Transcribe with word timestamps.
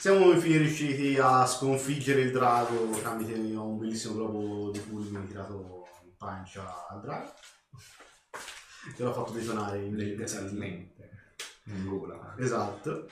Siamo 0.00 0.32
infine 0.32 0.56
riusciti 0.56 1.18
a 1.18 1.44
sconfiggere 1.44 2.22
il 2.22 2.32
drago 2.32 2.88
tramite 3.00 3.34
un 3.34 3.76
bellissimo 3.76 4.14
globo 4.14 4.70
di 4.70 4.78
fulmine 4.78 5.26
tirato 5.26 5.88
in 6.04 6.16
pancia 6.16 6.86
al 6.88 7.02
drago. 7.02 7.34
Che 8.96 9.02
l'ha 9.02 9.12
fatto 9.12 9.32
detonare 9.32 9.84
in 9.84 9.92
mille 9.92 10.14
pezzettini. 10.14 10.90
In 11.64 11.86
gola. 11.86 12.34
Esatto. 12.38 13.08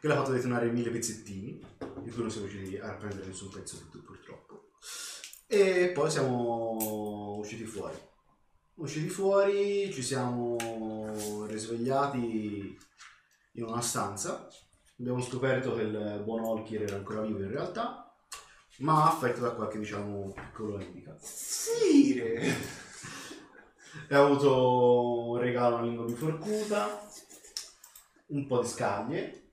Che 0.00 0.06
l'ha 0.06 0.16
fatto 0.16 0.32
detonare 0.32 0.66
in 0.66 0.74
mille 0.74 0.90
pezzettini, 0.90 1.64
di 2.02 2.10
cui 2.10 2.20
non 2.20 2.30
siamo 2.30 2.46
riusciti 2.46 2.76
a 2.76 2.92
prendere 2.96 3.28
nessun 3.28 3.48
pezzo 3.48 3.78
tutto 3.78 4.02
purtroppo. 4.02 4.72
E 5.46 5.92
poi 5.94 6.10
siamo 6.10 7.38
usciti 7.38 7.64
fuori. 7.64 7.96
Usciti 8.74 9.08
fuori, 9.08 9.90
ci 9.94 10.02
siamo 10.02 10.58
risvegliati 11.46 12.78
in 13.52 13.64
una 13.64 13.80
stanza. 13.80 14.46
Abbiamo 15.00 15.20
scoperto 15.22 15.74
che 15.74 15.82
il 15.82 16.20
buon 16.24 16.44
Olkir 16.44 16.82
era 16.82 16.96
ancora 16.96 17.22
vivo 17.22 17.38
in 17.38 17.50
realtà, 17.50 18.14
ma 18.80 19.06
affetto 19.08 19.40
da 19.40 19.52
qualche, 19.52 19.78
diciamo, 19.78 20.30
piccolo 20.34 20.76
handicap. 20.76 21.18
Sire! 21.18 22.34
E 24.08 24.14
ha 24.14 24.22
avuto 24.22 25.30
un 25.30 25.38
regalo 25.38 25.76
una 25.76 25.84
lingua 25.86 26.04
biforcuta, 26.04 27.00
un 28.26 28.46
po' 28.46 28.60
di 28.60 28.68
scaglie 28.68 29.52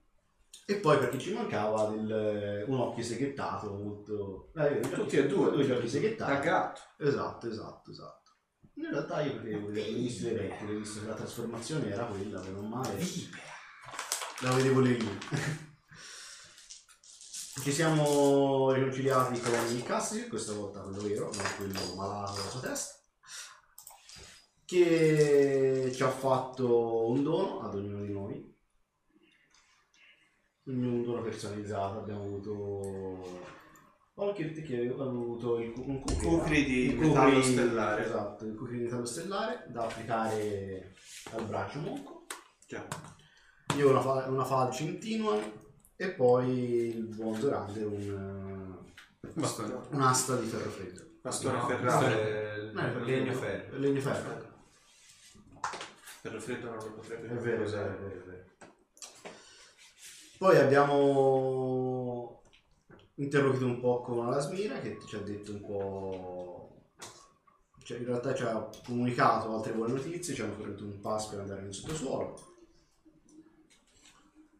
e 0.65 0.75
poi 0.75 0.97
perché 0.97 1.17
ci 1.17 1.33
mancava 1.33 1.85
del- 1.91 2.65
un 2.67 2.79
occhio 2.79 3.03
seghettato 3.03 3.71
molto... 3.73 4.51
eh, 4.55 4.81
Tutti 4.81 5.15
e 5.15 5.27
due. 5.27 5.49
due 5.51 5.71
occhi 5.71 5.83
Da 5.83 5.87
seghettati. 5.87 6.45
gatto. 6.45 6.81
Esatto, 6.97 7.47
esatto, 7.47 7.91
esatto. 7.91 8.31
In 8.73 8.89
realtà 8.89 9.21
io 9.21 9.35
perché 9.41 9.55
ho 9.55 9.67
visto 9.69 10.27
le 10.27 10.37
rettile, 10.37 10.75
visto 10.75 10.99
che 11.01 11.07
la 11.07 11.13
trasformazione 11.15 11.89
era 11.89 12.03
quella, 12.03 12.41
meno 12.41 12.61
male. 12.61 12.97
La 14.41 14.51
vedevo 14.51 14.81
lì. 14.81 14.95
Ci 17.59 17.71
siamo 17.71 18.71
riconciliati 18.71 19.39
con 19.39 19.51
il 19.75 19.81
Cassi, 19.81 20.27
questa 20.27 20.53
volta 20.53 20.81
quello 20.81 21.01
vero, 21.01 21.31
non 21.33 21.43
quello 21.57 21.95
malato 21.95 22.33
della 22.33 22.49
sua 22.49 22.59
testa. 22.59 22.95
Che 24.63 25.91
ci 25.93 26.03
ha 26.03 26.09
fatto 26.09 27.07
un 27.09 27.23
dono 27.23 27.61
ad 27.61 27.73
ognuno 27.75 28.03
di 28.03 28.11
noi. 28.11 28.55
Un 30.65 31.03
dono 31.03 31.21
personalizzato. 31.23 31.99
Abbiamo 31.99 32.23
avuto. 32.23 33.55
Olkert 34.15 34.61
che 34.61 34.75
aveva 34.75 35.05
avuto 35.05 35.59
il, 35.59 35.73
un 35.77 36.01
cucri, 36.01 36.27
Cucri 36.27 36.65
di 36.65 36.85
il 36.89 36.97
metallo 36.97 37.35
cucri- 37.35 37.51
stellare. 37.53 38.05
Esatto, 38.05 38.45
il 38.45 38.55
cucri 38.55 38.77
di 38.77 38.83
metallo 38.83 39.05
stellare 39.05 39.65
da 39.69 39.83
applicare 39.85 40.93
al 41.31 41.45
braccio 41.45 41.79
monco. 41.79 42.25
Già. 42.67 42.85
Io 43.75 43.89
una, 43.89 44.01
fa- 44.01 44.25
una 44.27 44.43
falce 44.45 44.83
in 44.83 44.99
Tinuan 44.99 45.39
e 45.95 46.09
poi 46.11 46.49
il 46.95 47.03
buon 47.03 47.35
Zorander 47.39 47.85
un, 47.85 48.77
Bastone. 49.33 49.73
eh, 49.73 49.77
un'asta 49.95 50.35
di 50.37 50.47
ferro 50.47 50.69
freddo. 50.69 51.05
Bastone 51.21 51.57
No, 51.57 51.67
ferrale. 51.67 52.65
Eh, 52.69 52.71
ferro 52.73 53.03
legno 53.03 53.33
freddo. 53.33 53.37
ferro. 53.39 53.77
Legno 53.77 53.99
ferro. 54.01 54.55
Ferro 56.21 56.39
freddo 56.39 56.69
non 56.69 56.77
lo 56.77 56.91
potrebbe 56.93 57.27
È 57.27 57.31
è 57.31 57.59
usare. 57.61 57.93
è 57.95 57.97
vero, 57.99 58.19
è 58.21 58.23
vero. 58.25 58.45
Poi 60.37 60.57
abbiamo 60.57 62.41
interloquito 63.15 63.65
un 63.65 63.79
po' 63.79 64.01
con 64.01 64.27
la 64.29 64.39
Smira 64.39 64.79
che 64.79 64.97
ci 65.07 65.15
ha 65.15 65.19
detto 65.19 65.51
un 65.51 65.61
po'... 65.61 66.71
Cioè, 67.83 67.97
in 67.99 68.05
realtà 68.05 68.33
ci 68.33 68.43
ha 68.43 68.69
comunicato 68.85 69.55
altre 69.55 69.73
buone 69.73 69.93
notizie, 69.93 70.33
ci 70.35 70.41
hanno 70.41 70.53
fornito 70.53 70.83
un 70.83 70.99
pass 70.99 71.27
per 71.29 71.39
andare 71.39 71.61
nel 71.61 71.73
sottosuolo. 71.73 72.55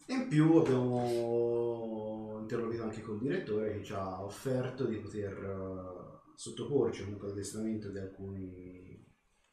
In 0.10 0.30
più 0.30 0.56
abbiamo 0.56 2.38
interloquito 2.40 2.84
anche 2.84 3.02
col 3.02 3.20
direttore 3.20 3.74
che 3.74 3.84
ci 3.84 3.92
ha 3.92 4.24
offerto 4.24 4.86
di 4.86 4.98
poter 4.98 5.34
eh, 5.34 6.32
sottoporci 6.34 7.04
comunque 7.04 7.28
all'addestramento 7.28 7.90
di 7.90 7.98
alcuni 7.98 9.06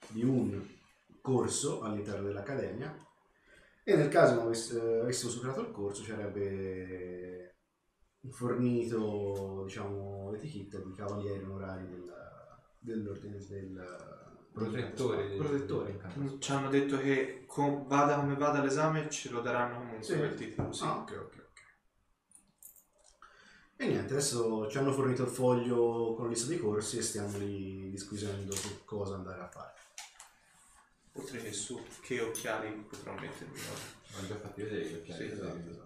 di 0.09 0.23
un 0.23 0.65
corso 1.21 1.81
all'interno 1.81 2.27
dell'accademia. 2.27 2.97
E 3.83 3.97
nel 3.97 4.09
caso 4.09 4.49
eh, 4.53 5.01
avessimo 5.01 5.31
superato 5.33 5.61
il 5.61 5.73
corso 5.73 6.05
ci 6.05 6.13
avrebbe 6.13 7.57
fornito 8.31 9.65
diciamo 9.65 10.31
l'etichetta 10.31 10.79
di 10.79 10.93
cavalieri 10.93 11.43
onorari 11.43 11.89
del- 11.89 12.13
dell'ordine 12.79 13.39
del 13.39 14.24
Protettore 14.55 16.01
Mm, 16.17 16.39
Ci 16.39 16.53
hanno 16.53 16.69
detto 16.71 16.97
che 16.99 17.43
com- 17.45 17.87
vada 17.89 18.15
come 18.17 18.37
vada 18.37 18.63
l'esame 18.63 19.11
ce 19.11 19.31
lo 19.31 19.41
daranno 19.41 19.79
comunque 19.79 20.03
Sì. 20.05 20.17
quel 20.17 20.35
titolo. 20.35 20.73
Sì. 20.73 20.85
Ah, 20.85 20.99
ok, 20.99 21.11
ok, 21.11 21.47
ok. 21.49 21.63
E 23.77 23.87
niente, 23.89 24.13
adesso 24.13 24.69
ci 24.71 24.79
hanno 24.79 24.93
fornito 24.93 25.25
il 25.25 25.29
foglio 25.29 26.15
con 26.15 26.27
la 26.27 26.31
lista 26.31 26.47
dei 26.47 26.59
corsi 26.61 26.99
e 26.99 27.03
stiamo 27.03 27.37
lì 27.39 27.91
disquisendo 27.91 28.55
su 28.55 28.85
cosa 28.85 29.17
andare 29.17 29.41
a 29.41 29.49
fare. 29.49 29.73
Oltre 31.15 31.43
che 31.43 31.53
su 31.53 31.83
che 32.01 32.21
occhiali 32.21 32.71
potrò 32.89 33.13
mettermi 33.15 33.59
ora. 33.59 34.23
Ho 34.23 34.27
già 34.29 34.37
fatto 34.37 34.55
vedere 34.63 34.87
gli 34.89 34.95
occhiali. 34.95 35.27
Sì, 35.29 35.33
esatto. 35.33 35.84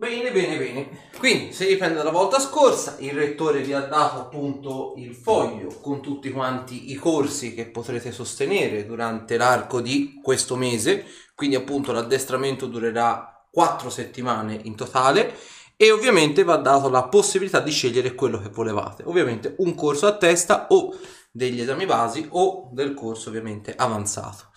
Bene, 0.00 0.32
bene, 0.32 0.56
bene. 0.56 0.88
Quindi, 1.18 1.52
se 1.52 1.66
riprende 1.66 1.96
dalla 1.96 2.10
volta 2.10 2.38
scorsa, 2.38 2.96
il 3.00 3.12
rettore 3.12 3.60
vi 3.60 3.74
ha 3.74 3.82
dato 3.82 4.18
appunto 4.18 4.94
il 4.96 5.14
foglio 5.14 5.78
con 5.82 6.00
tutti 6.00 6.30
quanti 6.30 6.90
i 6.90 6.94
corsi 6.94 7.52
che 7.52 7.66
potrete 7.66 8.10
sostenere 8.10 8.86
durante 8.86 9.36
l'arco 9.36 9.82
di 9.82 10.18
questo 10.22 10.56
mese. 10.56 11.04
Quindi, 11.34 11.56
appunto, 11.56 11.92
l'addestramento 11.92 12.64
durerà 12.64 13.46
quattro 13.52 13.90
settimane 13.90 14.58
in 14.62 14.74
totale. 14.74 15.36
E 15.76 15.90
ovviamente 15.90 16.44
va 16.44 16.56
dato 16.56 16.88
la 16.88 17.06
possibilità 17.06 17.60
di 17.60 17.70
scegliere 17.70 18.14
quello 18.14 18.40
che 18.40 18.48
volevate. 18.48 19.02
Ovviamente 19.04 19.54
un 19.58 19.74
corso 19.74 20.06
a 20.06 20.16
testa 20.16 20.68
o 20.70 20.96
degli 21.30 21.60
esami 21.60 21.84
basi 21.84 22.26
o 22.30 22.70
del 22.72 22.94
corso 22.94 23.28
ovviamente 23.28 23.74
avanzato. 23.76 24.48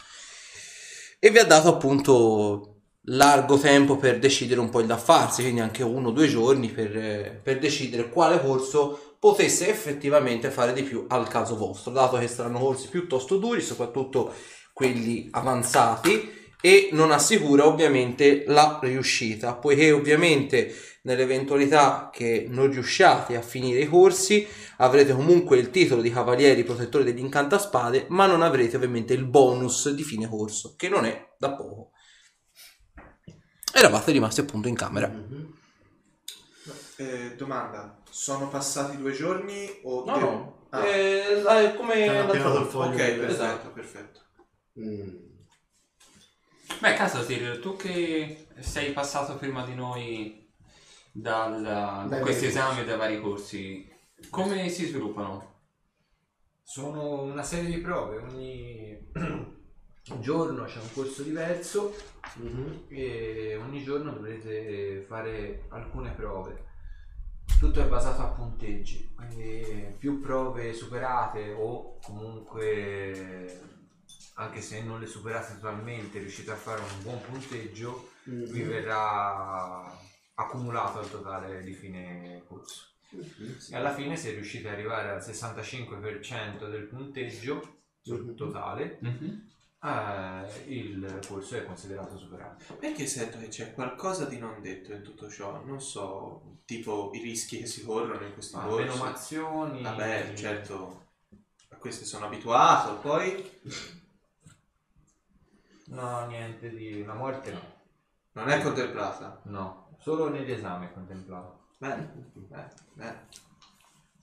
E 1.19 1.29
vi 1.31 1.39
ha 1.39 1.45
dato 1.45 1.67
appunto 1.67 2.72
largo 3.07 3.57
tempo 3.57 3.97
per 3.97 4.19
decidere 4.19 4.59
un 4.59 4.69
po' 4.69 4.79
il 4.79 4.87
da 4.87 4.97
farsi, 4.97 5.41
quindi 5.41 5.59
anche 5.61 5.83
uno 5.83 6.09
o 6.09 6.11
due 6.11 6.27
giorni 6.27 6.69
per, 6.69 7.41
per 7.41 7.59
decidere 7.59 8.09
quale 8.09 8.41
corso 8.41 9.15
potesse 9.19 9.69
effettivamente 9.69 10.49
fare 10.49 10.73
di 10.73 10.83
più 10.83 11.05
al 11.07 11.27
caso 11.27 11.55
vostro, 11.55 11.91
dato 11.91 12.17
che 12.17 12.27
saranno 12.27 12.59
corsi 12.59 12.87
piuttosto 12.87 13.37
duri, 13.37 13.61
soprattutto 13.61 14.33
quelli 14.73 15.27
avanzati 15.31 16.41
e 16.61 16.89
non 16.93 17.11
assicura 17.11 17.67
ovviamente 17.67 18.45
la 18.47 18.79
riuscita, 18.81 19.55
poiché 19.55 19.91
ovviamente 19.91 20.73
nell'eventualità 21.03 22.09
che 22.11 22.45
non 22.49 22.71
riusciate 22.71 23.35
a 23.35 23.41
finire 23.41 23.81
i 23.81 23.87
corsi 23.87 24.47
avrete 24.77 25.13
comunque 25.13 25.57
il 25.57 25.69
titolo 25.69 26.01
di 26.01 26.09
cavalieri 26.09 26.63
protettori 26.63 27.03
degli 27.03 27.19
incantaspade, 27.19 28.05
ma 28.09 28.27
non 28.27 28.41
avrete 28.41 28.77
ovviamente 28.77 29.13
il 29.13 29.25
bonus 29.25 29.89
di 29.89 30.03
fine 30.03 30.27
corso, 30.27 30.75
che 30.77 30.87
non 30.87 31.05
è 31.05 31.33
da 31.37 31.53
poco. 31.53 31.92
Eravate 33.73 34.11
rimasti 34.11 34.41
appunto 34.41 34.67
in 34.67 34.75
camera. 34.75 35.07
Mhm. 35.07 35.53
Eh, 36.97 37.35
domanda, 37.35 38.01
sono 38.09 38.47
passati 38.47 38.97
due 38.97 39.11
giorni 39.11 39.67
o... 39.83 40.05
No, 40.05 40.13
devo- 40.13 40.29
no. 40.31 40.67
Ah, 40.69 40.85
Eh, 40.87 41.41
la- 41.41 41.73
come 41.73 42.07
hanno 42.07 42.31
ok, 42.31 42.95
perfetto, 42.95 43.25
esatto. 43.25 43.69
perfetto. 43.71 44.19
Mm. 44.79 45.15
Beh, 46.79 46.93
Casatir, 46.95 47.59
tu 47.59 47.75
che 47.75 48.47
sei 48.59 48.91
passato 48.93 49.35
prima 49.37 49.63
di 49.65 49.75
noi 49.75 50.51
dal, 51.11 51.61
da 51.61 52.05
Dai 52.09 52.21
questi 52.21 52.45
esami 52.47 52.81
e 52.81 52.85
dai 52.85 52.97
vari 52.97 53.21
corsi, 53.21 53.87
come 54.29 54.69
si 54.69 54.85
sviluppano? 54.85 55.51
Sono 56.63 57.21
una 57.23 57.43
serie 57.43 57.69
di 57.69 57.77
prove, 57.81 58.17
ogni 58.17 59.11
giorno 60.19 60.65
c'è 60.65 60.79
un 60.79 60.91
corso 60.93 61.21
diverso 61.23 61.95
Mhm. 62.35 62.83
e 62.89 63.55
ogni 63.55 63.83
giorno 63.83 64.11
dovrete 64.11 65.05
fare 65.07 65.65
alcune 65.69 66.11
prove. 66.11 66.71
Tutto 67.59 67.81
è 67.81 67.85
basato 67.87 68.21
a 68.21 68.27
punteggi, 68.27 69.13
quindi 69.15 69.95
più 69.97 70.19
prove 70.19 70.73
superate 70.73 71.53
o 71.57 71.99
comunque 71.99 73.61
anche 74.35 74.61
se 74.61 74.81
non 74.81 74.99
le 74.99 75.05
superate 75.05 75.53
totalmente 75.53 76.19
riuscite 76.19 76.51
a 76.51 76.55
fare 76.55 76.81
un 76.81 77.01
buon 77.03 77.21
punteggio, 77.21 78.09
Mhm. 78.23 78.45
vi 78.51 78.61
verrà 78.63 79.95
accumulato 80.35 80.99
al 80.99 81.09
totale 81.09 81.61
di 81.63 81.73
fine 81.73 82.43
corso. 82.47 82.87
Mhm, 83.11 83.57
sì. 83.57 83.71
E 83.73 83.75
alla 83.75 83.93
fine 83.93 84.17
se 84.17 84.31
riuscite 84.31 84.67
ad 84.67 84.73
arrivare 84.73 85.09
al 85.11 85.23
65% 85.23 86.67
del 86.67 86.83
punteggio 86.87 87.75
sul 88.01 88.21
Mhm. 88.23 88.35
totale, 88.35 88.97
eh, 89.83 90.63
il 90.67 91.19
corso 91.27 91.55
è 91.57 91.65
considerato 91.65 92.17
superato. 92.17 92.75
Perché 92.79 93.05
sento 93.05 93.37
che 93.39 93.47
c'è 93.49 93.73
qualcosa 93.73 94.25
di 94.25 94.37
non 94.37 94.61
detto 94.61 94.93
in 94.93 95.01
tutto 95.03 95.29
ciò? 95.29 95.61
Non 95.65 95.81
so, 95.81 96.57
tipo 96.65 97.11
i 97.13 97.21
rischi 97.21 97.57
che 97.57 97.65
si 97.65 97.83
corrono 97.83 98.25
in 98.25 98.33
questi 98.33 98.55
Ma 98.55 98.63
corsi. 98.63 98.83
menomazioni... 98.87 99.81
Vabbè, 99.81 100.33
certo, 100.35 101.05
a 101.69 101.75
queste 101.75 102.05
sono 102.05 102.25
abituato, 102.27 102.97
poi 102.99 103.61
No, 105.87 106.25
niente 106.27 106.69
di... 106.69 107.03
La 107.03 107.13
morte 107.13 107.51
no. 107.51 107.61
non 108.33 108.49
è 108.49 108.61
contemplata. 108.61 109.41
No, 109.45 109.81
Solo 109.99 110.29
negli 110.29 110.51
esami 110.51 110.87
è 110.87 110.93
contemplato, 110.93 111.67
Bene, 111.77 112.11
bene, 112.33 112.73
bene. 112.93 113.27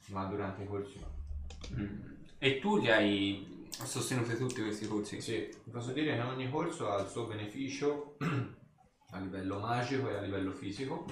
ma 0.09 0.25
durante 0.25 0.63
i 0.63 0.67
corsi 0.67 0.99
no. 0.99 1.09
Mm. 1.75 2.01
E 2.39 2.59
tu 2.59 2.79
li 2.79 2.91
hai 2.91 3.50
sostenuti 3.85 4.37
tutti 4.37 4.63
questi 4.63 4.87
corsi? 4.87 5.21
Sì, 5.21 5.49
vi 5.65 5.71
posso 5.71 5.93
dire 5.93 6.15
che 6.15 6.21
ogni 6.21 6.51
corso 6.51 6.91
ha 6.91 7.01
il 7.01 7.09
suo 7.09 7.27
beneficio 7.27 8.17
a 9.13 9.19
livello 9.19 9.59
magico 9.59 10.09
e 10.09 10.17
a 10.17 10.21
livello 10.21 10.53
fisico, 10.53 11.07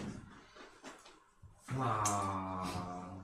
ma 1.75 3.23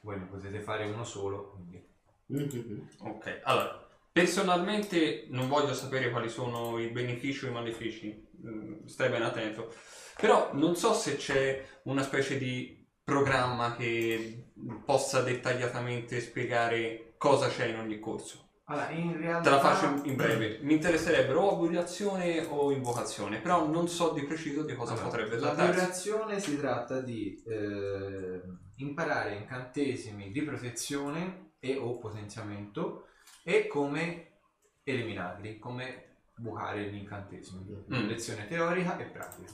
voi 0.00 0.18
ne 0.18 0.24
potete 0.26 0.60
fare 0.60 0.86
uno 0.86 1.04
solo, 1.04 1.50
quindi 1.52 1.92
Mhm. 2.26 2.88
Ok, 3.00 3.40
allora, 3.44 3.86
personalmente 4.10 5.26
non 5.28 5.48
voglio 5.48 5.74
sapere 5.74 6.10
quali 6.10 6.28
sono 6.30 6.78
i 6.78 6.88
benefici 6.88 7.44
o 7.44 7.48
i 7.48 7.52
malefici, 7.52 8.28
mm, 8.46 8.86
stai 8.86 9.10
ben 9.10 9.22
attento, 9.22 9.72
però 10.16 10.50
non 10.54 10.74
so 10.74 10.94
se 10.94 11.16
c'è 11.16 11.62
una 11.84 12.02
specie 12.02 12.38
di 12.38 12.82
programma 13.04 13.76
che 13.76 14.52
possa 14.84 15.20
dettagliatamente 15.20 16.20
spiegare 16.20 17.14
cosa 17.18 17.48
c'è 17.48 17.66
in 17.66 17.78
ogni 17.78 17.98
corso. 17.98 18.43
Allora, 18.66 18.90
in 18.90 19.16
realtà... 19.18 19.42
Te 19.42 19.50
la 19.50 19.60
faccio 19.60 20.08
in- 20.08 20.16
breve. 20.16 20.58
Mi 20.62 20.74
interesserebbero 20.74 21.40
o 21.40 21.52
aboliazione 21.52 22.46
o 22.48 22.72
invocazione, 22.72 23.40
però 23.40 23.66
non 23.66 23.88
so 23.88 24.12
di 24.12 24.22
preciso 24.22 24.62
di 24.62 24.74
cosa 24.74 24.92
Allora, 24.92 25.08
potrebbe 25.08 25.38
La 25.38 25.52
trattarsi. 25.52 25.80
vibrazione 25.80 26.40
si 26.40 26.58
tratta 26.58 27.00
di 27.00 27.42
eh, 27.46 28.40
imparare 28.76 29.34
incantesimi 29.34 30.30
di 30.30 30.42
protezione 30.42 31.52
e 31.58 31.76
o 31.76 31.98
potenziamento 31.98 33.08
e 33.42 33.66
come 33.66 34.38
eliminarli, 34.82 35.58
come 35.58 36.16
bucare 36.36 36.90
gli 36.90 36.96
incantesimi. 36.96 37.64
Mm. 37.64 38.06
Lezione 38.06 38.46
teorica 38.46 38.96
e 38.98 39.04
pratica. 39.04 39.52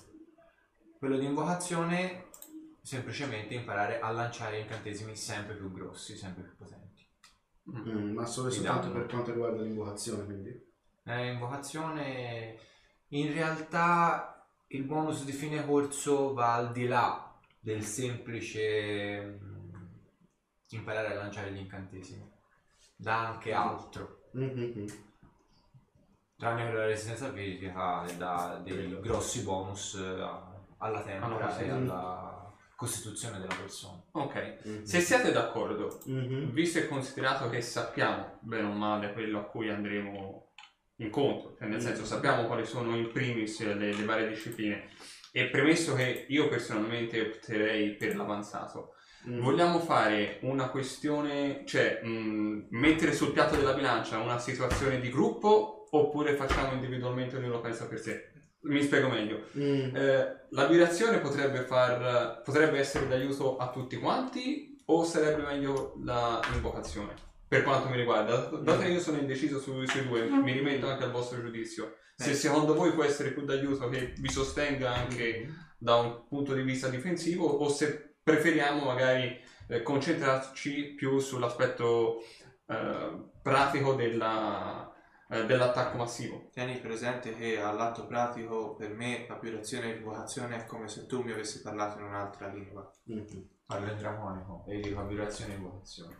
Quello 0.98 1.18
di 1.18 1.26
invocazione 1.26 2.26
semplicemente 2.82 3.54
imparare 3.54 4.00
a 4.00 4.10
lanciare 4.10 4.60
incantesimi 4.60 5.16
sempre 5.16 5.54
più 5.54 5.72
grossi, 5.72 6.16
sempre 6.16 6.44
più 6.44 6.56
potenti. 6.56 6.79
Mm, 7.68 8.14
ma 8.14 8.24
solo 8.26 8.48
e 8.48 8.52
soltanto 8.52 8.90
per 8.90 9.06
quanto 9.06 9.32
riguarda 9.32 9.62
l'invocazione, 9.62 10.24
quindi. 10.24 10.68
Eh, 11.04 11.32
invocazione 11.32 12.58
in 13.08 13.32
realtà 13.32 14.46
il 14.68 14.84
bonus 14.84 15.24
di 15.24 15.32
fine 15.32 15.64
corso 15.66 16.32
va 16.32 16.54
al 16.54 16.72
di 16.72 16.86
là 16.86 17.32
del 17.58 17.82
semplice 17.84 19.38
mm, 19.42 19.74
imparare 20.70 21.12
a 21.12 21.14
lanciare 21.16 21.52
gli 21.52 21.58
incantesimi 21.58 22.28
dà 22.96 23.28
anche 23.28 23.52
altro 23.52 24.18
Mhm. 24.32 24.86
tranne 26.36 26.66
che 26.66 26.72
la 26.72 26.86
resistenza 26.86 27.32
fisica 27.32 28.04
e 28.06 28.16
dà 28.16 28.60
dei 28.62 29.00
grossi 29.00 29.42
bonus 29.42 29.94
eh, 29.94 30.28
alla 30.78 31.02
tempra 31.02 31.46
Ah, 31.46 31.50
e 31.58 31.64
sì. 31.64 31.68
alla 31.68 32.29
costituzione 32.80 33.38
della 33.38 33.54
persona 33.54 34.02
Ok, 34.12 34.56
Mhm. 34.64 34.84
se 34.84 35.00
siete 35.00 35.32
d'accordo, 35.32 36.00
Mhm. 36.06 36.50
visto 36.52 36.78
e 36.78 36.88
considerato 36.88 37.50
che 37.50 37.60
sappiamo 37.60 38.38
bene 38.40 38.66
o 38.68 38.72
male 38.72 39.12
quello 39.12 39.40
a 39.40 39.42
cui 39.44 39.68
andremo 39.68 40.52
incontro, 40.96 41.56
cioè 41.58 41.68
nel 41.68 41.82
senso 41.82 42.06
sappiamo 42.06 42.46
quali 42.46 42.64
sono 42.64 42.96
in 42.96 43.12
primis 43.12 43.60
le, 43.62 43.74
le 43.92 44.04
varie 44.04 44.28
discipline 44.28 44.88
e 45.30 45.48
premesso 45.50 45.94
che 45.94 46.24
io 46.28 46.48
personalmente 46.48 47.20
opterei 47.20 47.96
per 47.96 48.16
l'avanzato, 48.16 48.94
Mhm. 49.24 49.40
vogliamo 49.42 49.78
fare 49.80 50.38
una 50.42 50.70
questione, 50.70 51.64
cioè 51.66 52.00
mh, 52.02 52.68
mettere 52.70 53.12
sul 53.12 53.32
piatto 53.32 53.56
della 53.56 53.74
bilancia 53.74 54.16
una 54.18 54.38
situazione 54.38 54.98
di 55.00 55.10
gruppo 55.10 55.86
oppure 55.90 56.34
facciamo 56.34 56.72
individualmente 56.72 57.36
ognuno 57.36 57.60
pensa 57.60 57.86
per 57.86 57.98
sé? 57.98 58.32
Mi 58.62 58.82
spiego 58.82 59.08
meglio. 59.08 59.46
Mm. 59.56 59.94
Eh, 59.96 60.46
la 60.50 60.66
vibrazione 60.66 61.18
potrebbe, 61.18 61.62
far, 61.62 62.42
potrebbe 62.42 62.78
essere 62.78 63.08
d'aiuto 63.08 63.56
a 63.56 63.70
tutti 63.70 63.96
quanti 63.96 64.82
o 64.86 65.04
sarebbe 65.04 65.42
meglio 65.42 65.94
la 66.04 66.40
invocazione? 66.54 67.14
Per 67.48 67.62
quanto 67.62 67.88
mi 67.88 67.96
riguarda, 67.96 68.36
dato 68.36 68.78
che 68.82 68.88
io 68.88 69.00
sono 69.00 69.18
indeciso 69.18 69.58
su- 69.58 69.84
sui 69.86 70.06
due, 70.06 70.28
mi 70.28 70.52
rimetto 70.52 70.88
anche 70.88 71.04
al 71.04 71.10
vostro 71.10 71.40
giudizio. 71.40 71.96
Se 72.14 72.30
Eh. 72.30 72.34
secondo 72.34 72.74
voi 72.74 72.92
può 72.92 73.02
essere 73.02 73.30
più 73.32 73.44
d'aiuto 73.44 73.88
che 73.88 74.12
vi 74.18 74.30
sostenga 74.30 74.92
anche 74.94 75.48
da 75.78 75.96
un 75.96 76.26
punto 76.28 76.52
di 76.52 76.62
vista 76.62 76.88
difensivo 76.88 77.46
o 77.46 77.68
se 77.68 78.16
preferiamo 78.22 78.84
magari 78.84 79.40
eh, 79.68 79.82
concentrarci 79.82 80.94
più 80.96 81.18
sull'aspetto 81.18 82.18
eh, 82.68 83.30
pratico 83.42 83.94
della- 83.94 84.92
eh, 85.30 85.46
dell'attacco 85.46 85.96
massivo. 85.96 86.48
Tieni 86.52 86.78
presente 86.78 87.36
che 87.36 87.60
all'atto 87.60 88.06
pratico 88.06 88.74
per 88.74 88.90
me 88.90 89.26
la 89.28 89.38
vibrazione 89.40 89.90
e 89.90 89.94
l'invocazione 89.94 90.56
è 90.56 90.66
come 90.66 90.88
se 90.88 91.06
tu 91.06 91.22
mi 91.22 91.30
avessi 91.30 91.62
parlato 91.62 91.98
in 91.98 92.06
un'altra 92.06 92.48
lingua. 92.48 92.90
Mhm. 93.04 93.48
parlo 93.64 93.92
in 93.92 93.98
draconico 93.98 94.64
e 94.66 94.80
dico 94.80 95.06
vibrazione 95.06 95.52
e 95.52 95.56
invocazione 95.56 96.16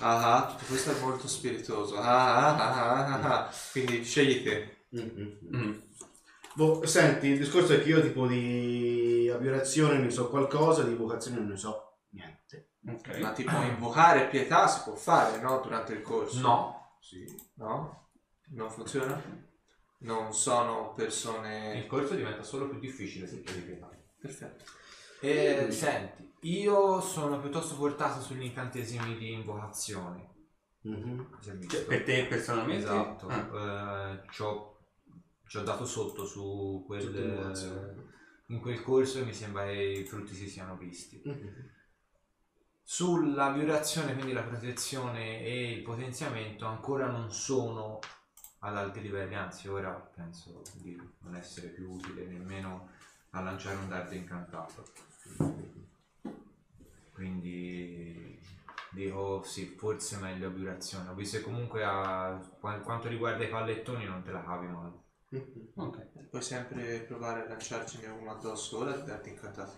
Ah, 0.00 0.36
ah, 0.36 0.46
tutto 0.46 0.64
questo 0.64 0.92
è 0.92 1.00
molto 1.00 1.28
spiritoso. 1.28 1.96
Ah, 1.98 2.56
ah, 2.56 2.56
ah, 2.56 3.06
ah, 3.06 3.20
ah. 3.20 3.54
Quindi 3.70 4.02
scegli 4.02 4.42
te. 4.42 4.86
Mhm. 4.88 5.38
Mm. 5.54 5.78
Boh, 6.54 6.86
senti, 6.86 7.26
il 7.26 7.38
discorso 7.38 7.74
è 7.74 7.82
che 7.82 7.88
io 7.90 8.00
tipo 8.00 8.26
di 8.26 9.30
abiurazione 9.30 9.98
ne 9.98 10.08
so 10.08 10.30
qualcosa, 10.30 10.84
di 10.84 10.94
vocazione 10.94 11.38
non 11.38 11.48
ne 11.48 11.56
so 11.56 11.98
niente. 12.10 12.70
Ok. 12.88 13.18
Ma 13.18 13.32
tipo 13.32 13.60
invocare 13.60 14.28
pietà 14.28 14.66
si 14.68 14.80
può 14.84 14.94
fare, 14.94 15.40
no? 15.40 15.60
Durante 15.60 15.92
il 15.92 16.00
corso? 16.00 16.40
no 16.40 16.96
Sì. 17.00 17.26
No? 17.56 18.03
Non 18.48 18.70
funziona? 18.70 19.20
Non 19.98 20.32
sono 20.34 20.88
il 20.90 20.94
persone... 20.94 21.86
corso 21.86 22.14
diventa 22.14 22.42
solo 22.42 22.68
più 22.68 22.78
difficile 22.78 23.26
se 23.26 23.42
chiedi 23.42 23.60
pietà 23.60 23.90
Perfetto. 24.20 24.64
Eh, 25.20 25.70
senti, 25.70 26.32
io 26.40 27.00
sono 27.00 27.40
piuttosto 27.40 27.76
portato 27.76 28.20
sugli 28.20 28.44
incantesimi 28.44 29.16
di 29.16 29.32
invocazione. 29.32 30.28
Mhm. 30.82 31.38
visto. 31.56 31.68
Cioè, 31.68 31.84
per 31.84 32.04
te 32.04 32.26
personalmente? 32.26 32.84
Esatto, 32.84 33.28
Ah. 33.28 34.12
eh, 34.12 34.30
ci 34.30 34.42
ho 34.42 34.74
ci 35.46 35.58
ho 35.58 35.62
dato 35.62 35.84
sotto 35.86 36.24
su 36.26 36.82
quel, 36.86 37.52
in 38.46 38.60
quel 38.60 38.82
corso 38.82 39.18
e 39.18 39.24
mi 39.24 39.32
sembra 39.32 39.64
che 39.66 39.72
i 39.72 40.04
frutti 40.04 40.34
si 40.34 40.48
siano 40.48 40.76
visti. 40.76 41.20
Mhm. 41.24 41.70
Sulla 42.82 43.50
vibrazione, 43.52 44.14
quindi 44.14 44.32
la 44.32 44.42
protezione 44.42 45.42
e 45.42 45.70
il 45.70 45.82
potenziamento, 45.82 46.66
ancora 46.66 47.06
non 47.06 47.30
sono 47.30 47.98
ad 48.64 48.76
alti 48.76 49.02
livelli, 49.02 49.34
anzi 49.34 49.68
ora 49.68 49.90
penso 49.92 50.62
di 50.74 50.98
non 51.20 51.36
essere 51.36 51.68
più 51.68 51.90
utile 51.90 52.24
nemmeno 52.24 52.88
a 53.30 53.40
lanciare 53.40 53.76
un 53.76 53.88
dardo 53.88 54.14
incantato. 54.14 54.84
Quindi 57.12 58.40
dico 58.90 59.42
sì, 59.44 59.66
forse 59.76 60.16
meglio 60.18 60.50
vibrazione. 60.50 61.10
Ho 61.10 61.14
visto 61.14 61.36
che 61.38 61.44
comunque 61.44 61.84
a 61.84 62.40
qua- 62.58 62.78
quanto 62.80 63.08
riguarda 63.08 63.44
i 63.44 63.48
pallettoni 63.48 64.04
non 64.06 64.22
te 64.22 64.32
la 64.32 64.42
cavi 64.42 64.66
male. 64.66 64.92
Mhm. 65.28 65.72
Ok. 65.76 66.28
Puoi 66.30 66.42
sempre 66.42 67.00
provare 67.00 67.42
a 67.42 67.48
lanciarcene 67.48 68.06
uno 68.08 68.30
addosso 68.30 68.78
ora 68.78 68.94
e 68.94 69.02
darti 69.04 69.28
incantato. 69.28 69.72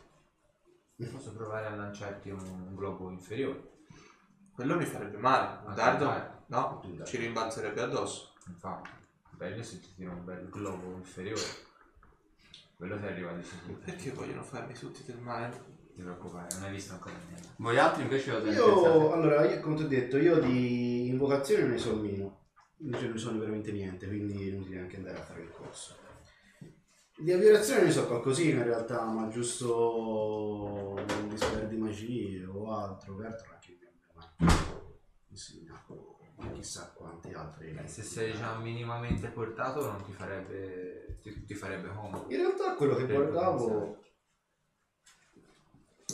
Posso 1.12 1.32
provare 1.32 1.66
a 1.66 1.74
lanciarti 1.74 2.30
un, 2.30 2.40
un 2.40 2.74
globo 2.74 3.10
inferiore. 3.10 3.74
Quello 4.54 4.76
mi 4.76 4.86
farebbe 4.86 5.18
male. 5.18 5.66
Un 5.66 5.74
dardo? 5.74 6.34
No, 6.46 6.82
ci 7.04 7.16
rimbalzerebbe 7.18 7.82
addosso. 7.82 8.34
Infatti, 8.48 8.90
bello 9.36 9.62
se 9.62 9.80
ti 9.80 9.94
tiro 9.94 10.12
un 10.12 10.24
bel 10.24 10.48
globo 10.48 10.96
inferiore. 10.96 11.64
Quello 12.76 12.98
ti 12.98 13.06
arriva 13.06 13.32
di 13.32 13.42
sicuro. 13.42 13.78
Perché 13.84 14.10
vogliono 14.10 14.42
farmi 14.42 14.74
tutti 14.74 15.02
del 15.04 15.18
male? 15.18 15.74
Ti 15.94 16.02
preoccupare, 16.02 16.48
non 16.54 16.64
hai 16.64 16.72
visto 16.72 16.92
ancora 16.92 17.14
niente. 17.26 17.48
Voi 17.56 17.78
altri 17.78 18.02
invece 18.02 18.30
cosa 18.32 18.44
ne 18.44 18.52
Io, 18.52 18.74
pensate? 18.74 19.12
allora, 19.14 19.50
io, 19.50 19.60
come 19.60 19.76
ti 19.76 19.82
ho 19.82 19.88
detto, 19.88 20.18
io 20.18 20.38
di 20.40 21.08
invocazione 21.08 21.64
ne 21.64 21.78
so 21.78 21.92
il 21.92 22.00
meno. 22.00 22.44
Non 22.78 23.00
ce 23.00 23.08
ne 23.08 23.16
sono 23.16 23.38
veramente 23.38 23.72
niente, 23.72 24.06
quindi 24.06 24.46
è 24.46 24.52
inutile 24.52 24.80
anche 24.80 24.96
andare 24.96 25.16
a 25.16 25.22
fare 25.22 25.40
il 25.40 25.50
corso. 25.50 25.96
Di 27.18 27.32
aviazione 27.32 27.84
ne 27.84 27.90
so 27.90 28.06
qualcosina 28.06 28.58
in 28.58 28.64
realtà, 28.64 29.06
ma 29.06 29.26
giusto 29.28 30.92
un 30.98 31.28
dispero 31.30 31.66
di 31.66 31.78
magie 31.78 32.44
o 32.44 32.70
altro. 32.70 33.14
Bertolo 33.14 33.52
anche 33.54 33.78
mi 33.80 33.86
ha 34.46 34.84
insegnato 35.30 36.15
chissà 36.54 36.92
quanti 36.94 37.32
altri. 37.32 37.70
Beh, 37.70 37.86
se 37.86 38.02
sei 38.02 38.32
già 38.34 38.56
minimamente 38.58 39.28
portato 39.28 39.90
non 39.90 40.02
ti 40.04 40.12
farebbe, 40.12 41.18
ti, 41.22 41.44
ti 41.44 41.54
farebbe 41.54 41.88
comodo. 41.88 42.26
In 42.30 42.38
realtà 42.38 42.74
quello 42.74 42.94
che 42.96 43.06
guardavo 43.06 44.02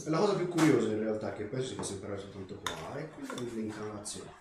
è 0.05 0.09
la 0.09 0.19
cosa 0.19 0.35
più 0.35 0.49
curiosa 0.49 0.89
in 0.89 0.99
realtà 0.99 1.33
che 1.33 1.45
penso 1.45 1.69
si 1.69 1.75
possa 1.75 1.93
imparare 1.93 2.19
soltanto 2.19 2.61
qua 2.61 2.97
è 2.97 3.09
quella 3.11 3.35
dell'incarnazione. 3.35 4.41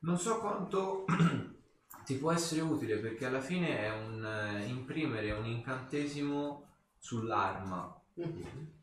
Non 0.00 0.18
so 0.18 0.38
quanto 0.38 1.04
ti 2.04 2.16
può 2.16 2.32
essere 2.32 2.60
utile 2.60 2.98
perché 2.98 3.26
alla 3.26 3.40
fine 3.40 3.78
è 3.78 3.90
un 3.92 4.24
eh, 4.24 4.66
imprimere 4.66 5.30
un 5.32 5.46
incantesimo 5.46 6.66
sull'arma. 6.98 8.00
Mhm. 8.14 8.80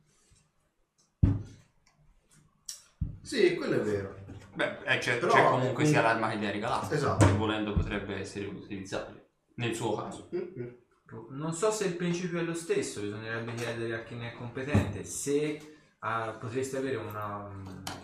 Sì, 3.22 3.56
quello 3.56 3.76
è 3.76 3.82
vero. 3.82 4.29
Beh, 4.54 4.78
eh, 4.84 4.98
c'è, 4.98 5.18
Però 5.20 5.32
c'è 5.34 5.46
comunque 5.46 5.84
un- 5.84 5.90
sia 5.90 6.02
l'arma 6.02 6.30
che 6.30 6.38
gli 6.38 6.46
ha 6.46 6.52
regalato. 6.52 6.94
Esatto. 6.94 7.26
Che 7.26 7.32
volendo 7.34 7.74
potrebbe 7.74 8.16
essere 8.16 8.46
utilizzabile. 8.48 9.30
Nel 9.56 9.76
suo 9.76 9.96
caso. 9.96 10.28
Mhm. 10.32 10.76
Non 11.32 11.54
so 11.54 11.72
se 11.72 11.86
il 11.86 11.96
principio 11.96 12.40
è 12.40 12.44
lo 12.44 12.54
stesso, 12.54 13.02
bisognerebbe 13.02 13.54
chiedere 13.56 13.96
a 13.96 14.04
chi 14.04 14.16
ne 14.16 14.32
è 14.32 14.36
competente 14.36 15.04
se 15.04 15.74
ah, 16.02 16.32
potreste 16.40 16.78
avere 16.78 16.96
una- 16.96 17.50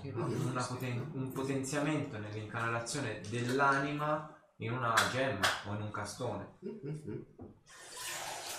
una 0.03 0.65
poten- 0.67 1.11
un 1.13 1.31
potenziamento 1.31 2.17
nell'incanalazione 2.17 3.21
dell'anima 3.29 4.29
in 4.57 4.73
una 4.73 4.93
gemma 5.11 5.45
o 5.69 5.73
in 5.75 5.81
un 5.81 5.91
castone. 5.91 6.57
Mm-hmm. 6.65 7.21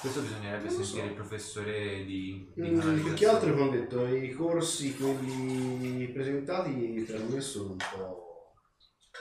Questo 0.06 0.22
bisognerebbe 0.22 0.68
Non 0.68 0.76
lo 0.76 0.82
sentire 0.84 1.06
so. 1.06 1.10
il 1.10 1.14
professore 1.16 2.04
di, 2.04 2.48
di 2.54 2.60
Mm, 2.70 3.02
più 3.02 3.14
che 3.14 3.26
altro 3.26 3.50
come 3.54 3.62
ho 3.64 3.70
detto, 3.70 4.06
i 4.06 4.32
corsi, 4.32 4.96
quelli 4.96 6.06
presentati 6.12 7.04
per 7.04 7.24
me 7.24 7.40
sono 7.40 7.70
un 7.72 7.76
po'... 7.76 8.54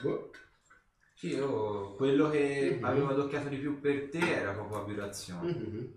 Boh. 0.04 0.30
Sì, 1.16 1.30
io 1.30 1.96
quello 1.96 2.30
che 2.30 2.78
Mhm. 2.78 2.86
avevo 2.86 3.10
adocchiato 3.10 3.50
di 3.50 3.58
più 3.58 3.80
per 3.80 4.10
te 4.10 4.20
era 4.20 4.52
proprio 4.52 4.82
abbirazione. 4.82 5.52
Mhm. 5.54 5.94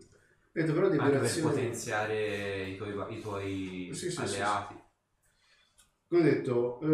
Vedo 0.53 0.73
però 0.73 0.89
di 0.89 0.97
Anche 0.97 1.11
per 1.11 1.17
operazioni... 1.17 1.49
potenziare 1.51 2.63
i 2.63 2.77
tuoi, 2.79 3.17
i 3.19 3.21
tuoi 3.21 3.91
Sì, 3.93 4.11
sì, 4.11 4.11
sì, 4.11 4.21
alleati. 4.23 4.75
Come 6.09 6.21
ho 6.21 6.25
detto, 6.25 6.81
eh, 6.81 6.87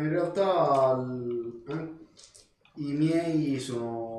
in 0.00 0.08
realtà 0.08 0.94
l- 0.96 1.62
an- 1.66 1.98
i 2.76 2.92
miei 2.94 3.60
sono 3.60 4.13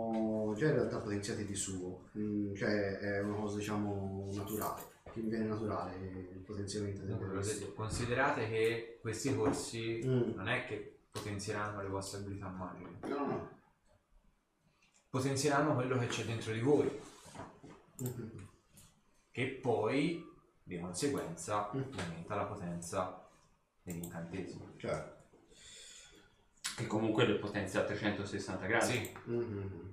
già 0.55 0.67
in 0.67 0.73
realtà 0.73 0.97
potenziati 0.99 1.45
di 1.45 1.55
suo, 1.55 2.09
Mm, 2.17 2.55
cioè 2.55 2.97
è 2.97 3.19
una 3.21 3.35
cosa 3.35 3.57
diciamo 3.57 4.29
naturale, 4.33 4.81
che 5.11 5.19
mi 5.21 5.29
viene 5.29 5.45
naturale 5.45 5.95
il 5.97 6.39
potenziamento 6.45 7.03
l'ho 7.05 7.33
bestie. 7.35 7.59
detto, 7.59 7.73
considerate 7.73 8.47
che 8.49 8.97
questi 9.01 9.35
corsi 9.35 10.01
Mm. 10.05 10.31
non 10.35 10.47
è 10.47 10.65
che 10.65 10.99
potenzieranno 11.11 11.81
le 11.81 11.87
vostre 11.89 12.19
abilità 12.19 12.47
magiche, 12.49 13.07
No, 13.07 13.25
no. 13.25 13.49
potenzieranno 15.09 15.73
quello 15.75 15.97
che 15.97 16.07
c'è 16.07 16.25
dentro 16.25 16.51
di 16.53 16.59
voi, 16.61 16.89
Mhm. 17.99 18.47
che 19.31 19.47
poi 19.61 20.23
di 20.63 20.79
conseguenza 20.79 21.69
Mm. 21.75 21.81
aumenta 21.97 22.35
la 22.35 22.45
potenza 22.45 23.27
degli 23.83 24.03
incantesimi. 24.03 24.73
Cioè, 24.77 25.13
Che 26.75 26.87
comunque 26.87 27.25
le 27.25 27.35
potenzia 27.35 27.79
a 27.79 27.83
360 27.85 28.65
gradi. 28.65 28.91
Sì, 28.91 29.11
mhm. 29.25 29.84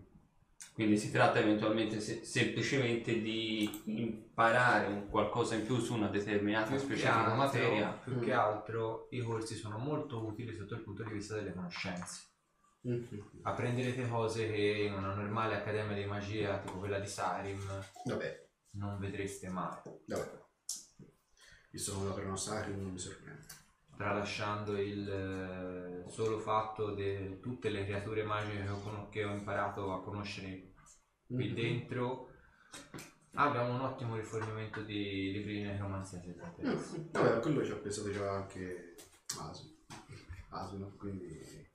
Quindi 0.74 0.96
si 0.96 1.10
tratta 1.10 1.38
eventualmente 1.38 2.00
se- 2.00 2.24
semplicemente 2.24 3.20
di 3.20 3.82
imparare 3.84 4.86
un 4.86 5.08
qualcosa 5.10 5.54
in 5.54 5.66
più 5.66 5.78
su 5.78 5.94
una 5.94 6.08
determinata 6.08 6.68
più 6.68 6.76
che, 6.76 6.82
specifica 6.84 7.14
altro, 7.20 7.34
materia. 7.34 7.88
più 7.92 8.18
che 8.20 8.32
altro 8.32 9.08
i 9.10 9.20
corsi 9.20 9.54
sono 9.54 9.76
molto 9.76 10.24
utili 10.24 10.54
sotto 10.54 10.74
il 10.74 10.80
punto 10.80 11.02
di 11.04 11.12
vista 11.12 11.34
delle 11.34 11.52
conoscenze. 11.52 12.22
Mhm. 12.84 13.40
Apprenderete 13.42 14.08
cose 14.08 14.50
che 14.50 14.86
in 14.88 14.94
una 14.94 15.14
normale 15.14 15.56
accademia 15.56 15.94
di 15.94 16.04
magia 16.06 16.58
tipo 16.58 16.78
quella 16.78 16.98
di 16.98 17.06
Sarim 17.06 17.60
Vabbè, 18.06 18.48
non 18.70 18.98
vedreste 18.98 19.48
mai. 19.50 19.76
vabbè. 20.06 20.40
Visto 21.70 21.92
come 21.94 22.12
per 22.12 22.24
non 22.24 22.38
sacri 22.38 22.72
non 22.74 22.90
mi 22.92 22.98
sorprende. 22.98 23.46
Tralasciando 24.02 24.76
il 24.80 25.08
eh, 25.08 26.10
solo 26.10 26.38
fatto 26.40 26.92
di 26.92 27.38
tutte 27.40 27.68
le 27.70 27.84
creature 27.86 28.24
magiche 28.24 28.64
che 28.64 28.68
ho, 28.68 28.80
con- 28.80 29.08
che 29.10 29.24
ho 29.24 29.30
imparato 29.32 29.92
a 29.92 30.02
conoscere 30.02 30.72
qui 31.26 31.48
Mhm. 31.50 31.54
dentro, 31.54 32.28
abbiamo 33.34 33.74
un 33.74 33.80
ottimo 33.80 34.16
rifornimento 34.16 34.82
di 34.82 35.30
libri 35.30 35.58
di 35.58 35.62
necromanzia 35.62 36.20
se 36.20 36.26
interessa. 36.26 36.96
Mm, 36.98 37.10
Vabbè, 37.12 37.38
quello 37.40 37.64
ci 37.64 37.70
ha 37.70 37.76
pensato 37.76 38.10
già 38.10 38.28
anche 38.32 38.96
Asino. 39.38 39.70
Asino, 40.50 40.92
quindi... 40.98 41.70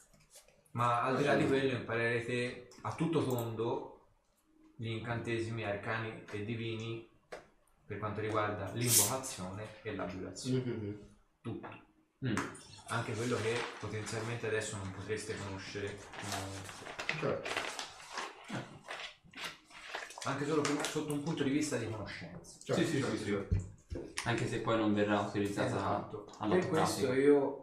Ma 0.71 1.03
al 1.03 1.15
di 1.17 1.23
là 1.23 1.35
di 1.35 1.47
quello 1.47 1.71
imparerete 1.77 2.67
a 2.81 2.93
tutto 2.93 3.23
tondo 3.23 3.93
gli 4.75 4.89
incantesimi 4.89 5.63
arcani 5.63 6.23
e 6.29 6.43
divini 6.43 7.09
per 7.85 7.97
quanto 7.99 8.19
riguarda 8.19 8.69
l'invocazione 8.73 9.63
e 9.81 9.95
l'abulazione. 9.95 10.63
Mhm. 10.65 10.99
Tutto. 11.41 11.85
Mm. 12.25 12.35
Anche 12.89 13.13
quello 13.13 13.35
che 13.37 13.53
potenzialmente 13.79 14.47
adesso 14.47 14.77
non 14.77 14.91
potreste 14.93 15.35
conoscere. 15.37 15.87
eh, 15.87 17.19
Cioè, 17.19 17.41
anche 20.23 20.45
solo 20.45 20.61
per- 20.61 20.85
sotto 20.85 21.13
un 21.13 21.23
punto 21.23 21.43
di 21.43 21.49
vista 21.49 21.77
di 21.77 21.89
conoscenza. 21.89 22.57
cioè, 22.63 22.75
Sì, 22.77 22.85
sì, 22.85 22.99
cioè, 23.01 23.09
sì, 23.17 23.23
sì. 23.23 23.65
Anche 24.25 24.47
se 24.47 24.59
poi 24.59 24.77
non 24.77 24.93
verrà 24.93 25.19
utilizzata 25.21 26.09
alla 26.39 26.55
Per 26.55 26.67
questo 26.67 27.05
pratica. 27.05 27.13
io 27.21 27.61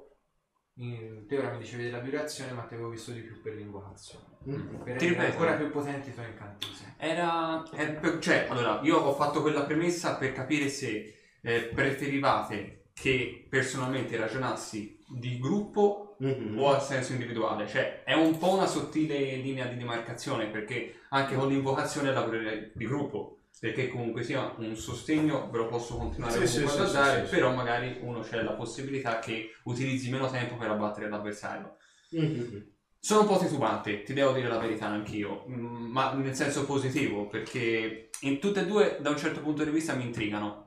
in 0.77 1.27
te 1.29 1.39
ora 1.39 1.51
mi 1.53 1.59
dicevi 1.59 1.85
della 1.85 1.99
vibrazione, 2.01 2.53
ma 2.53 2.63
ti 2.63 2.75
avevo 2.75 2.89
visto 2.89 3.13
di 3.13 3.21
più 3.21 3.41
per 3.43 3.55
l'invocazione. 3.55 4.25
Mhm. 4.45 4.57
Per 4.83 4.97
Ti 4.97 5.07
rendere 5.07 5.09
ripeto. 5.09 5.31
ancora 5.33 5.53
più 5.55 5.71
potenti 5.71 6.09
i 6.09 6.15
tuoi 6.15 6.27
incantesimi. 6.27 6.95
Era, 6.97 7.63
per- 7.71 8.19
cioè, 8.21 8.47
allora, 8.49 8.81
io 8.83 8.97
ho 8.97 9.15
fatto 9.15 9.43
quella 9.43 9.65
premessa 9.65 10.17
per 10.17 10.33
capire 10.33 10.69
se 10.69 11.19
eh, 11.43 11.61
preferivate 11.75 12.84
che 12.95 13.47
personalmente 13.51 14.17
ragionassi 14.17 14.99
di 15.07 15.39
gruppo 15.39 16.17
Mhm. 16.21 16.59
o 16.59 16.71
a 16.73 16.79
senso 16.81 17.13
individuale. 17.13 17.67
Cioè, 17.67 18.05
è 18.05 18.15
un 18.15 18.39
po' 18.39 18.55
una 18.55 18.67
sottile 18.67 19.37
linea 19.37 19.67
di 19.67 19.77
demarcazione 19.77 20.47
perché 20.47 21.01
anche 21.11 21.35
con 21.35 21.49
l'invocazione 21.49 22.13
lavorerei 22.13 22.71
di 22.75 22.87
gruppo. 22.87 23.39
Perché 23.59 23.89
comunque 23.89 24.23
sia 24.23 24.55
un 24.59 24.77
sostegno 24.77 25.49
ve 25.51 25.59
lo 25.59 25.67
posso 25.67 25.97
continuare 25.97 26.47
Sì, 26.47 26.61
comunque 26.61 26.71
sì, 26.77 26.81
a 26.81 26.87
sì, 26.87 26.93
dare, 26.93 27.25
sì, 27.25 27.31
però 27.31 27.53
magari 27.55 27.99
uno 28.03 28.21
c'è 28.21 28.43
la 28.43 28.53
possibilità 28.53 29.21
che 29.21 29.53
utilizzi 29.65 30.11
meno 30.11 30.29
tempo 30.29 30.57
per 30.57 30.71
abbattere 30.71 31.09
l'avversario. 31.09 31.77
Mhm. 32.11 32.73
Sono 32.99 33.21
un 33.23 33.27
po' 33.27 33.39
titubante, 33.39 34.03
ti 34.03 34.13
devo 34.13 34.33
dire 34.33 34.49
la 34.49 34.59
verità 34.59 34.87
anch'io, 34.87 35.45
mm, 35.49 35.91
ma 35.91 36.13
nel 36.15 36.35
senso 36.35 36.65
positivo, 36.65 37.27
perché 37.27 38.11
in 38.23 38.39
tutte 38.39 38.61
e 38.61 38.67
due 38.67 38.99
da 39.01 39.11
un 39.11 39.19
certo 39.19 39.41
punto 39.41 39.63
di 39.65 39.71
vista 39.71 39.95
mi 39.95 40.05
intrigano. 40.05 40.64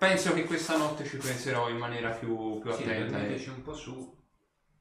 Penso 0.00 0.32
che 0.32 0.44
questa 0.44 0.78
notte 0.78 1.04
ci 1.04 1.18
penserò 1.18 1.68
in 1.68 1.76
maniera 1.76 2.08
più, 2.12 2.58
più 2.58 2.72
Sì, 2.72 2.84
attenta. 2.84 3.18
e- 3.18 3.20
metterci 3.20 3.50
un 3.50 3.60
po' 3.60 3.74
su. 3.74 4.16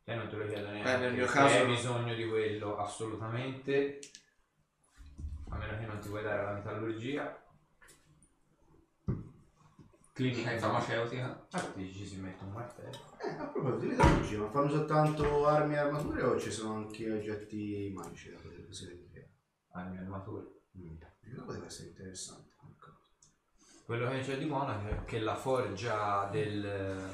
Te 0.05 0.15
non 0.15 0.29
te 0.29 0.37
lo 0.37 0.47
chiedo 0.47 0.69
neanche. 0.69 0.93
Eh, 0.93 0.97
nel 0.97 1.13
mio 1.13 1.27
se 1.27 1.33
caso 1.33 1.55
hai 1.57 1.67
no. 1.67 1.73
bisogno 1.73 2.13
di 2.15 2.25
quello, 2.25 2.77
assolutamente. 2.77 3.99
A 5.49 5.57
meno 5.57 5.77
che 5.77 5.85
non 5.87 5.99
ti 5.99 6.07
vuoi 6.07 6.23
dare 6.23 6.41
la 6.41 6.53
metallurgia. 6.53 7.43
Clinica 10.13 10.51
e 10.51 10.57
farmaceutica. 10.57 11.47
Ah, 11.51 11.59
ti 11.63 11.93
ci 11.93 12.07
si 12.07 12.15
mette 12.15 12.41
un 12.45 12.51
martello. 12.53 13.17
Eh, 13.21 13.29
a 13.37 13.43
proposito 13.47 13.91
di 13.91 13.95
leggi, 13.97 14.37
ma 14.37 14.49
fanno 14.49 14.69
soltanto 14.69 15.45
armi 15.45 15.73
e 15.73 15.77
armature 15.79 16.23
o 16.23 16.39
ci 16.39 16.49
sono 16.49 16.75
anche 16.75 17.11
oggetti 17.11 17.91
magici 17.93 18.31
da 18.31 18.37
poter 18.37 18.63
possedere? 18.65 19.31
Armi 19.71 19.97
e 19.97 19.99
armature. 19.99 20.45
Mm. 20.77 20.95
Quello 21.19 21.43
poteva 21.43 21.65
essere 21.65 21.89
interessante. 21.89 22.48
Quello 23.89 24.07
che 24.07 24.19
c'è 24.19 24.37
di 24.37 24.45
buono 24.45 24.87
è 24.87 25.03
che 25.05 25.17
la 25.17 25.33
forgia 25.33 26.29
del... 26.31 27.09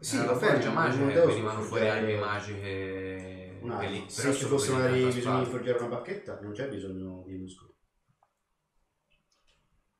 Sì, 0.00 0.16
la 0.16 0.24
va 0.24 0.32
bene, 0.32 0.54
forgia 0.54 0.72
magica 0.72 1.04
devo 1.04 1.26
venivano 1.28 1.60
fuori 1.60 1.84
forgiare 1.84 2.00
armi 2.00 2.18
magiche 2.18 3.60
che 3.60 3.86
lì- 3.86 4.04
Se 4.08 4.22
però 4.22 4.34
ci 4.34 4.44
fosse 4.46 4.72
magari 4.72 5.04
bisogno 5.04 5.44
di 5.44 5.50
forgiare 5.50 5.78
una 5.78 5.94
bacchetta, 5.94 6.40
non 6.40 6.50
c'è 6.50 6.68
bisogno 6.68 7.22
di 7.24 7.36
muscoli. 7.36 7.72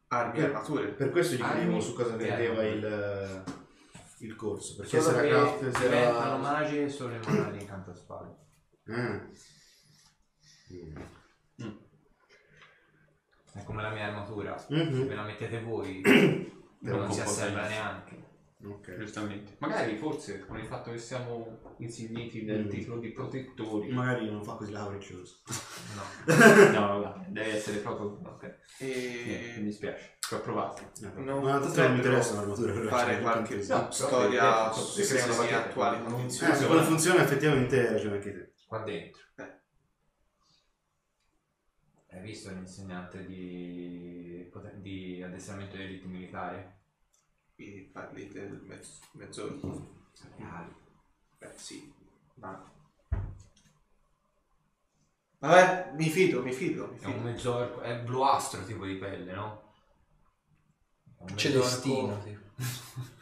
Armi 0.09 0.38
e 0.38 0.43
armature. 0.43 0.88
Per 0.88 1.11
questo 1.11 1.37
gli 1.37 1.40
chiedevo 1.40 1.81
su 1.81 1.95
cosa 1.95 2.14
e 2.14 2.16
prendeva 2.16 2.62
armi. 2.62 2.69
il, 2.69 3.45
il 4.23 4.35
corso. 4.35 4.75
Perché 4.75 5.00
se 5.00 5.09
era 5.09 5.28
craft, 5.28 5.71
se 5.71 5.83
diventano 5.83 6.19
era... 6.19 6.37
magiche 6.37 6.88
solo 6.88 7.14
in 7.14 7.21
mano 7.25 7.52
di 7.52 7.61
incantaspade. 7.61 8.37
Ah. 8.87 9.28
Mm. 10.73 10.97
È 13.57 13.64
come 13.64 13.81
mia 14.43 14.55
armatura. 14.55 14.59
Se 14.59 14.75
Mhm. 14.75 15.07
ve 15.09 15.14
la 15.14 15.23
mettete 15.25 15.61
voi 15.61 16.00
Non 16.81 16.99
non 17.00 17.12
si 17.12 17.21
assembla 17.21 17.62
potere. 17.62 17.75
neanche. 17.75 18.25
Ok. 18.64 18.97
Giustamente. 18.99 19.57
Magari 19.59 19.97
forse 19.97 20.40
con 20.47 20.59
il 20.59 20.66
fatto 20.66 20.90
che 20.90 20.99
siamo 20.99 21.75
insigniti 21.78 22.45
del 22.45 22.64
Mm. 22.64 22.69
titolo 22.69 22.99
di 22.99 23.11
protettori. 23.11 23.93
Magari 23.93 24.31
non 24.31 24.43
fa 24.43 24.55
così 24.55 24.73
lauricioso. 24.73 25.43
No. 25.95 26.02
No, 26.73 27.00
vabbè, 27.00 27.26
deve 27.28 27.55
essere 27.57 27.78
proprio. 27.78 28.19
Ok. 28.25 28.43
Niente, 28.81 29.52
mi 29.57 29.61
E 29.61 29.62
dispiace. 29.62 30.16
Ci 30.21 30.35
ho 30.35 30.40
provato. 30.40 30.83
non 31.16 31.43
Ma 31.43 31.61
tanto 31.61 31.81
non 31.83 31.90
mi 31.93 31.97
interessa 31.99 32.35
l'armatura. 32.35 32.73
però 32.73 32.88
fare 32.88 33.14
c'è 33.16 33.21
qualche 33.23 33.55
No, 33.69 33.90
storia 33.93 34.73
se 34.73 35.02
se 35.05 35.14
crea 35.14 35.25
una 35.26 35.33
si 35.35 35.38
bacchetta, 35.40 35.64
attuali 35.69 35.97
non- 35.99 36.07
Eh, 36.07 36.11
condizioni. 36.14 36.55
se 36.57 36.66
come 36.66 36.83
funziona 36.83 37.23
effettivamente 37.23 37.90
ragione 37.93 38.14
anche 38.16 38.33
te. 38.33 38.52
Qua 38.66 38.78
dentro. 38.81 39.23
Eh. 39.37 39.55
Hai 42.11 42.21
visto 42.23 42.50
l'insegnante 42.50 43.25
di, 43.26 44.25
di 44.81 45.23
addestramento 45.23 45.76
di 45.76 45.83
elite 45.83 46.07
militare? 46.07 46.75
Qui 47.55 47.88
parli 47.93 48.29
del 48.29 48.61
mezz- 48.67 49.03
mezz'orco. 49.12 49.95
Reali. 50.37 50.75
Beh, 51.38 51.53
sì, 51.57 51.93
ma... 52.35 52.71
Vabbè, 55.38 55.93
mi 55.95 56.09
fido, 56.09 56.43
mi 56.43 56.53
fido, 56.53 56.88
mi 56.88 56.99
È 56.99 57.07
un 57.07 57.12
fido. 57.12 57.25
mezzorco, 57.25 57.81
è 57.83 57.99
bluastro 57.99 58.65
tipo 58.65 58.85
di 58.87 58.97
pelle, 58.97 59.33
no? 59.33 59.62
Celestino. 61.35 62.23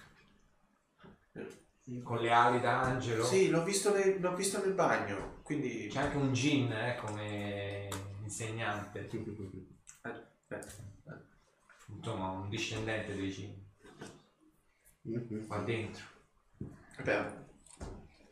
con 2.03 2.19
le 2.19 2.31
ali 2.31 2.61
d'angelo. 2.61 3.25
Sì, 3.25 3.49
l'ho 3.51 3.63
visto, 3.63 3.93
nel, 3.93 4.21
l'ho 4.21 4.35
visto 4.35 4.59
nel 4.65 4.73
bagno, 4.73 5.41
quindi... 5.43 5.89
C'è 5.89 6.01
anche 6.01 6.17
un 6.17 6.33
gin 6.33 6.73
eh, 6.73 6.97
come 6.97 7.89
insegnante. 8.23 9.09
eh, 9.09 10.94
Insomma, 11.97 12.31
un 12.31 12.49
discendente 12.49 13.15
dei 13.15 13.31
gin. 13.33 13.63
Mhm. 15.03 15.47
Qua 15.47 15.59
dentro. 15.59 16.05
Vabbè, 16.97 17.43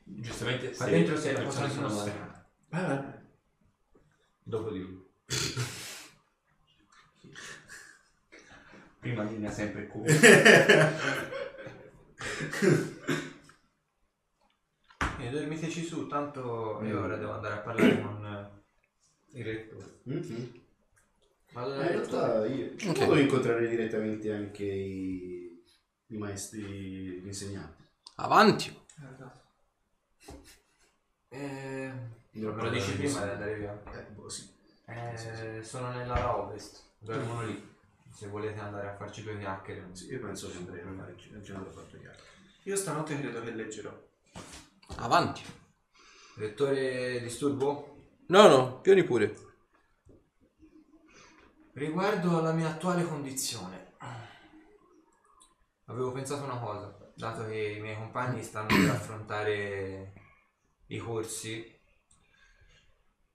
Giustamente 0.04 0.71
Qua 0.73 0.85
se 0.85 0.90
dentro 0.90 1.16
si 1.16 1.26
le 1.28 1.35
persone 1.35 1.71
sono 1.71 1.88
strana. 1.88 2.47
vabbè. 2.69 3.21
Dopo 4.42 4.71
di 4.71 4.81
lui. 4.81 5.00
prima 8.99 9.23
linea 9.25 9.50
sempre 9.50 9.87
qui. 9.88 10.02
E 15.19 15.31
dormiteci 15.31 15.85
su, 15.85 16.07
tanto 16.09 16.81
io 16.85 17.00
ora 17.02 17.16
devo 17.16 17.33
andare 17.33 17.54
a 17.54 17.59
parlare 17.59 18.00
con 18.00 18.25
eh, 18.26 19.38
il 19.38 19.45
rettore. 19.45 20.00
Mhm. 20.04 20.62
Vado 21.53 21.75
Eh, 21.75 21.83
in 21.83 21.89
realtà 21.89 22.47
io 22.47 22.77
ci 22.77 22.89
Ok. 22.89 23.05
posso 23.07 23.19
incontrare 23.19 23.69
direttamente 23.69 24.33
anche 24.33 24.65
i, 24.65 25.63
i 26.07 26.17
maestri, 26.17 26.63
gli 26.63 27.27
insegnanti. 27.27 27.83
Avanti. 28.17 28.81
Eh, 31.29 31.93
lo 32.33 32.71
dici 32.71 32.93
prima 32.97 33.25
di 33.25 33.31
andare 33.31 33.55
via. 33.57 33.83
Eh, 33.93 34.03
boh, 34.15 34.29
sì. 34.29 34.51
Eh, 34.87 35.63
sono 35.63 35.91
nell'ala 35.91 36.39
ovest, 36.39 36.83
dormono 36.99 37.45
lì. 37.45 37.71
Se 38.15 38.27
volete 38.29 38.61
andare 38.61 38.89
a 38.89 38.97
farci 38.97 39.23
due 39.23 39.39
chiacchiere. 39.39 39.89
Sì, 39.93 40.07
io 40.09 40.21
penso 40.21 40.51
che 40.51 40.57
andrei 40.59 40.81
a 40.83 40.93
fare 40.95 41.13
il 41.13 41.43
giorno 41.43 41.71
fatto 41.71 41.99
chiaro. 41.99 42.19
Io 42.65 42.77
stanotte 42.77 43.19
credo 43.19 43.43
che 43.43 43.51
leggerò. 43.53 43.91
Avanti. 44.97 45.43
Rettore, 46.37 47.21
disturbo? 47.21 47.97
No, 48.27 48.49
no, 48.49 48.81
pioni 48.81 49.05
pure. 49.05 49.35
Riguardo 51.75 52.38
alla 52.38 52.52
mia 52.52 52.69
attuale 52.69 53.02
condizione, 53.05 53.95
avevo 55.87 56.12
pensato 56.12 56.45
una 56.45 56.59
cosa, 56.59 57.11
dato 57.14 57.47
che 57.47 57.76
i 57.79 57.81
miei 57.81 57.97
compagni 57.97 58.43
stanno 58.43 58.67
per 58.67 58.91
affrontare 58.91 60.12
i 60.88 60.99
corsi, 60.99 61.64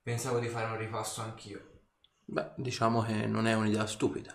pensavo 0.00 0.38
di 0.38 0.46
fare 0.46 0.70
un 0.70 0.78
ripasso 0.78 1.20
anch'io. 1.20 1.80
Beh, 2.26 2.52
diciamo 2.56 3.02
che 3.02 3.26
non 3.26 3.48
è 3.48 3.54
un'idea 3.54 3.86
stupida. 3.86 4.32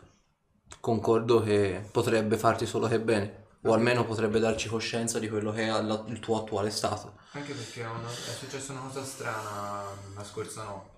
Concordo 0.81 1.41
che 1.41 1.87
potrebbe 1.89 2.37
farti 2.37 2.65
solo 2.65 2.87
che 2.87 2.99
bene, 2.99 3.45
o 3.61 3.71
almeno 3.71 4.03
potrebbe 4.03 4.39
darci 4.39 4.67
coscienza 4.67 5.17
di 5.17 5.29
quello 5.29 5.51
che 5.53 5.63
è 5.63 5.79
il 5.79 6.19
tuo 6.19 6.39
attuale 6.39 6.71
stato. 6.71 7.19
Anche 7.31 7.53
perché 7.53 7.83
è, 7.83 7.87
una- 7.87 8.09
è 8.09 8.33
successa 8.37 8.73
una 8.73 8.81
cosa 8.81 9.05
strana 9.05 9.83
la 10.13 10.23
scorsa 10.25 10.63
notte. 10.65 10.91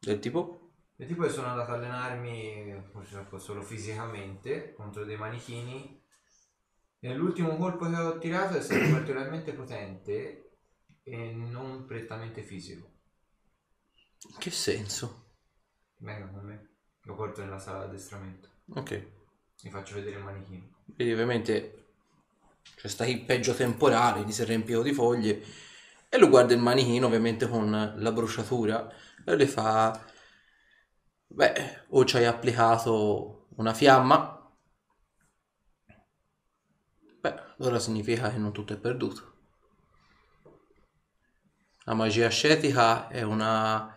Del 0.00 0.18
tipo? 0.18 0.65
E 0.98 1.06
tipo 1.06 1.28
sono 1.28 1.48
andato 1.48 1.72
a 1.72 1.74
allenarmi, 1.74 2.88
purtroppo 2.90 3.38
solo 3.38 3.60
fisicamente, 3.60 4.72
contro 4.72 5.04
dei 5.04 5.16
manichini. 5.16 6.02
E 6.98 7.14
l'ultimo 7.14 7.56
colpo 7.56 7.88
che 7.88 7.96
ho 7.96 8.18
tirato 8.18 8.56
è 8.56 8.62
stato 8.62 8.90
particolarmente 8.90 9.52
potente 9.52 10.52
e 11.02 11.32
non 11.32 11.84
prettamente 11.86 12.42
fisico. 12.42 12.90
In 14.30 14.38
che 14.38 14.50
senso? 14.50 15.24
Venga 15.98 16.26
con 16.28 16.44
me, 16.44 16.68
lo 17.02 17.14
porto 17.14 17.42
nella 17.42 17.58
sala 17.58 17.80
d'addestramento. 17.80 18.48
Ok. 18.74 19.06
Vi 19.62 19.70
faccio 19.70 19.94
vedere 19.94 20.16
il 20.16 20.24
manichino. 20.24 20.68
Vedi, 20.86 21.12
ovviamente 21.12 21.84
c'è 22.74 22.88
sta 22.88 23.06
il 23.06 23.22
peggio 23.24 23.54
temporale, 23.54 24.24
gli 24.24 24.32
si 24.32 24.42
è 24.42 24.44
riempito 24.46 24.82
di 24.82 24.92
foglie 24.92 25.42
e 26.08 26.18
lo 26.18 26.28
guarda 26.28 26.54
il 26.54 26.60
manichino 26.60 27.06
ovviamente 27.06 27.48
con 27.48 27.94
la 27.96 28.12
bruciatura 28.12 28.90
e 29.24 29.36
le 29.36 29.46
fa 29.46 30.14
beh 31.26 31.84
o 31.90 32.04
ci 32.04 32.16
hai 32.16 32.24
applicato 32.24 33.48
una 33.56 33.74
fiamma 33.74 34.50
beh 37.20 37.34
allora 37.58 37.78
significa 37.78 38.30
che 38.30 38.38
non 38.38 38.52
tutto 38.52 38.72
è 38.72 38.76
perduto 38.76 39.34
la 41.84 41.94
magia 41.94 42.26
ascetica 42.26 43.08
è 43.08 43.22
una 43.22 43.94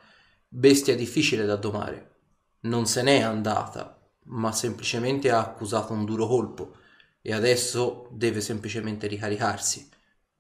bestia 0.48 0.96
difficile 0.96 1.46
da 1.46 1.56
domare 1.56 2.18
non 2.62 2.86
se 2.86 3.02
n'è 3.04 3.22
andata 3.22 4.00
ma 4.32 4.52
semplicemente 4.52 5.32
ha 5.32 5.39
accusato 5.39 5.94
un 5.94 6.06
duro 6.06 6.28
colpo 6.28 6.76
e 7.22 7.34
adesso 7.34 8.08
deve 8.12 8.42
semplicemente 8.42 9.08
ricaricarsi. 9.08 9.89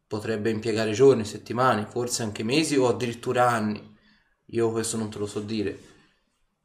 Potrebbe 0.07 0.49
impiegare 0.49 0.91
giorni, 0.91 1.25
settimane, 1.25 1.85
forse 1.85 2.23
anche 2.23 2.43
mesi 2.43 2.75
o 2.77 2.87
addirittura 2.87 3.49
anni. 3.49 3.97
Io 4.47 4.71
questo 4.71 4.97
non 4.97 5.09
te 5.09 5.19
lo 5.19 5.27
so 5.27 5.39
dire. 5.39 5.88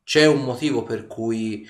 C'è 0.05 0.27
un 0.27 0.45
motivo 0.45 0.83
per 0.83 1.07
cui 1.07 1.67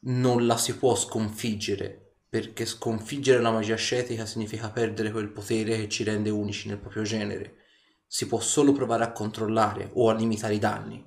non 0.00 0.46
la 0.46 0.56
si 0.56 0.76
può 0.78 0.94
sconfiggere, 0.94 2.14
perché 2.28 2.64
sconfiggere 2.64 3.40
la 3.40 3.50
magia 3.52 3.74
ascetica 3.74 4.24
significa 4.24 4.70
perdere 4.70 5.10
quel 5.10 5.30
potere 5.30 5.76
che 5.76 5.88
ci 5.88 6.02
rende 6.02 6.30
unici 6.30 6.68
nel 6.68 6.78
proprio 6.78 7.02
genere. 7.02 7.64
Si 8.06 8.26
può 8.26 8.40
solo 8.40 8.72
provare 8.72 9.04
a 9.04 9.12
controllare 9.12 9.90
o 9.92 10.08
a 10.08 10.14
limitare 10.14 10.54
i 10.54 10.58
danni. 10.58 11.06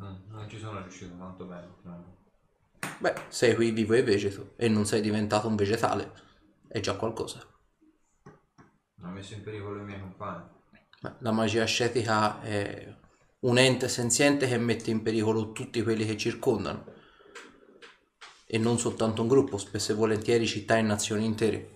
Mm, 0.00 0.16
non 0.28 0.48
ci 0.48 0.58
sono 0.58 0.80
riuscito 0.80 1.16
tanto 1.16 1.44
bene. 1.44 1.68
no. 1.82 2.18
Beh, 2.98 3.14
sei 3.28 3.54
qui 3.54 3.70
vivo 3.70 3.94
e 3.94 4.02
vegeto 4.02 4.54
e 4.56 4.68
non 4.68 4.86
sei 4.86 5.00
diventato 5.00 5.46
un 5.46 5.54
vegetale. 5.54 6.12
È 6.66 6.80
già 6.80 6.96
qualcosa. 6.96 7.46
Non 8.96 9.10
ho 9.10 9.12
messo 9.14 9.34
in 9.34 9.42
pericolo 9.42 9.80
i 9.80 9.84
miei 9.84 10.00
compagni. 10.00 10.48
La 11.18 11.32
magia 11.32 11.62
ascetica 11.62 12.40
è 12.42 12.94
un 13.40 13.58
ente 13.58 13.88
senziente 13.88 14.46
che 14.46 14.58
mette 14.58 14.90
in 14.90 15.02
pericolo 15.02 15.52
tutti 15.52 15.82
quelli 15.82 16.04
che 16.04 16.16
circondano. 16.16 16.84
E 18.46 18.58
non 18.58 18.78
soltanto 18.78 19.22
un 19.22 19.28
gruppo, 19.28 19.58
spesso 19.58 19.92
e 19.92 19.94
volentieri 19.94 20.46
città 20.46 20.76
e 20.76 20.82
nazioni 20.82 21.24
intere. 21.24 21.70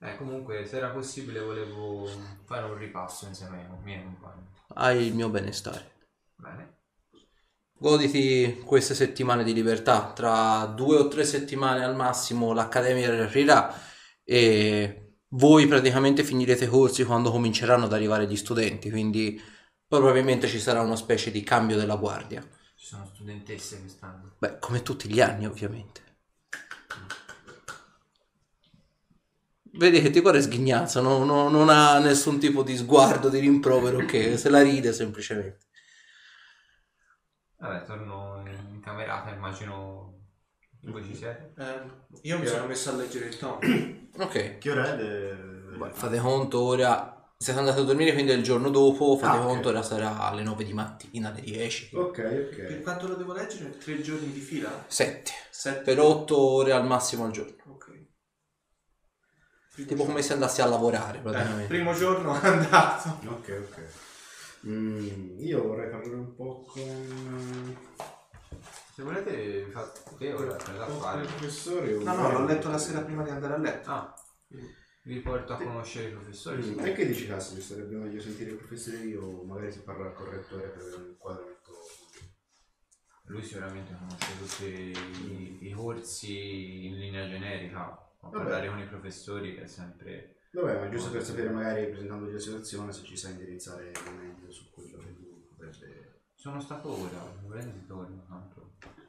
Eh, 0.00 0.16
comunque, 0.16 0.66
se 0.66 0.76
era 0.76 0.90
possibile, 0.90 1.40
volevo 1.40 2.08
fare 2.44 2.66
un 2.66 2.76
ripasso 2.76 3.26
insieme 3.26 3.66
ai 3.68 3.82
miei 3.82 4.02
compagni. 4.02 4.44
Hai 4.74 5.06
il 5.06 5.14
mio 5.14 5.30
benestare. 5.30 5.94
Bene. 6.36 6.74
Goditi 7.78 8.62
queste 8.64 8.94
settimane 8.94 9.42
di 9.42 9.54
libertà. 9.54 10.12
Tra 10.12 10.66
due 10.66 10.96
o 10.96 11.08
tre 11.08 11.24
settimane 11.24 11.82
al 11.82 11.96
massimo 11.96 12.52
l'accademia 12.52 13.10
riaprirà 13.10 13.74
e 14.22 15.16
voi 15.28 15.66
praticamente 15.66 16.22
finirete 16.22 16.64
i 16.64 16.68
corsi 16.68 17.04
quando 17.04 17.30
cominceranno 17.30 17.86
ad 17.86 17.92
arrivare 17.92 18.26
gli 18.26 18.36
studenti. 18.36 18.90
Quindi 18.90 19.40
probabilmente 19.88 20.48
ci 20.48 20.60
sarà 20.60 20.80
una 20.80 20.96
specie 20.96 21.30
di 21.30 21.42
cambio 21.42 21.76
della 21.76 21.96
guardia. 21.96 22.46
Ci 22.74 22.86
sono 22.86 23.06
studentesse 23.06 23.80
quest'anno. 23.80 24.34
Beh, 24.38 24.58
come 24.58 24.82
tutti 24.82 25.08
gli 25.08 25.20
anni, 25.20 25.46
ovviamente. 25.46 26.02
Vedi 29.78 30.00
che 30.00 30.10
ti 30.10 30.20
guarda 30.20 30.40
sghignazzo, 30.40 31.00
no- 31.02 31.24
no- 31.24 31.48
non 31.48 31.68
ha 31.68 31.98
nessun 31.98 32.38
tipo 32.38 32.62
di 32.62 32.76
sguardo, 32.76 33.28
di 33.28 33.38
rimprovero, 33.40 34.04
che 34.06 34.36
se 34.38 34.48
la 34.48 34.62
ride 34.62 34.92
semplicemente. 34.92 35.66
Vabbè, 37.58 37.84
torno 37.84 38.42
in 38.46 38.80
camerata, 38.80 39.30
immagino 39.30 40.14
voi 40.82 41.04
ci 41.04 41.14
siete. 41.14 41.52
Eh, 41.56 42.28
io 42.28 42.38
mi 42.38 42.46
sono 42.46 42.66
messo 42.66 42.90
a 42.90 42.94
leggere 42.94 43.26
il 43.26 43.38
tomo. 43.38 43.58
Ok, 44.18 44.58
Che 44.58 44.70
ora 44.70 44.94
è? 44.94 44.96
De... 44.96 45.76
Beh, 45.76 45.90
fate 45.90 46.18
conto 46.18 46.60
ora, 46.62 47.15
siete 47.38 47.58
andati 47.58 47.78
a 47.80 47.82
dormire 47.82 48.12
quindi 48.14 48.32
è 48.32 48.34
il 48.34 48.42
giorno 48.42 48.70
dopo, 48.70 49.16
fate 49.16 49.36
Ah, 49.38 49.40
conto 49.42 49.68
ora 49.68 49.82
sarà 49.82 50.20
alle 50.20 50.42
9 50.42 50.64
di 50.64 50.72
mattina, 50.72 51.28
alle 51.30 51.42
10. 51.42 51.90
Ok, 51.94 52.22
Per 52.22 52.72
ok. 52.78 52.82
quanto 52.82 53.06
lo 53.08 53.14
devo 53.14 53.32
leggere? 53.34 53.76
Tre 53.76 54.00
giorni 54.00 54.32
di 54.32 54.40
fila? 54.40 54.84
7. 54.86 55.30
Sette? 55.50 55.82
Per 55.82 56.00
8 56.00 56.38
ore 56.38 56.72
al 56.72 56.86
massimo 56.86 57.24
al 57.24 57.32
giorno. 57.32 57.54
Ok. 57.68 58.04
Tipo 59.86 60.04
come 60.06 60.22
se 60.22 60.32
andassi 60.32 60.62
a 60.62 60.66
lavorare 60.66 61.18
Eh, 61.18 61.20
praticamente. 61.20 61.66
primo 61.66 61.92
giorno 61.92 62.32
andato. 62.40 63.18
Ok, 63.28 63.62
ok. 63.70 63.82
Mm, 64.68 65.38
io 65.40 65.62
vorrei 65.62 65.90
parlare 65.90 66.14
un 66.16 66.34
po' 66.34 66.64
con... 66.66 67.76
Se 68.94 69.02
volete, 69.02 69.64
vi 69.64 69.70
fate 69.70 70.00
te 70.16 70.32
ora 70.32 70.56
da 70.56 70.84
con 70.86 70.98
fare. 70.98 71.20
il 71.20 71.28
professore. 71.28 71.92
No, 71.98 72.14
no, 72.14 72.32
l'ho 72.32 72.44
letto 72.46 72.70
la 72.70 72.78
sera 72.78 73.00
prima 73.02 73.22
di 73.22 73.28
andare 73.28 73.52
a 73.52 73.58
letto. 73.58 73.90
Ah, 73.90 74.14
vi 75.06 75.20
porto 75.20 75.52
a 75.52 75.56
conoscere 75.56 76.08
i 76.08 76.12
professori. 76.12 76.62
Mm, 76.62 76.80
E 76.80 76.92
che 76.92 77.06
dici 77.06 77.26
Cassio? 77.28 77.54
Mi 77.54 77.62
sarebbe 77.62 77.94
meglio 77.94 78.20
sentire 78.20 78.50
il 78.50 78.56
professore 78.56 78.98
io 78.98 79.22
o 79.22 79.44
magari 79.44 79.70
se 79.70 79.82
parla 79.82 80.06
al 80.06 80.14
correttore 80.14 80.68
per 80.68 80.82
avere 80.82 80.96
un 80.96 81.16
quadramento. 81.16 81.72
Lui 83.26 83.42
sicuramente 83.42 83.96
conosce 83.96 84.38
tutti 84.38 85.30
i, 85.32 85.68
i 85.68 85.70
corsi 85.72 86.86
in 86.86 86.98
linea 86.98 87.28
generica. 87.28 87.78
Ma 88.20 88.28
parlare 88.30 88.68
con 88.68 88.78
i 88.80 88.86
professori 88.86 89.54
è 89.54 89.66
sempre. 89.66 90.38
Vabbè, 90.50 90.80
ma 90.80 90.88
giusto 90.88 91.10
per 91.10 91.22
sapere 91.22 91.50
magari 91.50 91.88
presentandogli 91.88 92.32
la 92.32 92.38
situazione 92.38 92.92
se 92.92 93.04
ci 93.04 93.16
sa 93.16 93.28
indirizzare 93.28 93.92
meglio 94.16 94.50
su 94.50 94.70
quello 94.70 94.98
che 94.98 95.14
lui 95.18 95.46
potrebbe... 95.48 96.22
Sono 96.34 96.60
stato 96.60 96.88
ora, 96.90 97.32
volendo 97.42 97.86
torno 97.86 98.24
tanto. 98.28 98.55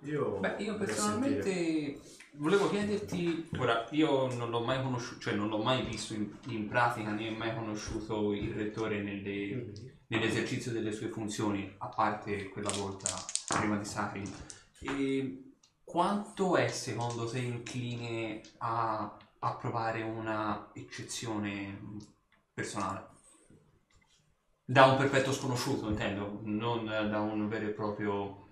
Io, 0.01 0.39
Beh, 0.39 0.55
io 0.59 0.77
personalmente 0.77 1.99
volevo 2.33 2.69
chiederti, 2.69 3.49
ora 3.57 3.87
io 3.91 4.33
non 4.35 4.49
l'ho 4.49 4.61
mai 4.63 4.81
conosciuto, 4.81 5.19
cioè 5.21 5.33
non 5.33 5.49
l'ho 5.49 5.57
mai 5.57 5.83
visto 5.83 6.13
in, 6.13 6.29
in 6.47 6.67
pratica 6.67 7.11
né 7.11 7.29
mai 7.31 7.53
conosciuto 7.53 8.33
il 8.33 8.53
rettore 8.53 9.01
nelle- 9.01 9.73
nell'esercizio 10.07 10.71
delle 10.71 10.91
sue 10.91 11.09
funzioni, 11.09 11.73
a 11.79 11.87
parte 11.87 12.49
quella 12.49 12.71
volta 12.71 13.09
prima 13.47 13.77
di 13.77 13.85
Sacri. 13.85 14.23
E 14.79 15.51
quanto 15.83 16.55
è 16.55 16.67
secondo 16.67 17.27
te 17.27 17.39
incline 17.39 18.41
a 18.59 19.17
approvare 19.39 20.03
una 20.03 20.69
eccezione 20.73 21.79
personale? 22.53 23.15
Da 24.63 24.85
un 24.85 24.97
perfetto 24.97 25.31
sconosciuto, 25.31 25.89
intendo, 25.89 26.39
non 26.43 26.85
da 26.85 27.19
un 27.19 27.47
vero 27.47 27.65
e 27.67 27.69
proprio... 27.71 28.46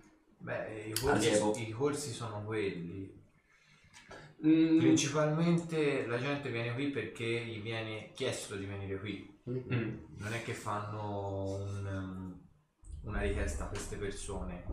Beh, 0.46 0.84
i 0.90 0.94
Allievo. 1.08 1.46
corsi, 1.52 1.68
i 1.70 1.72
corsi 1.72 2.12
sono 2.14 2.44
quelli. 2.44 3.12
Mm, 4.46 4.78
Principalmente 4.78 6.06
la 6.06 6.20
gente 6.20 6.52
viene 6.52 6.74
qui 6.76 6.90
perché 6.92 7.26
gli 7.46 7.62
viene 7.62 8.12
chiesto 8.14 8.56
di 8.56 8.66
venire 8.66 9.00
qui. 9.00 9.42
mm. 9.50 9.98
Non 10.18 10.34
è 10.34 10.44
che 10.44 10.54
fanno 10.54 11.46
un, 11.56 11.86
um, 11.86 12.48
una 13.10 13.22
richiesta 13.22 13.64
a 13.64 13.68
queste 13.70 13.98
persone. 13.98 14.66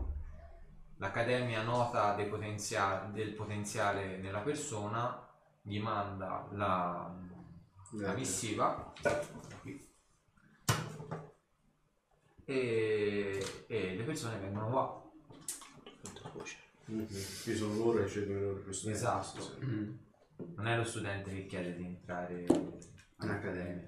L'accademia 0.97 1.63
nota 1.63 2.13
dei 2.15 2.27
potenzia- 2.27 3.09
del 3.11 3.33
potenziale 3.33 4.17
nella 4.17 4.41
persona, 4.41 5.27
gli 5.63 5.79
manda 5.79 6.47
la, 6.51 7.11
la 7.93 8.13
missiva 8.13 8.93
qui. 9.61 9.91
e, 12.45 13.65
e 13.67 13.95
le 13.95 14.03
persone 14.03 14.37
vengono 14.37 14.69
qua. 14.69 15.02
Mhm. 16.85 17.05
Qui 17.43 17.55
sono 17.55 17.75
loro 17.75 18.03
e 18.03 18.07
scelgono 18.07 18.39
loro 18.41 18.61
questo 18.61 18.89
Esatto. 18.89 19.41
sì. 19.41 19.65
Mm. 19.65 19.95
Non 20.55 20.67
è 20.67 20.75
lo 20.75 20.83
studente 20.83 21.31
che 21.31 21.45
chiede 21.45 21.75
di 21.75 21.85
entrare 21.85 22.45
In 22.49 23.29
accademia. 23.29 23.87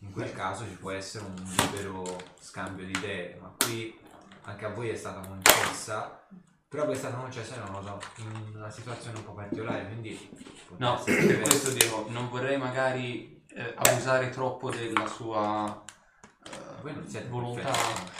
In 0.00 0.10
quel 0.10 0.32
caso 0.32 0.64
ci 0.64 0.74
può 0.74 0.90
essere 0.90 1.24
un 1.24 1.34
libero 1.34 2.04
scambio 2.40 2.84
di 2.84 2.90
idee, 2.90 3.36
ma 3.40 3.54
qui 3.56 3.96
anche 4.42 4.64
a 4.64 4.70
voi 4.70 4.88
è 4.88 4.96
stata 4.96 5.24
concessa, 5.26 6.26
però 6.66 6.88
è 6.88 6.94
stata 6.96 7.16
concessa 7.16 7.62
non 7.64 7.72
lo 7.72 7.82
so, 7.82 8.22
in 8.22 8.56
una 8.56 8.70
situazione 8.70 9.18
un 9.18 9.24
po' 9.24 9.34
particolare, 9.34 9.86
quindi 9.86 10.28
No, 10.78 11.00
per 11.04 11.38
questo 11.42 11.70
dico, 11.70 12.06
non 12.08 12.28
vorrei 12.28 12.58
magari 12.58 13.44
eh, 13.46 13.74
abusare 13.76 14.30
troppo 14.30 14.70
della 14.70 15.06
sua 15.06 15.84
eh, 16.46 16.80
voi 16.82 16.94
non 16.94 17.06
siete 17.06 17.28
volontà. 17.28 17.70
perfetti. 17.70 18.10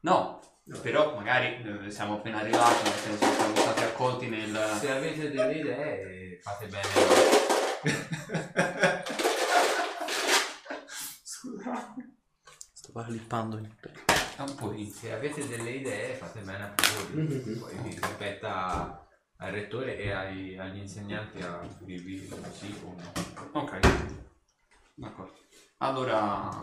No, 0.00 0.41
però 0.80 1.14
magari 1.14 1.62
eh, 1.86 1.90
siamo 1.90 2.14
appena 2.14 2.38
arrivati, 2.38 2.88
nel 2.88 2.98
senso 2.98 3.26
che 3.26 3.34
siamo 3.34 3.56
stati 3.56 3.82
accolti 3.82 4.28
nel... 4.28 4.56
Se 4.78 4.90
avete 4.90 5.30
delle 5.30 5.54
idee 5.54 6.38
fate 6.40 6.66
bene. 6.66 6.88
Stavo 12.72 13.04
clippando 13.06 13.56
il 13.56 13.68
È 14.36 14.40
un 14.40 14.54
po' 14.54 14.68
di... 14.68 14.88
Se 14.88 15.12
avete 15.12 15.46
delle 15.48 15.70
idee 15.70 16.14
fate 16.14 16.40
bene 16.40 16.64
a 16.64 16.68
proporle. 16.68 17.22
Mhm. 17.22 17.58
Poi 17.58 17.76
vi 17.82 17.92
spetta 17.92 19.06
al 19.36 19.50
rettore 19.50 19.98
e 19.98 20.12
ai- 20.12 20.56
agli 20.58 20.78
insegnanti 20.78 21.42
a 21.42 21.60
dirvi 21.80 22.28
sì 22.52 22.80
o 22.84 22.94
no. 22.94 23.60
Ok, 23.60 23.78
d'accordo. 24.94 25.34
Allora, 25.78 26.62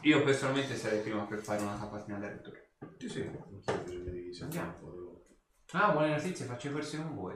io 0.00 0.24
personalmente 0.24 0.76
sarei 0.76 1.00
prima 1.00 1.22
per 1.26 1.38
fare 1.38 1.62
una 1.62 1.78
capatina 1.78 2.18
da 2.18 2.28
rettore. 2.28 2.67
Sì, 2.98 3.08
sì. 3.08 3.30
Bisogna 3.48 4.10
di 4.10 4.32
sentiamo 4.32 4.68
un 4.68 4.78
po'. 4.80 5.24
Ah, 5.72 5.90
buone 5.90 6.10
notizie, 6.10 6.46
faccio 6.46 6.68
i 6.68 6.72
corsi 6.72 6.96
con 6.96 7.14
voi. 7.14 7.34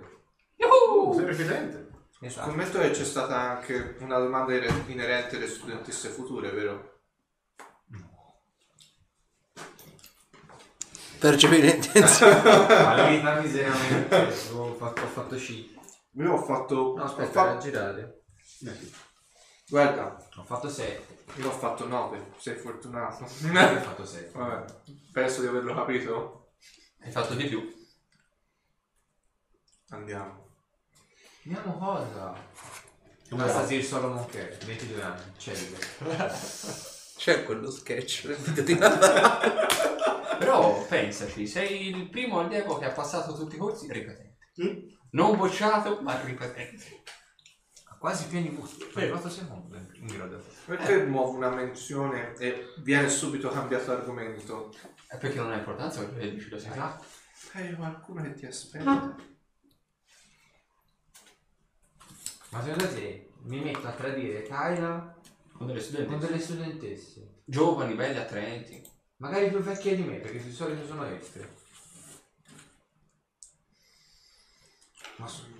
Oh, 0.58 1.12
sei 1.14 1.24
refidente. 1.26 1.90
Esatto. 2.20 2.48
Scommetto 2.48 2.78
che 2.78 2.90
c'è 2.90 3.04
stata 3.04 3.36
anche 3.36 3.96
una 4.00 4.18
domanda 4.18 4.54
inerente 4.54 5.36
alle 5.36 5.48
studentesse 5.48 6.08
future, 6.08 6.50
vero? 6.50 7.00
Percepire 11.18 11.70
intenzione. 11.70 12.42
Qualità 12.42 13.38
miseramente. 13.42 14.16
Ho 14.52 14.74
fatto, 14.74 15.02
ho 15.02 15.06
fatto 15.06 15.36
sci. 15.36 15.78
Io 16.14 16.32
ho 16.32 16.42
fatto... 16.42 16.94
No, 16.96 17.02
ho 17.02 17.04
aspetta, 17.04 17.30
fatto- 17.30 17.50
era 17.50 17.58
girare. 17.58 18.22
Guarda, 19.68 20.28
Ho 20.36 20.42
fatto 20.44 20.68
7. 20.68 21.11
Io 21.36 21.48
ho 21.48 21.52
fatto 21.52 21.86
9, 21.86 22.32
sei 22.36 22.56
fortunato. 22.56 23.24
Ho 23.24 23.28
fatto 23.28 24.04
7. 24.04 24.38
Vabbè, 24.38 24.64
penso 25.12 25.40
di 25.40 25.46
averlo 25.46 25.74
capito. 25.74 26.52
Hai 27.00 27.10
fatto 27.10 27.34
di 27.34 27.46
più? 27.46 27.80
Andiamo. 29.90 30.48
Andiamo 31.44 31.78
cosa? 31.78 32.34
Anastasia 33.30 33.82
Solomon 33.82 34.26
che 34.26 34.58
22 34.64 35.02
anni, 35.02 35.32
celibe. 35.36 35.78
C'è 37.16 37.44
quello 37.44 37.70
sketch 37.70 38.26
del 38.26 38.36
video 38.36 38.64
di 38.64 38.78
Natale. 38.78 39.66
Però 40.38 40.84
pensaci, 40.86 41.46
sei 41.46 41.88
il 41.88 42.08
primo 42.08 42.40
allievo 42.40 42.78
che 42.78 42.86
ha 42.86 42.92
passato 42.92 43.34
tutti 43.34 43.54
i 43.54 43.58
corsi 43.58 43.90
ripetente. 43.90 44.50
Mm. 44.62 44.88
Non 45.12 45.36
bocciato, 45.36 46.00
ma 46.02 46.20
ripetente. 46.20 47.02
Quasi 48.02 48.26
pieni 48.26 48.48
gusti. 48.50 48.82
Fai 48.82 49.08
4 49.08 49.30
secondi 49.30 49.76
in 50.00 50.06
grado. 50.06 50.42
Perché 50.64 51.04
muovo 51.04 51.36
una 51.36 51.50
menzione 51.50 52.34
e 52.34 52.74
viene 52.78 53.08
subito 53.08 53.48
cambiato 53.48 53.92
argomento? 53.92 54.74
È 55.06 55.16
perché 55.18 55.38
non 55.38 55.52
ha 55.52 55.56
importanza 55.58 56.04
che 56.08 56.32
dici, 56.32 56.48
lo 56.48 56.58
sai. 56.58 56.72
Esatto. 56.72 57.04
Hai 57.52 57.72
qualcuno 57.76 58.22
che 58.22 58.34
ti 58.34 58.44
aspetta? 58.46 59.14
Ma 62.48 62.60
secondo 62.64 62.88
te 62.92 63.30
mi 63.42 63.60
metto 63.60 63.86
a 63.86 63.92
tradire 63.92 64.42
Kyla 64.42 65.16
Con 65.52 65.68
delle 65.68 65.78
con 65.78 65.88
studentesse. 65.88 66.26
delle 66.26 66.40
studentesse? 66.40 67.34
Giovani, 67.44 67.94
belli, 67.94 68.18
attraenti. 68.18 68.82
Magari 69.18 69.48
più 69.48 69.60
vecchie 69.60 69.94
di 69.94 70.02
me, 70.02 70.16
perché 70.16 70.42
di 70.42 70.50
solito 70.52 70.84
sono 70.84 71.04
estre. 71.04 71.54
Ma 75.18 75.28
su- 75.28 75.51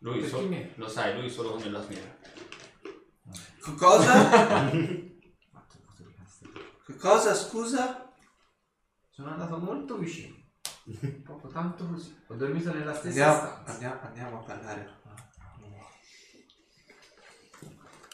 Lui 0.00 0.20
me? 0.48 0.72
lo 0.76 0.88
sai, 0.88 1.18
lui 1.20 1.28
solo 1.28 1.58
nella 1.58 1.80
smiera. 1.82 2.16
Che 3.64 3.74
cosa? 3.74 4.70
cosa, 6.98 7.34
scusa? 7.34 8.12
Sono 9.10 9.30
andato 9.30 9.58
molto 9.58 9.96
vicino. 9.98 10.36
Proprio 11.24 11.50
tanto 11.50 11.86
così. 11.86 12.16
Ho 12.28 12.34
dormito 12.34 12.72
nella 12.72 12.94
stessa 12.94 13.26
Andiamo, 13.26 13.48
stanza. 13.64 13.72
andiamo, 13.72 14.00
andiamo 14.02 14.38
a 14.38 14.42
parlare. 14.42 14.96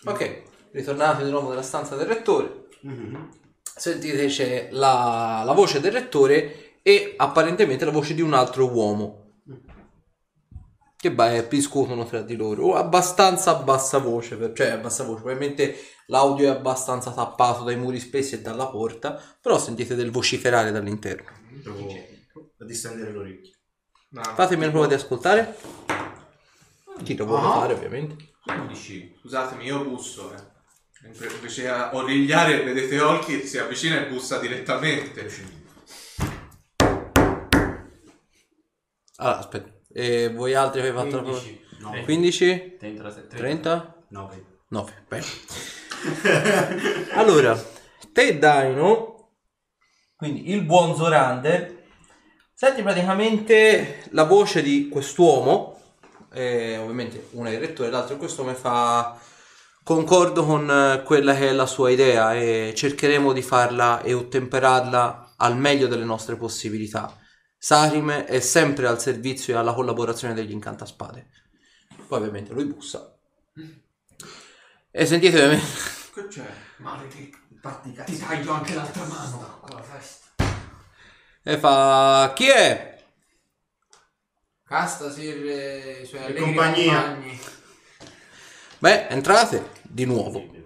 ok, 0.07 0.43
ritornate 0.73 1.25
di 1.25 1.31
nuovo 1.31 1.51
nella 1.51 1.63
stanza 1.63 1.97
del 1.97 2.07
rettore. 2.07 2.69
Mhm. 2.83 3.29
Sentite 3.63 4.27
c'è 4.27 4.69
la, 4.73 5.43
la 5.45 5.53
voce 5.53 5.81
del 5.81 5.93
rettore 5.93 6.81
e 6.83 7.15
apparentemente 7.17 7.85
la 7.85 7.91
voce 7.91 8.15
di 8.15 8.21
un 8.23 8.33
altro 8.35 8.69
uomo. 8.71 9.24
Che 11.05 11.13
beh, 11.13 11.49
discutono 11.49 12.07
tra 12.07 12.23
di 12.23 12.35
loro. 12.35 12.77
Abbastanza 12.77 13.51
a 13.51 13.63
bassa 13.63 13.99
voce, 13.99 14.37
per- 14.39 14.55
cioè 14.55 14.71
a 14.71 14.79
bassa 14.79 15.05
voce. 15.05 15.21
Probabilmente 15.21 15.77
l'audio 16.07 16.47
è 16.47 16.57
abbastanza 16.57 17.13
tappato 17.13 17.63
dai 17.63 17.77
muri 17.77 18.01
spessi 18.01 18.37
e 18.37 18.41
dalla 18.41 18.69
porta, 18.69 19.21
però 19.39 19.59
sentite 19.59 19.97
del 19.97 20.11
vociferare 20.11 20.71
dall'interno. 20.71 21.29
Provo 21.63 21.93
a 22.59 22.65
distendere 22.65 23.13
l'orecchio. 23.13 23.53
No, 24.13 24.23
Fatemi 24.23 24.63
una 24.63 24.71
prova 24.71 24.87
di 24.87 24.95
ascoltare. 24.95 25.55
Chi 27.03 27.15
lo 27.17 27.27
vuole 27.27 27.47
Ah. 27.49 27.53
fare, 27.53 27.75
ovviamente. 27.75 28.17
15. 28.43 29.19
Scusatemi, 29.21 29.65
io 29.67 29.85
busso, 29.85 30.33
eh. 30.33 30.43
Mentre 31.03 31.31
Invece 31.35 31.69
a 31.69 31.95
origliare, 31.95 32.63
vedete 32.63 32.99
Olki 32.99 33.47
si 33.47 33.59
avvicina 33.59 34.01
e 34.01 34.09
bussa 34.09 34.39
direttamente. 34.39 35.29
Allora, 39.17 39.39
aspetta. 39.39 39.74
E 39.97 40.29
voi 40.29 40.55
altri 40.55 40.81
avete 40.81 40.97
fatto 40.97 41.17
la 41.17 41.23
prova? 41.23 41.39
15. 41.39 41.63
No, 41.79 42.03
15? 42.03 42.77
Dentro 42.81 43.05
la 43.05 43.13
sette. 43.13 43.37
30? 43.37 44.05
9. 44.09 44.45
9. 44.71 45.05
Bene. 45.07 45.25
allora, 47.15 47.65
te 48.13 48.37
Daino, 48.37 49.31
quindi 50.17 50.51
il 50.51 50.63
buon 50.63 50.97
Zorander, 50.97 51.85
senti 52.53 52.83
praticamente 52.83 54.03
la 54.11 54.25
voce 54.25 54.63
di 54.63 54.89
quest'uomo, 54.89 55.81
eh, 56.33 56.77
ovviamente 56.77 57.29
uno 57.31 57.49
è 57.49 57.53
il 57.53 57.61
rettore, 57.61 57.91
l'altro 57.91 58.17
è 58.17 58.19
quest'uomo 58.19 58.51
e 58.51 58.55
fa 58.55 59.17
concordo 59.85 60.45
con 60.45 60.69
eh, 60.69 61.03
quella 61.05 61.37
che 61.37 61.51
è 61.51 61.53
la 61.53 61.67
sua 61.67 61.91
idea 61.91 62.35
e 62.35 62.73
cercheremo 62.75 63.33
di 63.33 63.43
farla 63.43 64.03
e 64.03 64.13
ottemperarla 64.13 65.35
al 65.37 65.57
meglio 65.57 65.87
delle 65.87 66.05
nostre 66.05 66.35
possibilità. 66.35 67.17
Sarim 67.65 68.11
è 68.11 68.41
sempre 68.41 68.87
al 68.87 69.01
servizio 69.01 69.55
e 69.55 69.57
alla 69.57 69.73
collaborazione 69.73 70.35
degli 70.35 70.51
incantaspade. 70.51 71.29
Poi 72.07 72.19
ovviamente 72.19 72.53
lui 72.53 72.67
bussa. 72.67 73.17
E 74.91 75.07
sentite 75.07 75.35
ovviamente... 75.35 75.67
Che 76.13 76.29
c'è? 76.29 76.47
Maledetto. 76.77 77.39
Ti 78.05 78.19
taglio 78.19 78.53
anche 78.53 78.75
l'altra 78.75 79.07
mano. 79.07 79.61
Con 79.63 79.77
la 79.77 79.83
festa. 79.83 80.27
E 81.43 81.57
fa... 81.57 82.35
Chi 82.37 82.51
è? 82.51 83.03
Castasir 84.67 85.47
e 85.47 86.01
i 86.03 86.05
suoi 86.05 86.21
allegri 86.21 86.43
compagnia. 86.43 87.03
compagni. 87.03 87.41
Beh, 88.77 89.07
entrate 89.07 89.71
di 89.81 90.05
nuovo. 90.05 90.64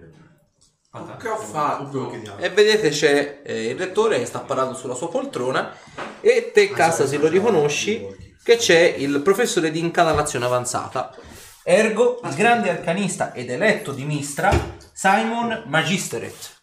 Che 1.18 1.28
ho 1.28 1.36
fatto? 1.36 2.12
E 2.38 2.50
vedete 2.50 2.90
c'è 2.90 3.40
eh, 3.44 3.68
il 3.70 3.76
rettore 3.76 4.18
che 4.18 4.26
sta 4.26 4.40
parlando 4.40 4.74
sulla 4.74 4.94
sua 4.94 5.08
poltrona 5.08 5.72
e 6.20 6.50
te 6.52 6.70
Cassa 6.70 7.06
se 7.06 7.18
lo 7.18 7.28
riconosci 7.28 8.06
che 8.42 8.56
c'è 8.56 8.94
il 8.96 9.20
professore 9.20 9.70
di 9.70 9.78
incanalazione 9.78 10.44
avanzata. 10.44 11.14
Ergo, 11.62 12.20
grande 12.34 12.70
arcanista 12.70 13.32
ed 13.32 13.50
eletto 13.50 13.92
di 13.92 14.04
Mistra, 14.04 14.50
Simon 14.92 15.64
Magisteret. 15.66 16.62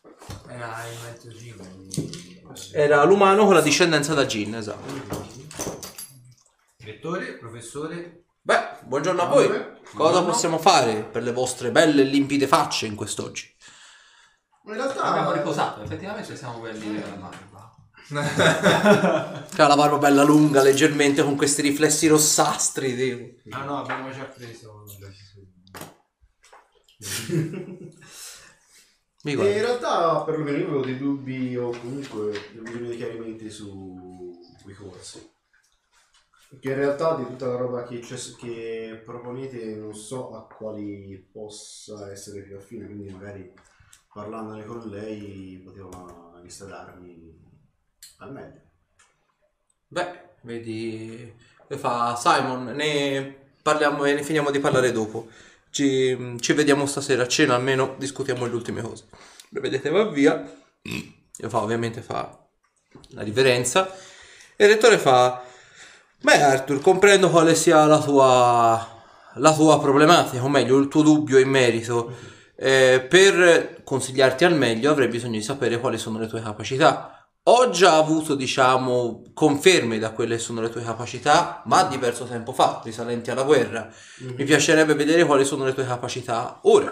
Era 0.50 0.84
il 0.91 0.98
mezzo 1.04 1.30
Jim. 1.30 1.56
Era 2.74 3.04
l'umano 3.04 3.45
con 3.45 3.54
la 3.54 3.62
discendenza 3.62 4.13
da 4.13 4.26
Gin, 4.26 4.56
esatto. 4.56 5.24
Direttore, 6.78 7.34
professore. 7.34 8.24
Beh, 8.41 8.78
buongiorno 8.84 9.21
a 9.21 9.26
voi. 9.26 9.65
Cosa 9.93 10.24
possiamo 10.24 10.58
fare 10.58 11.04
per 11.04 11.24
le 11.24 11.32
vostre 11.32 11.71
belle 11.71 12.02
e 12.02 12.06
limpide 12.06 12.48
facce 12.48 12.86
in 12.86 12.95
quest'oggi? 12.95 13.55
Ma 14.65 14.71
in 14.71 14.78
realtà 14.78 15.04
Abbiamo 15.04 15.32
riposato, 15.32 15.82
effettivamente 15.84 16.36
siamo 16.36 16.60
belli 16.60 16.88
nella 16.88 17.15
barba. 17.15 17.73
Che 19.54 19.62
ha 19.62 19.67
la 19.67 19.75
barba 19.75 19.97
bella 19.97 20.23
lunga, 20.23 20.62
leggermente, 20.62 21.23
con 21.23 21.36
questi 21.36 21.62
riflessi 21.62 22.08
rossastri. 22.08 22.95
di- 22.95 23.41
Ah 23.51 23.63
no, 23.63 23.80
abbiamo 23.80 24.12
già 24.12 24.23
preso. 24.23 24.84
Mi 29.23 29.32
E 29.32 29.34
in 29.34 29.62
realtà 29.62 30.21
perlomeno 30.23 30.58
io 30.58 30.67
avevo 30.67 30.86
dei 30.86 30.97
dubbi 30.99 31.58
o 31.58 31.69
comunque 31.71 32.32
avevo 32.60 32.88
dei 32.88 32.97
chiarimenti 32.97 33.49
su 33.49 34.38
quei 34.62 34.75
corsi. 34.75 35.28
Perché 36.49 36.69
in 36.69 36.75
realtà 36.75 37.15
di 37.15 37.25
tutta 37.25 37.47
la 37.47 37.56
roba 37.58 37.84
che, 37.86 37.99
c'è- 37.99 38.36
che 38.38 39.01
proponete 39.04 39.75
non 39.75 39.95
so 39.95 40.36
a 40.36 40.45
quali 40.47 41.28
possa 41.32 42.12
essere 42.12 42.41
più 42.43 42.56
affine, 42.56 42.86
quindi 42.86 43.10
magari 43.12 43.51
parlandone 44.15 44.63
con 44.63 44.82
lei 44.88 45.62
poteva 45.62 46.39
ristadarmi 46.41 47.38
al 48.19 48.32
meglio. 48.32 48.62
Beh, 49.89 50.19
vedi, 50.43 51.34
che 51.67 51.78
fa 51.78 52.15
Simon, 52.15 52.63
ne 52.67 53.36
parliamo 53.62 54.06
e 54.06 54.13
ne 54.13 54.23
finiamo 54.23 54.51
di 54.51 54.60
parlare 54.60 54.93
dopo. 54.93 55.28
Ci, 55.69 56.38
ci 56.39 56.54
vediamo 56.54 56.86
stasera 56.86 57.23
a 57.23 57.28
cena, 57.28 57.56
almeno 57.56 57.95
discutiamo 57.97 58.45
le 58.45 58.54
ultime 58.54 58.82
cose. 58.82 59.04
Lo 59.49 59.60
vedete, 59.60 59.89
va 59.89 60.06
via. 60.06 60.49
Io 60.82 61.49
fa, 61.49 61.62
ovviamente 61.62 62.01
fa 62.01 62.47
la 63.10 63.21
riverenza. 63.21 63.93
E 64.56 64.63
il 64.63 64.71
rettore 64.71 64.97
fa, 64.97 65.43
beh 66.21 66.41
Arthur, 66.41 66.80
comprendo 66.80 67.30
quale 67.30 67.54
sia 67.54 67.86
la 67.86 67.99
tua, 67.99 69.04
la 69.34 69.54
tua 69.54 69.78
problematica, 69.78 70.41
o 70.41 70.47
meglio, 70.47 70.78
il 70.78 70.88
tuo 70.88 71.01
dubbio 71.01 71.38
in 71.38 71.49
merito. 71.49 72.35
Eh, 72.58 73.06
per 73.10 73.82
consigliarti 73.84 74.46
al 74.46 74.56
meglio 74.56 74.91
avrei 74.91 75.08
bisogno 75.08 75.34
di 75.34 75.44
sapere 75.44 75.80
quali 75.80 75.98
sono 75.98 76.20
le 76.20 76.28
tue 76.28 76.41
capacità. 76.41 77.28
Ho 77.48 77.70
già 77.70 77.98
avuto, 77.98 78.34
diciamo, 78.34 79.24
conferme 79.34 80.00
da 80.00 80.12
quelle 80.12 80.36
che 80.36 80.41
sono 80.41 80.62
le 80.62 80.70
tue 80.70 80.82
capacità, 80.82 81.62
ma 81.65 81.84
diverso 81.84 82.26
tempo 82.26 82.54
fa, 82.54 82.82
risalenti 82.84 83.30
alla 83.30 83.44
guerra. 83.44 83.88
Mi 84.20 84.44
piacerebbe 84.46 84.96
vedere 84.96 85.26
quali 85.26 85.46
sono 85.46 85.65
le 85.65 85.74
tue 85.74 85.86
capacità 85.86 86.60
ora. 86.63 86.91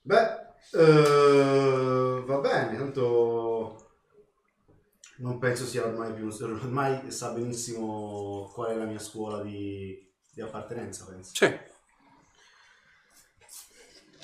Beh, 0.00 0.44
eh, 0.72 2.22
va 2.24 2.38
bene, 2.38 2.78
tanto 2.78 3.84
non 5.16 5.38
penso 5.38 5.64
sia 5.64 5.84
ormai 5.84 6.12
più 6.12 6.28
ormai 6.42 7.10
sa 7.10 7.30
benissimo 7.30 8.50
qual 8.52 8.72
è 8.72 8.76
la 8.76 8.84
mia 8.84 8.98
scuola 8.98 9.42
di, 9.42 10.10
di 10.32 10.40
appartenenza, 10.40 11.04
penso. 11.04 11.32
Sì. 11.34 11.72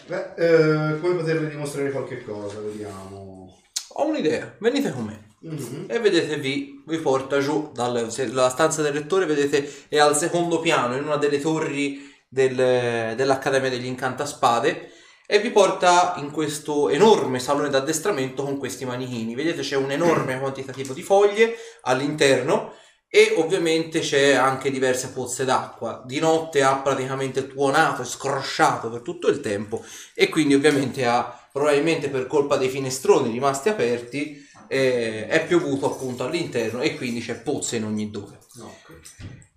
Beh, 0.07 0.35
eh, 0.37 1.01
come 1.01 1.15
poterle 1.15 1.49
dimostrare 1.49 1.91
qualche 1.91 2.25
cosa, 2.25 2.59
vediamo. 2.61 3.59
Ho 3.95 4.07
un'idea, 4.07 4.55
venite 4.59 4.93
con 4.93 5.05
me. 5.05 5.29
Mhm. 5.43 5.87
E 5.89 5.99
vedete 6.01 6.37
vi, 6.37 6.83
vi 6.87 6.99
porta 6.99 7.39
giù 7.41 7.71
dalla 7.73 8.11
stanza 8.51 8.83
del 8.83 8.93
rettore, 8.93 9.25
vedete 9.27 9.87
è 9.89 9.99
al 9.99 10.17
secondo 10.17 10.61
piano 10.61 10.97
in 10.97 11.05
una 11.05 11.17
delle 11.17 11.41
torri 11.41 12.09
del- 12.29 13.15
dell'Accademia 13.17 13.71
degli 13.71 13.87
Incantaspade 13.87 14.91
e 15.27 15.39
vi 15.41 15.51
porta 15.51 16.15
in 16.19 16.31
questo 16.31 16.89
enorme 16.91 17.39
salone 17.39 17.71
d'addestramento 17.71 18.43
con 18.43 18.59
questi 18.59 18.85
manichini. 18.85 19.35
Vedete 19.35 19.63
c'è 19.63 19.77
un 19.77 19.91
enorme 19.91 20.39
quantitativo 20.39 20.93
di 20.93 21.03
foglie 21.03 21.55
all'interno 21.83 22.75
e 23.13 23.35
ovviamente 23.37 23.99
c'è 23.99 24.35
anche 24.35 24.71
diverse 24.71 25.09
pozze 25.09 25.45
d'acqua. 25.45 26.01
Di 26.07 26.21
notte 26.21 26.63
ha 26.63 26.77
praticamente 26.77 27.49
tuonato 27.49 28.03
e 28.03 28.05
scrosciato 28.05 28.89
per 28.89 29.01
tutto 29.01 29.27
il 29.27 29.41
tempo 29.41 29.85
e 30.15 30.29
quindi 30.29 30.55
ovviamente 30.55 31.05
ha 31.05 31.49
probabilmente 31.51 32.09
per 32.09 32.29
colpa 32.29 32.57
dei 32.57 32.69
finestroni 32.69 33.33
rimasti 33.33 33.69
aperti 33.69 34.49
eh, 34.69 35.27
è 35.27 35.45
piovuto 35.45 35.87
appunto 35.93 36.23
all'interno 36.23 36.81
e 36.81 36.97
quindi 36.97 37.21
c'è 37.21 37.35
pozze 37.35 37.77
in 37.77 37.85
ogni 37.85 38.11
dove. 38.13 38.39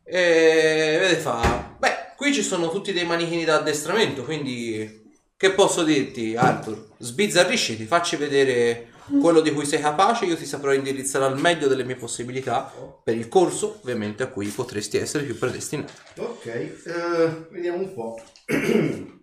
E 0.04 0.98
vedete 1.00 1.22
fa, 1.22 1.76
beh, 1.78 2.14
qui 2.18 2.34
ci 2.34 2.42
sono 2.42 2.72
tutti 2.72 2.92
dei 2.92 3.06
manichini 3.06 3.46
da 3.46 3.58
addestramento, 3.58 4.24
quindi 4.24 5.02
che 5.38 5.52
posso 5.52 5.84
dirti 5.84 6.36
Arthur? 6.36 6.88
Sbizzarrisciti, 6.98 7.86
facci 7.86 8.16
vedere 8.16 8.93
quello 9.20 9.42
di 9.42 9.52
cui 9.52 9.66
sei 9.66 9.82
capace, 9.82 10.26
io 10.26 10.38
ti 10.38 10.46
saprò 10.46 10.74
indirizzare 10.74 11.26
al 11.26 11.40
meglio 11.40 11.68
delle 11.68 11.84
mie 11.84 11.96
possibilità 11.96 12.72
per 13.04 13.16
il 13.16 13.28
corso, 13.28 13.80
ovviamente 13.82 14.24
a 14.24 14.28
cui 14.28 14.48
potresti 14.48 14.98
essere 14.98 15.24
più 15.24 15.38
predestinato. 15.38 15.92
Ok, 16.18 16.46
eh, 16.46 17.48
vediamo 17.52 17.80
un 17.80 17.94
po'. 17.94 18.22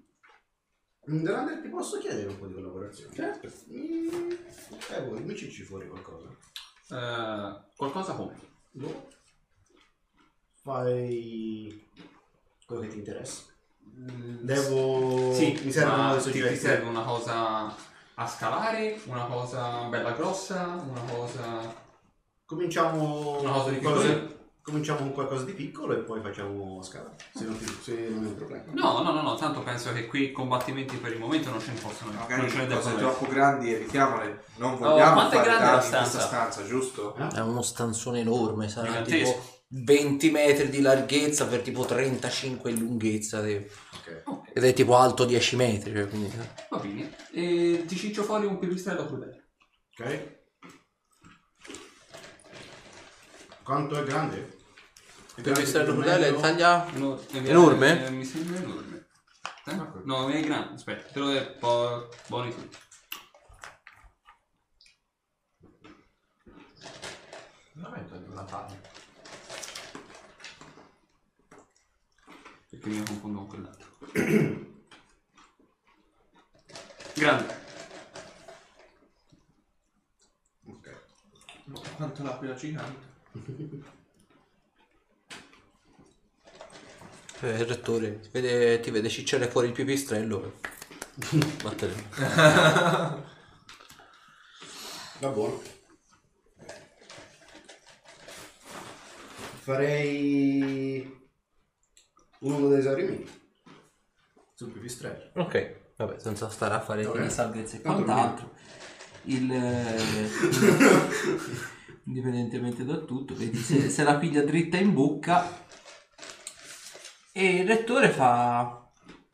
Grande, 1.02 1.60
ti 1.60 1.68
posso 1.68 1.98
chiedere 1.98 2.28
un 2.28 2.38
po' 2.38 2.46
di 2.46 2.54
collaborazione? 2.54 3.14
Certo. 3.14 3.46
eh, 3.46 5.02
voi, 5.06 5.22
mi 5.22 5.34
cicci 5.34 5.62
fuori 5.62 5.88
qualcosa. 5.88 6.28
Eh, 6.90 7.64
qualcosa 7.76 8.12
come? 8.14 8.34
Boh. 8.72 9.08
Fai 10.62 11.88
quello 12.66 12.82
che 12.82 12.88
ti 12.88 12.98
interessa. 12.98 13.44
Devo... 13.82 15.32
Sì, 15.32 15.58
mi 15.64 15.72
ma 15.84 16.16
dei 16.16 16.32
ti, 16.32 16.42
ti 16.42 16.56
serve 16.56 16.88
una 16.88 17.02
cosa 17.02 17.74
a 18.20 18.26
scalare, 18.26 19.00
una 19.06 19.24
cosa 19.24 19.85
bella 19.85 20.11
grossa, 20.11 20.78
una 20.87 21.00
cosa... 21.11 21.88
Cominciamo... 22.44 23.40
Una 23.40 23.52
cosa 23.52 23.70
di 23.70 23.78
con 23.80 23.92
piccolino. 23.94 24.38
Cominciamo 24.62 24.98
con 24.98 25.12
qualcosa 25.12 25.44
di 25.44 25.52
piccolo 25.52 25.94
e 25.94 25.98
poi 25.98 26.20
facciamo 26.20 26.83
scala. 26.83 27.11
Se 27.35 27.44
non, 27.44 27.56
ti- 27.56 27.78
se 27.83 28.09
non 28.11 28.24
è 28.24 28.26
un 28.26 28.37
problema. 28.37 28.64
No, 28.72 29.02
no, 29.02 29.12
no, 29.12 29.22
no, 29.22 29.35
tanto 29.37 29.62
penso 29.62 29.90
che 29.94 30.06
qui 30.06 30.33
combattimenti 30.33 30.96
per 30.96 31.12
il 31.12 31.18
momento 31.18 31.48
non 31.48 31.61
ce 31.61 31.72
ne 31.72 31.80
possono 31.80 32.12
Magari 32.12 32.42
non 32.42 32.50
ce 32.50 32.56
ne 32.59 32.66
cose 32.66 32.90
devono 32.90 33.11
troppo 33.11 33.33
grandi 33.33 33.72
evitiamole. 33.72 34.44
Non 34.56 34.76
vogliamo 34.76 35.14
quanto 35.14 35.35
è 35.35 35.37
fare 35.38 35.48
grande 35.48 35.64
la 35.64 35.70
danni 35.70 35.85
in 35.85 35.90
questa 35.90 36.04
stanza? 36.04 36.26
stanza, 36.26 36.66
giusto? 36.66 37.16
Eh? 37.16 37.28
È 37.37 37.40
uno 37.40 37.62
stanzone 37.62 38.20
enorme, 38.20 38.68
sarà 38.68 38.88
Gigantesco. 38.88 39.33
tipo 39.33 39.60
20 39.72 40.30
metri 40.33 40.68
di 40.68 40.80
larghezza 40.80 41.46
per 41.46 41.61
tipo 41.61 41.85
35 41.85 42.70
in 42.70 42.78
lunghezza 42.80 43.40
de- 43.40 43.70
Ok. 44.24 44.50
Ed 44.52 44.64
è 44.64 44.72
tipo 44.72 44.96
alto 44.96 45.24
10 45.24 45.54
metri. 45.56 45.92
Cioè, 45.94 46.09
quindi, 46.09 46.33
va 46.70 46.78
bene. 46.78 47.16
E 47.33 47.85
ti 47.87 47.96
ciccio 47.96 48.24
fuori 48.24 48.46
un 48.46 48.59
pipistrello 48.59 49.06
crudele. 49.06 49.50
Ok. 49.96 50.38
Quanto 53.62 53.96
è 54.00 54.02
grande? 54.04 54.38
È 54.38 55.40
per 55.40 55.52
grande 55.52 55.61
questo 55.61 55.78
tipo 55.80 55.92
crudele 55.92 56.18
medio? 56.26 56.40
taglia 56.40 56.92
Enor- 56.92 57.24
Enorme? 57.33 58.06
eh, 58.06 58.11
mi 58.11 58.24
sembra 58.24 58.59
enorme. 58.59 59.06
Eh? 59.66 59.74
Ok. 59.74 60.04
No, 60.04 60.28
è 60.28 60.40
grande. 60.42 60.74
Aspetta, 60.74 61.12
te 61.12 61.18
lo 61.20 61.28
devo... 61.28 61.56
po- 61.61 62.09
buoni 62.26 62.52
tutti. 62.52 62.76
Veramente 67.74 68.14
è 68.14 68.28
una 68.28 68.44
taglia. 68.44 68.89
Perché 72.70 72.88
mi 72.88 73.02
confondo 73.02 73.38
con 73.38 73.46
quell'altro. 73.48 73.88
grande. 77.14 77.54
Ok. 80.66 80.90
Quanto 81.96 82.22
l'aquila 82.22 82.54
gigante. 82.54 83.09
eh, 87.42 87.48
il 87.59 87.66
rettore 87.66 88.20
ti 88.20 88.28
vede, 88.30 88.80
ti 88.80 88.90
vede 88.90 89.09
cicciare 89.09 89.48
fuori 89.48 89.66
il 89.68 89.72
pipistrello. 89.72 90.61
Vattene. 91.62 92.04
Va 95.20 95.28
buono. 95.28 95.61
Farei 99.62 101.19
uno 102.40 102.68
degli 102.68 102.79
esaurimenti 102.81 103.31
sul 104.55 104.70
pipistrello. 104.70 105.31
Ok, 105.37 105.94
vabbè, 105.96 106.18
senza 106.18 106.48
stare 106.50 106.74
a 106.74 106.81
fare 106.81 107.05
Ok. 107.07 107.14
okay. 107.14 107.31
salvezze 107.31 107.76
e 107.79 107.81
quant'altro. 107.83 108.53
Il, 109.24 109.50
eh, 109.53 110.29
indipendentemente 112.05 112.85
da 112.85 112.96
tutto, 112.98 113.35
vedi 113.35 113.59
se, 113.59 113.88
se 113.90 114.03
la 114.03 114.16
piglia 114.16 114.42
dritta 114.42 114.76
in 114.79 114.92
bocca 114.94 115.64
e 117.33 117.57
il 117.57 117.66
rettore 117.66 118.11
fa... 118.11 118.88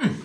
"Mm, 0.04 0.24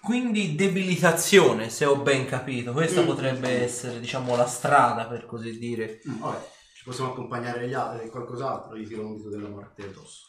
Quindi 0.00 0.54
debilitazione, 0.54 1.68
se 1.70 1.84
ho 1.84 1.96
ben 1.96 2.26
capito. 2.26 2.72
Questa 2.72 3.02
Mm. 3.02 3.06
potrebbe 3.06 3.48
essere, 3.64 3.98
diciamo, 3.98 4.36
la 4.36 4.46
strada, 4.46 5.06
per 5.06 5.26
così 5.26 5.58
dire. 5.58 6.00
Mm, 6.08 6.20
Vabbè, 6.20 6.48
ci 6.76 6.84
possiamo 6.84 7.10
accompagnare 7.10 7.66
gli 7.66 7.72
altri, 7.74 8.08
qualcos'altro, 8.08 8.76
gli 8.76 8.86
tiro 8.86 9.04
un 9.04 9.16
dito 9.16 9.30
della 9.30 9.48
morte 9.48 9.82
addosso. 9.82 10.28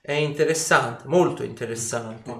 È 0.00 0.12
interessante, 0.12 1.04
molto 1.06 1.42
interessante. 1.42 2.34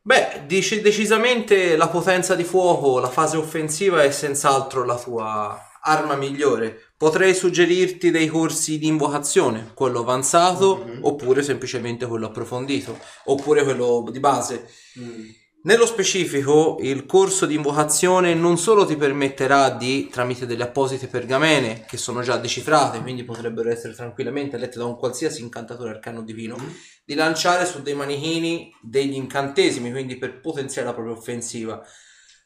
Beh, 0.00 0.44
dici 0.46 0.80
decisamente 0.80 1.76
la 1.76 1.88
potenza 1.88 2.34
di 2.34 2.44
fuoco, 2.44 2.98
la 2.98 3.10
fase 3.10 3.36
offensiva 3.36 4.02
è 4.02 4.10
senz'altro 4.10 4.84
la 4.84 4.96
tua 4.96 5.60
arma 5.82 6.14
migliore. 6.14 6.92
Potrei 6.96 7.34
suggerirti 7.34 8.10
dei 8.10 8.26
corsi 8.28 8.78
di 8.78 8.86
invocazione, 8.86 9.70
quello 9.74 10.00
avanzato 10.00 10.84
Mhm. 10.84 10.98
oppure 11.04 11.42
semplicemente 11.42 12.06
quello 12.06 12.26
approfondito, 12.26 12.98
oppure 13.24 13.64
quello 13.64 14.06
di 14.10 14.20
base. 14.20 14.68
Mm. 14.98 15.28
Nello 15.68 15.84
specifico, 15.84 16.78
il 16.80 17.04
corso 17.04 17.44
di 17.44 17.54
invocazione 17.54 18.32
non 18.32 18.56
solo 18.56 18.86
ti 18.86 18.96
permetterà 18.96 19.68
di, 19.68 20.08
tramite 20.10 20.46
delle 20.46 20.62
apposite 20.62 21.08
pergamene 21.08 21.84
che 21.86 21.98
sono 21.98 22.22
già 22.22 22.38
decifrate, 22.38 23.02
quindi 23.02 23.22
potrebbero 23.22 23.68
essere 23.68 23.92
tranquillamente 23.92 24.56
lette 24.56 24.78
da 24.78 24.86
un 24.86 24.96
qualsiasi 24.96 25.42
incantatore 25.42 25.90
arcano 25.90 26.22
divino, 26.22 26.56
di 27.04 27.12
lanciare 27.14 27.66
su 27.66 27.82
dei 27.82 27.92
manichini 27.92 28.72
degli 28.80 29.12
incantesimi, 29.12 29.90
quindi 29.90 30.16
per 30.16 30.40
potenziare 30.40 30.86
la 30.88 30.94
propria 30.94 31.14
offensiva. 31.14 31.82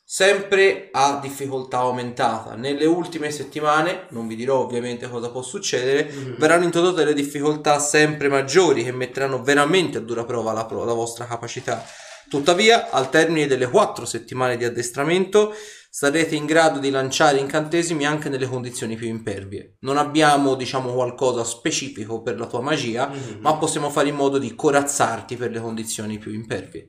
Sempre 0.05 0.89
a 0.91 1.21
difficoltà 1.23 1.79
aumentata. 1.79 2.57
Nelle 2.57 2.87
ultime 2.87 3.31
settimane, 3.31 4.07
non 4.11 4.27
vi 4.27 4.35
dirò 4.35 4.59
ovviamente 4.65 5.09
cosa 5.09 5.31
può 5.31 5.43
succedere, 5.43 6.11
Mhm. 6.13 6.39
verranno 6.39 6.65
introdotte 6.65 7.05
delle 7.05 7.15
difficoltà 7.15 7.79
sempre 7.79 8.27
maggiori 8.29 8.83
che 8.83 8.91
metteranno 8.91 9.41
veramente 9.45 9.99
a 9.99 10.01
dura 10.01 10.25
prova 10.25 10.53
la, 10.53 10.67
pro- 10.67 10.85
la 10.85 10.93
vostra 10.93 11.25
capacità. 11.25 11.87
Tuttavia, 12.29 12.91
al 12.91 13.11
termine 13.11 13.47
delle 13.47 13.69
quattro 13.69 14.05
settimane 14.05 14.57
di 14.57 14.65
addestramento, 14.65 15.55
sarete 15.91 16.35
in 16.35 16.47
grado 16.47 16.79
di 16.79 16.89
lanciare 16.89 17.39
incantesimi 17.39 18.07
anche 18.07 18.31
nelle 18.31 18.47
condizioni 18.47 18.97
più 18.97 19.07
impervie. 19.09 19.77
Non 19.81 19.99
abbiamo, 19.99 20.55
diciamo, 20.55 20.93
qualcosa 20.95 21.45
specifico 21.45 22.23
per 22.23 22.39
la 22.39 22.47
tua 22.47 22.63
magia, 22.63 23.09
Mhm. 23.09 23.39
ma 23.41 23.57
possiamo 23.57 23.91
fare 23.91 24.09
in 24.09 24.15
modo 24.15 24.39
di 24.39 24.55
corazzarti 24.55 25.37
per 25.37 25.51
le 25.51 25.61
condizioni 25.61 26.19
più 26.19 26.33
impervie. 26.33 26.89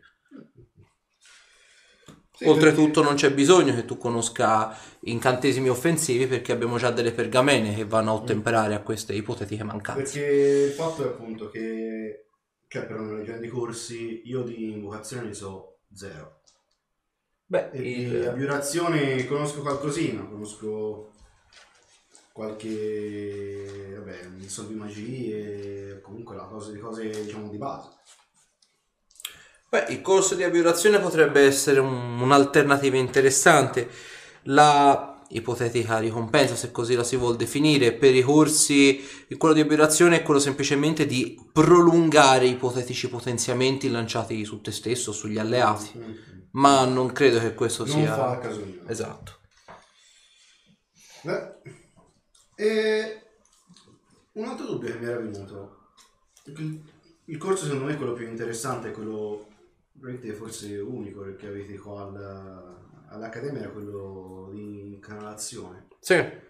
Sì, 2.35 2.45
Oltretutto 2.47 3.03
non 3.03 3.13
c'è 3.15 3.31
bisogno 3.31 3.75
che 3.75 3.85
tu 3.85 3.97
conosca 3.97 4.75
incantesimi 5.01 5.69
offensivi 5.69 6.25
perché 6.25 6.51
abbiamo 6.51 6.77
già 6.77 6.89
delle 6.89 7.11
pergamene 7.11 7.75
che 7.75 7.85
vanno 7.85 8.09
a 8.11 8.15
ottemperare 8.15 8.73
a 8.73 8.81
queste 8.81 9.13
ipotetiche 9.13 9.63
mancanze. 9.63 10.19
Perché 10.19 10.65
il 10.67 10.71
fatto 10.71 11.03
è 11.03 11.07
appunto 11.07 11.49
che, 11.49 12.29
cioè 12.73 12.85
per 12.87 12.99
una 12.99 13.17
leggenda 13.17 13.39
di 13.39 13.49
corsi, 13.49 14.23
io 14.25 14.41
di 14.41 14.71
invocazione 14.71 15.27
ne 15.27 15.33
so 15.35 15.75
zero. 15.93 16.39
Beh, 17.45 17.69
E 17.69 17.81
di 17.83 18.03
il- 18.05 18.27
abjurazione 18.27 19.27
conosco 19.27 19.61
qualcosina, 19.61 20.23
conosco 20.23 21.11
qualche, 22.31 23.93
vabbè, 23.95 24.23
non 24.23 24.47
so 24.49 24.63
di 24.63 24.73
magie, 24.73 26.01
comunque 26.01 26.35
la 26.35 26.45
cosa 26.45 26.71
di 26.71 26.79
cose 26.79 27.09
diciamo 27.23 27.47
di 27.49 27.57
base. 27.57 27.89
Beh, 29.69 29.85
il 29.89 30.01
corso 30.01 30.33
di 30.33 30.43
abjurazione 30.43 30.99
potrebbe 30.99 31.41
essere 31.41 31.79
un- 31.79 32.19
un'alternativa 32.21 32.97
interessante. 32.97 33.87
La 34.45 35.12
ipotetica 35.35 35.99
ricompensa, 35.99 36.55
se 36.55 36.71
così 36.71 36.95
la 36.95 37.03
si 37.03 37.15
vuol 37.15 37.35
definire, 37.35 37.93
per 37.93 38.15
i 38.15 38.21
corsi, 38.21 39.01
quello 39.37 39.53
di 39.53 39.61
abjurazione 39.61 40.17
è 40.17 40.23
quello 40.23 40.39
semplicemente 40.39 41.05
di 41.05 41.39
prolungare 41.51 42.45
ipotetici 42.45 43.09
potenziamenti 43.09 43.89
lanciati 43.89 44.43
su 44.45 44.61
te 44.61 44.71
stesso, 44.71 45.11
sugli 45.11 45.37
alleati. 45.37 45.91
Mm. 45.97 46.11
Ma 46.51 46.85
non 46.85 47.11
credo 47.11 47.39
che 47.39 47.53
questo 47.53 47.85
Non 47.85 47.95
sia... 47.95 48.13
fa 48.13 48.37
caso 48.37 48.59
mio. 48.63 48.87
Esatto. 48.87 49.39
Beh, 51.23 51.53
e 52.55 53.23
un 54.33 54.45
altro 54.45 54.65
dubbio 54.65 54.91
che 54.91 54.99
mi 54.99 55.05
era 55.05 55.19
venuto. 55.19 55.77
Il, 57.25 57.37
corso 57.37 57.63
secondo 57.63 57.85
me 57.85 57.93
è 57.93 57.97
quello 57.97 58.13
più 58.13 58.27
interessante, 58.27 58.91
quello 58.91 59.47
veramente 59.93 60.33
forse 60.33 60.77
unico 60.79 61.35
che 61.35 61.47
avete 61.47 61.77
qua 61.77 62.03
al- 62.03 62.82
all'Accademia, 63.13 63.61
era 63.61 63.69
quello 63.69 64.49
di 64.51 64.93
incanalazione. 64.93 65.87
Sì. 65.99 66.41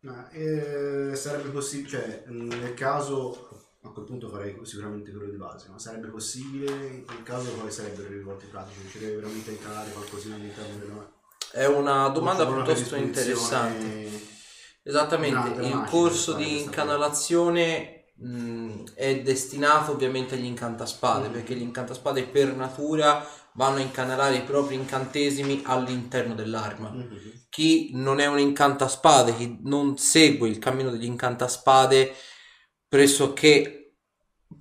Ma 0.00 0.28
eh, 0.30 1.14
sarebbe 1.14 1.48
possibile, 1.50 1.88
cioè 1.88 2.24
nel 2.28 2.74
caso, 2.74 3.48
a 3.82 3.90
quel 3.90 4.04
punto 4.04 4.28
farei 4.28 4.58
sicuramente 4.62 5.10
quello 5.10 5.30
di 5.30 5.36
base, 5.36 5.68
ma 5.68 5.78
sarebbe 5.78 6.08
possibile, 6.08 6.70
in 6.86 7.04
quel 7.04 7.22
caso 7.22 7.52
quali 7.52 7.70
sarebbero 7.70 8.08
i 8.08 8.12
risvolti 8.12 8.46
pratici? 8.46 8.88
Ci 8.88 8.98
deve 8.98 9.16
veramente 9.16 9.50
incanalare 9.50 9.90
qualcosina 9.90 10.36
all'interno 10.36 10.78
della... 10.78 11.12
È 11.52 11.66
una 11.66 12.08
domanda 12.08 12.44
una 12.44 12.62
piuttosto 12.62 12.96
interessante. 12.96 14.34
Esattamente, 14.82 15.62
il 15.62 15.86
corso 15.88 16.34
di 16.34 16.62
incanalazione 16.62 18.12
mh, 18.14 18.94
è 18.94 19.22
destinato 19.22 19.92
ovviamente 19.92 20.34
agli 20.34 20.44
incantaspade, 20.44 21.28
Mm. 21.28 21.32
perché 21.32 21.54
gli 21.54 21.62
incantaspade 21.62 22.24
per 22.28 22.54
natura 22.54 23.26
vanno 23.56 23.78
a 23.78 23.80
incanalare 23.80 24.36
i 24.36 24.42
propri 24.42 24.74
incantesimi 24.76 25.62
all'interno 25.64 26.34
dell'arma. 26.34 26.90
Mhm. 26.90 27.44
Chi 27.48 27.90
non 27.94 28.20
è 28.20 28.26
un 28.26 28.38
incantaspade, 28.38 29.34
chi 29.36 29.58
non 29.62 29.96
segue 29.96 30.48
il 30.48 30.58
cammino 30.58 30.90
degli 30.90 31.04
incantaspade, 31.04 32.12
pressoché 32.88 33.94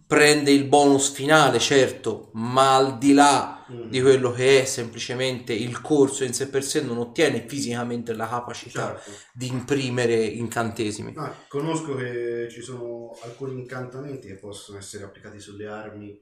prende 0.08 0.52
il 0.52 0.66
bonus 0.66 1.12
finale, 1.12 1.60
certo, 1.60 2.30
ma 2.34 2.76
al 2.76 2.98
di 2.98 3.14
là 3.14 3.64
Mhm. 3.68 3.90
di 3.90 4.02
quello 4.02 4.32
che 4.32 4.62
è 4.62 4.66
semplicemente 4.66 5.54
il 5.54 5.82
corso 5.82 6.24
in 6.24 6.34
sé 6.34 6.50
per 6.50 6.64
sé 6.64 6.82
non 6.82 6.98
ottiene 6.98 7.48
fisicamente 7.48 8.14
la 8.14 8.28
capacità 8.28 8.96
Certo. 8.96 9.12
di 9.34 9.48
imprimere 9.48 10.24
incantesimi. 10.24 11.14
No, 11.14 11.34
conosco 11.48 11.96
che 11.96 12.48
ci 12.52 12.62
sono 12.62 13.12
alcuni 13.24 13.54
incantamenti 13.54 14.28
che 14.28 14.36
possono 14.36 14.78
essere 14.78 15.04
applicati 15.04 15.40
sulle 15.40 15.66
armi 15.68 16.20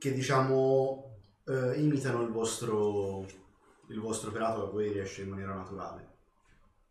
che 0.00 0.14
diciamo 0.14 1.18
eh, 1.46 1.78
imitano 1.78 2.22
il 2.22 2.30
vostro, 2.30 3.26
il 3.88 4.00
vostro 4.00 4.30
operato 4.30 4.64
che 4.64 4.70
poi 4.70 4.92
riesce 4.92 5.22
in 5.22 5.28
maniera 5.28 5.54
naturale. 5.54 6.08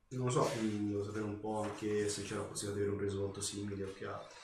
Non 0.10 0.28
lo 0.28 0.32
so, 0.32 0.42
quindi 0.42 0.92
devo 0.92 1.04
sapere 1.04 1.24
un 1.24 1.40
po' 1.40 1.62
anche 1.64 2.08
se 2.08 2.24
c'è 2.24 2.36
la 2.36 2.42
possibilità 2.42 2.80
di 2.80 2.86
avere 2.86 3.02
un 3.02 3.08
risvolto 3.08 3.42
simile 3.42 3.84
o 3.84 3.94
che 3.94 4.06
altro. 4.06 4.38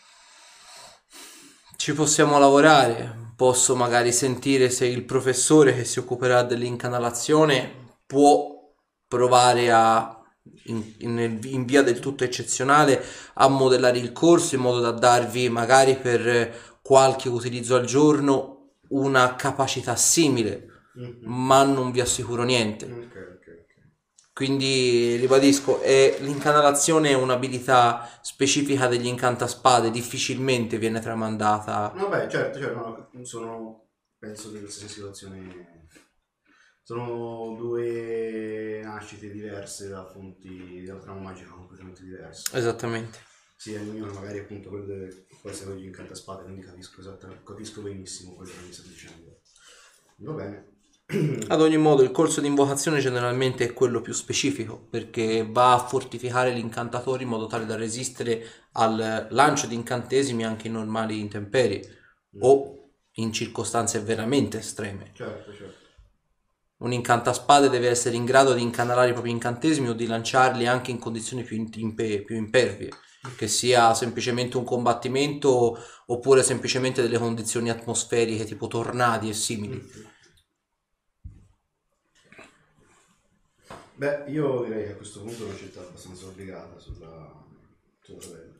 Ci 1.75 1.93
possiamo 1.93 2.39
lavorare, 2.39 3.33
posso 3.35 3.75
magari 3.75 4.11
sentire 4.11 4.69
se 4.71 4.87
il 4.87 5.03
professore 5.03 5.75
che 5.75 5.85
si 5.85 5.99
occuperà 5.99 6.41
dell'incanalazione 6.41 7.97
può 8.05 8.73
provare 9.07 9.71
a, 9.71 10.23
in, 10.65 10.95
in- 10.99 11.39
in 11.43 11.65
via 11.65 11.83
del 11.83 11.99
tutto 11.99 12.23
eccezionale, 12.23 13.03
a 13.35 13.47
modellare 13.47 13.99
il 13.99 14.11
corso 14.11 14.55
in 14.55 14.61
modo 14.61 14.79
da 14.79 14.91
darvi 14.91 15.49
magari 15.49 15.95
per 15.97 16.79
qualche 16.81 17.29
utilizzo 17.29 17.75
al 17.75 17.85
giorno 17.85 18.54
una 18.89 19.35
capacità 19.35 19.95
simile, 19.95 20.71
Mhm. 20.93 21.17
ma 21.23 21.63
non 21.63 21.91
vi 21.91 21.99
assicuro 22.01 22.43
niente. 22.43 22.85
Ok, 22.85 23.15
ok, 23.35 23.59
ok. 23.61 23.73
Quindi 24.33 25.15
ribadisco, 25.15 25.81
è, 25.81 26.17
l'incanalazione 26.19 27.09
è 27.09 27.13
un'abilità 27.13 28.09
specifica 28.21 28.87
degli 28.87 29.05
incantaspade, 29.07 29.91
difficilmente 29.91 30.77
viene 30.77 30.99
tramandata. 30.99 31.93
No, 31.95 32.09
beh, 32.09 32.27
certo, 32.29 32.59
certo, 32.59 33.09
no, 33.11 33.25
sono, 33.25 33.87
penso 34.19 34.51
nella 34.51 34.69
stessa 34.69 34.87
situazione. 34.93 35.87
Sono 36.83 37.55
due 37.57 38.81
nascite 38.83 39.31
diverse 39.31 39.87
da 39.87 40.05
fonti 40.05 40.83
della 40.85 40.99
trama 40.99 41.21
magica 41.21 41.49
completamente 41.49 42.03
diverse. 42.03 42.55
Esattamente. 42.55 43.17
Sì, 43.55 43.75
mio 43.77 44.05
magari 44.13 44.39
appunto 44.39 44.69
quello 44.69 44.85
essere 45.49 45.65
quello 45.65 45.81
di 45.81 45.87
incantaspade, 45.87 46.43
quindi 46.43 46.61
capisco 46.61 47.01
esattamente, 47.01 47.43
capisco 47.45 47.81
benissimo 47.81 48.33
quello 48.33 48.51
che 48.51 48.65
mi 48.65 48.71
stai 48.71 48.87
dicendo. 48.87 49.39
Va 50.17 50.31
bene. 50.33 50.73
Ad 51.47 51.61
ogni 51.61 51.77
modo, 51.77 52.01
il 52.01 52.11
corso 52.11 52.41
di 52.41 52.47
invocazione 52.47 52.99
generalmente 52.99 53.65
è 53.65 53.73
quello 53.73 54.01
più 54.01 54.13
specifico 54.13 54.87
perché 54.89 55.47
va 55.47 55.73
a 55.73 55.85
fortificare 55.85 56.51
l'incantatore 56.51 57.23
in 57.23 57.29
modo 57.29 57.45
tale 57.45 57.65
da 57.65 57.75
resistere 57.75 58.43
al 58.73 59.27
lancio 59.29 59.67
di 59.67 59.75
incantesimi 59.75 60.43
anche 60.43 60.67
in 60.67 60.73
normali 60.73 61.19
intemperie 61.19 62.03
o 62.39 62.89
in 63.13 63.31
circostanze 63.31 63.99
veramente 63.99 64.57
estreme. 64.57 65.11
Certo, 65.13 65.53
certo. 65.53 65.83
Un 66.77 66.91
incantaspade 66.91 67.69
deve 67.69 67.87
essere 67.87 68.15
in 68.15 68.25
grado 68.25 68.53
di 68.53 68.61
incanalare 68.61 69.11
i 69.11 69.13
propri 69.13 69.29
incantesimi 69.29 69.89
o 69.89 69.93
di 69.93 70.07
lanciarli 70.07 70.67
anche 70.67 70.91
in 70.91 70.99
condizioni 70.99 71.43
più, 71.43 71.55
impe- 71.55 72.23
più 72.23 72.35
impervie, 72.35 72.89
che 73.35 73.47
sia 73.47 73.93
semplicemente 73.93 74.57
un 74.57 74.63
combattimento 74.63 75.77
oppure 76.07 76.43
semplicemente 76.43 77.01
delle 77.01 77.17
condizioni 77.17 77.69
atmosferiche 77.69 78.45
tipo 78.45 78.67
tornadi 78.67 79.29
e 79.29 79.33
simili. 79.33 80.13
Beh, 83.95 84.25
io 84.27 84.63
direi 84.63 84.85
che 84.85 84.91
a 84.91 84.95
questo 84.95 85.21
punto 85.21 85.43
è 85.43 85.45
una 85.47 85.55
scelta 85.55 85.79
abbastanza 85.79 86.25
obbligata 86.25 86.77
sulla, 86.79 87.43
sulla 88.01 88.19
tabella. 88.19 88.53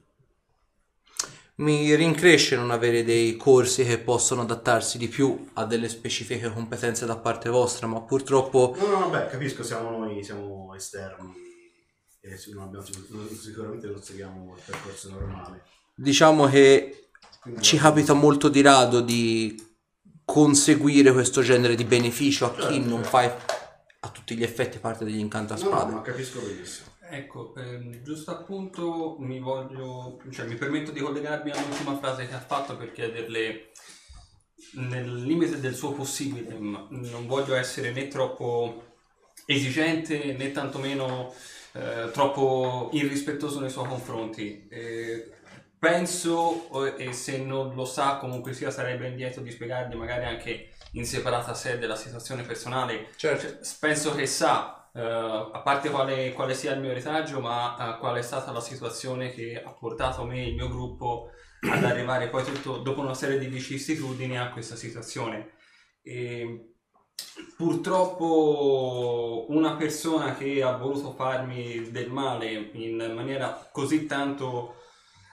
Mi 1.58 1.94
rincresce 1.96 2.56
non 2.56 2.72
avere 2.72 3.04
dei 3.04 3.38
corsi 3.38 3.86
che 3.86 3.98
possono 3.98 4.42
adattarsi 4.42 4.98
di 4.98 5.08
più 5.08 5.50
a 5.54 5.66
delle 5.66 5.88
specifiche 5.88 6.52
competenze 6.52 7.06
da 7.06 7.18
parte 7.18 7.50
vostra, 7.50 7.88
ma 7.88 8.02
purtroppo 8.02 8.76
No, 8.78 8.88
no, 8.88 9.00
no, 9.00 9.10
beh, 9.10 9.28
capisco, 9.28 9.64
siamo 9.64 9.90
noi, 9.90 10.24
siamo 10.24 10.74
esterni 10.74 11.45
e 12.28 12.38
se 12.38 12.52
non 12.54 12.64
abbiamo, 12.64 12.84
sicuramente 12.84 13.88
non 13.88 14.02
seguiamo 14.02 14.56
il 14.56 14.62
percorso 14.66 15.10
normale. 15.12 15.64
diciamo 15.94 16.48
che 16.48 17.10
Quindi 17.42 17.62
ci 17.62 17.76
no, 17.76 17.82
capita 17.82 18.14
molto 18.14 18.50
di 18.50 18.62
rado 18.62 19.02
di 19.02 19.64
conseguire 20.26 21.12
questo 21.14 21.42
genere 21.42 21.76
di 21.76 21.84
beneficio 21.86 22.46
a 22.46 22.54
chi 22.56 22.62
Certo, 22.62 22.90
non 22.90 23.04
certo. 23.04 23.10
fa 23.10 23.38
a 24.00 24.10
tutti 24.10 24.36
gli 24.36 24.44
effetti 24.44 24.80
parte 24.80 25.04
degli 25.04 25.14
No, 25.14 25.20
no, 25.20 25.26
incantaspade. 25.26 25.94
ma 25.94 26.02
capisco 26.02 26.40
benissimo. 26.42 26.94
Ecco, 27.08 27.54
ehm, 27.56 28.02
giusto 28.02 28.32
appunto 28.32 29.16
mi 29.20 29.40
voglio, 29.40 30.20
cioè 30.32 30.48
mi 30.48 30.56
permetto 30.56 30.90
di 30.92 31.00
collegarmi 31.00 31.52
all'ultima 31.52 31.96
frase 32.00 32.28
che 32.28 32.34
ha 32.34 32.40
fatto 32.40 32.76
per 32.76 32.92
chiederle 32.92 33.70
nel 34.78 35.22
limite 35.24 35.60
del 35.60 35.76
suo 35.76 35.94
possibile, 35.94 36.58
ma 36.58 36.88
non 36.90 37.28
voglio 37.28 37.54
essere 37.54 37.92
né 37.92 38.08
troppo 38.08 38.94
esigente 39.46 40.34
né 40.34 40.52
tantomeno 40.52 41.32
eh, 41.76 42.10
troppo 42.12 42.90
irrispettoso 42.94 43.60
nei 43.60 43.70
suoi 43.70 43.88
confronti. 43.88 44.68
Eh, 44.70 45.32
penso, 45.78 46.96
e 46.96 47.12
se 47.14 47.38
non 47.38 47.76
lo 47.76 47.86
sa 47.86 48.16
comunque 48.16 48.54
sia 48.54 48.72
sarei 48.72 48.98
ben 48.98 49.16
lieto 49.16 49.42
di 49.42 49.52
spiegargli 49.52 49.94
magari 49.94 50.26
anche 50.26 50.70
in 50.94 51.06
separata 51.06 51.54
sede 51.54 51.86
la 51.86 51.98
situazione 51.98 52.44
personale 52.44 53.10
Certo. 53.18 53.60
penso 53.80 54.16
che 54.16 54.26
sa, 54.26 54.90
eh, 54.94 55.02
a 55.02 55.62
parte 55.64 55.90
quale, 55.90 56.32
quale 56.32 56.54
sia 56.54 56.74
il 56.74 56.80
mio 56.80 56.94
retaggio, 56.94 57.42
ma 57.42 57.96
eh, 57.96 58.00
qual 58.00 58.16
è 58.16 58.22
stata 58.22 58.52
la 58.52 58.62
situazione 58.62 59.32
che 59.32 59.62
ha 59.64 59.72
portato 59.72 60.24
me 60.24 60.44
e 60.44 60.48
il 60.48 60.56
mio 60.56 60.70
gruppo 60.70 61.30
ad 61.70 61.84
arrivare 61.84 62.30
poi 62.30 62.44
tutto, 62.46 62.78
dopo 62.78 63.02
una 63.02 63.14
serie 63.14 63.38
di 63.38 63.48
vicissitudini 63.48 64.40
a 64.40 64.52
questa 64.52 64.76
situazione. 64.76 65.54
E 66.02 66.75
purtroppo 67.56 69.46
una 69.50 69.76
persona 69.76 70.36
che 70.36 70.62
ha 70.62 70.76
voluto 70.76 71.14
farmi 71.14 71.90
del 71.90 72.10
male 72.10 72.70
in 72.74 73.14
maniera 73.14 73.70
così 73.72 74.06
tanto 74.06 74.76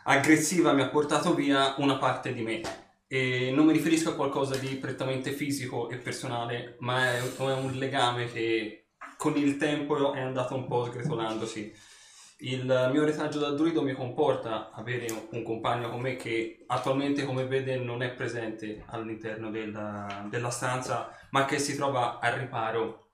aggressiva 0.05 0.73
mi 0.73 0.83
ha 0.83 0.89
portato 0.89 1.35
via 1.35 1.75
una 1.79 1.97
parte 1.97 2.33
di 2.33 2.43
me. 2.43 2.61
E 3.07 3.51
non 3.53 3.67
mi 3.67 3.73
riferisco 3.73 4.11
a 4.11 4.15
qualcosa 4.15 4.57
di 4.57 4.77
prettamente 4.77 5.33
fisico 5.33 5.91
e 5.91 5.97
personale, 5.97 6.77
ma 6.79 7.15
è, 7.15 7.21
un 7.39 7.73
legame 7.75 8.33
che 8.33 8.87
con 9.19 9.37
il 9.37 9.59
tempo 9.59 10.15
è 10.15 10.21
andato 10.21 10.55
un 10.55 10.67
po' 10.67 10.87
sgretolandosi. 10.87 11.73
Il 12.39 12.89
mio 12.91 13.05
retaggio 13.05 13.39
da 13.39 13.51
druido 13.51 13.83
mi 13.83 13.93
comporta 13.93 14.71
avere 14.73 15.07
un 15.31 15.43
compagno 15.43 15.91
con 15.91 16.01
me 16.01 16.17
che 16.17 16.65
attualmente, 16.67 17.25
come 17.25 17.45
vede, 17.47 17.77
non 17.77 18.03
è 18.03 18.11
presente 18.13 18.83
all'interno 18.87 19.51
della, 19.51 20.27
della 20.31 20.51
stanza, 20.51 21.15
ma 21.33 21.45
che 21.45 21.59
si 21.59 21.77
trova 21.77 22.19
al 22.21 22.35
riparo 22.35 23.11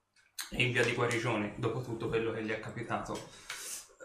e 0.51 0.62
in 0.64 0.73
via 0.73 0.85
di 0.85 0.95
guarigione 0.95 1.55
dopo 1.59 1.83
tutto 1.83 2.09
quello 2.09 2.33
che 2.33 2.45
gli 2.45 2.51
è 2.51 2.61
capitato. 2.61 3.19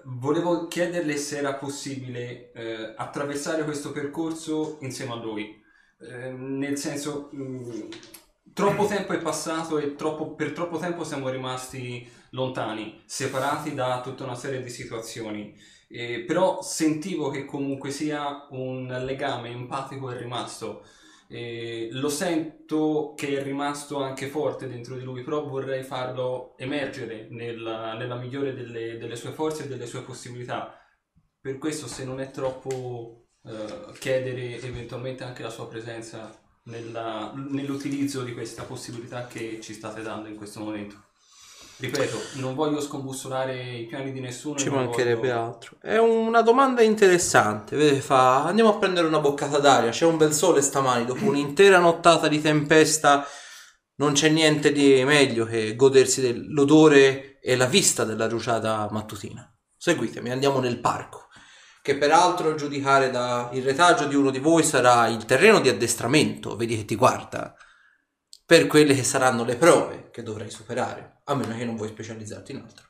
Volevo 0.05 0.68
chiederle 0.68 1.16
se 1.18 1.38
era 1.38 1.53
possibile 1.55 2.51
eh, 2.51 2.93
attraversare 2.97 3.64
questo 3.64 3.91
percorso 3.91 4.78
insieme 4.82 5.14
a 5.14 5.16
lui. 5.16 5.61
Eh, 5.99 6.32
nel 6.32 6.78
senso, 6.78 7.30
mh, 7.32 7.88
troppo 8.53 8.86
tempo 8.86 9.14
è 9.14 9.20
passato 9.22 9.78
e 9.80 9.95
troppo- 9.95 10.36
per 10.36 10.51
troppo 10.51 10.78
tempo 10.78 11.03
siamo 11.05 11.30
rimasti 11.30 12.09
lontani, 12.32 13.01
separati 13.05 13.74
da 13.74 14.01
tutta 14.01 14.24
una 14.26 14.36
serie 14.36 14.61
di 14.61 14.70
situazioni. 14.70 15.55
Eh, 15.88 16.24
però 16.26 16.61
sentivo 16.61 17.30
che 17.30 17.45
comunque 17.45 17.91
sia 17.91 18.47
un 18.51 18.88
legame 19.05 19.49
empatico 19.49 20.09
è 20.11 20.18
rimasto. 20.18 20.84
Eh, 21.34 21.89
lo 21.93 22.09
sento 22.09 23.15
che 23.15 23.39
è 23.39 23.41
rimasto 23.41 24.03
anche 24.03 24.27
forte 24.27 24.67
dentro 24.67 24.95
di 24.95 25.03
lui, 25.03 25.23
però 25.23 25.43
vorrei 25.47 25.81
farlo 25.84 26.55
emergere 26.59 27.27
nella, 27.31 27.95
nella 27.95 28.17
migliore 28.17 28.53
delle, 28.53 28.97
delle 28.99 29.15
sue 29.15 29.31
forze 29.31 29.63
e 29.63 29.67
delle 29.67 29.88
sue 29.88 30.01
possibilità. 30.03 30.79
Per 31.41 31.57
questo, 31.57 31.88
se 31.88 32.05
non 32.05 32.19
è 32.19 32.29
troppo 32.29 33.29
eh, 33.45 33.93
chiedere 33.97 34.61
eventualmente 34.61 35.23
anche 35.23 35.41
la 35.41 35.49
sua 35.49 35.67
presenza 35.67 36.39
nella- 36.65 37.34
nell'utilizzo 37.36 38.21
di 38.23 38.34
questa 38.34 38.63
possibilità 38.63 39.25
che 39.25 39.59
ci 39.59 39.73
state 39.73 40.03
dando 40.03 40.29
in 40.29 40.36
questo 40.36 40.59
momento. 40.59 41.12
Ripeto, 41.84 42.17
non 42.36 42.55
voglio 42.55 42.79
scombussolare 42.79 43.61
i 43.61 43.86
piani 43.88 44.13
di 44.13 44.21
nessuno. 44.21 44.57
Ci 44.57 44.69
mancherebbe 44.69 45.27
voglio- 45.27 45.43
altro. 45.43 45.75
È 45.81 45.97
una 45.97 46.41
domanda 46.41 46.81
interessante. 46.81 47.75
Vede, 47.75 47.99
fa 47.99 48.45
andiamo 48.45 48.69
a 48.69 48.77
prendere 48.77 49.05
una 49.05 49.19
boccata 49.19 49.59
d'aria. 49.59 49.91
C'è 49.91 50.05
un 50.05 50.15
bel 50.15 50.34
sole 50.34 50.61
stamani. 50.61 51.03
Dopo 51.03 51.25
un'intera 51.25 51.79
nottata 51.79 52.29
di 52.29 52.41
tempesta, 52.41 53.27
non 53.95 54.13
c'è 54.13 54.29
niente 54.29 54.71
di 54.71 55.03
meglio 55.03 55.45
che 55.45 55.75
godersi 55.75 56.21
dell'odore 56.21 57.39
e 57.41 57.57
la 57.57 57.65
vista 57.65 58.05
della 58.05 58.29
rugiada 58.29 58.88
mattutina. 58.89 59.45
Seguitemi, 59.75 60.31
andiamo 60.31 60.59
nel 60.59 60.79
parco. 60.79 61.27
Che 61.81 61.97
peraltro, 61.97 62.51
a 62.51 62.55
giudicare 62.55 63.11
dal 63.11 63.49
retaggio 63.55 64.05
di 64.05 64.15
uno 64.15 64.29
di 64.29 64.39
voi, 64.39 64.63
sarà 64.63 65.07
il 65.07 65.25
terreno 65.25 65.59
di 65.59 65.67
addestramento. 65.67 66.55
Vedi 66.55 66.77
che 66.77 66.86
ti 66.86 66.95
guarda. 66.95 67.53
Per 68.46 68.68
quelle 68.68 68.94
che 68.94 69.04
saranno 69.04 69.44
le 69.44 69.56
prove 69.56 70.10
che 70.12 70.22
dovrai 70.22 70.50
superare. 70.50 71.22
A 71.26 71.36
meno 71.36 71.56
che 71.56 71.66
non 71.66 71.76
vuoi 71.76 71.89
specializzarti 71.89 72.52
in 72.52 72.58
altro. 72.60 72.86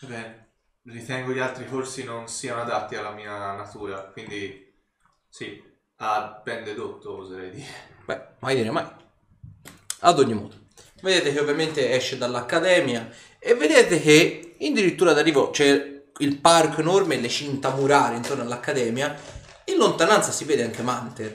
Bene, 0.00 0.48
ritengo 0.84 1.32
gli 1.32 1.38
altri 1.38 1.66
corsi 1.66 2.04
non 2.04 2.28
siano 2.28 2.60
adatti 2.60 2.96
alla 2.96 3.12
mia 3.12 3.54
natura, 3.54 4.02
quindi 4.12 4.72
sì, 5.28 5.62
a 5.96 6.40
ben 6.42 6.64
dedotto 6.64 7.18
oserei 7.18 7.50
dire. 7.50 7.66
Beh, 8.04 8.20
mai 8.40 8.56
dire 8.56 8.70
mai. 8.70 8.86
Ad 10.00 10.18
ogni 10.18 10.34
modo, 10.34 10.54
vedete 11.02 11.32
che 11.32 11.40
ovviamente 11.40 11.92
esce 11.92 12.18
dall'accademia 12.18 13.10
e 13.38 13.54
vedete 13.54 14.00
che 14.00 14.56
addirittura 14.60 15.12
d'arrivo 15.12 15.50
c'è 15.50 16.02
il 16.18 16.36
parco 16.38 16.80
enorme 16.80 17.14
e 17.14 17.20
le 17.20 17.28
cinta 17.28 17.70
murarie 17.70 18.16
intorno 18.16 18.42
all'accademia. 18.42 19.14
In 19.66 19.76
lontananza 19.76 20.32
si 20.32 20.44
vede 20.44 20.64
anche 20.64 20.82
Manter, 20.82 21.32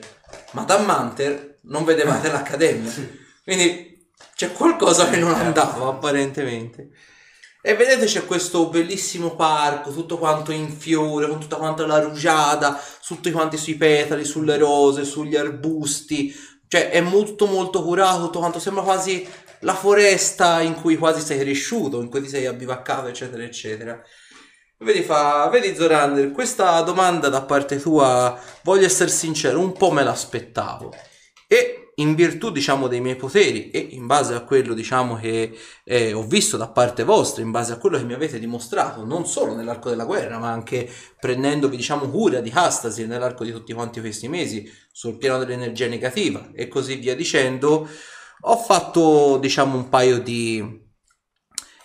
ma 0.52 0.62
da 0.62 0.78
Manter 0.78 1.58
non 1.62 1.84
vedevate 1.84 2.30
l'accademia. 2.32 3.24
Quindi 3.46 4.08
c'è 4.34 4.50
qualcosa 4.50 5.08
che 5.08 5.18
non 5.18 5.32
andava 5.32 5.86
apparentemente. 5.94 6.90
E 7.62 7.76
vedete 7.76 8.06
c'è 8.06 8.26
questo 8.26 8.68
bellissimo 8.68 9.36
parco, 9.36 9.92
tutto 9.92 10.18
quanto 10.18 10.50
in 10.50 10.68
fiore, 10.68 11.28
con 11.28 11.38
tutta 11.38 11.54
quanta 11.54 11.86
la 11.86 12.00
rugiada, 12.00 12.80
tutti 13.06 13.30
quanti 13.30 13.56
sui 13.56 13.76
petali, 13.76 14.24
sulle 14.24 14.56
rose, 14.56 15.04
sugli 15.04 15.36
arbusti. 15.36 16.34
Cioè 16.66 16.90
è 16.90 17.00
molto 17.00 17.46
molto 17.46 17.84
curato, 17.84 18.24
tutto 18.24 18.40
quanto 18.40 18.58
sembra 18.58 18.82
quasi 18.82 19.24
la 19.60 19.74
foresta 19.74 20.60
in 20.60 20.74
cui 20.74 20.96
quasi 20.96 21.20
sei 21.20 21.38
cresciuto, 21.38 22.00
in 22.00 22.08
cui 22.08 22.22
ti 22.22 22.28
sei 22.28 22.46
abbivaccato, 22.46 23.06
eccetera, 23.06 23.44
eccetera. 23.44 24.02
Vedi, 24.78 25.02
fa, 25.02 25.48
vedi 25.48 25.74
Zorander, 25.76 26.32
questa 26.32 26.80
domanda 26.82 27.28
da 27.28 27.42
parte 27.42 27.80
tua, 27.80 28.38
voglio 28.62 28.86
essere 28.86 29.08
sincero, 29.10 29.60
un 29.60 29.72
po' 29.72 29.92
me 29.92 30.02
l'aspettavo. 30.02 30.92
E 31.46 31.85
in 31.98 32.14
virtù, 32.14 32.50
diciamo, 32.50 32.88
dei 32.88 33.00
miei 33.00 33.16
poteri 33.16 33.70
e 33.70 33.78
in 33.78 34.06
base 34.06 34.34
a 34.34 34.40
quello, 34.40 34.74
diciamo, 34.74 35.16
che 35.16 35.56
eh, 35.84 36.12
ho 36.12 36.22
visto 36.22 36.56
da 36.56 36.68
parte 36.68 37.04
vostra, 37.04 37.42
in 37.42 37.50
base 37.50 37.72
a 37.72 37.78
quello 37.78 37.96
che 37.96 38.04
mi 38.04 38.12
avete 38.12 38.38
dimostrato, 38.38 39.04
non 39.04 39.26
solo 39.26 39.54
nell'arco 39.54 39.88
della 39.88 40.04
guerra, 40.04 40.38
ma 40.38 40.50
anche 40.50 40.90
prendendovi, 41.18 41.76
diciamo, 41.76 42.08
cura 42.10 42.40
di 42.40 42.50
Hastasi 42.52 43.06
nell'arco 43.06 43.44
di 43.44 43.52
tutti 43.52 43.72
quanti 43.72 44.00
questi 44.00 44.28
mesi, 44.28 44.70
sul 44.92 45.16
piano 45.16 45.38
dell'energia 45.38 45.86
negativa 45.88 46.50
e 46.54 46.68
così 46.68 46.96
via 46.96 47.14
dicendo, 47.14 47.88
ho 48.40 48.56
fatto, 48.56 49.38
diciamo, 49.38 49.76
un 49.76 49.88
paio 49.88 50.18
di 50.20 50.84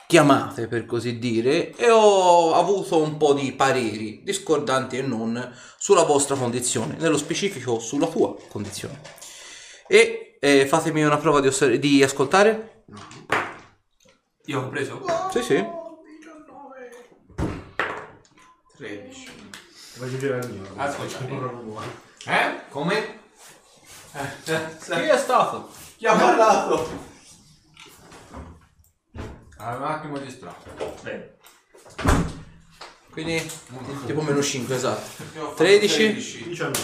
chiamate, 0.08 0.68
per 0.68 0.86
così 0.86 1.20
dire, 1.20 1.74
e 1.78 1.90
ho 1.90 2.54
avuto 2.54 3.02
un 3.02 3.16
po' 3.16 3.32
di 3.32 3.54
pareri, 3.54 4.24
discordanti 4.26 4.98
e 4.98 5.04
non, 5.04 5.54
sulla 5.78 6.04
vostra 6.04 6.36
condizione, 6.36 6.98
nello 7.00 7.18
specifico 7.18 7.80
sulla 7.80 8.08
tua 8.08 8.36
condizione. 8.50 9.21
E 9.94 10.38
eh, 10.40 10.66
fatemi 10.68 11.04
una 11.04 11.18
prova 11.18 11.42
di, 11.42 11.48
osser- 11.48 11.76
di 11.76 12.02
ascoltare. 12.02 12.86
Io 14.46 14.62
ho 14.62 14.70
preso? 14.70 15.04
Sì, 15.34 15.44
sì. 15.44 15.68
13. 18.78 19.32
Vuoi 19.98 20.08
aggiungere 20.08 20.40
al 20.40 20.50
mio? 20.50 20.64
Ascolta. 20.78 21.20
Eh? 22.24 22.62
Come? 22.70 23.20
Eh, 24.14 24.76
Chi 24.86 24.92
è 25.10 25.18
stato? 25.18 25.70
Chi 25.98 26.06
ha 26.06 26.16
parlato? 26.16 26.90
Ah, 29.58 29.76
un 29.76 29.84
attimo 29.84 30.18
distratto. 30.20 30.96
Bene. 31.02 31.36
Quindi 33.10 33.52
tipo 34.06 34.22
meno 34.22 34.42
5, 34.42 34.74
esatto. 34.74 35.24
Io 35.36 35.42
ho 35.42 35.50
fatto 35.50 35.64
13. 35.64 35.96
13. 35.98 36.44
19. 36.48 36.80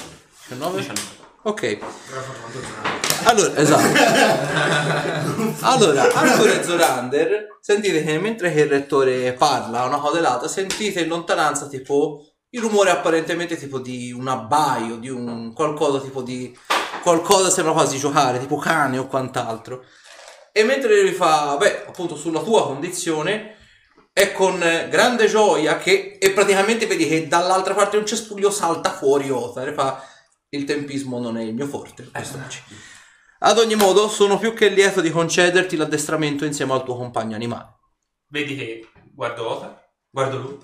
19? 0.49 1.16
Ok, 1.47 1.77
allora, 3.23 3.55
esatto. 3.55 3.97
allora, 5.65 6.59
e 6.59 6.61
Zorander, 6.61 7.57
sentite 7.61 8.03
che 8.03 8.19
mentre 8.19 8.53
che 8.53 8.63
il 8.63 8.69
rettore 8.69 9.31
parla 9.31 9.85
una 9.85 9.97
codellata, 9.97 10.49
sentite 10.49 10.99
in 10.99 11.07
lontananza 11.07 11.67
tipo 11.67 12.21
il 12.49 12.59
rumore 12.59 12.89
apparentemente 12.89 13.55
tipo 13.55 13.79
di 13.79 14.11
un 14.11 14.27
abbaio, 14.27 14.97
di 14.97 15.07
un 15.07 15.53
qualcosa 15.53 16.01
tipo 16.01 16.21
di 16.21 16.53
qualcosa 17.01 17.49
sembra 17.49 17.71
quasi 17.71 17.97
giocare, 17.97 18.39
tipo 18.39 18.57
cane 18.57 18.97
o 18.97 19.07
quant'altro. 19.07 19.85
E 20.51 20.65
mentre 20.65 21.01
lui 21.01 21.13
fa, 21.13 21.55
beh, 21.57 21.85
appunto 21.87 22.17
sulla 22.17 22.41
tua 22.41 22.65
condizione, 22.65 23.55
è 24.11 24.33
con 24.33 24.59
grande 24.89 25.27
gioia 25.27 25.77
che, 25.77 26.17
e 26.19 26.31
praticamente 26.31 26.87
vedi 26.87 27.07
che 27.07 27.25
dall'altra 27.29 27.73
parte 27.73 27.91
di 27.91 27.97
un 27.99 28.05
cespuglio 28.05 28.51
salta 28.51 28.89
fuori 28.89 29.29
Othar 29.29 29.69
e 29.69 29.73
fa, 29.73 30.03
il 30.49 30.63
tempismo 30.63 31.19
non 31.19 31.37
è 31.37 31.43
il 31.43 31.53
mio 31.53 31.67
forte, 31.67 32.09
quest'oggi. 32.11 32.59
Ad 33.39 33.57
ogni 33.59 33.75
modo, 33.75 34.07
sono 34.07 34.39
più 34.39 34.53
che 34.53 34.69
lieto 34.69 35.01
di 35.01 35.11
concederti 35.11 35.75
l'addestramento 35.75 36.45
insieme 36.45 36.73
al 36.73 36.83
tuo 36.83 36.97
compagno 36.97 37.35
animale. 37.35 37.75
Vedi 38.29 38.55
che 38.55 38.89
guardo 39.13 39.49
Othar, 39.49 39.89
guardo 40.09 40.37
lui, 40.37 40.57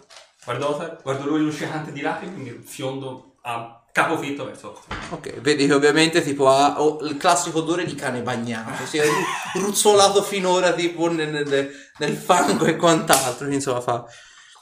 guardo 0.44 0.70
Othar, 0.70 1.00
guardo 1.04 1.26
lui 1.28 1.42
lucicante 1.42 1.92
di 1.92 2.02
lacrime, 2.02 2.34
quindi 2.34 2.62
fiondo 2.66 3.36
a 3.44 3.86
capofitto 3.92 4.46
verso 4.46 4.72
Othar. 4.72 4.98
Ok, 5.12 5.40
vedi 5.42 5.68
che 5.68 5.74
ovviamente 5.74 6.24
tipo 6.24 6.50
ha 6.50 6.82
oh, 6.82 7.00
il 7.06 7.18
classico 7.18 7.60
odore 7.60 7.86
di 7.86 7.94
cane 7.94 8.22
bagnato, 8.22 8.86
si 8.86 8.98
è 8.98 9.06
ru- 9.06 9.62
ruzzolato 9.62 10.24
finora 10.24 10.74
tipo 10.74 11.12
nel, 11.12 11.30
nel- 11.30 11.72
nel 12.00 12.16
fango 12.16 12.66
e 12.66 12.76
quant'altro, 12.76 13.48
insomma 13.52 13.82
fa... 13.82 14.06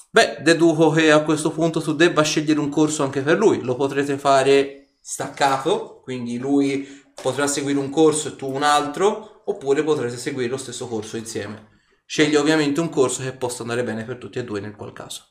Beh, 0.10 0.40
deduco 0.42 0.90
che 0.90 1.10
a 1.10 1.22
questo 1.22 1.52
punto 1.52 1.82
tu 1.82 1.94
debba 1.94 2.22
scegliere 2.22 2.60
un 2.60 2.68
corso 2.68 3.04
anche 3.04 3.22
per 3.22 3.38
lui, 3.38 3.62
lo 3.62 3.76
potrete 3.76 4.18
fare 4.18 4.81
staccato, 5.02 6.02
quindi 6.02 6.38
lui 6.38 6.88
potrà 7.22 7.47
seguire 7.47 7.80
un 7.80 7.89
corso 7.89 8.30
e 8.30 8.36
tu 8.36 8.49
un 8.54 8.64
altro, 8.64 9.41
oppure 9.45 9.84
potrete 9.84 10.18
seguire 10.18 10.49
lo 10.49 10.58
stesso 10.58 10.88
corso 10.88 11.18
insieme. 11.18 11.70
Scegli 12.06 12.36
ovviamente 12.36 12.80
un 12.82 12.89
corso 12.89 13.22
che 13.24 13.34
possa 13.34 13.62
andare 13.64 13.84
bene 13.84 14.04
per 14.06 14.18
tutti 14.18 14.39
e 14.39 14.43
due 14.43 14.60
nel 14.60 14.76
qual 14.76 14.93
caso. 14.93 15.30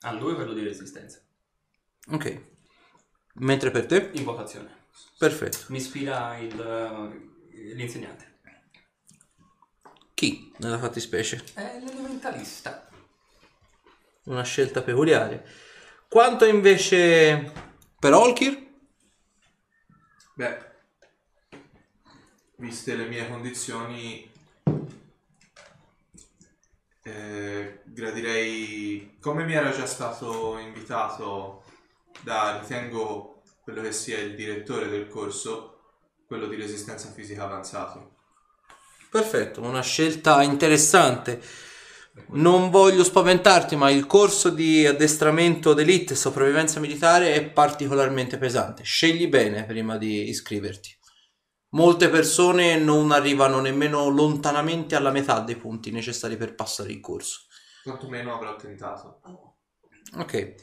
A 0.00 0.12
lui 0.12 0.34
quello 0.34 0.52
di 0.52 0.62
resistenza, 0.62 1.20
Ok. 2.10 2.54
Mentre 3.34 3.70
per 3.70 3.86
te? 3.86 4.10
invocazione. 4.14 4.84
Perfetto. 5.18 5.58
Mi 5.68 5.78
ispira 5.78 6.36
il, 6.38 6.58
eh, 6.58 7.74
l'insegnante. 7.74 8.38
Chi 10.14 10.52
nella 10.58 10.78
fattispecie? 10.78 11.42
È 11.54 11.80
l'elementalista. 11.82 12.88
Una 14.24 14.42
scelta 14.42 14.82
peculiare. 14.82 15.46
Quanto 16.08 16.46
invece 16.46 17.52
per 17.98 18.14
Olkir? 18.14 18.65
Beh, 20.38 20.58
viste 22.56 22.94
le 22.94 23.06
mie 23.06 23.26
condizioni, 23.26 24.30
eh, 27.02 27.80
gradirei, 27.84 29.16
come 29.18 29.46
mi 29.46 29.54
era 29.54 29.70
già 29.70 29.86
stato 29.86 30.58
invitato 30.58 31.64
da, 32.20 32.60
ritengo, 32.60 33.40
quello 33.62 33.80
che 33.80 33.92
sia 33.92 34.18
il 34.18 34.34
direttore 34.34 34.90
del 34.90 35.08
corso, 35.08 35.80
quello 36.26 36.48
di 36.48 36.56
resistenza 36.56 37.10
fisica 37.10 37.44
avanzato. 37.44 38.16
Perfetto, 39.08 39.62
una 39.62 39.80
scelta 39.80 40.42
interessante. 40.42 41.40
Non 42.28 42.70
voglio 42.70 43.04
spaventarti, 43.04 43.76
ma 43.76 43.90
il 43.90 44.06
corso 44.06 44.50
di 44.50 44.86
addestramento 44.86 45.74
d'elite 45.74 46.14
e 46.14 46.16
sopravvivenza 46.16 46.80
militare 46.80 47.34
è 47.34 47.44
particolarmente 47.44 48.38
pesante. 48.38 48.82
Scegli 48.82 49.28
bene 49.28 49.64
prima 49.64 49.96
di 49.96 50.28
iscriverti. 50.28 50.94
Molte 51.70 52.08
persone 52.08 52.78
non 52.78 53.12
arrivano 53.12 53.60
nemmeno 53.60 54.08
lontanamente 54.08 54.96
alla 54.96 55.10
metà 55.10 55.40
dei 55.40 55.56
punti 55.56 55.90
necessari 55.90 56.36
per 56.36 56.54
passare 56.54 56.90
il 56.90 57.00
corso. 57.00 57.40
Quantomeno 57.82 58.34
avrò 58.34 58.56
tentato. 58.56 59.20
Ok. 60.16 60.54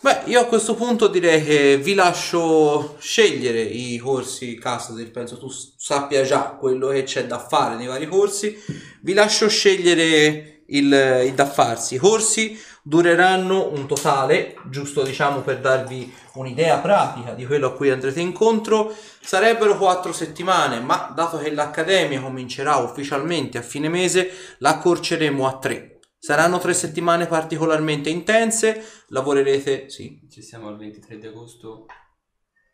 Beh, 0.00 0.24
io 0.26 0.40
a 0.40 0.46
questo 0.46 0.74
punto 0.74 1.08
direi 1.08 1.42
che 1.42 1.78
vi 1.78 1.94
lascio 1.94 2.96
scegliere 2.98 3.62
i 3.62 3.96
corsi 3.96 4.58
Castadir, 4.58 5.10
penso 5.10 5.38
tu 5.38 5.48
sappia 5.48 6.22
già 6.24 6.56
quello 6.58 6.88
che 6.88 7.04
c'è 7.04 7.26
da 7.26 7.38
fare 7.38 7.76
nei 7.76 7.86
vari 7.86 8.06
corsi. 8.06 8.54
Vi 9.00 9.14
lascio 9.14 9.48
scegliere 9.48 10.53
il, 10.66 11.22
il 11.26 11.34
da 11.34 11.46
farsi. 11.46 11.94
I 11.94 11.98
corsi 11.98 12.58
dureranno 12.82 13.70
un 13.72 13.86
totale, 13.86 14.56
giusto 14.68 15.02
diciamo 15.02 15.40
per 15.40 15.60
darvi 15.60 16.12
un'idea 16.34 16.78
pratica 16.78 17.32
di 17.32 17.46
quello 17.46 17.68
a 17.68 17.72
cui 17.72 17.90
andrete 17.90 18.20
incontro, 18.20 18.94
sarebbero 19.20 19.78
quattro 19.78 20.12
settimane, 20.12 20.80
ma 20.80 21.12
dato 21.14 21.38
che 21.38 21.50
l'accademia 21.50 22.20
comincerà 22.20 22.76
ufficialmente 22.76 23.58
a 23.58 23.62
fine 23.62 23.88
mese, 23.88 24.30
la 24.58 24.70
accorceremo 24.70 25.46
a 25.46 25.58
tre. 25.58 26.00
Saranno 26.18 26.58
tre 26.58 26.72
settimane 26.72 27.26
particolarmente 27.26 28.08
intense, 28.08 28.82
lavorerete, 29.08 29.90
sì, 29.90 30.26
Ci 30.30 30.42
siamo 30.42 30.68
al 30.68 30.78
23 30.78 31.18
di 31.18 31.26
agosto, 31.26 31.86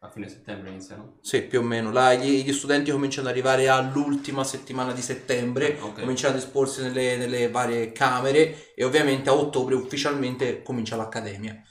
a 0.03 0.11
fine 0.11 0.29
settembre 0.29 0.71
iniziano. 0.71 1.19
sì, 1.21 1.43
più 1.43 1.61
o 1.61 1.63
meno. 1.63 1.93
Là, 1.93 2.15
gli, 2.15 2.43
gli 2.43 2.53
studenti 2.53 2.91
cominciano 2.91 3.27
ad 3.29 3.33
arrivare 3.35 3.69
all'ultima 3.69 4.45
settimana 4.45 4.93
di 4.93 5.03
settembre, 5.03 5.77
Ok. 5.81 6.01
cominciano 6.01 6.35
a 6.35 6.39
disporsi 6.39 6.81
nelle, 6.81 7.17
nelle 7.17 7.51
varie 7.51 7.93
camere 7.93 8.73
e 8.75 8.85
ovviamente 8.85 9.29
a 9.29 9.35
ottobre 9.35 9.75
ufficialmente 9.75 10.63
comincia 10.63 10.97
l'accademia. 10.97 11.63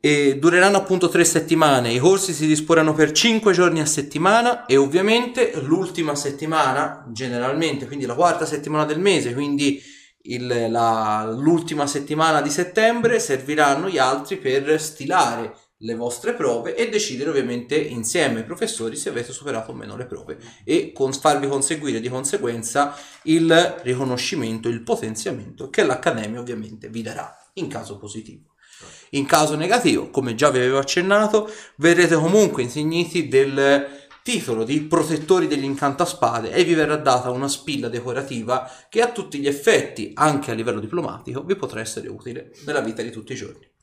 E 0.00 0.38
dureranno 0.38 0.78
appunto 0.78 1.08
tre 1.08 1.24
settimane, 1.24 1.92
i 1.92 1.98
corsi 1.98 2.32
si 2.32 2.46
disporranno 2.46 2.94
per 2.94 3.12
cinque 3.12 3.52
giorni 3.52 3.80
a 3.80 3.86
settimana 3.86 4.64
e 4.64 4.76
ovviamente 4.76 5.52
l'ultima 5.60 6.14
settimana, 6.14 7.06
generalmente, 7.12 7.86
quindi 7.86 8.06
la 8.06 8.14
quarta 8.14 8.46
settimana 8.46 8.84
del 8.86 8.98
mese, 8.98 9.34
quindi 9.34 9.80
il- 10.22 10.70
la- 10.70 11.30
l'ultima 11.30 11.86
settimana 11.86 12.40
di 12.40 12.48
settembre, 12.48 13.20
serviranno 13.20 13.90
gli 13.90 13.98
altri 13.98 14.38
per 14.38 14.80
stilare 14.80 15.54
le 15.78 15.94
vostre 15.94 16.34
prove 16.34 16.74
e 16.74 16.88
decidere 16.88 17.30
ovviamente 17.30 17.76
insieme 17.76 18.38
ai 18.38 18.44
professori 18.44 18.96
se 18.96 19.08
avete 19.08 19.32
superato 19.32 19.72
o 19.72 19.74
meno 19.74 19.96
le 19.96 20.06
prove 20.06 20.38
e 20.64 20.92
con, 20.92 21.12
farvi 21.12 21.48
conseguire 21.48 22.00
di 22.00 22.08
conseguenza 22.08 22.96
il 23.24 23.80
riconoscimento, 23.82 24.68
il 24.68 24.82
potenziamento 24.82 25.68
che 25.70 25.84
l'Accademia 25.84 26.40
ovviamente 26.40 26.88
vi 26.88 27.02
darà 27.02 27.36
in 27.54 27.68
caso 27.68 27.98
positivo. 27.98 28.52
In 29.10 29.26
caso 29.26 29.54
negativo, 29.54 30.10
come 30.10 30.34
già 30.34 30.50
vi 30.50 30.58
avevo 30.58 30.78
accennato, 30.78 31.48
verrete 31.76 32.16
comunque 32.16 32.62
insigniti 32.62 33.28
del 33.28 33.86
titolo 34.24 34.64
di 34.64 34.80
protettori 34.80 35.46
degli 35.46 35.64
incantaspade 35.64 36.50
e 36.50 36.64
vi 36.64 36.74
verrà 36.74 36.96
data 36.96 37.30
una 37.30 37.46
spilla 37.46 37.88
decorativa 37.88 38.68
che 38.88 39.02
a 39.02 39.12
tutti 39.12 39.38
gli 39.38 39.46
effetti, 39.46 40.12
anche 40.14 40.50
a 40.50 40.54
livello 40.54 40.80
diplomatico, 40.80 41.44
vi 41.44 41.54
potrà 41.56 41.80
essere 41.80 42.08
utile 42.08 42.52
nella 42.64 42.80
vita 42.80 43.02
di 43.02 43.10
tutti 43.10 43.32
i 43.32 43.36
giorni. 43.36 43.73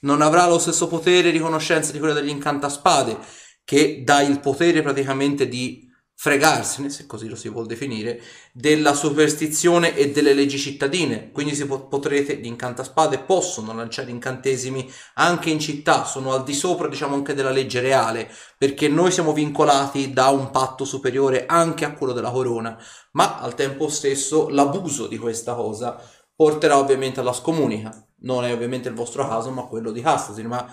Non 0.00 0.20
avrà 0.20 0.46
lo 0.46 0.58
stesso 0.58 0.86
potere 0.88 1.30
di 1.30 1.38
conoscenza 1.38 1.92
di 1.92 1.98
quello 1.98 2.14
degli 2.14 2.28
incantaspade, 2.28 3.18
che 3.64 4.02
dà 4.04 4.20
il 4.22 4.40
potere 4.40 4.82
praticamente 4.82 5.48
di 5.48 5.84
fregarsene, 6.18 6.88
se 6.88 7.04
così 7.04 7.28
lo 7.28 7.36
si 7.36 7.50
vuol 7.50 7.66
definire, 7.66 8.20
della 8.52 8.94
superstizione 8.94 9.94
e 9.94 10.10
delle 10.10 10.32
leggi 10.32 10.58
cittadine. 10.58 11.30
Quindi 11.30 11.54
si 11.54 11.66
po- 11.66 11.88
potrete, 11.88 12.36
gli 12.38 12.46
incantaspade 12.46 13.18
possono 13.18 13.74
lanciare 13.74 14.10
incantesimi 14.10 14.90
anche 15.14 15.50
in 15.50 15.60
città, 15.60 16.04
sono 16.04 16.32
al 16.32 16.42
di 16.42 16.54
sopra, 16.54 16.88
diciamo, 16.88 17.14
anche 17.14 17.34
della 17.34 17.50
legge 17.50 17.80
reale, 17.80 18.30
perché 18.56 18.88
noi 18.88 19.10
siamo 19.10 19.32
vincolati 19.34 20.12
da 20.12 20.28
un 20.28 20.50
patto 20.50 20.84
superiore 20.84 21.44
anche 21.46 21.84
a 21.84 21.92
quello 21.92 22.14
della 22.14 22.30
corona, 22.30 22.78
ma 23.12 23.38
al 23.38 23.54
tempo 23.54 23.88
stesso 23.88 24.48
l'abuso 24.48 25.06
di 25.06 25.18
questa 25.18 25.54
cosa 25.54 26.00
porterà 26.34 26.78
ovviamente 26.78 27.20
alla 27.20 27.32
scomunica. 27.34 28.05
Non 28.26 28.44
è 28.44 28.52
ovviamente 28.52 28.88
il 28.88 28.94
vostro 28.94 29.26
caso, 29.26 29.50
ma 29.50 29.62
quello 29.62 29.92
di 29.92 30.00
Castasir, 30.02 30.46
ma 30.48 30.66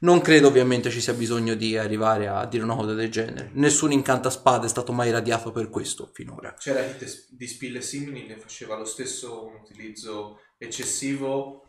non 0.00 0.20
credo 0.20 0.48
ovviamente 0.48 0.90
ci 0.90 1.00
sia 1.00 1.14
bisogno 1.14 1.54
di 1.54 1.76
arrivare 1.78 2.26
a 2.26 2.44
dire 2.46 2.64
una 2.64 2.74
cosa 2.74 2.94
del 2.94 3.10
genere. 3.10 3.50
Nessun 3.54 3.92
incantaspade 3.92 4.66
è 4.66 4.68
stato 4.68 4.92
mai 4.92 5.10
radiato 5.10 5.52
per 5.52 5.70
questo 5.70 6.10
finora. 6.12 6.52
C'era 6.58 6.82
chi 6.82 6.96
te- 6.98 7.24
di 7.30 7.46
spille 7.46 7.80
simili 7.80 8.26
ne 8.26 8.36
faceva 8.36 8.76
lo 8.76 8.84
stesso 8.84 9.46
un 9.46 9.54
utilizzo 9.62 10.40
eccessivo 10.58 11.62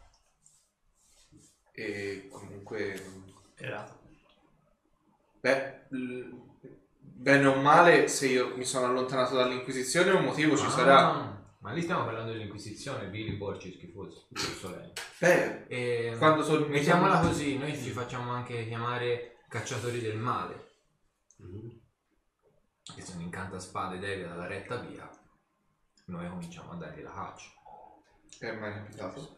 e 1.72 2.28
comunque 2.32 3.00
Era. 3.56 3.96
beh 5.40 5.86
l- 5.90 6.30
bene 7.00 7.46
o 7.46 7.56
male 7.62 8.08
se 8.08 8.28
io 8.28 8.56
mi 8.58 8.66
sono 8.66 8.88
allontanato 8.88 9.36
dall'inquisizione 9.36 10.12
un 10.12 10.24
motivo 10.24 10.58
ci 10.58 10.66
Ah, 10.66 10.70
sarà 10.70 11.36
Ma 11.60 11.74
lì 11.74 11.82
stiamo 11.82 12.06
parlando 12.06 12.32
dell'Inquisizione, 12.32 13.08
Billy 13.08 13.36
Borci 13.36 13.74
schifoso. 13.74 14.26
giusto 14.30 14.70
beh. 15.20 15.66
E, 15.68 16.16
Quando 16.18 16.44
sono- 16.44 16.66
mettiamola 16.68 17.20
così, 17.20 17.58
noi 17.58 17.76
ci 17.76 17.92
facciamo 17.92 18.32
anche 18.32 18.68
chiamare 18.68 19.38
cacciatori 19.50 20.00
del 20.00 20.18
male. 20.18 20.66
Che 22.96 23.02
sono 23.02 23.22
incantaspade 23.22 24.00
devia 24.00 24.28
dalla 24.28 24.48
retta 24.48 24.78
via. 24.78 25.10
Noi 26.06 26.30
cominciamo 26.30 26.72
a 26.72 26.76
dargli 26.76 27.02
la 27.02 27.12
caccia. 27.12 27.50
è 28.40 28.52
mai 28.52 28.72
capitato 28.74 29.36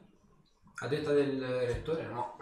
A 0.81 0.87
detta 0.87 1.11
del 1.13 1.41
rettore 1.65 2.03
no. 2.05 2.37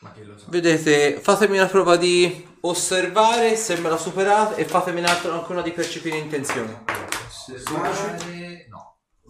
Ma 0.00 0.12
che 0.12 0.24
lo 0.24 0.36
so. 0.36 0.46
Vedete, 0.50 1.20
fatemi 1.20 1.56
una 1.58 1.68
prova 1.68 1.96
di 1.96 2.56
osservare 2.62 3.56
se 3.56 3.78
me 3.78 3.88
la 3.88 3.96
superate 3.96 4.56
e 4.60 4.64
fatemi 4.64 4.98
un'altra, 4.98 5.32
anche 5.32 5.52
una 5.52 5.62
di 5.62 5.72
percepire 5.72 6.16
intenzione. 6.18 6.84
Osservare. 7.26 8.41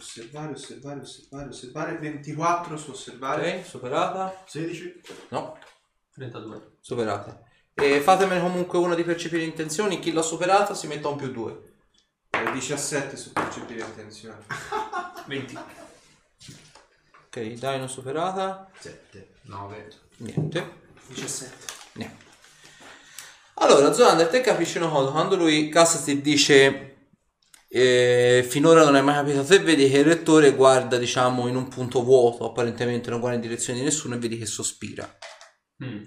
Osservare, 0.02 0.52
osservare, 0.52 1.00
osservare, 1.00 1.48
osservare. 1.48 1.98
24 1.98 2.76
su 2.76 2.90
osservare. 2.90 3.58
Ok, 3.58 3.66
superata? 3.66 4.42
16? 4.46 5.00
No, 5.28 5.56
32. 6.14 6.76
superate. 6.80 7.50
E 7.74 8.00
fatemene 8.00 8.40
comunque 8.40 8.78
una 8.78 8.94
di 8.94 9.04
percepire 9.04 9.44
intenzioni, 9.44 9.98
chi 9.98 10.12
l'ha 10.12 10.22
superata 10.22 10.74
si 10.74 10.86
metta 10.86 11.08
un 11.08 11.16
più 11.16 11.30
due. 11.30 11.74
Eh, 12.30 12.52
17 12.52 13.16
su 13.16 13.32
percepire 13.32 13.84
intenzione. 13.84 14.44
20. 15.26 15.58
Ok, 17.26 17.40
dai, 17.52 17.78
non 17.78 17.88
superata. 17.88 18.68
7. 18.78 19.36
9. 19.42 19.88
Niente. 20.18 20.80
17. 21.08 21.72
Niente. 21.94 22.24
Allora, 23.54 23.92
Zolander, 23.92 24.28
te 24.28 24.40
capisci 24.40 24.78
una 24.78 24.88
cosa, 24.88 25.10
quando 25.12 25.36
lui 25.36 25.68
Cass 25.68 26.02
ti 26.04 26.20
dice 26.20 26.91
eh, 27.74 28.44
finora 28.46 28.84
non 28.84 28.96
è 28.96 29.00
mai 29.00 29.14
capitato, 29.14 29.46
te 29.46 29.58
vedi 29.60 29.88
che 29.88 29.98
il 29.98 30.04
rettore 30.04 30.52
guarda, 30.52 30.98
diciamo, 30.98 31.48
in 31.48 31.56
un 31.56 31.68
punto 31.68 32.02
vuoto, 32.02 32.44
apparentemente 32.44 33.08
non 33.08 33.18
guarda 33.18 33.36
in 33.36 33.42
direzione 33.42 33.78
di 33.78 33.84
nessuno 33.86 34.14
e 34.14 34.18
vedi 34.18 34.36
che 34.36 34.44
sospira. 34.44 35.10
Mm. 35.82 36.02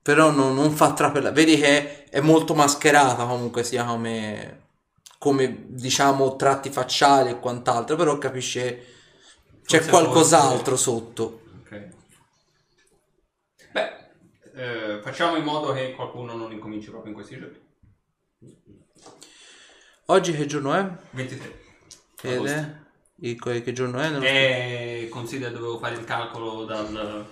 Però 0.00 0.30
non, 0.30 0.54
non 0.54 0.70
fa 0.70 0.92
trapela, 0.92 1.32
vedi 1.32 1.56
che 1.58 2.04
è 2.04 2.20
molto 2.20 2.54
mascherata 2.54 3.26
comunque 3.26 3.64
sia 3.64 3.84
come, 3.84 4.66
come 5.18 5.64
diciamo 5.70 6.36
tratti 6.36 6.70
facciali 6.70 7.30
e 7.30 7.40
quant'altro, 7.40 7.96
però 7.96 8.16
capisce 8.16 8.94
c'è 9.64 9.80
Forse 9.80 9.90
qualcos'altro 9.90 10.76
sotto. 10.76 11.42
Ok. 11.62 11.88
Beh, 13.72 13.90
eh, 14.54 15.00
facciamo 15.02 15.36
in 15.36 15.42
modo 15.42 15.72
che 15.72 15.94
qualcuno 15.94 16.36
non 16.36 16.52
incominci 16.52 16.90
proprio 16.90 17.10
in 17.10 17.16
questi 17.16 17.36
giorni. 17.36 17.66
Oggi 20.10 20.32
che 20.32 20.46
giorno 20.46 20.72
è? 20.72 20.90
23. 21.10 21.60
Ed 22.22 22.32
Agosto. 22.36 22.56
è? 22.56 22.76
Il- 23.16 23.38
che 23.38 23.72
giorno 23.72 23.98
è? 23.98 24.18
E 24.22 25.08
considera 25.10 25.50
dovevo 25.50 25.78
fare 25.78 25.96
il 25.96 26.04
calcolo 26.04 26.64
dal 26.64 27.26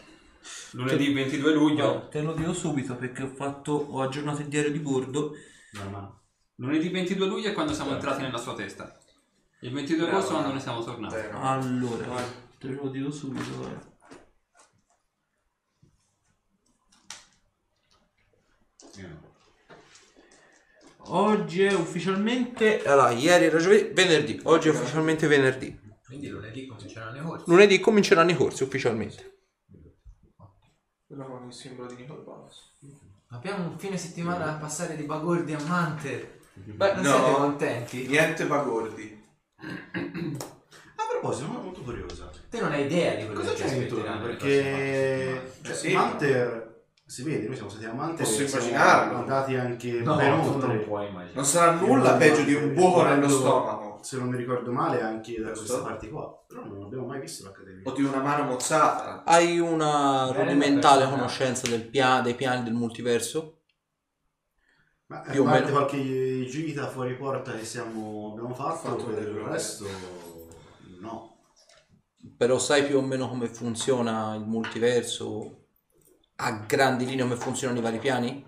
lunedì 0.72 1.11
22 1.12 1.55
luglio. 1.55 2.09
te 2.11 2.20
lo 2.20 2.35
dico 2.35 2.53
subito 2.53 2.95
perché 2.97 3.22
ho 3.22 3.29
fatto 3.35 3.72
ho 3.72 4.03
aggiornato 4.03 4.43
il 4.43 4.49
diario 4.49 4.70
di 4.72 4.79
bordo. 4.81 5.33
No, 5.72 5.89
ma 5.91 6.20
Lunedì 6.57 6.89
22 6.91 7.27
luglio 7.27 7.49
è 7.49 7.53
quando 7.55 7.72
siamo 7.72 7.93
entrati 7.93 8.20
nella 8.22 8.37
sua 8.39 8.55
testa. 8.55 8.99
Il 9.61 9.72
22 9.72 10.03
Bravo. 10.05 10.18
agosto 10.18 10.33
è 10.33 10.37
quando 10.37 10.55
ne 10.55 10.61
siamo 10.61 10.85
tornati. 10.85 11.14
Allora, 11.33 12.14
te 12.59 12.68
lo 12.68 12.89
dico 12.91 13.11
subito. 13.11 13.59
vai. 13.62 13.72
Oggi 21.09 21.63
è 21.63 21.73
ufficialmente 21.73 22.83
allora, 22.85 23.11
ieri 23.11 23.45
era 23.47 23.59
giovedì, 23.59 23.93
venerdì. 23.93 24.41
Oggi 24.45 24.69
è 24.69 24.71
ufficialmente 24.71 25.27
venerdì. 25.27 25.79
Quindi 26.05 26.29
lunedì 26.29 26.67
cominceranno 26.67 27.17
i 27.17 27.23
corsi. 27.23 27.45
Lunedì 27.49 27.81
cominceranno 27.81 28.31
i 28.31 28.37
corsi 28.37 28.63
ufficialmente. 28.63 29.39
Quello 31.07 31.25
con 31.27 31.47
il 31.47 31.53
simbolo 31.53 31.93
di 31.93 32.03
Bolas. 32.03 32.73
Abbiamo 33.29 33.69
un 33.69 33.79
fine 33.79 33.97
settimana 33.97 34.45
da 34.45 34.53
passare 34.55 34.97
di 34.97 35.05
Bagordi 35.05 35.53
a 35.53 35.63
Mante. 35.67 36.41
Beh, 36.55 36.95
non 36.95 37.03
no. 37.03 37.11
siete 37.11 37.33
contenti? 37.33 38.07
Niente 38.07 38.47
bagordi. 38.47 39.25
A 39.59 41.07
proposito, 41.11 41.47
sono 41.47 41.61
molto 41.61 41.83
curiosa. 41.83 42.31
Te 42.49 42.61
non 42.61 42.73
hai 42.73 42.85
idea 42.87 43.15
di 43.15 43.27
quello 43.27 43.41
Cosa 43.41 43.53
che 43.53 43.63
ti 43.63 43.69
c'è 43.69 43.75
intorno? 43.75 44.05
aspetteranno 44.05 44.27
Perché 44.27 45.43
prossime 45.43 45.63
cioè, 45.63 45.75
sì. 45.75 45.93
Manter 45.93 46.66
si 47.07 47.23
vede, 47.23 47.47
noi 47.47 47.55
siamo 47.55 47.71
stati 47.71 47.85
a 47.85 47.93
Manter 47.93 48.27
Posso 48.27 48.43
e 48.43 48.49
siamo 48.49 48.67
immaginarlo. 48.67 49.19
andati 49.19 49.55
anche 49.55 49.91
settimane. 49.93 50.23
ben 50.29 50.37
No, 50.41 50.55
oltre. 50.55 50.75
non 50.75 50.85
puoi 50.85 51.03
immaginare. 51.09 51.35
Non 51.35 51.45
sarà 51.45 51.73
nulla 51.73 52.13
peggio 52.15 52.43
di 52.43 52.55
un 52.55 52.75
buco 52.75 53.03
nello 53.05 53.29
stomaco. 53.29 53.99
Se 54.03 54.19
non 54.19 54.29
mi 54.29 54.37
ricordo 54.37 54.73
male, 54.73 55.01
anche 55.01 55.41
da 55.41 55.53
Giusto? 55.53 55.67
queste 55.75 55.83
parti 55.89 56.11
qua. 56.11 56.45
Però 56.49 56.65
non 56.65 56.83
abbiamo 56.83 57.07
mai 57.07 57.21
visto 57.21 57.45
l'accademia. 57.45 57.83
O 57.89 57.93
di 57.95 58.03
una 58.03 58.21
mano 58.21 58.45
mozzata. 58.45 59.23
Hai 59.25 59.59
una 59.61 60.31
Bene, 60.33 60.45
rudimentale 60.45 61.09
conoscenza 61.09 61.69
del 61.69 61.87
pia- 61.89 62.21
dei 62.21 62.35
piani 62.35 62.65
del 62.65 62.75
multiverso? 62.75 63.61
Ma 65.07 65.21
Più 65.21 65.43
a 65.43 65.47
o 65.47 65.49
parte 65.51 65.65
meno. 65.71 65.77
qualche 65.77 66.47
gita 66.49 66.89
fuori 66.89 67.15
porta 67.15 67.53
che 67.53 67.65
siamo, 67.65 68.31
abbiamo 68.33 68.53
fatto, 68.55 68.89
Fatto 68.89 69.05
per 69.05 69.23
il 69.23 69.35
resto 69.35 69.87
no. 71.01 71.37
Però 72.37 72.59
sai 72.59 72.85
più 72.85 72.99
o 72.99 73.03
meno 73.03 73.29
come 73.29 73.47
funziona 73.47 74.35
il 74.35 74.45
multiverso? 74.45 75.66
A 76.37 76.53
grandi 76.66 77.07
linee 77.07 77.22
come 77.22 77.37
funzionano 77.37 77.78
i 77.78 77.82
vari 77.82 77.99
piani? 77.99 78.45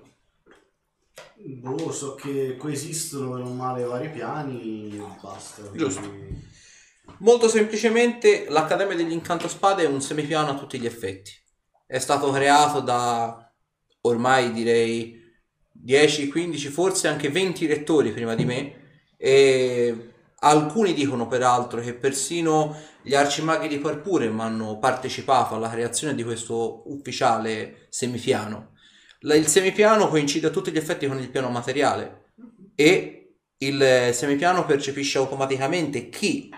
Boh, 1.36 1.90
so 1.90 2.14
che 2.14 2.56
coesistono 2.56 3.36
bene 3.36 3.48
o 3.48 3.52
male 3.52 3.84
vari 3.84 4.10
piani 4.10 4.90
e 4.94 5.02
basta. 5.20 5.62
Giusto. 5.72 6.00
quindi- 6.00 6.46
Molto 7.20 7.48
semplicemente 7.48 8.46
l'Accademia 8.48 8.94
degli 8.94 9.12
Incantaspade 9.12 9.82
è 9.82 9.86
un 9.86 10.00
semipiano 10.02 10.50
a 10.50 10.54
tutti 10.58 10.78
gli 10.78 10.86
effetti. 10.86 11.32
È 11.86 11.98
stato 11.98 12.30
creato 12.30 12.80
da 12.80 13.50
ormai 14.02 14.52
direi 14.52 15.18
10, 15.72 16.28
15, 16.28 16.68
forse 16.68 17.08
anche 17.08 17.30
20 17.30 17.66
rettori 17.66 18.12
prima 18.12 18.34
di 18.34 18.44
me 18.44 18.74
e 19.16 20.12
alcuni 20.40 20.94
dicono 20.94 21.26
peraltro 21.26 21.80
che 21.80 21.94
persino 21.94 22.76
gli 23.02 23.14
arcimaghi 23.14 23.68
di 23.68 23.78
Parpurem 23.78 24.38
hanno 24.40 24.78
partecipato 24.78 25.54
alla 25.54 25.70
creazione 25.70 26.14
di 26.14 26.22
questo 26.22 26.82
ufficiale 26.86 27.86
semipiano. 27.88 28.72
Il 29.20 29.46
semipiano 29.46 30.08
coincide 30.08 30.48
a 30.48 30.50
tutti 30.50 30.70
gli 30.70 30.76
effetti 30.76 31.06
con 31.06 31.18
il 31.18 31.30
piano 31.30 31.48
materiale 31.48 32.32
e 32.74 33.34
il 33.58 34.10
semipiano 34.12 34.64
percepisce 34.64 35.18
automaticamente 35.18 36.08
chi 36.08 36.50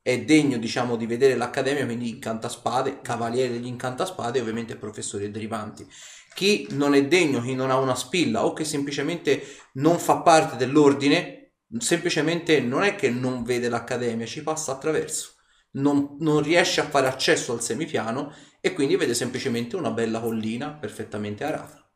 è 0.00 0.20
degno, 0.20 0.58
diciamo, 0.58 0.96
di 0.96 1.06
vedere 1.06 1.34
l'accademia, 1.34 1.86
quindi 1.86 2.10
incantaspade, 2.10 3.00
cavaliere 3.00 3.54
degli 3.54 3.66
incantaspade 3.66 4.38
e 4.38 4.42
ovviamente 4.42 4.76
professori 4.76 5.24
e 5.24 5.30
derivanti. 5.30 5.86
Chi 6.34 6.68
non 6.72 6.94
è 6.94 7.06
degno, 7.06 7.40
chi 7.40 7.54
non 7.54 7.70
ha 7.70 7.78
una 7.78 7.94
spilla 7.94 8.44
o 8.44 8.52
che 8.52 8.64
semplicemente 8.64 9.42
non 9.74 9.98
fa 9.98 10.18
parte 10.18 10.56
dell'ordine, 10.56 11.43
semplicemente 11.78 12.60
non 12.60 12.82
è 12.82 12.94
che 12.94 13.10
non 13.10 13.42
vede 13.42 13.68
l'accademia, 13.68 14.26
ci 14.26 14.42
passa 14.42 14.72
attraverso. 14.72 15.32
Non, 15.72 16.16
non 16.20 16.42
riesce 16.42 16.80
a 16.80 16.88
fare 16.88 17.08
accesso 17.08 17.52
al 17.52 17.62
semipiano 17.62 18.32
e 18.60 18.72
quindi 18.72 18.96
vede 18.96 19.14
semplicemente 19.14 19.76
una 19.76 19.90
bella 19.90 20.20
collina 20.20 20.70
perfettamente 20.70 21.44
arata. 21.44 21.86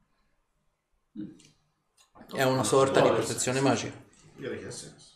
È 2.33 2.43
una 2.43 2.65
sorta 2.65 3.01
di 3.01 3.09
protezione 3.09 3.61
magica. 3.61 3.95
Direi 4.35 4.59
che 4.59 4.67
ha 4.67 4.71
senso. 4.71 5.07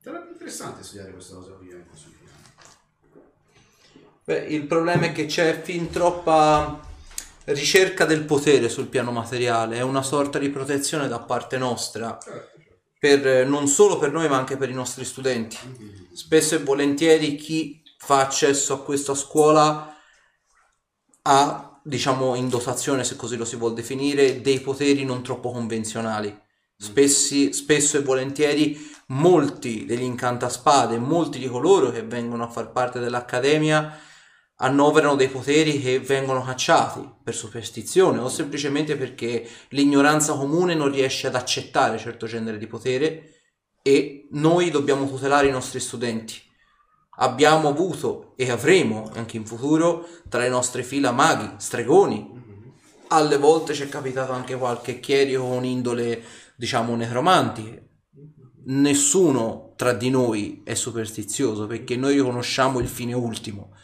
Sarebbe 0.00 0.30
interessante 0.32 0.82
studiare 0.82 1.12
questa 1.12 1.34
cosa 1.34 1.52
qui 1.52 1.72
anche 1.72 1.96
sui. 1.96 2.12
Beh, 4.26 4.46
il 4.46 4.66
problema 4.66 5.04
è 5.04 5.12
che 5.12 5.26
c'è 5.26 5.60
fin 5.60 5.90
troppa 5.90 6.80
ricerca 7.44 8.06
del 8.06 8.24
potere 8.24 8.70
sul 8.70 8.86
piano 8.86 9.10
materiale, 9.12 9.76
è 9.76 9.82
una 9.82 10.02
sorta 10.02 10.38
di 10.38 10.48
protezione 10.48 11.08
da 11.08 11.20
parte 11.20 11.58
nostra, 11.58 12.18
per, 13.04 13.46
non 13.46 13.68
solo 13.68 13.98
per 13.98 14.12
noi 14.12 14.30
ma 14.30 14.38
anche 14.38 14.56
per 14.56 14.70
i 14.70 14.72
nostri 14.72 15.04
studenti. 15.04 15.58
Spesso 16.14 16.54
e 16.54 16.62
volentieri 16.62 17.36
chi 17.36 17.82
fa 17.98 18.20
accesso 18.20 18.72
a 18.72 18.82
questa 18.82 19.14
scuola 19.14 19.94
ha, 21.20 21.80
diciamo, 21.82 22.34
in 22.34 22.48
dotazione, 22.48 23.04
se 23.04 23.16
così 23.16 23.36
lo 23.36 23.44
si 23.44 23.56
vuol 23.56 23.74
definire, 23.74 24.40
dei 24.40 24.60
poteri 24.60 25.04
non 25.04 25.22
troppo 25.22 25.50
convenzionali. 25.50 26.34
Spessi- 26.78 27.52
spesso 27.52 27.98
e 27.98 28.02
volentieri 28.02 28.90
molti 29.08 29.84
degli 29.84 30.02
incantaspade, 30.02 30.96
molti 30.96 31.38
di 31.38 31.48
coloro 31.48 31.90
che 31.90 32.04
vengono 32.04 32.44
a 32.44 32.48
far 32.48 32.72
parte 32.72 33.00
dell'accademia 33.00 33.98
annoverano 34.64 35.14
dei 35.14 35.28
poteri 35.28 35.80
che 35.80 36.00
vengono 36.00 36.42
cacciati 36.42 37.06
per 37.22 37.34
superstizione 37.34 38.18
o 38.18 38.28
semplicemente 38.28 38.96
perché 38.96 39.46
l'ignoranza 39.68 40.32
comune 40.34 40.74
non 40.74 40.90
riesce 40.90 41.26
ad 41.26 41.34
accettare 41.34 41.98
certo 41.98 42.26
genere 42.26 42.56
di 42.56 42.66
potere 42.66 43.34
e 43.82 44.26
noi 44.30 44.70
dobbiamo 44.70 45.06
tutelare 45.06 45.48
i 45.48 45.50
nostri 45.52 45.80
studenti. 45.80 46.40
Abbiamo 47.16 47.68
avuto 47.68 48.32
e 48.36 48.50
avremo 48.50 49.10
anche 49.14 49.36
in 49.36 49.44
futuro 49.44 50.08
tra 50.30 50.40
le 50.40 50.48
nostre 50.48 50.82
fila 50.82 51.12
maghi, 51.12 51.48
stregoni, 51.58 52.42
alle 53.08 53.36
volte 53.36 53.74
ci 53.74 53.82
è 53.82 53.88
capitato 53.88 54.32
anche 54.32 54.56
qualche 54.56 54.98
chierico 54.98 55.46
con 55.46 55.64
indole, 55.64 56.22
diciamo, 56.56 56.96
necromantiche. 56.96 57.82
Nessuno 58.66 59.74
tra 59.76 59.92
di 59.92 60.08
noi 60.08 60.62
è 60.64 60.72
superstizioso 60.72 61.66
perché 61.66 61.96
noi 61.96 62.14
riconosciamo 62.14 62.78
il 62.78 62.88
fine 62.88 63.12
ultimo. 63.12 63.74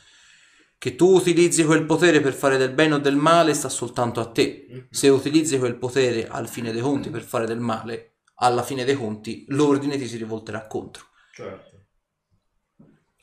Che 0.80 0.96
tu 0.96 1.14
utilizzi 1.14 1.62
quel 1.64 1.84
potere 1.84 2.22
per 2.22 2.32
fare 2.32 2.56
del 2.56 2.72
bene 2.72 2.94
o 2.94 2.98
del 2.98 3.14
male 3.14 3.52
sta 3.52 3.68
soltanto 3.68 4.18
a 4.18 4.30
te. 4.30 4.86
Se 4.88 5.10
utilizzi 5.10 5.58
quel 5.58 5.76
potere 5.76 6.26
al 6.26 6.48
fine 6.48 6.72
dei 6.72 6.80
conti 6.80 7.10
per 7.10 7.20
fare 7.20 7.44
del 7.44 7.60
male, 7.60 8.20
alla 8.36 8.62
fine 8.62 8.86
dei 8.86 8.94
conti 8.94 9.44
l'ordine 9.48 9.98
ti 9.98 10.08
si 10.08 10.16
rivolterà 10.16 10.66
contro. 10.66 11.04
Certo. 11.34 11.84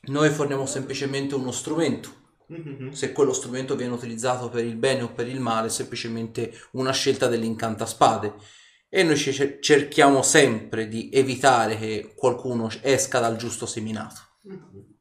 Noi 0.09 0.29
forniamo 0.29 0.67
semplicemente 0.67 1.33
uno 1.33 1.51
strumento 1.51 2.17
Mhm. 2.49 2.91
Se 2.91 3.11
quello 3.11 3.33
strumento 3.33 3.75
viene 3.75 3.93
utilizzato 3.93 4.49
per 4.49 4.63
il 4.63 4.77
bene 4.77 5.01
o 5.01 5.11
per 5.11 5.27
il 5.27 5.39
male, 5.39 5.67
è 5.67 5.69
semplicemente 5.69 6.53
una 6.73 6.91
scelta 6.91 7.27
dell'incantaspade. 7.27 8.35
E 8.89 9.03
noi 9.03 9.17
cerchiamo 9.17 10.21
sempre 10.21 10.87
di 10.87 11.09
evitare 11.11 11.77
che 11.77 12.13
qualcuno 12.15 12.69
esca 12.81 13.19
dal 13.19 13.35
giusto 13.35 13.65
seminato. 13.65 14.21
Mhm. 14.43 14.95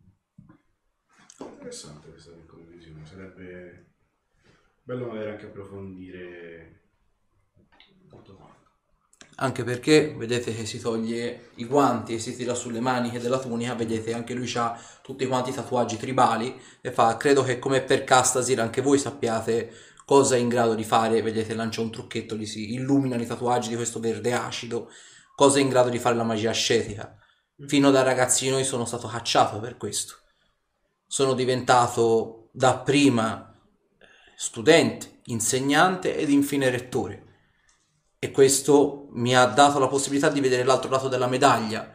Interessante 1.38 1.95
bello 4.86 5.06
magari 5.06 5.30
anche 5.30 5.46
approfondire 5.46 6.80
tutto 8.08 8.36
quanto. 8.36 8.54
Anche 9.38 9.64
perché 9.64 10.14
vedete 10.16 10.54
che 10.54 10.64
si 10.64 10.78
toglie 10.78 11.50
i 11.56 11.64
guanti 11.64 12.14
e 12.14 12.18
si 12.20 12.36
tira 12.36 12.54
sulle 12.54 12.78
maniche 12.78 13.18
della 13.18 13.40
tunica, 13.40 13.74
vedete 13.74 14.14
anche 14.14 14.32
lui 14.32 14.50
ha 14.54 14.80
tutti 15.02 15.26
quanti 15.26 15.50
i 15.50 15.54
tatuaggi 15.54 15.96
tribali 15.96 16.58
e 16.80 16.92
fa, 16.92 17.16
credo 17.16 17.42
che 17.42 17.58
come 17.58 17.82
per 17.82 18.04
Castasir 18.04 18.60
anche 18.60 18.80
voi 18.80 18.98
sappiate 18.98 19.72
cosa 20.04 20.36
è 20.36 20.38
in 20.38 20.48
grado 20.48 20.74
di 20.76 20.84
fare, 20.84 21.20
vedete 21.20 21.52
lancia 21.54 21.80
un 21.80 21.90
trucchetto, 21.90 22.36
gli 22.36 22.46
si 22.46 22.74
illuminano 22.74 23.20
i 23.20 23.26
tatuaggi 23.26 23.70
di 23.70 23.74
questo 23.74 23.98
verde 23.98 24.34
acido, 24.34 24.88
cosa 25.34 25.58
è 25.58 25.62
in 25.62 25.68
grado 25.68 25.88
di 25.88 25.98
fare 25.98 26.14
la 26.14 26.22
magia 26.22 26.50
ascetica. 26.50 27.18
Fino 27.66 27.90
da 27.90 28.02
ragazzino 28.02 28.56
io 28.56 28.64
sono 28.64 28.84
stato 28.84 29.08
cacciato 29.08 29.58
per 29.58 29.76
questo. 29.76 30.14
Sono 31.08 31.34
diventato 31.34 32.50
dapprima 32.52 33.55
studente, 34.36 35.20
insegnante 35.24 36.16
ed 36.16 36.30
infine 36.30 36.70
rettore 36.70 37.26
e 38.18 38.30
questo 38.30 39.08
mi 39.12 39.36
ha 39.36 39.44
dato 39.46 39.78
la 39.78 39.88
possibilità 39.88 40.28
di 40.28 40.40
vedere 40.40 40.64
l'altro 40.64 40.90
lato 40.90 41.08
della 41.08 41.28
medaglia, 41.28 41.94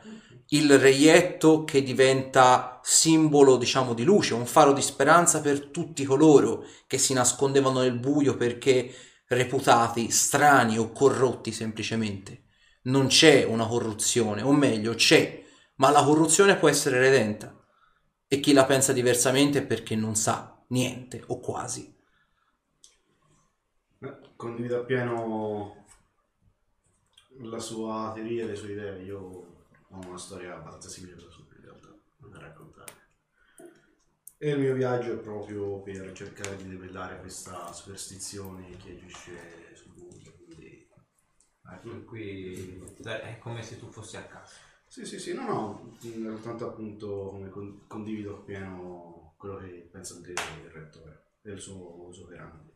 il 0.49 0.77
reietto 0.79 1.63
che 1.63 1.81
diventa 1.81 2.79
simbolo, 2.83 3.57
diciamo, 3.57 3.93
di 3.93 4.03
luce, 4.03 4.33
un 4.33 4.45
faro 4.45 4.73
di 4.73 4.81
speranza 4.81 5.41
per 5.41 5.67
tutti 5.67 6.03
coloro 6.03 6.65
che 6.87 6.97
si 6.97 7.13
nascondevano 7.13 7.81
nel 7.81 7.97
buio 7.97 8.35
perché 8.37 8.93
reputati 9.27 10.09
strani 10.09 10.77
o 10.77 10.91
corrotti 10.91 11.51
semplicemente. 11.51 12.43
Non 12.83 13.07
c'è 13.07 13.43
una 13.43 13.65
corruzione, 13.67 14.41
o 14.41 14.51
meglio, 14.51 14.93
c'è, 14.93 15.43
ma 15.75 15.89
la 15.89 16.03
corruzione 16.03 16.57
può 16.57 16.69
essere 16.69 16.99
redenta. 16.99 17.57
E 18.27 18.39
chi 18.39 18.53
la 18.53 18.65
pensa 18.65 18.93
diversamente 18.93 19.59
è 19.59 19.65
perché 19.65 19.95
non 19.95 20.15
sa 20.15 20.63
niente 20.69 21.23
o 21.27 21.39
quasi. 21.39 21.93
Condivido 24.35 24.79
appieno 24.79 25.85
la 27.41 27.59
sua 27.59 28.11
teoria 28.15 28.45
e 28.45 28.47
le 28.47 28.55
sue 28.55 28.71
idee. 28.71 29.03
Io 29.03 29.19
ho 29.19 29.99
una 30.07 30.17
storia 30.17 30.55
abbastanza 30.55 30.89
simile 30.89 31.13
alla 31.13 31.29
sua 31.29 31.43
in 31.55 31.61
realtà, 31.61 31.95
da 32.17 32.39
raccontare. 32.39 32.93
E 34.39 34.49
il 34.49 34.59
mio 34.59 34.73
viaggio 34.73 35.13
è 35.13 35.17
proprio 35.17 35.81
per 35.81 36.11
cercare 36.13 36.55
di 36.55 36.67
debellare 36.67 37.19
questa 37.19 37.71
superstizione 37.73 38.75
che 38.77 38.93
agisce 38.93 39.75
sul 39.75 39.93
mondo. 39.95 40.31
Quindi... 40.45 40.89
Ah, 41.65 41.77
tu 41.77 42.03
qui 42.05 42.81
è 43.03 43.37
come 43.37 43.61
se 43.61 43.77
tu 43.77 43.91
fossi 43.91 44.17
a 44.17 44.23
casa. 44.23 44.55
Sì, 44.87 45.05
sì, 45.05 45.19
sì, 45.19 45.35
no, 45.35 45.45
no, 45.45 45.97
soltanto 45.99 46.69
appunto 46.69 47.39
condivido 47.87 48.37
appieno 48.37 49.35
quello 49.37 49.57
che 49.57 49.87
pensa 49.91 50.15
anche 50.15 50.31
il 50.31 50.69
rettore 50.71 51.33
e 51.43 51.55
suo, 51.57 52.07
il 52.09 52.15
suo 52.15 52.23
operante. 52.25 52.70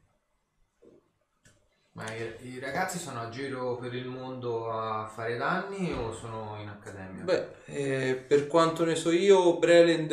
Ma 1.95 2.03
i, 2.13 2.55
i 2.55 2.59
ragazzi 2.59 2.99
sono 2.99 3.21
a 3.21 3.29
giro 3.29 3.77
per 3.77 3.93
il 3.93 4.07
mondo 4.07 4.69
a 4.69 5.07
fare 5.07 5.37
danni 5.37 5.93
o 5.93 6.13
sono 6.13 6.57
in 6.59 6.67
accademia? 6.67 7.23
Beh, 7.23 7.47
eh, 7.67 8.15
per 8.15 8.47
quanto 8.47 8.83
ne 8.83 8.95
so 8.95 9.11
io, 9.11 9.57
Breland 9.59 10.11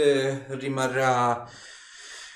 rimarrà 0.50 1.44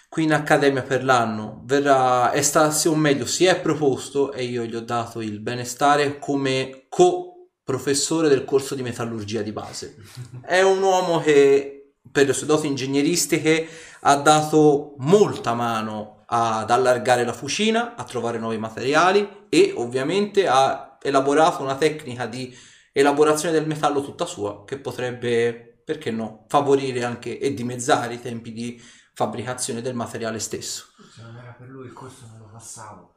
qui 0.09 0.25
in 0.25 0.33
accademia 0.33 0.83
per 0.83 1.05
l'anno. 1.05 1.63
Verrà, 1.65 2.33
è 2.33 2.43
sta, 2.43 2.75
o 2.87 2.95
meglio, 2.97 3.25
si 3.25 3.45
è 3.45 3.61
proposto 3.61 4.33
e 4.33 4.43
io 4.43 4.65
gli 4.65 4.75
ho 4.75 4.81
dato 4.81 5.21
il 5.21 5.39
benestare 5.39 6.19
come 6.19 6.87
co-professore 6.89 8.29
del 8.29 8.45
corso 8.45 8.75
di 8.75 8.83
metallurgia 8.83 9.43
di 9.43 9.53
base. 9.53 9.95
È 10.43 10.61
un 10.61 10.83
uomo 10.83 11.21
che 11.21 11.93
per 12.11 12.27
le 12.27 12.33
sue 12.33 12.49
doti 12.49 12.67
ingegneristiche 12.67 13.69
ha 14.01 14.17
dato 14.17 14.95
molta 14.99 15.55
mano 15.55 16.16
ad 16.27 16.71
allargare 16.71 17.25
la 17.25 17.33
fucina, 17.33 17.95
a 17.95 18.05
trovare 18.05 18.39
nuovi 18.39 18.59
materiali 18.59 19.47
e 19.49 19.73
ovviamente 19.77 20.47
ha 20.49 20.99
elaborato 21.01 21.63
una 21.63 21.77
tecnica 21.77 22.27
di 22.27 22.57
elaborazione 22.93 23.53
del 23.53 23.67
metallo 23.67 24.03
tutta 24.03 24.25
sua 24.27 24.65
che 24.65 24.79
potrebbe, 24.79 25.81
perché 25.85 26.11
no, 26.11 26.47
favorire 26.49 27.05
anche 27.05 27.39
e 27.39 27.55
dimezzare 27.55 28.15
i 28.15 28.21
tempi 28.21 28.53
di 28.53 28.83
fabbricazione 29.13 29.83
del 29.83 29.95
materiale 29.95 30.39
stesso. 30.39 30.87
Se 31.15 31.23
non 31.23 31.37
era 31.37 31.55
per 31.57 31.69
lui 31.69 31.87
il 31.87 31.93
corso 31.93 32.27
non 32.29 32.39
lo 32.41 32.51
passavo. 32.53 33.17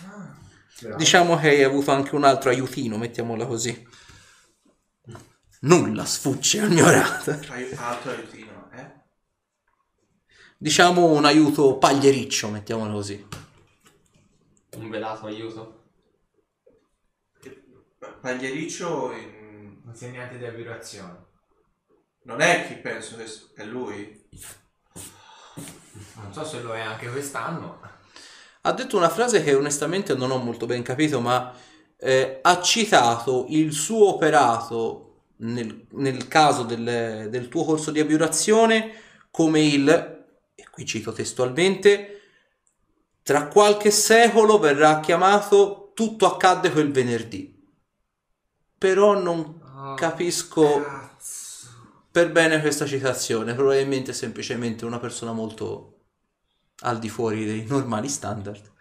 Bravo. 0.00 0.96
Diciamo 0.96 1.38
che 1.38 1.48
hai 1.48 1.62
avuto 1.62 1.92
anche 1.92 2.14
un 2.14 2.24
altro 2.24 2.50
aiutino, 2.50 2.96
mettiamola 2.98 3.46
così. 3.46 3.88
Nulla 5.60 6.04
sfugge 6.04 6.60
al 6.60 6.70
mio 6.70 6.90
radar. 6.90 7.40
Altro 7.76 8.10
aiutino? 8.10 8.33
Diciamo 10.64 11.08
un 11.12 11.26
aiuto 11.26 11.76
pagliericcio, 11.76 12.48
mettiamolo 12.48 12.94
così. 12.94 13.22
Un 14.76 14.88
velato 14.88 15.26
aiuto. 15.26 15.82
Pagliericcio 18.22 19.12
in- 19.12 19.82
Insegnante 19.86 20.38
di 20.38 20.46
abitazione. 20.46 21.26
non 22.22 22.40
è 22.40 22.66
chi 22.66 22.76
penso 22.76 23.16
che 23.16 23.26
è 23.56 23.64
lui. 23.66 24.26
Non 26.14 26.32
so 26.32 26.46
se 26.46 26.62
lo 26.62 26.72
è 26.72 26.80
anche 26.80 27.10
quest'anno. 27.10 27.82
Ha 28.62 28.72
detto 28.72 28.96
una 28.96 29.10
frase 29.10 29.44
che 29.44 29.52
onestamente 29.52 30.14
non 30.14 30.30
ho 30.30 30.38
molto 30.38 30.64
ben 30.64 30.82
capito, 30.82 31.20
ma 31.20 31.54
eh, 31.98 32.38
ha 32.40 32.62
citato 32.62 33.44
il 33.50 33.74
suo 33.74 34.14
operato 34.14 35.24
nel, 35.40 35.88
nel 35.90 36.26
caso 36.26 36.62
del, 36.62 37.28
del 37.28 37.48
tuo 37.48 37.66
corso 37.66 37.90
di 37.90 38.00
abiurazione 38.00 39.02
come 39.30 39.60
il, 39.60 40.13
qui 40.74 40.84
cito 40.84 41.12
testualmente, 41.12 42.20
tra 43.22 43.46
qualche 43.46 43.90
secolo 43.90 44.58
verrà 44.58 44.98
chiamato 45.00 45.92
tutto 45.94 46.26
accadde 46.26 46.70
quel 46.72 46.90
venerdì. 46.90 47.52
Però 48.76 49.18
non 49.18 49.62
Oh, 49.76 49.94
capisco 49.94 50.80
Cazzo. 50.82 52.06
per 52.10 52.32
bene 52.32 52.60
questa 52.60 52.86
citazione, 52.86 53.54
probabilmente 53.54 54.12
è 54.12 54.14
semplicemente 54.14 54.84
una 54.84 54.98
persona 54.98 55.32
molto 55.32 55.90
al 56.80 56.98
di 56.98 57.08
fuori 57.08 57.44
dei 57.44 57.64
normali 57.66 58.08
standard. 58.08 58.72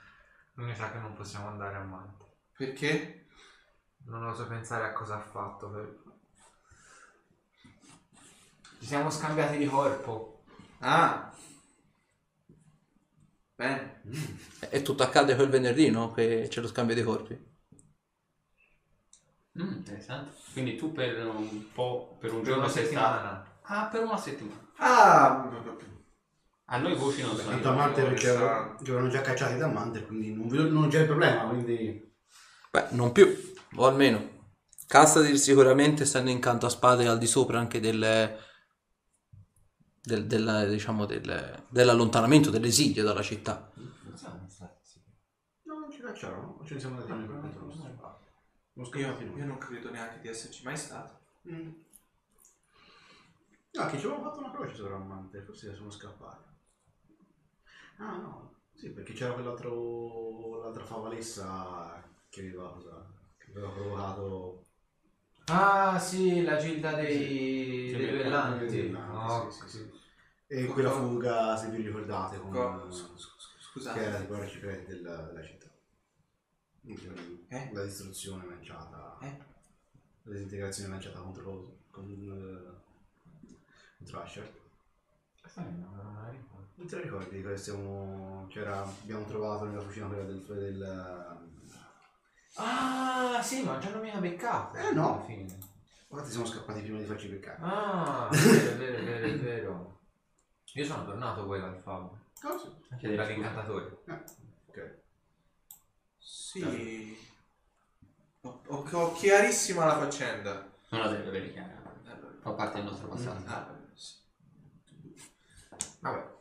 Mi 0.55 0.73
sa 0.75 0.91
che 0.91 0.99
non 0.99 1.13
possiamo 1.13 1.47
andare 1.47 1.75
avanti. 1.75 2.23
Perché? 2.55 3.25
Non 4.05 4.23
oso 4.25 4.47
pensare 4.47 4.85
a 4.85 4.93
cosa 4.93 5.15
ha 5.15 5.19
fatto. 5.19 5.69
per- 5.69 6.01
Ci 8.79 8.85
siamo 8.85 9.09
scambiati 9.09 9.57
di 9.57 9.65
corpo. 9.65 10.43
Ah. 10.79 11.32
Bene. 13.57 14.01
E 14.71 14.81
tutto 14.81 15.03
accade 15.03 15.35
quel 15.35 15.49
venerdì, 15.49 15.89
no? 15.89 16.11
Che 16.11 16.47
c'è 16.49 16.59
lo 16.61 16.67
scambio 16.67 16.95
dei 16.95 17.03
corpi. 17.03 17.39
Mm, 19.59 19.71
interessante. 19.77 20.31
Quindi 20.51 20.75
tu 20.75 20.91
per 20.91 21.25
un 21.27 21.71
po', 21.73 22.17
per 22.19 22.31
un 22.33 22.41
Per 22.41 22.47
giorno 22.47 22.63
una 22.63 22.71
sei 22.71 22.85
stato... 22.85 23.15
settimana. 23.15 23.45
Ah, 23.63 23.87
per 23.91 24.03
una 24.03 24.17
settimana. 24.17 24.61
Ah. 24.77 25.49
A 26.65 26.77
noi 26.77 26.95
voci 26.95 27.21
non 27.21 27.35
Tanto 27.35 27.69
sono. 27.69 27.69
Amante 27.69 28.01
perché 28.03 28.29
avevano 28.29 29.07
già 29.09 29.21
cacciati 29.21 29.57
da 29.57 29.65
Amante, 29.65 30.05
quindi 30.05 30.33
non, 30.33 30.47
vedo- 30.47 30.69
non 30.69 30.89
c'è 30.89 31.01
il 31.01 31.05
problema, 31.07 31.47
quindi... 31.47 32.11
Beh, 32.71 32.87
non 32.91 33.11
più, 33.11 33.27
o 33.75 33.85
almeno. 33.85 34.31
Castadir 34.87 35.37
sicuramente, 35.37 36.03
essendo 36.03 36.29
incanto 36.29 36.65
a 36.65 36.69
spade 36.69 37.07
al 37.07 37.17
di 37.17 37.27
sopra 37.27 37.59
anche 37.59 37.79
del, 37.79 38.37
del, 40.03 40.27
del- 40.27 40.67
diciamo, 40.69 41.05
del- 41.05 41.63
dell'allontanamento, 41.69 42.49
dell'esilio 42.49 43.03
dalla 43.03 43.21
città. 43.21 43.71
No, 45.63 45.79
non 45.79 45.91
ci 45.91 46.01
cacciarono, 46.01 46.59
ce 46.65 46.73
ne 46.75 46.79
siamo 46.79 46.95
andati 46.95 47.11
noi 47.13 47.25
per 47.27 47.39
conto 47.39 47.65
nostro. 47.65 48.21
Non 48.73 48.85
Io, 48.85 48.91
scappati 48.91 49.23
io 49.23 49.29
noi. 49.29 49.45
non 49.45 49.57
credo 49.57 49.89
neanche 49.91 50.19
di 50.19 50.27
esserci 50.27 50.63
mai 50.63 50.75
stato. 50.77 51.19
Mm. 51.49 51.71
No, 53.75 53.85
che 53.87 53.97
ci 53.97 54.05
avevano 54.05 54.29
fatto 54.29 54.39
una 54.39 54.51
croce 54.51 54.75
sopra 54.75 54.95
Amante, 54.95 55.41
forse 55.41 55.73
sono 55.75 55.89
scappati. 55.89 56.51
Ah 57.97 58.17
no, 58.17 58.55
sì, 58.73 58.89
perché 58.89 59.13
c'era 59.13 59.33
quell'altro, 59.33 60.61
l'altra 60.63 60.83
favalessa 60.85 62.03
che 62.29 62.41
aveva, 62.41 62.71
cosa, 62.73 63.05
che 63.37 63.51
aveva 63.51 63.69
provocato... 63.69 64.65
Ah, 65.47 65.99
sì, 65.99 66.41
la 66.43 66.57
gilda 66.57 66.93
dei, 66.93 67.89
Sì, 67.89 67.95
dei 67.97 68.09
duellanti. 68.09 68.63
Oh, 68.65 68.69
duellanti, 68.69 69.51
sì, 69.51 69.61
sì, 69.67 69.77
sì. 69.77 69.91
E 70.47 70.65
quella 70.67 70.91
fuga, 70.91 71.55
se 71.57 71.69
vi 71.69 71.81
ricordate, 71.81 72.37
con, 72.39 72.51
Co- 72.51 72.91
s- 72.91 73.13
s- 73.15 73.91
che 73.93 73.99
era 73.99 74.11
Scusate. 74.11 74.17
tipo 74.21 74.33
l'arciprete 74.33 74.93
della, 74.93 75.15
della 75.23 75.43
città. 75.43 75.67
Eh? 76.85 77.69
La 77.73 77.83
distruzione 77.83 78.45
lanciata, 78.45 79.17
Eh? 79.21 79.37
la 80.23 80.31
disintegrazione 80.33 80.89
lanciata 80.89 81.19
contro, 81.19 81.77
con, 81.89 82.09
eh, 82.09 82.81
contro 83.97 84.21
Asher. 84.21 84.61
Non 85.55 86.35
la 86.77 86.85
te 86.85 86.95
la 86.95 87.01
ricordi 87.01 87.35
di 87.37 87.43
cosa 87.43 87.57
stiamo... 87.57 88.47
C'era... 88.49 88.81
abbiamo 88.83 89.25
trovato 89.25 89.65
nella 89.65 89.81
cucina 89.83 90.07
quella 90.07 90.23
del... 90.23 90.41
del... 90.41 91.37
Ah, 92.55 93.41
sì, 93.43 93.63
ma 93.63 93.77
già 93.79 93.89
non 93.89 94.01
mi 94.01 94.11
ha 94.11 94.19
beccato. 94.19 94.77
Eh, 94.77 94.91
no. 94.93 95.15
Alla 95.15 95.23
fine. 95.23 95.57
Guarda, 96.07 96.29
siamo 96.29 96.45
scappati 96.45 96.81
prima 96.81 96.99
di 96.99 97.05
farci 97.05 97.27
beccare. 97.27 97.57
Ah, 97.61 98.29
è 98.29 98.35
vero, 98.35 98.97
è 98.97 99.03
vero, 99.03 99.25
è 99.27 99.39
vero. 99.39 99.99
Io 100.73 100.85
sono 100.85 101.05
tornato 101.05 101.45
poi 101.45 101.59
dal 101.59 101.77
Fab. 101.77 102.09
Cosa? 102.39 102.71
Anche 102.89 103.07
dei 103.07 103.15
Dall'incantatore. 103.15 103.97
Ok. 104.67 105.01
Sì. 106.17 107.17
Ho, 108.41 108.61
ho- 108.67 108.87
ho 108.91 109.13
chiarissima 109.13 109.85
la 109.85 109.97
faccenda. 109.99 110.71
Non 110.89 111.01
la 111.01 111.07
deve 111.09 111.27
avere 111.27 111.51
chiara. 111.51 111.81
Fa 112.41 112.51
parte 112.51 112.75
del 112.75 112.85
nostro 112.85 113.07
passato. 113.07 113.41
Ah, 113.47 113.73
sì. 113.95 114.15
Vabbè. 116.01 116.31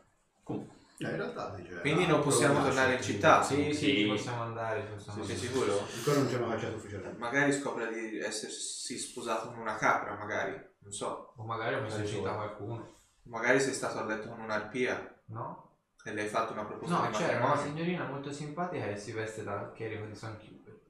Comunque. 0.43 0.72
Eh, 0.97 1.05
in 1.09 1.15
realtà 1.15 1.49
dice... 1.55 1.79
Quindi 1.81 2.05
non 2.05 2.19
ah, 2.19 2.23
possiamo 2.23 2.53
però- 2.55 2.65
tornare 2.65 2.93
in 2.95 3.01
città? 3.01 3.41
Sì, 3.43 3.73
sì, 3.73 3.85
Sì. 3.95 4.05
possiamo 4.07 4.43
andare. 4.43 4.81
Possiamo 4.81 5.23
Sei 5.23 5.35
andare. 5.35 5.49
sicuro? 5.53 5.79
Ancora 5.95 6.17
non 6.19 6.29
ci 6.29 6.35
hanno 6.35 6.47
cacciato 6.49 6.75
ufficialmente. 6.75 7.17
Magari 7.17 7.51
scopre 7.53 7.91
di 7.93 8.19
essersi 8.19 8.97
sposato 8.97 9.47
con 9.49 9.57
una 9.59 9.75
capra, 9.75 10.15
magari. 10.15 10.51
Non 10.79 10.91
so. 10.91 11.33
O 11.35 11.43
magari 11.45 11.75
ho 11.75 11.81
messo 11.81 11.97
in 11.97 12.07
città 12.07 12.33
qualcuno. 12.35 12.91
Magari 13.23 13.59
sei 13.59 13.73
stato 13.73 13.99
a 13.99 14.05
letto 14.05 14.27
con 14.29 14.39
un'arpia 14.41 15.21
No? 15.25 15.69
e 16.03 16.13
le 16.13 16.21
hai 16.23 16.27
fatto 16.27 16.51
una 16.51 16.65
proposta 16.65 16.99
No, 16.99 17.07
di 17.09 17.15
c'era 17.15 17.45
una 17.45 17.57
signorina 17.57 18.05
molto 18.05 18.31
simpatica 18.33 18.85
che 18.87 18.97
si 18.97 19.13
veste 19.13 19.43
da 19.43 19.71
chierico 19.73 20.05
di 20.05 20.15
San 20.15 20.37
Hubert. 20.41 20.81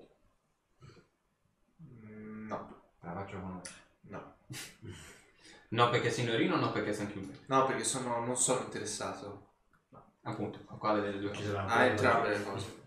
Mm, 1.82 2.48
No, 2.48 2.82
Te 3.00 3.06
la 3.08 3.14
faccio 3.14 3.40
conoscere. 3.40 3.78
no. 4.02 4.36
No 5.74 5.90
perché 5.90 6.10
è 6.10 6.12
signorino 6.12 6.54
o 6.56 6.60
no 6.60 6.72
perché 6.72 6.92
è 6.92 6.94
San 6.94 7.12
Chiude? 7.12 7.40
No, 7.48 7.66
perché 7.66 7.84
sono, 7.84 8.24
non 8.24 8.38
sono 8.38 8.62
interessato 8.64 9.53
Appunto, 10.24 10.60
a 10.68 10.76
quale 10.76 11.02
delle 11.02 11.20
due? 11.20 11.34
Ci 11.34 11.44
sarà 11.44 11.66
a 11.66 11.74
Ah, 11.74 11.86
entrambe 11.86 12.30
le 12.30 12.44
cose. 12.44 12.82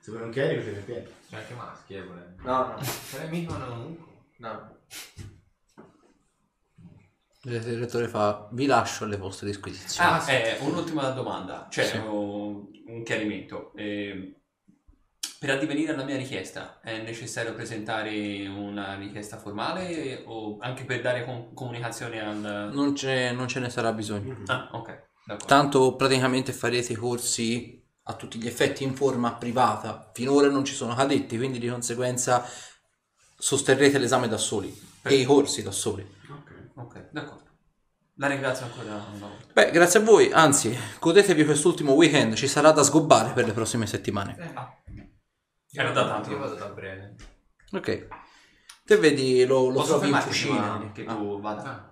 Se 0.00 0.10
vuoi 0.10 0.22
un 0.24 0.32
ce 0.32 0.42
ne 0.72 0.78
pieno. 0.80 1.08
C'è 1.28 1.36
anche 1.36 1.54
maschi, 1.54 1.94
eh, 1.94 2.02
volendo. 2.04 2.42
No, 2.42 2.66
no, 2.66 2.74
C'è 2.76 3.28
mica 3.28 3.54
un 3.54 3.96
no. 4.38 4.76
Il 7.44 7.60
direttore 7.60 8.06
fa, 8.08 8.48
vi 8.52 8.66
lascio 8.66 9.04
alle 9.04 9.16
vostre 9.16 9.46
disquisizioni. 9.46 10.10
Ah, 10.10 10.30
eh, 10.30 10.58
un'ultima 10.60 11.10
domanda, 11.10 11.66
cioè 11.70 11.84
Sì. 11.84 11.96
un 11.96 12.70
un 12.92 13.02
chiarimento. 13.04 13.72
Eh, 13.74 14.40
per 15.38 15.50
addivenire 15.50 15.92
alla 15.92 16.04
mia 16.04 16.16
richiesta 16.16 16.80
è 16.80 17.02
necessario 17.02 17.54
presentare 17.54 18.46
una 18.46 18.94
richiesta 18.96 19.38
formale 19.38 20.22
o 20.26 20.58
anche 20.60 20.84
per 20.84 21.00
dare 21.00 21.24
com- 21.24 21.52
comunicazione 21.54 22.20
al... 22.20 22.70
Non, 22.72 22.94
ce, 22.94 23.32
non 23.32 23.48
ce 23.48 23.58
ne 23.60 23.70
sarà 23.70 23.92
bisogno. 23.92 24.36
Ah, 24.46 24.68
ok, 24.72 25.10
d'accordo. 25.24 25.46
Tanto 25.46 25.96
praticamente 25.96 26.52
farete 26.52 26.92
i 26.92 26.96
corsi 26.96 27.80
a 28.04 28.14
tutti 28.14 28.38
gli 28.38 28.46
effetti 28.46 28.82
in 28.84 28.94
forma 28.94 29.32
privata. 29.34 30.10
Finora 30.12 30.48
non 30.48 30.64
ci 30.64 30.74
sono 30.74 30.94
cadetti, 30.94 31.36
quindi 31.36 31.58
di 31.58 31.68
conseguenza 31.68 32.44
sosterrete 33.36 33.98
l'esame 33.98 34.28
da 34.28 34.36
soli 34.38 34.74
e 35.02 35.14
i 35.14 35.24
corsi 35.24 35.62
da 35.62 35.70
soli. 35.72 36.02
Ok. 36.30 36.50
Ok, 36.74 37.08
d'accordo. 37.10 37.40
La 38.16 38.26
ringrazio 38.28 38.66
ancora 38.66 38.94
una 39.14 39.26
volta. 39.26 39.46
Beh, 39.52 39.70
grazie 39.70 40.00
a 40.00 40.02
voi, 40.02 40.30
anzi, 40.32 40.76
godetevi 41.00 41.44
quest'ultimo 41.44 41.92
weekend, 41.92 42.34
ci 42.34 42.46
sarà 42.46 42.70
da 42.70 42.82
sgobbare 42.82 43.32
per 43.32 43.46
le 43.46 43.52
prossime 43.52 43.86
settimane. 43.86 44.52
Ah, 44.54 44.70
era 45.72 45.90
da 45.92 46.06
tanto. 46.06 46.30
Io 46.30 46.38
vado 46.38 46.54
da 46.54 46.66
Brene. 46.68 47.16
Ok. 47.72 48.08
Te 48.84 48.96
vedi, 48.96 49.44
lo, 49.46 49.68
lo 49.68 49.74
Posso 49.80 49.98
trovi 49.98 50.08
in 50.10 50.20
cucina. 50.22 50.76
prima 50.76 50.92
che 50.92 51.04
Ah. 51.06 51.14
tu 51.14 51.40
vada? 51.40 51.62
Ah, 51.62 51.91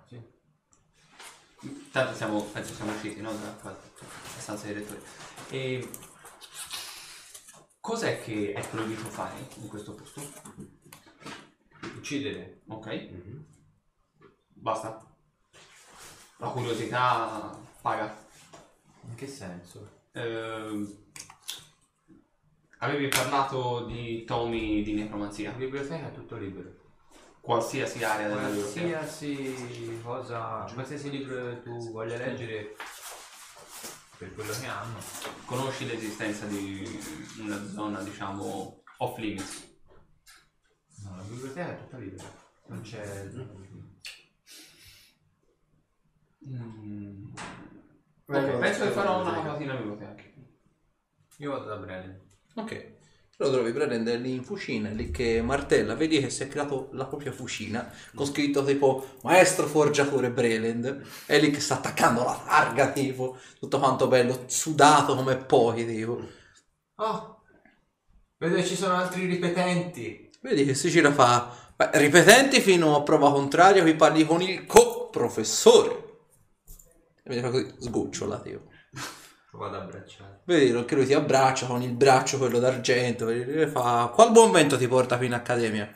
Tanto 1.91 2.13
siamo, 2.15 2.41
penso 2.45 2.73
siamo 2.73 2.93
usciti, 2.93 3.19
no? 3.21 3.31
Dalla 3.33 3.57
dalla 3.61 3.77
stanza 4.37 4.65
dei 4.67 4.75
rettori. 4.75 5.01
E 5.49 5.89
cos'è 7.81 8.21
che 8.23 8.53
è 8.53 8.67
proibito 8.69 9.09
fare 9.09 9.35
in 9.55 9.67
questo 9.67 9.93
posto? 9.95 10.21
Uccidere. 11.97 12.61
Ok, 12.67 12.85
Mhm. 12.87 13.45
basta. 14.47 15.05
La 16.37 16.47
curiosità 16.47 17.57
paga. 17.81 18.15
In 19.07 19.15
che 19.15 19.27
senso? 19.27 19.99
Ehm, 20.13 21.11
avevi 22.79 23.07
parlato 23.09 23.85
di 23.85 24.23
tomi 24.23 24.81
di 24.81 24.93
necromanzia, 24.93 25.51
La 25.51 25.57
biblioteca 25.57 26.07
è 26.07 26.13
tutto 26.13 26.37
libero. 26.37 26.80
Qualsiasi 27.41 28.03
area 28.03 28.27
della 28.27 28.47
biblioteca. 28.47 28.97
Qualsiasi 28.97 29.99
cosa, 30.03 30.65
qualsiasi 30.73 31.09
libro 31.09 31.61
tu 31.61 31.91
voglia 31.91 32.17
leggere 32.17 32.75
per 34.17 34.33
quello 34.33 34.53
che 34.53 34.67
hanno. 34.67 34.99
Conosci 35.45 35.87
l'esistenza 35.87 36.45
di 36.45 36.87
una 37.39 37.67
zona, 37.67 38.01
diciamo, 38.01 38.83
off 38.99 39.17
limits? 39.17 39.69
No, 41.03 41.15
la 41.15 41.23
biblioteca 41.23 41.71
è 41.71 41.77
tutta 41.77 41.97
libera. 41.97 42.23
Non 42.67 42.81
c'è. 42.81 43.29
Mm. 46.47 47.33
Beh, 48.25 48.37
Ok, 48.37 48.59
penso 48.59 48.83
che 48.83 48.91
farò 48.91 49.21
una 49.21 49.41
alla 49.41 49.55
biblioteca. 49.55 50.23
Io 51.37 51.51
vado 51.51 51.65
da 51.65 51.77
Brennan. 51.77 52.21
Ok. 52.55 52.90
Lo 53.41 53.49
trovi 53.49 53.71
prendere 53.71 54.19
lì 54.19 54.33
in 54.35 54.43
fucina, 54.43 54.89
lì 54.89 55.09
che 55.09 55.41
martella, 55.41 55.95
vedi 55.95 56.19
che 56.19 56.29
si 56.29 56.43
è 56.43 56.47
creato 56.47 56.89
la 56.91 57.07
propria 57.07 57.31
fucina, 57.31 57.91
con 58.13 58.27
scritto 58.27 58.63
tipo 58.63 59.17
Maestro 59.23 59.65
Forgiatore 59.65 60.29
Breland, 60.29 61.01
è 61.25 61.39
lì 61.39 61.49
che 61.49 61.59
sta 61.59 61.73
attaccando 61.73 62.23
la 62.23 62.39
targa, 62.45 62.91
tipo, 62.91 63.39
tutto 63.57 63.79
quanto 63.79 64.07
bello, 64.07 64.43
sudato 64.45 65.15
come 65.15 65.37
pochi, 65.37 65.87
tipo. 65.87 66.21
Oh! 66.97 67.41
Vedo 68.37 68.55
che 68.57 68.63
ci 68.63 68.75
sono 68.75 68.93
altri 68.93 69.25
ripetenti. 69.25 70.29
Vedi 70.41 70.63
che 70.63 70.75
Sicilia 70.75 71.11
fa, 71.11 71.73
beh, 71.75 71.89
ripetenti 71.93 72.61
fino 72.61 72.95
a 72.95 73.01
prova 73.01 73.31
contraria, 73.31 73.81
qui 73.81 73.95
parli 73.95 74.23
con 74.23 74.43
il 74.43 74.67
co-professore. 74.67 76.09
E 77.23 77.29
vedi 77.29 77.41
fa 77.41 77.49
così, 77.49 77.73
sgocciola, 77.79 78.39
tipo. 78.39 78.69
Lo 79.51 79.59
vado 79.59 79.77
a 79.77 79.81
abbracciare. 79.81 80.41
Vedi 80.45 80.85
che 80.85 80.95
lui 80.95 81.05
ti 81.05 81.13
abbraccia 81.13 81.67
con 81.67 81.81
il 81.81 81.93
braccio 81.93 82.37
quello 82.37 82.59
d'argento, 82.59 83.25
che 83.27 83.67
fa, 83.67 84.09
qual 84.13 84.31
buon 84.31 84.51
vento 84.51 84.77
ti 84.77 84.87
porta 84.87 85.15
fino 85.17 85.27
in 85.27 85.33
accademia? 85.33 85.93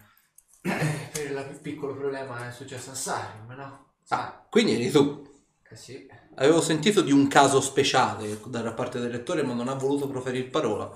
Eh, 0.61 1.09
per 1.13 1.31
il 1.51 1.59
piccolo 1.61 1.95
problema 1.95 2.47
è 2.47 2.51
successo 2.51 2.91
a 2.91 2.95
Sarim, 2.95 3.51
no? 3.55 3.93
Ah, 4.09 4.45
quindi 4.49 4.73
eri 4.73 4.91
tu. 4.91 5.23
Eh 5.69 5.75
sì. 5.75 6.07
Avevo 6.35 6.61
sentito 6.61 7.01
di 7.01 7.11
un 7.11 7.27
caso 7.27 7.61
speciale 7.61 8.39
da 8.47 8.73
parte 8.73 8.99
del 8.99 9.11
lettore, 9.11 9.43
ma 9.43 9.53
non 9.53 9.69
ha 9.69 9.73
voluto 9.73 10.07
proferire 10.07 10.49
parola. 10.49 10.91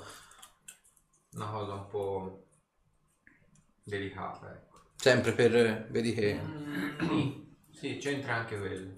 Una 1.35 1.49
cosa 1.49 1.73
un 1.73 1.87
po' 1.87 2.45
delicata, 3.83 4.51
ecco. 4.51 4.79
Sempre 4.95 5.31
per, 5.31 5.87
vedi 5.89 6.13
che 6.13 6.39
Sì, 6.99 7.57
sì, 7.71 7.97
c'entra 7.97 8.35
anche 8.35 8.57
quello. 8.57 8.97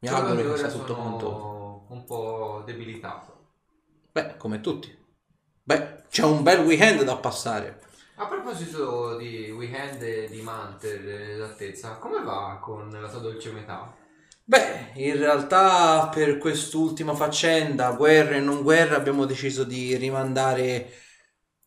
mi 0.00 0.08
Solo 0.08 0.28
auguro 0.28 0.52
che 0.52 0.58
sia 0.58 0.68
tutto 0.68 0.94
sono 0.94 1.02
quanto. 1.02 1.59
Un 1.90 2.04
po' 2.04 2.62
debilitato. 2.64 3.38
Beh, 4.12 4.36
come 4.36 4.60
tutti. 4.60 4.96
Beh, 5.62 6.04
c'è 6.08 6.24
un 6.24 6.42
bel 6.42 6.60
weekend 6.60 7.02
da 7.02 7.16
passare. 7.16 7.80
A 8.16 8.26
proposito 8.26 9.16
di 9.16 9.50
weekend 9.50 10.02
e 10.02 10.28
di 10.28 10.40
Manter, 10.42 11.06
esattezza, 11.08 11.96
come 11.96 12.22
va 12.22 12.58
con 12.60 12.90
la 12.90 13.08
tua 13.08 13.20
dolce 13.20 13.50
metà? 13.52 13.94
Beh, 14.44 14.92
in 14.94 15.16
realtà 15.16 16.08
per 16.12 16.38
quest'ultima 16.38 17.14
faccenda, 17.14 17.92
guerra 17.92 18.34
e 18.34 18.40
non 18.40 18.62
guerra, 18.62 18.96
abbiamo 18.96 19.24
deciso 19.24 19.64
di 19.64 19.96
rimandare 19.96 20.90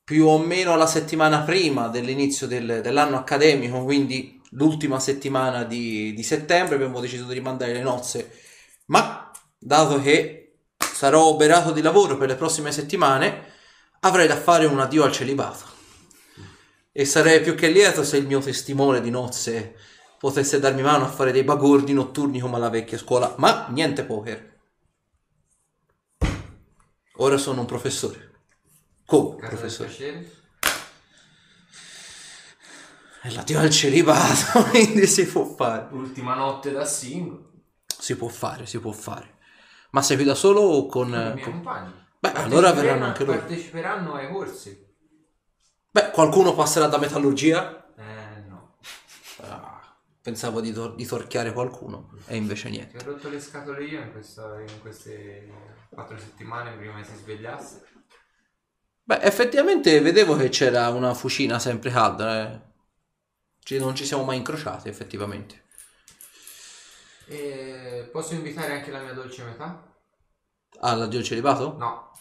più 0.03 0.28
o 0.28 0.38
meno 0.38 0.76
la 0.76 0.86
settimana 0.86 1.41
prima 1.43 1.88
dell'inizio 1.88 2.45
del- 2.45 2.82
dell'anno 2.82 3.17
accademico, 3.17 3.84
quindi 3.84 4.41
l'ultima 4.51 4.99
settimana 4.99 5.63
di, 5.63 6.13
di 6.13 6.24
settembre, 6.24 6.76
abbiamo 6.76 6.99
deciso 6.99 7.26
di 7.26 7.34
rimandare 7.34 7.74
le 7.74 7.82
nozze. 7.82 8.32
Ma, 8.88 9.32
dato 9.64 10.01
che 10.01 10.55
sarò 10.78 11.26
oberato 11.26 11.72
di 11.72 11.82
lavoro 11.82 12.18
per 12.18 12.28
le 12.28 12.36
prossime 12.36 12.72
settimane, 12.72 13.51
avrei 14.01 14.28
da 14.28 14.36
fare 14.36 14.66
un 14.66 14.80
addio 14.80 15.03
al 15.03 15.11
celibato. 15.11 15.72
E 16.91 17.05
sarei 17.05 17.41
più 17.41 17.55
che 17.55 17.70
lieto 17.70 18.03
se 18.03 18.18
il 18.18 18.28
mio 18.28 18.39
testimone 18.39 19.01
di 19.01 19.09
nozze 19.09 19.76
potesse 20.20 20.59
darmi 20.59 20.82
mano 20.82 21.05
a 21.05 21.09
fare 21.09 21.32
dei 21.32 21.43
bagordi 21.43 21.93
notturni 21.93 22.39
come 22.39 22.57
alla 22.57 22.70
vecchia 22.70 22.97
scuola, 22.97 23.34
ma 23.38 23.68
niente 23.70 24.03
poker. 24.03 24.51
Ora 27.18 27.38
sono 27.38 27.61
un 27.61 27.66
professore. 27.66 28.32
Come 29.05 29.38
Casa 29.38 29.55
professore? 29.55 30.41
E 33.26 33.32
l'addio 33.32 33.59
al 33.59 33.70
celibato, 33.70 34.64
quindi 34.70 35.07
si 35.07 35.26
può 35.26 35.45
fare. 35.45 35.88
L'ultima 35.91 36.36
notte 36.36 36.72
da 36.72 36.86
single. 36.86 37.51
Si 37.86 38.16
può 38.18 38.28
fare, 38.28 38.66
si 38.66 38.80
può 38.80 38.91
fare. 38.91 39.32
Ma 39.94 40.02
sei 40.02 40.16
qui 40.18 40.26
da 40.26 40.36
solo 40.36 40.62
o 40.62 40.86
con... 40.88 41.10
Con 41.10 41.38
i 41.38 41.41
con- 41.41 41.52
compagni. 41.54 41.94
Beh, 42.20 42.32
allora 42.34 42.72
verranno 42.72 43.06
anche 43.06 43.24
loro. 43.26 43.39
Parteciperanno 43.39 44.14
ai 44.14 44.32
corsi. 44.32 44.86
Beh, 45.91 46.10
qualcuno 46.12 46.56
passerà 46.56 46.88
da 46.88 46.98
metallurgia? 46.98 47.94
Eh 47.96 48.44
no. 48.48 48.78
Ah, 49.41 49.96
pensavo 50.22 50.62
di, 50.62 50.72
tor- 50.74 50.96
di 50.96 51.06
torchiare 51.06 51.54
qualcuno 51.54 52.12
e 52.26 52.36
invece 52.38 52.70
niente. 52.70 52.98
Ti 52.98 53.04
ho 53.06 53.12
rotto 53.12 53.30
le 53.30 53.39
scatole 53.39 53.84
io 53.84 54.02
in, 54.02 54.12
questa- 54.12 54.60
in 54.62 54.82
queste 54.82 55.52
quattro 55.89 56.18
settimane 56.18 56.72
prima 56.76 56.96
che 56.98 57.04
si 57.04 57.16
svegliasse. 57.16 57.84
Beh, 59.04 59.20
effettivamente 59.22 60.00
vedevo 60.00 60.36
che 60.36 60.50
c'era 60.50 60.89
una 60.89 61.14
fucina 61.14 61.60
sempre 61.60 61.91
calda. 61.91 62.52
eh. 62.52 62.62
Ci- 63.60 63.78
non 63.78 63.96
ci 63.96 64.06
siamo 64.06 64.24
mai 64.24 64.38
incrociati, 64.38 64.89
effettivamente. 64.89 65.62
E 67.34 68.09
posso 68.11 68.36
invitare 68.36 68.73
anche 68.73 68.91
la 68.91 69.01
mia 69.01 69.13
dolce 69.13 69.43
metà? 69.43 69.91
All'addio 70.81 71.17
al 71.19 71.25
celibato? 71.25 71.75
No. 71.77 72.11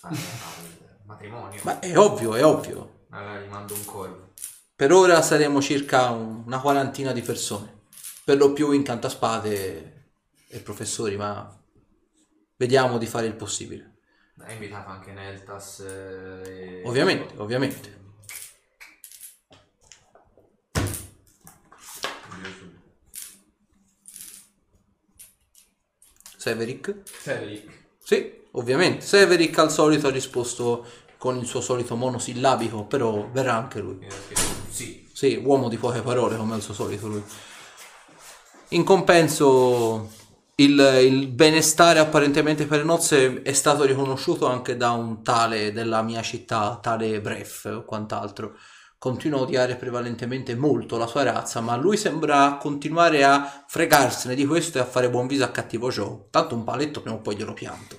Al, 0.00 0.12
al 0.12 0.98
matrimonio. 1.04 1.60
Ma 1.62 1.78
è 1.78 1.96
ovvio, 1.96 2.34
è 2.34 2.44
ovvio. 2.44 3.04
Allora 3.10 3.40
gli 3.40 3.48
mando 3.48 3.74
un 3.74 3.84
corvo. 3.84 4.30
Per 4.74 4.90
ora 4.92 5.22
saremo 5.22 5.60
circa 5.62 6.10
un- 6.10 6.42
una 6.44 6.60
quarantina 6.60 7.12
di 7.12 7.20
persone. 7.22 7.82
Per 8.24 8.36
lo 8.36 8.52
più 8.52 8.72
incantaspade 8.72 10.10
e 10.48 10.58
professori, 10.60 11.16
ma 11.16 11.56
vediamo 12.56 12.98
di 12.98 13.06
fare 13.06 13.26
il 13.26 13.34
possibile. 13.36 13.90
Hai 14.40 14.54
invitato 14.54 14.88
anche 14.90 15.12
Neltas. 15.12 15.80
eh, 15.80 16.80
e- 16.80 16.82
Ovviamente, 16.84 17.34
ovviamente. 17.36 18.00
Severick? 26.42 27.02
Cedric. 27.22 27.70
Sì, 28.02 28.32
ovviamente. 28.52 29.06
Severick 29.06 29.56
al 29.58 29.70
solito 29.70 30.08
ha 30.08 30.10
risposto 30.10 30.84
con 31.16 31.38
il 31.38 31.46
suo 31.46 31.60
solito 31.60 31.94
monosillabico, 31.94 32.84
però 32.84 33.28
verrà 33.30 33.54
anche 33.54 33.78
lui. 33.78 34.04
Scritto 34.08 34.40
Sì. 34.68 35.08
Sì, 35.12 35.40
uomo 35.40 35.68
di 35.68 35.76
poche 35.76 36.00
parole 36.00 36.36
come 36.36 36.54
al 36.54 36.60
suo 36.60 36.74
solito 36.74 37.06
lui. 37.06 37.22
In 38.70 38.82
compenso 38.82 40.10
il, 40.56 40.80
il 41.02 41.28
benestare 41.28 42.00
apparentemente 42.00 42.66
per 42.66 42.78
le 42.78 42.84
nozze 42.84 43.42
è 43.42 43.52
stato 43.52 43.84
riconosciuto 43.84 44.46
anche 44.46 44.76
da 44.76 44.90
un 44.90 45.22
tale 45.22 45.70
della 45.70 46.02
mia 46.02 46.22
città, 46.22 46.76
tale 46.82 47.20
Bref 47.20 47.66
o 47.72 47.84
quant'altro. 47.84 48.56
Continua 49.02 49.40
a 49.40 49.42
odiare 49.42 49.74
prevalentemente 49.74 50.54
molto 50.54 50.96
la 50.96 51.08
sua 51.08 51.24
razza, 51.24 51.60
ma 51.60 51.74
lui 51.74 51.96
sembra 51.96 52.56
continuare 52.60 53.24
a 53.24 53.64
fregarsene 53.66 54.36
di 54.36 54.46
questo 54.46 54.78
e 54.78 54.80
a 54.80 54.84
fare 54.84 55.10
buon 55.10 55.26
viso 55.26 55.42
a 55.42 55.48
cattivo 55.48 55.90
Joe. 55.90 56.28
Tanto 56.30 56.54
un 56.54 56.62
paletto 56.62 57.00
prima 57.00 57.16
o 57.16 57.20
poi 57.20 57.34
glielo 57.34 57.52
pianto. 57.52 57.98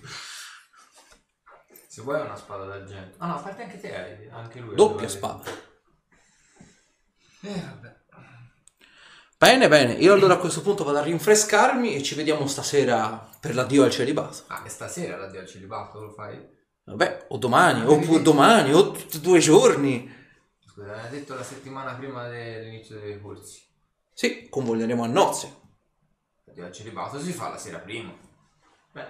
Se 1.90 2.02
vuoi 2.04 2.22
una 2.22 2.38
spada 2.38 2.64
d'argento. 2.64 3.18
Ah 3.20 3.28
no, 3.28 3.36
a 3.36 3.40
parte 3.40 3.64
anche 3.64 3.82
te. 3.82 4.30
Anche 4.32 4.62
lui. 4.62 4.76
Doppia 4.76 5.10
spada. 5.10 5.44
Eh 7.42 7.64
vabbè. 7.66 7.96
Bene, 9.38 9.68
bene, 9.68 9.92
io 9.96 10.14
allora 10.14 10.36
a 10.36 10.38
questo 10.38 10.62
punto 10.62 10.86
vado 10.86 11.00
a 11.00 11.04
rinfrescarmi 11.04 11.96
e 11.96 12.02
ci 12.02 12.16
vediamo 12.16 12.48
stasera 12.48 13.30
per 13.42 13.56
l'addio 13.56 13.84
al 13.84 13.92
celibato. 13.92 14.44
Ah, 14.48 14.64
e 14.66 14.70
stasera 14.70 15.18
l'addio 15.18 15.42
al 15.42 15.48
celibato 15.48 16.00
lo 16.00 16.12
fai? 16.12 16.42
Vabbè, 16.86 17.26
o 17.28 17.38
domani, 17.38 17.84
o 17.86 18.20
domani, 18.20 18.72
o 18.72 18.96
due 19.20 19.40
giorni. 19.40 20.22
Scusa, 20.74 20.96
l'hai 20.96 21.10
detto 21.12 21.36
la 21.36 21.44
settimana 21.44 21.94
prima 21.94 22.28
dell'inizio 22.28 23.00
dei 23.00 23.22
corsi. 23.22 23.62
Sì, 24.12 24.50
convoglieremo 24.50 25.04
a 25.04 25.08
nozze. 25.08 25.56
L'addio 26.46 26.66
al 26.66 26.72
celibato 26.72 27.20
si 27.22 27.32
fa 27.32 27.50
la 27.50 27.58
sera 27.58 27.78
prima. 27.78 28.12
Beh, 28.92 29.06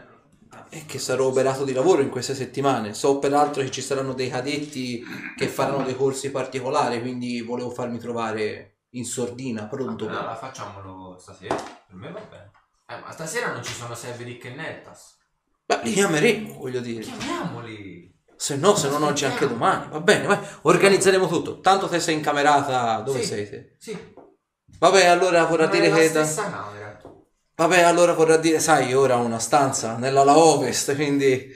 E 0.70 0.86
che 0.86 1.00
sarò 1.00 1.28
operato 1.28 1.64
di 1.64 1.72
lavoro 1.72 2.02
in 2.02 2.10
queste 2.10 2.36
settimane. 2.36 2.94
So 2.94 3.18
peraltro 3.20 3.62
che 3.64 3.72
ci 3.72 3.82
saranno 3.82 4.14
dei 4.14 4.30
cadetti 4.30 5.04
che 5.38 5.48
faranno 5.48 5.84
dei 5.84 5.96
corsi 5.96 6.32
particolari, 6.32 7.00
quindi 7.00 7.42
volevo 7.42 7.70
farmi 7.72 7.98
trovare 7.98 8.80
in 8.92 9.06
sordina, 9.06 9.66
pronto. 9.68 10.06
per- 10.06 10.16
allora 10.16 10.36
facciamolo 10.36 11.18
stasera. 11.18 11.56
Per 11.56 11.96
me 11.96 12.12
va 12.12 12.20
bene. 12.20 12.52
Eh, 12.88 13.00
ma 13.00 13.12
stasera 13.12 13.54
non 13.54 13.64
ci 13.64 13.74
sono 13.74 13.96
Severick 13.96 14.44
e 14.46 14.50
Nettas. 14.54 15.18
Beh, 15.66 15.80
li 15.84 15.94
chiameremo, 15.94 16.56
voglio 16.56 16.82
dire. 16.82 17.02
Chiamiamoli. 17.02 18.13
Se 18.44 18.58
no, 18.58 18.76
se 18.76 18.90
non 18.90 19.04
oggi 19.04 19.24
anche 19.24 19.48
domani. 19.48 19.88
Va 19.90 20.02
bene, 20.02 20.28
vai. 20.28 20.38
Organizzeremo 20.64 21.30
tutto. 21.30 21.62
Tanto 21.62 21.88
te 21.88 22.02
sei 22.02 22.16
incamerata. 22.16 23.00
Dove 23.00 23.22
Sì. 23.22 23.26
sei 23.28 23.50
te? 23.50 23.76
Sì. 23.80 23.98
Vabbè, 24.80 25.06
allora 25.06 25.46
vorrà 25.46 25.68
dire 25.68 25.90
che... 25.90 26.12
da- 26.12 26.26
camera. 26.26 27.00
Vabbè, 27.56 27.84
allora 27.84 28.12
vorrà 28.12 28.36
dire, 28.36 28.60
sai, 28.60 28.94
ora 28.94 29.18
ho 29.18 29.24
una 29.24 29.40
stanza 29.40 29.96
nell'ala 29.96 30.38
ovest, 30.38 30.94
quindi... 30.96 31.50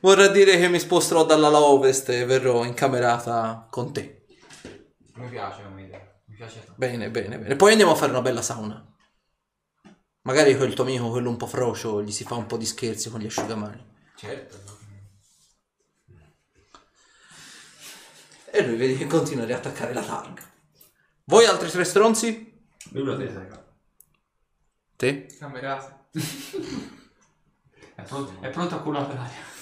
vorrà 0.00 0.26
dire 0.26 0.58
che 0.58 0.66
mi 0.68 0.80
sposterò 0.80 1.24
dall'ala 1.24 1.60
ovest 1.60 2.08
e 2.08 2.24
verrò 2.24 2.64
incamerata 2.64 3.68
con 3.70 3.92
te. 3.92 4.24
Mi 5.14 5.28
piace 5.28 5.62
come 5.62 5.82
idea. 5.82 6.00
Mi 6.26 6.34
piace 6.34 6.56
tanto. 6.56 6.72
Bene, 6.74 7.08
bene, 7.08 7.38
bene. 7.38 7.54
Poi 7.54 7.70
andiamo 7.70 7.92
a 7.92 7.94
fare 7.94 8.10
una 8.10 8.20
bella 8.20 8.42
sauna. 8.42 8.84
Magari 10.28 10.54
quel 10.58 10.74
tuo 10.74 10.84
amico, 10.84 11.08
quello 11.08 11.30
un 11.30 11.38
po' 11.38 11.46
frocio, 11.46 12.02
gli 12.02 12.12
si 12.12 12.22
fa 12.22 12.34
un 12.34 12.44
po' 12.44 12.58
di 12.58 12.66
scherzi 12.66 13.08
con 13.08 13.18
gli 13.18 13.24
asciugamani. 13.24 13.82
Certo. 14.14 14.76
E 18.50 18.66
lui 18.66 18.76
vedi 18.76 18.98
che 18.98 19.06
continua 19.06 19.44
a 19.44 19.46
riattaccare 19.46 19.94
la 19.94 20.02
targa. 20.02 20.42
Voi 21.24 21.46
altri 21.46 21.70
tre 21.70 21.82
stronzi? 21.84 22.60
Biblioteca. 22.90 23.64
Te? 24.96 25.34
Camerate. 25.38 25.96
È 27.94 28.02
pronto, 28.02 28.40
è 28.42 28.50
pronto 28.50 28.74
a 28.76 28.78
culare 28.80 29.12
l'aria. 29.12 29.57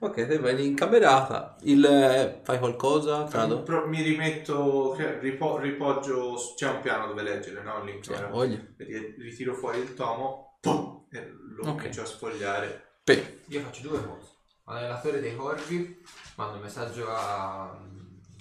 Ok, 0.00 0.26
te 0.26 0.38
vai 0.38 0.54
lì 0.54 0.66
incamerata. 0.66 1.56
Il... 1.62 1.84
eh, 1.84 2.40
fai 2.42 2.58
qualcosa? 2.58 3.24
Cado? 3.24 3.62
Pro- 3.62 3.86
mi 3.86 4.02
rimetto, 4.02 4.94
che- 4.96 5.18
ripo- 5.20 5.56
ripoggio, 5.58 6.36
su- 6.36 6.54
c'è 6.54 6.68
un 6.68 6.80
piano 6.80 7.06
dove 7.06 7.22
leggere, 7.22 7.62
no? 7.62 7.82
Lì 7.82 7.98
Sì, 8.02 8.10
ancora. 8.12 8.28
voglio. 8.30 8.58
Ri- 8.76 9.14
Ritiro 9.18 9.54
fuori 9.54 9.78
il 9.78 9.94
tomo 9.94 10.58
pum, 10.60 11.06
e 11.10 11.30
lo 11.56 11.62
Ok. 11.70 11.76
comincio 11.76 12.02
a 12.02 12.06
sfogliare. 12.06 12.98
Bene. 13.04 13.38
Io 13.46 13.60
faccio 13.60 13.88
due 13.88 14.04
cose. 14.04 14.32
Allenatore 14.64 15.20
dei 15.20 15.36
corvi, 15.36 16.02
mando 16.36 16.56
un 16.56 16.62
messaggio 16.62 17.06
a, 17.08 17.78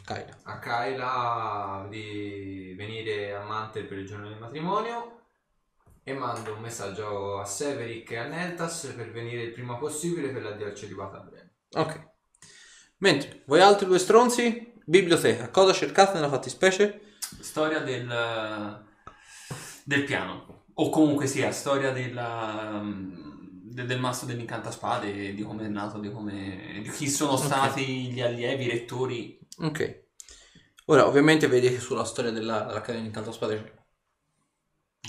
Kaila. 0.06 0.38
a 0.44 0.60
Kyla 0.60 1.86
di 1.90 2.74
venire 2.78 3.34
a 3.36 3.44
Mantel 3.44 3.86
per 3.86 3.98
il 4.00 4.08
giorno 4.08 4.28
del 4.30 4.38
matrimonio 4.40 5.20
e 6.02 6.14
mando 6.14 6.54
un 6.54 6.62
messaggio 6.62 7.40
a 7.40 7.46
Severick 7.46 8.12
e 8.12 8.18
a 8.18 8.26
Neltas 8.28 8.94
per 8.96 9.12
venire 9.12 9.44
il 9.44 9.52
prima 9.52 9.76
possibile 9.76 10.30
per 10.30 10.44
l'addio 10.44 10.66
al 10.68 10.76
celibato. 10.76 11.30
Ok. 11.74 12.12
Mentre 12.98 13.44
voi 13.46 13.60
altri 13.62 13.86
due 13.86 14.00
stronzi, 14.00 14.74
biblioteca, 14.86 15.50
cosa 15.50 15.74
cercate 15.74 16.14
nella 16.14 16.30
fattispecie? 16.30 17.16
Storia 17.40 17.80
del, 17.80 18.84
del 19.84 20.04
piano. 20.04 20.66
O 20.76 20.90
comunque 20.90 21.28
sia, 21.28 21.52
storia 21.52 21.92
della, 21.92 22.82
de- 22.82 23.86
del 23.86 24.00
masso 24.00 24.26
dell'incantaspade, 24.26 25.34
di 25.34 25.42
come 25.44 25.66
è 25.66 25.68
nato, 25.68 26.00
di, 26.00 26.12
come, 26.12 26.80
di 26.82 26.90
chi 26.90 27.10
sono 27.10 27.36
stati 27.38 28.12
gli 28.12 28.22
allievi, 28.22 28.66
i 28.66 28.70
rettori. 28.70 29.40
Ok. 29.60 30.02
Ora, 30.86 31.08
ovviamente 31.08 31.48
vedi 31.48 31.70
che 31.70 31.80
sulla 31.80 32.04
storia 32.04 32.32
della, 32.32 32.62
dell'Accademia 32.62 33.02
di 33.02 33.08
Incantaspade 33.08 33.56
c'è 33.56 33.74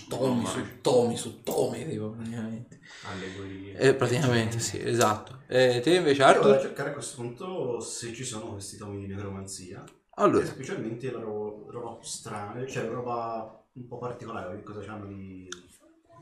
tomi 0.08 0.44
su 0.46 0.60
tomi 0.80 1.16
su 1.16 1.42
tomi, 1.42 1.86
tipo, 1.88 2.10
praticamente. 2.10 2.80
Allegorie. 3.02 3.76
Eh, 3.78 3.94
praticamente, 3.94 4.58
sì, 4.58 4.80
esatto. 4.82 5.42
E 5.46 5.80
te 5.82 5.94
invece, 5.94 6.20
Io 6.22 6.26
vado 6.26 6.40
a 6.40 6.52
Arthur? 6.52 6.60
cercare 6.60 6.90
a 6.90 6.92
questo 6.92 7.16
punto 7.16 7.80
se 7.80 8.12
ci 8.12 8.24
sono 8.24 8.52
questi 8.52 8.76
tomi 8.76 8.98
di 9.00 9.06
necromanzia. 9.12 9.84
Allora, 10.16 10.46
specialmente 10.46 11.10
la 11.10 11.18
ro- 11.20 11.66
roba 11.70 11.98
strana, 12.02 12.64
cioè 12.66 12.86
roba 12.88 13.62
un 13.72 13.86
po' 13.88 13.98
particolare, 13.98 14.56
che 14.56 14.62
cosa 14.62 14.80
c'hanno 14.80 15.06
di... 15.06 15.48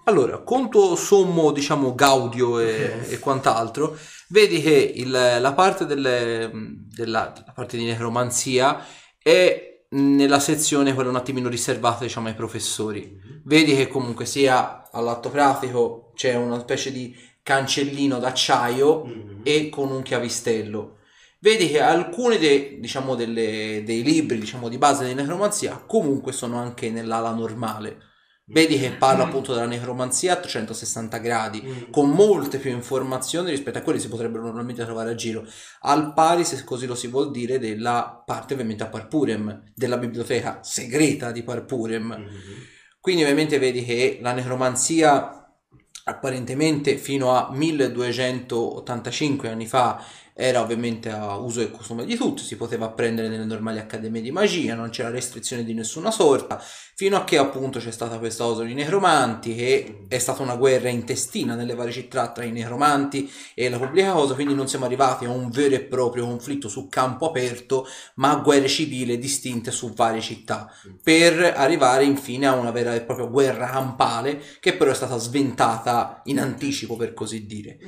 Allora, 0.05 0.39
conto 0.39 0.97
sommo, 0.97 1.53
diciamo, 1.53 1.95
gaudio 1.95 2.59
e, 2.59 2.87
Ok. 3.05 3.12
e 3.12 3.18
quant'altro, 3.18 3.97
vedi 4.29 4.61
che 4.61 4.93
il- 4.97 5.11
la, 5.11 5.53
parte 5.53 5.87
delle- 5.87 6.51
della, 6.53 7.33
la 7.47 7.53
parte 7.53 7.77
di 7.77 7.85
necromanzia 7.85 8.85
è 9.18 9.72
nella 9.93 10.40
sezione 10.40 10.95
quella 10.95 11.11
un 11.11 11.16
attimino 11.16 11.49
riservata, 11.49 12.05
diciamo, 12.05 12.28
ai 12.28 12.34
professori. 12.34 13.18
Vedi 13.45 13.74
che 13.74 13.88
comunque 13.88 14.24
sia 14.26 14.90
all'atto 14.90 15.30
pratico 15.30 16.12
c'è 16.14 16.34
una 16.34 16.59
specie 16.61 16.93
di 16.93 17.14
cancellino 17.43 18.18
d'acciaio 18.18 19.05
Mhm. 19.05 19.40
e 19.43 19.68
con 19.68 19.90
un 19.90 20.03
chiavistello. 20.03 20.99
Vedi 21.40 21.68
che 21.68 21.80
alcuni 21.80 22.38
dei, 22.38 22.78
diciamo, 22.78 23.16
delle- 23.16 23.82
dei 23.84 24.03
libri 24.03 24.38
diciamo, 24.38 24.68
di 24.68 24.78
base 24.78 25.07
di 25.07 25.14
necromanzia 25.14 25.82
comunque 25.86 26.30
sono 26.32 26.57
anche 26.59 26.88
nell'ala 26.90 27.32
normale. 27.32 27.99
Vedi 28.53 28.78
che 28.78 28.90
parla 28.90 29.24
appunto 29.24 29.55
della 29.55 29.66
necromanzia 29.66 30.34
a 30.34 30.36
360 30.36 31.16
gradi, 31.18 31.62
Mhm. 31.62 31.90
con 31.90 32.11
molte 32.11 32.59
più 32.59 32.70
informazioni 32.70 33.48
rispetto 33.50 33.78
a 33.78 33.80
quelle 33.80 33.96
che 33.98 34.05
si 34.05 34.11
potrebbero 34.11 34.44
normalmente 34.44 34.84
trovare 34.84 35.11
a 35.11 35.14
giro, 35.14 35.46
al 35.80 36.12
pari, 36.12 36.44
se 36.44 36.62
così 36.64 36.86
lo 36.86 36.94
si 36.94 37.07
vuol 37.07 37.30
dire, 37.30 37.59
della 37.59 38.22
parte 38.24 38.53
ovviamente 38.53 38.82
a 38.82 38.88
Parpurem, 38.88 39.72
della 39.74 39.96
biblioteca 39.96 40.59
segreta 40.62 41.32
di 41.32 41.42
Parpurem. 41.42 42.05
Mhm. 42.05 42.30
Quindi 43.00 43.22
ovviamente 43.22 43.59
vedi 43.59 43.84
che 43.84 44.18
la 44.20 44.32
necromanzia 44.32 45.36
apparentemente 46.05 46.96
fino 46.98 47.34
a 47.34 47.50
1285 47.53 49.48
anni 49.48 49.66
fa 49.66 50.03
era 50.35 50.62
ovviamente 50.62 51.11
a 51.11 51.37
uso 51.37 51.61
e 51.61 51.70
costume 51.70 52.05
di 52.05 52.16
tutti, 52.16 52.43
si 52.43 52.57
poteva 52.57 52.87
apprendere 52.87 53.28
nelle 53.28 53.45
normali 53.45 53.78
accademie 53.78 54.22
di 54.22 54.30
magia, 54.30 54.74
non 54.74 54.91
c'era 54.91 55.11
restrizione 55.11 55.62
di 55.64 55.74
nessuna 55.74 56.11
sorta, 56.11 56.62
fino 56.95 57.16
a 57.16 57.24
che 57.24 57.37
appunto 57.37 57.78
c'è 57.78 57.91
stata 57.91 58.18
questa 58.18 58.45
cosa 58.45 58.62
di 58.62 58.74
necromanti 58.74 59.57
e 59.57 60.05
è 60.09 60.18
stata 60.18 60.43
una 60.43 60.57
guerra 60.57 60.89
intestina 60.89 61.55
nelle 61.55 61.74
varie 61.74 61.93
città 61.93 62.33
tra 62.33 62.45
i 62.45 62.53
necromanti 62.53 63.30
e 63.55 63.68
la 63.68 63.78
pubblica 63.78 64.12
cosa, 64.12 64.35
quindi 64.35 64.55
non 64.55 64.68
siamo 64.68 64.87
arrivati 64.87 65.26
a 65.26 65.30
un 65.30 65.51
vero 65.51 65.74
e 65.74 65.80
proprio 65.80 66.24
conflitto 66.24 66.68
su 66.68 66.89
campo 66.89 67.28
aperto, 67.28 67.87
ma 68.14 68.30
a 68.30 68.37
guerre 68.37 68.68
civili 68.68 69.18
distinte 69.18 69.70
su 69.70 69.93
varie 69.93 70.20
città, 70.22 70.72
per 71.03 71.53
arrivare 71.57 72.05
infine 72.05 72.47
a 72.47 72.55
una 72.55 72.70
vera 72.70 72.95
e 72.95 73.03
propria 73.03 73.26
guerra 73.26 73.66
campale 73.66 74.41
che 74.61 74.74
però 74.76 74.91
è 74.91 74.95
stata 74.95 75.18
sventata 75.18 76.22
in 76.24 76.41
anticipo 76.41 76.97
per 76.97 77.12
così 77.12 77.45
dire. 77.47 77.78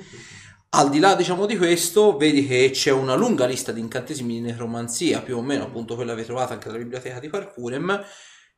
Al 0.77 0.91
di 0.91 0.99
là, 0.99 1.14
diciamo, 1.14 1.47
di 1.47 1.57
questo, 1.57 2.16
vedi 2.16 2.45
che 2.49 2.70
c'è 2.72 2.91
una 2.91 3.14
lunga 3.14 3.47
lista 3.47 3.70
di 3.70 3.79
incantesimi 3.79 4.35
di 4.35 4.41
necromanzia, 4.41 5.20
più 5.20 5.37
o 5.37 5.41
meno 5.41 5.62
appunto 5.62 5.95
quella 5.95 6.11
che 6.11 6.22
avete 6.22 6.33
trovato 6.33 6.53
anche 6.53 6.66
nella 6.66 6.81
biblioteca 6.81 7.20
di 7.20 7.29
Parkurem, 7.29 8.05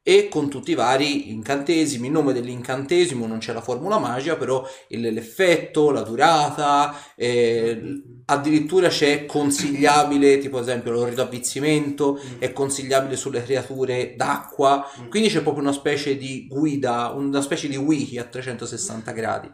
e 0.03 0.29
con 0.29 0.49
tutti 0.49 0.71
i 0.71 0.75
vari 0.75 1.31
incantesimi, 1.31 2.07
il 2.07 2.13
nome 2.15 2.33
dell'incantesimo, 2.33 3.27
non 3.27 3.37
c'è 3.37 3.53
la 3.53 3.61
formula 3.61 3.99
magica, 3.99 4.37
però 4.37 4.67
l'effetto, 4.89 5.91
la 5.91 6.01
durata, 6.01 6.97
eh, 7.15 7.83
addirittura 8.25 8.89
c'è 8.89 9.27
consigliabile, 9.27 10.39
tipo 10.39 10.57
ad 10.57 10.63
esempio 10.63 10.93
l'orrito 10.93 11.21
avvizzimento, 11.21 12.19
è 12.39 12.51
consigliabile 12.55 13.17
sulle 13.17 13.43
creature 13.43 14.15
d'acqua, 14.17 14.91
quindi 15.11 15.29
c'è 15.29 15.43
proprio 15.43 15.65
una 15.65 15.73
specie 15.73 16.17
di 16.17 16.47
guida, 16.49 17.13
una 17.15 17.43
specie 17.43 17.69
di 17.69 17.77
wiki 17.77 18.17
a 18.17 18.25
360 18.25 19.13
gradi. 19.13 19.53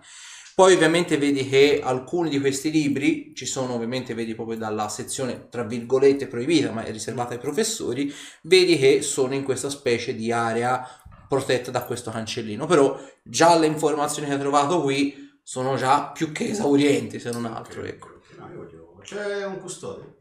Poi 0.55 0.74
ovviamente 0.74 1.16
vedi 1.16 1.48
che 1.48 1.80
alcuni 1.82 2.28
di 2.28 2.38
questi 2.38 2.70
libri 2.70 3.32
ci 3.34 3.46
sono 3.46 3.74
ovviamente 3.74 4.12
vedi 4.12 4.34
proprio 4.34 4.59
dalla 4.59 4.88
sezione 4.88 5.48
tra 5.48 5.62
virgolette 5.62 6.26
proibita 6.26 6.72
ma 6.72 6.84
è 6.84 6.92
riservata 6.92 7.32
ai 7.32 7.38
professori, 7.40 8.12
vedi 8.42 8.76
che 8.76 9.00
sono 9.03 9.34
in 9.34 9.44
questa 9.44 9.70
specie 9.70 10.14
di 10.14 10.30
area 10.30 10.86
protetta 11.26 11.70
da 11.70 11.84
questo 11.84 12.11
cancellino, 12.11 12.66
però 12.66 13.00
già 13.22 13.59
le 13.59 13.66
informazioni 13.66 14.28
che 14.28 14.34
hai 14.34 14.40
trovato 14.40 14.82
qui 14.82 15.38
sono 15.42 15.76
già 15.76 16.11
più 16.11 16.30
che 16.32 16.48
esaurienti 16.50 17.18
se 17.18 17.30
non 17.30 17.46
altro, 17.46 17.82
ecco. 17.84 18.20
Voglio- 18.55 18.98
C'è 19.03 19.44
un 19.46 19.59
custode. 19.59 20.12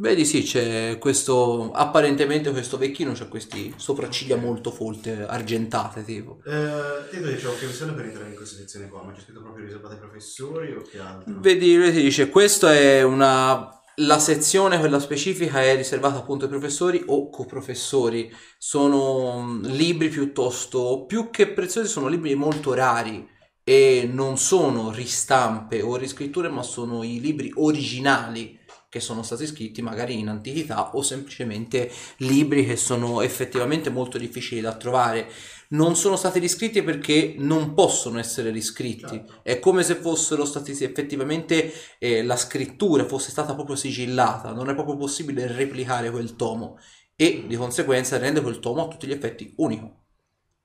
Vedi 0.00 0.24
sì, 0.24 0.42
c'è 0.42 0.96
questo, 0.98 1.72
apparentemente 1.72 2.50
questo 2.52 2.78
vecchino 2.78 3.12
c'ha 3.12 3.26
questi 3.26 3.74
sopracciglia 3.76 4.36
molto 4.36 4.70
folte, 4.70 5.26
argentate 5.26 6.02
tipo. 6.04 6.40
Eh, 6.46 7.16
io 7.18 7.26
dicevo 7.26 7.54
che 7.58 7.66
missione 7.66 7.92
per 7.92 8.06
entrare 8.06 8.30
in 8.30 8.34
questa 8.34 8.56
sezione 8.56 8.88
qua, 8.88 9.02
ma 9.02 9.12
c'è 9.12 9.20
scritto 9.20 9.42
proprio 9.42 9.66
riservata 9.66 9.92
ai 9.92 10.00
professori 10.00 10.72
o 10.72 10.80
che 10.90 10.98
altro? 10.98 11.34
Vedi, 11.40 11.76
lui 11.76 11.92
ti 11.92 12.00
dice, 12.00 12.30
questa 12.30 12.74
è 12.74 13.02
una... 13.02 13.74
La 13.96 14.18
sezione, 14.18 14.78
quella 14.78 15.00
specifica, 15.00 15.60
è 15.60 15.76
riservata 15.76 16.16
appunto 16.16 16.44
ai 16.44 16.50
professori 16.50 17.02
o 17.04 17.28
coprofessori. 17.28 18.34
Sono 18.56 19.42
mm, 19.42 19.64
libri 19.66 20.08
piuttosto, 20.08 21.04
più 21.04 21.28
che 21.28 21.48
preziosi, 21.48 21.88
sono 21.88 22.08
libri 22.08 22.34
molto 22.34 22.72
rari 22.72 23.28
e 23.62 24.08
non 24.10 24.38
sono 24.38 24.90
ristampe 24.90 25.82
o 25.82 25.96
riscritture, 25.96 26.48
ma 26.48 26.62
sono 26.62 27.02
i 27.02 27.20
libri 27.20 27.52
originali 27.54 28.58
che 28.90 28.98
sono 28.98 29.22
stati 29.22 29.46
scritti 29.46 29.82
magari 29.82 30.18
in 30.18 30.28
antichità 30.28 30.96
o 30.96 31.02
semplicemente 31.02 31.88
libri 32.16 32.66
che 32.66 32.74
sono 32.74 33.20
effettivamente 33.20 33.88
molto 33.88 34.18
difficili 34.18 34.60
da 34.60 34.74
trovare. 34.74 35.30
Non 35.68 35.94
sono 35.94 36.16
stati 36.16 36.40
riscritti 36.40 36.82
perché 36.82 37.36
non 37.38 37.72
possono 37.74 38.18
essere 38.18 38.50
riscritti. 38.50 39.06
Certo. 39.06 39.40
È 39.44 39.60
come 39.60 39.84
se 39.84 39.94
fossero 39.94 40.44
stati 40.44 40.72
effettivamente 40.72 41.72
eh, 42.00 42.24
la 42.24 42.34
scrittura 42.36 43.06
fosse 43.06 43.30
stata 43.30 43.54
proprio 43.54 43.76
sigillata, 43.76 44.52
non 44.52 44.68
è 44.68 44.74
proprio 44.74 44.96
possibile 44.96 45.46
replicare 45.46 46.10
quel 46.10 46.34
tomo 46.34 46.76
e 47.14 47.44
di 47.46 47.54
conseguenza 47.54 48.18
rende 48.18 48.40
quel 48.40 48.58
tomo 48.58 48.86
a 48.86 48.88
tutti 48.88 49.06
gli 49.06 49.12
effetti 49.12 49.54
unico. 49.58 49.98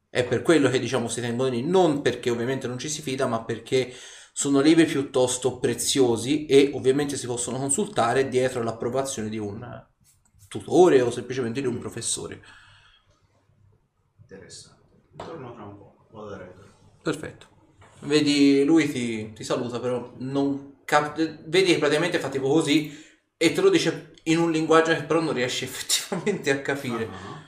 È 0.09 0.23
per 0.23 0.41
quello 0.41 0.71
che 0.71 0.79
diciamo 0.79 1.07
si 1.07 1.21
tengono 1.21 1.49
lì, 1.49 1.61
non 1.61 2.01
perché 2.01 2.31
ovviamente 2.31 2.65
non 2.65 2.79
ci 2.79 2.89
si 2.89 3.03
fida, 3.03 3.27
ma 3.27 3.43
perché 3.43 3.93
sono 4.37 4.59
libri 4.59 4.83
piuttosto 4.83 5.59
preziosi 5.59 6.45
e 6.45 6.71
ovviamente 6.73 7.15
si 7.15 7.25
possono 7.25 7.57
consultare 7.57 8.27
dietro 8.27 8.63
l'approvazione 8.63 9.29
di 9.29 9.37
un 9.37 9.81
tutore 10.49 10.99
o 10.99 11.09
semplicemente 11.09 11.61
di 11.61 11.67
un 11.67 11.77
professore. 11.77 12.43
Interessante. 14.19 15.13
Torno 15.15 15.53
tra 15.53 15.63
un 15.63 15.77
po', 15.77 16.07
vado 16.11 16.29
da 16.31 16.37
retro. 16.37 16.65
Perfetto. 17.01 17.47
Vedi, 18.01 18.65
lui 18.65 18.91
ti, 18.91 19.31
ti 19.31 19.45
saluta, 19.45 19.79
però 19.79 20.13
non 20.17 20.81
cap- 20.83 21.15
vedi 21.45 21.71
che 21.71 21.79
praticamente 21.79 22.19
fa 22.19 22.27
tipo 22.27 22.49
così 22.49 22.91
e 23.37 23.53
te 23.53 23.61
lo 23.61 23.69
dice 23.69 24.15
in 24.23 24.39
un 24.39 24.51
linguaggio 24.51 24.93
che 24.93 25.03
però 25.03 25.21
non 25.21 25.33
riesci 25.33 25.63
effettivamente 25.65 26.51
a 26.51 26.59
capire. 26.59 27.07
Ah. 27.07 27.43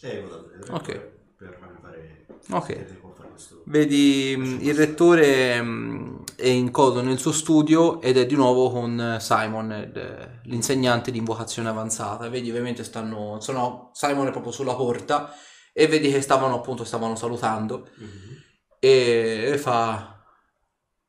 E 0.00 0.20
vado 0.20 0.48
da 0.48 0.56
retro. 0.56 0.74
Ok. 0.74 1.10
Per 1.36 1.56
farmi 1.60 1.78
fare... 1.80 2.26
Ok. 2.50 2.66
vedere 2.66 3.00
come 3.00 3.14
fare 3.14 3.28
questo- 3.28 3.51
Vedi 3.64 4.34
mh, 4.36 4.58
il 4.62 4.74
rettore 4.74 5.60
mh, 5.62 6.24
è 6.36 6.46
in 6.48 6.70
codo 6.70 7.00
nel 7.00 7.18
suo 7.18 7.32
studio 7.32 8.00
ed 8.00 8.16
è 8.18 8.26
di 8.26 8.34
nuovo 8.34 8.70
con 8.70 8.98
eh, 9.00 9.20
Simon, 9.20 9.70
il- 9.70 10.40
l'insegnante 10.44 11.10
di 11.10 11.18
invocazione 11.18 11.68
avanzata. 11.68 12.28
Vedi, 12.28 12.50
ovviamente 12.50 12.82
stanno, 12.84 13.38
sono, 13.40 13.90
Simon 13.92 14.26
è 14.28 14.30
proprio 14.30 14.52
sulla 14.52 14.74
porta 14.74 15.32
e 15.72 15.86
vedi 15.86 16.10
che 16.10 16.20
stavano 16.20 16.56
appunto 16.56 16.84
stavano 16.84 17.14
salutando 17.16 17.88
Mhm. 17.96 18.42
e, 18.78 19.50
e 19.52 19.58
fa 19.58 20.20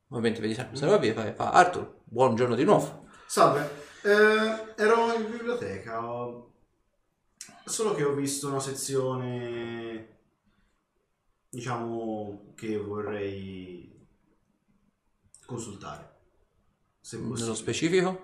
ovviamente 0.10 0.40
vedi 0.40 0.54
se 0.54 0.86
va 0.86 0.98
via 0.98 1.14
fa, 1.14 1.34
fa 1.34 1.52
Arthur 1.52 2.02
buongiorno 2.06 2.56
di 2.56 2.64
nuovo 2.64 3.08
Salve, 3.26 3.82
Eh, 4.04 4.74
ero 4.82 5.14
in 5.16 5.30
biblioteca, 5.32 6.06
ho- 6.06 6.52
solo 7.66 7.94
che 7.96 8.04
ho 8.04 8.14
visto 8.14 8.48
una 8.48 8.60
sezione, 8.60 10.13
diciamo, 11.54 12.54
che 12.56 12.78
vorrei 12.78 14.08
consultare. 15.46 16.12
Se 17.00 17.18
nello 17.18 17.30
possibile. 17.30 17.56
specifico 17.56 18.22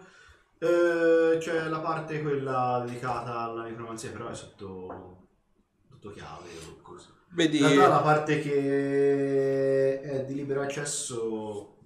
Eh, 0.57 1.37
c'è 1.39 1.67
la 1.67 1.79
parte 1.79 2.21
quella 2.21 2.83
dedicata 2.85 3.39
alla 3.39 3.63
necromanzia, 3.63 4.11
però 4.11 4.29
è 4.29 4.35
sotto, 4.35 5.27
sotto 5.87 6.09
chiave 6.11 6.49
o 6.67 6.81
così. 6.81 7.07
vedi 7.29 7.59
In 7.59 7.67
realtà 7.67 7.87
la 7.87 8.01
parte 8.01 8.39
che 8.41 10.01
è 10.01 10.25
di 10.25 10.33
libero 10.33 10.61
accesso, 10.61 11.77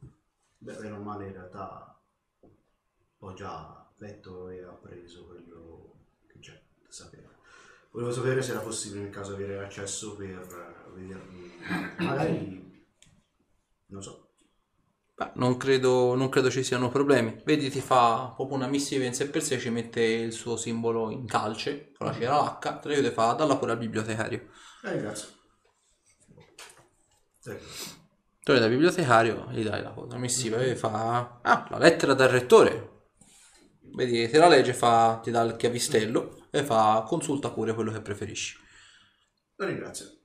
beh, 0.57 0.77
è 0.77 0.87
normale 0.87 1.27
in 1.27 1.33
realtà, 1.33 2.01
ho 3.19 3.33
già 3.33 3.91
letto 3.97 4.49
e 4.49 4.63
appreso 4.63 5.25
quello 5.25 6.05
che 6.27 6.39
c'è 6.39 6.59
da 6.81 6.91
sapere. 6.91 7.29
Volevo 7.91 8.11
sapere 8.11 8.41
se 8.41 8.51
era 8.51 8.61
possibile 8.61 9.03
nel 9.03 9.11
caso 9.11 9.33
avere 9.33 9.63
accesso 9.63 10.15
per 10.15 10.73
vedermi, 10.95 11.42
magari, 11.97 12.61
non 13.87 14.01
so. 14.01 14.21
Beh, 15.15 15.31
non 15.35 15.57
credo, 15.57 16.15
non 16.15 16.29
credo 16.29 16.49
ci 16.49 16.63
siano 16.63 16.89
problemi 16.89 17.41
vedi 17.45 17.69
ti 17.69 17.81
fa 17.81 18.31
proprio 18.35 18.57
una 18.57 18.67
missiva 18.67 19.05
in 19.05 19.13
sé 19.13 19.29
per 19.29 19.43
sé 19.43 19.59
ci 19.59 19.69
mette 19.69 20.01
il 20.01 20.33
suo 20.33 20.57
simbolo 20.57 21.11
in 21.11 21.27
calce 21.27 21.91
con 21.95 22.07
la 22.07 22.13
cera 22.13 22.57
H 22.59 22.79
te 22.79 22.89
la 22.89 22.95
e 23.07 23.11
fa 23.11 23.33
dalla 23.33 23.57
pure 23.57 23.73
al 23.73 23.77
bibliotecario 23.77 24.49
Eh, 24.83 24.91
ringrazio. 24.91 25.27
Ecco. 27.45 27.65
tu 28.43 28.53
dal 28.53 28.69
bibliotecario 28.69 29.47
gli 29.51 29.63
dai 29.63 29.81
la 29.81 29.93
la 30.09 30.17
missiva 30.17 30.57
e 30.61 30.75
fa 30.75 31.39
ah 31.41 31.67
la 31.69 31.77
lettera 31.77 32.13
dal 32.13 32.29
rettore 32.29 32.89
vedi 33.95 34.27
te 34.29 34.37
la 34.37 34.47
legge 34.47 34.73
fa 34.73 35.19
ti 35.21 35.31
dà 35.31 35.41
il 35.43 35.55
chiavistello 35.55 36.47
e 36.51 36.63
fa 36.63 37.03
consulta 37.07 37.51
pure 37.51 37.73
quello 37.73 37.91
che 37.91 38.01
preferisci 38.01 38.57
La 39.57 39.65
ringrazio. 39.65 40.22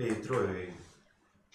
Entro 0.00 0.48
e 0.48 0.72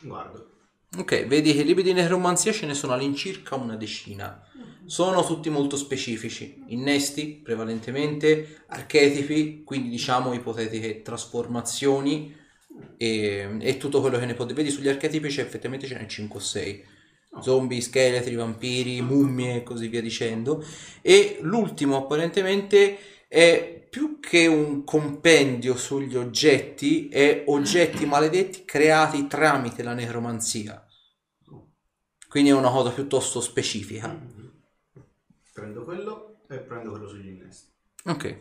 guardo. 0.01 0.51
Ok, 0.97 1.25
vedi 1.25 1.53
che 1.53 1.63
libri 1.63 1.81
di 1.81 1.93
necromanzia 1.93 2.51
ce 2.51 2.67
ne 2.67 2.75
sono 2.75 2.93
all'incirca 2.93 3.55
una 3.55 3.75
decina. 3.75 4.47
Sono 4.85 5.25
tutti 5.25 5.49
molto 5.49 5.75
specifici, 5.75 6.63
innesti 6.67 7.41
prevalentemente, 7.43 8.63
archetipi, 8.67 9.63
quindi 9.63 9.89
diciamo 9.89 10.33
ipotetiche 10.33 11.01
trasformazioni 11.01 12.33
e, 12.97 13.57
e 13.59 13.77
tutto 13.77 13.99
quello 13.99 14.19
che 14.19 14.25
ne 14.25 14.35
potete. 14.35 14.61
Vedi 14.61 14.69
sugli 14.69 14.89
archetipi 14.89 15.27
c'è 15.27 15.41
effettivamente 15.41 15.87
ce 15.87 15.97
n'è 15.97 16.05
5 16.05 16.39
o 16.39 16.41
6. 16.41 16.85
Zombie, 17.41 17.81
scheletri, 17.81 18.35
vampiri, 18.35 19.01
mummie 19.01 19.55
e 19.55 19.63
così 19.63 19.87
via 19.87 20.01
dicendo. 20.01 20.63
E 21.01 21.39
l'ultimo 21.41 21.97
apparentemente 21.97 22.97
è 23.27 23.84
più 23.95 24.19
che 24.19 24.45
un 24.45 24.83
compendio 24.83 25.77
sugli 25.77 26.17
oggetti, 26.17 27.07
è 27.07 27.45
oggetti 27.47 28.05
maledetti 28.05 28.65
creati 28.65 29.25
tramite 29.25 29.83
la 29.83 29.93
necromanzia. 29.93 30.85
Quindi 32.27 32.49
è 32.49 32.53
una 32.53 32.69
cosa 32.71 32.89
piuttosto 32.89 33.39
specifica. 33.39 34.13
Prendo 35.53 35.85
quello 35.85 36.39
e 36.49 36.57
prendo 36.57 36.89
quello 36.89 37.07
sugli 37.07 37.27
innesti. 37.29 37.71
Ok. 38.03 38.37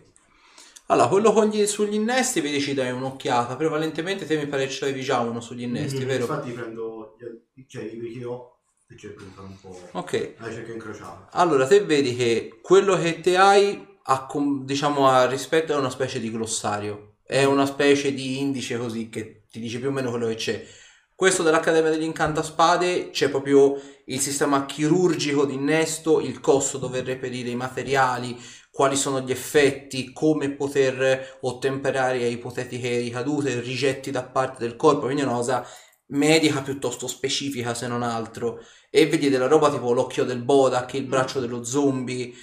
Allora, 0.87 1.07
quello 1.07 1.33
con 1.33 1.47
gli- 1.47 1.67
sugli 1.67 1.95
innesti, 1.95 2.41
vedi 2.41 2.61
ci 2.61 2.75
dai 2.75 2.91
un'occhiata. 2.91 3.55
Prevalentemente 3.55 4.27
te 4.27 4.37
mi 4.37 4.49
pare 4.49 4.69
ce 4.69 4.87
l'avevi 4.87 5.05
già 5.05 5.21
uno 5.21 5.41
sugli 5.41 5.63
innesti, 5.63 6.01
Mhm, 6.03 6.09
vero? 6.09 6.25
Infatti 6.25 6.51
prendo 6.51 7.17
gli 7.53 7.65
cioè 7.69 7.85
i 7.85 8.13
che 8.13 8.25
ho 8.25 8.59
e 8.89 8.97
cerco 8.99 9.23
un 9.23 9.61
po' 9.61 9.79
Ok. 9.93 10.35
la 10.39 10.49
ricerca 10.49 10.73
incrociata. 10.73 11.29
Allora, 11.31 11.65
te 11.69 11.81
vedi 11.85 12.17
che 12.17 12.59
quello 12.61 12.97
che 12.97 13.21
te 13.21 13.37
hai, 13.37 13.93
a, 14.07 14.29
diciamo, 14.63 15.09
a 15.09 15.27
rispetto 15.27 15.73
è 15.73 15.77
una 15.77 15.91
specie 15.91 16.21
di 16.21 16.31
glossario. 16.31 17.17
È 17.23 17.45
una 17.45 17.67
specie 17.67 18.13
di 18.13 18.41
indice 18.41 18.77
così 18.77 19.09
che 19.09 19.45
ti 19.51 19.61
dice 19.61 19.79
più 19.79 19.89
o 19.89 19.93
meno 19.93 20.11
quello 20.11 20.27
che 20.27 20.35
c'è. 20.35 20.67
Questo 21.15 21.43
dell'Accademia 21.43 21.91
degli 21.91 22.03
Incantaspade 22.03 23.11
c'è 23.11 23.29
proprio 23.31 23.81
il 24.07 24.21
sistema 24.21 24.67
chirurgico 24.67 25.47
di 25.47 25.55
innesto, 25.55 26.21
il 26.21 26.41
costo 26.41 26.77
dover 26.77 27.05
reperire 27.05 27.51
i 27.51 27.55
materiali, 27.55 28.37
quali 28.71 28.97
sono 28.97 29.21
gli 29.21 29.31
effetti, 29.31 30.13
come 30.13 30.51
poter 30.51 31.39
ottemperare 31.43 32.25
a 32.25 32.27
ipotetiche 32.27 32.99
ricadute, 32.99 33.61
rigetti 33.61 34.11
da 34.11 34.25
parte 34.25 34.59
del 34.65 34.75
corpo, 34.75 35.05
quindi 35.05 35.23
è 35.23 35.25
una 35.25 35.37
cosa 35.37 35.65
medica 36.07 36.61
piuttosto 36.61 37.07
specifica 37.07 37.73
se 37.73 37.87
non 37.87 38.03
altro. 38.03 38.59
E 38.91 39.07
vedi 39.07 39.31
della 39.31 39.47
roba 39.47 39.71
tipo 39.71 39.93
l'occhio 39.93 40.25
del 40.25 40.43
Bodak, 40.43 40.95
il 40.95 41.07
braccio 41.07 41.39
dello 41.39 41.63
zombie, 41.63 42.35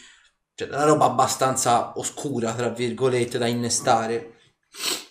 cioè 0.61 0.75
una 0.75 0.85
roba 0.85 1.05
abbastanza 1.05 1.97
oscura, 1.97 2.53
tra 2.53 2.69
virgolette, 2.69 3.37
da 3.37 3.47
innestare. 3.47 4.35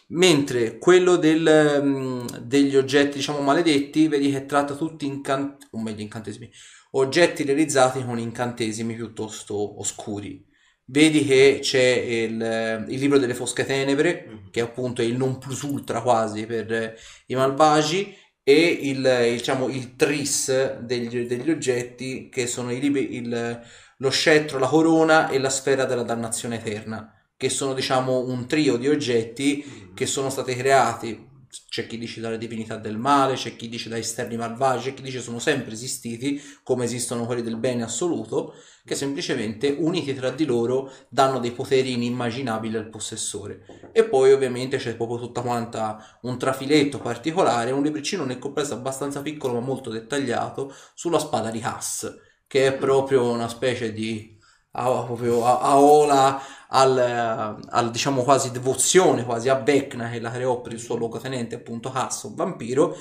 Mentre 0.08 0.78
quello 0.78 1.16
del, 1.16 1.80
mm, 1.82 2.26
degli 2.42 2.76
oggetti, 2.76 3.18
diciamo, 3.18 3.40
maledetti, 3.40 4.08
vedi 4.08 4.30
che 4.30 4.46
tratta 4.46 4.74
tutti 4.74 5.06
incant- 5.06 5.68
o 5.72 5.80
meglio, 5.80 6.02
incantesimi, 6.02 6.50
oggetti 6.92 7.44
realizzati 7.44 8.04
con 8.04 8.18
incantesimi 8.18 8.94
piuttosto 8.94 9.80
oscuri. 9.80 10.44
Vedi 10.84 11.24
che 11.24 11.58
c'è 11.62 11.78
il, 11.78 12.86
il 12.88 12.98
libro 12.98 13.18
delle 13.18 13.34
fosche 13.34 13.64
tenebre, 13.64 14.42
che 14.50 14.60
appunto 14.60 15.02
è 15.02 15.04
il 15.04 15.16
non 15.16 15.38
plus 15.38 15.62
ultra 15.62 16.02
quasi 16.02 16.46
per 16.46 16.72
eh, 16.72 16.96
i 17.26 17.34
malvagi, 17.36 18.12
e 18.42 18.78
il, 18.82 18.98
il, 18.98 19.36
diciamo, 19.36 19.68
il 19.68 19.94
tris 19.96 20.78
degli, 20.80 21.26
degli 21.26 21.50
oggetti, 21.50 22.28
che 22.28 22.46
sono 22.48 22.72
i 22.72 22.80
libri, 22.80 23.14
il, 23.14 23.62
lo 24.00 24.10
scettro, 24.10 24.58
la 24.58 24.66
corona 24.66 25.28
e 25.28 25.38
la 25.38 25.50
sfera 25.50 25.84
della 25.84 26.02
dannazione 26.02 26.56
eterna, 26.56 27.12
che 27.36 27.48
sono 27.48 27.74
diciamo 27.74 28.20
un 28.20 28.46
trio 28.46 28.76
di 28.76 28.88
oggetti 28.88 29.92
che 29.94 30.06
sono 30.06 30.30
stati 30.30 30.54
creati. 30.54 31.28
C'è 31.68 31.86
chi 31.88 31.98
dice 31.98 32.20
dalle 32.20 32.38
divinità 32.38 32.76
del 32.76 32.96
male, 32.96 33.34
c'è 33.34 33.56
chi 33.56 33.68
dice 33.68 33.88
da 33.88 33.98
esterni 33.98 34.36
malvagi, 34.36 34.84
c'è 34.84 34.94
chi 34.94 35.02
dice 35.02 35.20
sono 35.20 35.40
sempre 35.40 35.72
esistiti, 35.72 36.40
come 36.62 36.84
esistono 36.84 37.26
quelli 37.26 37.42
del 37.42 37.56
bene 37.56 37.82
assoluto, 37.82 38.54
che 38.84 38.94
semplicemente 38.94 39.74
uniti 39.76 40.14
tra 40.14 40.30
di 40.30 40.44
loro 40.44 40.92
danno 41.08 41.40
dei 41.40 41.50
poteri 41.50 41.92
inimmaginabili 41.92 42.76
al 42.76 42.88
possessore. 42.88 43.90
E 43.92 44.04
poi 44.04 44.32
ovviamente 44.32 44.76
c'è 44.76 44.94
proprio 44.94 45.18
tutta 45.18 45.40
quanta 45.42 46.18
un 46.22 46.38
trafiletto 46.38 47.00
particolare, 47.00 47.72
un 47.72 47.82
libricino 47.82 48.24
nel 48.24 48.38
complesso 48.38 48.74
abbastanza 48.74 49.20
piccolo 49.20 49.54
ma 49.54 49.60
molto 49.60 49.90
dettagliato 49.90 50.72
sulla 50.94 51.18
spada 51.18 51.50
di 51.50 51.60
Hass, 51.62 52.29
che 52.50 52.66
è 52.66 52.72
proprio 52.76 53.30
una 53.30 53.48
specie 53.48 53.92
di 53.92 54.36
a- 54.72 55.04
proprio 55.04 55.44
a- 55.44 55.60
aola 55.60 56.40
al, 56.68 56.98
eh, 56.98 57.66
al, 57.70 57.90
diciamo 57.90 58.22
quasi 58.22 58.50
devozione 58.50 59.24
quasi 59.24 59.48
a 59.48 59.54
Vecna 59.56 60.10
che 60.10 60.20
la 60.20 60.30
creò 60.30 60.60
per 60.60 60.72
il 60.72 60.80
suo 60.80 60.96
luogotenente 60.96 61.54
appunto 61.56 61.90
Hass, 61.92 62.24
un 62.24 62.34
vampiro 62.34 62.96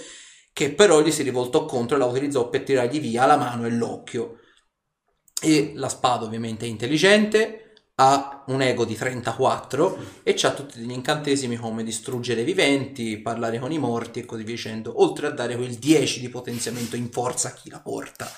che 0.54 0.72
però 0.74 1.02
gli 1.02 1.12
si 1.12 1.24
rivoltò 1.24 1.66
contro 1.66 1.96
e 1.96 2.00
la 2.00 2.06
utilizzò 2.06 2.50
per 2.50 2.64
tirargli 2.64 3.00
via 3.00 3.26
la 3.26 3.38
mano 3.38 3.66
e 3.66 3.72
l'occhio 3.72 4.38
e 5.42 5.72
la 5.76 5.90
spada 5.90 6.26
ovviamente 6.26 6.66
è 6.66 6.70
intelligente 6.70 7.64
ha 7.96 8.44
un 8.48 8.62
ego 8.62 8.86
di 8.86 8.96
34 8.96 9.98
e 10.24 10.36
ha 10.44 10.54
tutti 10.54 10.80
degli 10.80 10.92
incantesimi 10.92 11.58
come 11.58 11.84
distruggere 11.84 12.42
i 12.42 12.46
viventi, 12.46 13.18
parlare 13.18 13.60
con 13.60 13.74
i 13.74 13.78
morti 13.78 14.20
e 14.20 14.26
così 14.26 14.44
via 14.46 14.56
dicendo, 14.56 15.02
oltre 15.02 15.28
a 15.28 15.32
dare 15.32 15.58
quel 15.58 15.76
10 15.76 16.22
di 16.22 16.30
potenziamento 16.30 16.96
in 16.96 17.12
forza 17.12 17.50
a 17.50 17.52
chi 17.52 17.70
la 17.70 17.82
porta. 17.82 18.32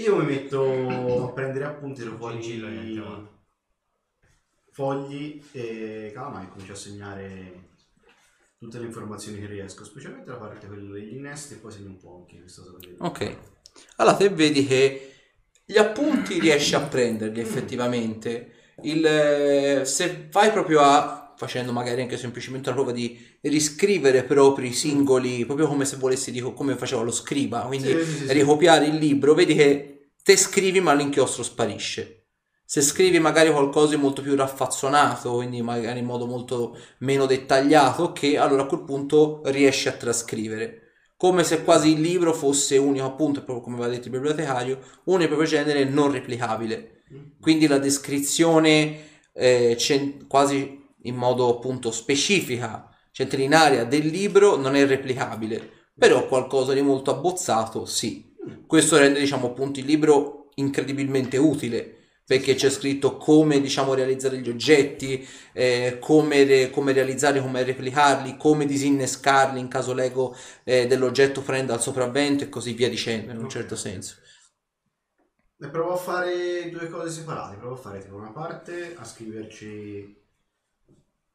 Io 0.00 0.16
mi 0.16 0.24
metto 0.24 1.26
a 1.26 1.32
prendere 1.32 1.64
appunti 1.66 2.02
da 2.02 2.16
Sigillo 2.30 2.68
e 2.68 2.70
niente, 2.70 3.00
fogli, 4.70 5.42
fogli 5.42 5.42
e 5.52 6.10
calma 6.14 6.42
e 6.42 6.48
comincio 6.48 6.72
a 6.72 6.76
segnare 6.76 7.68
tutte 8.58 8.78
le 8.78 8.86
informazioni 8.86 9.40
che 9.40 9.46
riesco, 9.46 9.84
specialmente 9.84 10.30
la 10.30 10.36
parte 10.36 10.66
quella 10.66 10.92
degli 10.92 11.14
innesti 11.14 11.54
e 11.54 11.56
poi 11.58 11.72
segno 11.72 11.88
un 11.88 11.98
po' 11.98 12.16
anche 12.20 12.40
questa 12.40 12.62
cosa 12.62 12.78
Ok. 12.98 13.36
Allora 13.96 14.16
te 14.16 14.28
vedi 14.30 14.66
che 14.66 15.14
gli 15.64 15.78
appunti 15.78 16.40
riesci 16.40 16.74
a 16.74 16.80
prenderli 16.80 17.40
effettivamente. 17.40 18.54
Il, 18.82 19.04
eh, 19.04 19.84
se 19.84 20.28
vai 20.30 20.50
proprio 20.50 20.80
a, 20.80 21.34
facendo 21.36 21.72
magari 21.72 22.00
anche 22.00 22.16
semplicemente 22.16 22.70
una 22.70 22.78
prova 22.78 22.92
di 22.92 23.29
riscrivere 23.42 24.24
propri 24.24 24.72
singoli, 24.72 25.46
proprio 25.46 25.66
come 25.66 25.84
se 25.84 25.96
volessi, 25.96 26.30
dico, 26.30 26.52
come 26.52 26.76
faceva 26.76 27.02
lo 27.02 27.10
scriba, 27.10 27.60
quindi 27.60 27.88
Sì, 27.88 28.26
sì, 28.26 28.32
ricopiare 28.32 28.86
il 28.86 28.96
libro, 28.96 29.34
vedi 29.34 29.54
che 29.54 30.10
te 30.22 30.36
scrivi 30.36 30.80
ma 30.80 30.92
l'inchiostro 30.92 31.42
sparisce. 31.42 32.16
Se 32.64 32.82
scrivi 32.82 33.18
magari 33.18 33.50
qualcosa 33.50 33.96
di 33.96 34.00
molto 34.00 34.22
più 34.22 34.36
raffazzonato, 34.36 35.34
quindi 35.34 35.60
magari 35.60 35.98
in 35.98 36.04
modo 36.04 36.26
molto 36.26 36.78
meno 36.98 37.26
dettagliato, 37.26 38.12
che 38.12 38.38
allora 38.38 38.62
a 38.62 38.66
quel 38.66 38.84
punto 38.84 39.42
riesci 39.46 39.88
a 39.88 39.92
trascrivere. 39.92 40.82
Come 41.16 41.42
se 41.42 41.64
quasi 41.64 41.94
il 41.94 42.00
libro 42.00 42.32
fosse 42.32 42.76
unico, 42.76 43.06
appunto, 43.06 43.42
proprio 43.42 43.64
come 43.64 43.76
aveva 43.76 43.90
detto 43.90 44.06
il 44.06 44.12
bibliotecario, 44.12 44.78
e 45.04 45.26
proprio 45.26 45.48
genere 45.48 45.84
non 45.84 46.12
replicabile. 46.12 47.02
Quindi 47.40 47.66
la 47.66 47.78
descrizione 47.78 49.08
eh, 49.32 49.76
quasi 50.28 50.86
in 51.02 51.16
modo 51.16 51.48
appunto 51.56 51.90
specifica, 51.90 52.89
centrinaria 53.10 53.84
del 53.84 54.06
libro 54.06 54.56
non 54.56 54.76
è 54.76 54.86
replicabile, 54.86 55.68
però 55.96 56.26
qualcosa 56.26 56.72
di 56.72 56.82
molto 56.82 57.10
abbozzato 57.10 57.84
sì. 57.84 58.34
Questo 58.66 58.96
rende 58.96 59.20
diciamo 59.20 59.48
appunto 59.48 59.80
il 59.80 59.86
libro 59.86 60.48
incredibilmente 60.54 61.36
utile 61.36 62.00
perché 62.30 62.54
c'è 62.54 62.70
scritto 62.70 63.16
come 63.16 63.60
diciamo 63.60 63.92
realizzare 63.92 64.38
gli 64.38 64.48
oggetti, 64.48 65.26
eh, 65.52 65.98
come, 66.00 66.44
re- 66.44 66.70
come 66.70 66.92
realizzarli, 66.92 67.40
come 67.40 67.64
replicarli, 67.64 68.36
come 68.36 68.66
disinnescarli 68.66 69.58
in 69.58 69.66
caso 69.66 69.92
l'ego 69.92 70.36
eh, 70.62 70.86
dell'oggetto 70.86 71.42
prenda 71.42 71.74
il 71.74 71.80
sopravvento 71.80 72.44
e 72.44 72.48
così 72.48 72.72
via 72.74 72.88
dicendo 72.88 73.32
in 73.32 73.38
un 73.38 73.48
certo 73.48 73.74
senso. 73.74 74.18
E 75.58 75.68
provo 75.70 75.94
a 75.94 75.96
fare 75.96 76.70
due 76.70 76.88
cose 76.88 77.10
separate, 77.10 77.56
provo 77.56 77.74
a 77.74 77.78
fare 77.78 78.00
tipo 78.00 78.14
una 78.14 78.30
parte 78.30 78.94
a 78.96 79.04
scriverci 79.04 80.19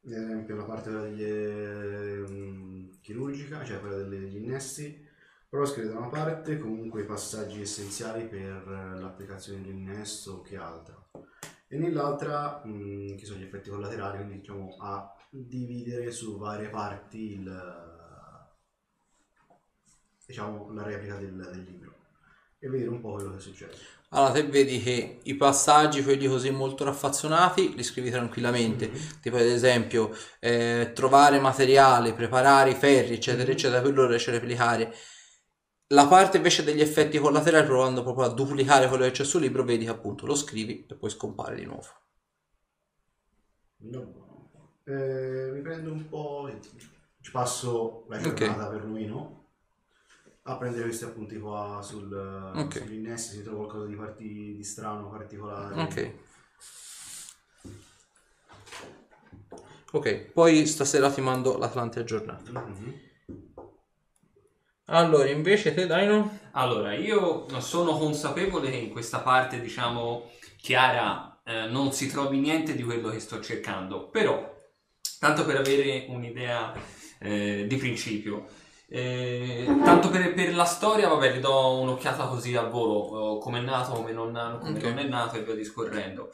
ad 0.05 0.11
esempio 0.11 0.55
la 0.55 0.63
parte 0.65 0.91
degli, 0.91 1.23
ehm, 1.23 2.99
chirurgica, 3.01 3.63
cioè 3.65 3.79
quella 3.79 3.97
delle- 3.97 4.19
degli 4.19 4.37
innesti, 4.37 5.07
provo 5.49 5.65
a 5.65 5.67
scrivere 5.67 5.93
da 5.93 5.99
una 5.99 6.09
parte 6.09 6.57
comunque 6.59 7.01
i 7.01 7.05
passaggi 7.05 7.61
essenziali 7.61 8.27
per 8.27 8.67
eh, 8.67 8.99
l'applicazione 8.99 9.61
dell'innesto 9.61 10.41
che 10.41 10.57
altro. 10.57 11.09
E 11.67 11.77
nell'altra, 11.77 12.61
mh, 12.63 13.15
che 13.15 13.25
sono 13.25 13.39
gli 13.39 13.43
effetti 13.43 13.69
collaterali, 13.69 14.17
quindi 14.17 14.39
diciamo 14.39 14.75
a 14.79 15.13
dividere 15.29 16.11
su 16.11 16.37
varie 16.37 16.69
parti 16.69 17.33
il, 17.33 17.47
diciamo, 20.25 20.71
la 20.73 20.83
replica 20.83 21.17
del, 21.17 21.35
del 21.35 21.63
libro 21.63 21.93
e 22.59 22.69
vedere 22.69 22.89
un 22.89 23.01
po' 23.01 23.13
quello 23.13 23.33
che 23.33 23.39
succede. 23.39 23.75
Allora, 24.15 24.31
te 24.31 24.43
vedi 24.43 24.81
che 24.81 25.19
i 25.23 25.35
passaggi, 25.35 26.01
quelli 26.01 26.27
così 26.27 26.49
molto 26.49 26.85
raffazzonati, 26.85 27.75
li 27.75 27.83
scrivi 27.83 28.09
tranquillamente. 28.09 28.89
Tipo, 29.19 29.35
ad 29.35 29.41
esempio, 29.41 30.15
eh, 30.39 30.91
trovare 30.93 31.37
materiale, 31.39 32.13
preparare 32.13 32.69
i 32.69 32.75
ferri, 32.75 33.15
eccetera, 33.15 33.51
eccetera, 33.51 33.81
quello 33.81 34.03
lo 34.03 34.07
riesci 34.07 34.29
a 34.29 34.33
replicare. 34.33 34.93
La 35.87 36.07
parte 36.07 36.37
invece 36.37 36.63
degli 36.63 36.79
effetti 36.79 37.17
collaterali, 37.17 37.65
provando 37.65 38.03
proprio 38.03 38.25
a 38.25 38.33
duplicare 38.33 38.87
quello 38.87 39.03
che 39.03 39.11
c'è 39.11 39.25
sul 39.25 39.41
libro, 39.41 39.65
vedi 39.65 39.83
che 39.83 39.91
appunto 39.91 40.25
lo 40.25 40.35
scrivi 40.35 40.85
e 40.89 40.95
poi 40.95 41.09
scompare 41.09 41.55
di 41.55 41.65
nuovo. 41.65 41.87
No. 43.79 44.23
Eh, 44.85 45.49
mi 45.51 45.61
prendo 45.61 45.91
un 45.91 46.07
po', 46.07 46.49
ci 47.19 47.31
passo 47.31 48.05
la 48.07 48.21
giornata 48.21 48.69
perlomeno 48.69 49.44
a 50.47 50.57
prendere 50.57 50.83
questi 50.83 51.05
appunti 51.05 51.39
qua 51.39 51.79
sul, 51.81 52.13
Ok. 52.55 52.77
sugli 52.77 52.93
innesti, 52.95 53.37
se 53.37 53.43
trovo 53.43 53.65
qualcosa 53.65 53.85
di, 53.87 53.95
parti, 53.95 54.55
di 54.55 54.63
strano, 54.63 55.09
particolare. 55.09 55.81
Ok. 55.81 56.13
Ok, 59.91 60.31
poi 60.33 60.65
stasera 60.67 61.09
ti 61.09 61.21
mando 61.21 61.57
l'Atlante 61.57 61.99
aggiornato. 61.99 62.51
Mhm. 62.51 62.93
Allora, 64.87 65.29
invece 65.29 65.73
te, 65.73 65.87
Dino? 65.87 66.37
Allora, 66.51 66.93
io 66.93 67.47
sono 67.59 67.97
consapevole 67.97 68.69
che 68.69 68.77
in 68.77 68.91
questa 68.91 69.21
parte, 69.21 69.59
diciamo, 69.59 70.29
chiara 70.57 71.41
eh, 71.43 71.65
non 71.67 71.91
si 71.91 72.07
trovi 72.07 72.37
niente 72.37 72.75
di 72.75 72.83
quello 72.83 73.09
che 73.09 73.19
sto 73.19 73.41
cercando, 73.41 74.09
però, 74.09 74.53
tanto 75.17 75.43
per 75.43 75.55
avere 75.55 76.05
un'idea 76.09 76.71
eh, 77.19 77.65
di 77.67 77.75
principio, 77.77 78.45
eh, 78.97 79.79
tanto 79.83 80.09
per, 80.09 80.33
per 80.33 80.53
la 80.55 80.65
storia, 80.65 81.07
vabbè, 81.09 81.33
le 81.33 81.39
do 81.39 81.79
un'occhiata 81.81 82.27
così 82.27 82.55
al 82.55 82.69
volo, 82.69 83.37
eh, 83.37 83.41
come 83.41 83.59
è 83.59 83.61
nato, 83.61 83.93
come 83.93 84.11
non, 84.11 84.59
come 84.61 84.79
Ok. 84.79 84.83
non 84.83 84.97
è 84.99 85.03
nato 85.03 85.37
e 85.37 85.43
via 85.43 85.53
discorrendo. 85.55 86.29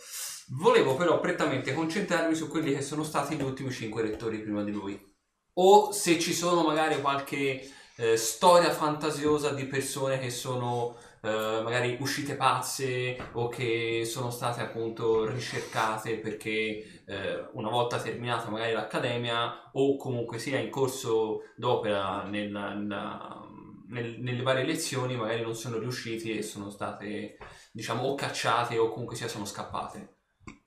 Volevo 0.49 0.95
però 0.95 1.19
prettamente 1.19 1.73
concentrarmi 1.73 2.35
su 2.35 2.47
quelli 2.47 2.73
che 2.73 2.81
sono 2.81 3.03
stati 3.03 3.35
gli 3.35 3.41
ultimi 3.43 3.71
cinque 3.71 4.01
rettori 4.01 4.39
prima 4.41 4.63
di 4.63 4.71
lui. 4.71 5.09
o 5.53 5.91
se 5.91 6.19
ci 6.19 6.33
sono 6.33 6.63
magari 6.63 7.01
qualche 7.01 7.61
eh, 7.97 8.17
storia 8.17 8.71
fantasiosa 8.71 9.51
di 9.53 9.65
persone 9.65 10.17
che 10.19 10.29
sono 10.29 10.95
eh, 11.23 11.61
magari 11.63 11.97
uscite 11.99 12.35
pazze 12.35 13.17
o 13.33 13.47
che 13.49 14.03
sono 14.05 14.29
state 14.31 14.61
appunto 14.61 15.25
ricercate 15.29 16.17
perché 16.19 17.00
eh, 17.11 17.49
una 17.53 17.69
volta 17.69 17.99
terminata 18.01 18.49
magari 18.49 18.73
l'accademia 18.73 19.69
o 19.73 19.97
comunque 19.97 20.39
sia 20.39 20.57
in 20.59 20.69
corso 20.69 21.41
d'opera 21.55 22.23
nella- 22.23 22.73
nella- 22.73 23.47
nel- 23.87 24.19
nelle 24.21 24.41
varie 24.43 24.63
lezioni 24.65 25.15
magari 25.17 25.41
non 25.41 25.55
sono 25.55 25.77
riusciti 25.77 26.37
e 26.37 26.41
sono 26.41 26.69
state 26.69 27.37
diciamo 27.71 28.03
o 28.03 28.15
cacciate 28.15 28.77
o 28.77 28.89
comunque 28.89 29.15
sia 29.15 29.27
sono 29.27 29.45
scappate. 29.45 30.15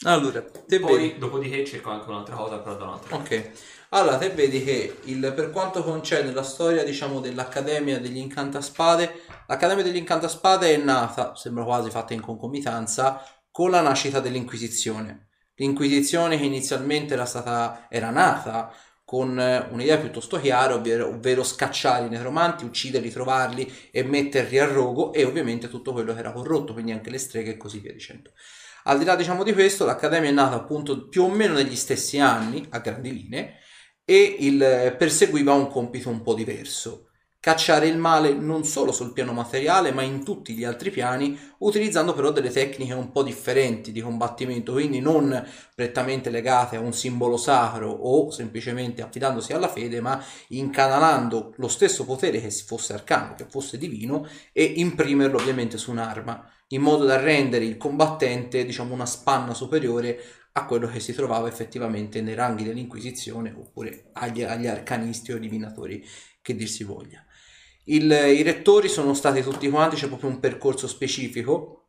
Allora, 0.05 0.43
te 0.43 0.79
Poi 0.79 0.97
vedi... 0.99 1.19
dopodiché 1.19 1.65
cerco 1.65 1.91
anche 1.91 2.09
un'altra 2.09 2.37
cosa 2.37 2.59
però 2.59 2.77
da 2.77 2.85
un'altra 2.85 3.17
Ok, 3.17 3.51
allora 3.91 4.19
te 4.19 4.31
vedi 4.31 4.63
che 4.63 4.99
il- 5.05 5.33
per 5.35 5.51
quanto 5.51 5.83
concerne 5.83 6.33
la 6.33 6.43
storia, 6.43 6.85
diciamo, 6.85 7.21
dell'Accademia 7.21 7.99
degli 8.01 8.19
Incantaspade, 8.19 9.23
l'Accademia 9.47 9.83
degli 9.85 9.97
Incantaspade 9.97 10.75
è 10.75 10.77
nata, 10.77 11.35
sembra 11.37 11.65
quasi 11.65 11.91
fatta 11.91 12.13
in 12.13 12.21
concomitanza, 12.21 13.23
con 13.51 13.71
la 13.71 13.81
nascita 13.81 14.21
dell'Inquisizione. 14.21 15.29
L'Inquisizione 15.57 16.37
che 16.37 16.45
inizialmente 16.45 17.15
era 17.15 17.25
stata, 17.25 17.87
era 17.89 18.11
nata 18.11 18.75
con 19.05 19.39
eh, 19.39 19.69
un'idea 19.71 19.99
piuttosto 19.99 20.41
chiara, 20.41 20.75
ovvero, 20.75 21.09
ovvero 21.09 21.45
scacciare 21.45 22.07
i 22.07 22.09
necromanti, 22.09 22.65
ucciderli, 22.65 23.11
trovarli 23.11 23.73
e 23.91 24.03
metterli 24.03 24.59
a 24.59 24.67
rogo 24.67 25.13
e 25.13 25.25
ovviamente 25.25 25.69
tutto 25.69 25.93
quello 25.93 26.13
che 26.15 26.21
era 26.21 26.33
corrotto, 26.33 26.73
quindi 26.73 26.93
anche 26.93 27.11
le 27.11 27.19
streghe 27.19 27.53
e 27.53 27.57
così 27.57 27.79
via 27.79 27.93
dicendo. 27.93 28.33
Al 28.85 28.99
di 28.99 29.05
là 29.05 29.15
diciamo 29.17 29.45
di 29.45 29.53
questo, 29.53 29.85
l'Accademia 29.85 30.31
è 30.31 30.33
nata 30.33 30.57
appunto 30.57 31.09
più 31.09 31.25
o 31.25 31.31
meno 31.31 31.55
negli 31.55 31.77
stessi 31.77 32.19
anni, 32.19 32.67
a 32.71 32.79
grandi 32.81 33.13
linee, 33.13 33.59
e 34.05 34.37
il, 34.41 34.63
eh, 34.63 34.95
perseguiva 34.97 35.53
un 35.53 35.69
compito 35.69 36.11
un 36.11 36.23
po' 36.23 36.35
diverso. 36.35 37.04
Cacciare 37.45 37.89
il 37.89 37.99
male 37.99 38.33
non 38.33 38.65
solo 38.65 38.91
sul 38.91 39.13
piano 39.13 39.35
materiale, 39.35 39.93
ma 39.93 40.01
in 40.01 40.25
tutti 40.25 40.55
gli 40.55 40.65
altri 40.65 40.91
piani, 40.91 41.39
utilizzando 41.59 42.15
però 42.15 42.31
delle 42.31 42.49
tecniche 42.49 42.95
un 42.95 43.13
po' 43.13 43.23
differenti 43.23 43.93
di 43.93 44.01
combattimento, 44.01 44.73
quindi 44.73 45.01
non 45.01 45.47
prettamente 45.75 46.31
legate 46.31 46.77
a 46.77 46.81
un 46.81 46.95
simbolo 46.95 47.37
sacro 47.37 47.91
o 47.91 48.31
semplicemente 48.31 49.03
affidandosi 49.03 49.53
alla 49.53 49.69
fede, 49.69 50.01
ma 50.01 50.25
incanalando 50.49 51.53
lo 51.59 51.69
stesso 51.69 52.07
potere 52.07 52.41
che 52.41 52.51
fosse 52.51 52.95
arcano, 52.95 53.35
che 53.35 53.45
fosse 53.45 53.77
divino, 53.77 54.27
e 54.51 54.65
imprimerlo 54.65 55.37
ovviamente 55.37 55.77
su 55.77 55.91
un'arma, 55.91 56.51
in 56.69 56.81
modo 56.81 57.05
da 57.05 57.21
rendere 57.21 57.67
il 57.67 57.77
combattente, 57.77 58.65
diciamo, 58.65 58.95
una 58.95 59.05
spanna 59.05 59.53
superiore 59.53 60.19
a 60.53 60.65
quello 60.65 60.87
che 60.87 60.99
si 60.99 61.13
trovava 61.13 61.47
effettivamente 61.47 62.23
nei 62.23 62.35
ranghi 62.35 62.65
dell'Inquisizione 62.65 63.55
oppure 63.55 64.09
agli, 64.15 64.43
agli 64.43 64.67
arcanisti 64.67 65.33
o 65.33 65.39
divinatori 65.39 66.03
che 66.41 66.55
dir 66.55 66.69
si 66.69 66.85
voglia. 66.85 67.23
Il- 67.85 68.11
I 68.11 68.43
rettori 68.43 68.89
sono 68.89 69.15
stati 69.15 69.43
tutti 69.43 69.69
quanti, 69.69 69.97
c'è 69.97 70.09
proprio 70.09 70.31
un 70.31 70.41
percorso 70.41 70.87
specifico. 70.89 71.81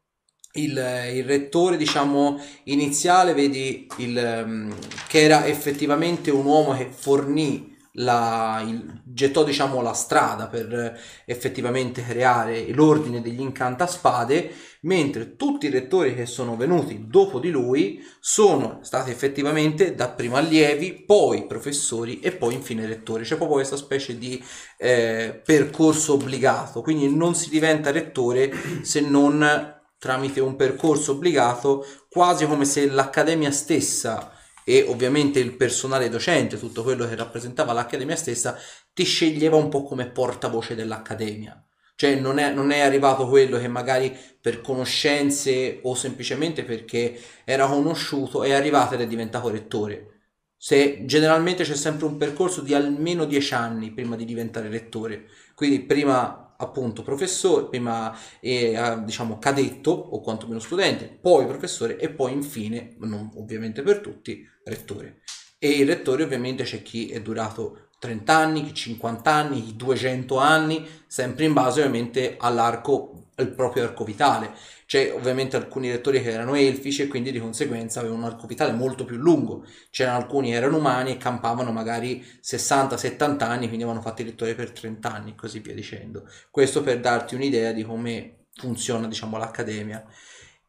Il, 0.53 0.71
il 1.13 1.23
rettore, 1.25 1.77
diciamo, 1.77 2.39
iniziale, 2.65 3.33
vedi, 3.33 3.87
il, 3.97 4.17
ehm, 4.17 4.75
che 5.07 5.21
era 5.21 5.45
effettivamente 5.45 6.31
un 6.31 6.45
uomo 6.45 6.75
che 6.77 6.89
fornì 6.91 7.74
la, 7.95 8.63
il- 8.65 9.01
gettò, 9.05 9.43
diciamo, 9.43 9.81
la 9.81 9.93
strada 9.93 10.47
per 10.47 10.73
eh, 10.73 10.99
effettivamente 11.25 12.03
creare 12.03 12.71
l'ordine 12.73 13.21
degli 13.21 13.39
incantaspade, 13.39 14.51
mentre 14.81 15.35
tutti 15.35 15.65
i 15.65 15.69
rettori 15.69 16.13
che 16.15 16.25
sono 16.25 16.55
venuti 16.55 17.05
dopo 17.07 17.39
di 17.39 17.49
lui 17.49 18.03
sono 18.19 18.79
stati 18.83 19.09
effettivamente 19.11 19.95
dapprima 19.95 20.37
allievi, 20.37 21.03
poi 21.05 21.45
professori 21.47 22.19
e 22.19 22.31
poi 22.31 22.53
infine 22.55 22.85
rettori. 22.85 23.23
C'è 23.23 23.35
proprio 23.35 23.57
questa 23.57 23.77
specie 23.77 24.17
di 24.17 24.41
eh, 24.77 25.41
percorso 25.43 26.13
obbligato, 26.13 26.81
quindi 26.81 27.13
non 27.13 27.35
si 27.35 27.49
diventa 27.49 27.91
rettore 27.91 28.51
se 28.83 29.01
non 29.01 29.73
tramite 29.97 30.39
un 30.39 30.55
percorso 30.55 31.13
obbligato, 31.13 31.85
quasi 32.09 32.45
come 32.45 32.65
se 32.65 32.87
l'accademia 32.87 33.51
stessa 33.51 34.31
e 34.67 34.83
ovviamente 34.87 35.39
il 35.39 35.55
personale 35.55 36.09
docente, 36.09 36.57
tutto 36.57 36.81
quello 36.81 37.07
che 37.07 37.15
rappresentava 37.15 37.71
l'accademia 37.71 38.15
stessa, 38.15 38.57
ti 38.93 39.03
sceglieva 39.03 39.55
un 39.55 39.69
po' 39.69 39.83
come 39.83 40.09
portavoce 40.09 40.73
dell'accademia. 40.73 41.63
Cioè 41.95 42.15
non 42.15 42.39
è, 42.39 42.51
non 42.51 42.71
è 42.71 42.79
arrivato 42.79 43.27
quello 43.27 43.57
che 43.59 43.67
magari 43.67 44.17
per 44.41 44.61
conoscenze 44.61 45.79
o 45.83 45.93
semplicemente 45.95 46.63
perché 46.63 47.17
era 47.45 47.67
conosciuto 47.67 48.43
è 48.43 48.51
arrivato 48.51 48.95
ed 48.95 49.01
è 49.01 49.07
diventato 49.07 49.49
rettore. 49.49 50.09
Se 50.57 51.05
generalmente 51.05 51.63
c'è 51.63 51.75
sempre 51.75 52.07
un 52.07 52.17
percorso 52.17 52.61
di 52.61 52.73
almeno 52.73 53.25
10 53.25 53.53
anni 53.53 53.91
prima 53.93 54.15
di 54.15 54.25
diventare 54.25 54.67
rettore, 54.67 55.27
quindi 55.53 55.81
prima 55.81 56.55
appunto 56.57 57.03
professore, 57.03 57.67
prima 57.67 58.17
eh, 58.39 58.97
diciamo 59.03 59.37
cadetto 59.37 59.91
o 59.91 60.21
quantomeno 60.21 60.59
studente, 60.59 61.07
poi 61.07 61.45
professore 61.45 61.97
e 61.97 62.09
poi 62.09 62.31
infine, 62.33 62.95
non 62.99 63.31
ovviamente 63.35 63.83
per 63.83 63.99
tutti, 63.99 64.45
rettore. 64.65 65.21
E 65.57 65.69
il 65.69 65.87
rettore 65.87 66.23
ovviamente 66.23 66.63
c'è 66.63 66.81
chi 66.81 67.09
è 67.09 67.21
durato 67.21 67.89
30 67.99 68.33
anni, 68.35 68.65
chi 68.65 68.73
50 68.73 69.31
anni, 69.31 69.63
chi 69.63 69.75
200 69.75 70.37
anni, 70.37 70.87
sempre 71.07 71.45
in 71.45 71.53
base 71.53 71.79
ovviamente 71.79 72.35
all'arco, 72.37 73.29
al 73.35 73.53
proprio 73.53 73.83
arco 73.83 74.03
vitale. 74.03 74.53
C'è 74.85 75.11
ovviamente 75.13 75.55
alcuni 75.55 75.89
rettori 75.89 76.21
che 76.21 76.29
erano 76.29 76.53
elfici 76.55 77.01
e 77.01 77.07
quindi 77.07 77.31
di 77.31 77.39
conseguenza 77.39 77.99
avevano 77.99 78.25
un 78.25 78.31
arco 78.31 78.45
vitale 78.45 78.73
molto 78.73 79.05
più 79.05 79.17
lungo. 79.17 79.65
C'erano 79.89 80.17
alcuni 80.17 80.51
che 80.51 80.55
erano 80.55 80.77
umani 80.77 81.13
e 81.13 81.17
campavano 81.17 81.71
magari 81.71 82.23
60-70 82.43 83.43
anni, 83.43 83.67
quindi 83.67 83.83
avevano 83.83 84.01
fatto 84.01 84.21
il 84.21 84.27
rettore 84.27 84.53
per 84.53 84.71
30 84.71 85.11
anni 85.11 85.31
e 85.31 85.35
così 85.35 85.59
via 85.59 85.73
dicendo. 85.73 86.29
Questo 86.51 86.83
per 86.83 86.99
darti 86.99 87.33
un'idea 87.33 87.71
di 87.71 87.83
come 87.83 88.45
funziona, 88.53 89.07
diciamo, 89.07 89.37
l'accademia. 89.37 90.05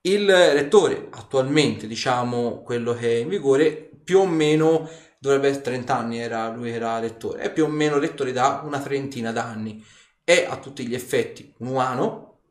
Il 0.07 0.29
rettore 0.29 1.09
attualmente, 1.11 1.89
diciamo, 1.89 2.63
quello 2.63 2.95
che 2.95 3.15
è 3.15 3.17
in 3.23 3.29
vigore, 3.29 3.91
più 4.05 4.21
o 4.21 4.27
meno 4.27 4.89
dovrebbe 5.19 5.49
essere 5.49 5.65
30 5.65 5.97
anni, 5.97 6.21
era, 6.21 6.49
lui 6.49 6.71
era 6.71 7.01
rettore, 7.01 7.43
è 7.43 7.53
più 7.53 7.65
o 7.65 7.69
meno 7.69 7.99
rettore 7.99 8.31
da 8.31 8.63
una 8.65 8.81
trentina 8.81 9.33
d'anni. 9.33 9.85
È 10.23 10.47
a 10.49 10.59
tutti 10.59 10.87
gli 10.87 10.95
effetti 10.95 11.53
un 11.59 11.69
umano 11.69 12.43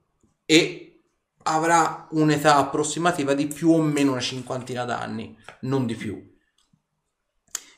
e 0.46 1.04
avrà 1.44 2.08
un'età 2.12 2.58
approssimativa 2.58 3.34
di 3.34 3.48
più 3.48 3.70
o 3.70 3.82
meno 3.82 4.12
una 4.12 4.20
cinquantina 4.20 4.84
d'anni, 4.84 5.38
non 5.62 5.86
di 5.86 5.96
più. 5.96 6.34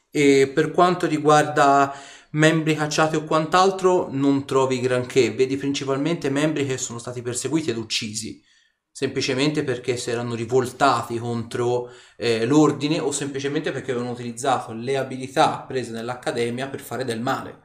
E 0.10 0.52
per 0.52 0.72
quanto 0.72 1.06
riguarda 1.06 1.94
membri 2.32 2.76
cacciati 2.76 3.16
o 3.16 3.26
quant'altro, 3.26 4.08
non 4.10 4.48
trovi 4.48 4.80
granché, 4.80 5.32
vedi 5.32 5.56
principalmente 5.56 6.32
membri 6.32 6.66
che 6.66 6.80
sono 6.80 6.98
stati 6.98 7.22
perseguiti 7.22 7.70
ed 7.70 7.78
uccisi, 7.78 8.44
semplicemente 8.98 9.64
perché 9.64 9.96
si 9.96 10.10
erano 10.10 10.34
rivoltati 10.34 11.20
contro 11.20 11.92
eh, 12.16 12.48
l'ordine 12.48 12.98
o 12.98 13.12
semplicemente 13.12 13.72
perché 13.72 13.92
avevano 13.92 14.12
utilizzato 14.12 14.74
le 14.74 14.98
abilità 14.98 15.64
prese 15.68 15.92
nell'accademia 15.92 16.68
per 16.68 16.80
fare 16.80 17.06
del 17.06 17.22
male. 17.22 17.60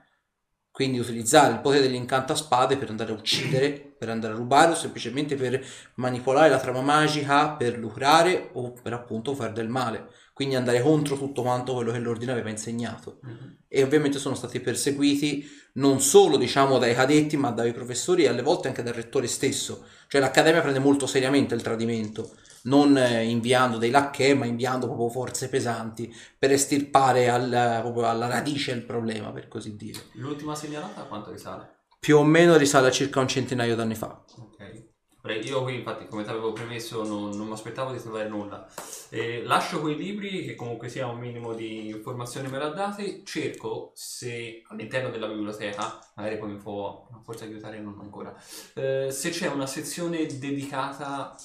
Quindi 0.70 0.98
utilizzare 0.98 1.54
il 1.54 1.60
potere 1.60 1.84
dell'incantaspade 1.84 2.76
per 2.76 2.90
andare 2.90 3.12
a 3.12 3.14
uccidere, 3.14 3.94
per 3.98 4.10
andare 4.10 4.34
a 4.34 4.36
rubare 4.36 4.72
o 4.72 4.74
semplicemente 4.74 5.34
per 5.34 5.64
manipolare 5.94 6.50
la 6.50 6.60
trama 6.60 6.82
magica, 6.82 7.52
per 7.52 7.78
lucrare 7.78 8.50
o 8.52 8.72
per 8.72 8.92
appunto 8.92 9.34
fare 9.34 9.54
del 9.54 9.70
male. 9.70 10.08
Quindi 10.34 10.54
andare 10.54 10.82
contro 10.82 11.16
tutto 11.16 11.40
quanto 11.40 11.72
quello 11.72 11.92
che 11.92 11.98
l'ordine 11.98 12.32
aveva 12.32 12.50
insegnato. 12.50 13.20
E 13.68 13.82
ovviamente 13.82 14.18
sono 14.18 14.34
stati 14.34 14.60
perseguiti 14.60 15.46
non 15.74 16.00
solo 16.00 16.36
diciamo 16.36 16.78
dai 16.78 16.94
cadetti 16.94 17.36
ma 17.36 17.50
dai 17.50 17.72
professori 17.72 18.24
e 18.24 18.28
alle 18.28 18.42
volte 18.42 18.68
anche 18.68 18.82
dal 18.82 18.92
rettore 18.92 19.26
stesso. 19.26 19.84
Cioè 20.08 20.20
l'accademia 20.20 20.60
prende 20.60 20.78
molto 20.78 21.06
seriamente 21.06 21.54
il 21.54 21.62
tradimento, 21.62 22.32
non 22.64 22.96
eh, 22.96 23.24
inviando 23.24 23.78
dei 23.78 23.90
lacchè 23.90 24.34
ma 24.34 24.44
inviando 24.44 24.86
proprio 24.86 25.08
forze 25.08 25.48
pesanti 25.48 26.14
per 26.38 26.52
estirpare 26.52 27.28
al- 27.28 27.78
proprio 27.80 28.06
alla 28.08 28.26
radice 28.26 28.72
il 28.72 28.84
problema 28.84 29.32
per 29.32 29.48
così 29.48 29.76
dire. 29.76 30.00
L'ultima 30.14 30.54
segnalata 30.54 31.02
a 31.02 31.04
quanto 31.04 31.30
risale? 31.30 31.80
Più 31.98 32.16
o 32.16 32.24
meno 32.24 32.56
risale 32.56 32.88
a 32.88 32.90
circa 32.90 33.20
un 33.20 33.28
centinaio 33.28 33.76
d'anni 33.76 33.94
fa. 33.94 34.22
Ok. 34.38 34.90
Io 35.24 35.62
qui 35.62 35.76
infatti 35.76 36.06
come 36.08 36.24
ti 36.24 36.30
avevo 36.30 36.52
premesso 36.52 37.04
non, 37.04 37.30
non 37.36 37.46
mi 37.46 37.52
aspettavo 37.52 37.92
di 37.92 38.00
trovare 38.00 38.28
nulla. 38.28 38.68
Eh, 39.08 39.42
lascio 39.44 39.80
quei 39.80 39.96
libri 39.96 40.44
che 40.44 40.56
comunque 40.56 40.88
sia 40.88 41.06
un 41.06 41.18
minimo 41.18 41.54
di 41.54 41.88
informazioni 41.88 42.48
me 42.48 42.58
le 42.58 42.64
ha 42.64 42.68
date, 42.70 43.22
cerco 43.24 43.92
se 43.94 44.62
all'interno 44.66 45.10
della 45.10 45.28
biblioteca, 45.28 46.00
magari 46.16 46.38
poi 46.38 46.50
mi 46.50 46.56
può 46.56 47.08
forse 47.22 47.44
aiutare 47.44 47.78
non 47.78 47.98
ancora, 48.00 48.34
eh, 48.74 49.08
se 49.12 49.30
c'è 49.30 49.46
una 49.46 49.66
sezione 49.66 50.26
dedicata 50.26 51.36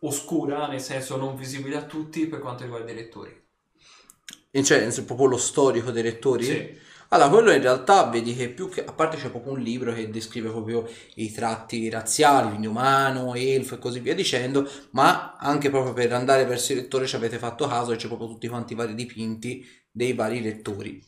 oscura, 0.00 0.66
nel 0.66 0.80
senso 0.80 1.16
non 1.16 1.36
visibile 1.36 1.76
a 1.76 1.84
tutti 1.84 2.26
per 2.26 2.40
quanto 2.40 2.64
riguarda 2.64 2.90
i 2.90 2.94
lettori. 2.94 3.44
E 4.50 4.64
cioè, 4.64 4.88
proprio 5.04 5.26
lo 5.26 5.36
storico 5.36 5.90
dei 5.90 6.02
rettori? 6.02 6.44
Sì. 6.44 6.84
Allora, 7.10 7.28
quello 7.28 7.52
in 7.52 7.60
realtà 7.62 8.08
vedi 8.08 8.34
che 8.34 8.48
più 8.48 8.68
che, 8.68 8.84
a 8.84 8.92
parte 8.92 9.16
c'è 9.16 9.30
proprio 9.30 9.52
un 9.52 9.60
libro 9.60 9.92
che 9.92 10.10
descrive 10.10 10.50
proprio 10.50 10.88
i 11.14 11.30
tratti 11.30 11.88
razziali, 11.88 12.48
quindi 12.48 12.66
umano, 12.66 13.34
elfo 13.34 13.76
e 13.76 13.78
così 13.78 14.00
via 14.00 14.14
dicendo, 14.14 14.68
ma 14.90 15.36
anche 15.36 15.70
proprio 15.70 15.92
per 15.92 16.12
andare 16.12 16.44
verso 16.44 16.72
i 16.72 16.76
lettori 16.76 17.06
ci 17.06 17.16
avete 17.16 17.38
fatto 17.38 17.66
caso 17.68 17.92
e 17.92 17.96
c'è 17.96 18.08
proprio 18.08 18.28
tutti 18.28 18.48
quanti 18.48 18.72
i 18.72 18.76
vari 18.76 18.94
dipinti 18.94 19.64
dei 19.90 20.12
vari 20.14 20.42
lettori. 20.42 21.00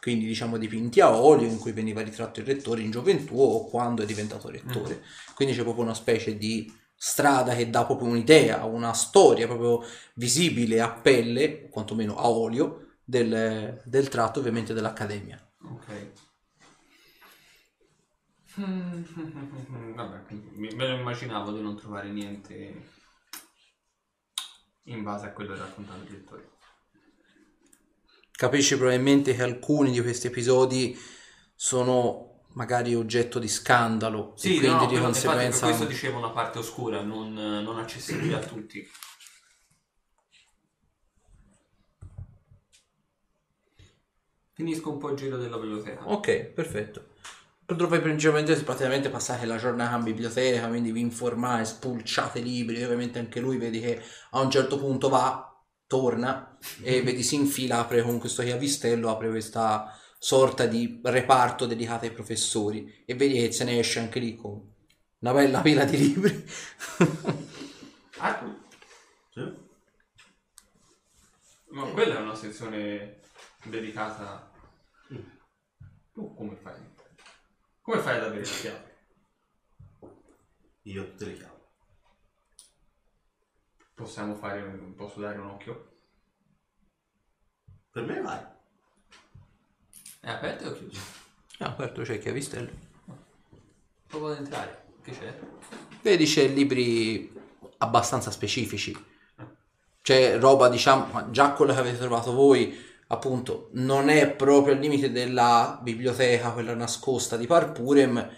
quindi 0.00 0.26
diciamo 0.26 0.56
dipinti 0.56 1.00
a 1.00 1.16
olio 1.16 1.48
in 1.48 1.58
cui 1.58 1.72
veniva 1.72 2.00
ritratto 2.00 2.38
il 2.40 2.46
rettore 2.46 2.82
in 2.82 2.90
gioventù 2.92 3.40
o 3.40 3.64
quando 3.66 4.02
è 4.02 4.06
diventato 4.06 4.48
rettore. 4.48 5.02
Quindi 5.34 5.54
c'è 5.54 5.62
proprio 5.62 5.82
una 5.84 5.94
specie 5.94 6.36
di 6.36 6.72
strada 6.94 7.54
che 7.56 7.68
dà 7.70 7.84
proprio 7.84 8.08
un'idea, 8.08 8.64
una 8.64 8.92
storia 8.92 9.46
proprio 9.48 9.84
visibile 10.14 10.80
a 10.80 10.90
pelle, 10.92 11.64
o 11.66 11.68
quantomeno 11.70 12.16
a 12.16 12.28
olio, 12.28 12.85
del, 13.06 13.80
del 13.84 14.08
tratto 14.08 14.40
ovviamente 14.40 14.74
dell'Accademia. 14.74 15.40
Ok. 15.62 16.12
Vabbè, 19.94 20.22
me 20.54 20.88
lo 20.88 20.96
immaginavo 20.96 21.52
di 21.52 21.60
non 21.60 21.76
trovare 21.76 22.08
niente 22.08 22.94
in 24.84 25.02
base 25.02 25.26
a 25.26 25.32
quello 25.32 25.54
che 25.54 25.60
raccontava 25.60 25.98
il 25.98 26.04
direttore. 26.08 26.50
Capisci 28.32 28.76
probabilmente 28.76 29.34
che 29.34 29.42
alcuni 29.42 29.92
di 29.92 30.00
questi 30.00 30.26
episodi 30.26 30.98
sono 31.54 32.44
magari 32.52 32.94
oggetto 32.94 33.38
di 33.38 33.48
scandalo 33.48 34.34
e 34.36 34.56
quindi 34.56 34.66
no, 34.66 34.86
di 34.86 34.86
quello- 34.86 35.06
infatti 35.06 35.26
per 35.26 35.34
conseguenza... 35.36 35.66
questo 35.66 35.84
dicevo 35.84 36.18
una 36.18 36.30
parte 36.30 36.58
oscura, 36.58 37.02
non, 37.02 37.32
non 37.32 37.78
accessibile 37.78 38.36
a 38.36 38.40
tutti. 38.40 38.86
Finisco 44.56 44.90
un 44.90 44.96
po' 44.96 45.10
il 45.10 45.16
giro 45.18 45.36
della 45.36 45.58
biblioteca. 45.58 46.08
Ok, 46.10 46.44
perfetto. 46.46 47.08
Dove 47.66 48.00
principalmente 48.00 48.54
praticamente 48.62 49.10
passate 49.10 49.44
la 49.44 49.58
giornata 49.58 49.96
in 49.98 50.02
biblioteca, 50.02 50.66
quindi 50.66 50.92
vi 50.92 51.00
informate, 51.00 51.66
spulciate 51.66 52.40
libri, 52.40 52.82
ovviamente 52.82 53.18
anche 53.18 53.38
lui 53.38 53.58
vedi 53.58 53.80
che 53.80 54.00
a 54.30 54.40
un 54.40 54.50
certo 54.50 54.78
punto 54.78 55.10
va, 55.10 55.62
torna 55.86 56.56
e 56.80 57.02
vedi 57.02 57.22
si 57.22 57.34
infila, 57.34 57.80
apre 57.80 58.00
con 58.02 58.18
questo 58.18 58.42
chiavistello, 58.42 59.10
apre 59.10 59.28
questa 59.28 59.94
sorta 60.18 60.64
di 60.64 61.00
reparto 61.04 61.66
dedicato 61.66 62.06
ai 62.06 62.12
professori 62.12 63.02
e 63.04 63.14
vedi 63.14 63.34
che 63.34 63.52
se 63.52 63.64
ne 63.64 63.78
esce 63.78 63.98
anche 63.98 64.20
lì 64.20 64.36
con 64.36 64.58
una 65.18 65.32
bella 65.34 65.60
pila 65.60 65.84
di 65.84 65.98
libri. 65.98 66.44
Ah, 68.18 68.40
Sì? 69.34 69.64
ma 71.72 71.84
quella 71.88 72.16
è 72.18 72.20
una 72.22 72.34
sezione 72.34 73.15
dedicata... 73.70 74.50
Tu 76.12 76.34
come 76.34 76.56
fai? 76.56 76.80
Come 77.82 78.00
fai 78.00 78.16
ad 78.16 78.24
avere 78.24 78.40
la 78.40 78.46
chiave? 78.46 78.96
Io 80.82 81.02
ho 81.02 81.06
tutte 81.10 81.24
le 81.26 81.34
chiavi. 81.34 81.54
Possiamo 83.94 84.34
fare, 84.34 84.62
un- 84.62 84.94
posso 84.94 85.20
dare 85.20 85.38
un 85.38 85.50
occhio? 85.50 85.94
Per 87.90 88.02
me 88.04 88.20
vai. 88.20 88.40
È 90.20 90.30
aperto 90.30 90.68
o 90.68 90.72
chiuso? 90.72 91.00
Ah, 91.58 91.66
aperto 91.66 92.02
c'è 92.02 92.14
il 92.14 92.20
chiavistello. 92.20 92.70
Provo 94.06 94.30
ad 94.30 94.38
entrare. 94.38 94.84
Che 95.02 95.12
c'è? 95.12 95.38
Vedi 96.02 96.24
c'è 96.24 96.48
libri 96.48 97.32
abbastanza 97.78 98.30
specifici. 98.30 98.96
C'è 100.02 100.38
roba, 100.38 100.68
diciamo, 100.68 101.30
già 101.30 101.52
quello 101.52 101.72
che 101.72 101.80
avete 101.80 101.98
trovato 101.98 102.32
voi, 102.32 102.85
appunto, 103.08 103.70
non 103.74 104.08
è 104.08 104.30
proprio 104.34 104.74
al 104.74 104.80
limite 104.80 105.10
della 105.12 105.78
biblioteca, 105.82 106.52
quella 106.52 106.74
nascosta 106.74 107.36
di 107.36 107.46
Parpurem, 107.46 108.28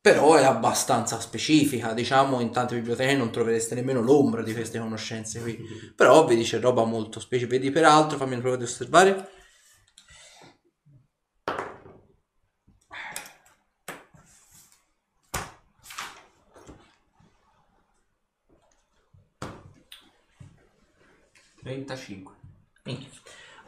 però 0.00 0.34
è 0.34 0.44
abbastanza 0.44 1.20
specifica. 1.20 1.92
Diciamo, 1.92 2.40
in 2.40 2.50
tante 2.50 2.74
biblioteche 2.74 3.14
non 3.14 3.30
trovereste 3.30 3.74
nemmeno 3.74 4.00
l'ombra 4.00 4.42
di 4.42 4.52
queste 4.52 4.78
conoscenze 4.78 5.40
qui. 5.40 5.58
Però 5.94 6.24
vedi 6.26 6.42
c'è 6.42 6.58
roba 6.60 6.84
molto 6.84 7.20
specifica. 7.20 7.56
Vedi 7.56 7.70
peraltro, 7.70 8.18
fammi 8.18 8.32
una 8.32 8.40
prova 8.40 8.56
di 8.56 8.64
osservare. 8.64 9.10
Mm. 9.12 9.40
35. 21.62 22.34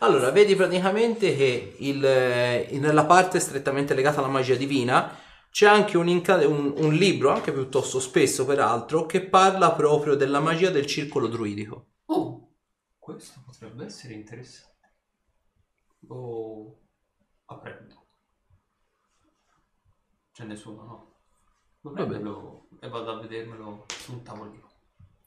Allora, 0.05 0.31
vedi 0.31 0.55
praticamente 0.55 1.35
che 1.35 1.76
il, 1.78 2.05
eh, 2.05 2.68
nella 2.72 3.06
parte 3.06 3.40
strettamente 3.40 3.94
legata 3.94 4.18
alla 4.18 4.28
magia 4.28 4.55
divina 4.55 5.16
c'è 5.51 5.66
anche 5.66 5.97
un, 5.97 6.09
inca- 6.09 6.47
un- 6.47 6.74
un 6.76 6.93
libro, 6.93 7.31
anche 7.31 7.55
piuttosto 7.55 8.01
spesso 8.01 8.44
peraltro, 8.44 9.06
che 9.06 9.26
parla 9.26 9.72
proprio 9.72 10.14
della 10.14 10.40
magia 10.40 10.68
del 10.68 10.85
circolo 10.85 11.26
druidico. 11.26 11.86
Oh, 12.06 12.51
questo 12.98 13.40
potrebbe 13.47 13.86
essere 13.86 14.12
interessante. 14.12 14.72
Lo 16.01 16.81
apprendo. 17.47 18.06
C'è 20.32 20.44
nessuno, 20.44 20.82
no? 20.82 21.12
Vabbè. 21.81 22.16
e 22.81 22.89
vado 22.89 23.10
a 23.10 23.20
vedermelo 23.20 23.86
su 23.89 24.12
un 24.12 24.22
tavolino. 24.22 24.70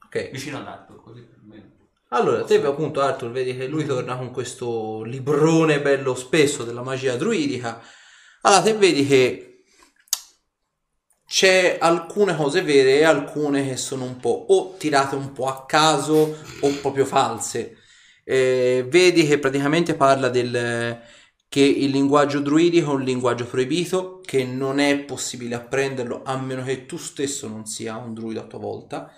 Ok. 0.06 0.30
Vicino 0.30 0.58
all'arto, 0.58 0.98
così 0.98 1.22
per 1.22 1.40
me. 1.42 1.87
Allora, 2.10 2.46
te 2.46 2.64
appunto 2.64 3.02
Arthur 3.02 3.32
vedi 3.32 3.58
che 3.58 3.68
lui 3.68 3.86
torna 3.86 4.16
con 4.16 4.32
questo 4.32 5.04
librone 5.04 5.82
bello 5.82 6.16
spesso 6.16 6.64
della 6.64 6.82
magia 6.82 7.18
druidica. 7.18 7.82
Allora, 8.42 8.62
te 8.62 8.74
vedi 8.76 9.06
che 9.06 9.64
c'è 11.28 11.78
alcune 11.82 12.34
cose 12.34 12.62
vere 12.62 13.00
e 13.00 13.04
alcune 13.04 13.68
che 13.68 13.76
sono 13.76 14.06
un 14.06 14.18
po' 14.18 14.46
o 14.48 14.76
tirate 14.78 15.16
un 15.16 15.34
po' 15.34 15.48
a 15.48 15.66
caso 15.66 16.38
o 16.62 16.70
proprio 16.82 17.04
false. 17.04 17.76
Eh, 18.24 18.86
vedi 18.88 19.28
che 19.28 19.38
praticamente 19.38 19.96
parla 19.96 20.30
del 20.30 21.02
che 21.50 21.62
il 21.62 21.92
linguaggio 21.92 22.40
druidico 22.40 22.92
è 22.92 22.96
un 22.96 23.04
linguaggio 23.04 23.46
proibito, 23.46 24.22
che 24.26 24.44
non 24.46 24.80
è 24.80 25.00
possibile 25.00 25.56
apprenderlo 25.56 26.22
a 26.24 26.38
meno 26.38 26.64
che 26.64 26.86
tu 26.86 26.98
stesso 26.98 27.48
non 27.48 27.66
sia 27.66 27.96
un 27.98 28.14
druido 28.14 28.42
a 28.42 28.46
tua 28.46 28.60
volta 28.60 29.14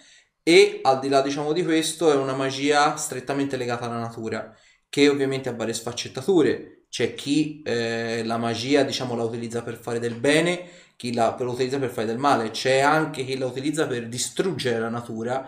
e 0.49 0.79
al 0.81 0.97
di 0.97 1.09
là 1.09 1.21
diciamo 1.21 1.53
di 1.53 1.63
questo 1.63 2.11
è 2.11 2.15
una 2.15 2.33
magia 2.33 2.95
strettamente 2.95 3.55
legata 3.55 3.85
alla 3.85 3.99
natura 3.99 4.51
che 4.89 5.07
ovviamente 5.07 5.47
ha 5.47 5.53
varie 5.53 5.75
sfaccettature. 5.75 6.85
C'è 6.89 7.13
chi 7.13 7.61
eh, 7.61 8.23
la 8.25 8.37
magia 8.37 8.81
diciamo 8.81 9.15
la 9.15 9.21
utilizza 9.23 9.61
per 9.61 9.77
fare 9.77 9.99
del 9.99 10.15
bene 10.15 10.67
chi 10.95 11.13
la, 11.13 11.35
utilizza 11.39 11.77
per 11.77 11.91
fare 11.91 12.07
del 12.07 12.17
male. 12.17 12.49
C'è 12.49 12.79
anche 12.79 13.23
chi 13.25 13.37
la 13.37 13.45
utilizza 13.45 13.85
per 13.85 14.07
distruggere 14.07 14.79
la 14.79 14.89
natura. 14.89 15.47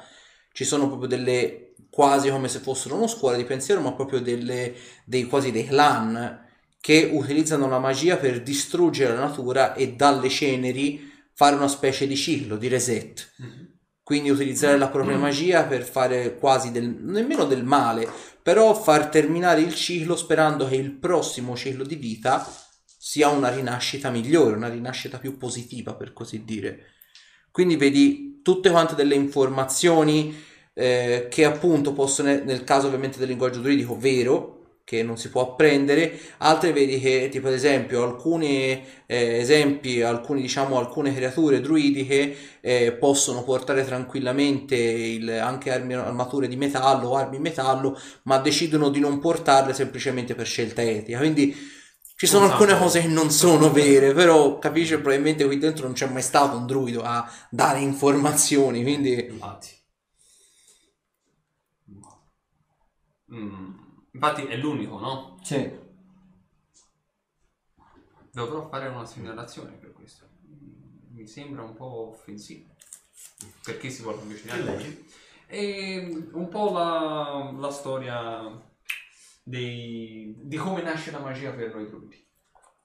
Ci 0.52 0.64
sono 0.65 0.88
proprio 0.88 1.07
delle 1.07 1.73
quasi 1.90 2.30
come 2.30 2.48
se 2.48 2.60
fossero 2.60 2.95
una 2.95 3.07
scuola 3.07 3.38
di 3.38 3.44
pensiero 3.44 3.82
ma 3.82 3.94
proprio 3.94 4.19
delle, 4.19 4.76
dei 5.03 5.23
quasi 5.23 5.52
dei 5.52 5.65
clan 5.65 6.48
che 6.80 7.10
utilizzano 7.11 7.68
la 7.68 7.80
magia 7.80 8.18
per 8.18 8.44
distruggere 8.44 9.15
la 9.15 9.22
natura 9.22 9.73
e 9.73 9.94
dalle 9.94 10.30
ceneri 10.30 11.11
fare 11.34 11.56
una 11.56 11.68
specie 11.68 12.06
di 12.06 12.15
ciclo 12.15 12.56
di 12.56 12.68
reset 12.68 13.32
quindi 14.12 14.30
utilizzare 14.30 14.78
la 14.78 14.90
propria 14.90 15.16
magia 15.16 15.64
per 15.64 15.84
fare 15.84 16.36
quasi 16.36 16.74
del, 16.74 16.98
nemmeno 17.00 17.46
del 17.46 17.64
male, 17.64 18.06
però 18.44 18.74
far 18.74 19.08
terminare 19.08 19.62
il 19.62 19.74
ciclo 19.74 20.18
sperando 20.18 20.68
che 20.68 20.76
il 20.76 20.92
prossimo 20.92 21.56
ciclo 21.56 21.86
di 21.86 21.96
vita 21.96 22.46
sia 22.84 23.30
una 23.30 23.48
rinascita 23.48 24.10
migliore, 24.10 24.58
una 24.58 24.68
rinascita 24.68 25.18
più 25.18 25.38
positiva 25.38 25.94
per 25.94 26.12
così 26.12 26.44
dire. 26.44 26.88
Quindi 27.52 27.78
vedi 27.78 28.42
tutte 28.44 28.70
quante 28.70 28.96
delle 28.96 29.16
informazioni 29.16 30.38
eh, 30.74 31.28
che 31.30 31.46
appunto 31.46 31.94
possono, 31.94 32.38
nel 32.44 32.66
caso 32.66 32.88
ovviamente 32.88 33.18
del 33.18 33.30
linguaggio 33.30 33.62
druidico, 33.62 33.98
vero, 33.98 34.61
che 34.96 35.04
non 35.04 35.18
si 35.18 35.30
può 35.30 35.42
apprendere, 35.52 36.12
altre 36.40 36.74
vedi 36.74 37.00
che 37.00 37.30
tipo 37.32 37.48
ad 37.48 37.54
esempio 37.54 38.04
alcuni 38.04 38.72
eh, 39.06 39.38
esempi, 39.40 40.02
alcuni 40.02 40.42
diciamo 40.42 40.78
alcune 40.78 41.14
creature 41.14 41.62
druidiche 41.62 42.36
eh, 42.62 42.92
possono 42.94 43.44
portare 43.44 43.86
tranquillamente 43.86 44.76
il- 44.76 45.30
anche 45.30 45.72
armi, 45.72 45.94
armature 45.94 46.48
di 46.48 46.56
metallo 46.56 47.10
o 47.10 47.16
armi 47.16 47.38
in 47.38 47.42
metallo, 47.44 47.98
ma 48.24 48.38
decidono 48.40 48.90
di 48.90 49.00
non 49.00 49.20
portarle 49.20 49.74
semplicemente 49.74 50.36
per 50.36 50.46
scelta 50.46 50.82
etica. 50.82 51.18
Quindi 51.20 51.56
ci 52.16 52.28
sono 52.28 52.46
Non 52.46 52.52
alcune 52.52 52.78
cose 52.78 53.02
che 53.02 53.08
non 53.08 53.32
sono 53.32 53.72
vere, 53.72 54.14
però 54.14 54.60
capisci 54.60 54.94
probabilmente 54.96 55.46
qui 55.46 55.58
dentro 55.58 55.86
non 55.86 55.94
c'è 55.94 56.08
mai 56.08 56.22
stato 56.22 56.56
un 56.58 56.66
druido 56.68 57.02
a 57.02 57.28
dare 57.50 57.80
informazioni, 57.80 58.84
quindi 58.84 59.14
Infatti. 59.30 59.70
Mm, 63.32 63.81
infatti 64.12 64.46
è 64.46 64.56
l'unico, 64.58 65.00
no? 65.00 65.38
sì. 65.42 65.80
Dovrò 68.34 68.68
fare 68.70 68.88
una 68.88 69.06
segnalazione 69.06 69.72
per 69.74 69.92
questo. 69.92 70.26
Mm, 70.48 71.16
Mi 71.16 71.28
sembra 71.28 71.64
un 71.64 71.76
po' 71.76 72.10
offensivo. 72.12 72.76
Per 73.64 73.78
chi 73.78 73.92
si 73.92 74.02
vuole 74.04 74.20
avvicinare 74.22 74.62
a 74.62 74.76
lui. 74.76 75.10
E 75.48 76.30
un 76.32 76.48
po' 76.48 76.72
la, 76.72 77.52
la 77.58 77.70
storia 77.72 78.58
dei- 79.44 80.34
di 80.38 80.56
come 80.56 80.82
nasce 80.82 81.12
la 81.12 81.20
magia 81.20 81.52
per 81.52 81.74
noi 81.76 81.90
druidi. 81.90 82.26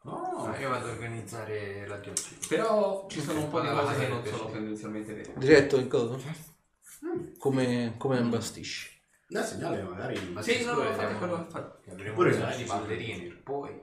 Oh, 0.03 0.55
io 0.57 0.69
vado 0.69 0.87
a 0.89 0.91
organizzare 0.91 1.87
la 1.87 1.99
diocesi. 1.99 2.47
Però 2.49 3.07
ci 3.09 3.21
sono 3.21 3.41
un 3.41 3.49
po' 3.49 3.61
di 3.61 3.69
cose 3.69 3.99
che 3.99 4.09
non 4.09 4.25
sono 4.25 4.51
tendenzialmente 4.51 5.15
vere. 5.15 5.33
Diretto 5.37 5.79
in 5.79 5.89
cosa? 5.89 6.17
Come, 7.39 7.95
come 7.99 8.19
imbastisci? 8.19 8.96
Da 9.29 9.43
segnale 9.45 9.83
magari. 9.83 10.17
Sì, 10.41 10.65
no, 10.65 10.75
no, 10.75 10.93
fate 10.93 11.15
quello 11.15 11.45
che 11.45 11.51
fate. 11.51 11.91
Avremo 11.91 12.15
Pure 12.15 12.31
bisogno 12.31 12.57
di 12.57 12.63
sì. 12.63 12.65
ballerini. 12.65 13.29
Poi 13.43 13.81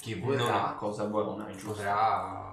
Chi 0.00 0.14
vorrà 0.14 0.74
cosa 0.78 1.04
buona, 1.04 1.46
giusto. 1.50 1.68
potrà... 1.68 2.52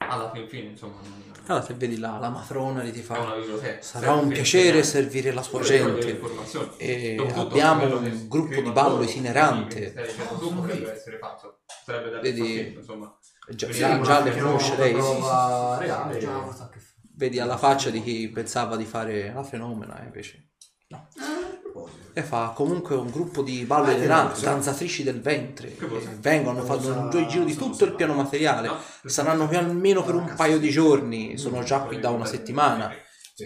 Alla 0.00 0.30
fin 0.30 0.48
fine, 0.48 0.70
insomma, 0.70 0.94
non... 1.02 1.22
Allora, 1.46 1.64
se 1.64 1.74
vedi 1.74 1.98
la, 1.98 2.18
la 2.18 2.28
matrona 2.28 2.82
lì 2.82 2.92
ti 2.92 3.02
fa... 3.02 3.18
una 3.18 3.34
biblioteca. 3.34 3.82
Sarà 3.82 4.12
un 4.14 4.28
piacere 4.28 4.82
servire 4.84 5.32
la 5.32 5.42
sua 5.42 5.60
delle 5.60 5.98
gente. 5.98 6.10
informazioni. 6.10 6.70
E 6.76 7.14
Dopotutto, 7.16 7.40
abbiamo 7.48 7.80
quello 7.80 8.00
che 8.00 8.08
un 8.08 8.28
gruppo 8.28 8.46
di 8.48 8.52
scrivono 8.54 8.72
ballo 8.72 9.02
itinerante. 9.02 9.90
stai 9.90 10.06
dicendo 10.06 10.38
tu 10.38 10.54
potrebbe 10.54 10.92
essere 10.92 11.18
fatto. 11.18 11.58
Sarebbe 11.84 12.10
da 12.10 12.20
Vedi- 12.20 12.74
insomma. 12.76 13.18
Già, 13.50 13.66
Sì, 13.72 13.78
già- 13.78 13.96
ma 13.96 14.04
già 14.04 14.20
le 14.20 14.38
conosce 14.38 14.70
no, 14.76 14.78
lei. 14.82 14.94
sì, 14.94 15.00
sì. 15.00 15.16
prova 15.16 15.78
reale. 15.78 16.18
Vedi 17.16 17.40
alla 17.40 17.56
faccia 17.56 17.90
di 17.90 18.00
chi 18.02 18.28
pensava 18.28 18.76
di 18.76 18.84
fare 18.84 19.32
la 19.32 19.42
fenomena, 19.42 20.00
invece. 20.04 20.50
E 22.12 22.22
fa 22.22 22.52
comunque 22.54 22.96
un 22.96 23.10
gruppo 23.10 23.42
di 23.42 23.64
ballo 23.64 23.90
Ah, 24.12 24.34
danzatrici 24.40 25.04
del 25.04 25.20
ventre. 25.20 25.76
Vengono, 26.18 26.62
fanno 26.62 27.02
un 27.02 27.28
giro 27.28 27.44
di 27.44 27.54
tutto 27.54 27.84
il 27.84 27.94
piano 27.94 28.14
materiale. 28.14 28.66
No? 28.68 28.78
Saranno 29.04 29.46
qui 29.46 29.56
almeno 29.56 30.02
per 30.02 30.16
un 30.16 30.34
paio 30.34 30.58
di 30.58 30.68
giorni. 30.70 31.38
Sono 31.38 31.62
già 31.62 31.80
qui 31.82 32.00
da 32.00 32.10
una 32.10 32.24
settimana. 32.24 32.90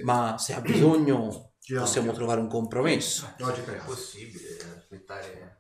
Ma 0.05 0.39
se 0.39 0.55
ha 0.55 0.61
bisogno 0.61 1.53
possiamo 1.77 2.13
trovare 2.13 2.41
un 2.41 2.49
compromesso. 2.49 3.35
Oggi 3.41 3.61
È 3.61 3.65
per 3.65 3.83
possibile 3.85 4.57
aspettare... 4.77 5.57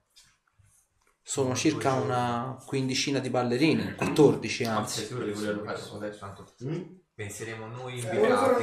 Sono 1.24 1.54
circa 1.54 1.92
una 1.94 2.56
quindicina 2.66 3.18
di 3.18 3.30
ballerini, 3.30 3.94
14 3.94 4.64
Anzi, 4.64 4.78
anzi. 4.80 5.04
sicuro 5.04 5.24
di 5.24 5.32
volerlo 5.32 5.64
fare 5.64 5.80
dopo 5.80 5.96
adesso? 5.96 6.18
Tanto 6.18 6.52
Mm? 6.64 6.82
Penseremo 7.22 7.66
noi 7.66 8.00
Eh, 8.00 8.16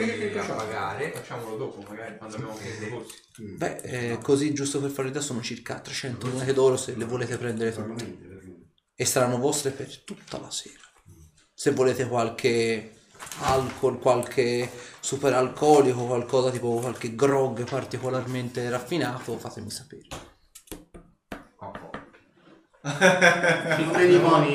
invitati 0.03 0.37
a 0.37 0.55
pagare. 0.55 1.11
Facciamolo 1.11 1.55
dopo, 1.55 1.81
magari, 1.87 2.17
quando 2.17 2.35
abbiamo 2.35 2.55
finito 2.55 2.83
i 2.83 2.89
corsi. 2.89 3.17
Mm. 3.41 3.57
Beh, 3.57 3.75
eh, 3.77 4.17
così 4.21 4.53
giusto 4.53 4.81
per 4.81 4.89
fare 4.89 5.07
idea 5.07 5.21
sono 5.21 5.41
circa 5.41 5.79
300 5.79 6.27
monete 6.27 6.53
d'oro 6.53 6.75
se 6.75 6.95
le 6.95 7.05
volete 7.05 7.37
prendere 7.37 7.71
tutte. 7.71 8.27
E 8.95 9.05
saranno 9.05 9.37
vostre 9.37 9.71
per 9.71 10.03
tutta 10.03 10.39
la 10.39 10.51
sera. 10.51 10.83
Se 11.53 11.71
volete 11.71 12.05
qualche 12.07 12.95
alcol, 13.41 13.99
qualche 13.99 14.69
superalcolico, 14.99 16.05
qualcosa 16.05 16.51
tipo 16.51 16.79
qualche 16.79 17.15
grog 17.15 17.63
particolarmente 17.63 18.69
raffinato, 18.69 19.37
fatemi 19.37 19.69
sapere. 19.69 20.07
Oh, 21.59 21.71
oh. 21.71 21.91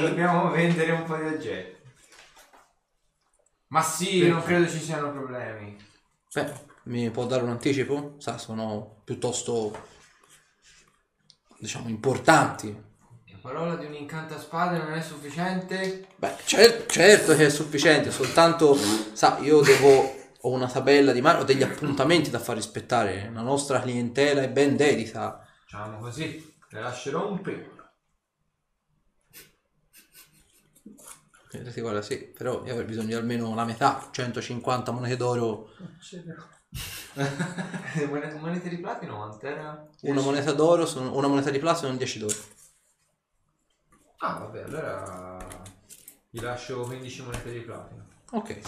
Dobbiamo 0.01 0.51
vendere 0.51 0.93
un 0.93 1.05
po' 1.05 1.17
di 1.17 1.25
oggetti. 1.25 1.74
Ma 3.75 3.83
sì, 3.83 4.29
non 4.29 4.41
credo 4.41 4.69
ci 4.69 4.79
siano 4.79 5.11
problemi. 5.11 5.77
Beh, 6.33 6.53
mi 6.85 7.11
può 7.11 7.27
dare 7.27 7.43
un 7.43 7.49
anticipo? 7.49 8.15
Sa, 8.19 8.39
sono 8.39 9.01
piuttosto, 9.03 9.77
diciamo, 11.59 11.89
importanti. 11.89 12.73
La 13.33 13.39
parola 13.43 13.75
di 13.75 13.87
un 13.87 13.95
incantaspade 13.95 14.79
non 14.79 14.93
è 14.93 15.03
sufficiente? 15.03 16.07
Beh, 16.15 16.37
cer- 16.45 16.87
certo 16.87 17.35
che 17.35 17.47
è 17.47 17.51
sufficiente, 17.51 18.13
soltanto, 18.13 18.77
sa, 18.77 19.39
io 19.41 19.61
devo, 19.61 20.15
ho 20.43 20.51
una 20.51 20.69
tabella 20.69 21.11
di 21.11 21.21
mano, 21.21 21.41
ho 21.41 21.45
degli 21.45 21.65
appuntamenti 21.65 22.31
da 22.31 22.39
far 22.39 22.55
rispettare, 22.55 23.29
la 23.35 23.43
nostra 23.43 23.81
clientela 23.81 24.43
è 24.43 24.51
ben 24.51 24.77
dedita. 24.77 25.45
Facciamo 25.65 25.99
così, 25.99 26.55
le 26.69 26.81
lascerò 26.81 27.29
un 27.29 27.41
pelo. 27.41 27.74
Vedete, 31.55 31.81
guarda, 31.81 32.03
sì, 32.03 32.19
però 32.19 32.63
io 32.67 32.73
avrei 32.73 32.85
bisogno 32.87 33.07
di 33.07 33.15
almeno 33.15 33.55
la 33.55 33.65
metà, 33.65 34.09
150 34.13 34.91
monete 34.93 35.17
d'oro, 35.17 35.71
monete, 38.11 38.35
monete 38.39 38.69
di 38.69 38.79
platino 38.79 39.17
quanto 39.17 39.47
era? 39.47 39.89
una 40.03 40.21
moneta 40.21 40.53
d'oro, 40.53 40.87
sono- 40.87 41.17
una 41.17 41.27
moneta 41.27 41.51
di 41.51 41.59
platino 41.59 41.87
sono 41.89 41.97
10 41.99 42.21
d'oro. 42.21 42.37
Ah, 44.19 44.39
vabbè, 44.41 44.63
allora 44.63 45.63
gli 46.29 46.41
lascio 46.41 46.83
15 46.83 47.23
monete 47.23 47.53
di 47.53 47.61
platino. 47.61 48.09
Ok. 48.33 48.59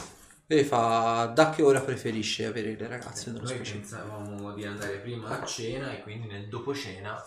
E 0.46 0.64
fa, 0.64 1.26
da 1.34 1.50
che 1.50 1.62
ora 1.62 1.80
preferisce 1.82 2.46
avere 2.46 2.74
le 2.76 2.86
ragazze 2.88 3.30
nello 3.30 3.44
Noi 3.44 3.46
specifico? 3.46 3.94
pensavamo 3.96 4.52
di 4.52 4.66
andare 4.66 4.98
prima 4.98 5.40
a 5.40 5.44
cena 5.46 5.90
e 5.90 6.02
quindi 6.02 6.26
nel 6.26 6.48
dopo 6.50 6.74
cena 6.74 7.22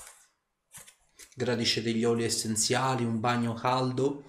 Gradisce 1.35 1.81
degli 1.81 2.03
oli 2.03 2.23
essenziali, 2.23 3.03
un 3.03 3.19
bagno 3.19 3.53
caldo. 3.55 4.23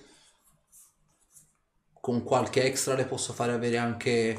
Con 2.00 2.22
qualche 2.24 2.64
extra 2.64 2.94
le 2.94 3.04
posso 3.04 3.32
fare 3.32 3.52
avere 3.52 3.76
anche 3.76 4.38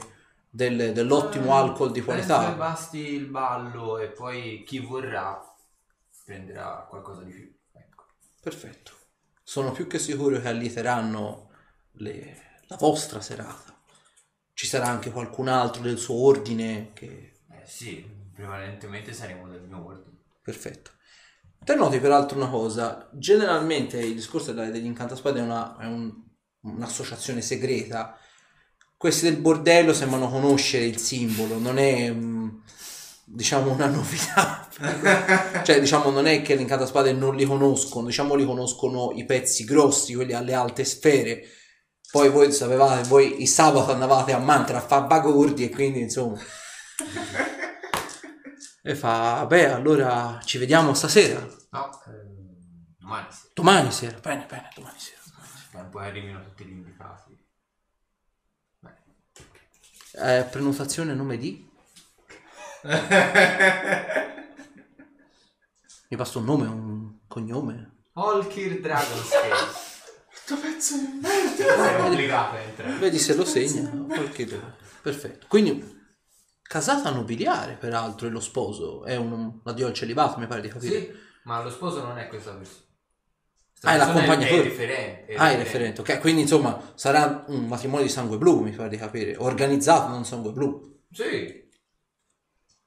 del- 0.49 0.93
dell'ottimo 0.93 1.53
alcol 1.55 1.91
di 1.91 2.01
Penso 2.01 2.33
qualità. 2.33 2.51
basti 2.53 2.97
il 3.13 3.25
ballo 3.27 3.97
e 3.99 4.07
poi 4.07 4.63
chi 4.65 4.79
vorrà 4.79 5.39
prenderà 6.25 6.85
qualcosa 6.89 7.21
di 7.23 7.31
più. 7.31 7.55
Ecco. 7.73 8.05
Perfetto. 8.41 8.91
Sono 9.43 9.71
più 9.71 9.87
che 9.87 9.99
sicuro 9.99 10.39
che 10.39 10.47
alliteranno 10.47 11.49
le- 11.93 12.59
la 12.67 12.77
vostra 12.77 13.21
serata. 13.21 13.77
Ci 14.53 14.65
sarà 14.67 14.87
anche 14.87 15.11
qualcun 15.11 15.47
altro 15.47 15.81
del 15.83 15.97
suo 15.97 16.15
ordine 16.25 16.91
che... 16.93 17.33
Eh 17.49 17.65
sì, 17.65 18.03
prevalentemente 18.33 19.13
saremo 19.13 19.47
del 19.47 19.61
mio 19.61 19.85
ordine. 19.85 20.17
Perfetto. 20.41 20.91
Te 21.63 21.75
noti 21.75 21.99
peraltro 21.99 22.37
una 22.37 22.49
cosa, 22.49 23.07
generalmente 23.13 23.99
il 23.99 24.15
discorso 24.15 24.51
degli 24.51 24.85
incantaspade 24.85 25.39
è, 25.39 25.43
una- 25.43 25.77
è 25.77 25.85
un- 25.85 26.29
un'associazione 26.61 27.41
segreta. 27.41 28.17
Questi 28.97 29.25
del 29.25 29.37
bordello 29.37 29.93
sembrano 29.93 30.29
conoscere 30.29 30.85
il 30.85 30.97
simbolo, 30.97 31.57
non 31.57 31.79
è 31.79 32.11
mm, 32.11 32.49
diciamo 33.25 33.71
una 33.71 33.87
novità. 33.87 34.67
cioè 35.63 35.79
diciamo 35.79 36.11
non 36.11 36.27
è 36.27 36.41
che 36.41 36.55
le 36.55 36.61
incantaspade 36.61 37.13
non 37.13 37.35
li 37.35 37.45
conoscono, 37.45 38.07
diciamo 38.07 38.35
li 38.35 38.45
conoscono 38.45 39.11
i 39.15 39.25
pezzi 39.25 39.63
grossi, 39.63 40.13
quelli 40.13 40.33
alle 40.33 40.53
alte 40.53 40.83
sfere. 40.85 41.43
Poi 42.11 42.29
voi 42.29 42.51
sapevate, 42.51 43.07
voi 43.07 43.41
il 43.41 43.47
sabato 43.47 43.91
andavate 43.91 44.33
a 44.33 44.37
Mantra 44.37 44.77
a 44.77 44.81
fare 44.81 45.07
bagordi 45.07 45.63
e 45.63 45.69
quindi 45.69 46.01
insomma... 46.01 46.39
E 48.83 48.95
fa, 48.95 49.45
beh, 49.45 49.71
allora 49.71 50.39
ci 50.43 50.57
vediamo 50.57 50.93
stasera. 50.95 51.39
No, 51.69 52.01
ehm, 52.07 52.95
domani 52.97 53.27
sì. 53.29 53.47
Domani 53.53 53.91
sera. 53.91 54.19
Bene, 54.19 54.45
bene, 54.49 54.69
domani 54.75 54.97
sera. 54.97 55.20
Poi 55.91 56.05
arrivino 56.05 56.41
tutti 56.41 56.63
gli 56.63 56.71
invitati. 56.71 57.37
Beh, 58.79 58.93
Eh, 60.13 60.43
prenotazione 60.45 61.13
nome 61.13 61.37
di? 61.37 61.69
Mi 66.07 66.17
basta 66.17 66.39
un 66.39 66.45
nome, 66.45 66.67
un 66.67 67.19
cognome. 67.27 68.05
Olkir 68.13 68.79
Dragonscale. 68.79 69.49
Questo 70.29 70.57
pezzo 70.57 70.97
di 70.97 71.19
merda! 71.21 71.55
Sei 71.55 72.01
obbligato 72.01 72.55
a 72.55 72.59
entrare. 72.59 72.97
Vedi 72.97 73.19
se 73.19 73.35
lo 73.35 73.43
segna. 73.45 73.89
Dove. 73.89 74.31
Perfetto. 75.01 75.45
Quindi, 75.47 75.99
casata 76.61 77.09
nobiliare, 77.11 77.75
peraltro, 77.75 78.27
e 78.27 78.29
lo 78.29 78.39
sposo. 78.39 79.03
È 79.03 79.15
un, 79.17 79.31
un 79.31 79.59
addio 79.63 79.87
al 79.87 79.93
celibato, 79.93 80.39
mi 80.39 80.47
pare 80.47 80.61
di 80.61 80.69
capire. 80.69 80.99
Sì, 80.99 81.13
ma 81.43 81.61
lo 81.61 81.69
sposo 81.69 82.01
non 82.01 82.17
è 82.17 82.27
questa 82.27 82.53
persona. 82.53 82.89
Ah, 83.83 83.93
è 83.95 83.97
l'accompagnatore. 83.97 84.61
È 84.61 84.63
riferente. 84.63 85.25
è 85.25 85.35
Ah, 85.37 85.51
è 85.51 85.57
referente. 85.57 86.01
Ok, 86.01 86.19
quindi 86.19 86.41
insomma 86.41 86.91
sarà 86.95 87.45
un 87.47 87.65
matrimonio 87.65 88.05
di 88.05 88.11
sangue 88.11 88.37
blu, 88.37 88.61
mi 88.61 88.71
pare 88.71 88.89
di 88.89 88.97
capire. 88.97 89.35
Organizzato, 89.37 90.09
non 90.09 90.23
sangue 90.23 90.51
blu. 90.51 90.99
Sì. 91.11 91.69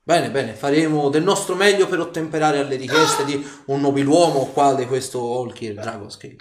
Bene, 0.07 0.31
bene, 0.31 0.53
faremo 0.53 1.09
del 1.09 1.23
nostro 1.23 1.55
meglio 1.55 1.89
per 1.89 1.99
ottemperare 1.99 2.59
alle 2.59 2.77
richieste 2.77 3.25
di 3.25 3.43
un 3.67 3.81
nobiluomo 3.81 4.47
quale 4.49 4.87
questo 4.87 5.19
Olkir 5.19 5.75
Dragonscale. 5.75 6.37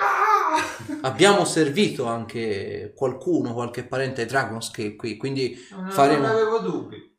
Abbiamo 1.01 1.45
servito 1.45 2.05
anche 2.05 2.91
qualcuno, 2.93 3.53
qualche 3.53 3.85
parente 3.85 4.25
Dragonscale 4.25 4.95
qui, 4.95 5.17
quindi 5.17 5.57
Non, 5.71 5.89
faremo... 5.89 6.23
non 6.23 6.31
avevo 6.31 6.59
dubbi. 6.59 7.17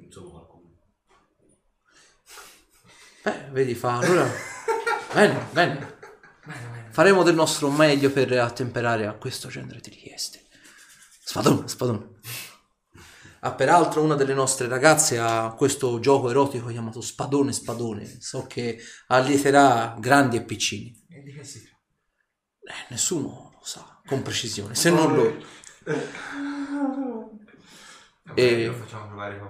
Insomma, 0.00 0.30
qualcuno. 0.30 0.72
Beh, 3.22 3.48
vedi, 3.50 3.74
fa 3.74 3.98
allora... 3.98 4.26
bene, 5.12 5.46
bene. 5.52 5.97
Faremo 6.98 7.22
del 7.22 7.36
nostro 7.36 7.70
meglio 7.70 8.10
per 8.10 8.32
attemperare 8.32 9.06
a 9.06 9.12
questo 9.12 9.46
genere 9.46 9.78
di 9.78 9.90
richieste. 9.90 10.46
Spadone, 11.22 11.68
spadone. 11.68 12.08
Ah, 13.38 13.52
peraltro 13.52 14.02
una 14.02 14.16
delle 14.16 14.34
nostre 14.34 14.66
ragazze 14.66 15.16
ha 15.20 15.54
questo 15.56 16.00
gioco 16.00 16.28
erotico 16.28 16.66
chiamato 16.66 17.00
Spadone 17.00 17.52
Spadone. 17.52 18.20
So 18.20 18.48
che 18.48 18.80
allieterà 19.06 19.94
grandi 19.96 20.38
e 20.38 20.42
piccini. 20.42 21.06
E 21.08 21.22
di 21.22 21.32
che 21.32 21.44
si 21.44 21.62
tratta? 21.62 22.80
Eh, 22.80 22.86
nessuno 22.88 23.52
lo 23.52 23.64
sa 23.64 24.00
con 24.04 24.22
precisione, 24.22 24.74
se 24.74 24.90
non 24.90 25.14
loro. 25.14 25.36
Vabbè, 28.24 28.40
E- 28.42 28.66
lo 28.66 28.72
facciamo 28.72 29.06
provare 29.06 29.40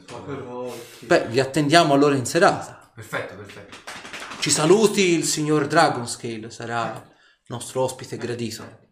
sposo. 0.00 0.74
Beh, 0.98 1.28
vi 1.28 1.38
attendiamo 1.38 1.94
allora 1.94 2.16
in 2.16 2.26
serata. 2.26 2.90
Perfetto, 2.92 3.36
perfetto. 3.36 4.10
Ci 4.42 4.50
saluti 4.50 5.14
il 5.14 5.22
signor 5.22 5.68
Dragonscale, 5.68 6.50
sarà 6.50 7.08
nostro 7.46 7.82
ospite 7.82 8.16
gradito. 8.16 8.88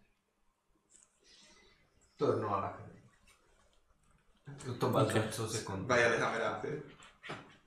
Torno 2.15 2.55
alla 2.55 2.67
accademia. 2.67 3.09
Tutto 4.63 4.87
balzazzo 4.87 5.49
secondo. 5.49 5.87
Vai 5.87 6.03
alle 6.03 6.17
camerate. 6.19 6.85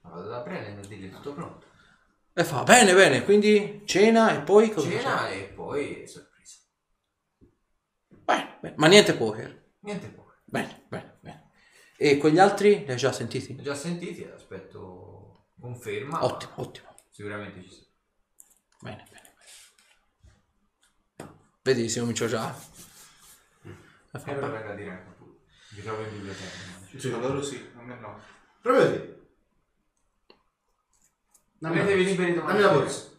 Vado 0.01 0.29
da 0.29 0.41
prendere 0.41 0.81
e 0.81 0.89
dirgli 0.89 1.13
tutto 1.13 1.35
pronto. 1.35 1.67
E 2.33 2.43
fa, 2.43 2.63
bene, 2.63 2.95
bene, 2.95 3.23
quindi 3.23 3.83
cena 3.85 4.35
e 4.35 4.41
poi 4.41 4.71
cosa 4.71 4.89
Cena 4.89 5.29
e 5.29 5.43
poi 5.55 6.09
sorpresa. 6.09 6.61
Bene, 8.09 8.59
bene, 8.63 8.75
ma 8.79 8.87
niente 8.87 9.13
poker. 9.15 9.73
Niente 9.81 10.07
poco. 10.07 10.37
Bene, 10.43 10.87
bene, 10.89 11.19
bene. 11.21 11.51
E 11.99 12.17
quegli 12.17 12.39
altri 12.39 12.87
li 12.87 12.91
hai 12.91 12.97
già 12.97 13.13
sentiti? 13.13 13.55
Ho 13.59 13.63
già 13.63 13.75
sentiti, 13.75 14.25
aspetto 14.25 15.49
conferma. 15.61 16.25
Ottimo, 16.25 16.53
ottimo. 16.55 16.93
Sicuramente 17.15 17.63
ci 17.63 17.69
sono. 17.71 17.87
Bene, 18.81 19.07
bene, 19.09 19.33
bene. 21.17 21.33
Vedi, 21.63 21.89
si 21.89 22.01
cominciò 22.01 22.27
già. 22.27 22.53
E 22.53 24.19
fa, 24.19 24.25
E 24.25 24.31
allora 24.33 24.49
venga 24.49 24.73
a 24.73 24.75
dire 24.75 24.91
anche 24.91 25.17
tu. 25.17 25.39
Mi 25.77 25.83
trovo 25.83 26.03
in 26.03 26.11
biblioteca. 26.11 26.99
Sì, 26.99 27.13
a 27.13 27.17
loro 27.19 27.41
sì, 27.41 27.71
a 27.77 27.83
me 27.83 28.01
no. 28.01 28.21
Proprio 28.61 28.91
te. 28.91 29.23
Dammi 31.59 31.77
la 31.77 31.83
Prendetevi 31.85 32.03
borsa. 32.03 32.11
liberi 32.11 32.35
domani. 32.35 32.59
Dammi 32.59 32.63
la 32.75 32.79
borsa. 32.81 33.11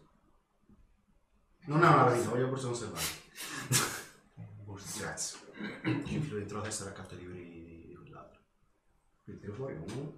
Non 1.67 1.83
è 1.83 1.87
una 1.87 2.03
rapita, 2.03 2.29
voglio 2.29 2.41
la 2.43 2.49
borsa 2.49 2.65
conservata. 2.67 3.05
Borsa. 4.65 4.99
Grazie. 4.99 5.39
Ci 6.05 6.13
infilo 6.15 6.37
dentro 6.39 6.57
la 6.57 6.63
testa 6.63 6.83
raccolta 6.83 7.15
di 7.15 7.25
libri 7.31 7.87
di 7.87 7.93
quell'altro. 7.95 8.41
Quindi 9.23 9.41
tiro 9.41 9.53
fuori 9.53 9.73
uno. 9.75 10.17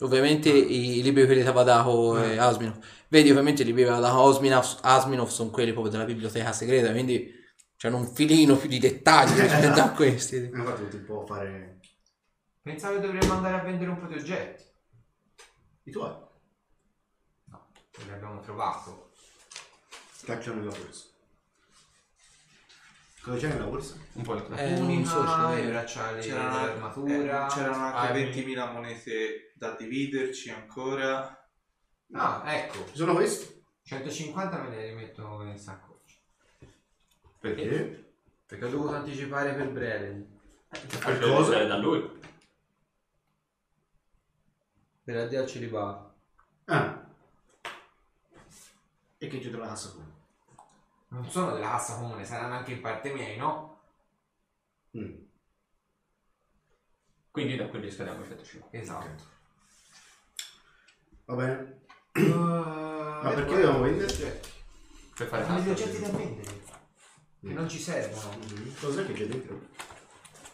Ovviamente 0.00 0.50
i 0.50 1.02
libri 1.02 1.24
quelli 1.24 1.40
di 1.40 1.46
Tabadaco 1.46 2.22
e 2.22 2.36
Asminov. 2.36 2.78
Vedi, 3.08 3.30
ovviamente 3.30 3.62
i 3.62 3.64
libri 3.64 3.82
di 3.82 3.88
Tabadaco 3.88 4.26
e 4.26 4.30
Asminov, 4.30 4.78
Asminov 4.82 5.28
sono 5.28 5.50
quelli 5.50 5.72
proprio 5.72 5.92
della 5.92 6.04
biblioteca 6.04 6.52
segreta, 6.52 6.90
quindi 6.90 7.32
c'hanno 7.76 7.96
un 7.96 8.06
filino 8.06 8.56
più 8.56 8.68
di 8.68 8.78
dettagli 8.78 9.38
rispetto 9.40 9.80
a 9.80 9.90
questi. 9.90 10.36
Infatti 10.36 10.82
tutti 10.82 10.96
un 10.96 11.04
po' 11.04 11.24
fare 11.26 11.80
Pensavo 12.66 12.96
che 12.96 13.06
dovremmo 13.06 13.34
andare 13.34 13.60
a 13.60 13.62
vendere 13.62 13.90
un 13.90 13.98
po' 14.00 14.06
di 14.06 14.14
oggetti. 14.14 14.64
i 15.84 15.92
tuoi. 15.92 16.12
No, 17.44 17.68
li 18.04 18.10
abbiamo 18.10 18.40
trovato. 18.40 19.12
Cacciano 20.24 20.58
nella 20.58 20.76
borsa. 20.76 21.04
Cosa 23.26 23.38
c'è 23.38 23.48
nella 23.54 23.64
borsa? 23.64 23.96
Un 24.12 24.22
po' 24.22 24.36
di 24.36 24.42
tutto. 24.44 24.54
Eh, 24.54 24.78
non 24.78 25.04
so, 25.04 25.20
i 25.20 25.66
bracciali 25.66 26.20
C'erano, 26.20 26.60
dell'armatura. 26.60 27.46
eh, 27.46 27.50
c'erano 27.50 27.84
anche 27.86 28.20
armi. 28.20 28.30
20.000 28.30 28.72
monete 28.72 29.52
da 29.56 29.74
dividerci 29.74 30.50
ancora. 30.50 31.50
Ah, 32.12 32.42
ecco. 32.46 32.86
Ci 32.86 32.94
sono 32.96 33.14
questi? 33.14 33.64
150 33.82 34.62
me 34.62 34.70
le 34.70 34.86
rimetto 34.90 35.42
in 35.42 35.58
saccoccia. 35.58 36.14
Perché? 37.40 38.14
Perché 38.46 38.64
ho 38.64 38.70
dovuto 38.70 38.94
anticipare 38.94 39.54
per 39.54 39.72
Brelen. 39.72 40.38
Perché 40.68 41.18
cosa? 41.28 41.50
sei 41.50 41.66
da 41.66 41.78
lui. 41.78 42.08
Per 45.02 45.16
addio 45.16 45.40
al 45.40 45.48
celibato. 45.48 46.14
Ah. 46.66 47.04
E 49.18 49.26
che 49.26 49.40
c'è 49.40 49.50
della 49.50 49.66
cassa 49.66 49.90
comune? 49.90 50.15
Non 51.08 51.30
sono 51.30 51.52
della 51.52 51.70
cassa 51.70 51.96
comune, 51.96 52.24
saranno 52.24 52.54
anche 52.54 52.72
in 52.72 52.80
parte 52.80 53.12
miei, 53.12 53.36
no? 53.36 53.80
Mm. 54.98 55.14
Quindi 57.30 57.56
da 57.56 57.68
quelli 57.68 57.90
scadiamo 57.90 58.22
i 58.24 58.26
150. 58.26 58.76
Esatto. 58.76 59.24
Va 61.26 61.34
bene. 61.34 61.80
Ma 62.12 63.20
Ma 63.22 63.30
perché 63.30 63.52
dobbiamo 63.54 63.80
vendere? 63.82 64.40
Per 65.14 65.26
fare 65.28 65.44
Sono 65.44 65.56
cassa. 65.58 65.70
oggetti 65.70 66.00
da 66.00 66.08
vendere. 66.10 66.60
Che 67.40 67.52
non 67.52 67.68
ci 67.68 67.78
servono. 67.78 68.36
Mm. 68.38 68.70
Cos'è 68.80 69.06
che 69.06 69.12
c'è 69.12 69.26
dentro? 69.26 69.60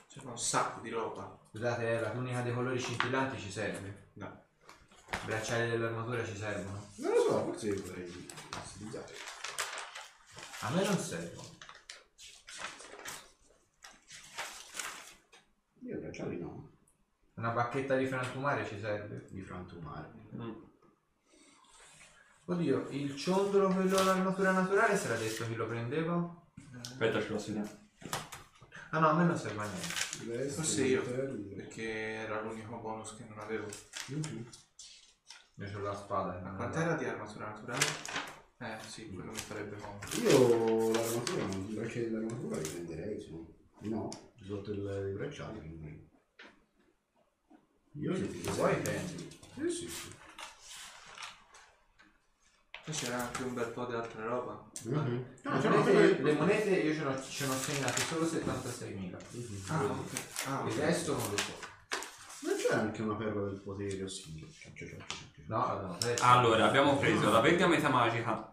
C'era 0.08 0.28
un 0.30 0.38
sacco 0.38 0.80
di 0.80 0.90
roba. 0.90 1.38
Scusate, 1.50 2.00
la 2.00 2.10
tunica 2.10 2.42
dei 2.42 2.52
colori 2.52 2.78
scintillanti 2.78 3.40
ci 3.40 3.50
serve. 3.50 4.08
No. 4.14 4.44
I 5.12 5.26
bracciali 5.26 5.70
dell'armatura 5.70 6.24
ci 6.24 6.36
servono. 6.36 6.86
Non 6.96 7.12
lo 7.12 7.22
so, 7.22 7.44
forse 7.44 7.72
potrei 7.74 8.28
utilizzare. 8.74 9.12
A 10.64 10.70
me 10.70 10.84
non 10.84 10.96
servono. 10.96 11.48
Io 15.80 15.98
bracciali 15.98 16.38
no. 16.38 16.70
Una 17.34 17.50
bacchetta 17.50 17.96
di 17.96 18.06
frantumare 18.06 18.64
ci 18.66 18.78
serve. 18.78 19.26
Di 19.30 19.42
frantumare. 19.42 20.12
Mm. 20.36 20.52
Oddio, 22.44 22.88
il 22.90 23.16
ciondolo, 23.16 23.68
quello 23.68 23.98
all'armatura 23.98 24.52
naturale, 24.52 25.00
era 25.00 25.16
detto 25.16 25.46
chi 25.46 25.54
lo 25.56 25.66
prendeva? 25.66 26.42
Aspetta, 26.80 27.20
ce 27.20 27.28
l'ho 27.28 27.38
segnato. 27.38 27.78
Ah 28.90 29.00
no, 29.00 29.08
a 29.08 29.14
me 29.14 29.24
non 29.24 29.36
serve 29.36 29.62
a 29.62 29.66
niente. 29.66 30.48
Forse 30.50 30.84
io, 30.84 31.02
perché 31.02 31.90
era 31.90 32.40
l'unico 32.40 32.76
bonus 32.76 33.16
che 33.16 33.24
non 33.28 33.38
avevo. 33.40 33.66
Mhm. 34.08 34.48
Io 35.56 35.78
ho 35.78 35.82
la 35.82 35.94
spada. 35.94 36.38
Ma 36.40 36.52
quant'era 36.54 36.94
di 36.94 37.04
armatura 37.04 37.46
naturale? 37.46 38.31
Eh 38.62 38.78
sì, 38.86 39.10
quello 39.10 39.32
mi 39.32 39.38
farebbe 39.38 39.76
comodo. 39.76 40.06
Io 40.20 40.92
l'armatura, 40.92 41.42
i 41.42 41.74
bracciali 41.74 42.04
dell'armatura 42.04 42.56
li 42.58 42.68
prenderei, 42.68 43.20
se 43.20 43.30
no. 43.88 44.08
Sotto 44.40 44.70
il, 44.70 45.08
i 45.10 45.16
bracciali. 45.16 45.58
quindi. 45.58 46.08
Io 47.94 48.12
li 48.12 48.30
Li 48.40 48.50
vuoi 48.50 48.76
prendi? 48.80 49.28
Sì, 49.56 49.68
sì, 49.68 49.88
sì. 49.88 50.10
Poi 52.84 52.94
c'era 52.94 53.20
anche 53.20 53.42
un 53.42 53.54
bel 53.54 53.68
po' 53.70 53.84
di 53.86 53.94
altra 53.94 54.24
roba. 54.26 54.70
Mhm. 54.84 55.24
Le 55.42 55.50
No, 55.50 55.58
c'è 55.60 55.66
una 55.66 55.76
monete, 55.78 56.22
le 56.22 56.32
monete 56.34 56.70
io 56.70 56.94
ce 56.94 57.00
ne 57.02 57.06
ho, 57.06 57.22
ce 57.22 57.46
ne 57.46 57.52
ho 57.52 57.56
segnate 57.58 58.00
solo 58.02 58.26
76.000. 58.26 59.18
Ah, 59.68 59.84
ok. 59.90 60.46
Ah, 60.46 60.64
Il 60.66 60.72
ok. 60.72 60.78
resto 60.78 61.16
non 61.16 61.30
lo 61.30 61.36
so. 61.36 61.70
C'è 62.72 62.78
anche 62.78 63.02
una 63.02 63.14
perla 63.16 63.42
del 63.44 63.60
potere, 63.60 64.08
sì. 64.08 64.44
C'è. 64.74 64.96
No, 65.46 65.58
no, 65.80 65.98
Allora, 66.22 66.66
abbiamo 66.66 66.96
preso 66.96 67.30
la 67.30 67.40
pergameta 67.40 67.88
magica 67.90 68.50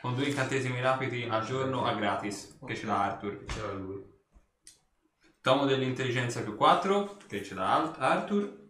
con 0.00 0.14
due 0.16 0.26
incantesimi 0.26 0.80
rapidi 0.80 1.22
al 1.24 1.44
giorno 1.44 1.84
a 1.84 1.94
gratis, 1.94 2.58
che 2.66 2.74
ce 2.74 2.86
l'ha 2.86 3.04
Arthur. 3.04 3.44
C'era 3.44 3.72
lui. 3.72 4.02
Tomo 5.40 5.64
dell'intelligenza 5.66 6.42
più 6.42 6.56
4, 6.56 7.18
che 7.28 7.44
ce 7.44 7.54
l'ha 7.54 7.72
Al- 7.74 7.94
Arthur. 7.98 8.62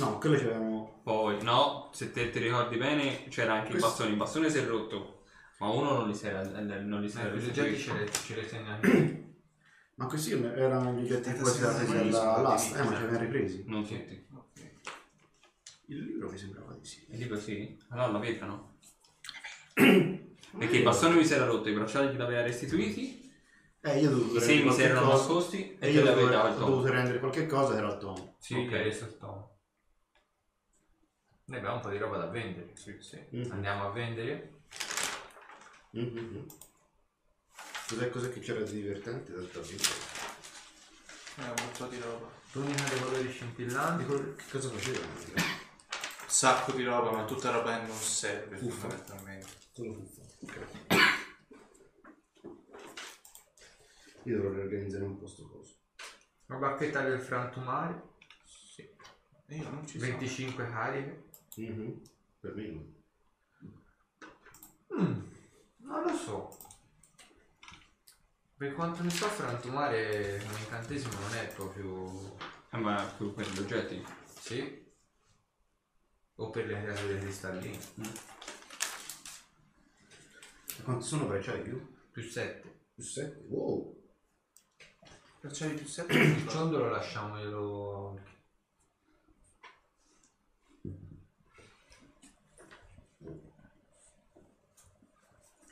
No, 0.00 0.18
quello 0.18 0.36
c'erano. 0.36 1.00
Poi, 1.04 1.42
no, 1.42 1.90
se 1.92 2.10
te 2.10 2.28
ti 2.30 2.40
ricordi 2.40 2.76
bene, 2.76 3.28
c'era 3.28 3.54
anche 3.54 3.66
il 3.66 3.70
Questo- 3.72 3.88
bastone. 3.88 4.10
Il 4.10 4.16
bastone 4.16 4.50
si 4.50 4.58
è 4.58 4.64
rotto, 4.66 5.22
ma 5.60 5.68
uno 5.68 5.92
non 5.92 6.08
li 6.08 6.14
si 6.14 6.26
era, 6.26 6.42
non 6.42 7.00
li 7.00 7.08
si 7.08 7.16
Eh, 7.18 7.20
era 7.20 7.32
oggetti 7.34 7.60
restituito. 7.60 8.12
ce 8.22 8.34
le, 8.34 8.44
ce 8.44 9.33
Ma 9.96 10.06
questi 10.06 10.32
erano 10.32 10.92
gli 10.92 11.04
oggetti 11.04 11.30
che 11.32 11.36
Eh, 11.38 11.40
poi 11.40 11.52
si 11.52 11.62
era 11.62 11.72
presi 11.72 11.92
all'asta, 12.16 12.78
eh, 12.78 12.82
ma 12.82 12.90
li 12.90 12.96
abbiamo 12.96 13.18
ripresi. 13.18 13.64
Non 13.66 13.86
tutti. 13.86 14.26
Il 15.86 16.02
libro 16.04 16.30
mi 16.30 16.38
sembrava 16.38 16.74
di 16.74 16.84
sì. 16.84 17.06
E 17.08 17.16
dico 17.16 17.36
sì? 17.38 17.78
Allora 17.90 18.08
la 18.08 18.18
vetra 18.18 18.46
no. 18.46 18.76
Perché 19.74 20.76
il 20.76 20.82
bastone 20.82 21.16
mi 21.16 21.24
si 21.24 21.34
era 21.34 21.44
rotto, 21.46 21.68
i 21.68 21.72
bracciali 21.74 22.10
che 22.10 22.16
l'aveva 22.16 22.42
restituiti, 22.42 23.32
Eh, 23.80 24.00
io 24.00 24.10
dovevo 24.10 24.36
i 24.36 24.40
semi 24.40 24.72
si 24.72 24.82
erano 24.82 25.00
cosa- 25.10 25.16
nascosti 25.16 25.76
E 25.78 25.88
e 25.88 25.90
io 25.92 26.00
dovevo, 26.02 26.28
l'avevi 26.28 26.30
dato 26.32 26.46
ho 26.46 26.50
il 26.50 26.70
dovuto 26.70 26.90
rendere 26.92 27.18
qualche 27.18 27.46
cosa, 27.46 27.76
era 27.76 27.92
il 27.92 27.98
tomo. 27.98 28.36
Sì, 28.38 28.54
Ok. 28.54 28.68
che 28.68 28.78
adesso 28.80 29.06
sto. 29.10 29.58
Noi 31.46 31.58
abbiamo 31.58 31.76
un 31.76 31.80
po' 31.82 31.90
di 31.90 31.98
roba 31.98 32.16
da 32.16 32.26
vendere. 32.26 32.70
Sì, 32.74 32.96
sì. 33.00 33.18
Mhm. 33.30 33.50
Andiamo 33.52 33.84
a 33.86 33.90
vendere. 33.90 34.52
Mhm. 35.90 36.46
Cos'è, 37.88 38.08
cos'è 38.10 38.32
che 38.32 38.40
c'era 38.40 38.60
di 38.62 38.72
divertente 38.80 39.32
d'altra 39.32 39.60
vita? 39.60 39.88
Eh, 41.36 41.48
un 41.48 41.54
bel 41.54 41.70
po' 41.76 41.86
di 41.86 41.98
roba. 41.98 42.30
Dei 42.52 43.00
colori 43.00 43.30
scintillanti. 43.30 44.04
Che 44.36 44.50
cosa 44.50 44.70
facevano? 44.70 45.12
Un 45.12 45.42
sacco 46.26 46.72
di 46.72 46.84
roba, 46.84 47.10
ma 47.10 47.24
tutta 47.24 47.50
roba 47.50 47.78
che 47.80 47.86
non 47.86 47.96
serve 47.96 48.56
Uffa. 48.60 48.88
fondamentalmente. 48.88 49.48
Solo 49.72 49.94
fuffa. 49.94 50.22
Ok. 50.40 50.66
Io 54.22 54.36
dovrò 54.36 54.52
riorganizzare 54.54 55.04
un 55.04 55.18
po' 55.18 55.26
sto 55.26 55.46
coso. 55.48 55.74
Una 56.46 56.58
bacchetta 56.58 57.02
del 57.02 57.20
frantumare. 57.20 58.02
Sì. 58.46 58.88
Io 59.48 59.68
non 59.70 59.86
ci 59.86 59.98
sono. 59.98 60.10
25 60.10 60.66
cariche. 60.66 61.24
Mhm. 61.56 62.00
Per 62.40 62.54
me 62.54 62.66
no. 62.66 62.92
Mm, 65.00 65.20
non 65.78 66.02
lo 66.02 66.16
so. 66.16 66.56
Per 68.64 68.72
quanto 68.72 69.02
ne 69.02 69.10
so, 69.10 69.26
frantumare 69.26 70.42
un 70.42 70.58
incantesimo 70.58 71.20
non 71.20 71.34
è 71.34 71.48
proprio... 71.48 72.34
Eh, 72.70 72.78
ma 72.78 73.04
più 73.14 73.34
per 73.34 73.46
gli 73.46 73.58
oggetti. 73.58 74.02
Sì? 74.40 74.90
O 76.36 76.48
per 76.48 76.64
le 76.64 76.80
creature 76.80 77.18
cristalline. 77.18 77.78
E 80.78 80.82
Quanti 80.82 81.04
sono 81.04 81.26
bracciali 81.26 81.60
più? 81.60 81.94
Più 82.10 82.22
7. 82.22 82.80
Più 82.94 83.04
7? 83.04 83.44
Wow! 83.48 84.02
Bracciali 85.40 85.74
più 85.74 85.86
7? 85.86 86.14
Il 86.14 86.48
ciondolo 86.48 86.88
lasciamoglielo... 86.88 88.18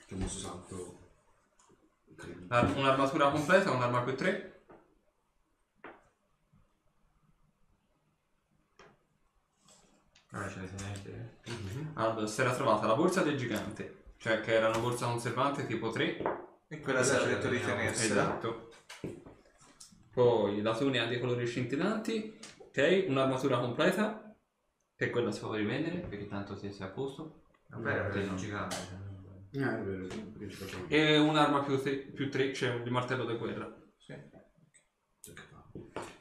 Che 0.05 0.15
mosso 0.15 0.39
salto. 0.39 0.92
Ar- 2.49 2.77
Un'armatura 2.77 3.31
completa, 3.31 3.71
un'arma 3.71 4.03
più 4.03 4.15
3. 4.17 4.51
Allora 10.31 10.49
ce 10.49 10.61
ne 10.61 10.75
tenete. 10.75 11.41
Allora, 11.95 12.27
si 12.27 12.41
era 12.41 12.55
trovata 12.55 12.87
la 12.87 12.95
borsa 12.95 13.23
del 13.23 13.37
gigante, 13.37 14.13
cioè 14.17 14.41
che 14.41 14.55
era 14.55 14.69
una 14.69 14.79
borsa 14.79 15.07
conservante 15.07 15.67
tipo 15.67 15.91
3. 15.91 16.23
E 16.69 16.81
quella 16.81 17.03
si 17.03 17.15
era 17.15 17.25
detto 17.25 17.49
di 17.49 17.61
tenersela. 17.61 18.23
Esatto. 18.23 18.71
Poi 20.11 20.63
la 20.63 20.75
tunica 20.75 21.07
dei 21.07 21.21
colori 21.21 21.47
scintillanti, 21.47 22.39
ok, 22.59 23.05
un'armatura 23.09 23.59
completa, 23.59 24.35
che 24.97 25.11
quella 25.11 25.31
si 25.31 25.41
può 25.41 25.53
rivendere, 25.55 25.99
perché 25.99 26.27
tanto 26.27 26.57
si 26.57 26.67
è 26.69 26.83
a 26.83 26.89
posto. 26.89 27.43
Vabbè, 27.69 27.91
era 27.93 28.03
per 28.05 28.13
Sì, 28.13 28.19
il 28.21 28.31
no. 28.31 28.37
gigante. 28.37 29.12
Eh, 29.55 29.59
è 29.61 29.83
vero, 29.83 30.07
perché 30.07 30.49
ci 30.51 30.57
facciamo- 30.57 30.87
E 30.89 31.19
un'arma 31.19 31.63
più 31.63 32.31
3, 32.31 32.53
cioè 32.55 32.75
il 32.75 32.91
martello 32.91 33.25
di 33.27 33.37
guerra. 33.37 33.75
Sì. 33.99 34.15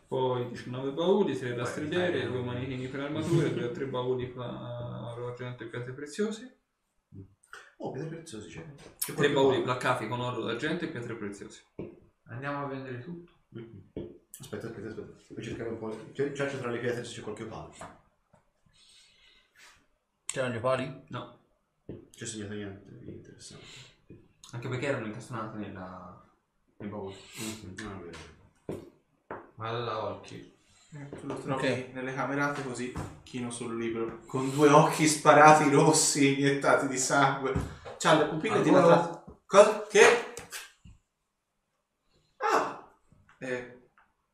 Poi 0.07 0.49
19 0.49 0.91
bauli, 0.91 1.33
6 1.35 1.49
Poi 1.49 1.57
rastrelliere, 1.57 2.19
fai- 2.21 2.31
2 2.31 2.41
manichini 2.43 2.87
per 2.87 2.99
armature, 3.01 3.53
2 3.53 3.63
o 3.65 3.71
3 3.71 3.85
bauli 3.87 4.27
per 4.27 4.41
argento 4.41 5.63
e 5.63 5.67
piante 5.67 5.91
preziose, 5.93 6.57
Oh, 7.83 7.89
pietre 7.91 8.09
preziose 8.17 8.47
c'è. 8.47 8.63
C'è 8.75 9.05
3 9.05 9.13
qualche 9.13 9.33
bauli 9.33 9.61
placcati 9.63 10.07
con 10.07 10.19
oro 10.19 10.41
d'argento 10.43 10.83
e 10.85 10.89
pietre 10.89 11.15
preziose. 11.15 11.63
Andiamo 12.25 12.65
a 12.65 12.67
vendere 12.67 12.99
tutto. 12.99 13.31
Aspetta, 14.39 14.67
aspetta, 14.67 14.87
aspetta. 14.89 15.13
Devo 15.29 15.41
cercare 15.41 15.69
un 15.69 15.77
po'. 15.79 16.11
C'è, 16.11 16.31
c'è 16.31 16.59
tra 16.59 16.69
le 16.69 16.77
pietre 16.79 17.03
se 17.03 17.15
c'è 17.15 17.21
qualche 17.21 17.45
palo. 17.45 17.73
C'erano 20.25 20.53
gli 20.53 20.57
opali? 20.57 21.03
No, 21.07 21.39
C'è 22.15 22.25
segnato 22.25 22.53
niente 22.53 22.97
di 22.99 23.11
interessante. 23.11 23.65
anche 24.51 24.67
perché 24.67 24.87
erano 24.87 25.05
incastonate 25.07 25.57
nella... 25.57 26.23
nei 26.77 26.89
bauli. 26.89 27.15
Ah, 27.15 27.97
è 27.97 27.99
vero. 27.99 28.19
Da 29.55 30.03
occhi. 30.05 30.59
Eh, 30.93 31.09
tu 31.09 31.25
lo 31.27 31.35
trovi 31.37 31.65
Ok. 31.67 31.89
nelle 31.93 32.13
camerate 32.13 32.63
così, 32.63 32.91
chino 33.23 33.49
sul 33.49 33.77
libro, 33.77 34.19
con 34.25 34.51
due 34.51 34.67
occhi 34.69 35.07
sparati 35.07 35.69
rossi, 35.69 36.37
iettati 36.39 36.87
di 36.87 36.97
sangue. 36.97 37.53
C'ha 37.97 38.15
le 38.15 38.25
pupille 38.25 38.55
Al 38.55 38.63
dilatate. 38.63 39.31
Cosa? 39.45 39.87
Che? 39.87 40.33
Ah! 42.37 42.91
Eh, 43.37 43.89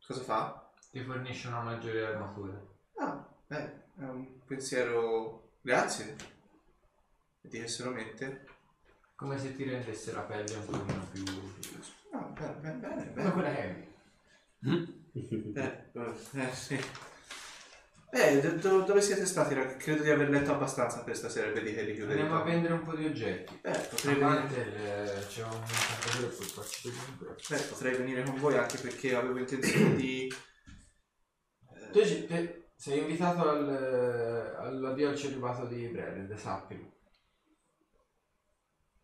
cosa 0.05 0.21
fa? 0.21 0.71
Ti 0.89 0.99
fornisce 1.03 1.47
una 1.47 1.61
maggiore 1.61 2.05
armatura. 2.05 2.59
Ah, 2.95 3.27
beh, 3.47 3.83
è 3.99 4.03
un 4.03 4.39
pensiero... 4.45 5.51
Grazie. 5.61 6.15
E 7.47 7.49
di 7.49 7.59
che 7.61 7.67
se 7.67 7.83
lo 7.83 7.91
mette? 7.91 8.45
Come 9.15 9.39
se 9.39 9.55
ti 9.55 9.63
rendesse 9.63 10.11
la 10.11 10.21
pelle 10.21 10.53
un 10.55 10.65
pochino 10.65 11.07
più... 11.11 11.23
Ah, 12.11 12.19
bene, 12.25 12.53
bene, 12.53 13.05
bene. 13.05 13.13
Come 13.13 13.31
quella 13.31 13.57
heavy. 13.57 13.87
Eh, 15.55 15.89
eh, 15.93 16.53
sì. 16.53 16.79
Eh, 18.09 18.39
do- 18.41 18.51
do- 18.69 18.81
dove 18.83 19.01
siete 19.01 19.25
stati? 19.25 19.53
Ra- 19.53 19.75
Credo 19.77 20.03
di 20.03 20.09
aver 20.09 20.29
letto 20.29 20.51
abbastanza 20.51 21.03
per 21.03 21.15
stasera 21.15 21.51
per 21.51 21.63
dire 21.63 21.75
che 21.75 21.81
richiudere. 21.83 22.19
Andiamo 22.21 22.41
a 22.41 22.43
vendere 22.43 22.73
un 22.73 22.83
po' 22.83 22.95
di 22.95 23.05
oggetti. 23.05 23.59
Eh, 23.63 23.71
potrei 23.71 24.15
venire, 24.15 24.25
Avanti 24.37 24.55
eh, 24.55 25.25
c'è 25.27 25.43
un 25.43 25.61
cartatore 25.65 26.27
poi 26.27 26.45
faccio 26.45 26.89
comunque. 26.89 27.35
beh, 27.49 27.61
potrei 27.69 27.95
venire 27.97 28.23
con 28.23 28.37
voi 28.39 28.57
anche 28.57 28.77
perché 28.77 29.15
avevo 29.15 29.39
intenzione 29.39 29.95
di... 29.95 30.27
eh, 31.73 31.89
Tu 31.91 32.05
ci- 32.05 32.25
te- 32.27 32.69
sei 32.75 32.99
invitato 32.99 33.49
al, 33.49 34.55
all'addio 34.59 35.09
al 35.09 35.15
celibato 35.17 35.65
di 35.65 35.87
Breled, 35.87 36.33
sappilo. 36.35 36.95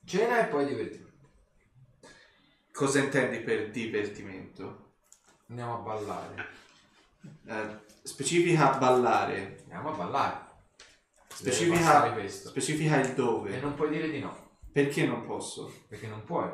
Cena 0.06 0.42
e 0.42 0.46
poi 0.50 0.66
divertimento. 0.66 1.12
Cosa 2.72 3.00
intendi 3.00 3.40
per 3.40 3.70
divertimento? 3.70 4.92
Andiamo 5.50 5.76
a 5.76 5.78
ballare. 5.80 6.48
Eh, 7.48 7.80
specifica 8.04 8.72
ballare, 8.78 9.60
Andiamo 9.64 9.92
a 9.92 9.96
ballare. 9.96 10.42
Specifica, 11.28 12.12
questo. 12.14 12.50
specifica 12.50 12.98
il 13.00 13.10
E 13.10 13.14
dove. 13.14 13.60
non 13.60 13.74
puoi 13.76 13.90
dire 13.90 14.10
di 14.10 14.20
no, 14.20 14.52
Perché 14.72 15.06
non 15.06 15.26
posso? 15.26 15.72
perché 15.88 16.08
non 16.08 16.24
puoi. 16.24 16.50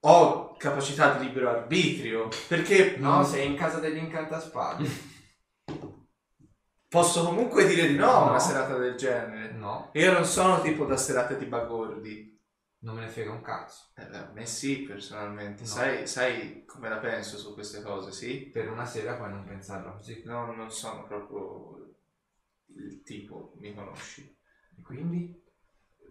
Ho 0.00 0.54
capacità 0.56 1.14
di 1.14 1.26
libero 1.26 1.50
arbitrio. 1.50 2.28
Perché 2.46 2.96
No, 2.98 3.24
sei 3.24 3.46
in 3.46 3.56
casa 3.56 3.78
degli 3.80 3.96
incantaspade. 3.98 5.16
posso 6.88 7.24
comunque 7.24 7.66
dire 7.66 7.86
di 7.88 7.94
no 7.96 8.10
a 8.10 8.24
No. 8.24 8.30
una 8.30 8.38
serata 8.38 8.76
del 8.76 8.96
genere. 8.96 9.52
No, 9.52 9.90
Io 9.92 10.12
non 10.12 10.24
sono 10.24 10.60
tipo 10.60 10.84
da 10.84 10.96
serate 10.96 11.36
di 11.38 11.44
bagordi. 11.46 12.36
non 12.80 12.94
me 12.94 13.00
ne 13.02 13.08
frega 13.08 13.32
un 13.32 13.42
cazzo. 13.42 13.86
Eh, 13.96 14.02
a 14.16 14.30
me 14.32 14.46
sì, 14.46 14.78
personalmente. 14.82 15.62
No. 15.62 15.68
Sai, 15.68 16.06
sai 16.06 16.64
come 16.64 16.88
la 16.88 16.98
penso 16.98 17.36
su 17.36 17.52
queste 17.54 17.82
cose, 17.82 18.12
sì? 18.12 18.50
Per 18.52 18.70
una 18.70 18.84
sera 18.86 19.14
puoi 19.14 19.30
non 19.30 19.44
pensarla 19.44 19.90
così. 19.90 20.22
No, 20.24 20.52
non 20.52 20.70
sono 20.70 21.04
proprio 21.04 21.94
il 22.76 23.02
tipo, 23.02 23.52
mi 23.58 23.74
conosci. 23.74 24.22
E 24.78 24.82
quindi? 24.82 25.46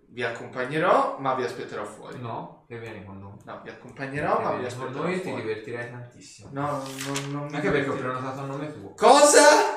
Vi 0.09 0.23
accompagnerò, 0.23 1.17
ma 1.19 1.35
vi 1.35 1.43
aspetterò 1.43 1.83
fuori. 1.85 2.19
No, 2.19 2.65
che 2.67 2.79
vieni 2.79 3.03
con 3.05 3.19
noi. 3.19 3.37
No, 3.45 3.61
vi 3.63 3.69
accompagnerò, 3.69 4.41
ma 4.41 4.51
vi 4.51 4.59
vieni 4.59 4.73
con 4.75 4.83
aspetterò 4.87 5.03
noi 5.03 5.13
e 5.13 5.21
ti 5.21 5.27
fuori. 5.29 5.41
divertirai 5.41 5.89
tantissimo. 5.91 6.49
No, 6.51 6.71
non, 6.71 7.31
non 7.31 7.45
mi 7.47 7.55
Anche 7.55 7.71
perché 7.71 7.89
ho 7.89 7.93
divertirò. 7.95 8.11
prenotato 8.13 8.39
a 8.41 8.45
nome 8.45 8.73
tuo. 8.73 8.93
Cosa? 8.93 9.76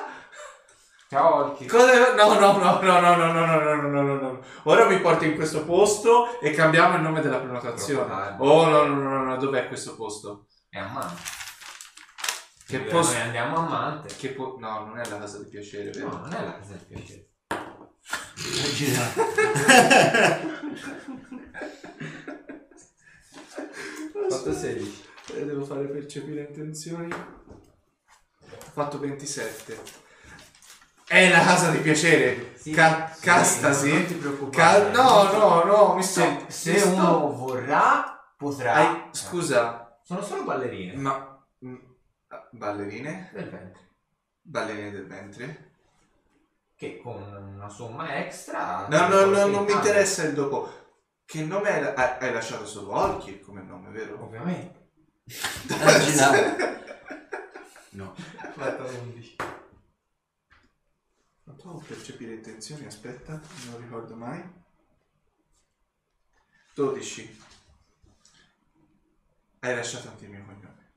Ciao 1.11 1.35
Orchi. 1.35 1.67
Cosa? 1.67 2.15
No, 2.15 2.35
no, 2.39 2.57
no, 2.57 2.81
no, 2.81 3.01
no, 3.01 3.01
no, 3.01 3.17
no, 3.17 3.33
no, 3.33 3.75
no, 3.75 3.89
no, 3.89 4.03
no, 4.03 4.15
no. 4.21 4.41
Ora 4.63 4.87
mi 4.87 5.01
porti 5.01 5.27
in 5.27 5.35
questo 5.35 5.65
posto 5.65 6.39
e 6.39 6.53
cambiamo 6.53 6.95
il 6.95 7.03
nome 7.03 7.21
della 7.21 7.39
prenotazione. 7.41 8.37
Oh, 8.39 8.65
no, 8.69 8.85
no, 8.87 8.95
no, 8.95 9.09
no, 9.09 9.25
no, 9.25 9.37
dov'è 9.37 9.67
questo 9.67 9.97
posto? 9.97 10.47
È 10.69 10.79
Amante. 10.79 11.21
Che 12.65 12.79
Noi 12.79 12.89
posto? 12.91 13.19
andiamo 13.19 13.57
a 13.57 13.69
Mante. 13.69 14.15
Che 14.15 14.29
po- 14.29 14.55
no, 14.61 14.85
non 14.85 15.01
è 15.01 15.09
la 15.09 15.19
casa 15.19 15.39
di 15.39 15.49
piacere, 15.49 15.91
vero? 15.91 16.11
No, 16.11 16.19
non 16.19 16.33
è 16.33 16.45
la 16.45 16.59
casa 16.59 16.75
del 16.75 16.87
piacere. 16.87 17.29
Fatto 24.29 24.53
16. 24.53 25.05
Eh, 25.35 25.45
Devo 25.45 25.65
fare 25.65 25.87
percepire 25.87 26.43
intenzioni. 26.49 27.13
Ho 27.13 28.71
fatto 28.73 28.99
27. 28.99 30.09
È 31.11 31.29
la 31.29 31.41
casa 31.41 31.71
di 31.71 31.79
piacere. 31.79 32.53
Sì, 32.57 32.71
Ca- 32.71 33.11
sì, 33.13 33.23
castasi. 33.25 33.93
non 33.93 34.07
ti 34.07 34.15
preoccupare. 34.15 34.91
Ca- 34.93 35.03
no, 35.03 35.33
no, 35.33 35.65
no, 35.65 35.95
mi 35.97 36.05
sto... 36.05 36.21
Se, 36.21 36.45
se 36.49 36.73
mi 36.73 36.79
sto- 36.79 36.91
uno 36.95 37.33
vorrà, 37.33 38.33
potrà. 38.37 38.75
Hai- 38.75 39.03
scusa, 39.11 39.99
Sono 40.05 40.23
solo 40.23 40.45
ballerine. 40.45 40.95
ma... 40.95 41.45
mm, 41.65 41.75
Ballerine? 42.53 43.29
Del 43.33 43.49
ventre. 43.51 43.89
Ballerine 44.41 44.91
del 44.93 45.07
ventre? 45.09 45.73
Che 46.77 47.01
con 47.03 47.21
una 47.57 47.69
somma 47.69 48.15
extra. 48.17 48.87
No, 48.89 49.09
no, 49.09 49.25
no, 49.25 49.47
non 49.47 49.65
mi 49.65 49.73
interessa 49.73 50.23
il 50.23 50.35
dopo. 50.35 50.73
Che 51.25 51.43
nome 51.43 51.71
hai, 51.71 51.93
hai- 51.93 52.17
hai 52.21 52.33
lasciato 52.33 52.65
solo 52.67 52.95
Olkir 52.97 53.41
come 53.41 53.63
nome, 53.63 53.91
vero? 53.91 54.23
Ovviamente. 54.23 54.91
Immaginavo. 55.69 56.69
No. 57.93 58.15
Fatto 58.55 58.85
11. 58.85 59.35
Non 61.51 61.59
provo 61.59 61.81
a 61.81 61.85
percepire 61.85 62.35
intenzioni, 62.35 62.87
aspetta, 62.87 63.41
non 63.67 63.81
ricordo 63.81 64.15
mai. 64.15 64.41
12. 66.75 67.43
Hai 69.59 69.75
lasciato 69.75 70.09
anche 70.11 70.25
il 70.27 70.31
mio 70.31 70.45
cognome. 70.45 70.93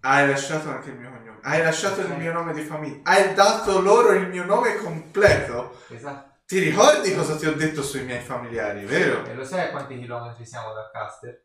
Hai 0.00 0.26
lasciato 0.26 0.70
anche 0.70 0.88
il 0.88 0.96
mio 0.96 1.10
cognome. 1.10 1.38
Hai 1.42 1.62
lasciato 1.62 2.00
il 2.00 2.16
mio 2.16 2.32
nome 2.32 2.54
di 2.54 2.62
famiglia. 2.62 3.00
Hai 3.02 3.34
dato 3.34 3.82
loro 3.82 4.12
il 4.12 4.26
mio 4.26 4.46
nome 4.46 4.76
completo. 4.76 5.78
Esatto. 5.88 6.40
Ti 6.46 6.58
ricordi 6.60 7.14
cosa 7.14 7.36
ti 7.36 7.44
ho 7.44 7.54
detto 7.54 7.82
sui 7.82 8.04
miei 8.04 8.22
familiari, 8.22 8.86
vero? 8.86 9.26
E 9.26 9.34
lo 9.34 9.44
sai 9.44 9.66
a 9.66 9.70
quanti 9.70 9.98
chilometri 9.98 10.46
siamo 10.46 10.72
da 10.72 10.88
Caster? 10.90 11.44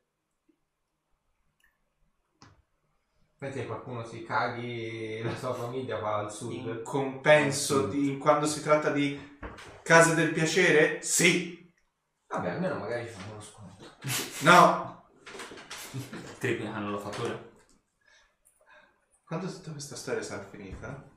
Pensi 3.38 3.60
che 3.60 3.66
qualcuno 3.68 4.04
si 4.04 4.24
caghi 4.24 5.22
la 5.22 5.36
sua 5.36 5.54
famiglia 5.54 6.00
va 6.00 6.18
al 6.18 6.32
sud? 6.34 6.54
In 6.54 6.82
compenso 6.84 7.86
di 7.86 8.18
quando 8.18 8.48
si 8.48 8.64
tratta 8.64 8.90
di 8.90 9.38
case 9.84 10.16
del 10.16 10.32
piacere? 10.32 11.04
Sì. 11.04 11.72
Vabbè, 12.28 12.50
almeno 12.50 12.80
magari 12.80 13.06
fanno 13.06 13.36
lo 13.36 13.40
sconto. 13.42 13.86
No. 14.42 15.08
Triplicano 16.40 16.90
la 16.90 16.98
fattura. 16.98 17.46
Quando 19.24 19.52
tutta 19.52 19.72
questa 19.72 19.96
storia 19.96 20.24
sarà 20.24 20.44
finita, 20.44 21.08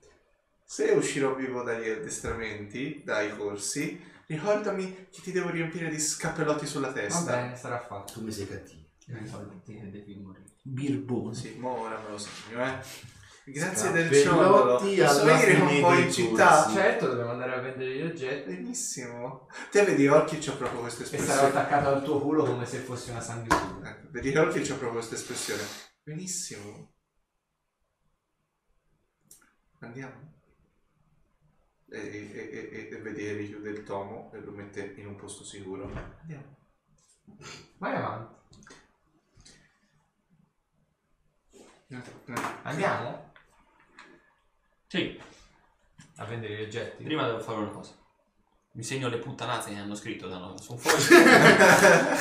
se 0.62 0.90
uscirò 0.90 1.34
vivo 1.34 1.62
dagli 1.62 1.88
addestramenti, 1.88 3.02
dai 3.02 3.34
corsi, 3.34 3.98
ricordami 4.26 5.08
che 5.10 5.22
ti 5.22 5.32
devo 5.32 5.48
riempire 5.48 5.88
di 5.88 5.98
scappellotti 5.98 6.66
sulla 6.66 6.88
Va 6.88 6.92
testa. 6.92 7.34
bene, 7.36 7.56
sarà 7.56 7.78
fatto. 7.80 8.12
Come 8.14 8.30
sei 8.30 8.46
cattivo. 8.46 8.79
I 9.18 9.26
soldi 9.26 9.60
che 9.64 9.90
devi 9.90 10.14
morire. 10.20 10.44
Birbone. 10.62 11.34
Sì, 11.34 11.56
mo 11.58 11.80
ora 11.80 11.98
me 11.98 12.10
lo 12.10 12.18
segno, 12.18 12.64
eh. 12.64 12.78
Grazie 13.52 13.90
del 13.92 14.12
ciondolo. 14.12 14.76
Posso 14.76 15.24
venire 15.24 15.80
voi 15.80 15.96
dei 15.96 16.04
in 16.04 16.12
città? 16.12 16.62
corsi. 16.62 16.74
Certo, 16.74 17.06
dobbiamo 17.08 17.30
andare 17.32 17.54
a 17.54 17.60
vendere 17.60 17.96
gli 17.96 18.02
oggetti. 18.02 18.54
Benissimo. 18.54 19.48
Te 19.70 19.82
vedi 19.84 20.06
occhi 20.06 20.38
c'ho 20.38 20.56
proprio 20.56 20.80
questa 20.80 21.02
E 21.02 21.06
sarà 21.06 21.18
espressione. 21.22 21.48
attaccato 21.48 21.88
al 21.88 22.02
tuo 22.04 22.20
culo 22.20 22.44
come 22.44 22.64
se 22.66 22.78
fosse 22.78 23.10
una 23.10 23.20
sanguisuga. 23.20 23.88
Ecco, 23.90 24.08
vedi 24.10 24.36
occhi 24.36 24.60
c'ho 24.60 24.66
proprio 24.76 24.92
questa 24.92 25.14
espressione. 25.16 25.62
Benissimo. 26.02 26.92
Andiamo. 29.80 30.28
E, 31.92 31.98
e, 31.98 32.30
e, 32.32 32.68
e- 32.70 32.88
e 32.94 33.00
vedi 33.00 33.32
richiude 33.32 33.70
il 33.70 33.82
tomo 33.82 34.30
e 34.32 34.40
lo 34.40 34.52
mette 34.52 34.94
in 34.98 35.06
un 35.06 35.16
posto 35.16 35.42
sicuro. 35.44 35.90
Andiamo. 36.20 36.56
Vai 37.78 37.96
avanti. 37.96 38.38
Andiamo 42.62 43.32
Sì, 44.86 45.20
a 46.16 46.24
vendere 46.24 46.56
gli 46.56 46.62
oggetti. 46.62 47.02
prima 47.04 47.26
devo 47.26 47.40
fare 47.40 47.58
una 47.58 47.70
cosa. 47.70 47.92
Mi 48.72 48.82
segno 48.84 49.08
le 49.08 49.18
puttanate 49.18 49.70
che 49.70 49.76
hanno 49.76 49.94
scritto 49.96 50.28
da- 50.28 50.54
su 50.60 50.72
un 50.72 50.78
foglio. 50.78 52.16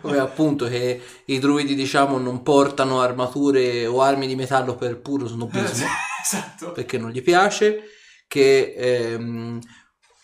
Come 0.00 0.18
appunto 0.18 0.66
che 0.66 1.00
i 1.26 1.38
druidi 1.38 1.74
diciamo 1.76 2.18
non 2.18 2.42
portano 2.42 3.00
armature 3.00 3.86
o 3.86 4.02
armi 4.02 4.26
di 4.26 4.34
metallo 4.34 4.74
per 4.74 4.98
puro 5.00 5.26
snobismo 5.26 5.86
esatto. 6.22 6.72
perché 6.72 6.98
non 6.98 7.10
gli 7.10 7.22
piace 7.22 7.84
che 8.26 8.74
ehm, 8.76 9.60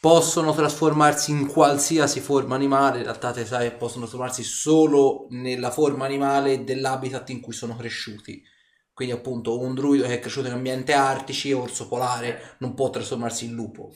possono 0.02 0.52
trasformarsi 0.52 1.30
in 1.30 1.46
qualsiasi 1.46 2.18
forma 2.18 2.56
animale 2.56 2.96
in 2.98 3.04
realtà 3.04 3.30
te 3.30 3.46
sai 3.46 3.70
possono 3.70 4.00
trasformarsi 4.00 4.42
solo 4.42 5.28
nella 5.30 5.70
forma 5.70 6.04
animale 6.04 6.64
dell'habitat 6.64 7.30
in 7.30 7.40
cui 7.40 7.52
sono 7.52 7.76
cresciuti. 7.76 8.42
Quindi 8.92 9.14
appunto 9.14 9.60
un 9.60 9.74
druido 9.74 10.02
che 10.04 10.14
è 10.14 10.18
cresciuto 10.18 10.48
in 10.48 10.54
ambiente 10.54 10.92
artici 10.92 11.52
orso 11.52 11.86
polare 11.86 12.56
non 12.58 12.74
può 12.74 12.90
trasformarsi 12.90 13.44
in 13.44 13.52
lupo. 13.52 13.92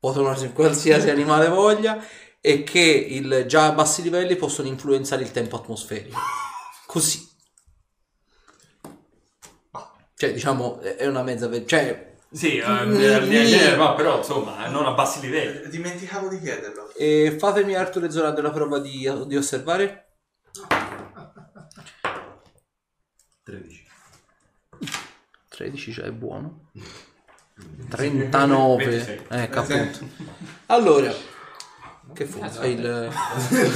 Può 0.00 0.10
trasformarsi 0.10 0.46
in 0.46 0.52
qualsiasi 0.52 1.10
animale 1.14 1.46
voglia 1.46 2.04
e 2.40 2.64
che 2.64 2.80
il- 2.80 3.44
già 3.46 3.66
a 3.66 3.72
bassi 3.72 4.02
livelli 4.02 4.34
possono 4.34 4.66
influenzare 4.66 5.22
il 5.22 5.30
tempo 5.30 5.54
atmosferico. 5.54 6.18
Così. 6.86 7.24
Cioè 10.16 10.32
diciamo 10.32 10.80
è 10.80 10.96
è 10.96 11.06
una 11.06 11.22
mezza 11.22 11.46
ve- 11.46 11.64
cioè 11.64 12.09
Sì, 12.32 12.58
eh, 12.58 12.62
al 12.62 12.92
di 12.92 13.46
genere, 13.46 13.76
ma 13.76 13.94
però 13.94 14.18
insomma, 14.18 14.68
non 14.68 14.86
a 14.86 14.92
bassi 14.92 15.20
livelli. 15.20 15.62
Eh, 15.62 15.68
Dimenticavo 15.68 16.28
di 16.28 16.38
chiederlo. 16.38 16.92
E 16.94 17.36
fatemi 17.36 17.74
Arthur 17.74 18.04
e 18.04 18.10
Zorander 18.10 18.44
la 18.44 18.52
prova 18.52 18.78
di, 18.78 19.10
di 19.26 19.36
osservare. 19.36 20.18
13. 23.42 23.86
13 25.48 25.92
cioè 25.92 26.04
è 26.04 26.12
buono. 26.12 26.70
39. 27.88 28.84
26. 28.84 29.20
Ecco 29.28 29.58
appunto. 29.58 30.08
Allora, 30.66 31.12
che 32.14 32.24
fosse 32.26 32.66
il... 32.68 33.12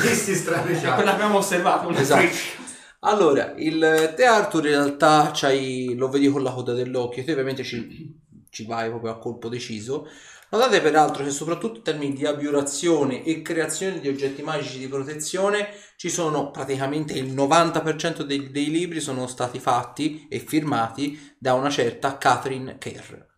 Questi 0.01 0.35
strani 0.35 0.74
È 0.81 0.94
quella 0.94 1.10
che 1.10 1.10
abbiamo 1.10 1.39
osservato. 1.39 1.90
Esatto. 1.90 2.62
Allora, 3.01 3.52
il 3.56 4.14
te 4.16 4.24
Arthur 4.24 4.64
in 4.64 4.72
realtà 4.72 5.31
c'hai, 5.35 5.94
lo 5.97 6.09
vedi 6.09 6.28
con 6.28 6.43
la 6.43 6.52
coda 6.52 6.72
dell'occhio, 6.72 7.22
te 7.22 7.32
ovviamente 7.32 7.62
ci, 7.62 8.22
ci 8.55 8.64
vai 8.64 8.89
proprio 8.89 9.10
a 9.10 9.18
colpo 9.18 9.48
deciso. 9.48 10.09
Notate 10.51 10.81
peraltro 10.81 11.24
che 11.24 11.31
soprattutto 11.31 11.78
in 11.78 11.82
termini 11.82 12.14
di 12.14 12.24
abiurazione 12.24 13.24
e 13.24 13.43
creazione 13.43 13.98
di 13.98 14.09
oggetti 14.09 14.40
magici 14.43 14.78
di 14.78 14.86
protezione 14.86 15.68
ci 15.97 16.09
sono 16.09 16.52
praticamente 16.52 17.14
il 17.14 17.35
90% 17.35 18.22
dei, 18.22 18.51
dei 18.52 18.70
libri 18.70 19.01
sono 19.01 19.26
stati 19.26 19.59
fatti 19.59 20.28
e 20.31 20.39
firmati 20.39 21.35
da 21.39 21.55
una 21.55 21.70
certa 21.70 22.16
Catherine 22.16 22.78
Kerr. 22.78 23.32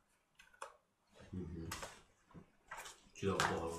Ci 3.15 3.25
do 3.25 3.31
un 3.31 3.37
po'. 3.37 3.76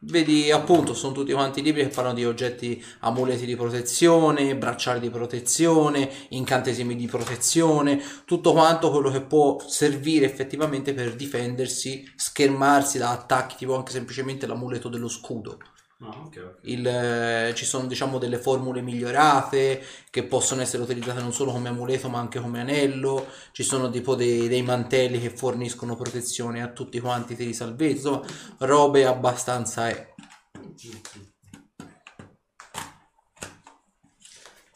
Vedi 0.00 0.50
appunto, 0.52 0.94
sono 0.94 1.12
tutti 1.12 1.32
quanti 1.32 1.60
libri 1.60 1.82
che 1.82 1.88
parlano 1.88 2.14
di 2.14 2.24
oggetti, 2.24 2.80
amuleti 3.00 3.44
di 3.44 3.56
protezione, 3.56 4.56
bracciali 4.56 5.00
di 5.00 5.10
protezione, 5.10 6.08
incantesimi 6.28 6.94
di 6.94 7.06
protezione, 7.06 8.00
tutto 8.24 8.52
quanto 8.52 8.92
quello 8.92 9.10
che 9.10 9.22
può 9.22 9.58
servire 9.66 10.24
effettivamente 10.24 10.94
per 10.94 11.16
difendersi, 11.16 12.08
schermarsi 12.14 12.98
da 12.98 13.10
attacchi, 13.10 13.56
tipo 13.56 13.74
anche 13.74 13.90
semplicemente 13.90 14.46
l'amuleto 14.46 14.88
dello 14.88 15.08
scudo. 15.08 15.58
No, 16.00 16.08
ok, 16.26 16.36
ok. 16.36 16.58
Il, 16.62 16.86
eh, 16.86 17.52
ci 17.56 17.64
sono 17.64 17.88
diciamo 17.88 18.18
delle 18.18 18.38
formule 18.38 18.82
migliorate 18.82 19.82
che 20.10 20.22
possono 20.22 20.60
essere 20.62 20.84
utilizzate 20.84 21.20
non 21.20 21.32
solo 21.32 21.50
come 21.50 21.70
amuleto 21.70 22.08
ma 22.08 22.20
anche 22.20 22.38
come 22.40 22.60
anello 22.60 23.26
ci 23.50 23.64
sono 23.64 23.90
tipo 23.90 24.14
dei, 24.14 24.46
dei 24.46 24.62
mantelli 24.62 25.20
che 25.20 25.30
forniscono 25.30 25.96
protezione 25.96 26.62
a 26.62 26.68
tutti 26.68 27.00
quanti 27.00 27.34
i 27.42 27.52
salvezzo 27.52 28.22
insomma 28.22 28.56
robe 28.58 29.06
abbastanza 29.06 29.88
eh. 29.88 30.14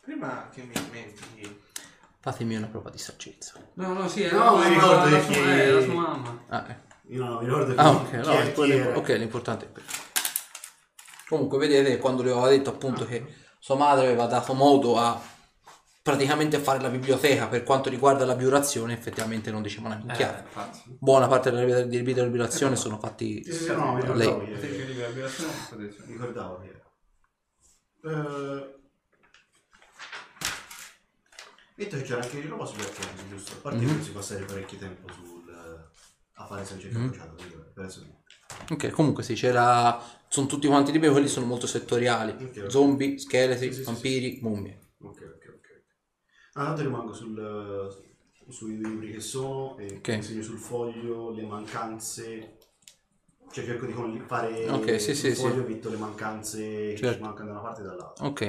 Prima 0.01 0.49
che 0.53 0.63
mi 0.63 0.73
dimentichi, 0.73 1.61
fatemi 2.21 2.57
una 2.57 2.67
prova 2.67 2.91
di 2.91 2.99
saggezza 2.99 3.55
No, 3.75 3.93
no, 3.93 4.09
sì, 4.09 4.23
è 4.23 4.33
No, 4.33 4.57
mi 4.59 4.69
ricordo 4.69 5.09
la 5.09 5.21
che- 5.25 5.33
sua, 5.35 5.53
è 5.53 5.71
la 5.71 5.81
sua 5.83 5.95
mamma. 5.95 6.45
ah, 6.49 6.67
eh. 6.69 6.77
Io 7.15 7.25
non 7.25 7.37
mi 7.39 7.45
ricordo 7.45 7.75
Ah, 7.81 7.91
chi- 7.91 8.17
ok, 8.17 8.21
chi 8.23 8.27
no, 8.29 8.39
è- 8.41 8.53
quello- 8.53 8.75
chi 8.75 8.81
era. 8.81 8.97
ok, 8.99 9.09
l'importante 9.19 9.67
è 9.67 9.71
quello. 9.73 9.89
Comunque, 11.33 11.57
vedete, 11.57 11.97
quando 11.97 12.23
le 12.23 12.31
aveva 12.31 12.51
detto 12.51 12.69
appunto 12.69 13.07
che 13.07 13.25
sua 13.59 13.75
madre 13.75 14.05
aveva 14.05 14.27
dato 14.27 14.53
modo 14.53 14.99
a 14.99 15.19
praticamente 16.03 16.59
fare 16.59 16.79
la 16.79 16.91
biblioteca 16.91 17.47
per 17.49 17.63
quanto 17.63 17.89
riguarda 17.89 18.27
la 18.27 18.35
biurazione, 18.35 18.93
effettivamente 18.93 19.51
non 19.51 19.63
diceva 19.63 19.87
una 19.87 19.95
Eh, 19.95 20.01
minchiata. 20.05 20.43
infatti. 20.43 20.95
Buona 21.01 21.29
parte 21.29 21.51
delle 21.51 21.87
dei 21.87 21.97
libri 21.97 22.13
della 22.13 22.29
biurazione 22.29 22.77
sono 22.77 22.99
fatti... 22.99 23.43
Sì, 23.45 23.51
sì, 23.51 23.73
no, 23.75 23.95
mi 23.95 24.03
Lei. 24.03 24.29
ricordavo 26.07 26.63
era. 26.63 26.81
Eh, 28.05 28.81
Detto 31.75 31.97
che 31.97 32.03
c'era 32.03 32.21
anche 32.21 32.43
di 32.43 32.47
roba 32.47 32.67
sugli 32.67 32.83
archetipi, 32.83 33.29
giusto? 33.31 33.53
A 33.55 33.61
parte 33.63 33.79
Mhm. 33.79 33.97
che 33.97 34.03
si 34.05 34.11
passare 34.11 34.45
parecchio 34.45 34.77
tempo 34.77 35.11
sul, 35.11 35.89
a 36.35 36.47
fare 36.47 36.61
essa 36.61 36.75
ricerca 36.75 36.99
Mhm. 36.99 37.09
crociata, 37.11 37.31
quindi 37.33 37.55
vabbè, 37.55 37.69
per 37.71 37.85
adesso 37.85 38.01
no. 38.05 38.23
Ok, 38.71 38.91
comunque 38.91 39.23
sì, 39.23 39.33
c'era... 39.33 40.21
Sono 40.33 40.47
tutti 40.47 40.67
quanti 40.67 40.89
i 40.91 40.93
libri, 40.95 41.11
quelli 41.11 41.29
sono 41.29 41.45
molto 41.47 41.67
settoriali. 41.67 42.33
Ok, 42.33 42.41
ok. 42.41 42.71
Zombie, 42.71 43.19
scheletri, 43.19 43.69
Sì, 43.69 43.75
sì, 43.75 43.85
sì, 43.85 43.85
vampiri, 43.85 44.39
mummie. 44.41 44.79
Ok, 45.01 45.21
ok, 45.37 45.55
ok. 45.57 45.83
Ah, 46.55 46.65
tanto 46.67 46.83
rimango 46.83 47.13
sul, 47.13 48.05
sui 48.49 48.77
libri 48.79 49.13
che 49.13 49.21
sono 49.21 49.77
e 49.79 49.99
Ok. 49.99 50.23
segno 50.23 50.43
sul 50.43 50.59
foglio 50.59 51.31
le 51.33 51.43
mancanze. 51.43 52.57
Cioè 53.53 53.65
cerco 53.65 53.87
di 53.87 53.93
fare 54.27 54.69
Ok, 54.71 55.01
sì, 55.01 55.15
sul 55.15 55.35
sì, 55.35 55.35
foglio 55.35 55.65
metto 55.65 55.91
le 55.91 55.97
mancanze 55.97 56.95
che 56.95 56.97
Certo. 56.97 57.17
ci 57.17 57.21
mancano 57.21 57.49
da 57.53 57.59
una 57.59 57.63
parte 57.63 57.81
e 57.83 57.85
dall'altra. 57.85 58.27
Ok. 58.27 58.43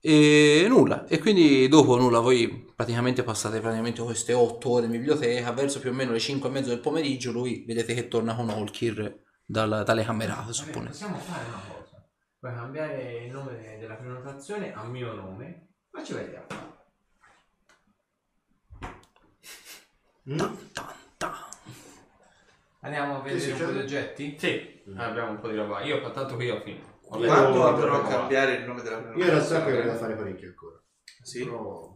E 0.00 0.66
nulla, 0.68 1.06
e 1.06 1.18
quindi 1.18 1.68
dopo 1.68 1.96
nulla, 1.96 2.20
voi 2.20 2.72
praticamente 2.74 3.22
passate 3.24 3.60
praticamente 3.60 4.02
queste 4.02 4.32
otto 4.32 4.70
ore 4.70 4.86
in 4.86 4.92
biblioteca, 4.92 5.52
verso 5.52 5.80
più 5.80 5.90
o 5.90 5.92
meno 5.92 6.12
le 6.12 6.18
5 6.20 6.48
e 6.48 6.52
mezzo 6.52 6.68
del 6.70 6.80
pomeriggio, 6.80 7.32
lui 7.32 7.64
vedete 7.66 7.94
che 7.94 8.08
torna 8.08 8.34
con 8.34 8.48
Olkir 8.50 9.26
dal- 9.50 9.82
dalle 9.84 10.04
camerate, 10.04 10.40
Vabbè, 10.42 10.52
suppone. 10.52 10.88
possiamo 10.88 11.16
fare 11.16 11.44
una 11.46 11.60
cosa. 11.66 12.06
Puoi 12.38 12.52
cambiare 12.54 13.24
il 13.24 13.32
nome 13.32 13.78
della 13.78 13.94
prenotazione 13.96 14.74
a 14.74 14.84
mio 14.84 15.12
nome, 15.14 15.68
ma 15.90 16.04
ci 16.04 16.12
vediamo. 16.12 16.46
Mm? 20.30 20.40
Andiamo 22.80 23.16
a 23.16 23.20
vedere 23.22 23.52
un 23.52 23.58
po' 23.58 23.64
di 23.64 23.72
certo. 23.72 23.78
oggetti? 23.82 24.38
Sì, 24.38 24.82
abbiamo 24.96 25.30
un 25.30 25.40
po' 25.40 25.48
di 25.48 25.56
roba. 25.56 25.80
Io 25.82 26.10
tanto 26.12 26.34
qui 26.36 26.50
ho 26.50 26.60
finito. 26.60 27.00
Ho 27.08 27.18
Io- 27.18 27.22
letto 27.22 27.34
quando 27.34 27.52
tutto 27.52 27.66
andrò 27.66 27.94
a 27.96 28.02
che 28.02 28.08
cambiare 28.14 28.54
il 28.54 28.64
nome 28.66 28.82
della 28.82 28.98
Io 28.98 29.02
in 29.04 29.14
realtà 29.14 29.24
prenotazione? 29.24 29.62
avrei 29.72 29.86
da 29.86 29.96
fare 29.96 30.14
parecchio 30.14 30.48
ancora. 30.48 30.82
Sì? 31.22 31.44
Però... 31.44 31.94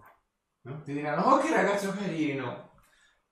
Ti 0.85 0.93
diranno, 0.93 1.23
oh 1.23 1.39
che 1.39 1.53
ragazzo 1.55 1.93
carino. 1.93 2.73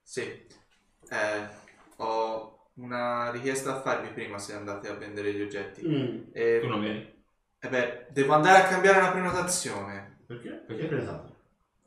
Sì. 0.03 0.23
Eh, 0.23 1.49
ho 1.97 2.50
una 2.81 3.31
richiesta 3.31 3.73
da 3.73 3.81
farvi 3.81 4.09
prima 4.09 4.39
se 4.39 4.55
andate 4.55 4.89
a 4.89 4.95
vendere 4.95 5.33
gli 5.33 5.43
oggetti. 5.43 5.87
Mm. 5.87 6.19
E, 6.33 6.59
Tu 6.61 6.69
non 6.69 6.81
vieni? 6.81 7.19
eh 7.63 7.69
beh, 7.69 8.07
devo 8.11 8.33
andare 8.33 8.63
a 8.63 8.69
cambiare 8.69 9.01
la 9.01 9.11
prenotazione. 9.11 10.19
Perché? 10.27 10.51
Perché 10.67 10.83
hai 10.83 10.89
prenotato? 10.89 11.37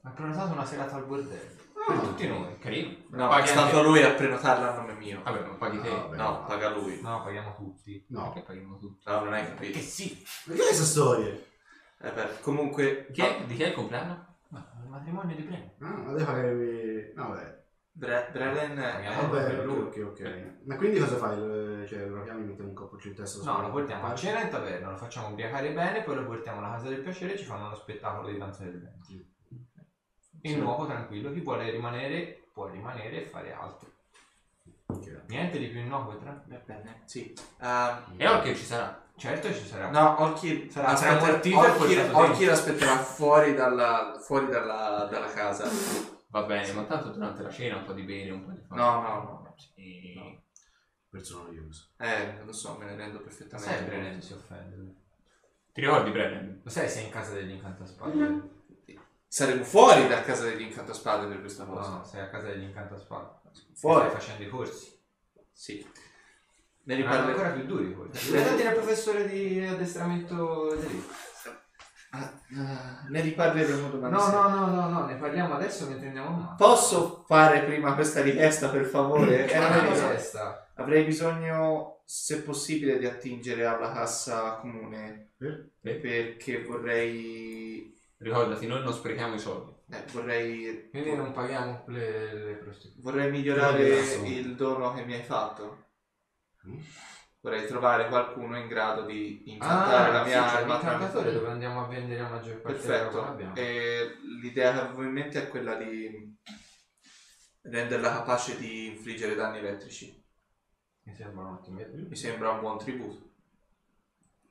Ha 0.03 0.09
prenotato 0.11 0.51
una 0.53 0.65
serata 0.65 0.95
al 0.95 1.05
bordello. 1.05 1.61
Ah. 1.87 1.91
Per 1.93 2.01
tutti 2.01 2.27
noi. 2.27 2.57
Carino. 2.59 2.95
No, 3.09 3.27
Paghi 3.29 3.43
è 3.43 3.47
stato 3.47 3.77
anche- 3.77 3.87
lui 3.89 4.03
a 4.03 4.11
prenotarla 4.13 4.73
a 4.73 4.75
nome 4.77 4.93
mio. 4.93 5.21
Vabbè, 5.23 5.39
ma 5.41 5.53
paghi 5.55 5.81
te. 5.81 5.89
Ah, 5.89 5.95
vabbè. 5.95 6.15
No, 6.17 6.45
paga 6.45 6.69
lui. 6.69 7.01
No, 7.01 7.23
paghiamo 7.23 7.55
tutti. 7.55 8.05
No. 8.09 8.31
Perché 8.31 8.41
paghiamo 8.47 8.77
tutti? 8.77 9.09
No, 9.09 9.23
non 9.23 9.33
hai 9.33 9.43
capito. 9.43 9.61
Perché 9.71 9.79
sì. 9.79 10.25
Perché 10.45 10.61
queste 10.61 10.83
storie? 10.85 11.45
Eh 12.01 12.11
beh, 12.11 12.39
comunque, 12.41 13.07
Chi 13.11 13.21
è? 13.21 13.43
Di 13.45 13.55
chi 13.55 13.63
è 13.63 13.67
il 13.67 13.73
compleanno? 13.73 14.35
Il 14.51 14.89
matrimonio 14.89 15.35
di 15.35 15.41
Breno. 15.41 15.71
Ah, 15.79 15.87
ma 15.97 16.11
devi 16.11 16.23
pagare... 16.23 17.11
No, 17.15 17.27
vabbè. 17.29 17.62
Bre- 17.95 18.29
Brelen 18.31 18.77
Eh, 18.79 19.01
è... 19.03 19.15
Vabbè, 19.21 19.43
per 19.55 19.65
lui. 19.65 19.81
ok, 19.83 19.97
ok, 19.97 20.19
ok. 20.25 20.53
Ma 20.65 20.75
quindi 20.77 20.99
cosa 20.99 21.15
fai? 21.17 21.37
Lo- 21.37 21.85
Cioè, 21.85 22.05
lo 22.07 22.23
chiami, 22.23 22.43
mettiamo 22.45 22.69
un 22.69 22.75
cappuccio 22.75 23.07
in 23.09 23.15
testa? 23.15 23.43
No, 23.51 23.61
lo 23.61 23.69
portiamo 23.71 24.07
a 24.07 24.15
cena 24.15 24.41
in 24.41 24.49
taverna, 24.49 24.89
lo 24.91 24.97
facciamo 24.97 25.27
ubriacare 25.29 25.71
bene, 25.73 26.01
poi 26.01 26.15
lo 26.15 26.25
portiamo 26.25 26.59
alla 26.59 26.71
casa 26.71 26.87
del 26.89 27.01
piacere 27.01 27.33
e 27.33 27.37
ci 27.37 27.43
fanno 27.45 27.65
uno 27.67 27.75
spettacolo 27.75 28.29
di 28.29 28.37
danza 28.37 28.63
del 28.63 28.79
vento. 28.81 29.11
In 30.45 30.51
Sì. 30.53 30.57
nuovo, 30.59 30.85
tranquillo, 30.87 31.31
chi 31.31 31.41
vuole 31.41 31.69
rimanere 31.69 32.47
può 32.51 32.67
rimanere 32.67 33.21
e 33.23 33.25
fare 33.25 33.53
altro. 33.53 33.89
Ok. 34.87 35.21
Niente 35.27 35.57
di 35.59 35.67
più 35.67 35.79
innocuo 35.81 36.13
e 36.13 36.19
tranquillo. 36.19 36.57
Va 36.57 36.63
bene, 36.73 37.01
sì. 37.05 37.33
Ehm, 37.61 38.03
E 38.17 38.27
Orchid 38.27 38.55
ci 38.55 38.65
sarà. 38.65 39.01
Certo 39.15 39.53
ci 39.53 39.65
sarà. 39.67 39.89
no, 39.91 40.19
Orchid 40.21 40.69
Sarà 40.71 40.87
aspetta- 40.87 41.17
tramortito 41.17 41.55
e 41.63 41.69
Orchid- 41.69 41.77
portato 41.97 42.17
Orchid 42.17 42.37
dentro. 42.37 42.53
aspetterà 42.53 42.97
fuori, 42.97 43.53
dalla, 43.53 44.17
fuori 44.19 44.47
dalla, 44.47 45.07
dalla 45.09 45.27
casa. 45.31 45.65
Va 46.33 46.41
bene, 46.45 46.71
ma 46.73 46.83
tanto 46.85 47.09
durante 47.09 47.43
la 47.43 47.51
cena 47.51 47.77
un 47.77 47.85
po' 47.85 47.93
di 47.93 48.01
bene, 48.01 48.31
un 48.31 48.43
po' 48.43 48.49
di 48.49 48.61
fame. 48.67 48.81
No, 48.81 49.01
no, 49.01 49.13
no. 49.21 49.55
Sì. 49.55 50.13
No. 50.15 50.41
Persona 51.07 51.43
noiosa. 51.43 51.85
Eh, 51.99 52.43
lo 52.43 52.51
so, 52.51 52.75
me 52.79 52.85
ne 52.85 52.95
rendo 52.95 53.19
perfettamente. 53.19 53.71
sai 53.71 53.85
Brennan 53.85 54.19
si 54.19 54.33
offende. 54.33 54.95
Ti 55.71 55.81
ricordi 55.81 56.09
Brennan? 56.09 56.61
Lo 56.63 56.69
sai 56.71 56.89
sei 56.89 57.05
in 57.05 57.11
casa 57.11 57.33
degli 57.33 57.51
incantaspade? 57.51 58.49
Saremo 59.27 59.63
fuori 59.63 60.07
da 60.07 60.23
casa 60.23 60.45
degli 60.45 60.63
incantaspade 60.63 61.27
per 61.27 61.39
questa 61.39 61.65
cosa. 61.65 61.97
No, 61.97 62.03
sei 62.03 62.21
a 62.21 62.29
casa 62.29 62.47
degli 62.47 62.63
incantaspade. 62.63 63.29
Fuori. 63.75 64.09
Stai 64.09 64.19
facendo 64.19 64.43
i 64.43 64.49
corsi. 64.49 64.99
Sì. 65.51 65.87
Ne 66.85 66.95
riparleremo. 66.95 67.29
ancora 67.29 67.51
più 67.51 67.65
duri 67.67 67.91
i 67.91 67.93
corsi. 67.93 68.31
Vedete 68.33 68.63
il 68.63 68.73
professore 68.73 69.27
di 69.27 69.63
addestramento 69.63 70.73
delitto. 70.73 71.13
Ah, 72.15 72.31
ah, 72.57 73.05
ne 73.09 73.21
riparleremo 73.21 73.89
domani. 73.89 74.13
No, 74.13 74.19
sera. 74.19 74.47
no, 74.47 74.65
no, 74.67 74.75
no, 74.75 74.89
no, 74.89 75.05
ne 75.07 75.15
parliamo 75.15 75.55
adesso 75.55 75.87
mentre 75.87 76.07
andiamo 76.07 76.27
a 76.27 76.31
mano. 76.31 76.55
Posso 76.57 77.23
fare 77.27 77.63
prima 77.63 77.95
questa 77.95 78.21
richiesta, 78.21 78.69
per 78.69 78.85
favore? 78.85 79.45
Era 79.49 79.67
una 79.67 79.89
richiesta. 79.89 80.71
Avrei 80.75 81.05
bisogno, 81.05 82.01
se 82.05 82.43
possibile, 82.43 82.99
di 82.99 83.07
attingere 83.07 83.65
alla 83.65 83.91
cassa 83.91 84.57
comune. 84.57 85.31
Per? 85.37 85.71
Perché 85.81 86.61
vorrei. 86.63 87.91
Ricordati, 88.17 88.67
noi 88.67 88.83
non 88.83 88.93
sprechiamo 88.93 89.33
i 89.33 89.39
soldi. 89.39 89.71
eh, 89.89 90.03
vorrei. 90.11 90.89
Quindi 90.91 91.15
non 91.15 91.31
paghiamo 91.31 91.85
le, 91.87 92.33
le 92.33 92.53
prostitute. 92.57 93.01
Vorrei 93.01 93.31
migliorare 93.31 93.89
il 94.25 94.55
dono 94.55 94.93
che 94.93 95.03
mi 95.03 95.15
hai 95.15 95.23
fatto. 95.23 95.85
Mm. 96.67 96.79
Vorrei 97.43 97.67
trovare 97.67 98.07
qualcuno 98.07 98.57
in 98.57 98.67
grado 98.69 99.01
di 99.03 99.41
incantare 99.51 100.13
la 100.13 100.23
mia 100.23 100.45
Ah, 100.45 100.47
sì, 100.47 100.55
c'è 100.55 100.61
arma 100.61 100.73
l'incantatore 100.75 101.09
tramite- 101.09 101.33
dove 101.33 101.49
andiamo 101.51 101.83
a 101.83 101.87
vendere 101.87 102.21
la 102.21 102.29
maggior 102.29 102.61
parte 102.61 102.77
Perfetto. 102.77 103.37
E 103.55 104.17
l'idea 104.41 104.71
che 104.71 104.79
avevo 104.79 105.03
in 105.03 105.11
mente 105.11 105.43
è 105.43 105.47
quella 105.49 105.75
di 105.75 106.37
renderla 107.63 108.11
capace 108.13 108.57
di 108.57 108.87
infliggere 108.87 109.35
danni 109.35 109.57
elettrici. 109.57 110.23
Mi 111.03 111.13
sembra 111.13 111.43
un 111.43 111.53
ottimo. 111.55 111.81
Mi 112.07 112.15
sembra 112.15 112.51
un 112.51 112.59
buon 112.61 112.77
tributo. 112.77 113.31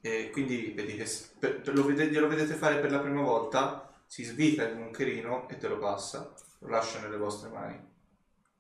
E 0.02 0.28
quindi 0.31 0.73
vedi 0.77 0.94
che 0.97 1.06
per- 1.39 1.60
per- 1.62 1.74
lo, 1.74 1.85
vede- 1.86 2.09
glielo 2.09 2.28
vedete 2.28 2.55
fare 2.55 2.78
per 2.78 2.90
la 2.90 2.98
prima 3.01 3.23
volta, 3.23 3.90
si 4.06 4.23
svita 4.23 4.64
il 4.64 4.77
moncherino 4.77 5.48
e 5.48 5.56
te 5.56 5.66
lo 5.69 5.78
passa, 5.78 6.35
lo 6.59 6.69
lascia 6.69 7.01
nelle 7.01 7.16
vostre 7.16 7.48
mani. 7.48 7.90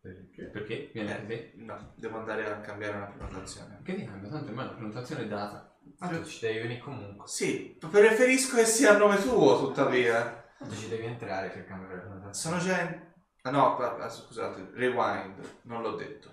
Perché? 0.02 0.42
Perché? 0.46 0.90
Viene 0.92 1.10
Eh, 1.10 1.20
anche 1.20 1.52
te. 1.52 1.62
no, 1.62 1.94
devo 1.96 2.18
andare 2.18 2.44
a 2.50 2.60
cambiare 2.60 2.96
una 2.96 3.06
prenotazione. 3.06 3.80
Che 3.84 3.94
ti 3.94 4.04
cambia? 4.04 4.28
Tanto 4.30 4.48
ormai 4.48 4.66
la 4.66 4.72
prenotazione 4.72 5.22
è 5.22 5.28
data. 5.28 5.78
Ma 5.98 6.08
tu 6.08 6.24
ci 6.24 6.40
devi 6.40 6.58
venire 6.58 6.80
comunque. 6.80 7.28
Sì, 7.28 7.76
preferisco 7.78 8.56
che 8.56 8.64
sia 8.64 8.94
a 8.94 8.98
nome 8.98 9.16
tuo, 9.22 9.58
tuttavia. 9.66 10.44
Tu 10.58 10.74
ci 10.74 10.88
devi 10.88 11.04
entrare 11.06 11.50
per 11.50 11.64
cambiare 11.66 11.94
la 11.96 12.00
prenotazione. 12.02 12.58
Sono 12.60 12.72
già 12.74 12.80
in... 12.82 13.10
Ah 13.42 13.50
no, 13.50 13.76
pa- 13.76 13.92
pa- 13.94 14.08
scusate, 14.08 14.70
rewind, 14.74 15.58
non 15.62 15.82
l'ho 15.82 15.94
detto. 15.94 16.30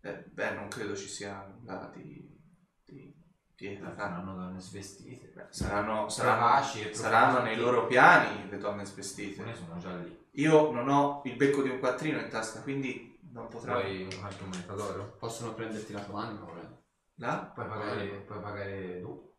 Eh, 0.00 0.24
beh, 0.30 0.50
non 0.54 0.68
credo 0.68 0.94
ci 0.96 1.08
sia 1.08 1.44
nulla 1.46 1.90
di, 1.94 2.26
di 2.84 3.14
pietra. 3.54 3.92
Saranno 3.92 4.34
donne 4.34 4.60
svestite. 4.60 5.32
Beh, 5.34 5.46
saranno, 5.50 6.08
saranno, 6.08 6.62
e 6.74 6.94
saranno 6.94 7.42
nei 7.42 7.56
loro 7.56 7.86
piani 7.86 8.48
le 8.48 8.58
donne 8.58 8.84
svestite. 8.84 9.42
Ne 9.42 9.54
sono 9.54 9.76
già 9.78 9.94
lì. 9.96 10.22
Io 10.32 10.70
non 10.72 10.88
ho 10.88 11.22
il 11.24 11.36
becco 11.36 11.62
di 11.62 11.70
un 11.70 11.78
quattrino 11.78 12.18
in 12.18 12.28
tasca, 12.28 12.60
quindi 12.60 13.18
non 13.32 13.48
potrò... 13.48 13.74
Vuoi 13.80 14.08
qualche 14.18 14.44
moneta 14.44 14.72
d'oro? 14.74 15.16
Possono 15.18 15.54
prenderti 15.54 15.92
la 15.92 16.00
tua 16.00 16.22
anima, 16.22 16.44
volendo. 16.44 16.82
Là? 17.16 17.50
Puoi 17.54 17.66
pagare, 17.66 18.06
puoi 18.06 18.40
pagare 18.40 19.00
dopo. 19.00 19.34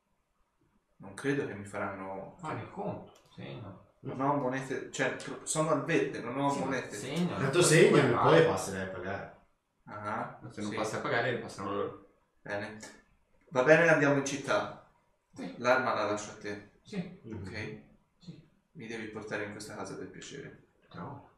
Non 0.98 1.14
credo 1.14 1.46
che 1.46 1.54
mi 1.54 1.66
faranno... 1.66 2.36
Fai 2.40 2.58
il 2.58 2.72
conto. 2.72 3.12
Segno. 3.34 3.84
Non 4.02 4.22
ho 4.22 4.36
monete... 4.36 4.92
Cioè, 4.92 5.16
sono 5.44 5.72
al 5.72 5.84
verde, 5.84 6.20
non 6.20 6.40
ho 6.40 6.50
Sì, 6.50 6.60
monete. 6.60 6.96
Segno. 6.96 7.36
Tanto 7.38 7.62
segnami, 7.62 8.14
poi 8.14 8.46
passerai 8.46 8.88
a 8.88 8.92
pagare. 8.92 9.38
Ah, 9.86 10.40
Se 10.50 10.62
non 10.62 10.70
sì. 10.72 10.76
passi 10.76 10.96
a 10.96 11.00
pagare, 11.00 11.32
le 11.32 11.38
passano 11.40 11.72
loro. 11.72 12.06
Bene. 12.42 12.78
Va 13.50 13.64
bene, 13.64 13.88
andiamo 13.88 14.18
in 14.18 14.26
città. 14.26 14.90
Sì. 15.34 15.54
L'arma 15.58 15.94
la 15.94 16.06
lascio 16.12 16.32
a 16.32 16.36
te, 16.36 16.72
Sì. 16.84 17.20
ok? 17.32 17.82
Sì. 18.20 18.42
Mi 18.74 18.88
devi 18.88 19.08
portare 19.08 19.46
in 19.46 19.52
questa 19.52 19.76
casa 19.76 19.96
del 19.96 20.08
piacere. 20.08 20.64
No. 20.94 21.30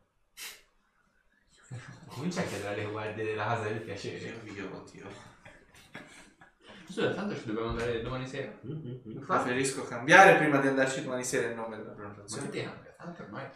Comincia 2.07 2.41
a 2.41 2.45
chiedere 2.45 2.69
alle 2.81 2.89
guardie 2.91 3.23
della 3.25 3.45
casa 3.45 3.63
del 3.63 3.81
piacere. 3.81 4.25
Io, 4.43 4.53
io, 4.53 4.75
oddio. 4.75 5.09
Scusa, 6.85 7.13
tanto 7.13 7.35
ci 7.35 7.45
dobbiamo 7.45 7.69
andare 7.69 8.01
domani 8.01 8.25
sera. 8.27 8.57
Mhm. 8.61 9.25
Preferisco 9.25 9.83
cambiare 9.83 10.37
prima 10.37 10.59
di 10.59 10.67
andarci 10.67 11.03
domani 11.03 11.23
sera 11.25 11.47
il 11.49 11.55
nome 11.55 11.75
della 11.77 11.89
Ma 11.89 11.95
che 11.95 12.01
prenotazione. 12.01 12.49
ti 12.49 12.63
cambia? 12.63 12.93
Tanto 12.97 13.23
ormai. 13.23 13.49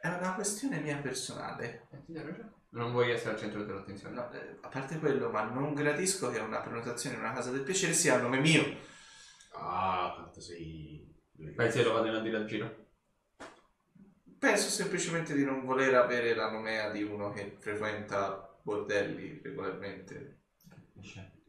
È 0.00 0.08
una 0.08 0.34
questione 0.34 0.80
mia 0.80 0.96
personale. 0.96 1.88
eh, 1.90 2.04
ti 2.04 2.12
dai 2.12 2.24
ragione. 2.24 2.52
Non 2.74 2.90
vuoi 2.90 3.10
essere 3.10 3.32
al 3.32 3.38
centro 3.38 3.64
dell'attenzione. 3.64 4.14
No, 4.14 4.30
eh, 4.32 4.58
a 4.60 4.68
parte 4.68 4.98
quello, 4.98 5.28
ma 5.30 5.42
non 5.42 5.74
gradisco 5.74 6.30
che 6.30 6.38
una 6.38 6.60
prenotazione 6.60 7.16
in 7.16 7.22
una 7.22 7.32
casa 7.32 7.50
del 7.50 7.62
piacere 7.62 7.92
sia 7.92 8.14
a 8.14 8.20
nome 8.20 8.40
mio. 8.40 8.64
Ah, 9.52 10.12
quanto 10.14 10.40
sei... 10.40 11.06
Pensi 11.54 11.78
che 11.78 11.84
lo 11.84 11.92
vado 11.92 12.16
a 12.16 12.20
dire 12.20 12.36
al 12.36 12.46
giro? 12.46 12.86
Penso 14.38 14.70
semplicemente 14.70 15.34
di 15.34 15.44
non 15.44 15.64
voler 15.64 15.94
avere 15.94 16.34
la 16.34 16.50
nomea 16.50 16.90
di 16.90 17.02
uno 17.02 17.30
che 17.30 17.56
frequenta 17.58 18.58
bordelli 18.62 19.40
regolarmente. 19.42 20.40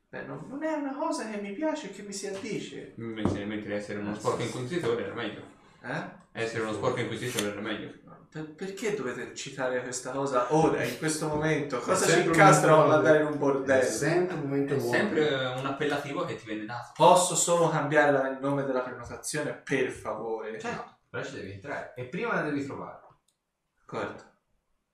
Beh, 0.10 0.26
non, 0.26 0.46
non 0.48 0.62
è 0.62 0.74
una 0.74 0.96
cosa 0.96 1.30
che 1.30 1.38
mi 1.38 1.54
piace 1.54 1.90
e 1.90 1.94
che 1.94 2.04
mi 2.04 2.14
si 2.14 2.28
addice. 2.28 2.94
Mentre, 2.98 3.46
mentre 3.46 3.76
essere 3.76 4.00
uno 4.00 4.14
sporco 4.14 4.44
inquisitore 4.44 5.06
era 5.06 5.14
meglio. 5.14 5.42
Eh? 5.82 6.04
Essere 6.34 6.64
uno 6.64 6.74
sporco 6.74 7.00
inquisitore 7.00 7.52
era 7.52 7.62
meglio. 7.62 7.94
Per- 8.34 8.56
perché 8.56 8.96
dovete 8.96 9.36
citare 9.36 9.82
questa 9.84 10.10
cosa 10.12 10.52
ora, 10.56 10.84
in 10.84 10.98
questo 10.98 11.28
momento? 11.28 11.78
Cosa 11.80 12.08
ci 12.08 12.26
incastra 12.26 12.74
a 12.74 12.78
modo- 12.78 12.94
andare 12.96 13.20
in 13.20 13.28
un 13.28 13.34
È 13.34 13.38
bordello? 13.38 13.86
sempre 13.88 14.34
un 14.36 14.42
momento 14.42 14.74
È 14.74 14.78
nuovo. 14.78 14.92
sempre 14.92 15.36
un 15.56 15.66
appellativo 15.68 16.26
che 16.26 16.36
ti 16.38 16.46
viene 16.48 16.66
dato. 16.66 16.92
Posso 16.96 17.36
solo 17.36 17.70
cambiare 17.70 18.12
la- 18.12 18.28
il 18.30 18.40
nome 18.42 18.64
della 18.64 18.80
prenotazione, 18.82 19.54
per 19.54 19.92
favore? 19.92 20.60
Certo, 20.60 20.98
però 21.10 21.24
ci 21.24 21.36
devi 21.36 21.52
entrare. 21.52 21.94
E 21.96 22.06
prima 22.06 22.34
la 22.34 22.42
devi 22.42 22.66
trovare. 22.66 23.02
D'accordo. 23.78 24.24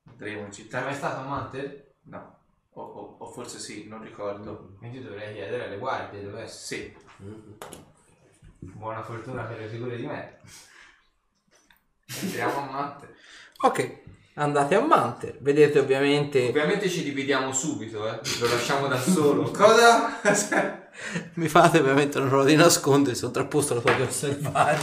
Andremo 0.10 0.46
in 0.46 0.52
Sei 0.52 0.64
città? 0.66 0.82
mai 0.82 0.94
stato 0.96 1.22
a 1.22 1.24
Mantel? 1.24 1.94
No. 2.04 2.38
O, 2.72 2.82
o- 2.82 3.16
o 3.20 3.26
forse 3.32 3.58
sì, 3.58 3.88
non 3.88 4.02
ricordo. 4.04 4.76
Quindi 4.80 5.02
dovrei 5.02 5.34
chiedere 5.34 5.66
alle 5.66 5.78
guardie 5.78 6.24
dove 6.24 6.42
essere. 6.42 6.82
Sì. 6.82 6.98
Buona 8.60 9.02
fortuna 9.02 9.44
per 9.44 9.60
le 9.60 9.68
figure 9.68 9.96
di 9.96 10.06
me. 10.06 10.40
Entriamo 12.22 12.58
a 12.58 12.72
Mantel. 12.72 13.16
Ok, 13.62 14.02
andate 14.36 14.76
a 14.76 14.82
Manter. 14.82 15.38
Vedete 15.42 15.80
ovviamente... 15.80 16.48
Ovviamente 16.48 16.90
ci 16.90 17.04
dividiamo 17.04 17.54
subito, 17.54 18.08
eh. 18.08 18.20
Lo 18.40 18.48
lasciamo 18.48 18.88
da 18.88 19.00
solo. 19.00 19.52
Cosa? 19.52 20.20
Mi 21.36 21.48
fate 21.48 21.80
ovviamente 21.80 22.18
una 22.18 22.28
prova 22.28 22.46
di 22.46 22.56
nascondere, 22.56 23.16
sovrapposto 23.16 23.76
la 23.76 23.82
tua 23.82 23.94
di 23.94 24.02
osservare. 24.02 24.80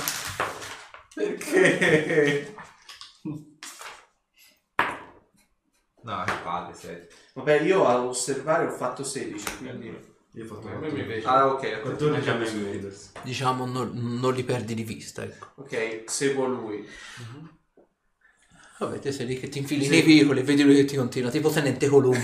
Perché? 1.15 2.55
No, 6.03 6.23
che 6.25 6.33
palle, 6.45 6.75
sei. 6.75 7.07
Vabbè, 7.35 7.61
io 7.63 7.87
a 7.87 8.01
osservare 8.01 8.67
ho 8.67 8.71
fatto 8.71 9.03
16, 9.03 9.57
quindi... 9.59 10.15
Io 10.37 10.45
ho 10.45 10.47
fatto 10.47 10.69
A 10.69 10.79
me 10.79 10.91
mi 10.91 11.03
piace. 11.05 11.27
Ah, 11.27 11.47
ok, 11.49 11.81
14 11.81 12.29
Anche 12.29 12.45
a 12.45 12.49
anni 12.51 12.65
Raiders. 12.65 13.13
Diciamo, 13.23 13.65
non, 13.65 13.91
non 14.21 14.35
li 14.35 14.45
perdi 14.45 14.75
di 14.75 14.83
vista, 14.85 15.23
ecco. 15.25 15.53
ok, 15.57 16.03
seguo 16.07 16.47
lui. 16.47 16.87
Vabbè, 18.79 18.99
te 18.99 19.11
sei 19.11 19.25
lì 19.25 19.41
che 19.41 19.49
ti 19.49 19.57
infili 19.61 19.89
nei 19.89 20.03
vicoli 20.03 20.41
e 20.41 20.43
vedi 20.43 20.63
lui 20.63 20.75
che 20.75 20.85
ti 20.85 20.97
continua, 20.97 21.31
tipo 21.31 21.49
tenente 21.49 21.89
Colombo, 21.89 22.19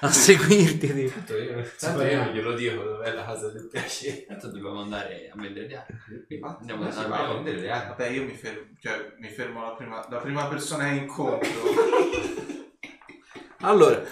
a 0.00 0.10
seguirti. 0.10 0.92
tipo. 0.92 1.12
Tanto 1.14 1.36
io, 1.36 1.64
tanto 1.78 2.02
io 2.02 2.16
non 2.24 2.32
glielo 2.32 2.54
dico 2.54 2.82
dov'è 2.82 3.12
la 3.14 3.24
casa 3.24 3.48
del 3.50 3.68
piacere. 3.68 4.26
Tanto 4.26 4.48
dobbiamo 4.48 4.80
andare 4.80 5.30
a 5.32 5.40
vendere 5.40 5.68
gli 5.68 5.74
altri. 5.74 5.94
Andiamo 6.40 6.56
Andiamo 6.58 6.84
a 6.86 6.88
a 6.88 7.06
va 7.06 7.28
a 7.28 7.32
vendere 7.34 7.60
le 7.60 7.70
armi. 7.70 7.88
Vabbè, 7.90 8.08
io 8.08 8.24
mi 8.24 8.34
fermo, 8.34 8.66
cioè, 8.80 9.14
mi 9.20 9.28
fermo 9.28 9.62
la 9.62 9.74
prima, 9.74 10.04
la 10.10 10.18
prima 10.18 10.48
persona 10.48 10.88
che 10.88 10.96
incontro. 10.96 11.62
Allora, 13.60 14.02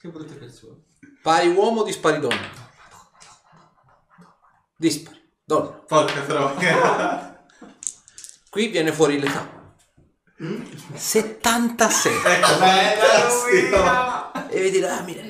Che 0.00 0.08
brutte 0.08 0.34
persone. 0.34 0.85
Pari 1.26 1.48
uomo, 1.48 1.82
dispari 1.82 2.20
donna. 2.20 2.48
Dispari, 4.76 5.20
donna. 5.44 5.70
Porca 5.90 6.20
troia. 6.22 7.44
Qui 8.48 8.68
viene 8.68 8.92
fuori 8.92 9.18
l'età. 9.18 9.44
76. 10.94 12.14
ecco, 12.24 12.46
fantastico. 12.46 14.48
E 14.50 14.60
vedi 14.60 14.78
là, 14.78 15.00
mira. 15.00 15.22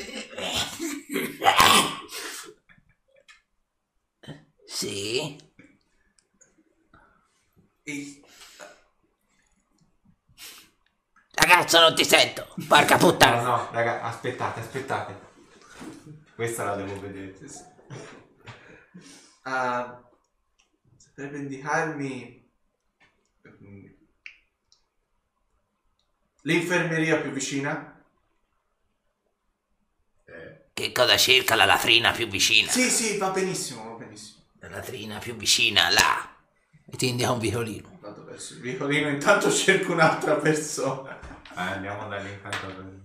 Sì. 4.66 5.39
Ragazzo, 11.35 11.81
non 11.81 11.94
ti 11.94 12.05
sento. 12.05 12.47
Porca 12.66 12.97
No, 12.97 13.01
puttana. 13.01 13.43
no, 13.43 13.68
raga, 13.70 14.02
aspettate, 14.02 14.60
aspettate. 14.60 15.26
Questa 16.36 16.64
la 16.64 16.76
devo 16.76 17.00
vedere. 17.00 17.34
Ah, 19.48 20.02
saprebbe 20.96 21.38
indicarmi 21.38 22.50
mm, 23.62 23.86
L'infermeria 26.42 27.20
più 27.20 27.30
vicina? 27.30 28.04
Che 30.72 30.92
cosa 30.92 31.16
cerca 31.16 31.54
la 31.54 31.64
latrina 31.64 32.10
più 32.10 32.26
vicina? 32.26 32.70
Sì, 32.70 32.90
sì, 32.90 33.16
va 33.18 33.30
benissimo, 33.30 33.90
va 33.90 34.04
benissimo. 34.04 34.42
La 34.58 34.68
latrina 34.68 35.18
più 35.18 35.36
vicina, 35.36 35.88
là. 35.90 36.36
E 36.84 36.96
ti 36.96 37.08
indica 37.08 37.30
un 37.30 37.38
vicolino. 37.38 37.98
Vado 38.00 38.24
verso 38.24 38.54
il 38.54 38.60
vicolino, 38.60 39.08
intanto 39.08 39.50
cerco 39.50 39.92
un'altra 39.92 40.34
persona. 40.36 41.18
Eh, 41.20 41.60
andiamo 41.60 42.08
dall'incantatore. 42.08 42.95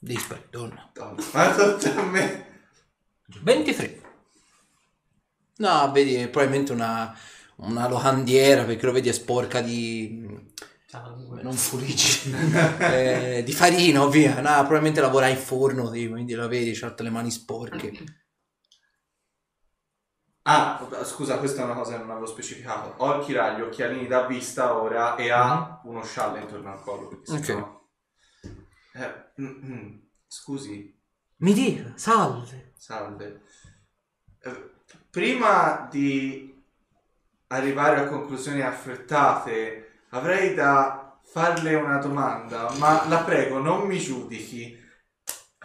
Dispari, 0.00 0.46
donna. 0.50 0.90
Ma 1.32 1.52
tutta 1.54 1.94
a 1.94 2.02
me. 2.02 2.46
23. 3.42 4.00
No, 5.58 5.90
vedi, 5.92 6.14
è 6.14 6.28
probabilmente 6.28 6.72
una, 6.72 7.14
una 7.56 7.86
locandiera 7.88 8.64
perché 8.64 8.86
lo 8.86 8.92
vedi 8.92 9.10
è 9.10 9.12
sporca 9.12 9.60
di... 9.60 10.26
Non 11.42 11.56
pulisci. 11.68 12.30
Eh, 12.80 13.42
di 13.44 13.52
farina, 13.52 14.02
ovvia. 14.02 14.34
No, 14.40 14.50
probabilmente 14.60 15.00
lavora 15.00 15.28
in 15.28 15.36
forno, 15.36 15.90
di- 15.90 16.08
quindi 16.08 16.34
la 16.34 16.48
vedi, 16.48 16.72
c'ha 16.72 16.88
tutte 16.88 17.02
le 17.04 17.10
mani 17.10 17.30
sporche. 17.30 17.92
Ah, 20.42 20.80
scusa, 21.04 21.38
questa 21.38 21.62
è 21.62 21.64
una 21.64 21.74
cosa 21.74 21.92
che 21.92 21.98
non 21.98 22.10
avevo 22.10 22.26
specificato. 22.26 22.94
Ho 23.04 23.18
il 23.18 23.24
chiraglio, 23.24 23.64
gli 23.64 23.68
occhialini 23.68 24.06
da 24.06 24.26
vista 24.26 24.74
ora 24.74 25.14
e 25.16 25.30
ha 25.30 25.80
uno 25.84 26.02
scialle 26.02 26.40
intorno 26.40 26.72
al 26.72 26.80
collo. 26.82 27.20
Ok. 27.28 27.79
Eh, 28.94 29.40
mm, 29.40 29.72
mm, 29.72 29.98
scusi, 30.26 30.98
Mi 31.38 31.52
dica, 31.52 31.92
salve. 31.96 32.72
salve. 32.76 33.42
Eh, 34.42 34.70
prima 35.10 35.88
di 35.90 36.54
arrivare 37.48 38.00
a 38.00 38.06
conclusioni 38.08 38.60
affrettate, 38.62 40.02
avrei 40.10 40.54
da 40.54 41.18
farle 41.24 41.74
una 41.74 41.98
domanda, 41.98 42.70
ma 42.78 43.06
la 43.08 43.22
prego, 43.22 43.58
non 43.58 43.86
mi 43.86 43.98
giudichi. 43.98 44.78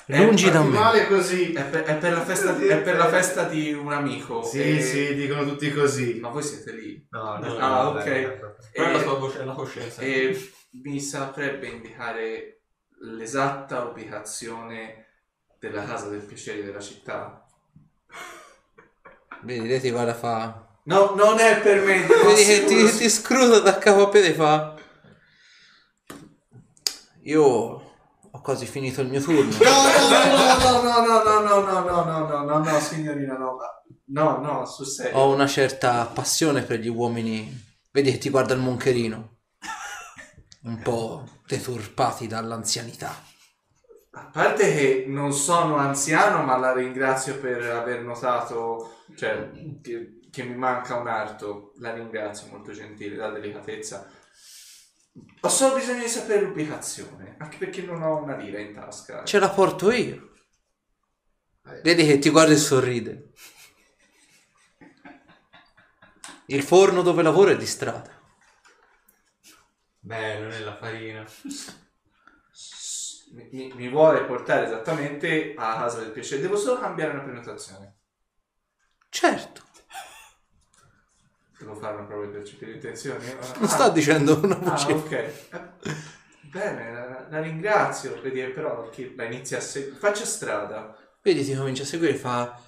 È- 0.07 0.23
Lungi 0.23 0.51
da 0.51 0.61
me. 0.61 0.69
male 0.69 1.07
così. 1.07 1.51
È 1.51 1.65
per, 1.65 1.81
è 1.83 1.97
per 1.97 2.13
la 2.13 2.23
festa, 2.23 2.55
è 2.55 2.81
per 2.83 2.95
la 2.95 3.07
festa 3.07 3.45
di 3.45 3.73
un 3.73 3.91
amico. 3.91 4.43
Sì, 4.43 4.77
e- 4.77 4.81
sì, 4.81 5.15
dicono 5.15 5.43
tutti 5.45 5.71
così. 5.73 6.19
Ma 6.19 6.29
voi 6.29 6.43
siete 6.43 6.73
lì. 6.73 7.07
No, 7.09 7.39
no, 7.39 7.57
ah, 7.57 7.83
no, 7.83 7.89
ok. 7.89 8.03
dai, 8.03 8.39
Quella 8.71 8.89
è 8.89 8.93
la 8.93 8.99
sua 8.99 9.17
voce, 9.17 9.43
la 9.43 9.53
coscienza. 9.53 10.01
E 10.01 10.51
mi 10.83 10.99
saprebbe 10.99 11.67
indicare 11.69 12.54
l'esatta 13.01 13.83
ubicazione 13.83 15.07
della 15.59 15.83
casa 15.83 16.07
del 16.09 16.21
piacere 16.21 16.63
della 16.63 16.79
città? 16.79 17.45
Vedi, 19.41 19.67
lei 19.67 19.79
ti 19.79 19.91
guarda 19.91 20.13
fa... 20.13 20.67
No, 20.83 21.13
non 21.15 21.39
è 21.39 21.59
per 21.61 21.83
me. 21.83 22.05
Vedi 22.05 22.45
che 22.45 22.65
ti, 22.65 22.97
ti 22.97 23.09
scruta 23.09 23.59
da 23.59 23.77
capo 23.77 24.03
a 24.03 24.09
piede 24.09 24.29
e 24.29 24.33
fa... 24.33 24.75
Io 27.23 27.43
ho 27.43 28.41
quasi 28.41 28.67
finito 28.67 29.01
il 29.01 29.07
mio 29.07 29.21
turno. 29.21 29.41
No, 29.41 29.81
no, 30.59 30.81
no, 30.81 31.05
no, 31.05 31.23
no, 31.23 31.41
no, 31.41 31.61
no, 31.61 31.81
no, 31.81 32.03
no, 32.03 32.27
no, 32.27 32.43
no, 32.43 32.63
no, 32.63 32.79
signorina, 32.79 33.35
no. 33.35 33.57
No, 34.07 34.37
no, 34.37 34.65
sul 34.65 34.85
serio. 34.85 35.17
Ho 35.17 35.33
una 35.33 35.47
certa 35.47 36.05
passione 36.05 36.61
per 36.61 36.79
gli 36.79 36.87
uomini. 36.87 37.63
Vedi 37.91 38.11
che 38.11 38.19
ti 38.19 38.29
guarda 38.29 38.53
il 38.53 38.59
moncherino. 38.59 39.37
Un 40.63 40.81
po' 40.81 41.27
deturpati 41.45 42.27
dall'anzianità. 42.27 43.23
A 44.11 44.29
parte 44.31 44.73
che 44.73 45.05
non 45.07 45.33
sono 45.33 45.75
anziano, 45.75 46.43
ma 46.43 46.57
la 46.57 46.73
ringrazio 46.73 47.37
per 47.39 47.61
aver 47.69 48.01
notato, 48.01 49.01
cioè, 49.15 49.51
che, 49.81 50.19
che 50.31 50.43
mi 50.43 50.55
manca 50.55 50.95
un 50.95 51.07
arto. 51.07 51.73
La 51.79 51.93
ringrazio, 51.93 52.47
molto 52.49 52.71
gentile, 52.71 53.17
la 53.17 53.29
delicatezza. 53.29 54.09
Ho 55.41 55.49
solo 55.49 55.75
bisogno 55.75 56.03
di 56.03 56.09
sapere 56.09 56.41
l'ubicazione, 56.41 57.35
anche 57.39 57.57
perché 57.57 57.81
non 57.81 58.01
ho 58.01 58.21
una 58.21 58.35
lira 58.35 58.59
in 58.59 58.73
tasca. 58.73 59.23
Ce 59.25 59.39
la 59.39 59.49
porto 59.49 59.91
io. 59.91 60.31
Vedi 61.83 62.05
che 62.05 62.19
ti 62.19 62.29
guarda 62.29 62.53
e 62.53 62.57
sorride. 62.57 63.31
Il 66.47 66.63
forno 66.63 67.01
dove 67.01 67.23
lavoro 67.23 67.51
è 67.51 67.57
di 67.57 67.65
strada. 67.65 68.14
Bello 70.05 70.47
nella 70.47 70.75
farina. 70.75 71.25
Mi, 73.51 73.71
mi- 73.75 73.89
vuole 73.89 74.23
portare 74.25 74.65
esattamente 74.65 75.53
alla 75.57 75.75
casa 75.77 75.99
del 75.99 76.11
piacere. 76.11 76.41
Devo 76.41 76.55
solo 76.55 76.79
cambiare 76.79 77.11
una 77.13 77.23
prenotazione. 77.23 77.95
Certo, 79.09 79.63
Devo 81.57 81.73
fare 81.75 81.95
una 81.95 82.05
prova 82.05 82.25
di 82.25 82.31
percepire 82.31 82.73
intenzioni? 82.73 83.25
non 83.59 83.67
sta 83.69 83.89
dicendo 83.89 84.39
una 84.43 84.57
Ah, 84.57 84.69
voce. 84.71 84.93
ok. 84.93 85.11
Eh, 85.11 85.33
Bene, 86.41 86.91
la, 86.93 87.27
la 87.29 87.41
ringrazio. 87.41 88.21
Vedi, 88.21 88.41
però 88.51 88.89
che 88.89 89.13
la 89.15 89.23
inizia 89.25 89.57
a 89.57 89.61
seguire. 89.61 89.95
Faccia 89.97 90.25
strada. 90.25 90.95
Vedi, 91.21 91.43
ti 91.43 91.55
comincia 91.55 91.83
a 91.83 91.85
seguire 91.85 92.13
e 92.13 92.17
fa... 92.17 92.59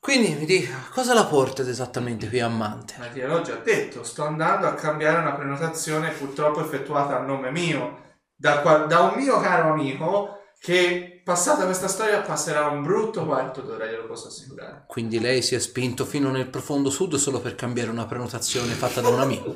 Quindi 0.00 0.34
mi 0.34 0.46
dica, 0.46 0.88
cosa 0.90 1.12
la 1.12 1.26
porta 1.26 1.60
esattamente 1.60 2.26
qui 2.28 2.40
a 2.40 2.48
Mante? 2.48 2.94
Ma 2.98 3.08
ti 3.08 3.20
l'ho 3.20 3.42
già 3.42 3.56
detto, 3.56 4.02
sto 4.02 4.24
andando 4.24 4.66
a 4.66 4.72
cambiare 4.72 5.20
una 5.20 5.34
prenotazione 5.34 6.10
purtroppo 6.10 6.62
effettuata 6.64 7.18
a 7.18 7.22
nome 7.22 7.50
mio. 7.50 8.08
Da, 8.34 8.62
da 8.86 9.00
un 9.00 9.12
mio 9.16 9.38
caro 9.40 9.72
amico 9.72 10.38
che 10.58 11.20
passata 11.22 11.66
questa 11.66 11.86
storia 11.86 12.22
passerà 12.22 12.68
un 12.68 12.82
brutto 12.82 13.26
quarto 13.26 13.60
d'ora, 13.60 13.84
glielo 13.86 14.06
posso 14.06 14.28
assicurare. 14.28 14.84
Quindi 14.86 15.20
lei 15.20 15.42
si 15.42 15.54
è 15.54 15.58
spinto 15.58 16.06
fino 16.06 16.30
nel 16.30 16.48
profondo 16.48 16.88
sud 16.88 17.16
solo 17.16 17.38
per 17.40 17.54
cambiare 17.54 17.90
una 17.90 18.06
prenotazione 18.06 18.72
fatta 18.72 19.02
da 19.02 19.08
un 19.10 19.20
amico. 19.20 19.54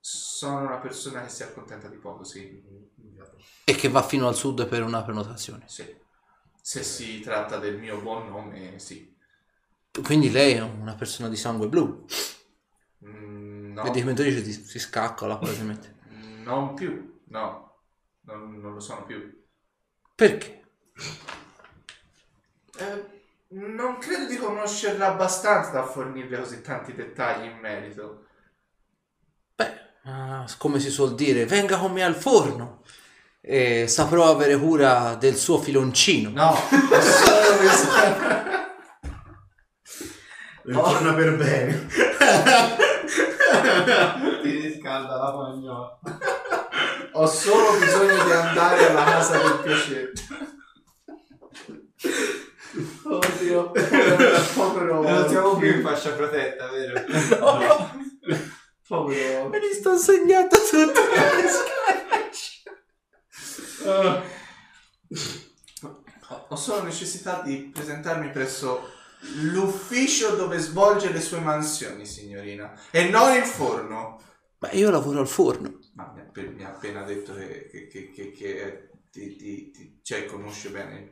Sono 0.00 0.60
una 0.60 0.78
persona 0.78 1.22
che 1.22 1.28
si 1.28 1.42
accontenta 1.42 1.88
di 1.88 1.98
poco, 1.98 2.24
sì. 2.24 2.62
E 3.64 3.74
che 3.74 3.88
va 3.90 4.02
fino 4.02 4.26
al 4.26 4.34
sud 4.34 4.66
per 4.66 4.82
una 4.82 5.02
prenotazione. 5.02 5.64
Sì. 5.66 5.94
Se 6.62 6.82
si 6.82 7.20
tratta 7.20 7.58
del 7.58 7.78
mio 7.78 8.00
buon 8.00 8.28
nome, 8.28 8.78
sì. 8.78 9.09
Quindi 10.02 10.30
lei 10.30 10.54
è 10.54 10.62
una 10.62 10.94
persona 10.94 11.28
di 11.28 11.36
sangue 11.36 11.68
blu. 11.68 12.04
Mm, 13.04 13.72
no, 13.72 13.82
Vedi 13.82 14.02
mentre 14.04 14.24
dice 14.24 14.44
si, 14.44 14.64
si 14.64 14.78
scaccola 14.78 15.36
praticamente. 15.38 15.96
non 16.44 16.74
più, 16.74 17.20
no. 17.28 17.68
Non, 18.22 18.60
non 18.60 18.74
lo 18.74 18.80
sono 18.80 19.04
più. 19.04 19.18
Perché? 20.14 20.62
Eh, 22.78 23.04
non 23.48 23.98
credo 23.98 24.26
di 24.26 24.36
conoscerla 24.36 25.08
abbastanza 25.08 25.70
da 25.72 25.84
fornirle 25.84 26.38
così 26.38 26.60
tanti 26.62 26.94
dettagli 26.94 27.46
in 27.46 27.58
merito. 27.58 28.26
Beh, 29.56 29.72
ah, 30.04 30.46
come 30.58 30.78
si 30.78 30.90
suol 30.90 31.14
dire, 31.14 31.46
venga 31.46 31.78
con 31.78 31.92
me 31.92 32.04
al 32.04 32.14
forno 32.14 32.82
e 33.40 33.88
saprò 33.88 34.30
avere 34.30 34.56
cura 34.56 35.14
del 35.16 35.34
suo 35.36 35.58
filoncino. 35.58 36.30
No, 36.30 36.54
solo 37.00 37.56
bisogno... 40.64 40.82
Torna 40.82 41.14
per 41.14 41.36
bene. 41.36 41.86
Ti 44.42 44.50
riscalda 44.60 45.16
la 45.16 45.30
pagnola. 45.32 45.98
Ho 47.12 47.26
solo 47.26 47.78
bisogno 47.78 48.24
di 48.24 48.30
andare 48.30 48.88
alla 48.88 49.04
casa 49.04 49.38
del 49.38 49.58
piacere. 49.62 50.12
Oddio, 53.02 53.70
povero, 53.72 54.40
povero. 54.54 55.02
Non 55.02 55.28
siamo 55.28 55.56
più 55.56 55.74
in 55.74 55.82
fascia 55.82 56.12
protetta, 56.12 56.68
vero? 56.70 57.00
Povero. 58.86 59.48
Me 59.48 59.58
li 59.58 59.72
sto 59.74 59.96
segnando 59.96 60.56
tutti. 60.56 61.00
Ho- 66.28 66.44
Ho 66.48 66.56
solo 66.56 66.82
necessità 66.84 67.40
di 67.44 67.70
presentarmi 67.74 68.30
presso 68.30 68.88
l'ufficio 69.52 70.34
dove 70.34 70.58
svolge 70.58 71.12
le 71.12 71.20
sue 71.20 71.40
mansioni, 71.40 72.06
signorina. 72.06 72.78
E 72.90 73.08
non 73.08 73.34
il 73.36 73.44
forno. 73.44 74.20
Beh, 74.58 74.70
io 74.70 74.90
lavoro 74.90 75.20
al 75.20 75.28
forno. 75.28 75.78
Ma 75.94 76.12
mi 76.14 76.20
ha, 76.20 76.24
appe- 76.24 76.48
mi 76.48 76.64
ha 76.64 76.68
appena 76.68 77.02
detto 77.02 77.34
che, 77.34 77.68
che, 77.70 77.86
che, 77.86 78.10
che, 78.10 78.32
che 78.32 78.90
ti, 79.10 79.36
ti- 79.36 79.70
ti- 79.70 80.00
cioè, 80.02 80.26
conosce 80.26 80.70
bene. 80.70 81.10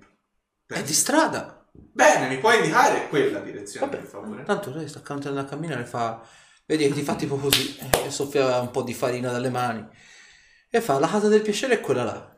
È 0.67 0.83
di 0.83 0.93
strada. 0.93 1.67
Bene, 1.73 2.29
mi 2.29 2.39
puoi 2.39 2.57
indicare 2.57 3.09
quella 3.09 3.41
direzione, 3.41 3.87
Vabbè, 3.87 3.99
per 4.01 4.09
favore? 4.09 4.43
Tanto 4.45 4.71
lei 4.75 4.89
sta 4.89 5.01
cantando 5.01 5.41
a 5.41 5.45
camminare 5.45 5.83
e 5.83 5.87
fa... 5.87 6.27
Vedi 6.67 6.87
che 6.87 6.93
ti 6.93 7.03
fa 7.03 7.17
tipo 7.17 7.37
così 7.37 7.79
eh, 7.79 8.07
e 8.07 8.11
soffia 8.11 8.61
un 8.61 8.71
po' 8.71 8.83
di 8.83 8.93
farina 8.93 9.33
dalle 9.33 9.49
mani. 9.49 9.89
E 10.69 10.81
fa, 10.83 10.99
la 10.99 11.09
casa 11.09 11.29
del 11.29 11.41
piacere 11.41 11.75
è 11.75 11.81
quella 11.81 12.05
là. 12.05 12.37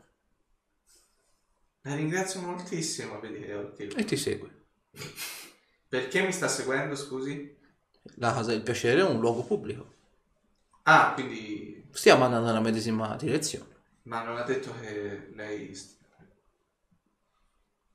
La 1.81 1.95
ringrazio 1.95 2.39
moltissimo, 2.39 3.19
vedi 3.19 3.43
E 3.43 4.05
ti 4.05 4.15
segue. 4.15 4.67
Perché 5.91 6.21
mi 6.21 6.31
sta 6.31 6.47
seguendo, 6.47 6.95
scusi? 6.95 7.53
La 8.15 8.31
casa 8.33 8.51
del 8.51 8.61
piacere 8.61 9.01
è 9.01 9.03
un 9.03 9.19
luogo 9.19 9.43
pubblico. 9.43 9.93
Ah, 10.83 11.11
quindi... 11.13 11.85
Stiamo 11.91 12.23
andando 12.23 12.47
nella 12.47 12.61
medesima 12.61 13.17
direzione. 13.17 13.75
Ma 14.03 14.23
non 14.23 14.37
ha 14.37 14.43
detto 14.43 14.73
che 14.79 15.31
lei... 15.35 15.77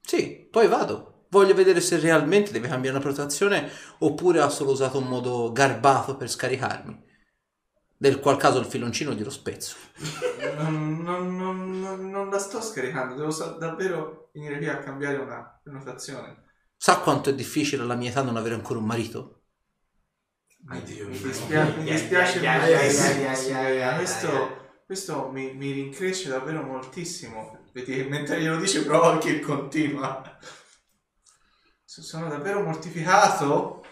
Sì, 0.03 0.47
poi 0.51 0.69
vado. 0.69 1.25
Voglio 1.31 1.55
vedere 1.55 1.81
se 1.81 1.99
realmente 1.99 2.53
deve 2.53 2.69
cambiare 2.69 2.99
una 2.99 3.05
prenotazione 3.07 3.71
oppure 4.01 4.43
ha 4.43 4.51
solo 4.51 4.73
usato 4.73 4.99
un 4.99 5.09
modo 5.09 5.51
garbato 5.51 6.19
per 6.19 6.29
scaricarmi. 6.29 7.03
Del 7.97 8.21
qual 8.21 8.37
caso 8.37 8.59
il 8.59 8.67
filoncino 8.67 9.15
glielo 9.15 9.31
spezzo. 9.31 9.75
Non, 10.59 11.01
non- 11.01 11.81
non- 11.81 12.11
non- 12.11 12.29
la 12.29 12.39
sto 12.39 12.61
scaricando, 12.61 13.15
devo 13.15 13.57
davvero 13.57 14.29
venire 14.35 14.59
qui 14.59 14.69
a 14.69 14.81
cambiare 14.81 15.17
una 15.17 15.59
prenotazione. 15.63 16.45
Sa 16.77 16.99
quanto 16.99 17.31
è 17.31 17.35
difficile 17.35 17.83
alla 17.83 17.95
mia 17.95 18.11
età 18.11 18.23
non 18.23 18.37
avere 18.37 18.55
ancora 18.55 18.79
un 18.79 18.87
marito? 18.87 19.43
Mi 20.69 20.83
dispiace, 20.83 21.77
mi 21.77 21.91
dispiace 21.91 22.45
ai, 22.45 23.95
Questo, 23.97 24.81
questo 24.85 25.31
mi, 25.33 25.55
mi 25.55 25.71
rincresce 25.71 26.29
davvero 26.29 26.63
moltissimo. 26.63 27.59
Vedi 27.73 27.95
che 27.95 28.05
mentre 28.05 28.41
glielo 28.41 28.59
dice 28.59 28.85
però 28.85 29.17
che 29.19 29.41
continua. 29.41 30.39
So- 31.85 32.03
Sono 32.03 32.29
davvero 32.29 32.63
mortificato. 32.63 33.85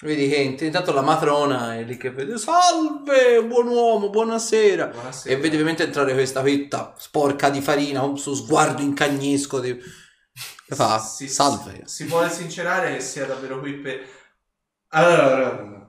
Vedi 0.00 0.28
che 0.28 0.36
int- 0.36 0.60
intanto 0.60 0.92
la 0.92 1.00
matrona 1.00 1.74
è 1.76 1.82
lì 1.82 1.96
che 1.96 2.10
vede 2.10 2.38
Salve, 2.38 3.42
buon 3.44 3.66
uomo, 3.66 4.10
buonasera. 4.10 4.88
Buonasera. 4.88 5.34
E 5.34 5.38
vedi 5.38 5.54
ovviamente 5.54 5.82
entrare 5.84 6.12
questa 6.12 6.42
fitta 6.42 6.94
sporca 6.98 7.50
di 7.50 7.60
farina, 7.60 8.00
con 8.00 8.18
suo 8.18 8.34
sguardo 8.34 8.82
incagnesco. 8.82 9.58
Di... 9.58 9.76
Fa? 10.74 10.98
Si- 10.98 11.26
si- 11.28 11.32
Salve. 11.34 11.82
Si 11.86 12.04
vuole 12.04 12.30
sincerare 12.30 12.94
che 12.94 13.00
sia 13.00 13.26
davvero 13.26 13.58
qui 13.60 13.74
per... 13.74 14.06
Allora, 14.88 15.88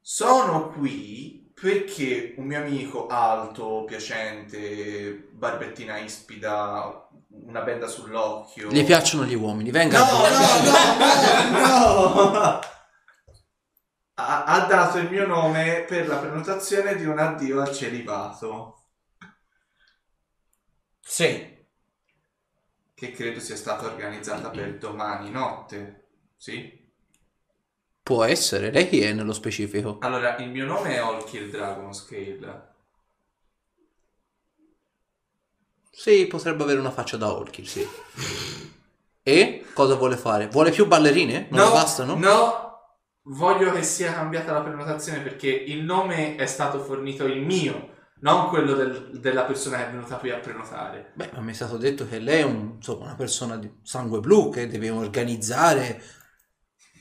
sono 0.00 0.70
qui 0.70 1.50
perché 1.54 2.34
un 2.36 2.46
mio 2.46 2.58
amico 2.58 3.06
alto, 3.06 3.84
piacente, 3.84 5.28
barbettina 5.32 5.98
ispida, 5.98 7.08
una 7.28 7.62
benda 7.62 7.86
sull'occhio... 7.86 8.68
Gli 8.70 8.84
piacciono 8.84 9.24
gli 9.24 9.34
uomini, 9.34 9.70
venga. 9.70 9.98
No, 9.98 10.28
no, 10.28 11.50
no, 11.50 12.24
no, 12.24 12.30
no! 12.30 12.58
Ha, 14.16 14.44
ha 14.44 14.60
dato 14.66 14.98
il 14.98 15.10
mio 15.10 15.26
nome 15.26 15.84
per 15.88 16.06
la 16.06 16.18
prenotazione 16.18 16.94
di 16.94 17.04
un 17.04 17.18
addio 17.18 17.60
al 17.60 17.74
celibato, 17.74 18.84
Sì. 21.00 21.53
Che 22.94 23.10
credo 23.10 23.40
sia 23.40 23.56
stata 23.56 23.86
organizzata 23.86 24.50
per 24.50 24.78
domani 24.78 25.30
notte. 25.30 26.06
Sì? 26.36 26.82
Può 28.02 28.22
essere, 28.24 28.70
lei 28.70 28.88
chi 28.88 29.00
è 29.00 29.12
nello 29.12 29.32
specifico? 29.32 29.98
Allora, 30.00 30.36
il 30.36 30.50
mio 30.50 30.66
nome 30.66 30.94
è 30.94 31.02
Olkir 31.02 31.48
Dragon 31.48 31.92
Scale. 31.92 32.72
Sì, 35.90 36.26
potrebbe 36.26 36.64
avere 36.64 36.80
una 36.80 36.90
faccia 36.90 37.16
da 37.16 37.32
Orchid, 37.32 37.64
sì. 37.64 37.88
E 39.22 39.64
cosa 39.72 39.94
vuole 39.94 40.16
fare? 40.16 40.48
Vuole 40.48 40.70
più 40.70 40.86
ballerine? 40.86 41.46
Non 41.50 41.66
le 41.66 41.72
bastano? 41.72 42.14
No, 42.16 42.98
voglio 43.22 43.72
che 43.72 43.82
sia 43.82 44.12
cambiata 44.12 44.52
la 44.52 44.60
prenotazione 44.60 45.20
perché 45.20 45.48
il 45.48 45.82
nome 45.82 46.34
è 46.34 46.46
stato 46.46 46.80
fornito 46.80 47.24
il 47.24 47.40
mio, 47.40 47.93
non 48.24 48.48
quello 48.48 48.72
del- 48.72 49.20
della 49.20 49.44
persona 49.44 49.76
che 49.76 49.88
è 49.88 49.90
venuta 49.90 50.16
qui 50.16 50.30
a 50.30 50.38
prenotare. 50.38 51.12
Beh, 51.14 51.30
ma 51.34 51.40
mi 51.40 51.50
è 51.50 51.54
stato 51.54 51.76
detto 51.76 52.08
che 52.08 52.18
lei 52.18 52.40
è 52.40 52.44
un- 52.44 52.72
insomma, 52.76 53.04
una 53.04 53.14
persona 53.16 53.58
di 53.58 53.70
sangue 53.82 54.20
blu 54.20 54.50
che 54.50 54.66
deve 54.66 54.88
organizzare. 54.88 56.02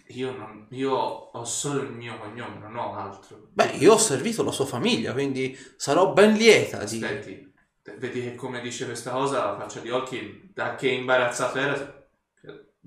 Io, 0.07 0.35
non, 0.35 0.67
io 0.71 0.91
ho 0.91 1.45
solo 1.45 1.81
il 1.81 1.91
mio 1.91 2.19
cognome, 2.19 2.59
non 2.59 2.75
ho 2.75 2.93
altro. 2.93 3.47
Beh, 3.53 3.77
io 3.77 3.93
ho 3.93 3.97
servito 3.97 4.43
la 4.43 4.51
sua 4.51 4.65
famiglia, 4.65 5.13
quindi 5.13 5.57
sarò 5.77 6.11
ben 6.11 6.33
lieta 6.33 6.83
di... 6.83 7.01
Aspetti, 7.01 7.53
vedi 7.97 8.21
che 8.21 8.35
come 8.35 8.59
dice 8.59 8.85
questa 8.85 9.11
cosa 9.11 9.45
la 9.45 9.57
faccia 9.57 9.79
di 9.79 9.89
Olkir, 9.89 10.49
da 10.53 10.75
che 10.75 10.89
imbarazzato 10.89 11.57
era, 11.57 12.05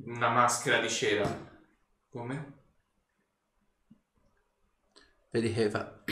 una 0.04 0.28
maschera 0.28 0.78
di 0.78 0.90
cera. 0.90 1.26
Come? 2.10 2.55
Vedi 5.36 5.52
che 5.52 5.68
fa 5.68 6.02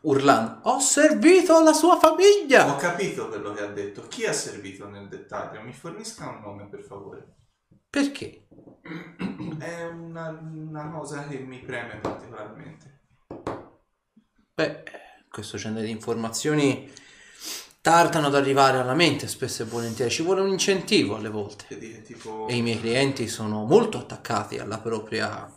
urlando. 0.00 0.58
Ho 0.68 0.80
servito 0.80 1.62
la 1.62 1.72
sua 1.72 2.00
famiglia! 2.00 2.74
Ho 2.74 2.76
capito 2.76 3.28
quello 3.28 3.52
che 3.52 3.62
ha 3.62 3.68
detto. 3.68 4.08
Chi 4.08 4.26
ha 4.26 4.32
servito 4.32 4.88
nel 4.88 5.06
dettaglio? 5.06 5.60
Mi 5.60 5.72
fornisca 5.72 6.28
un 6.28 6.40
nome, 6.40 6.66
per 6.66 6.82
favore. 6.82 7.36
Perché? 7.88 8.48
È 9.60 9.84
una, 9.84 10.30
una 10.30 10.90
cosa 10.90 11.28
che 11.28 11.38
mi 11.38 11.60
preme 11.60 12.00
particolarmente. 12.00 13.02
Beh, 14.52 14.82
questo 15.30 15.58
genere 15.58 15.86
di 15.86 15.92
informazioni 15.92 16.90
tardano 17.80 18.26
ad 18.26 18.34
arrivare 18.34 18.78
alla 18.78 18.94
mente 18.94 19.28
spesso 19.28 19.62
e 19.62 19.66
volentieri. 19.66 20.10
Ci 20.10 20.24
vuole 20.24 20.40
un 20.40 20.48
incentivo 20.48 21.14
alle 21.14 21.30
volte. 21.30 21.66
Che 21.68 22.02
tipo... 22.02 22.48
E 22.48 22.56
i 22.56 22.62
miei 22.62 22.80
clienti 22.80 23.28
sono 23.28 23.64
molto 23.64 23.98
attaccati 23.98 24.58
alla 24.58 24.80
propria 24.80 25.48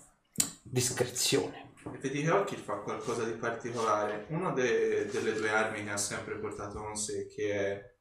discrezione. 0.62 1.59
Vedi 1.98 2.22
che 2.22 2.32
Orchid 2.32 2.60
fa 2.60 2.76
qualcosa 2.76 3.24
di 3.24 3.34
particolare. 3.34 4.26
Una 4.30 4.52
de- 4.52 5.08
delle 5.08 5.34
due 5.34 5.50
armi 5.50 5.84
che 5.84 5.92
ha 5.92 5.98
sempre 5.98 6.36
portato 6.36 6.80
con 6.80 6.96
sé, 6.96 7.28
che 7.28 7.52
è 7.54 7.94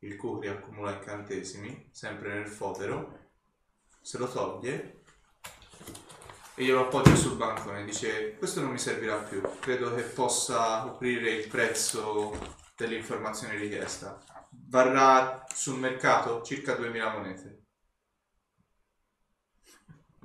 il 0.00 0.16
Kukri 0.16 0.48
accumula 0.48 0.92
incantesimi, 0.92 1.88
sempre 1.92 2.34
nel 2.34 2.48
fodero, 2.48 3.18
se 4.00 4.18
lo 4.18 4.28
toglie 4.28 5.02
e 6.54 6.64
glielo 6.64 6.82
appoggia 6.82 7.14
sul 7.14 7.36
bancone. 7.36 7.84
Dice, 7.84 8.36
questo 8.36 8.60
non 8.60 8.72
mi 8.72 8.78
servirà 8.78 9.16
più. 9.16 9.40
Credo 9.60 9.94
che 9.94 10.02
possa 10.02 10.82
coprire 10.82 11.30
il 11.30 11.48
prezzo 11.48 12.36
dell'informazione 12.76 13.56
richiesta. 13.56 14.22
Varrà 14.68 15.46
sul 15.54 15.78
mercato 15.78 16.42
circa 16.42 16.74
2000 16.74 17.12
monete. 17.12 17.62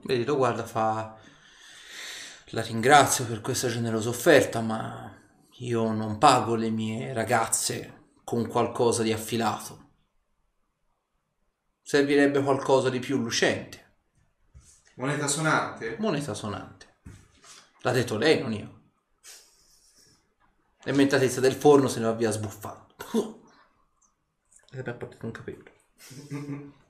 Vedi, 0.03 0.25
lo 0.25 0.35
guarda, 0.35 0.65
fa... 0.65 1.17
La 2.49 2.61
ringrazio 2.61 3.26
per 3.26 3.41
questa 3.41 3.67
generosa 3.69 4.09
offerta, 4.09 4.61
ma 4.61 5.11
io 5.59 5.91
non 5.91 6.19
pago 6.19 6.53
le 6.53 6.69
mie 6.69 7.11
ragazze 7.11 8.11
con 8.23 8.47
qualcosa 8.47 9.01
di 9.01 9.11
affilato. 9.11 9.89
Servirebbe 11.81 12.43
qualcosa 12.43 12.89
di 12.89 12.99
più 12.99 13.17
lucente. 13.17 13.93
Moneta 14.95 15.27
sonante? 15.27 15.95
Moneta 15.97 16.35
sonante. 16.35 16.99
L'ha 17.81 17.91
detto 17.91 18.15
lei, 18.17 18.39
non 18.39 18.53
io. 18.53 18.81
E 20.84 20.91
mentre 20.91 21.19
tizia 21.19 21.41
del 21.41 21.53
forno 21.55 21.88
se 21.88 21.99
ne 21.99 22.05
va 22.05 22.13
via 22.13 22.30
sbuffando. 22.30 22.95
E 24.72 24.84
mi 24.84 24.89
ha 24.89 24.93
portato 24.93 25.26
un 25.26 25.31
capello. 25.31 25.72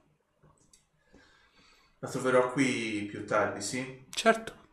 La 1.99 2.09
troverò 2.09 2.51
qui 2.51 3.07
più 3.09 3.25
tardi, 3.25 3.61
sì? 3.61 4.05
Certo. 4.09 4.63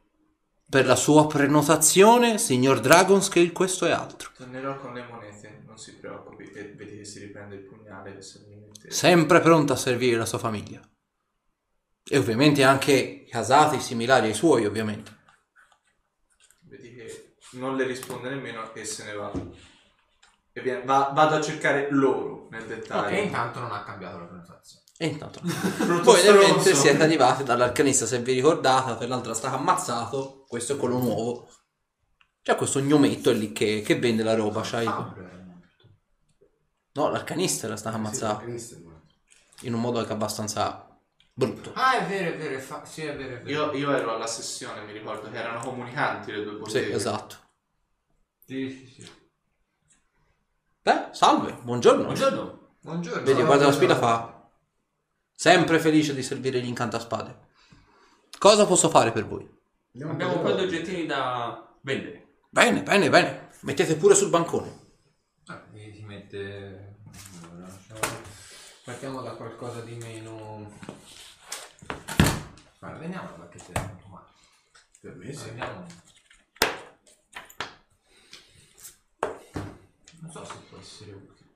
Per 0.73 0.87
la 0.87 0.97
sua 0.97 1.27
prenotazione, 1.27 2.39
signor 2.39 2.81
Dragonscale, 2.81 3.53
questo 3.53 3.85
è 3.85 3.91
altro. 3.91 4.31
Tornerò 4.35 4.79
con 4.79 4.95
le 4.95 5.05
monete, 5.05 5.65
non 5.67 5.77
si 5.77 5.99
preoccupi. 5.99 6.45
E 6.51 6.73
vedi 6.75 6.97
che 6.97 7.05
si 7.05 7.19
riprende 7.19 7.57
il 7.57 7.61
pugnale 7.67 8.15
che 8.15 8.23
se 8.23 8.43
mi 8.49 8.57
mette. 8.57 8.91
Sempre 8.91 9.41
pronto 9.41 9.75
a 9.75 9.77
servire 9.77 10.17
la 10.17 10.25
sua 10.25 10.39
famiglia. 10.39 10.81
E 12.09 12.17
ovviamente 12.17 12.65
anche 12.65 13.27
casati 13.29 13.81
similari 13.81 14.29
ai 14.29 14.35
suoi, 14.35 14.65
ovviamente. 14.65 15.15
Vedi 16.61 16.95
che 16.95 17.35
non 17.53 17.77
le 17.77 17.85
risponde 17.85 18.31
nemmeno 18.31 18.73
e 18.73 18.85
se 18.87 19.05
ne 19.05 19.13
va. 19.13 19.31
E 20.55 20.61
viene- 20.63 20.85
va- 20.85 21.11
vado 21.13 21.35
a 21.35 21.43
cercare 21.43 21.89
loro 21.91 22.49
nel 22.51 22.63
E 22.63 22.67
dettaglio. 22.67 23.21
intanto 23.21 23.61
non 23.61 23.73
ha 23.73 23.83
cambiato 23.85 24.21
la 24.21 24.25
prenotazione. 24.25 24.85
E 24.97 25.07
intanto... 25.07 25.41
Poi 26.03 26.19
stronzo. 26.19 26.75
siete 26.75 27.03
arrivati 27.03 27.43
dall'arcanista, 27.45 28.07
se 28.07 28.21
vi 28.21 28.33
ricordate, 28.33 28.95
per 28.95 29.09
l'altro 29.09 29.33
è 29.33 29.35
stato 29.35 29.57
ammazzato, 29.57 30.42
questo 30.53 30.75
è 30.75 30.77
quello 30.77 30.99
nuovo. 30.99 31.49
C'è 32.43 32.57
questo 32.57 32.79
gnometto 32.81 33.31
lì 33.31 33.53
che, 33.53 33.81
che 33.81 33.99
vende 33.99 34.23
la 34.23 34.35
roba, 34.35 34.61
c'hai... 34.63 34.85
No, 36.95 37.09
l'arcanista 37.09 37.65
era 37.65 37.77
stato 37.79 37.97
ammazzato 37.97 38.45
in 39.63 39.73
un 39.73 39.81
modo 39.81 39.99
anche 39.99 40.13
abbastanza 40.13 40.95
brutto. 41.33 41.73
Ah, 41.73 42.01
è 42.01 42.07
vero, 42.07 42.35
è 42.35 42.37
vero, 42.37 42.57
è 42.57 42.59
fa- 42.59 42.85
sì, 42.85 43.01
è 43.01 43.17
vero, 43.17 43.37
è 43.37 43.41
vero. 43.41 43.73
Io, 43.73 43.79
io 43.79 43.97
ero 43.97 44.15
alla 44.15 44.27
sessione, 44.27 44.83
mi 44.83 44.93
ricordo 44.93 45.31
che 45.31 45.39
erano 45.39 45.61
comunicanti 45.61 46.33
le 46.33 46.43
due 46.43 46.53
Sì, 46.53 46.59
botteghe. 46.59 46.93
esatto. 46.93 47.37
Sì, 48.45 48.69
sì, 48.69 49.01
sì. 49.01 49.11
Beh, 50.83 51.09
salve, 51.13 51.55
buongiorno. 51.63 52.03
Buongiorno. 52.03 52.75
Buongiorno. 52.79 53.23
Vedi, 53.23 53.43
guarda 53.43 53.65
la 53.65 53.73
spilla 53.73 53.97
fa. 53.97 54.51
Sempre 55.35 55.79
felice 55.79 56.15
di 56.15 56.23
servire 56.23 56.61
gli 56.61 56.69
incantaspade. 56.69 57.39
Cosa 58.39 58.67
posso 58.67 58.91
fare 58.91 59.13
per 59.13 59.27
voi? 59.27 59.61
Abbiamo 59.95 60.37
un 60.37 60.43
po' 60.43 60.53
di 60.55 60.63
oggettini 60.63 61.05
da 61.07 61.77
vendere. 61.83 62.39
Bene, 62.49 62.83
bene, 62.83 63.11
bene. 63.11 63.51
Mettete 63.61 63.97
pure 63.97 64.15
sul 64.15 64.31
bancone. 64.31 64.81
Ah, 65.47 65.63
e 65.75 65.93
si 65.95 66.03
mette... 66.05 66.97
allora, 67.43 67.67
lasciamo- 67.67 68.21
Partiamo 68.85 69.21
da 69.21 69.33
qualcosa 69.33 69.81
di 69.83 69.95
meno... 69.97 70.73
Guarda, 72.79 72.99
vediamo 72.99 73.31
la 73.31 73.37
bacchetta 73.37 73.73
di 73.73 73.79
automato. 73.91 74.31
Per 75.01 75.15
me 75.15 75.33
sì. 75.33 75.45
Vediamo. 75.51 75.87
Non 80.21 80.31
so 80.31 80.45
se 80.45 80.55
può 80.69 80.79
essere 80.79 81.13
utile. 81.13 81.51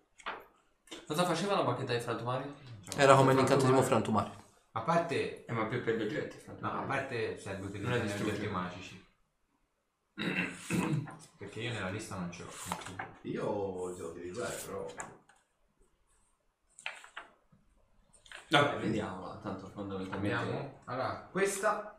Cosa 1.06 1.24
faceva 1.24 1.54
la 1.54 1.62
bacchetta 1.62 1.94
di 1.94 2.00
frantumari? 2.00 2.54
Era 2.96 3.14
come 3.16 3.34
l'incantesimo 3.34 3.82
frantumare. 3.82 4.44
A 4.76 4.82
parte... 4.82 5.46
Eh, 5.46 5.52
ma 5.52 5.64
più 5.64 5.82
per 5.82 5.96
gli 5.96 6.02
oggetti. 6.02 6.36
No, 6.60 6.70
a 6.70 6.82
parte 6.82 7.38
serve 7.38 7.72
è 7.72 7.78
gli 7.78 8.20
oggetti 8.20 8.46
magici. 8.46 9.04
Perché 11.38 11.60
io 11.60 11.72
nella 11.72 11.88
lista 11.88 12.16
non 12.16 12.30
ce 12.30 12.42
l'ho. 12.42 12.50
Io 13.22 13.88
li 13.88 13.96
devo 13.96 14.10
utilizzare, 14.10 14.54
però. 14.66 14.86
Vabbè, 18.48 18.78
vediamola, 18.78 19.40
tanto 19.42 19.66
fondamentalmente... 19.68 20.36
Abbiamo 20.36 20.80
allora, 20.84 21.28
questa 21.32 21.98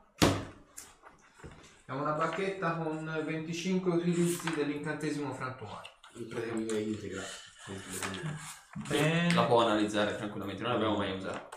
è 1.84 1.92
una 1.92 2.12
bacchetta 2.12 2.76
con 2.76 3.24
25 3.26 3.92
utilizzi 3.92 4.54
dell'incantesimo 4.54 5.34
frantumare. 5.34 5.90
Praticamente 6.30 6.80
integra. 6.80 7.24
La 9.34 9.46
può 9.46 9.64
analizzare 9.64 10.16
tranquillamente, 10.16 10.62
non 10.62 10.74
l'abbiamo 10.74 10.98
mai 10.98 11.16
usato. 11.16 11.57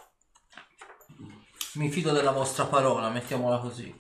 Mi 1.75 1.89
fido 1.89 2.11
della 2.13 2.33
vostra 2.33 2.65
parola, 2.65 3.11
mettiamola 3.11 3.59
così. 3.59 3.95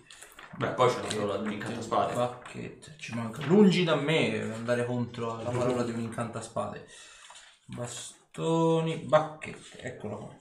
Beh, 0.57 0.71
poi 0.71 0.89
c'è 0.89 1.01
la 1.01 1.07
parola 1.07 1.37
di 1.37 1.47
un 1.47 1.53
incantaspade. 1.53 2.15
Bacchette, 2.15 2.95
ci 2.99 3.15
manca. 3.15 3.45
Lungi 3.47 3.85
da 3.85 3.95
me 3.95 4.41
andare 4.53 4.85
contro 4.85 5.37
la 5.37 5.51
parola 5.51 5.85
di 5.85 5.93
un 5.93 6.01
incantaspade. 6.01 6.87
Bastoni, 7.67 8.97
bacchette, 8.97 9.81
eccolo 9.81 10.17
qua. 10.17 10.37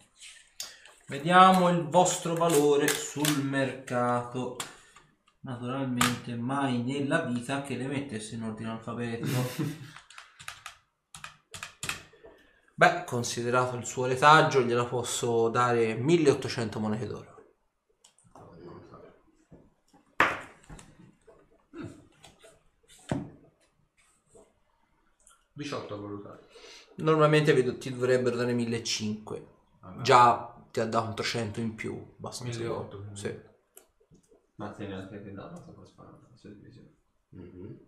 Vediamo 1.07 1.69
il 1.69 1.87
vostro 1.87 2.33
valore 2.33 2.87
sul 2.87 3.43
mercato. 3.43 4.57
Naturalmente 5.41 6.35
mai 6.35 6.81
nella 6.81 7.21
vita 7.21 7.61
che 7.61 7.75
le 7.75 7.85
mettesse 7.85 8.35
in 8.35 8.43
ordine 8.43 8.71
alfabetico. 8.71 9.49
Beh, 12.79 13.03
considerato 13.03 13.75
il 13.75 13.85
suo 13.85 14.05
retaggio, 14.05 14.61
gliela 14.61 14.85
posso 14.85 15.49
dare 15.49 15.95
1800 15.95 16.79
monete 16.79 17.07
d'oro. 17.07 17.35
18 25.51 25.93
a 25.93 25.97
valutare. 25.97 26.47
Normalmente 26.95 27.51
vedo 27.51 27.77
ti 27.77 27.89
dovrebbero 27.91 28.37
dare 28.37 28.53
1500. 28.53 29.57
Già 30.01 30.55
ti 30.71 30.79
ha 30.79 30.85
dato 30.85 31.07
un 31.09 31.15
300 31.15 31.59
in 31.59 31.75
più. 31.75 32.01
Abbastanza. 32.15 32.59
1800, 32.59 33.13
Sì. 33.13 33.39
Ma 34.55 34.69
te 34.69 34.87
ne 34.87 34.93
anche 34.93 35.21
che 35.21 35.33
dà 35.33 35.51
la 35.51 35.59
tua 35.59 35.85
spada, 35.85 36.17
la 36.29 36.37
sua 36.37 36.51
divisione. 36.51 36.95
Mhm. 37.31 37.79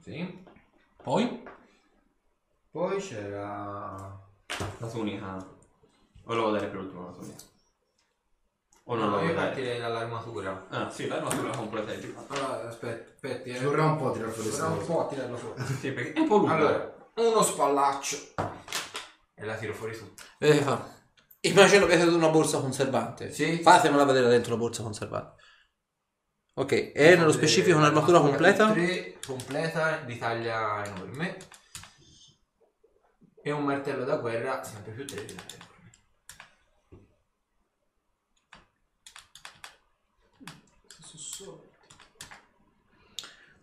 Sì. 0.00 0.42
Poi? 1.04 1.42
Poi 2.70 2.96
c'era... 2.98 4.18
La 4.78 4.86
tunica. 4.88 5.36
O 6.24 6.34
lo 6.34 6.40
vuoi 6.40 6.52
dare 6.54 6.68
per 6.68 6.78
ultimo 6.78 7.04
la 7.04 7.12
tunica? 7.12 7.42
O 8.84 8.94
non 8.94 9.04
No, 9.04 9.10
lo 9.10 9.16
io 9.16 9.22
vuoi 9.22 9.34
dare? 9.34 9.46
partirei 9.48 9.78
dall'armatura. 9.80 10.66
Ah, 10.70 10.90
sì, 10.90 11.06
l'armatura 11.06 11.54
completa 11.54 11.92
è 11.92 11.98
giù. 11.98 12.14
Allora, 12.28 12.68
aspetta. 12.68 13.28
Ci 13.44 13.50
eh. 13.50 13.60
vorrà 13.60 13.84
un 13.84 13.96
po' 13.98 14.08
a 14.08 14.12
tirare 14.12 14.32
fuori 14.32 14.48
Vorrà 14.48 14.66
un 14.68 14.86
po' 14.86 15.00
a 15.04 15.08
tirarlo 15.08 15.36
fuori. 15.36 15.62
Sì, 15.78 15.92
perché 15.92 16.12
è 16.14 16.18
un 16.20 16.28
po' 16.28 16.36
lungo. 16.38 16.52
Allora, 16.52 17.10
uno 17.16 17.42
spallaccio. 17.42 18.16
E 19.34 19.44
la 19.44 19.56
tiro 19.56 19.74
fuori 19.74 19.96
tutta. 19.96 20.22
Vedete 20.38 20.62
fa. 20.64 20.92
Immagino 21.40 21.84
avete 21.84 22.04
una 22.04 22.30
borsa 22.30 22.60
conservante. 22.60 23.30
Sì. 23.30 23.58
Fatemela 23.58 24.04
vedere 24.04 24.28
dentro 24.28 24.52
la 24.52 24.58
borsa 24.58 24.82
conservante. 24.82 25.42
Ok, 26.56 26.92
e 26.94 27.16
nello 27.16 27.32
specifico 27.32 27.76
un'armatura 27.76 28.20
completa? 28.20 28.70
3 28.70 29.18
completa 29.26 29.96
di 29.98 30.16
taglia 30.16 30.84
enorme. 30.84 31.36
E 33.42 33.50
un 33.50 33.64
martello 33.64 34.04
da 34.04 34.18
guerra 34.18 34.62
sempre 34.62 34.92
più 34.92 35.04
3 35.04 35.24
di 35.24 35.34
taglia 35.34 35.54
enorme. 35.54 35.72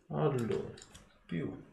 Allora, 0.10 0.62
più. 1.26 1.64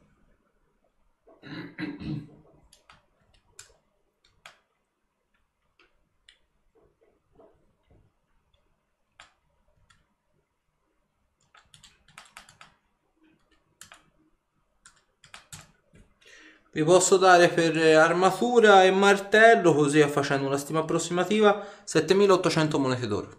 Vi 16.79 16.85
posso 16.85 17.17
dare 17.17 17.49
per 17.49 17.77
armatura 17.97 18.85
e 18.85 18.93
martello, 18.93 19.75
così 19.75 20.01
facendo 20.03 20.47
una 20.47 20.57
stima 20.57 20.79
approssimativa, 20.79 21.67
7800 21.83 22.79
monete 22.79 23.09
d'oro. 23.09 23.37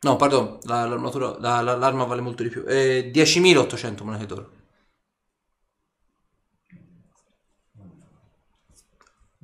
No, 0.00 0.16
pardon, 0.16 0.58
la- 0.64 0.84
l'armatura, 0.86 1.38
la- 1.38 1.62
la- 1.62 1.74
l'arma 1.74 2.04
vale 2.04 2.20
molto 2.20 2.42
di 2.42 2.50
più. 2.50 2.64
Eh, 2.68 3.10
10.800 3.10 4.04
monete 4.04 4.26
d'oro. 4.26 4.50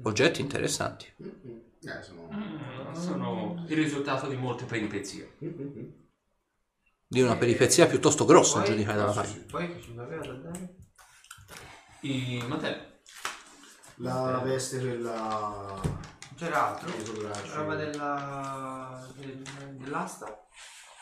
Oggetti 0.03 0.43
interessanti. 0.43 1.07
Eh, 1.17 2.03
sono... 2.03 2.93
Sono 2.93 3.65
il 3.67 3.75
risultato 3.77 4.29
di 4.29 4.37
molte 4.37 4.67
peripezie. 4.67 5.37
Di 7.07 7.21
una 7.23 7.37
peripezia 7.39 7.87
piuttosto 7.87 8.27
grossa 8.27 8.59
a 8.59 8.61
Poi- 8.61 8.71
giudicare 8.73 8.99
dalla 8.99 9.13
pagina. 9.13 9.41
sì. 9.41 9.47
Poi 9.47 9.73
che 9.73 9.81
ci 9.81 9.95
aveva 9.97 10.27
da 10.27 10.33
dare? 10.35 10.75
I 12.05 12.45
mantelli. 12.47 12.83
La 13.97 14.41
veste 14.45 14.79
quella... 14.79 15.81
C'era 16.37 16.69
altro? 16.77 16.93
Braccio. 17.13 17.55
Roba 17.55 17.75
della... 17.77 19.07
del- 19.17 19.43
dell'asta? 19.79 20.47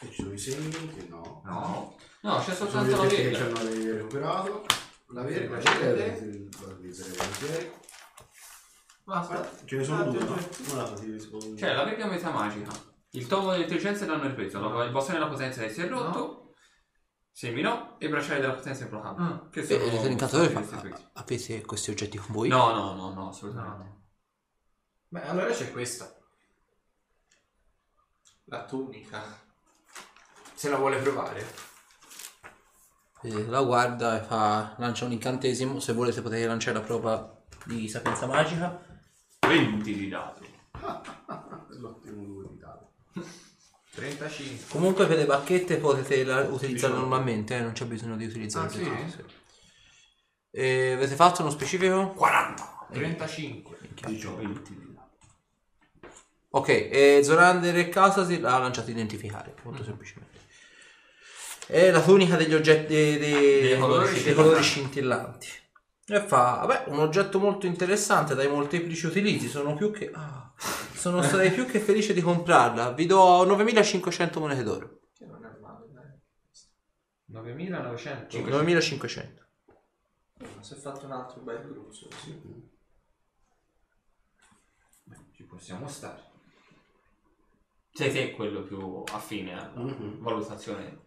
E 0.01 0.11
ci 0.11 0.23
sono 0.23 0.33
i 0.35 0.39
segni 0.39 0.71
che 0.95 1.07
no. 1.09 1.43
No. 1.45 1.97
No, 2.21 2.37
c'è 2.39 2.51
Ci 2.51 2.55
sono 2.55 2.71
soltanto 2.71 2.97
la 2.97 3.03
oggetti 3.03 3.23
che 3.23 3.35
ci 3.35 3.43
verga. 3.43 3.61
hanno 3.61 3.71
recuperato. 3.97 4.67
La 5.09 5.23
verga 5.23 5.59
c'è 5.59 5.79
c'è. 5.79 6.19
la 6.61 6.73
utilizzerei 6.73 7.17
volentieri. 7.17 7.73
Basta. 9.05 9.51
Ce 9.65 9.77
ne 9.77 9.85
sono 9.85 10.01
Ah, 10.03 10.05
due, 10.05 10.25
no? 10.25 10.39
Una 10.73 10.93
ti 10.93 11.11
rispondo. 11.11 11.57
Cioè, 11.57 11.75
la 11.75 11.85
verga 11.85 12.07
metà 12.07 12.31
magica. 12.31 12.71
Il 13.11 13.27
tomo 13.27 13.51
dell'intelligenza 13.51 14.05
danno 14.05 14.25
il 14.27 14.35
prezzo. 14.35 14.61
No. 14.61 14.83
Il 14.85 14.93
bastone 14.93 15.19
della 15.19 15.31
potenza 15.31 15.67
si 15.69 15.81
è 15.83 15.89
rotto. 15.89 16.42
Semi 17.33 17.63
no. 17.63 17.99
E 17.99 18.07
i 18.07 18.09
bracciali 18.09 18.41
della 18.41 18.53
potenza 18.53 18.83
implacabile. 18.85 19.27
Ah. 19.27 19.49
Che 19.51 19.61
E 19.61 19.65
sono 19.65 19.83
eh, 19.83 20.09
l'incantatore 20.09 20.49
fa... 20.51 20.61
restituiti. 20.61 21.03
Avete 21.15 21.61
questi 21.63 21.91
oggetti 21.91 22.19
con 22.19 22.29
voi? 22.31 22.49
No, 22.49 22.73
no, 22.73 22.95
no, 22.95 23.13
no, 23.15 23.29
assolutamente. 23.31 23.85
No. 23.85 24.01
Beh, 25.09 25.23
allora 25.25 25.51
c'è 25.51 25.73
questa. 25.73 26.15
La 28.45 28.65
tunica. 28.65 29.23
Se 30.55 30.69
la 30.69 30.77
vuole 30.77 30.99
provare. 30.99 31.45
Vedete, 33.23 33.47
la 33.49 33.63
guarda 33.63 34.21
e 34.21 34.25
fa... 34.25 34.75
lancia 34.79 35.07
un 35.07 35.13
incantesimo. 35.13 35.81
Se 35.81 35.95
volete 35.95 36.21
potete 36.21 36.47
lanciare 36.47 36.79
la 36.79 36.85
prova 36.85 37.43
di 37.65 37.89
sapienza 37.89 38.27
magica. 38.27 38.79
20 39.41 39.95
di 39.95 40.09
dati. 40.09 40.47
L'ottimo 41.81 42.43
tale. 42.43 42.52
35. 43.95 44.65
Comunque 44.71 45.07
per 45.07 45.19
le 45.19 45.27
bacchette 45.27 45.77
potete 45.77 46.25
la- 46.25 46.43
utilizzarle 46.49 46.97
normalmente, 46.97 47.57
eh, 47.57 47.61
non 47.61 47.73
c'è 47.73 47.85
bisogno 47.85 48.17
di 48.17 48.25
utilizzare 48.25 48.67
Ah, 48.67 48.71
sì? 48.71 48.91
E 50.51 50.93
avete 50.93 51.15
fatto 51.15 51.43
uno 51.43 51.51
specifico? 51.51 52.11
40. 52.11 52.87
35. 52.93 53.77
20 54.37 54.75
di. 54.75 54.91
Ok, 56.55 56.69
e 56.69 57.21
Zorander 57.25 57.77
e 57.79 57.89
Casasi 57.89 58.39
l'ha 58.41 58.59
lanciato 58.59 58.91
identificare, 58.91 59.55
molto 59.63 59.85
semplicemente. 59.85 60.41
E 61.67 61.91
la 61.91 62.03
tunica 62.03 62.37
degli 62.37 62.53
oggetti 62.53 62.93
dei, 62.93 63.19
dei- 63.19 63.61
Dei 63.63 63.79
colori 63.79 64.35
colori 64.35 64.63
scintillanti. 64.63 65.49
E 66.09 66.21
fa, 66.21 66.63
vabbè, 66.67 66.85
un 66.89 66.99
oggetto 66.99 67.39
molto 67.39 67.65
interessante 67.67 68.35
dai 68.35 68.49
molteplici 68.49 69.07
utilizzi, 69.07 69.49
sono 69.49 69.75
più 69.75 69.91
che... 69.91 70.11
ah, 70.13 70.52
sono 70.95 71.23
stati 71.23 71.51
più 71.51 71.67
che 71.67 71.81
felice 71.81 72.13
di 72.15 72.21
comprarla. 72.21 72.93
Vi 72.93 73.07
do 73.07 73.45
9500 73.45 74.41
monete 74.41 74.63
d'oro. 74.63 75.01
Che 75.13 75.25
non 75.27 75.45
è 75.45 75.59
male, 75.61 75.87
dai. 75.91 76.11
9900. 77.27 78.39
9500. 78.39 79.47
Si 80.61 80.75
è 80.75 80.77
fatto 80.77 81.07
un 81.07 81.13
altro 81.13 81.41
bel 81.43 81.61
gruzzo. 81.63 82.09
Ci 85.33 85.45
possiamo 85.45 85.87
stare. 85.89 86.31
Sei 87.93 88.11
te 88.13 88.31
quello 88.33 88.63
più 88.63 89.03
affine 89.13 89.53
alla 89.55 89.71
Mhm. 89.83 90.21
valutazione 90.23 91.01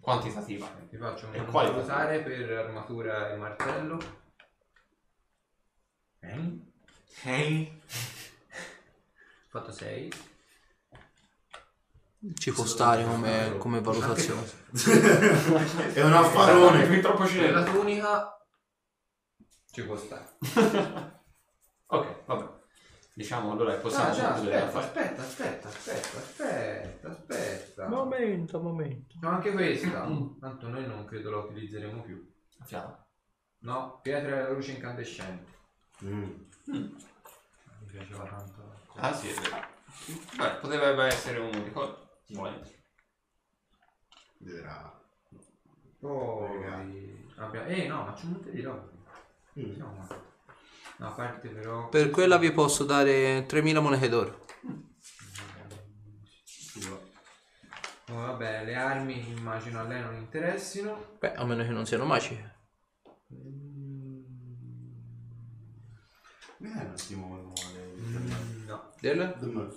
quantitativa. 0.00 0.66
Ti 0.90 0.96
faccio 0.96 1.32
E 1.32 1.38
un 1.40 1.46
quale 1.46 1.70
valutare 1.70 2.20
per 2.22 2.50
armatura 2.50 3.32
e 3.32 3.36
martello. 3.36 4.22
Ok. 6.20 7.70
Fatto 9.54 9.70
6. 9.70 10.10
Ci 12.34 12.50
può 12.52 12.64
stare 12.64 13.04
come, 13.04 13.54
come 13.58 13.80
valutazione. 13.80 14.44
È 15.92 16.02
un 16.02 16.12
affarone. 16.12 16.84
Fin 16.86 17.00
troppo 17.00 17.24
cinese. 17.24 17.52
la 17.52 17.62
tunica 17.62 18.36
ci 19.70 19.84
può 19.84 19.96
stare. 19.96 20.36
Ok, 21.86 22.24
vabbè. 22.24 22.62
Diciamo 23.14 23.52
allora 23.52 23.74
che 23.74 23.80
possiamo 23.80 24.08
Ah, 24.08 24.12
già, 24.12 24.32
concludere 24.32 24.62
aspetta, 24.62 24.80
fase. 24.80 24.86
aspetta, 24.88 25.22
aspetta, 25.22 25.68
aspetta, 25.68 26.18
aspetta, 26.18 27.08
aspetta. 27.10 27.88
momento, 27.88 28.58
un 28.58 28.64
momento. 28.64 29.14
No, 29.20 29.28
anche 29.28 29.52
questa. 29.52 30.00
Tanto 30.40 30.68
noi 30.68 30.84
non 30.88 31.04
credo 31.04 31.30
la 31.30 31.36
utilizzeremo 31.36 32.02
più. 32.02 32.28
Fiamma. 32.64 33.06
No, 33.58 34.00
pietra 34.02 34.34
della 34.34 34.50
luce 34.50 34.72
incandescente. 34.72 35.52
Mm. 36.04 36.22
Mi 36.64 36.96
piaceva 37.86 38.24
tanto. 38.24 38.63
Ah 38.96 39.12
sì, 39.12 39.28
è 39.28 39.34
vero. 39.34 39.72
Beh, 40.36 40.58
potrebbe 40.60 41.04
essere 41.04 41.38
un 41.38 41.52
ricordo. 41.64 42.20
Volendo. 42.28 42.70
Vedrà. 44.38 45.02
Poi 45.98 46.64
abbiamo... 47.36 47.66
Eh 47.66 47.86
no, 47.86 48.04
ma 48.04 48.12
c'è 48.12 48.24
un 48.24 48.30
monte 48.32 48.50
di 48.50 48.60
roba. 48.60 48.88
Mm. 49.58 49.76
No, 49.76 49.94
ma... 49.96 50.06
no, 50.98 51.06
a 51.08 51.10
parte 51.12 51.48
però... 51.48 51.88
Per 51.88 52.10
quella 52.10 52.38
vi 52.38 52.52
posso 52.52 52.84
dare 52.84 53.44
3000 53.46 53.80
monete 53.80 54.08
d'oro. 54.08 54.42
Oh, 58.10 58.16
vabbè, 58.16 58.64
le 58.64 58.74
armi 58.74 59.28
immagino 59.30 59.80
a 59.80 59.84
lei 59.84 60.00
non 60.02 60.14
interessino. 60.14 61.16
Beh, 61.18 61.34
a 61.34 61.44
meno 61.44 61.62
che 61.62 61.70
non 61.70 61.86
siano 61.86 62.04
magiche. 62.04 62.52
Mi 66.58 66.72
dai 66.72 66.84
un 66.84 66.90
attimo 66.90 67.52
Mm. 69.12 69.18
Del? 69.18 69.76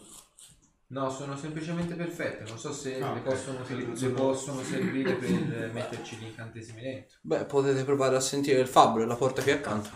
No, 0.90 1.10
sono 1.10 1.36
semplicemente 1.36 1.96
perfette. 1.96 2.46
Non 2.48 2.58
so 2.58 2.72
se 2.72 3.02
Ah, 3.02 3.14
le, 3.14 3.20
ok. 3.20 3.26
possono, 3.26 3.60
utili- 3.60 3.96
se 3.98 4.10
possono 4.12 4.62
servire 4.64 5.16
per 5.16 5.72
metterci 5.74 6.16
gli 6.16 6.24
incantesimi 6.28 6.82
dentro. 6.82 7.18
Beh, 7.24 7.44
potete 7.46 7.84
provare 7.84 8.16
a 8.16 8.22
sentire 8.22 8.62
il 8.62 8.68
fabbro 8.68 9.04
e 9.04 9.06
la 9.06 9.16
porta 9.18 9.42
qui 9.42 9.52
accanto. 9.52 9.90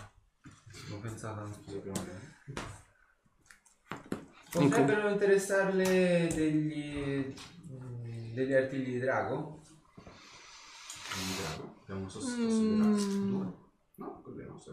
L'ho 0.88 0.98
pensato 0.98 1.40
anch'io. 1.40 1.82
In 4.54 4.68
cu- 4.68 4.68
Potrebbero 4.68 5.08
interessarle 5.08 6.28
degli, 6.34 7.34
mm, 7.72 8.34
degli 8.34 8.52
artigli 8.52 8.92
di 8.92 8.98
drago? 8.98 9.62
Un 11.14 11.36
drago. 11.40 11.74
Abbiamo 11.82 12.08
sostituito 12.10 13.24
due. 13.24 13.52
No, 13.94 14.20
quelli 14.22 14.44
no, 14.44 14.60
se 14.60 14.70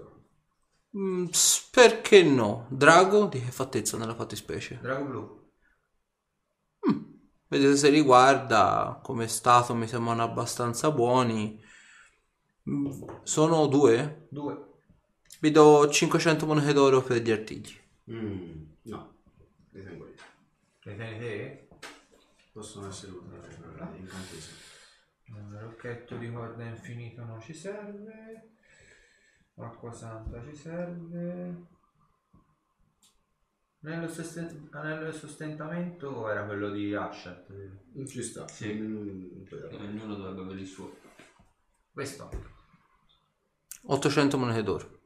Mm, 0.97 1.27
perché 1.71 2.23
no? 2.23 2.67
Drago 2.69 3.25
di 3.25 3.41
che 3.41 3.51
fattezza 3.51 3.97
nella 3.97 4.15
fattispecie? 4.15 4.79
Drago 4.81 5.05
blu. 5.05 5.37
Vedete 7.47 7.75
se 7.77 7.89
riguarda 7.89 8.99
come 9.03 9.27
stato 9.27 9.73
mi 9.73 9.87
sembrano 9.87 10.21
abbastanza 10.23 10.91
buoni. 10.91 11.59
Mm, 12.69 12.91
Sono 13.23 13.65
due? 13.67 14.27
Due. 14.29 14.67
Vi 15.39 15.51
do 15.51 15.89
500 15.89 16.45
monete 16.45 16.73
d'oro 16.73 17.01
per 17.01 17.21
gli 17.21 17.31
artigli. 17.31 17.73
Mm. 18.07 18.65
No, 18.85 19.13
li 19.71 19.83
tengo 19.83 20.05
io. 20.07 20.15
Le 20.83 20.95
tieni 20.95 21.19
te? 21.19 21.67
Possono 22.51 22.87
essere 22.89 23.11
utili 23.13 23.37
per 23.39 23.91
gli 23.95 23.99
incantesimi. 24.01 24.57
Un 25.29 25.57
rocchetto 25.59 26.17
di 26.17 26.31
corda 26.31 26.63
infinito 26.63 27.23
non 27.23 27.39
ci 27.41 27.53
serve. 27.53 28.57
Acqua 29.59 29.91
santa 29.91 30.41
ci 30.43 30.55
serve. 30.55 31.67
Anello, 33.81 34.07
sosten- 34.07 34.67
anello 34.71 35.09
di 35.09 35.17
sostentamento 35.17 36.29
era 36.29 36.45
quello 36.45 36.69
di 36.69 36.93
Ashat. 36.93 37.49
Non 37.93 38.07
ci 38.07 38.21
sta. 38.23 38.47
Sì. 38.47 38.73
Mm, 38.73 39.43
dopo. 39.49 39.75
Ognuno 39.75 40.15
dovrebbe 40.15 40.41
avere 40.41 40.61
il 40.61 40.67
suo. 40.67 40.97
Questo. 41.91 42.29
800 43.83 44.37
monete 44.37 44.63
d'oro. 44.63 44.97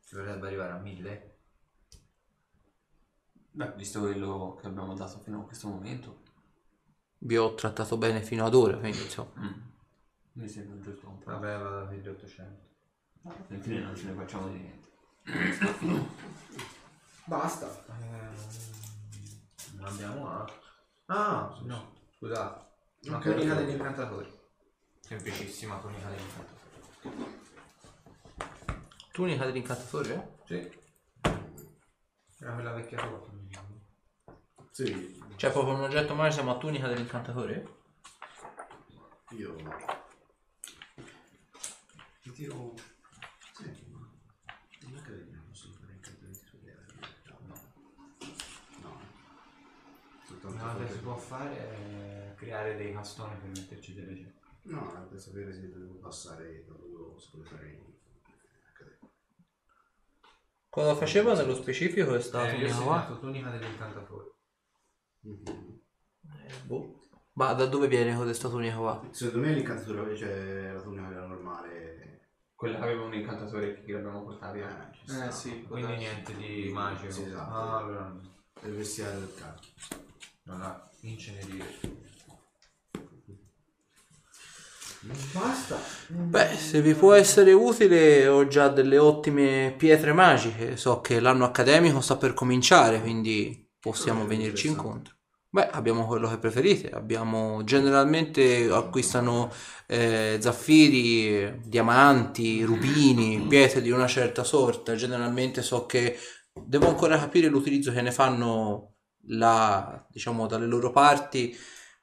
Ci 0.00 0.14
dovrebbe 0.14 0.46
arrivare 0.46 0.72
a 0.72 0.78
1000. 0.78 1.36
Beh, 3.52 3.72
visto 3.76 4.00
quello 4.00 4.56
che 4.60 4.66
abbiamo 4.66 4.94
dato 4.94 5.18
fino 5.20 5.40
a 5.40 5.44
questo 5.44 5.68
momento, 5.68 6.21
Vi 7.24 7.36
ho 7.36 7.54
trattato 7.54 7.96
bene 7.96 8.20
fino 8.20 8.44
ad 8.44 8.54
ora, 8.54 8.76
quindi 8.78 9.00
insomma. 9.00 9.30
mm, 9.40 9.60
mi 10.32 10.48
sembra 10.48 10.80
giusto 10.80 11.08
un 11.08 11.18
po'. 11.18 11.30
Vabbè, 11.30 11.56
vado 11.58 11.86
per 11.86 11.98
gli 11.98 12.08
800. 12.08 12.60
Alla 13.24 13.60
fine 13.60 13.80
non 13.80 13.94
ce 13.96 14.04
ne 14.06 14.12
facciamo 14.14 14.48
di 14.48 14.58
niente. 14.58 14.88
Basta. 17.24 17.84
non 19.76 19.84
abbiamo 19.86 20.28
altro. 20.28 20.60
Ah, 21.06 21.56
no, 21.62 21.92
scusate. 22.16 22.64
Una 23.04 23.16
Ok, 23.18 23.22
tunica 23.22 23.52
ok. 23.52 23.58
degli 23.58 23.70
incantatori. 23.74 24.40
Semplicissima 25.00 25.78
tunica 25.78 26.08
degli 26.08 26.20
incantatori. 26.20 26.60
Tunica 29.12 29.44
dell'incantatore? 29.44 30.38
Sì. 30.46 30.80
Era 32.40 32.54
quella 32.54 32.72
vecchia 32.72 32.98
foto. 32.98 33.30
Sì, 34.72 35.20
C'è 35.36 35.52
proprio 35.52 35.74
un 35.74 35.82
oggetto 35.82 36.14
magico, 36.14 36.30
si 36.30 36.40
chiama 36.42 36.58
tunica 36.58 36.88
dell'incantatore? 36.88 37.80
io... 39.32 39.54
Ti 42.22 42.30
tiro... 42.32 42.74
Ma... 43.90 44.10
Non 44.80 44.96
è 44.96 45.02
che 45.02 45.10
non 45.30 45.44
posso 45.46 45.68
fare 45.78 45.92
incantamenti 45.92 46.46
sulle 46.46 46.72
armi. 46.72 47.00
No, 47.26 47.38
no. 47.48 47.60
No. 48.80 49.00
Soltanto 50.26 50.64
cosa 50.64 50.84
che 50.86 50.92
si 50.92 50.98
può 51.00 51.16
fare 51.16 51.56
è 51.58 52.34
creare 52.34 52.76
dei 52.76 52.94
castoni 52.94 53.36
per 53.36 53.50
metterci 53.50 53.92
delle 53.92 54.14
gemme. 54.14 54.40
No, 54.62 54.94
è 54.94 55.06
per 55.06 55.20
sapere 55.20 55.52
se 55.52 55.70
devo 55.70 55.94
passare 55.96 56.64
da 56.66 56.72
dove 56.72 57.20
si 57.20 57.28
può 57.30 57.42
fare 57.42 57.68
in 57.68 57.80
accademia. 58.68 59.10
Cosa 60.70 60.94
faceva 60.94 61.34
nello 61.34 61.54
specifico 61.54 62.08
questa 62.08 62.48
Eh, 62.50 62.56
io 62.56 62.68
ho 62.68 62.78
segnato 62.78 63.18
tunica 63.18 63.50
dell'incantatore. 63.50 64.30
Mhm. 65.22 65.80
Eh, 66.24 66.52
boh. 66.66 67.00
Ma 67.34 67.52
da 67.54 67.66
dove 67.66 67.88
viene 67.88 68.14
questa 68.14 68.48
tunica 68.48 68.76
qua? 68.76 69.02
Secondo 69.12 69.46
me 69.46 69.54
l'incantatore 69.54 70.14
c'è 70.14 70.72
la 70.72 70.80
tunica 70.80 71.04
quella 71.06 71.26
normale. 71.26 72.28
Quella 72.54 72.78
che 72.78 72.84
aveva 72.84 73.04
un 73.04 73.14
incantatore 73.14 73.82
che 73.84 73.92
l'abbiamo 73.92 74.22
portata 74.22 74.52
via. 74.52 74.68
Eh, 74.90 74.94
ci 74.94 75.08
sta. 75.08 75.28
Eh 75.28 75.30
sì, 75.32 75.66
Quindi 75.68 75.96
niente 75.96 76.34
di 76.36 76.68
magico. 76.72 77.10
Sì, 77.12 77.22
esatto. 77.22 77.50
Ah, 77.50 77.78
allora 77.78 78.02
no. 78.08 78.34
Per 78.60 78.68
il 78.68 78.76
vestiario 78.76 79.20
del 79.20 79.34
cacchio. 79.34 79.70
non 80.44 80.60
ha 80.62 80.90
incenerire. 81.00 81.80
Basta. 85.32 85.78
Beh, 86.08 86.56
se 86.56 86.80
vi 86.80 86.94
può 86.94 87.12
essere 87.14 87.52
utile, 87.52 88.26
ho 88.28 88.46
già 88.46 88.68
delle 88.68 88.98
ottime 88.98 89.74
pietre 89.76 90.12
magiche. 90.12 90.76
So 90.76 91.00
che 91.00 91.18
l'anno 91.20 91.44
accademico 91.44 92.00
sta 92.00 92.16
per 92.16 92.34
cominciare, 92.34 93.00
quindi 93.00 93.68
possiamo 93.82 94.22
Eh, 94.22 94.26
venirci 94.26 94.68
incontro. 94.68 95.14
Beh, 95.50 95.68
abbiamo 95.68 96.06
quello 96.06 96.28
che 96.28 96.38
preferite. 96.38 96.88
Abbiamo 96.90 97.62
generalmente 97.64 98.70
acquistano 98.70 99.52
eh, 99.86 100.38
zaffiri, 100.40 101.60
diamanti, 101.66 102.62
rubini, 102.62 103.44
pietre 103.46 103.82
di 103.82 103.90
una 103.90 104.06
certa 104.06 104.44
sorta. 104.44 104.94
Generalmente 104.94 105.60
so 105.60 105.84
che 105.84 106.16
devo 106.54 106.88
ancora 106.88 107.18
capire 107.18 107.48
l'utilizzo 107.48 107.92
che 107.92 108.00
ne 108.00 108.12
fanno 108.12 108.94
la, 109.26 110.06
diciamo, 110.10 110.46
dalle 110.46 110.66
loro 110.66 110.90
parti, 110.90 111.54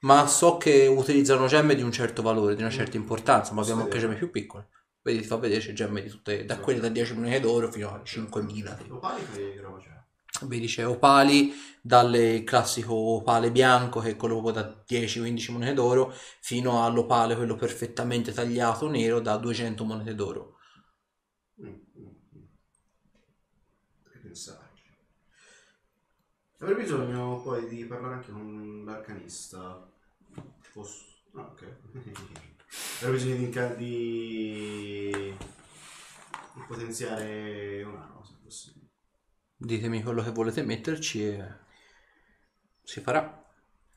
ma 0.02 0.28
so 0.28 0.58
che 0.58 0.86
utilizzano 0.88 1.48
gemme 1.48 1.76
di 1.76 1.82
un 1.82 1.92
certo 1.92 2.22
valore, 2.22 2.56
di 2.56 2.62
una 2.62 2.72
certa 2.72 2.98
importanza, 2.98 3.54
ma 3.54 3.62
abbiamo 3.62 3.84
anche 3.84 3.98
gemme 4.00 4.16
più 4.16 4.30
piccole. 4.30 4.68
Vedi, 5.02 5.22
ti 5.22 5.28
fa 5.28 5.38
vedere 5.38 5.62
c'è 5.62 5.74
gemme 5.74 6.02
di 6.04 6.10
tutte, 6.10 6.46
da 6.46 6.60
quelle 6.60 6.80
da 6.80 6.90
10 6.90 7.14
monete 7.16 7.40
d'oro 7.40 7.72
fino 7.72 7.90
a 7.90 8.02
5.000. 8.04 8.76
tipo. 8.76 8.96
Opali 8.96 9.24
che 9.34 9.60
roba 9.62 9.80
c'è? 9.80 9.99
Vedi 10.44 10.68
c'è 10.68 10.88
opali, 10.88 11.54
dalle 11.82 12.44
classico 12.44 12.94
opale 12.94 13.52
bianco 13.52 14.00
che 14.00 14.12
è 14.12 14.16
quello 14.16 14.52
da 14.52 14.84
10-15 14.88 15.52
monete 15.52 15.74
d'oro, 15.74 16.14
fino 16.40 16.84
all'opale 16.84 17.36
quello 17.36 17.56
perfettamente 17.56 18.32
tagliato 18.32 18.90
nero 18.90 19.20
da 19.20 19.38
200 19.38 19.84
monete 19.84 20.16
d'oro. 20.16 20.58
Pensarci. 24.22 24.84
Avrei 26.60 26.76
bisogno 26.76 27.42
poi 27.42 27.68
di 27.68 27.86
parlare 27.86 28.16
anche 28.16 28.32
con 28.32 28.84
l'arcanista. 28.86 29.90
Posso... 30.74 31.06
Ah, 31.34 31.42
ok. 31.42 31.78
Avrei 33.02 33.14
bisogno 33.14 33.36
di, 33.36 33.76
di... 33.78 35.10
di 36.54 36.62
potenziare 36.68 37.84
se 37.84 38.14
possibile. 38.14 38.39
Ditemi 39.62 40.02
quello 40.02 40.24
che 40.24 40.32
volete 40.32 40.64
metterci 40.64 41.28
e 41.28 41.46
si 42.82 43.02
farà. 43.02 43.44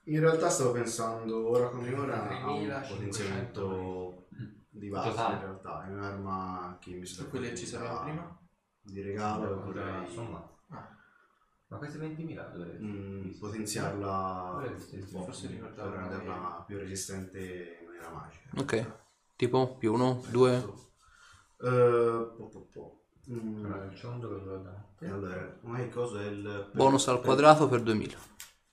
In 0.04 0.18
realtà 0.18 0.50
stavo 0.50 0.72
pensando, 0.72 1.48
ora 1.48 1.68
come 1.68 1.94
ora, 1.94 2.28
a 2.40 2.50
un 2.50 2.66
3.500 2.66 2.88
potenziamento 2.88 4.26
di 4.70 4.88
base 4.88 5.10
Totale. 5.10 5.34
in 5.34 5.40
realtà. 5.42 5.86
È 5.86 5.90
un'arma 5.90 6.78
che 6.80 6.94
mi 6.94 7.06
Su 7.06 7.28
quelle 7.30 7.54
ci 7.54 7.64
sarà 7.66 8.00
prima? 8.00 8.36
Di 8.80 9.02
regalo 9.02 9.62
vorrei 9.62 10.04
insomma. 10.08 10.50
Ma 10.66 11.78
queste 11.78 11.98
20.000 11.98 12.50
dove? 12.52 12.76
mm, 12.80 13.38
potenziarla 13.38 14.50
Quelle 14.58 14.74
che 14.74 14.80
si- 14.80 15.00
forse 15.02 15.46
per 15.46 15.56
ricordavo 15.56 15.94
renderla 15.94 16.64
più 16.66 16.76
resistente 16.78 17.78
in 17.80 17.86
maniera 17.86 18.10
magica. 18.10 18.50
Ok. 18.56 18.92
Tipo 19.36 19.76
più 19.76 19.92
uno, 19.94 20.22
due. 20.28 20.56
Eh, 20.56 22.32
po, 22.36 22.48
po, 22.48 22.68
po. 22.72 23.01
Mm, 23.30 23.64
Allora, 23.64 23.88
c'è 23.90 24.06
un 24.06 24.18
dollaro 24.20 24.58
da 24.62 24.84
E 24.98 25.06
allora, 25.08 25.58
ma 25.62 25.76
che 25.78 25.88
cosa 25.90 26.20
è 26.20 26.26
il... 26.26 26.70
Bonus 26.74 27.06
al 27.08 27.20
quadrato 27.20 27.68
per 27.68 27.82
2000. 27.82 28.16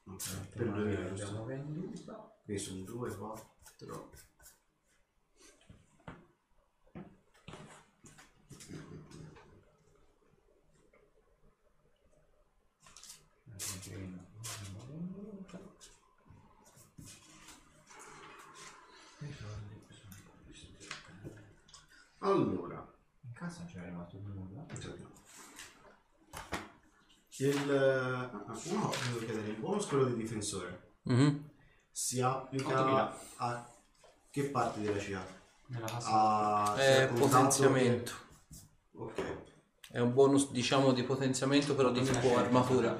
ok, 0.05 0.47
Per 0.55 0.71
2000, 0.71 1.05
abbiamo 1.09 1.45
venduta. 1.45 2.33
Quindi 2.43 2.61
sono 2.63 2.81
2, 2.83 3.15
4... 3.15 4.09
Allora, 22.19 22.85
In 23.21 23.33
casa 23.33 23.65
c'era 23.65 23.85
rimasto 23.85 24.19
nulla. 24.19 24.65
Il... 27.47 27.71
ah, 27.71 28.29
ah, 28.31 28.53
no, 28.71 28.91
devo 29.07 29.17
chiedere, 29.25 29.47
il 29.47 29.55
bonus 29.55 29.85
quello 29.85 30.03
del 30.05 30.15
difensore 30.15 30.93
Mhm. 31.03 31.49
si 31.91 32.21
applica 32.21 32.67
8000. 32.67 33.17
a 33.37 33.69
che 34.29 34.43
parte 34.49 34.81
della 34.81 34.97
CA? 34.97 35.25
Nella 35.67 35.87
casa. 35.87 36.09
A... 36.09 36.75
È 36.75 36.83
sia 36.83 37.07
contatto 37.07 37.25
potenziamento. 37.27 38.11
che- 38.11 38.27
Ok. 38.97 39.37
È 39.91 39.99
un 39.99 40.13
bonus, 40.13 40.51
diciamo, 40.51 40.91
di 40.93 41.03
potenziamento, 41.03 41.73
però 41.75 41.89
di 41.91 42.01
tipo 42.03 42.35
armatura. 42.37 42.95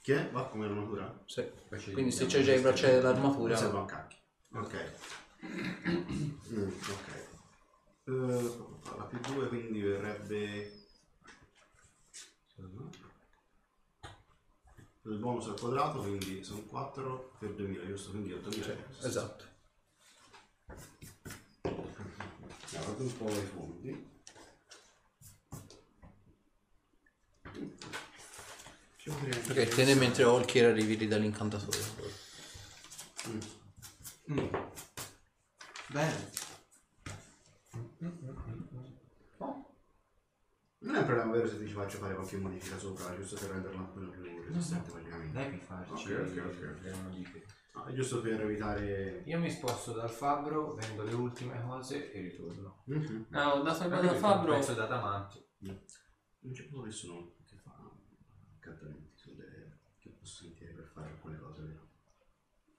Che? 0.00 0.30
Va 0.30 0.44
come 0.46 0.64
armatura? 0.64 1.22
Sì. 1.26 1.44
Quindi 1.92 2.12
se 2.12 2.24
c'è 2.26 2.40
già 2.42 2.52
i 2.54 2.60
queste 2.60 2.62
bracciali 2.62 2.92
due. 2.92 3.00
dell'armatura. 3.02 3.52
Mi 3.54 3.58
serve 3.60 3.78
un 3.78 3.84
cacchio. 3.86 4.18
Ok. 4.54 4.92
Mm, 6.50 6.68
ok. 6.68 7.26
Eh, 8.04 8.56
la 8.96 9.04
più 9.04 9.18
2 9.34 9.48
quindi 9.48 9.80
verrebbe... 9.82 10.72
Il 15.08 15.16
bonus 15.16 15.46
al 15.46 15.58
quadrato 15.58 16.00
quindi 16.00 16.44
sono 16.44 16.60
4 16.64 17.36
per 17.38 17.54
2000, 17.54 17.86
giusto? 17.86 18.10
Quindi 18.10 18.34
8000. 18.34 18.76
Esatto. 19.02 19.44
Guarda 21.62 23.02
un 23.02 23.16
po' 23.16 23.30
i 23.30 23.46
fondi. 23.46 24.16
Ok, 29.48 29.68
tieni 29.68 29.94
mentre 29.94 30.24
Olkier 30.24 30.70
arrivi 30.70 30.98
lì 30.98 31.08
dall'incantatore. 31.08 31.78
Mm. 33.30 34.48
Bene. 35.86 36.30
Non 40.80 40.94
è 40.94 40.98
un 40.98 41.04
problema 41.06 41.32
vero 41.32 41.48
se 41.48 41.58
ti 41.58 41.66
ci 41.66 41.74
faccio 41.74 41.98
fare 41.98 42.14
qualche 42.14 42.36
modifica 42.36 42.78
sopra, 42.78 43.14
giusto 43.16 43.36
per 43.36 43.50
renderla 43.50 43.80
un 43.80 43.92
po' 43.92 43.98
più 43.98 44.42
resistente 44.44 44.90
praticamente. 44.90 45.38
Devi 45.38 45.58
farci 45.58 46.12
Ok, 46.12 46.20
ok, 46.20 46.44
ok. 46.46 46.82
le 46.82 46.94
modifiche. 47.02 47.46
No, 47.74 47.84
è 47.84 47.92
giusto 47.92 48.20
per 48.20 48.40
evitare... 48.40 49.22
Io 49.24 49.38
mi 49.38 49.50
sposto 49.50 49.92
dal 49.92 50.10
fabbro, 50.10 50.74
vendo 50.74 51.02
le 51.02 51.14
ultime 51.14 51.60
cose 51.62 52.12
e 52.12 52.20
ritorno. 52.20 52.82
Mhm. 52.84 53.26
Ah, 53.30 53.54
il 53.54 53.62
Magari 53.62 53.88
vado 53.90 54.08
al 54.08 54.16
fabbro. 54.16 54.52
Pezzo 54.54 54.74
da 54.74 54.86
davanti. 54.86 55.44
Non 55.58 56.52
c'è 56.52 56.62
proprio 56.62 56.84
nessuno 56.84 57.34
che 57.44 57.56
fa 57.56 57.90
incantamenti 58.54 59.16
sulle... 59.16 59.78
che 59.98 60.10
posso 60.10 60.44
sentire 60.44 60.72
per 60.72 60.84
fare 60.94 61.08
alcune 61.10 61.38
cose, 61.38 61.62
vero? 61.62 61.88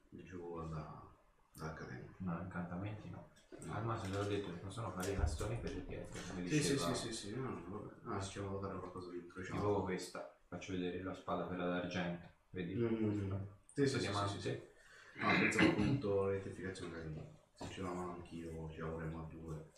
Il 0.10 0.24
gioco 0.24 0.62
alla... 0.62 1.14
all'accademia. 1.58 2.14
No, 2.18 2.40
incantamenti 2.42 3.09
no. 3.09 3.09
Al 3.72 3.86
massimo 3.86 4.12
te 4.14 4.18
l'ho 4.18 4.28
detto, 4.28 4.52
possono 4.64 4.92
fare 4.92 5.12
i 5.12 5.16
bastoni 5.16 5.58
per 5.60 5.72
pietre, 5.86 6.22
come 6.28 6.42
Sì, 6.42 6.62
sì, 6.62 6.74
diceva. 6.74 6.94
sì, 6.94 7.08
sì, 7.08 7.14
sì, 7.14 7.36
no, 7.36 7.50
no, 7.50 7.78
vabbè. 7.80 7.94
Ah, 8.06 8.22
se 8.22 8.30
ci 8.32 8.40
vuole 8.40 8.60
fare 8.66 8.80
qualcosa 8.80 9.10
di 9.12 9.18
Tipo 9.18 9.26
incrociato. 9.26 9.84
questa, 9.84 10.36
faccio 10.48 10.74
vedere 10.74 11.02
la 11.04 11.14
spada 11.14 11.44
quella 11.44 11.66
d'argento, 11.68 12.28
vedi? 12.50 12.76
Mm, 12.76 13.32
Sì, 13.66 13.88
sì, 13.88 14.00
sì, 14.00 14.12
sì, 14.14 14.28
sì, 14.28 14.40
sì. 14.42 14.62
No, 15.20 15.28
pensavo 15.40 15.70
appunto 15.70 16.24
all'identificazione 16.24 16.92
magari 16.92 17.38
se 17.56 17.70
ce 17.70 17.82
l'avamo 17.82 18.12
anch'io, 18.14 18.70
ci 18.72 18.82
avremmo 18.82 19.20
a 19.20 19.28
due. 19.30 19.72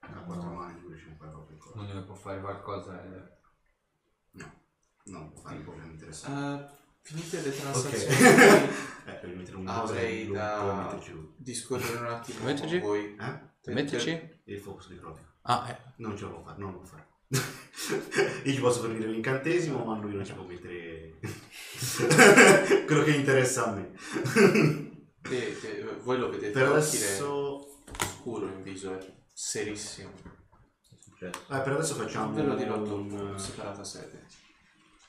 A 0.00 0.20
quattro 0.24 0.50
mani 0.50 0.80
pure 0.80 0.96
ci 0.98 1.14
fare 1.16 1.30
qualche 1.30 1.56
cosa. 1.56 1.76
L'unico 1.78 1.98
che 1.98 2.04
può 2.04 2.14
fare 2.14 2.40
qualcosa 2.40 3.02
è... 3.02 3.38
No, 4.32 4.52
non 5.04 5.32
può 5.32 5.40
fare 5.42 5.58
problemi 5.60 5.92
interessanti. 5.92 6.72
Eh, 6.72 6.81
finite 7.02 7.40
le 7.42 7.54
transazioni, 7.56 8.04
eh, 9.06 9.12
per 9.12 9.28
mettere 9.34 9.56
un 9.56 9.64
cosa 9.64 9.82
avrei 9.82 10.28
da- 10.30 10.98
discorrere 11.36 11.96
un 11.98 12.06
attimo 12.06 12.44
Metterci? 12.44 12.78
con 12.80 12.88
voi. 12.88 13.16
Eh? 13.20 13.40
E 14.44 14.52
il 14.54 14.60
focus 14.60 14.88
necrotico. 14.88 15.26
Ah, 15.42 15.68
eh. 15.70 15.76
Non 15.96 16.16
ce 16.16 16.24
lo 16.24 16.30
può 16.34 16.42
fare, 16.44 16.58
non 16.58 16.72
lo 16.72 16.78
può 16.78 16.86
fare. 16.86 17.06
Io 18.44 18.52
ci 18.52 18.60
posso 18.60 18.80
fornire 18.80 19.06
l'incantesimo, 19.08 19.84
ma 19.84 19.98
lui 19.98 20.14
non 20.14 20.24
ci 20.24 20.32
può 20.32 20.44
mettere 20.44 21.18
quello 22.86 23.02
che 23.04 23.10
interessa 23.12 23.66
a 23.66 23.72
me. 23.72 23.90
che- 25.22 25.56
che 25.60 25.84
voi 26.02 26.18
lo 26.18 26.28
vedete 26.30 26.52
Per 26.52 26.68
adesso, 26.68 27.78
scuro 27.96 28.46
in 28.46 28.62
viso, 28.62 28.96
è 28.98 29.12
serissimo. 29.32 30.10
eh, 31.20 31.30
per 31.48 31.68
adesso 31.72 31.94
facciamo 31.94 32.32
Ve 32.34 32.42
lo 32.42 32.54
dirò 32.54 32.76
un... 32.78 33.38
separata 33.38 33.82
sede. 33.84 34.26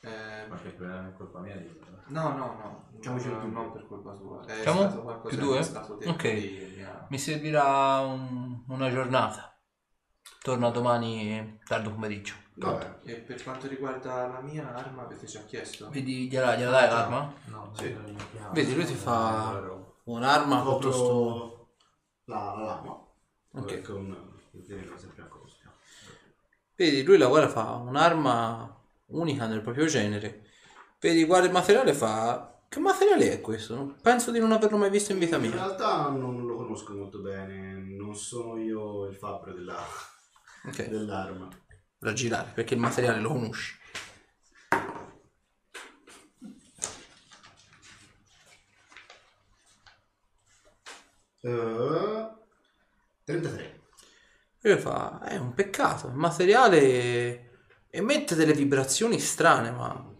Eh, 0.04 0.46
Qualche 0.48 0.68
problema 0.70 1.08
è 1.08 1.12
colpa 1.14 1.40
mia 1.40 1.56
di 1.56 1.80
no, 2.08 2.22
no, 2.34 2.36
no, 2.36 2.88
Facciamoci 2.94 3.28
non, 3.28 3.40
più 3.40 3.50
non 3.52 3.64
due. 3.64 3.72
per 3.72 3.88
colpa 3.88 4.12
tua. 4.14 4.44
È 4.44 4.52
Facciamo? 4.52 4.80
stato 4.80 5.02
qualcosa 5.02 5.28
Più 5.28 5.38
che 5.38 5.44
due? 5.44 5.58
è 5.58 5.62
stato 5.62 5.94
detto 5.94 6.10
Ok. 6.10 6.22
di 6.34 6.72
mia... 6.76 7.06
Mi 7.08 7.18
servirà 7.18 7.98
un- 8.00 8.64
una 8.68 8.90
giornata. 8.90 9.58
Torno 10.42 10.70
domani 10.70 11.58
tardo 11.64 11.90
pomeriggio. 11.90 12.34
Vabbè, 12.56 12.98
E 13.04 13.14
per 13.16 13.42
quanto 13.42 13.66
riguarda 13.66 14.26
la 14.26 14.40
mia 14.40 14.74
arma 14.74 15.02
avete 15.04 15.26
già 15.26 15.42
chiesto? 15.44 15.88
Vedi, 15.90 16.28
gliela, 16.28 16.54
gliela 16.54 16.70
dai 16.70 16.88
l'arma? 16.88 17.32
No, 17.46 17.70
Sì. 17.74 17.92
non 17.92 18.04
mi. 18.04 18.16
Vedi, 18.52 18.74
lui 18.74 18.84
ti 18.84 18.94
fa-. 18.94 19.82
Un'arma 20.04 20.60
piuttosto... 20.62 21.02
copro 21.02 21.68
la, 22.24 22.54
la 22.56 22.64
lama. 22.64 23.06
Ok. 23.54 23.80
Con. 23.82 24.32
Vedi, 26.76 27.02
lui 27.04 27.16
la 27.18 27.26
guarda 27.26 27.48
fa 27.48 27.72
un'arma 27.76 28.73
unica 29.14 29.46
nel 29.46 29.62
proprio 29.62 29.86
genere. 29.86 30.46
Vedi, 31.00 31.24
guarda 31.24 31.46
il 31.46 31.52
materiale 31.52 31.92
fa... 31.94 32.48
Che 32.68 32.80
materiale 32.80 33.30
è 33.32 33.40
questo? 33.40 33.94
Penso 34.02 34.30
di 34.32 34.40
non 34.40 34.50
averlo 34.50 34.76
mai 34.76 34.90
visto 34.90 35.12
in 35.12 35.18
vita 35.20 35.36
In 35.36 35.42
mia. 35.42 35.50
realtà 35.52 36.08
non 36.08 36.44
lo 36.44 36.56
conosco 36.56 36.92
molto 36.94 37.20
bene, 37.20 37.74
non 37.74 38.16
sono 38.16 38.58
io 38.58 39.06
il 39.06 39.14
fabbro 39.14 39.52
della, 39.52 39.78
Ok, 40.66 40.88
dell'arma. 40.88 41.48
da 41.98 42.12
girare, 42.12 42.50
perché 42.52 42.74
il 42.74 42.80
materiale 42.80 43.20
lo 43.20 43.28
conosci. 43.28 43.76
Eh, 51.42 52.28
33. 53.24 53.82
E 54.62 54.78
fa, 54.78 55.20
è 55.22 55.36
un 55.36 55.52
peccato, 55.52 56.06
il 56.08 56.14
materiale 56.14 57.43
emette 57.94 58.34
delle 58.34 58.52
vibrazioni 58.52 59.18
strane, 59.20 59.70
ma 59.70 60.12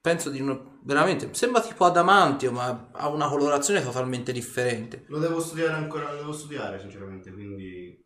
penso 0.00 0.30
di 0.30 0.40
non... 0.40 0.80
veramente, 0.82 1.32
sembra 1.34 1.60
tipo 1.60 1.84
adamantio, 1.84 2.50
ma 2.52 2.90
ha 2.92 3.08
una 3.08 3.28
colorazione 3.28 3.82
totalmente 3.82 4.32
differente. 4.32 5.04
Lo 5.08 5.18
devo 5.18 5.40
studiare 5.40 5.74
ancora, 5.74 6.10
lo 6.10 6.18
devo 6.18 6.32
studiare 6.32 6.80
sinceramente, 6.80 7.32
quindi 7.32 8.04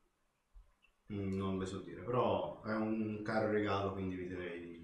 mm, 1.12 1.36
non 1.36 1.58
le 1.58 1.66
so 1.66 1.80
dire, 1.80 2.02
però 2.02 2.62
è 2.62 2.74
un 2.74 3.22
caro 3.24 3.50
regalo, 3.50 3.92
quindi 3.92 4.16
vi 4.16 4.28
direi... 4.28 4.78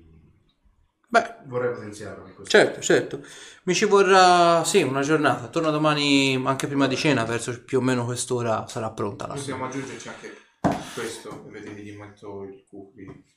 Beh, 1.09 1.37
Vorrei 1.45 1.73
potenziarlo 1.73 2.27
certo, 2.43 2.81
certo. 2.81 3.25
Mi 3.63 3.75
ci 3.75 3.85
vorrà, 3.85 4.65
sì, 4.65 4.83
una 4.83 5.03
giornata. 5.03 5.47
Torno 5.47 5.71
domani, 5.71 6.35
anche 6.45 6.67
prima 6.67 6.89
di 6.89 6.97
cena, 6.97 7.25
verso 7.25 7.63
più 7.63 7.79
o 7.79 7.81
meno 7.81 8.05
quest'ora 8.05 8.67
sarà 8.67 8.91
pronta 8.91 9.29
la 9.29 9.35
Possiamo 9.35 9.67
aggiungerci 9.67 10.09
anche 10.09 10.35
questo, 10.93 11.45
vedete 11.49 11.81
gli 11.81 11.97
metto 11.97 12.43
il 12.43 12.65
qui. 12.69 13.35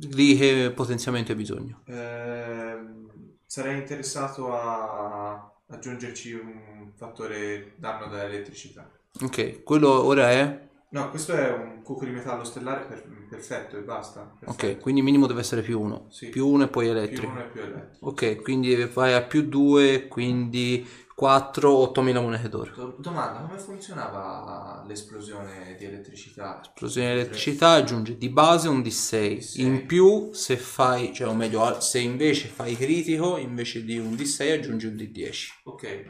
Di 0.00 0.36
che 0.36 0.70
potenziamento 0.72 1.32
hai 1.32 1.36
bisogno? 1.36 1.80
Ehm, 1.86 3.10
sarei 3.44 3.78
interessato 3.78 4.52
a 4.54 5.52
aggiungerci 5.66 6.34
un 6.34 6.92
fattore 6.94 7.74
danno 7.78 8.06
da 8.06 8.22
elettricità. 8.22 8.88
Ok, 9.22 9.64
quello 9.64 9.90
ora 9.90 10.30
è... 10.30 10.68
No, 10.90 11.10
questo 11.10 11.32
è 11.32 11.50
un 11.52 11.82
cucco 11.82 12.04
di 12.04 12.12
metallo 12.12 12.44
stellare 12.44 12.84
per- 12.84 13.26
perfetto 13.28 13.76
e 13.76 13.80
basta. 13.80 14.36
Ok, 14.44 14.56
perfetto. 14.56 14.82
quindi 14.82 15.02
minimo 15.02 15.26
deve 15.26 15.40
essere 15.40 15.62
più 15.62 15.80
uno. 15.80 16.06
Sì. 16.10 16.28
Più 16.28 16.46
uno 16.46 16.64
e 16.64 16.68
poi 16.68 16.84
più 16.86 16.96
elettrico. 16.96 17.32
uno 17.32 17.40
e 17.40 17.48
più 17.48 17.60
elettrico. 17.60 18.06
Ok, 18.06 18.42
quindi 18.42 18.84
vai 18.84 19.14
a 19.14 19.22
più 19.22 19.42
2, 19.42 20.06
quindi 20.06 20.86
4, 21.18 21.68
8000 21.68 22.20
monete 22.20 22.48
d'oro. 22.48 22.70
Do- 22.76 22.94
Domanda, 22.96 23.40
come 23.40 23.58
funzionava 23.58 24.84
l'esplosione 24.86 25.74
di 25.74 25.84
elettricità? 25.84 26.60
Esplosione 26.62 27.08
di 27.08 27.12
elettricità 27.14 27.70
aggiunge 27.70 28.16
di 28.16 28.28
base 28.28 28.68
un 28.68 28.82
D6. 28.82 29.38
Sì. 29.38 29.62
In 29.62 29.86
più, 29.86 30.30
se 30.32 30.56
fai, 30.56 31.12
cioè 31.12 31.26
o 31.26 31.34
meglio, 31.34 31.80
se 31.80 31.98
invece 31.98 32.46
fai 32.46 32.76
critico, 32.76 33.36
invece 33.36 33.84
di 33.84 33.98
un 33.98 34.12
D6 34.14 34.52
aggiungi 34.52 34.86
un 34.86 34.94
D10. 34.94 35.46
Ok, 35.64 35.82
eh, 35.82 36.06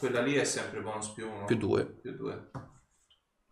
quella 0.00 0.20
lì 0.20 0.34
è 0.34 0.42
sempre 0.42 0.80
bonus 0.80 1.10
più 1.10 1.30
uno. 1.30 1.44
Più 1.44 1.56
2. 1.56 1.84
Più 1.84 2.16
due. 2.16 2.50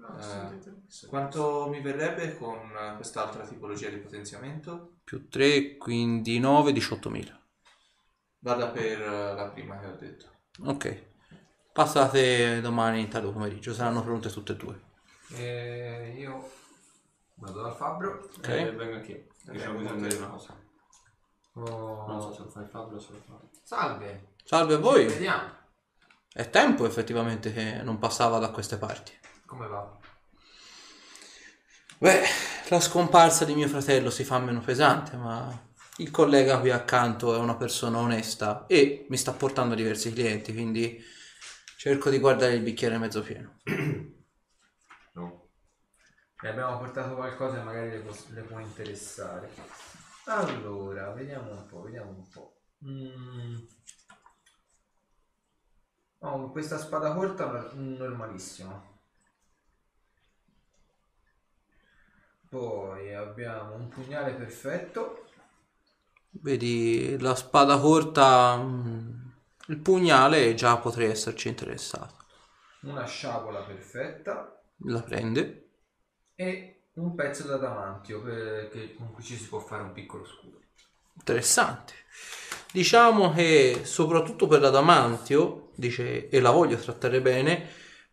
Eh, 0.00 1.06
quanto 1.06 1.68
mi 1.68 1.80
verrebbe 1.80 2.36
con 2.36 2.72
quest'altra 2.96 3.46
tipologia 3.46 3.88
di 3.88 3.98
potenziamento? 3.98 4.96
Più 5.04 5.28
3, 5.28 5.76
quindi 5.76 6.40
9, 6.40 6.72
18.000. 6.72 7.38
Vada 8.40 8.66
per 8.70 9.00
eh, 9.00 9.34
la 9.36 9.48
prima 9.54 9.78
che 9.78 9.86
ho 9.86 9.96
detto. 9.96 10.30
Ok. 10.60 11.10
Passate 11.72 12.60
domani 12.60 13.08
tardo 13.08 13.32
pomeriggio, 13.32 13.72
saranno 13.72 14.02
pronte 14.02 14.30
tutte 14.30 14.52
e 14.52 14.56
due. 14.56 14.80
E 15.34 16.14
io 16.18 16.50
vado 17.36 17.62
dal 17.62 17.74
fabbro. 17.74 18.28
Ok. 18.36 18.48
Eh, 18.48 18.70
vengo 18.72 18.96
anch'io. 18.96 19.24
Io 19.52 19.52
Eh, 19.52 19.66
ho 19.66 19.72
bisogno 19.74 20.06
di 20.06 20.14
una 20.16 20.26
cosa. 20.28 20.54
Oh, 21.54 22.06
Non 22.06 22.20
so 22.20 22.32
se 22.32 22.42
lo 22.42 22.48
fai 22.50 22.62
il 22.64 22.68
Fabio 22.68 22.96
o 22.96 23.00
se 23.00 23.12
lo 23.12 23.18
fai. 23.26 23.48
Salve. 23.62 24.34
Salve 24.44 24.74
a 24.74 24.78
voi. 24.78 25.06
Vediamo. 25.06 25.60
È 26.32 26.48
tempo 26.48 26.86
effettivamente 26.86 27.52
che 27.52 27.82
non 27.82 27.98
passava 27.98 28.38
da 28.38 28.50
queste 28.50 28.76
parti. 28.78 29.12
Come 29.46 29.66
va? 29.66 29.98
Beh, 31.98 32.22
la 32.68 32.80
scomparsa 32.80 33.44
di 33.44 33.54
mio 33.54 33.68
fratello 33.68 34.10
si 34.10 34.24
fa 34.24 34.38
meno 34.38 34.60
pesante, 34.60 35.16
ma 35.16 35.70
il 35.98 36.10
collega 36.10 36.58
qui 36.58 36.70
accanto 36.70 37.34
è 37.34 37.38
una 37.38 37.56
persona 37.56 37.98
onesta 37.98 38.66
e 38.66 39.06
mi 39.08 39.16
sta 39.16 39.32
portando 39.32 39.74
diversi 39.74 40.12
clienti, 40.12 40.52
quindi 40.52 41.02
cerco 41.76 42.10
di 42.10 42.18
guardare 42.18 42.54
il 42.54 42.62
bicchiere 42.62 42.98
mezzo 42.98 43.22
pieno. 43.22 43.58
No. 45.14 45.48
Ne 46.42 46.48
abbiamo 46.48 46.78
portato 46.78 47.14
qualcosa 47.14 47.60
e 47.60 47.62
magari 47.62 47.90
le, 47.90 47.98
pos- 47.98 48.30
le 48.30 48.40
può 48.42 48.58
interessare. 48.58 49.50
Allora, 50.24 51.10
vediamo 51.12 51.50
un 51.50 51.66
po', 51.66 51.82
vediamo 51.82 52.10
un 52.10 52.28
po'. 52.30 52.60
Mm. 52.86 53.56
Oh, 56.20 56.50
questa 56.50 56.78
spada 56.78 57.12
corta 57.12 57.46
no- 57.50 57.70
normalissima. 57.74 58.82
Poi 62.48 63.14
abbiamo 63.14 63.74
un 63.74 63.88
pugnale 63.88 64.32
perfetto. 64.32 65.21
Vedi, 66.32 67.16
la 67.20 67.34
spada 67.34 67.78
corta, 67.78 68.56
mm, 68.56 69.10
il 69.68 69.78
pugnale 69.78 70.52
già 70.54 70.76
potrei 70.78 71.08
esserci 71.10 71.46
interessato. 71.48 72.14
una 72.82 73.06
sciabola 73.06 73.62
perfetta 73.64 74.62
La 74.96 75.00
prende. 75.06 75.48
e 76.34 76.88
un 76.96 77.14
pezzo 77.14 77.46
d'adamantio 77.46 78.20
per- 78.20 78.68
che- 78.68 78.92
con 78.94 79.12
cui 79.12 79.22
ci 79.22 79.34
si 79.38 79.48
può 79.48 79.60
fare 79.60 79.82
un 79.82 79.92
piccolo 79.92 80.26
scudo. 80.26 80.60
Interessante. 81.18 81.92
Diciamo 82.72 83.32
che 83.32 83.80
soprattutto 83.84 84.46
per 84.46 84.60
l'adamantio, 84.60 85.70
dice, 85.76 86.28
e 86.28 86.40
la 86.40 86.50
voglio 86.50 86.76
trattare 86.76 87.20
bene, 87.20 87.66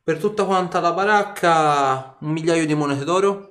per 0.03 0.17
tutta 0.19 0.45
quanta 0.45 0.79
la 0.79 0.91
baracca 0.91 2.17
un 2.21 2.31
migliaio 2.31 2.65
di 2.65 2.73
monete 2.75 3.03
d'oro? 3.05 3.48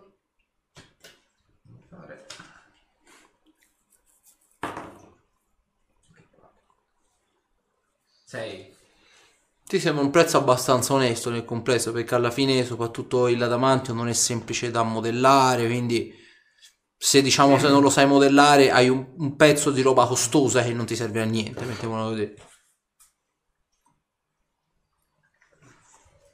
6. 8.28 8.76
Ti 9.64 9.80
sembra 9.80 10.05
un 10.05 10.10
prezzo 10.10 10.36
abbastanza 10.36 10.92
onesto 10.92 11.30
nel 11.30 11.46
complesso 11.46 11.92
perché 11.92 12.14
alla 12.14 12.30
fine 12.30 12.62
soprattutto 12.62 13.26
il 13.26 13.42
Adamantium 13.42 13.96
non 13.96 14.09
è 14.09 14.12
semplice 14.12 14.70
da 14.70 14.82
modellare, 14.82 15.64
quindi 15.64 16.14
se 16.94 17.22
diciamo 17.22 17.56
eh. 17.56 17.59
se 17.59 17.68
non 17.68 17.80
lo 17.80 17.88
sai 17.88 18.06
modellare 18.06 18.70
hai 18.70 18.90
un, 18.90 19.14
un, 19.16 19.34
pezzo 19.34 19.70
di 19.70 19.80
roba 19.80 20.06
costosa 20.06 20.62
che 20.62 20.74
non 20.74 20.84
ti 20.84 20.94
serve 20.94 21.22
a 21.22 21.24
niente, 21.24 21.64
mettiamolo 21.64 22.10
così. 22.10 22.34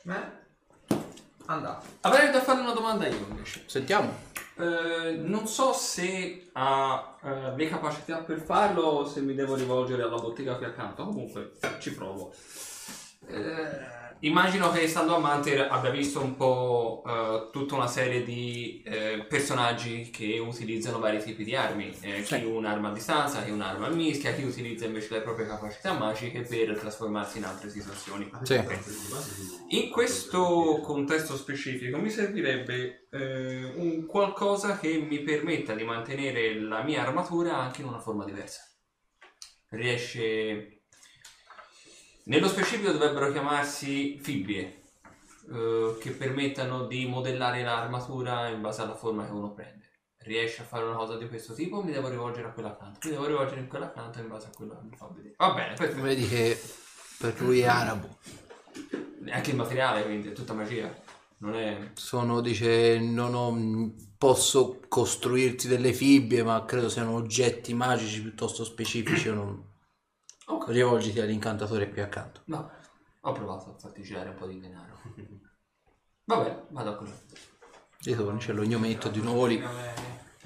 Beh, 0.03 0.97
andato. 1.47 1.87
Avrei 2.01 2.33
da 2.33 2.43
fare 2.43 2.61
una 2.61 2.73
domanda 2.73 3.07
io 3.07 3.25
invece. 3.29 3.62
Sentiamo. 3.66 4.24
Eh, 4.57 5.17
non 5.17 5.49
so 5.49 5.73
se 5.73 6.51
ha 6.53 7.19
eh, 7.23 7.57
le 7.57 7.69
capacità 7.69 8.19
per 8.19 8.39
farlo 8.39 8.83
o 8.83 9.07
se 9.07 9.21
mi 9.21 9.35
devo 9.35 9.57
rivolgere 9.57 10.03
alla 10.03 10.16
bottega 10.16 10.57
qui 10.57 10.66
accanto. 10.66 11.05
Comunque 11.05 11.53
ci 11.81 11.95
provo. 11.95 12.33
Eh, 13.27 14.03
immagino 14.27 14.70
che 14.70 14.88
stando 14.88 15.16
a 15.16 15.19
Manter 15.19 15.69
abbia 15.70 15.90
visto 15.90 16.20
un 16.20 16.36
po' 16.36 17.03
eh, 17.06 17.48
tutta 17.53 17.74
una 17.74 17.86
serie 17.86 18.22
di 18.22 18.82
eh, 18.85 19.24
personaggi 19.28 20.11
che 20.11 20.38
utilizzano 20.38 20.98
vari 20.98 21.22
tipi 21.22 21.44
di 21.44 21.54
armi. 21.54 21.94
Eh, 22.01 22.24
Sì. 22.24 22.40
Chi 22.40 22.44
un'arma 22.44 22.88
a 22.88 22.93
distanza, 22.93 23.43
chi 23.43 23.51
un'arma 23.51 23.86
a 23.86 23.90
mischia, 23.90 24.32
chi 24.32 24.43
utilizza 24.43 24.86
invece 24.86 25.14
le 25.14 25.20
proprie 25.20 25.46
capacità 25.46 25.93
magiche 25.93 26.43
per 26.43 26.78
trasformarsi 26.78 27.38
in 27.38 27.44
altre 27.44 27.69
situazioni. 27.70 28.30
Sì. 28.43 28.62
In 29.69 29.90
questo 29.90 30.80
contesto 30.82 31.36
specifico 31.36 31.98
mi 31.98 32.11
servirebbe 32.11 33.09
eh, 33.11 33.72
un 33.77 34.06
qualcosa 34.06 34.78
che 34.78 34.96
mi 34.98 35.20
permetta 35.20 35.74
di 35.74 35.85
mantenere 35.85 36.59
la 36.61 36.82
mia 36.82 37.03
armatura 37.03 37.56
anche 37.56 37.82
in 37.82 37.88
una 37.88 38.01
forma 38.01 38.24
diversa. 38.24 38.62
Riesce... 39.69 40.84
Nello 42.27 42.48
specifico 42.48 42.90
dovrebbero 42.90 43.30
chiamarsi 43.30 44.19
fibbie, 44.19 44.85
eh, 45.53 45.98
che 46.01 46.11
permettano 46.12 46.86
di 46.86 47.06
modellare 47.06 47.62
l'armatura 47.62 48.48
in 48.48 48.62
base 48.62 48.80
alla 48.80 48.94
forma 48.94 49.27
che 49.27 49.32
uno 49.32 49.53
prende. 49.53 49.82
Riesce 50.20 50.62
a 50.62 50.64
fare 50.64 50.85
una 50.85 50.96
cosa 50.96 51.19
di 51.19 51.28
questo 51.28 51.53
tipo 51.53 51.82
mi 51.82 51.93
devo 51.93 52.09
rivolgere 52.09 52.48
a 52.48 52.53
quella 52.53 52.70
accanto? 52.70 53.01
Mi 53.03 53.11
devo 53.11 53.27
rivolgere 53.27 53.61
in 53.61 53.69
quella 53.69 53.86
accanto 53.86 54.20
in 54.20 54.28
base 54.28 54.46
a 54.46 54.51
quello 54.54 54.72
che 54.72 54.86
mi 54.88 54.96
fa 54.96 55.11
vedere. 55.14 55.35
Va 55.36 55.53
bene, 55.53 55.74
perfetto. 55.74 56.01
Vedi 56.01 56.27
che 56.27 56.59
per 57.19 57.38
lui 57.43 57.61
è 57.61 57.66
arabo. 57.66 58.16
Anche 59.28 59.51
il 59.51 59.56
materiale, 59.56 60.04
quindi 60.04 60.28
è 60.28 60.32
tutta 60.32 60.54
magia. 60.54 61.03
Non 61.38 61.54
è... 61.56 61.90
Sono, 61.93 62.40
dice, 62.40 62.98
non 63.01 63.35
ho, 63.35 63.93
posso 64.16 64.80
costruirti 64.88 65.69
delle 65.69 65.93
fibbie, 65.93 66.43
ma 66.43 66.64
credo 66.64 66.88
siano 66.88 67.12
oggetti 67.16 67.74
magici 67.74 68.22
piuttosto 68.22 68.64
specifici. 68.64 69.28
o 69.28 69.35
non... 69.35 69.72
Ok. 70.47 70.69
Rivolgiti 70.69 71.21
all'incantatore 71.21 71.90
qui 71.90 72.01
accanto. 72.01 72.40
No, 72.47 72.71
ho 73.21 73.32
provato 73.32 73.71
a 73.71 73.79
farti 73.79 74.03
girare 74.03 74.31
un 74.31 74.35
po' 74.37 74.47
di 74.47 74.61
denaro. 74.61 75.01
Va 76.24 76.37
bene, 76.39 76.64
vado 76.71 76.90
a 76.90 76.95
quello. 76.97 77.13
Ritorni, 78.03 78.39
c'è 78.39 78.53
lo 78.53 78.64
gnometto 78.64 79.09
di 79.09 79.21
nuovo 79.21 79.47
lì. 79.47 79.63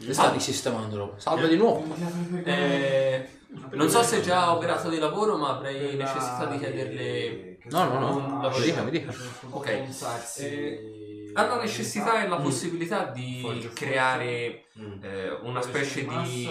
E 0.01 0.13
sta 0.13 0.31
risistemandolo. 0.31 1.15
Salve 1.17 1.49
di 1.49 1.57
nuovo. 1.57 1.85
Eh, 2.45 3.29
non 3.71 3.89
so 3.89 4.03
se 4.03 4.21
già 4.21 4.45
ha 4.45 4.55
operato 4.55 4.89
di 4.89 4.99
lavoro, 4.99 5.37
ma 5.37 5.57
avrei 5.57 5.97
necessità 5.97 6.47
di 6.47 6.59
chiederle... 6.59 7.59
No, 7.65 7.85
no, 7.85 7.99
no. 7.99 8.43
Lavoro. 8.43 8.59
Mi 8.59 8.65
dica, 8.65 8.83
mi 8.83 8.91
dica. 8.91 9.13
Ok. 9.51 9.67
Eh, 10.39 11.33
hanno 11.35 11.61
necessità 11.61 12.23
e 12.23 12.29
la 12.29 12.37
possibilità 12.37 13.07
di 13.07 13.71
creare 13.75 14.67
eh, 15.03 15.31
una 15.43 15.61
specie 15.61 16.07
di 16.07 16.49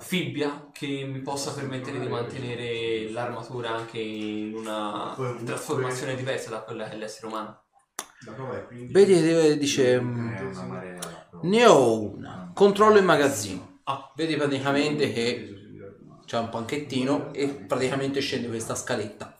fibbia 0.00 0.68
che 0.72 1.08
mi 1.10 1.20
possa 1.20 1.52
permettere 1.54 1.98
di 1.98 2.08
mantenere 2.08 3.10
l'armatura 3.10 3.74
anche 3.74 3.98
in 3.98 4.54
una 4.54 5.16
trasformazione 5.44 6.14
diversa 6.14 6.50
da 6.50 6.60
quella 6.60 6.88
che 6.88 6.94
è 6.94 6.96
l'essere 6.96 7.26
umano. 7.26 7.62
Vedi, 8.90 9.58
dice, 9.58 10.00
mm, 10.00 10.34
ne 11.42 11.66
ho 11.66 12.00
una. 12.00 12.50
Controllo 12.52 12.98
il 12.98 13.04
magazzino. 13.04 13.80
Ah. 13.84 14.12
Vedi 14.14 14.36
praticamente 14.36 15.12
che 15.12 15.54
c'è 16.26 16.38
un 16.38 16.50
panchettino 16.50 17.32
e 17.32 17.48
praticamente 17.48 18.20
scende 18.20 18.48
questa 18.48 18.74
scaletta. 18.74 19.38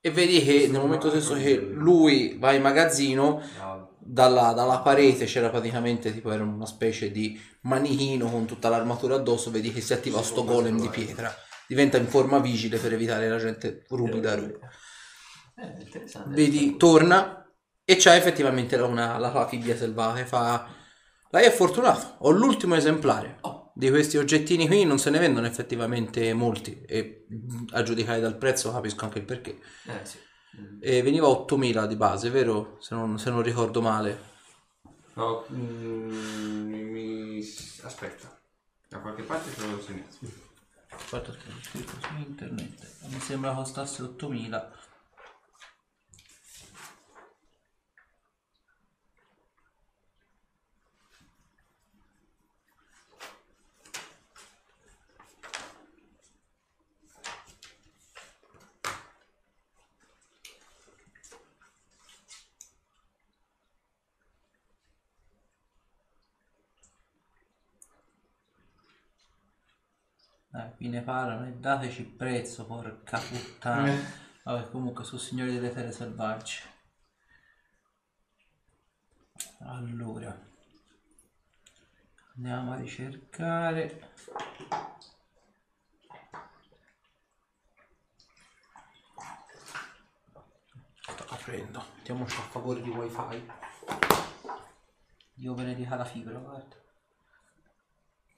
E 0.00 0.10
vedi 0.10 0.42
che 0.42 0.68
nel 0.68 0.80
momento 0.80 1.08
stesso 1.08 1.34
che 1.34 1.56
lui 1.56 2.36
va 2.38 2.52
in 2.52 2.62
magazzino, 2.62 3.42
dalla, 4.10 4.52
dalla 4.52 4.78
parete 4.78 5.26
c'era 5.26 5.50
praticamente 5.50 6.12
tipo 6.12 6.32
era 6.32 6.42
una 6.42 6.66
specie 6.66 7.10
di 7.10 7.38
manichino 7.62 8.30
con 8.30 8.46
tutta 8.46 8.68
l'armatura 8.68 9.16
addosso, 9.16 9.50
vedi 9.50 9.72
che 9.72 9.80
si 9.80 9.92
attiva 9.92 10.22
sto 10.22 10.44
golem 10.44 10.80
di 10.80 10.88
pietra. 10.88 11.34
Diventa 11.66 11.98
in 11.98 12.06
forma 12.06 12.38
vigile 12.38 12.78
per 12.78 12.94
evitare 12.94 13.28
la 13.28 13.36
gente 13.36 13.84
rubi 13.88 14.20
da 14.20 14.34
roba. 14.34 14.68
Eh. 15.56 16.24
Vedi, 16.28 16.76
torna 16.76 17.46
e 17.84 17.96
c'ha 17.96 18.16
effettivamente 18.16 18.76
la- 18.76 18.86
una, 18.86 19.18
la, 19.18 19.30
la 19.30 19.46
fibbia 19.46 19.76
selvaggia. 19.76 20.24
Fa, 20.24 20.66
lei 21.30 21.44
è 21.44 21.50
fortunato, 21.50 22.16
ho 22.20 22.30
l'ultimo 22.30 22.74
esemplare. 22.74 23.36
Oh. 23.42 23.72
Di 23.74 23.90
questi 23.90 24.16
oggettini 24.16 24.66
qui 24.66 24.84
non 24.84 24.98
se 24.98 25.10
ne 25.10 25.18
vendono 25.18 25.46
effettivamente 25.46 26.32
molti 26.32 26.82
e 26.86 27.26
a 27.72 27.82
giudicare 27.82 28.20
dal 28.20 28.36
prezzo 28.38 28.72
capisco 28.72 29.04
anche 29.04 29.18
il 29.18 29.24
perché. 29.24 29.58
Eh 29.86 30.04
sì. 30.04 30.18
E 30.80 31.02
veniva 31.02 31.26
8000 31.26 31.86
di 31.86 31.96
base, 31.96 32.30
vero? 32.30 32.76
Se 32.80 32.94
non, 32.94 33.18
se 33.18 33.30
non 33.30 33.42
ricordo 33.42 33.80
male. 33.80 34.36
No, 35.14 35.44
mm, 35.52 36.90
mi... 36.90 37.38
aspetta. 37.82 38.40
Da 38.88 38.98
qualche 39.00 39.22
parte 39.22 39.50
ce 39.52 39.66
l'ho 39.66 39.80
segnato. 39.80 40.16
Ho 41.10 41.60
scritto 41.62 41.92
su 42.00 42.14
internet. 42.16 42.88
Mi 43.08 43.20
sembra 43.20 43.52
costasse 43.52 44.02
8000. 44.02 44.72
Eh, 70.58 70.74
vi 70.78 70.88
ne 70.88 71.02
parlano 71.02 71.46
e 71.46 71.52
dateci 71.52 72.02
prezzo, 72.02 72.66
porca 72.66 73.20
puttana. 73.20 73.94
Vabbè, 74.42 74.70
comunque 74.70 75.04
sono 75.04 75.20
signori 75.20 75.52
delle 75.52 75.72
terre 75.72 75.92
selvagge. 75.92 76.62
Allora. 79.60 80.46
Andiamo 82.34 82.72
a 82.72 82.76
ricercare. 82.76 84.10
Sto 91.00 91.24
aprendo. 91.28 91.84
Mettiamoci 91.94 92.36
a 92.36 92.42
favore 92.42 92.82
di 92.82 92.90
wifi. 92.90 93.48
Dio 95.34 95.54
benedica 95.54 95.94
la 95.94 96.04
fibra, 96.04 96.36
guarda. 96.36 96.76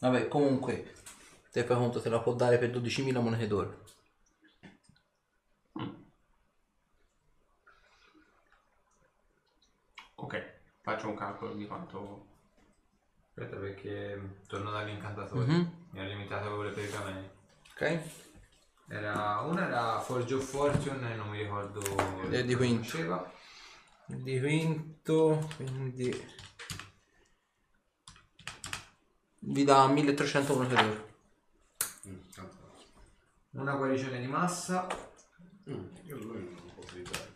Vabbè, 0.00 0.28
comunque, 0.28 0.94
te 1.50 1.64
fai 1.64 1.76
conto 1.76 2.00
te 2.00 2.08
la 2.08 2.20
può 2.20 2.34
dare 2.34 2.58
per 2.58 2.70
12.000 2.70 3.20
monete 3.20 3.46
d'oro. 3.46 3.82
Ok, 10.16 10.60
faccio 10.82 11.08
un 11.08 11.16
calcolo 11.16 11.54
di 11.54 11.66
quanto... 11.66 12.26
Aspetta 13.34 13.56
perché 13.56 14.40
torno 14.46 14.70
dall'incantatore. 14.70 15.46
Mhm. 15.46 15.86
Mi 15.92 16.00
ha 16.00 16.04
limitato 16.04 16.54
con 16.54 16.66
le 16.66 16.72
pergamene. 16.72 17.30
Ok? 17.72 18.00
Era, 18.88 19.40
una 19.40 19.66
era 19.66 20.00
Forge 20.00 20.34
of 20.34 20.44
Fortune 20.44 21.12
e 21.12 21.14
non 21.16 21.28
mi 21.30 21.38
ricordo 21.38 21.80
E 22.30 22.44
di 22.44 22.54
come 22.54 22.66
quinto. 22.66 22.88
faceva. 22.88 23.32
Di 24.06 24.40
quinto, 24.40 25.48
quindi... 25.56 26.38
Vi 29.42 29.64
dà 29.64 29.86
1300 29.86 30.54
monete 30.54 30.74
d'oro. 30.74 31.08
Una 33.52 33.74
guarigione 33.74 34.20
di 34.20 34.26
massa. 34.26 34.86
Mm, 35.68 35.86
io 36.04 36.16
lui 36.18 36.44
non 36.44 36.54
lo 36.54 36.72
posso 36.72 36.88
utilizzare. 36.88 37.34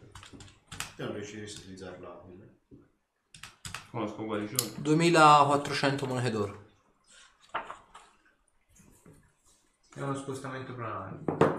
Io 0.96 1.04
non 1.06 1.14
riusciresti 1.14 1.58
a 1.58 1.62
utilizzarla. 1.62 2.08
quindi. 2.08 2.58
Conosco 3.90 4.24
guarigione. 4.24 4.74
2400 4.78 6.06
monete 6.06 6.30
d'oro. 6.30 6.64
E 9.96 10.02
uno 10.02 10.14
spostamento 10.14 10.74
planare. 10.74 11.18
Mm. 11.30 11.54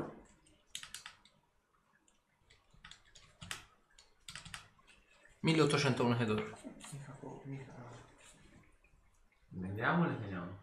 1800 5.39 6.03
monete 6.03 6.25
d'oro. 6.25 6.57
Vendiamo 9.49 10.03
o 10.03 10.07
le 10.07 10.19
teniamo? 10.19 10.59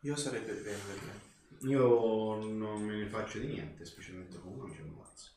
Io 0.00 0.14
sarei 0.14 0.42
per 0.42 0.54
venderle. 0.54 1.33
Io 1.66 2.44
non 2.44 2.82
me 2.82 2.96
ne 2.96 3.08
faccio 3.08 3.38
di 3.38 3.46
niente, 3.46 3.84
specialmente 3.84 4.38
con 4.38 4.52
lui 4.52 4.70
c'è 4.70 4.82
un 4.82 4.94
mazzo. 4.98 5.30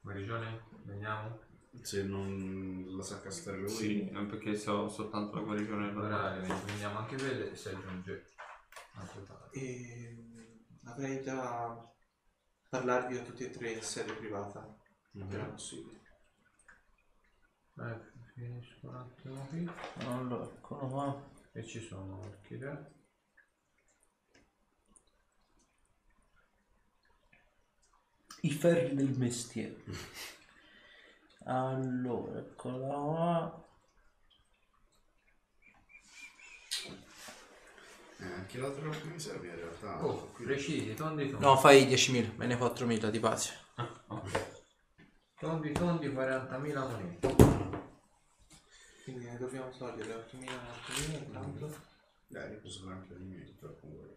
Guarigione? 0.00 0.64
Vendiamo? 0.84 1.40
Se 1.82 2.04
non 2.04 2.86
la 2.96 3.02
sa 3.02 3.20
castrare 3.20 3.58
lui. 3.58 3.68
Sì, 3.68 4.10
non 4.10 4.28
perché 4.28 4.54
so 4.54 4.88
soltanto 4.88 5.34
la 5.36 5.42
guarigione 5.42 5.90
normale. 5.90 6.46
le 6.46 6.54
vendiamo 6.66 6.98
anche 6.98 7.16
quelle 7.16 7.50
e 7.50 7.56
si 7.56 7.68
aggiunge. 7.68 8.26
E 9.52 10.16
avrei 10.84 11.22
da 11.22 11.92
parlarvi 12.68 13.16
a 13.16 13.22
tutti 13.22 13.44
e 13.44 13.50
tre 13.50 13.72
in 13.72 13.82
sede 13.82 14.12
privata. 14.12 14.76
Mhm. 15.12 15.22
Appena 15.22 15.44
possibile. 15.46 16.00
Eh, 17.76 18.00
finisco 18.34 18.88
un 18.88 18.94
attimo 18.94 19.46
qui. 19.46 19.68
Allora, 20.06 20.44
eccolo 20.44 20.86
qua. 20.86 21.33
E 21.56 21.64
ci 21.64 21.80
sono 21.80 22.18
orchidee. 22.18 22.92
I 28.40 28.50
ferri 28.50 28.92
del 28.96 29.16
mestiere. 29.16 29.76
Allora, 31.44 32.40
eccola 32.40 32.76
qua. 32.76 33.64
Eh, 38.18 38.24
anche 38.24 38.58
l'altro 38.58 38.90
che 38.90 39.04
mi 39.04 39.20
serve 39.20 39.46
in 39.46 39.54
realtà. 39.54 40.04
Oh, 40.04 40.32
precisi, 40.32 40.94
tondi 40.94 41.30
tondi. 41.30 41.44
No, 41.44 41.56
fai 41.56 41.86
10.000, 41.86 42.34
me 42.34 42.46
ne 42.46 42.56
4.000 42.56 43.10
di 43.10 43.18
base. 43.20 43.52
Tondi 45.38 45.70
tondi 45.70 46.08
40.000 46.08 46.90
monete. 46.90 47.43
Quindi 49.04 49.26
ne 49.26 49.36
dobbiamo 49.38 49.70
togliere 49.76 50.14
8.000 50.14 50.50
8.000 50.50 51.24
intanto. 51.26 51.76
Dai, 52.26 52.52
io 52.52 52.58
posso 52.60 52.84
fare 52.84 52.94
anche 52.94 53.14
di 53.18 53.54
comunque. 53.80 54.16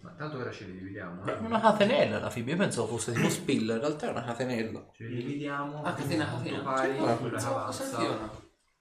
Ma 0.00 0.10
tanto 0.12 0.36
ora 0.38 0.52
ce 0.52 0.64
li 0.66 0.72
dividiamo. 0.78 1.24
eh. 1.26 1.32
Una 1.38 1.60
catenella 1.60 2.20
la 2.20 2.30
fibra, 2.30 2.52
io 2.52 2.58
pensavo 2.58 2.86
fosse 2.86 3.12
tipo 3.12 3.28
spill, 3.28 3.68
in 3.70 3.80
realtà 3.80 4.06
è 4.06 4.10
una 4.10 4.22
catenella. 4.24 4.86
Ce 4.92 5.04
li 5.04 5.16
dividiamo. 5.16 5.82
Ah, 5.82 5.94
catena, 5.94 6.26
catena. 6.30 6.62
Pari, 6.62 6.92
Sì, 6.92 6.98
quella 7.16 7.38
che 7.38 7.44
avanza. 7.44 8.30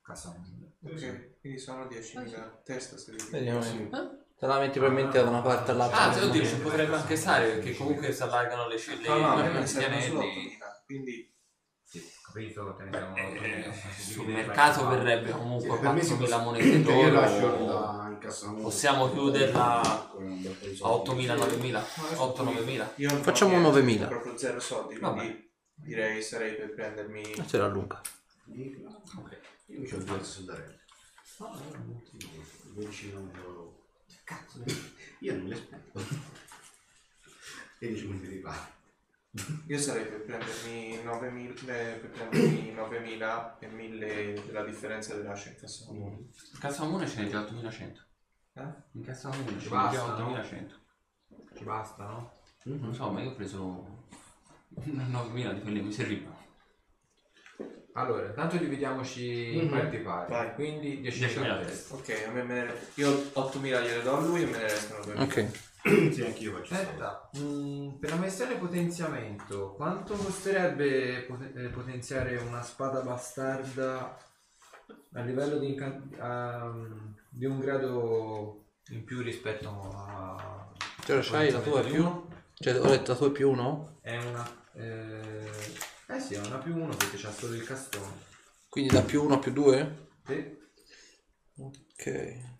Casa 0.01 0.35
Ok, 0.83 1.39
quindi 1.41 1.57
sono 1.59 1.85
10.000 1.85 2.61
testa 2.64 2.97
se 2.97 3.11
devi 3.15 3.30
Vediamo. 3.31 3.61
Sì. 3.61 3.89
Te 3.89 4.45
la 4.45 4.59
metti 4.59 4.77
probabilmente 4.77 5.23
da 5.23 5.27
una 5.30 5.41
parte 5.41 5.72
all'altra. 5.72 6.11
Ah, 6.11 6.23
oddio, 6.23 6.45
ci 6.45 6.59
potrebbe 6.59 6.95
anche 6.95 7.15
stare 7.15 7.47
perché 7.56 7.75
comunque 7.75 8.11
si 8.14 8.22
allargano 8.22 8.67
le 8.67 8.77
scelle. 8.77 9.07
No, 9.07 9.17
no, 9.17 9.27
a 9.30 9.41
me 9.41 9.49
gli 9.49 9.53
ne 9.53 9.65
servono 9.65 10.01
solo 10.01 10.19
anelli. 10.19 10.45
8.000. 10.45 10.83
Quindi 10.85 11.11
Sì, 11.14 11.36
capito, 12.24 12.75
te 12.75 12.83
ne 12.83 12.91
siamo 12.91 13.16
Eh, 13.17 13.72
si 13.95 14.11
sul 14.11 14.27
mercato 14.27 14.88
verrebbe 14.88 15.32
comunque 15.32 15.80
per 15.80 15.91
me 15.93 16.01
si 16.03 16.14
4.000 16.14 16.27
può- 16.35 16.40
monete 16.43 16.91
Io 16.91 17.11
lascio 17.11 17.40
d'oro. 17.57 18.59
Possiamo 18.61 19.11
chiuderla 19.11 20.11
di 20.17 20.48
A 20.48 20.75
soldi. 20.75 21.25
8.000, 21.25 21.35
9.000, 21.35 21.85
No, 22.16 22.24
8-9.000. 22.33 22.93
io 22.95 23.09
non 23.09 23.19
ho 23.19 23.24
Facciamo 23.24 23.51
niente, 23.59 23.82
9.000. 23.82 24.03
ho 24.03 24.07
proprio 24.07 24.38
zero 24.38 24.59
soldi, 24.59 24.98
quindi 24.98 25.51
direi 25.75 26.22
sarei 26.22 26.56
per 26.56 26.74
prendermi 26.74 27.24
Se 27.45 27.57
la 27.57 27.67
lunga. 27.67 28.01
Ok. 28.49 29.40
Io 29.67 29.80
mi 29.82 29.91
ho 29.91 29.98
due 29.98 30.24
soldarelli. 30.24 30.75
No, 31.40 31.48
no, 31.49 31.69
no, 31.85 32.01
12 32.74 33.14
non 33.14 33.32
euro. 33.43 33.85
Cazzo, 34.24 34.64
io 35.19 35.33
non 35.35 35.45
le 35.48 35.56
spendo. 35.56 35.91
E 37.80 37.88
dici 37.90 38.07
come 38.07 38.19
ti 38.27 38.40
fa. 38.41 38.75
Io 39.67 39.77
sarei 39.77 40.06
per 40.06 40.23
prendermi 40.23 40.97
9.000 41.03 41.69
eh, 41.69 41.93
per 41.99 42.09
prendermi 42.09 42.73
9.000 42.73 43.51
e 43.59 43.69
1.000 43.69 44.45
della 44.45 44.64
differenza 44.64 45.15
della 45.15 45.35
in 45.35 45.56
cassa 45.59 45.85
comune. 45.85 46.15
In 46.15 46.59
cassa 46.59 46.83
comune 46.83 47.07
ce 47.07 47.22
n'è 47.22 47.30
già 47.30 47.41
8.100. 47.41 48.06
Eh? 48.53 48.64
In 48.93 49.03
cassa 49.03 49.30
comune 49.30 49.59
ce 49.59 49.65
n'è 49.65 49.69
Basta, 49.69 49.91
già 49.91 50.17
no? 50.17 50.31
8.100. 50.31 50.72
Ci 51.56 51.64
basta, 51.64 52.03
no? 52.06 52.33
Non 52.64 52.93
so, 52.93 53.11
ma 53.11 53.22
io 53.22 53.30
ho 53.30 53.35
preso 53.35 54.06
9.000 54.75 55.53
di 55.53 55.61
quelli 55.61 55.80
che 55.80 55.85
mi 55.85 55.91
servivano. 55.91 56.45
Allora, 57.93 58.27
intanto 58.27 58.57
dividiamoci 58.57 59.56
in 59.57 59.64
Mhm. 59.65 59.69
parti 59.69 59.97
pari. 59.97 60.31
Vai. 60.31 60.53
Quindi 60.53 61.01
10.000 61.01 61.27
10.000 61.27 61.49
a 61.49 61.53
a 61.56 61.65
testa. 61.65 61.95
Ok, 61.95 62.23
a 62.27 62.31
me 62.31 62.43
me 62.43 62.64
ne... 62.64 62.73
io 62.95 63.09
8.000 63.09 63.81
gliele 63.81 64.01
do 64.03 64.17
a 64.17 64.19
lui 64.22 64.43
e 64.43 64.45
me 64.45 64.57
ne 64.57 64.64
restano 64.64 65.03
2.000. 65.03 65.22
Ok. 65.22 65.66
Sì, 65.83 66.23
anche 66.23 66.43
io 66.43 66.53
faccio. 66.53 66.73
Aspetta, 66.73 67.30
mm, 67.38 67.89
per 67.99 68.09
la 68.09 68.15
missione 68.17 68.56
potenziamento, 68.56 69.73
quanto 69.73 70.15
costerebbe 70.15 71.25
poten- 71.27 71.57
eh, 71.57 71.69
potenziare 71.69 72.35
una 72.38 72.61
spada 72.61 73.01
bastarda 73.01 74.17
a 75.14 75.22
livello 75.22 75.57
di, 75.57 75.67
incan- 75.67 76.09
ehm, 76.19 77.15
di 77.30 77.45
un 77.45 77.59
grado 77.59 78.65
in 78.89 79.03
più 79.03 79.22
rispetto 79.22 79.69
a... 79.69 80.67
Te 81.06 81.15
lo 81.15 81.22
c'hai 81.22 81.51
la 81.51 81.59
tua 81.61 81.81
è 81.81 81.89
più? 81.89 82.25
Cioè, 82.53 82.80
ho 82.80 82.88
detto 82.88 83.11
la 83.11 83.17
tua 83.17 83.27
è 83.27 83.31
più 83.31 83.49
uno? 83.49 83.99
È 84.01 84.17
una... 84.17 84.65
Eh, 84.73 85.49
eh 86.07 86.19
sì, 86.19 86.33
è 86.35 86.39
una 86.39 86.57
più 86.57 86.75
uno 86.75 86.95
perché 86.95 87.17
c'ha 87.17 87.31
solo 87.31 87.53
il 87.53 87.64
castone. 87.64 88.25
Quindi 88.69 88.93
da 88.93 89.01
più 89.01 89.23
uno 89.23 89.35
a 89.35 89.39
più 89.39 89.51
due? 89.51 90.07
Sì. 90.25 90.57
Ok. 91.59 92.56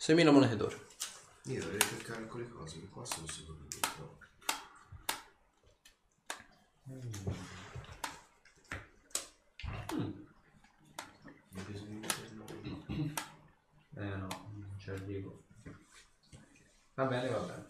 6.000 0.00 0.30
monete 0.32 0.56
d'oro. 0.56 0.86
Io 1.44 1.60
dovrei 1.60 1.80
cercare 1.80 2.26
quelle 2.26 2.48
cose 2.48 2.80
che 2.80 2.88
qua 2.88 3.04
sono 3.04 3.26
sicuro 3.26 3.58
che 3.68 3.76
le 3.76 3.80
trovo. 3.94 4.18
Mi 11.52 11.62
bisogna 11.66 11.98
metterlo- 11.98 12.44
Eh 13.96 14.16
no, 14.16 14.28
non 14.54 14.74
c'è 14.78 14.92
il 14.94 15.02
dico. 15.04 15.44
Va 16.94 17.04
bene, 17.04 17.28
va 17.28 17.38
bene. 17.40 17.66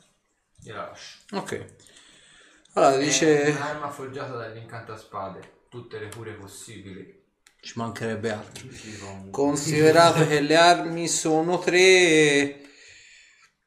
Io 0.64 0.74
la 0.74 0.86
lascio. 0.86 1.18
Ok. 1.32 1.74
Allora, 2.74 2.94
È 2.96 2.98
dice... 3.02 3.54
un'arma 3.56 3.90
forgiata 3.90 4.34
dall'incantaspade, 4.36 5.64
tutte 5.68 5.98
le 5.98 6.08
cure 6.10 6.34
possibili. 6.34 7.19
Ci 7.60 7.72
mancherebbe 7.76 8.32
altro. 8.32 8.66
Considerato 9.30 10.26
che 10.26 10.40
le 10.40 10.56
armi 10.56 11.06
sono 11.08 11.58
tre, 11.58 12.60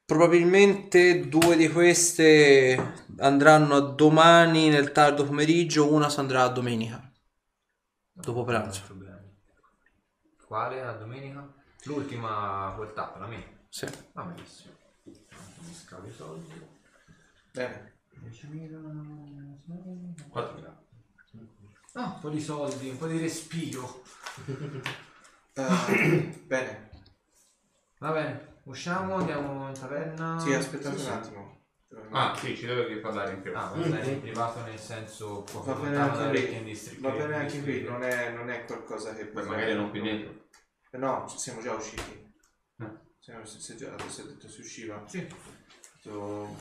probabilmente 0.04 1.28
due 1.28 1.56
di 1.56 1.68
queste 1.68 3.04
andranno 3.18 3.76
a 3.76 3.80
domani 3.80 4.68
nel 4.68 4.90
tardo 4.92 5.24
pomeriggio, 5.24 5.92
una 5.92 6.08
si 6.10 6.18
andrà 6.18 6.42
a 6.42 6.48
domenica, 6.48 7.12
dopo 8.12 8.44
pranzo. 8.44 8.82
Quale? 10.46 10.82
La 10.82 10.92
domenica? 10.92 11.52
L'ultima 11.84 12.72
portata, 12.76 13.18
la 13.18 13.26
mia. 13.26 13.42
Sì. 13.68 13.86
Va 14.12 14.22
benissimo. 14.22 14.72
Mi 15.04 15.74
scavo 15.74 16.06
i 16.06 16.12
soldi. 16.12 16.52
Bene. 17.52 17.98
10.000. 18.22 18.80
4.000. 20.32 20.83
Ah, 21.94 22.12
un 22.14 22.20
po' 22.20 22.28
di 22.28 22.40
soldi, 22.40 22.88
un 22.88 22.96
po' 22.98 23.06
di 23.06 23.18
respiro. 23.18 24.02
Eh, 25.56 26.42
bene. 26.46 26.90
Va 28.00 28.10
bene, 28.10 28.58
usciamo, 28.64 29.14
andiamo 29.14 29.68
in 29.68 29.74
taverna. 29.74 30.36
Sì, 30.40 30.52
aspettate 30.52 30.98
Sì, 30.98 31.04
un 31.04 31.06
sì. 31.08 31.12
attimo. 31.12 31.62
Ah, 32.10 32.36
sì, 32.36 32.56
ci 32.56 32.66
dovevi 32.66 32.96
parlare 32.98 33.34
in 33.34 33.40
più. 33.40 33.56
Ah, 33.56 33.68
va 33.68 33.76
bene 33.86 34.10
in 34.10 34.20
privato 34.20 34.62
nel 34.62 34.80
senso 34.80 35.42
può 35.42 35.60
Va 35.60 35.74
bene 35.74 35.96
anche 35.96 36.22
orecchia 36.24 36.58
in 36.58 36.64
distri- 36.64 36.98
Va 36.98 37.10
bene 37.10 37.36
anche 37.36 37.62
qui, 37.62 37.82
non 37.82 38.02
è, 38.02 38.32
non 38.32 38.50
è 38.50 38.64
qualcosa 38.64 39.14
che... 39.14 39.26
Beh, 39.26 39.42
magari 39.44 39.74
non 39.74 39.90
qui 39.90 40.00
dentro. 40.00 40.48
Eh, 40.90 40.98
No, 40.98 41.24
ci 41.28 41.38
siamo 41.38 41.60
già 41.60 41.72
usciti. 41.72 42.34
Eh. 42.80 42.90
Siamo, 43.20 43.44
si, 43.44 43.60
si, 43.60 43.76
già, 43.76 43.96
si 44.08 44.20
è 44.22 44.24
detto 44.24 44.48
si 44.48 44.60
usciva. 44.60 45.04
Sì. 45.06 45.18
Detto, 45.20 46.56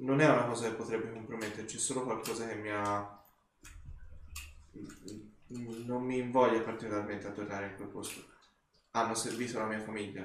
Non 0.00 0.20
è 0.20 0.28
una 0.28 0.44
cosa 0.44 0.68
che 0.68 0.74
potrebbe 0.74 1.10
comprometterci, 1.10 1.76
è 1.76 1.80
solo 1.80 2.04
qualcosa 2.04 2.46
che 2.46 2.54
mi 2.56 2.70
ha... 2.70 3.19
Non 5.48 6.02
mi 6.04 6.18
invoglia 6.18 6.60
particolarmente 6.62 7.26
a 7.26 7.32
tornare 7.32 7.66
in 7.66 7.76
quel 7.76 7.88
posto. 7.88 8.24
Hanno 8.92 9.14
servito 9.14 9.58
la 9.58 9.66
mia 9.66 9.80
famiglia. 9.80 10.24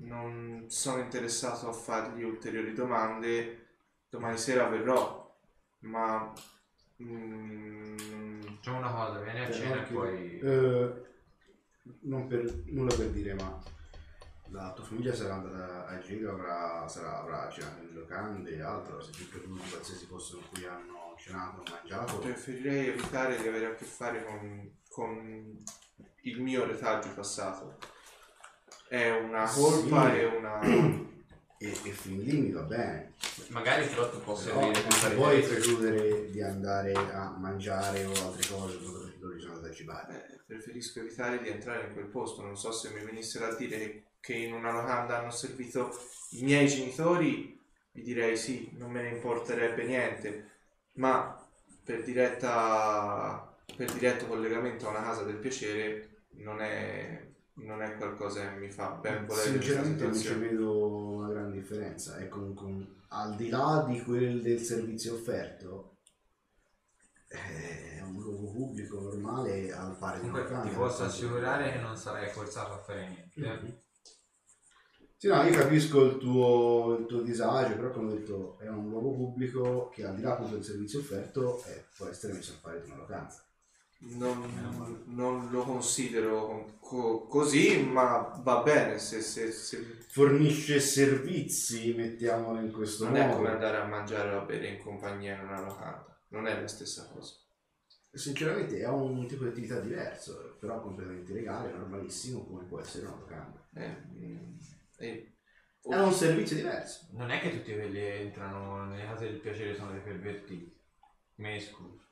Non 0.00 0.66
sono 0.68 1.02
interessato 1.02 1.68
a 1.68 1.72
fargli 1.72 2.22
ulteriori 2.22 2.72
domande. 2.72 3.66
Domani 4.08 4.38
sera 4.38 4.68
verrò, 4.68 5.36
ma... 5.80 6.32
mm, 7.02 8.40
Facciamo 8.40 8.78
una 8.78 8.90
cosa, 8.92 9.20
vieni 9.20 9.40
a 9.40 9.50
cena 9.50 9.84
e 9.86 9.92
poi... 9.92 10.38
eh, 10.38 11.02
non 12.02 12.26
per 12.26 12.62
nulla 12.66 12.94
per 12.94 13.10
dire, 13.10 13.34
ma 13.34 13.60
la 14.50 14.72
tua 14.74 14.84
famiglia 14.84 15.14
sarà 15.14 15.34
andata 15.34 15.86
a 15.86 15.98
giro, 16.00 16.32
avrà, 16.32 16.86
sarà, 16.88 17.20
avrà 17.20 17.48
cenato 17.50 17.82
in 17.82 17.92
locande 17.94 18.50
e 18.54 18.62
altro, 18.62 19.00
se 19.00 19.10
più 19.12 19.26
di 19.40 19.60
qualsiasi 19.70 20.06
posto 20.06 20.36
in 20.38 20.42
cui 20.50 20.66
hanno 20.66 21.14
cenato 21.18 21.60
o 21.60 21.64
mangiato. 21.70 22.18
Preferirei 22.18 22.88
evitare 22.88 23.40
di 23.40 23.46
avere 23.46 23.66
a 23.66 23.74
che 23.74 23.84
fare 23.84 24.24
con, 24.24 24.70
con 24.88 25.56
il 26.22 26.40
mio 26.42 26.64
retaggio 26.66 27.10
passato. 27.14 27.76
È 28.88 29.10
una 29.10 29.46
colpa 29.50 30.10
Sì. 30.10 30.16
e 30.18 30.24
una... 30.24 31.06
E, 31.60 31.70
e 31.70 31.90
fin 31.90 32.22
lì 32.22 32.38
mi 32.38 32.52
va 32.52 32.62
bene. 32.62 33.14
Magari 33.48 33.84
però 33.88 34.08
tu 34.08 34.20
Però 34.20 34.36
servire 34.36 34.80
per 34.80 35.08
non 35.08 35.14
puoi 35.16 35.42
precludere 35.42 36.30
di 36.30 36.40
andare 36.40 36.92
a 36.92 37.34
mangiare 37.36 38.04
o 38.04 38.10
altre 38.12 38.48
cose 38.48 38.78
solo 38.80 39.00
perché 39.00 39.18
loro 39.18 39.40
sono 39.40 39.54
andati 39.54 39.72
a 39.72 39.74
cibare. 39.74 40.28
eh, 40.30 40.40
preferisco 40.46 41.00
evitare 41.00 41.40
di 41.42 41.48
entrare 41.48 41.88
in 41.88 41.94
quel 41.94 42.06
posto. 42.06 42.42
Non 42.42 42.56
so 42.56 42.70
se 42.70 42.90
mi 42.90 43.04
venissero 43.04 43.46
a 43.46 43.56
dire 43.56 43.76
che, 43.76 44.04
che 44.20 44.34
in 44.34 44.52
una 44.52 44.72
locanda 44.72 45.18
hanno 45.18 45.30
servito 45.30 45.90
i 46.30 46.42
miei 46.42 46.66
genitori, 46.68 47.58
vi 47.92 48.02
direi 48.02 48.36
sì, 48.36 48.70
non 48.76 48.90
me 48.90 49.02
ne 49.02 49.10
importerebbe 49.10 49.84
niente. 49.84 50.50
Ma 50.94 51.34
per 51.84 52.02
diretta 52.02 53.44
per 53.76 53.92
diretto 53.92 54.26
collegamento 54.26 54.86
a 54.86 54.90
una 54.90 55.02
casa 55.02 55.22
del 55.22 55.36
piacere 55.36 56.22
non 56.38 56.60
è, 56.60 57.26
non 57.54 57.82
è 57.82 57.96
qualcosa 57.96 58.48
che 58.48 58.56
mi 58.56 58.70
fa 58.70 58.88
ben 58.90 59.26
volere 59.26 59.50
Sinceramente 59.50 60.04
non 60.04 60.14
ci 60.14 60.34
vedo 60.34 60.86
una 61.16 61.28
gran 61.28 61.50
differenza. 61.50 62.16
È 62.16 62.28
comunque 62.28 62.66
un- 62.66 62.86
al 63.08 63.36
di 63.36 63.48
là 63.48 63.84
di 63.88 64.02
quel 64.02 64.42
del 64.42 64.60
servizio 64.60 65.14
offerto, 65.14 65.96
è 67.26 68.00
un 68.02 68.20
luogo 68.20 68.50
pubblico 68.52 69.00
normale 69.00 69.72
al 69.72 69.96
pari 69.96 70.20
di 70.20 70.28
una 70.28 70.42
Comunque 70.44 70.70
ti 70.70 70.76
posso 70.76 71.04
assicurare 71.04 71.72
che 71.72 71.78
non 71.78 71.96
sarai 71.96 72.28
forzato 72.30 72.72
a 72.72 72.78
fare 72.78 73.08
niente. 73.08 73.40
eh. 73.40 73.86
Sì, 75.18 75.26
no, 75.28 75.42
io 75.42 75.50
capisco 75.52 76.02
il 76.04 76.16
tuo, 76.18 76.96
il 77.00 77.06
tuo 77.06 77.20
disagio, 77.22 77.74
però 77.76 77.90
come 77.90 78.12
ho 78.12 78.14
detto 78.14 78.58
è 78.60 78.68
un 78.68 78.88
luogo 78.88 79.12
pubblico 79.14 79.88
che 79.90 80.04
al 80.06 80.14
di 80.14 80.22
là 80.22 80.32
appunto 80.32 80.54
del 80.54 80.64
servizio 80.64 81.00
offerto 81.00 81.62
eh, 81.64 81.86
può 81.96 82.06
essere 82.06 82.32
messo 82.34 82.52
a 82.52 82.56
fare 82.56 82.80
di 82.82 82.86
una 82.90 83.00
vacanza. 83.00 83.42
Non, 84.00 85.02
non 85.06 85.50
lo 85.50 85.62
considero 85.64 86.76
co- 86.80 87.26
così, 87.26 87.82
ma 87.84 88.40
va 88.42 88.62
bene 88.62 88.98
se, 88.98 89.20
se- 89.20 89.50
se- 89.52 90.06
Fornisce 90.08 90.80
servizi, 90.80 91.94
mettiamolo 91.94 92.60
in 92.60 92.72
questo 92.72 93.06
non 93.06 93.16
è 93.16 93.26
modo. 93.26 93.36
come 93.36 93.50
andare 93.50 93.76
a 93.78 93.84
mangiare 93.86 94.32
o 94.34 94.40
a 94.40 94.44
bere 94.44 94.68
in 94.68 94.78
compagnia 94.82 95.34
in 95.34 95.44
una 95.46 95.60
locanda, 95.60 96.20
non 96.28 96.46
è 96.46 96.60
la 96.60 96.66
stessa 96.68 97.08
cosa. 97.12 97.34
Sinceramente 98.12 98.78
è 98.80 98.88
un 98.88 99.26
tipo 99.26 99.44
di 99.44 99.50
attività 99.50 99.80
diverso, 99.80 100.56
però 100.58 100.80
completamente 100.80 101.32
legale, 101.32 101.72
normalissimo, 101.72 102.44
come 102.44 102.64
può 102.64 102.80
essere 102.80 103.06
una 103.06 103.16
locanda. 103.16 103.68
Eh, 103.74 103.96
mm, 104.12 104.56
e- 104.98 105.32
È 105.82 105.94
un 105.96 106.12
servizio 106.12 106.56
diverso. 106.56 107.08
Non 107.12 107.30
è 107.30 107.40
che 107.40 107.50
tutti 107.50 107.72
quelli 107.72 107.94
che 107.98 108.14
entrano 108.20 108.84
nelle 108.86 109.04
case 109.06 109.24
del 109.26 109.40
piacere 109.40 109.74
sono 109.74 109.92
dei 109.92 110.00
pervertiti. 110.00 110.76
Me 111.36 111.56
escluso. 111.56 112.02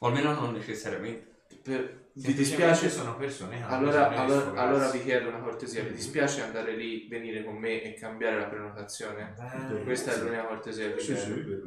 O 0.00 0.06
almeno 0.06 0.32
non 0.34 0.52
necessariamente. 0.52 1.28
per- 1.62 1.98
vi 2.12 2.34
dispiace? 2.34 2.88
sono 2.90 3.16
persone 3.16 3.56
che 3.58 3.62
hanno 3.62 3.76
Allora, 3.76 4.08
bisogno 4.08 4.10
di 4.10 4.16
allora, 4.32 4.40
sfogarsi. 4.40 4.68
allora 4.74 4.90
vi 4.90 5.02
chiedo 5.02 5.28
una 5.28 5.38
cortesia, 5.40 5.82
vi 5.82 5.92
dispiace 5.92 6.42
andare 6.42 6.76
lì, 6.76 7.06
venire 7.08 7.44
con 7.44 7.56
me 7.56 7.82
e 7.82 7.94
cambiare 7.94 8.38
la 8.38 8.46
prenotazione? 8.46 9.34
Beh, 9.36 9.82
Questa 9.84 10.12
è 10.12 10.18
l'unica 10.18 10.44
cortesia 10.46 10.88
che 10.88 10.94
vi 10.94 11.00
Sì, 11.00 11.16
sì, 11.16 11.32
chiedo. 11.44 11.66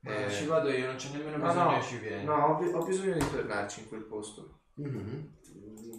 ma 0.00 0.14
Eh, 0.26 0.30
ci 0.30 0.46
vado 0.46 0.70
io, 0.70 0.86
non 0.86 0.96
c'è 0.96 1.10
nemmeno 1.10 1.36
No, 1.38 1.46
bisogno 1.46 1.70
no, 1.70 1.78
che 1.78 1.84
ci 1.84 1.98
vieni. 1.98 2.24
no, 2.24 2.34
ho, 2.34 2.54
bi- 2.62 2.72
ho 2.72 2.84
bisogno 2.84 3.12
di 3.14 3.30
tornarci 3.30 3.80
in 3.80 3.88
quel 3.88 4.04
posto. 4.04 4.60
Mhm. 4.74 5.36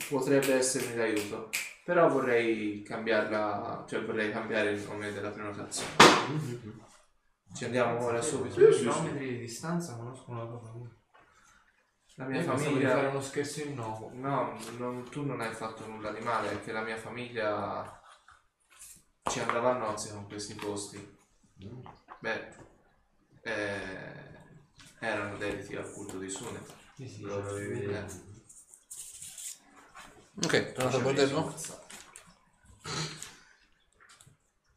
Potrebbe 0.10 0.54
essermi 0.54 0.96
d'aiuto, 0.96 1.50
però 1.86 2.10
vorrei 2.10 2.82
cambiarla, 2.82 3.86
cioè 3.88 4.04
vorrei 4.04 4.32
cambiare 4.32 4.72
il 4.72 4.84
nome 4.88 5.14
della 5.14 5.30
prenotazione. 5.30 5.92
Ci 7.54 7.66
andiamo 7.66 8.04
ora 8.04 8.20
subito. 8.24 8.56
Due 8.56 8.72
chilometri 8.72 9.28
di 9.28 9.38
distanza 9.38 9.96
conosco 9.96 10.32
una 10.32 10.48
tua 10.48 10.60
famiglia. 10.60 10.96
La 12.16 12.26
mia 12.26 12.42
Io 12.42 12.42
di 12.42 12.48
fare 12.48 12.64
famiglia... 12.64 13.10
uno 13.10 13.22
scherzo 13.22 13.62
innocuo. 13.62 14.10
No, 14.14 14.58
non- 14.78 15.08
tu 15.12 15.24
non 15.26 15.42
hai 15.42 15.54
fatto 15.54 15.86
nulla 15.86 16.12
di 16.12 16.24
male, 16.24 16.54
è 16.54 16.64
che 16.64 16.72
la 16.72 16.82
mia 16.82 16.98
famiglia 16.98 18.02
ci 19.30 19.40
andava 19.42 19.76
a 19.76 19.78
nozze 19.78 20.12
con 20.12 20.26
questi 20.26 20.56
posti. 20.56 21.18
Beh, 22.20 22.48
eh, 23.44 24.40
erano 25.00 25.38
dediti 25.38 25.76
al 25.76 25.92
culto 25.92 26.18
di 26.18 26.30
Sune. 26.30 26.60
Sì, 26.96 27.08
sì, 27.08 27.22
Lo 27.22 27.36
avevi 27.36 27.86
detto. 27.86 28.35
Ok, 30.44 30.74
tornato 30.74 30.98
al 30.98 31.04
bordello? 31.04 31.54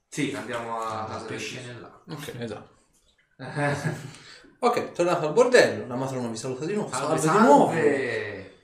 Sì, 0.09 0.33
andiamo 0.35 0.81
a 0.81 1.17
del 1.19 1.27
Pesce 1.27 1.63
nell'acqua. 1.63 2.15
Ok, 2.15 2.35
esatto. 2.39 2.77
Ok, 4.61 4.93
tornato 4.93 5.27
al 5.27 5.33
bordello, 5.33 5.87
la 5.87 5.95
matrona 5.97 6.29
vi 6.29 6.37
saluta 6.37 6.65
di 6.65 6.75
nuovo. 6.75 6.91
Salve, 6.91 7.19
Salve, 7.19 7.39
di 7.39 7.47
nuovo. 7.47 7.67
salve! 7.73 8.57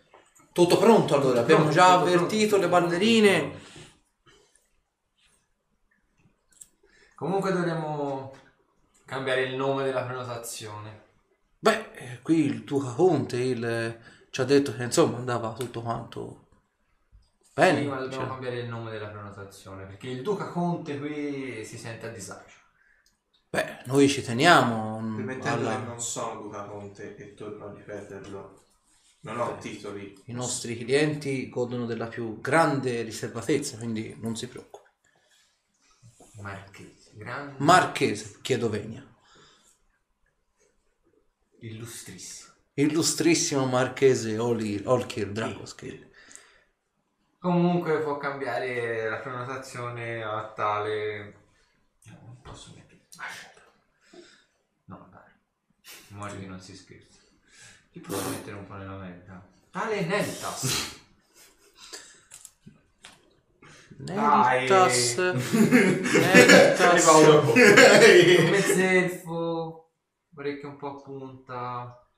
Tutto 0.52 0.78
pronto 0.78 1.14
allora, 1.14 1.40
abbiamo 1.40 1.62
pronto, 1.62 1.80
già 1.80 1.98
tutto 1.98 2.06
avvertito 2.06 2.58
pronto. 2.58 2.66
le 2.66 2.68
ballerine. 2.68 3.60
Comunque 7.14 7.52
dovremmo 7.52 8.34
cambiare 9.04 9.42
il 9.42 9.56
nome 9.56 9.84
della 9.84 10.02
prenotazione. 10.04 11.02
Beh, 11.58 11.90
eh, 11.92 12.18
qui 12.22 12.44
il 12.44 12.64
tuo 12.64 12.80
Conte 12.80 13.36
il, 13.38 13.98
ci 14.30 14.40
ha 14.40 14.44
detto 14.44 14.74
che 14.74 14.82
insomma 14.82 15.16
andava 15.16 15.52
tutto 15.52 15.80
quanto 15.82 16.43
bene. 17.54 17.80
Sì, 17.80 17.86
ma 17.86 17.98
dobbiamo 17.98 18.22
cioè, 18.22 18.26
cambiare 18.26 18.58
il 18.60 18.68
nome 18.68 18.90
della 18.90 19.08
prenotazione 19.08 19.86
perché 19.86 20.08
il 20.08 20.22
Duca 20.22 20.48
Conte 20.48 20.98
qui 20.98 21.64
si 21.64 21.78
sente 21.78 22.06
a 22.06 22.10
disagio. 22.10 22.56
beh, 23.50 23.82
noi 23.86 24.08
ci 24.08 24.22
teniamo 24.22 24.98
Premettendo 25.14 25.68
alla- 25.68 25.78
che 25.78 25.84
non 25.84 26.00
sono 26.00 26.42
Duca 26.42 26.64
Conte 26.64 27.16
e 27.16 27.34
torno 27.34 27.66
a 27.66 27.72
ripeterlo, 27.74 28.62
non 29.20 29.40
ho 29.40 29.56
titoli. 29.58 30.22
i 30.26 30.32
nostri 30.32 30.76
clienti 30.76 31.48
godono 31.48 31.86
della 31.86 32.08
più 32.08 32.40
grande 32.40 33.02
riservatezza, 33.02 33.76
quindi 33.78 34.14
non 34.20 34.36
si 34.36 34.48
preoccupi. 34.48 34.82
Marchese, 36.42 37.12
grande, 37.16 37.58
Marchese, 37.58 38.38
chiedo 38.42 38.68
venia. 38.68 39.02
illustrissimo. 41.60 42.52
Illustrissimo 42.74 43.66
Marchese 43.66 44.38
Oli- 44.38 44.82
Olkir 44.84 45.32
Dragoskir. 45.32 46.10
Comunque 47.44 47.98
può 47.98 48.16
cambiare 48.16 49.06
la 49.06 49.18
prenotazione 49.18 50.22
a 50.22 50.50
tale... 50.54 51.34
No, 52.04 52.18
non 52.24 52.40
posso 52.40 52.72
mettere... 52.74 53.02
No, 54.86 55.06
dai. 55.10 55.30
Muori 56.16 56.40
che 56.40 56.46
non 56.46 56.58
si 56.58 56.74
scherza. 56.74 57.18
Ti 57.92 58.00
posso 58.00 58.30
mettere 58.30 58.56
un 58.56 58.66
po' 58.66 58.76
nella 58.76 58.96
merda? 58.96 59.46
Tale 59.70 60.06
Neltas. 60.06 61.02
Neltas. 63.98 65.16
Neltas. 66.14 67.16
Un 68.38 68.48
mezzelfo, 68.48 69.92
orecchie 70.34 70.66
un 70.66 70.76
po' 70.78 70.88
a 70.88 71.02
punta, 71.02 72.08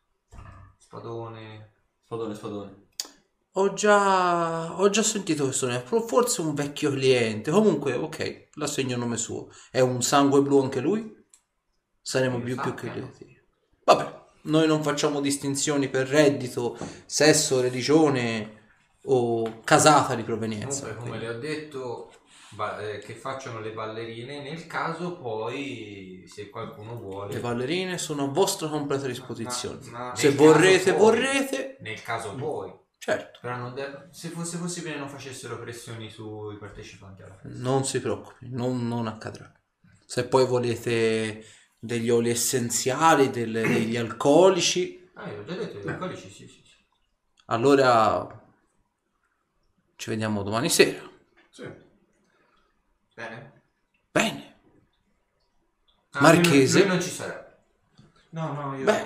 spadone. 0.78 1.72
Spadone, 2.04 2.34
spadone. 2.36 2.85
Ho 3.58 3.72
già, 3.72 4.78
ho 4.78 4.90
già 4.90 5.02
sentito 5.02 5.44
questo 5.44 5.66
nome, 5.66 5.82
forse 6.06 6.42
un 6.42 6.52
vecchio 6.52 6.90
cliente. 6.90 7.50
Comunque, 7.50 7.94
ok, 7.94 8.48
l'assegno 8.54 8.96
a 8.96 8.98
nome 8.98 9.16
suo. 9.16 9.48
È 9.70 9.80
un 9.80 10.02
sangue 10.02 10.42
blu 10.42 10.60
anche 10.60 10.80
lui? 10.80 11.14
Saremo 12.02 12.38
più, 12.40 12.54
più 12.60 12.74
che 12.74 12.86
no. 12.88 12.92
lieti. 12.94 13.40
Vabbè, 13.82 14.20
noi 14.42 14.66
non 14.66 14.82
facciamo 14.82 15.20
distinzioni 15.20 15.88
per 15.88 16.06
reddito, 16.06 16.76
sesso, 17.06 17.62
religione 17.62 18.64
o 19.04 19.60
casata 19.64 20.14
di 20.14 20.22
provenienza. 20.22 20.82
Comunque, 20.88 21.04
come 21.04 21.18
le 21.18 21.28
ho 21.30 21.38
detto, 21.38 22.12
ba- 22.50 22.78
eh, 22.80 22.98
che 22.98 23.14
facciano 23.14 23.60
le 23.60 23.72
ballerine 23.72 24.42
nel 24.42 24.66
caso 24.66 25.16
poi 25.16 26.24
se 26.26 26.50
qualcuno 26.50 26.96
vuole. 26.96 27.32
Le 27.32 27.40
ballerine 27.40 27.96
sono 27.96 28.24
a 28.24 28.28
vostra 28.28 28.68
completa 28.68 29.06
disposizione. 29.06 29.78
Ma- 29.90 30.08
ma- 30.08 30.14
Se 30.14 30.28
nel 30.28 30.36
vorrete, 30.36 30.92
caso 30.92 30.96
poi- 30.96 30.98
vorrete, 30.98 31.76
Nel 31.80 32.02
caso 32.02 32.34
poi. 32.34 32.84
Certo, 33.06 33.38
Però 33.40 33.56
non 33.56 33.72
de- 33.74 34.08
se 34.10 34.30
fosse 34.30 34.58
possibile 34.58 34.96
non 34.98 35.08
facessero 35.08 35.60
pressioni 35.60 36.10
sui 36.10 36.56
partecipanti 36.56 37.22
alla 37.22 37.36
festa. 37.36 37.58
non 37.60 37.84
si 37.84 38.00
preoccupi, 38.00 38.48
non, 38.50 38.88
non 38.88 39.06
accadrà. 39.06 39.52
Se 40.04 40.26
poi 40.26 40.44
volete 40.44 41.44
degli 41.78 42.10
oli 42.10 42.30
essenziali, 42.30 43.30
delle- 43.30 43.62
degli 43.68 43.96
alcolici, 44.06 45.08
Ah, 45.14 45.30
io 45.30 45.40
ho 45.40 45.44
già 45.44 45.54
detto, 45.54 45.78
gli 45.78 45.88
alcolici 45.88 46.28
sì, 46.28 46.48
sì, 46.48 46.62
sì. 46.64 46.76
allora 47.46 48.44
ci 49.94 50.10
vediamo 50.10 50.42
domani 50.42 50.68
sera. 50.68 51.08
Sì. 51.50 51.70
Bene. 53.14 53.62
Bene. 54.10 54.54
Ah, 56.10 56.20
Marchese? 56.22 56.78
Lui, 56.80 56.88
lui 56.88 56.96
non 56.96 57.02
ci 57.02 57.10
sarà. 57.10 57.56
No, 58.30 58.52
no, 58.52 58.76
io... 58.76 58.84
Beh, 58.84 59.04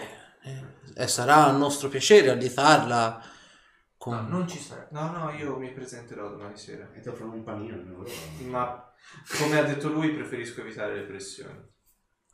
eh, 0.95 1.07
sarà 1.07 1.47
un 1.47 1.59
nostro 1.59 1.89
piacere 1.89 2.31
allietarla 2.31 3.23
con... 4.01 4.15
No, 4.15 4.29
non 4.39 4.49
ci 4.49 4.59
sarà. 4.59 4.89
No, 4.93 5.11
no, 5.11 5.31
io 5.33 5.59
mi 5.59 5.71
presenterò 5.73 6.31
domani 6.31 6.57
sera. 6.57 6.91
E 6.95 7.01
ti 7.01 7.11
offrono 7.11 7.35
un 7.35 7.45
panino. 7.45 7.77
Ma 8.49 8.91
come 9.39 9.59
ha 9.59 9.63
detto 9.63 9.89
lui, 9.89 10.15
preferisco 10.15 10.63
evitare 10.63 10.95
le 10.95 11.03
pressioni. 11.03 11.69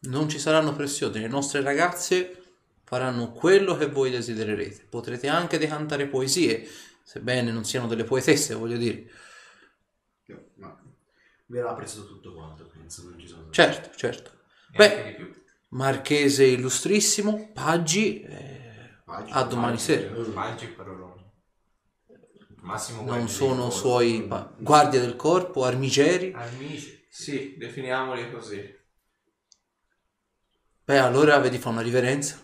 Non 0.02 0.28
ci 0.28 0.38
saranno 0.38 0.72
pressioni, 0.76 1.18
le 1.18 1.26
nostre 1.26 1.62
ragazze 1.62 2.40
faranno 2.84 3.32
quello 3.32 3.76
che 3.76 3.88
voi 3.88 4.12
desidererete. 4.12 4.86
Potrete 4.88 5.26
anche 5.26 5.58
decantare 5.58 6.06
poesie, 6.06 6.64
sebbene 7.02 7.50
non 7.50 7.64
siano 7.64 7.88
delle 7.88 8.04
poetesse, 8.04 8.54
voglio 8.54 8.76
dire. 8.76 9.10
Io- 10.26 10.50
Ma 10.58 10.80
verrà 11.46 11.70
apprezzato 11.70 12.06
tutto 12.06 12.32
quanto, 12.32 12.70
penso, 12.72 13.08
non 13.08 13.18
ci 13.18 13.26
sono... 13.26 13.50
Certo, 13.50 13.90
certo. 13.96 14.30
E 14.70 14.76
Beh. 14.76 15.34
Marchese 15.70 16.44
illustrissimo, 16.44 17.50
Paggi, 17.52 18.22
eh, 18.22 18.98
Paggi, 19.04 19.32
a 19.32 19.42
domani 19.42 19.72
paggi, 19.72 19.82
sera. 19.82 20.14
Mangi 20.32 20.66
parolone. 20.68 21.15
Massimo 22.66 23.02
non 23.02 23.28
sono 23.28 23.70
suoi 23.70 24.22
pa- 24.22 24.52
guardie 24.58 24.98
del 24.98 25.14
corpo, 25.14 25.62
armigeri. 25.64 26.32
Amici. 26.34 27.06
Sì, 27.08 27.54
definiamoli 27.56 28.28
così. 28.32 28.60
Beh, 30.84 30.98
allora 30.98 31.38
vedi 31.38 31.58
fa 31.58 31.68
una 31.68 31.80
riverenza. 31.80 32.40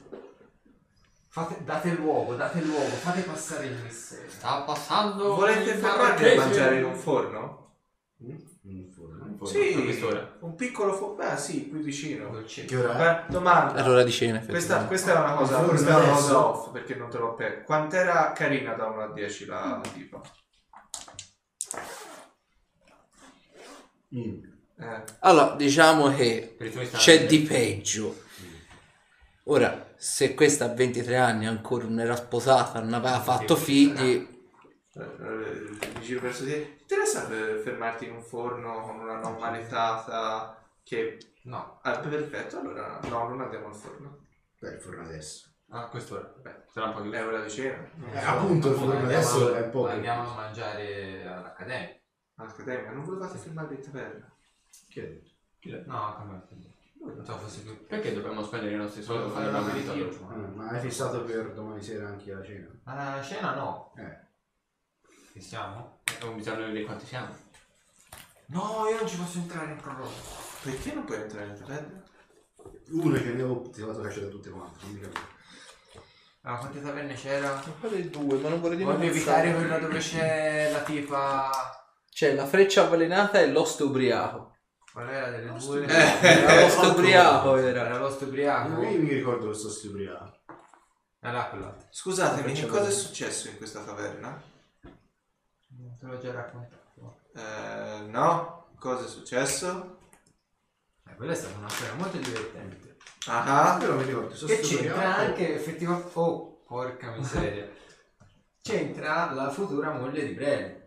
Fate, 1.27 1.65
date 1.65 1.91
luogo, 1.95 2.37
date 2.37 2.61
luogo, 2.61 2.85
fate 2.85 3.23
passare 3.23 3.67
il 3.67 3.83
messaggio. 3.83 4.31
Sta 4.31 4.63
passando. 4.63 5.35
Volete 5.35 5.75
fermarvi 5.75 6.29
a 6.29 6.35
mangiare 6.37 6.79
in 6.79 6.85
un 6.85 6.95
forno? 6.95 7.79
Mm? 8.23 8.37
Un 9.43 9.49
forno, 9.49 9.61
un 9.61 9.65
forno. 9.65 9.73
Sì, 9.73 9.75
a 9.75 9.83
quest'ora? 9.83 10.37
un 10.41 10.55
piccolo 10.55 10.93
forno. 10.93 11.15
Beh, 11.15 11.37
sì, 11.37 11.69
qui 11.69 11.81
vicino. 11.81 12.43
Che 12.45 12.77
ora 12.77 12.93
è? 12.95 12.97
Beh, 13.27 13.33
domanda. 13.33 13.75
È 13.83 13.87
l'ora 13.87 14.03
di 14.05 14.13
cena, 14.13 14.39
Questa, 14.39 14.53
effettivamente. 14.55 14.89
questa 14.89 15.11
era 15.11 15.21
una 15.21 15.35
cosa, 15.35 15.55
forno 15.57 15.69
questa 15.69 15.89
era 15.89 15.97
una 15.99 16.13
adesso? 16.13 16.23
cosa 16.27 16.47
off 16.47 16.71
perché 16.71 16.95
non 16.95 17.11
te 17.11 17.19
l'ho 17.19 17.31
aperto. 17.33 17.65
Quant'era 17.65 18.33
carina 18.33 18.75
da 18.75 18.87
1 18.87 19.03
a 19.03 19.13
10 19.13 19.45
la 19.47 19.81
tipa? 19.93 20.21
Mm. 24.15 24.43
Eh, 24.79 25.05
Allora, 25.21 25.55
diciamo 25.57 26.15
che 26.15 26.55
Per 26.59 26.67
i 26.67 26.71
tuoi 26.73 26.89
c'è 26.89 26.99
standard. 26.99 27.27
di 27.29 27.39
peggio. 27.41 28.21
Ora, 29.45 29.93
se 29.97 30.35
questa 30.35 30.67
a 30.67 30.69
23 30.75 31.17
anni 31.17 31.47
ancora 31.47 31.85
non 31.85 32.01
era 32.01 32.15
sposata, 32.17 32.81
non 32.81 32.93
aveva 32.95 33.21
fatto 33.21 33.57
figli, 33.57 34.32
mi 34.95 36.01
giro 36.01 36.21
verso 36.21 36.45
di 36.45 36.51
te. 36.51 36.77
Ti 36.77 36.95
interessa 36.95 37.27
per 37.27 37.61
fermarti 37.63 38.07
in 38.07 38.13
un 38.15 38.23
forno 38.23 38.81
con 38.83 39.01
una 39.01 39.19
non 39.19 39.39
maritata 39.39 40.57
che... 40.83 41.19
No, 41.45 41.81
Ah, 41.83 41.99
perfetto, 41.99 42.59
allora 42.59 43.01
no, 43.03 43.29
non 43.29 43.41
andiamo 43.41 43.67
al 43.69 43.75
forno. 43.75 44.19
Beh, 44.59 44.75
il 44.75 44.81
forno 44.81 45.03
adesso. 45.03 45.49
A 45.71 45.89
quest'ora. 45.89 46.33
Beh, 46.41 46.65
sarà 46.71 46.87
un 46.87 46.93
po' 46.95 47.01
più. 47.01 47.11
È 47.11 47.27
ora 47.27 47.41
di 47.43 47.51
cena. 47.51 47.83
Eh, 48.13 48.19
appunto, 48.19 48.69
il 48.69 48.75
forno 48.77 48.99
adesso 49.03 49.55
è 49.55 49.63
un 49.63 49.71
po'... 49.71 49.89
Andiamo 49.89 50.31
a 50.31 50.35
mangiare 50.35 51.27
all'accademia. 51.27 51.99
All'accademia, 52.37 52.91
non 52.93 53.05
volevate 53.05 53.39
fermarvi 53.39 53.75
in 53.77 53.83
taverna? 53.83 54.33
Chi 54.89 55.01
ha 55.01 55.03
detto? 55.03 55.91
No, 55.91 56.15
come 56.17 56.43
Non 57.15 57.25
so 57.25 57.39
fosse 57.39 57.63
più. 57.63 57.87
Perché 57.87 58.13
dobbiamo 58.15 58.43
spendere 58.43 58.75
i 58.75 58.77
nostri 58.77 59.03
soldi 59.03 59.25
per 59.25 59.33
fare 59.33 59.49
una 59.49 59.59
io- 59.59 59.65
merito? 59.65 60.27
Ah, 60.29 60.37
ma 60.55 60.69
hai 60.69 60.81
fissato 60.81 61.23
per 61.25 61.53
domani 61.55 61.83
sera 61.83 62.07
anche 62.09 62.33
la 62.33 62.43
cena? 62.43 62.69
Ma 62.85 63.17
la 63.17 63.23
cena 63.23 63.55
no. 63.55 63.93
Eh. 63.97 64.31
Ci 65.33 65.41
siamo? 65.41 66.01
Abbiamo 66.15 66.35
bisogno 66.35 66.71
di 66.71 66.85
quanti 66.85 67.07
siamo. 67.07 67.35
No, 68.47 68.87
io 68.91 68.99
non 68.99 69.09
ci 69.09 69.17
posso 69.17 69.39
entrare 69.39 69.71
in 69.73 69.77
proroga. 69.81 70.11
Perché 70.63 70.93
non 70.93 71.05
puoi 71.05 71.21
entrare 71.23 71.47
in 71.47 71.59
taverna? 71.59 72.03
Uno 72.91 73.17
che 73.17 73.33
ne 73.33 73.43
ho 73.43 73.61
tirato 73.71 74.01
caccia 74.01 74.21
da 74.21 74.27
tutte 74.29 74.51
quante. 74.51 74.79
non 74.85 74.93
mi 74.93 75.01
capisco. 75.01 75.27
Ah, 76.43 76.59
quante 76.59 76.83
taverne 76.83 77.15
c'era? 77.15 77.63
Quale 77.81 78.11
due, 78.11 78.39
ma 78.39 78.49
non 78.49 78.61
vorrei 78.61 78.77
dire 78.77 78.91
Voglio 78.91 79.05
una 79.05 79.11
evitare 79.11 79.55
quella 79.55 79.79
dove 79.79 79.99
c'è 79.99 80.71
la 80.73 80.83
tipa. 80.83 81.51
C'è 82.11 82.35
la 82.35 82.47
freccia 82.47 82.83
avvelenata 82.83 83.41
e 83.41 83.51
l'oste 83.51 83.85
ubriaco. 83.85 84.57
Qual 84.93 85.09
era 85.09 85.31
delle 85.31 85.53
due? 85.59 85.87
Era 85.87 86.61
l'oste 86.61 86.87
ubriaco, 86.87 87.57
Era 87.57 87.85
era. 87.87 87.99
l'oste 87.99 88.25
ubriaco? 88.25 88.83
Io 88.83 89.01
mi 89.01 89.09
ricordo 89.09 89.49
che 89.49 89.55
sto 89.55 89.71
stubriaco. 89.71 90.41
Era 91.21 91.45
quella. 91.47 91.75
Scusatemi, 91.89 92.53
che 92.53 92.67
cosa 92.67 92.81
è 92.81 92.83
vedere. 92.83 93.01
successo 93.01 93.49
in 93.49 93.57
questa 93.57 93.83
taverna? 93.83 94.51
Te 96.03 96.09
l'ho 96.09 96.19
già 96.19 96.33
raccontato. 96.33 97.21
Eh, 97.33 98.07
no? 98.09 98.71
Cosa 98.77 99.05
è 99.05 99.09
successo? 99.09 99.99
Eh, 101.07 101.15
quella 101.15 101.31
è 101.31 101.35
stata 101.37 101.59
una 101.59 101.69
storia 101.69 101.95
molto 101.95 102.17
divertente. 102.17 102.97
Ah, 103.29 103.77
Però 103.79 103.95
mi 103.95 104.03
ricordo, 104.03 104.35
Che 104.47 104.59
c'entra 104.59 105.15
anche 105.15 105.55
effettivamente. 105.55 106.11
Oh, 106.15 106.65
porca 106.67 107.13
miseria. 107.15 107.71
c'entra 108.63 109.31
la 109.31 109.49
futura 109.51 109.93
moglie 109.93 110.27
di 110.27 110.33
Brelli. 110.35 110.81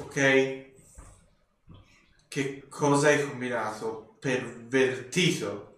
ok. 0.00 0.64
Che 2.28 2.66
cosa 2.68 3.08
hai 3.08 3.26
combinato? 3.26 4.18
Pervertito. 4.20 5.75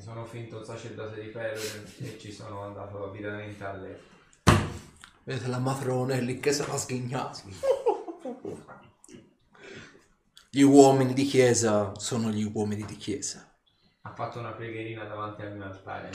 Mi 0.00 0.06
sono 0.06 0.24
finto 0.24 0.56
un 0.56 0.64
sacerdote 0.64 1.20
di 1.20 1.28
pelo 1.28 1.60
e 1.98 2.18
ci 2.18 2.32
sono 2.32 2.62
andato 2.62 3.04
rapidamente 3.04 3.62
a 3.62 3.74
letto. 3.74 4.08
Vedete 5.24 5.46
la 5.46 5.58
matrona 5.58 6.14
è 6.14 6.22
lì 6.22 6.40
che 6.40 6.54
se 6.54 6.66
la 6.66 6.78
sghignata. 6.78 7.42
Gli 10.48 10.62
uomini 10.62 11.12
di 11.12 11.26
chiesa 11.26 11.92
sono 11.98 12.30
gli 12.30 12.50
uomini 12.50 12.86
di 12.86 12.96
chiesa. 12.96 13.46
Ha 14.00 14.14
fatto 14.14 14.38
una 14.38 14.52
pregherina 14.52 15.04
davanti 15.04 15.42
al 15.42 15.54
mio 15.54 15.64
altare. 15.64 16.10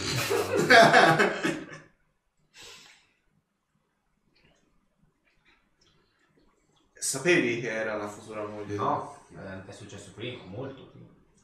Sapevi 6.98 7.62
che 7.62 7.70
era 7.70 7.98
la 7.98 8.08
futura 8.08 8.48
moglie? 8.48 8.74
no, 8.78 9.16
eh, 9.30 9.64
è 9.64 9.72
successo 9.72 10.12
prima, 10.16 10.44
molto. 10.46 10.92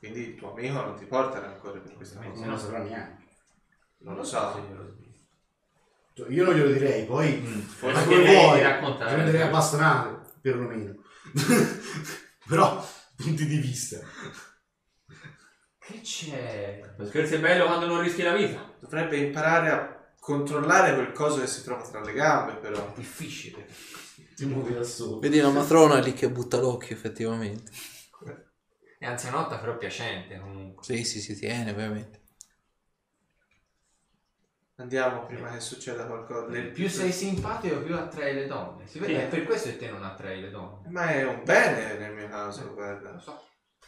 Quindi 0.02 0.30
il 0.30 0.36
tuo 0.36 0.52
amico 0.54 0.82
non 0.82 0.96
ti 0.96 1.06
porta 1.06 1.40
rancore 1.40 1.78
per 1.80 1.94
questa 1.94 2.18
Ovviamente. 2.18 2.40
cosa? 2.48 2.50
Non 2.50 2.60
lo 2.60 2.60
saprà 2.60 2.84
neanche. 2.84 3.24
Non 4.00 4.16
lo 4.16 4.24
so. 4.24 4.68
Cioè, 6.16 6.30
Io 6.32 6.44
non 6.44 6.56
glielo 6.56 6.72
direi, 6.72 7.06
poi... 7.06 7.40
Forse 7.40 7.94
Ma 7.94 8.08
che 8.08 8.16
come 8.16 8.34
vuoi, 8.36 8.58
ti 8.58 8.64
raccontare. 8.64 9.14
prenderei 9.14 9.42
a 9.44 9.50
bastonate, 9.50 10.32
perlomeno. 10.42 10.96
Però, 12.50 12.84
punti 13.16 13.46
di 13.46 13.58
vista. 13.58 14.00
Che 15.78 16.02
c'è? 16.02 16.82
Lo 16.98 17.06
scherzo 17.06 17.36
è 17.36 17.40
bello 17.40 17.66
quando 17.66 17.86
non 17.86 18.02
rischi 18.02 18.24
la 18.24 18.34
vita. 18.34 18.74
Dovrebbe 18.80 19.18
imparare 19.18 19.70
a 19.70 20.14
controllare 20.20 20.96
quel 20.96 21.12
coso 21.12 21.42
che 21.42 21.48
si 21.48 21.64
trova 21.64 21.88
tra 21.88 22.02
le 22.02 22.14
gambe, 22.14 22.54
però. 22.54 22.92
Difficile. 22.96 23.68
Ti 24.36 24.46
muovi 24.46 24.74
da 24.74 24.84
solo. 24.84 25.20
Vedi 25.20 25.40
la 25.40 25.50
matrona 25.52 26.00
lì 26.00 26.14
che 26.14 26.28
butta 26.32 26.58
l'occhio 26.60 26.96
effettivamente. 26.96 27.72
È 29.02 29.08
anzianotta 29.08 29.58
però 29.58 29.78
piacente 29.78 30.38
comunque. 30.40 30.84
Sì, 30.84 31.04
sì, 31.04 31.22
si 31.22 31.36
tiene 31.36 31.72
ovviamente. 31.72 32.20
Andiamo 34.76 35.26
prima 35.26 35.50
che 35.50 35.60
succeda 35.60 36.06
qualcosa. 36.06 36.46
Le- 36.52 36.66
Più 36.70 36.88
sei 36.88 37.12
simpatico 37.12 37.80
più 37.82 37.96
attrai 37.96 38.36
le 38.36 38.46
donne. 38.46 38.86
Si 38.86 39.00
vede, 39.00 39.14
Sì. 39.16 39.20
è 39.22 39.28
per 39.28 39.44
questo 39.46 39.70
che 39.70 39.78
te 39.78 39.90
non 39.90 40.04
attrai 40.04 40.40
le 40.40 40.52
donne. 40.52 40.88
Ma 40.90 41.10
è 41.10 41.24
un 41.26 41.42
bene 41.44 41.98
nel 41.98 42.14
mio 42.14 42.30
caso, 42.30 42.72
guarda. 42.76 43.10
Lo 43.14 43.20
so. 43.20 43.44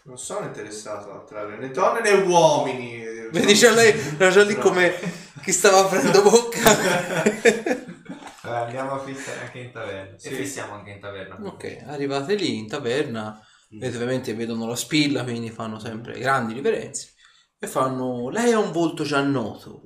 Non 0.06 0.18
sono 0.18 0.48
interessato 0.48 1.12
a 1.12 1.18
attrarre 1.18 1.58
né 1.58 1.70
donne 1.70 2.02
né 2.02 2.14
uomini. 2.24 3.04
Vedi, 3.32 3.54
c'è 3.54 3.72
lei, 3.72 3.94
era 4.18 4.32
già 4.32 4.44
lì 4.44 4.56
come 4.56 4.96
chi 5.44 5.52
stava 5.52 5.82
aprendo 5.86 6.24
bocca. 6.24 7.24
Eh, 7.24 8.50
andiamo 8.50 8.94
a 8.94 9.00
fissare 9.00 9.42
anche 9.46 9.60
in 9.60 9.72
taverna. 9.72 10.18
Sì. 10.18 10.30
E 10.30 10.32
fissiamo 10.34 10.74
anche 10.74 10.90
in 10.90 11.00
taverna. 11.00 11.36
ok, 11.40 11.84
arrivate 11.86 12.34
lì 12.34 12.58
in 12.58 12.68
taverna, 12.68 13.40
vedete, 13.74 13.96
ovviamente 13.96 14.34
vedono 14.34 14.68
la 14.68 14.76
spilla, 14.76 15.24
quindi 15.24 15.50
fanno 15.50 15.80
sempre 15.80 16.20
grandi 16.20 16.54
riverenze. 16.54 17.14
E 17.60 17.68
fanno, 17.68 18.30
lei 18.30 18.52
ha 18.52 18.60
un 18.60 18.72
volto 18.72 19.04
già 19.04 19.22
noto. 19.22 19.84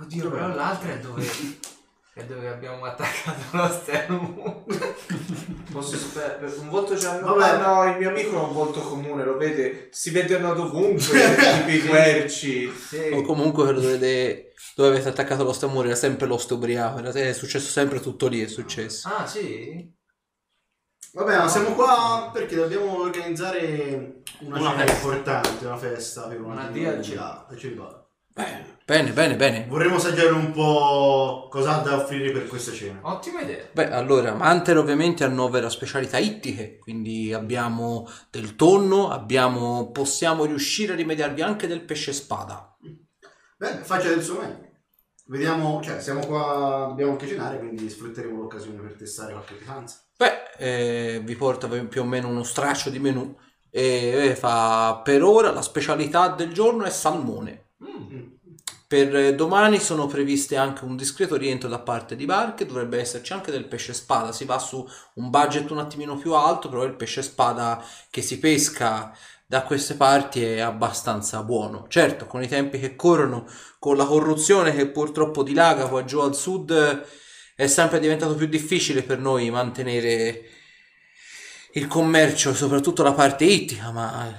Oddio, 0.00 0.30
però 0.30 0.48
l'altra 0.48 0.92
è 0.92 0.98
dove... 0.98 1.24
è 2.14 2.24
dove 2.24 2.48
abbiamo 2.48 2.84
attaccato 2.84 3.56
lo 3.56 3.68
stemmo. 3.68 4.64
Posso 5.72 5.96
per 6.12 6.54
un 6.58 6.68
volto 6.68 6.94
già 6.94 7.18
no, 7.20 7.34
Vabbè. 7.34 7.60
no, 7.60 7.90
il 7.90 7.98
mio 7.98 8.10
amico 8.10 8.38
ha 8.38 8.46
un 8.46 8.52
volto 8.52 8.80
comune, 8.80 9.24
lo 9.24 9.36
vede, 9.36 9.88
si 9.90 10.10
vedono 10.10 10.54
dovunque, 10.54 11.34
tipo 11.36 11.70
i 11.70 11.80
querci. 11.86 12.66
O 12.66 12.72
sì. 12.76 13.22
comunque 13.22 13.64
quello 13.64 13.80
dove, 13.80 14.52
dove 14.76 14.88
avete 14.88 15.08
attaccato 15.08 15.42
lo 15.44 15.52
stamore 15.52 15.88
era 15.88 15.96
sempre 15.96 16.26
l'oste 16.26 16.54
ubriaco, 16.54 16.98
era- 16.98 17.10
è 17.12 17.32
successo 17.32 17.68
sempre 17.70 18.00
tutto 18.00 18.28
lì, 18.28 18.42
è 18.42 18.48
successo. 18.48 19.08
Ah, 19.08 19.26
sì? 19.26 19.92
Vabbè, 21.14 21.36
ma 21.38 21.48
siamo 21.48 21.74
qua 21.74 22.30
perché 22.32 22.56
dobbiamo 22.56 22.98
organizzare 23.00 24.22
una, 24.40 24.58
Una 24.58 24.70
cena 24.70 24.84
festa. 24.84 24.94
importante, 24.96 25.66
una 25.66 25.76
festa 25.76 26.22
per 26.26 26.40
una, 26.40 26.52
Una 26.54 26.66
di- 26.70 26.80
DLC. 26.80 27.20
e 27.52 27.56
ci 27.56 27.74
va. 27.74 28.02
Bene, 28.36 28.78
bene, 28.84 29.12
bene, 29.12 29.36
bene. 29.36 29.66
Vorremmo 29.68 29.94
assaggiare 29.94 30.30
un 30.30 30.50
po' 30.50 31.46
cosa 31.48 31.78
ha 31.78 31.82
da 31.82 31.98
offrire 32.02 32.32
per 32.32 32.48
questa 32.48 32.72
cena. 32.72 32.98
Ottima 33.02 33.42
idea. 33.42 33.64
Beh, 33.70 33.92
allora, 33.92 34.34
Manter 34.34 34.76
ovviamente 34.76 35.22
annovera 35.22 35.68
specialità 35.70 36.18
ittiche, 36.18 36.78
quindi 36.78 37.32
abbiamo 37.32 38.08
del 38.30 38.56
tonno, 38.56 39.08
abbiamo, 39.10 39.92
possiamo 39.92 40.46
riuscire 40.46 40.94
a 40.94 40.96
rimediarvi 40.96 41.42
anche 41.42 41.68
del 41.68 41.82
pesce 41.84 42.12
spada. 42.12 42.76
Bene, 43.56 43.84
faccia 43.84 44.08
del 44.08 44.20
suo 44.22 44.40
meglio. 44.40 44.63
Vediamo, 45.26 45.80
cioè, 45.82 46.00
siamo 46.00 46.26
qua, 46.26 46.86
dobbiamo 46.88 47.12
anche 47.12 47.26
cenare, 47.26 47.58
quindi 47.58 47.88
sfrutteremo 47.88 48.42
l'occasione 48.42 48.80
per 48.80 48.92
testare 48.92 49.32
qualche 49.32 49.54
pietanza. 49.54 50.00
Beh, 50.16 50.42
eh, 50.58 51.20
vi 51.24 51.34
porta 51.34 51.66
più 51.66 52.02
o 52.02 52.04
meno 52.04 52.28
uno 52.28 52.42
straccio 52.42 52.90
di 52.90 52.98
menù 52.98 53.34
e 53.70 54.28
eh, 54.28 54.36
fa 54.36 55.00
per 55.02 55.22
ora 55.22 55.50
la 55.50 55.62
specialità 55.62 56.28
del 56.28 56.52
giorno 56.52 56.84
è 56.84 56.90
salmone. 56.90 57.62
Per 58.86 59.16
eh, 59.16 59.34
domani 59.34 59.80
sono 59.80 60.06
previste 60.06 60.56
anche 60.56 60.84
un 60.84 60.94
discreto 60.94 61.36
rientro 61.36 61.68
da 61.68 61.80
parte 61.80 62.14
di 62.14 62.26
barche, 62.26 62.66
dovrebbe 62.66 63.00
esserci 63.00 63.32
anche 63.32 63.50
del 63.50 63.66
pesce 63.66 63.94
spada, 63.94 64.30
si 64.30 64.44
va 64.44 64.58
su 64.58 64.86
un 65.14 65.30
budget 65.30 65.70
un 65.70 65.78
attimino 65.78 66.16
più 66.16 66.34
alto, 66.34 66.68
però 66.68 66.84
il 66.84 66.94
pesce 66.94 67.22
spada 67.22 67.82
che 68.10 68.22
si 68.22 68.38
pesca 68.38 69.16
da 69.46 69.62
queste 69.62 69.94
parti 69.94 70.42
è 70.42 70.60
abbastanza 70.60 71.42
buono. 71.42 71.86
Certo, 71.88 72.26
con 72.26 72.42
i 72.42 72.48
tempi 72.48 72.78
che 72.78 72.96
corrono, 72.96 73.46
con 73.78 73.96
la 73.96 74.04
corruzione 74.04 74.74
che 74.74 74.88
purtroppo 74.88 75.42
dilaga 75.42 75.86
qua 75.88 76.04
giù 76.04 76.20
al 76.20 76.34
sud, 76.34 76.70
eh, 76.70 77.06
è 77.54 77.66
sempre 77.66 78.00
diventato 78.00 78.34
più 78.34 78.46
difficile 78.46 79.02
per 79.02 79.18
noi 79.18 79.50
mantenere 79.50 80.42
il 81.72 81.86
commercio 81.86 82.54
soprattutto 82.54 83.02
la 83.02 83.12
parte 83.12 83.44
ittica, 83.44 83.90
ma 83.90 84.32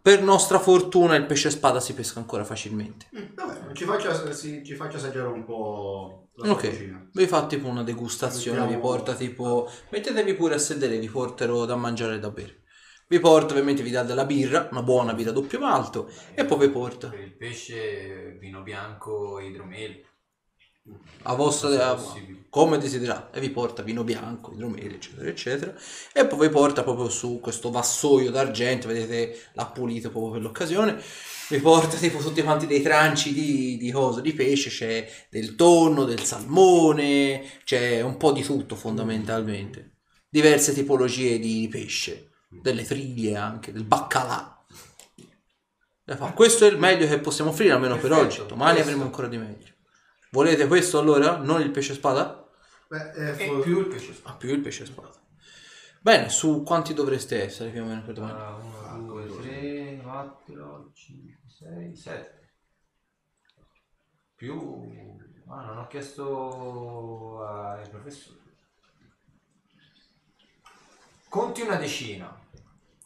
per 0.00 0.22
nostra 0.22 0.58
fortuna 0.58 1.14
il 1.16 1.26
pesce 1.26 1.50
spada 1.50 1.80
si 1.80 1.94
pesca 1.94 2.18
ancora 2.18 2.44
facilmente. 2.44 3.06
Mm, 3.16 3.34
vabbè, 3.34 3.72
ci 3.74 3.84
faccia, 3.84 4.32
si- 4.32 4.62
ci 4.64 4.74
faccia 4.74 4.96
assaggiare 4.96 5.28
un 5.28 5.44
po' 5.44 6.28
la 6.36 6.50
Ok, 6.50 6.70
cucina. 6.70 7.08
vi 7.12 7.26
fa 7.26 7.46
tipo 7.46 7.66
una 7.68 7.82
degustazione, 7.82 8.58
vi 8.60 8.64
Mettiamo- 8.74 8.82
porta 8.88 9.14
tipo... 9.14 9.70
Mettetevi 9.90 10.34
pure 10.34 10.54
a 10.54 10.58
sedere, 10.58 10.98
vi 10.98 11.08
porterò 11.08 11.64
da 11.66 11.76
mangiare 11.76 12.14
e 12.14 12.18
da 12.20 12.30
bere. 12.30 12.62
Vi 13.10 13.20
porta, 13.20 13.52
ovviamente 13.52 13.82
vi 13.82 13.90
dà 13.90 14.02
della 14.02 14.26
birra, 14.26 14.68
una 14.70 14.82
buona 14.82 15.14
birra 15.14 15.30
doppio 15.32 15.58
malto, 15.58 16.10
e 16.34 16.44
poi 16.44 16.66
vi 16.66 16.68
porta. 16.68 17.08
Per 17.08 17.20
il 17.20 17.36
pesce, 17.36 18.36
vino 18.38 18.60
bianco, 18.62 19.40
idromele. 19.40 20.04
a 21.22 21.34
vostra 21.34 21.90
a- 21.90 22.02
come 22.50 22.78
desiderate. 22.78 23.38
E 23.38 23.40
vi 23.40 23.50
porta 23.50 23.82
vino 23.82 24.04
bianco, 24.04 24.52
idromele 24.52 24.96
eccetera 24.96 25.28
eccetera. 25.28 25.74
E 26.12 26.26
poi 26.26 26.48
vi 26.48 26.52
porta 26.52 26.82
proprio 26.82 27.08
su 27.08 27.40
questo 27.40 27.70
vassoio 27.70 28.30
d'argento 28.30 28.88
vedete 28.88 29.38
l'ha 29.54 29.66
pulito 29.66 30.10
proprio 30.10 30.32
per 30.32 30.42
l'occasione. 30.42 31.00
Vi 31.48 31.60
porta 31.60 31.96
tipo 31.96 32.18
tutti 32.18 32.42
quanti 32.42 32.66
dei 32.66 32.82
tranci 32.82 33.32
di, 33.32 33.76
di 33.78 33.90
cose 33.90 34.20
di 34.20 34.32
pesce 34.34 34.68
c'è 34.70 35.10
del 35.30 35.54
tonno, 35.54 36.04
del 36.04 36.22
salmone 36.24 37.42
c'è 37.64 38.00
un 38.02 38.16
po' 38.16 38.32
di 38.32 38.42
tutto 38.42 38.76
fondamentalmente. 38.76 39.96
Diverse 40.28 40.74
tipologie 40.74 41.38
di 41.38 41.68
pesce 41.70 42.27
delle 42.48 42.84
triglie 42.84 43.36
anche, 43.36 43.72
del 43.72 43.84
baccalà 43.84 44.64
fa, 46.04 46.32
questo 46.32 46.64
è 46.64 46.68
il 46.70 46.78
meglio 46.78 47.06
che 47.06 47.18
possiamo 47.20 47.50
offrire 47.50 47.72
almeno 47.72 47.98
per 47.98 48.10
Perfetto, 48.10 48.26
oggi 48.42 48.46
domani 48.48 48.72
questo. 48.72 48.88
avremo 48.88 49.04
ancora 49.04 49.28
di 49.28 49.36
meglio 49.36 49.72
Volete 50.30 50.66
questo 50.66 50.98
allora? 50.98 51.36
Non 51.38 51.60
il 51.62 51.70
pesce 51.70 51.94
spada? 51.94 52.46
Beh, 52.88 53.12
eh, 53.12 53.44
E 53.44 53.46
fo- 53.46 53.60
più 53.60 53.80
il 53.80 53.86
pesce 53.86 54.12
spada. 54.12 54.34
Ah, 54.34 54.36
più 54.36 54.50
il 54.50 54.60
pesce 54.60 54.84
spada. 54.84 55.10
Bene, 56.00 56.28
su 56.28 56.62
quanti 56.62 56.92
dovreste 56.92 57.42
essere 57.42 57.70
più 57.70 57.82
o 57.82 57.86
meno 57.86 58.02
per 58.02 58.14
domani? 58.14 58.38
1, 58.94 59.06
2, 59.06 59.36
3, 59.40 60.00
4, 60.02 60.90
5, 60.94 61.38
6, 61.46 61.96
7. 61.96 62.52
Più... 64.34 64.86
Ah, 65.48 65.64
non 65.64 65.78
ho 65.78 65.86
chiesto 65.86 67.42
ai 67.42 67.88
professori. 67.88 68.37
Conti 71.28 71.60
una 71.60 71.76
decina. 71.76 72.36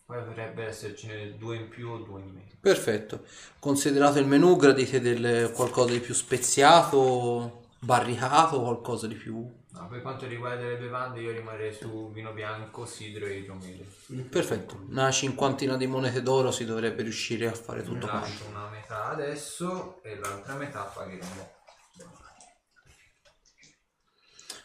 Poi 0.04 0.24
dovrebbe 0.24 0.66
essercene 0.66 1.36
due 1.36 1.56
in 1.56 1.68
più 1.68 1.90
o 1.90 1.98
due 1.98 2.20
in 2.20 2.26
meno. 2.26 2.50
Perfetto. 2.60 3.24
Considerato 3.58 4.18
il 4.18 4.26
menù, 4.26 4.56
gradite 4.56 5.00
del 5.00 5.50
qualcosa 5.52 5.92
di 5.92 6.00
più 6.00 6.14
speziato, 6.14 7.68
barricato, 7.80 8.60
qualcosa 8.60 9.06
di 9.06 9.14
più... 9.14 9.60
No, 9.72 9.88
per 9.88 10.02
quanto 10.02 10.26
riguarda 10.26 10.66
le 10.66 10.76
bevande 10.76 11.20
io 11.20 11.32
rimarrei 11.32 11.72
su 11.72 12.10
vino 12.12 12.32
bianco, 12.32 12.84
sidro 12.84 13.24
e 13.24 13.38
idromele. 13.38 13.86
Perfetto. 14.28 14.84
Una 14.88 15.10
cinquantina 15.10 15.78
di 15.78 15.86
monete 15.86 16.22
d'oro 16.22 16.50
si 16.50 16.66
dovrebbe 16.66 17.02
riuscire 17.02 17.48
a 17.48 17.54
fare 17.54 17.82
tutto 17.82 18.06
quanto. 18.06 18.28
lascio 18.28 18.44
una 18.50 18.68
metà 18.68 19.06
adesso 19.06 20.02
e 20.02 20.16
l'altra 20.16 20.54
metà 20.56 20.82
pagheremo. 20.82 21.50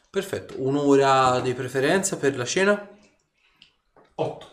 Perfetto. 0.09 0.55
Un'ora 0.57 1.39
di 1.39 1.53
preferenza 1.53 2.17
per 2.17 2.35
la 2.35 2.45
cena? 2.45 2.95
8. 4.19 4.51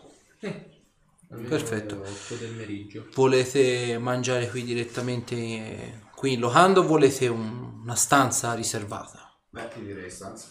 Perfetto. 1.49 1.95
8 2.01 2.35
del 2.35 2.53
meriggio. 2.53 3.07
Volete 3.13 3.97
mangiare 3.97 4.47
qui 4.49 4.63
direttamente 4.63 6.03
qui 6.15 6.33
in 6.33 6.39
locanda 6.39 6.79
o 6.79 6.83
volete 6.83 7.27
un- 7.27 7.79
una 7.81 7.95
stanza 7.95 8.53
riservata? 8.53 9.35
Beh, 9.49 9.67
ti 9.69 9.81
direi 9.83 10.09
stanza. 10.09 10.47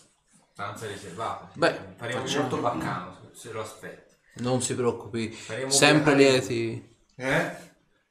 Stanza 0.52 0.86
riservata. 0.86 1.50
Beh, 1.54 1.78
faremo 1.96 2.20
facciamo. 2.20 2.40
molto 2.48 2.60
baccano 2.60 3.16
se- 3.32 3.38
se 3.48 3.52
lo 3.52 3.62
aspetti. 3.62 4.14
Non 4.36 4.60
si 4.62 4.74
preoccupi, 4.74 5.30
Faremo 5.30 5.70
sempre 5.70 6.14
lieti. 6.16 6.96
Eh? 7.14 7.56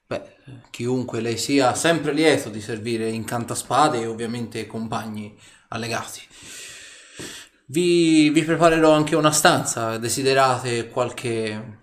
Beh, 0.07 0.35
chiunque 0.69 1.19
lei 1.19 1.37
sia, 1.37 1.75
sempre 1.75 2.13
lieto 2.13 2.49
di 2.49 2.61
servire 2.61 3.09
incantaspade 3.09 3.99
e 4.01 4.07
ovviamente 4.07 4.65
compagni 4.67 5.37
allegati. 5.69 6.21
Vi, 7.65 8.29
vi 8.29 8.43
preparerò 8.43 8.91
anche 8.91 9.15
una 9.15 9.31
stanza, 9.31 9.97
desiderate 9.97 10.89
qualche 10.89 11.81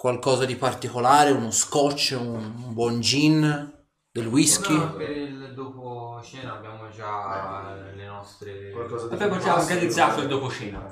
qualcosa 0.00 0.46
di 0.46 0.56
particolare, 0.56 1.30
uno 1.30 1.50
scotch, 1.50 2.16
un, 2.18 2.26
un 2.28 2.72
buon 2.72 3.00
gin, 3.00 3.70
del 4.10 4.26
whisky? 4.26 4.76
No, 4.78 4.96
per 4.96 5.10
il 5.10 5.52
dopo 5.54 6.20
cena 6.24 6.56
abbiamo 6.56 6.88
già 6.90 7.74
le 7.94 8.06
nostre... 8.06 8.70
Qualcosa 8.72 9.08
di 9.08 9.14
Abbiamo 9.14 9.38
già 9.38 9.58
organizzato 9.60 10.22
il 10.22 10.28
dopo 10.28 10.50
cena. 10.50 10.88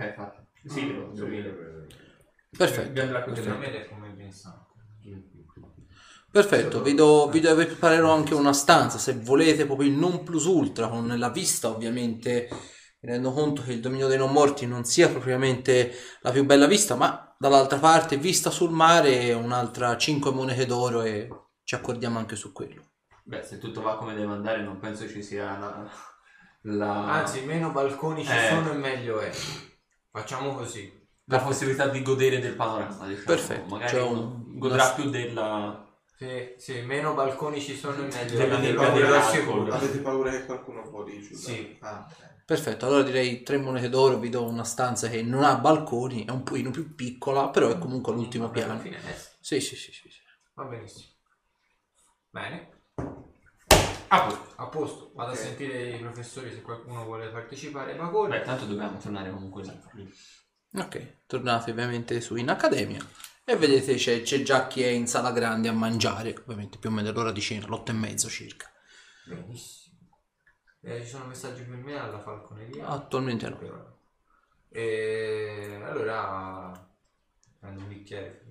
Eh, 0.00 0.06
infatti. 0.06 0.42
Sì. 0.66 0.92
Perfetto. 2.56 3.00
È 3.00 3.88
come 3.88 4.08
ben 4.10 4.32
santo. 4.32 4.72
Perfetto, 6.30 6.82
vi, 6.82 6.94
do, 6.94 7.28
vi 7.28 7.38
do- 7.38 7.54
vi 7.54 7.64
preparerò 7.64 8.12
anche 8.12 8.34
una 8.34 8.52
stanza 8.52 8.98
se 8.98 9.14
volete 9.14 9.66
proprio 9.66 9.88
il 9.88 9.94
non 9.94 10.24
plus 10.24 10.46
ultra 10.46 10.88
con 10.88 11.06
la 11.16 11.30
vista 11.30 11.68
ovviamente 11.68 12.48
mi 13.04 13.10
rendo 13.10 13.32
conto 13.32 13.62
che 13.62 13.72
il 13.72 13.80
dominio 13.80 14.08
dei 14.08 14.16
non 14.16 14.32
morti 14.32 14.66
non 14.66 14.84
sia 14.84 15.10
propriamente 15.10 15.92
la 16.22 16.30
più 16.30 16.44
bella 16.46 16.66
vista 16.66 16.94
ma 16.94 17.34
dall'altra 17.38 17.78
parte 17.78 18.16
vista 18.16 18.50
sul 18.50 18.70
mare 18.70 19.32
un'altra 19.34 19.96
5 19.98 20.30
monete 20.32 20.64
d'oro 20.64 21.02
e 21.02 21.28
ci 21.64 21.74
accordiamo 21.74 22.18
anche 22.18 22.34
su 22.34 22.50
quello 22.52 22.82
Beh, 23.24 23.42
se 23.42 23.58
tutto 23.58 23.80
va 23.82 23.96
come 23.96 24.14
deve 24.14 24.32
andare, 24.32 24.62
non 24.62 24.78
penso 24.78 25.08
ci 25.08 25.22
sia 25.22 25.56
la. 25.58 25.90
la- 26.62 27.12
Anzi, 27.12 27.40
meno 27.40 27.70
balconi 27.70 28.22
ci 28.22 28.30
Eh. 28.30 28.48
sono 28.50 28.70
e 28.72 28.74
meglio 28.76 29.18
è. 29.20 29.30
Facciamo 30.10 30.54
così. 30.54 30.92
la 31.28 31.38
possibilità 31.38 31.88
di 31.88 32.02
godere 32.02 32.38
del 32.38 32.52
panorama. 32.54 33.06
Diciamo. 33.06 33.24
Perfetto, 33.24 33.76
Magari 33.76 33.96
un- 33.96 34.58
godrà 34.58 34.84
una- 34.84 34.92
più 34.92 35.08
della. 35.08 35.88
Sì, 36.18 36.52
sì, 36.58 36.80
meno 36.82 37.14
balconi 37.14 37.62
ci 37.62 37.74
sono 37.74 37.96
e 38.04 38.10
meglio 38.14 39.14
assicuro. 39.16 39.62
alcol. 39.62 39.70
Avete 39.72 39.98
paura 40.00 40.30
che 40.30 40.44
qualcuno 40.44 40.82
può 40.90 41.02
giù? 41.04 41.34
Sì. 41.34 41.78
Ah, 41.80 42.06
ok. 42.06 42.33
Perfetto. 42.44 42.86
Allora 42.86 43.02
direi 43.02 43.42
tre 43.42 43.58
monete 43.58 43.88
d'oro, 43.88 44.18
vi 44.18 44.28
do 44.28 44.44
una 44.44 44.64
stanza 44.64 45.08
che 45.08 45.22
non 45.22 45.44
ha 45.44 45.56
balconi, 45.56 46.24
è 46.24 46.30
un 46.30 46.42
pochino 46.42 46.70
più 46.70 46.94
piccola, 46.94 47.48
però 47.48 47.68
è 47.68 47.78
comunque 47.78 48.12
all'ultimo 48.12 48.44
alla 48.44 48.52
piano. 48.52 48.82
Sì, 49.40 49.60
sì, 49.60 49.76
sì, 49.76 49.92
sì. 49.92 50.08
sì. 50.08 50.20
Va 50.54 50.64
benissimo. 50.64 51.12
Bene. 52.30 52.82
Ah, 54.08 54.26
poi. 54.26 54.36
A 54.56 54.66
posto. 54.66 55.12
Vado 55.14 55.32
a 55.32 55.34
sentire 55.34 55.90
i 55.90 55.98
professori 55.98 56.50
se 56.52 56.62
qualcuno 56.62 57.04
vuole 57.04 57.28
partecipare 57.28 57.92
ai 57.92 57.98
vagoni. 57.98 58.30
Beh, 58.30 58.42
tanto 58.42 58.66
dobbiamo 58.66 58.98
tornare 58.98 59.30
comunque 59.30 59.62
lì. 59.62 60.12
Ok, 60.76 61.26
tornate 61.26 61.70
ovviamente 61.70 62.20
su 62.20 62.34
in 62.36 62.48
accademia 62.48 63.04
e 63.44 63.56
vedete 63.56 63.94
c'è, 63.94 64.22
c'è 64.22 64.42
già 64.42 64.66
chi 64.66 64.82
è 64.82 64.88
in 64.88 65.06
sala 65.06 65.30
grande 65.30 65.68
a 65.68 65.72
mangiare, 65.72 66.34
ovviamente 66.36 66.78
più 66.78 66.90
o 66.90 66.92
meno 66.92 67.12
l'ora 67.12 67.30
di 67.30 67.40
cena, 67.40 67.66
l'otto 67.66 67.90
e 67.90 67.94
mezzo 67.94 68.28
circa. 68.28 68.72
Benissimo. 69.24 69.83
Eh, 70.86 71.02
ci 71.02 71.08
sono 71.08 71.24
messaggi 71.24 71.62
per 71.62 71.76
me 71.76 71.98
alla 71.98 72.18
falconeria? 72.18 72.86
Attualmente 72.86 73.48
no. 73.48 73.58
E 74.68 75.80
allora 75.82 76.72
prendo 77.58 77.80
un 77.80 77.88
bicchiere. 77.88 78.42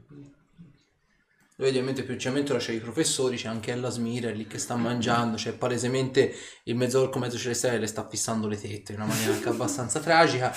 Vedi, 1.55 1.77
ovviamente 1.77 2.01
più 2.03 2.15
c'è 2.15 2.31
mentre 2.31 2.57
c'è 2.57 2.71
i 2.71 2.79
professori, 2.79 3.37
c'è 3.37 3.47
anche 3.47 3.71
Ella 3.71 3.89
Smira 3.89 4.31
lì 4.31 4.47
che 4.47 4.57
sta 4.57 4.75
mangiando, 4.75 5.37
c'è 5.37 5.53
palesemente 5.53 6.33
il 6.63 6.75
mezzorco 6.75 7.19
mezzo 7.19 7.37
celestiale 7.37 7.77
le 7.77 7.85
sta 7.85 8.09
fissando 8.09 8.47
le 8.47 8.59
tette 8.59 8.93
in 8.93 9.01
una 9.01 9.07
maniera 9.07 9.33
anche 9.33 9.49
abbastanza 9.49 9.99
tragica. 9.99 10.51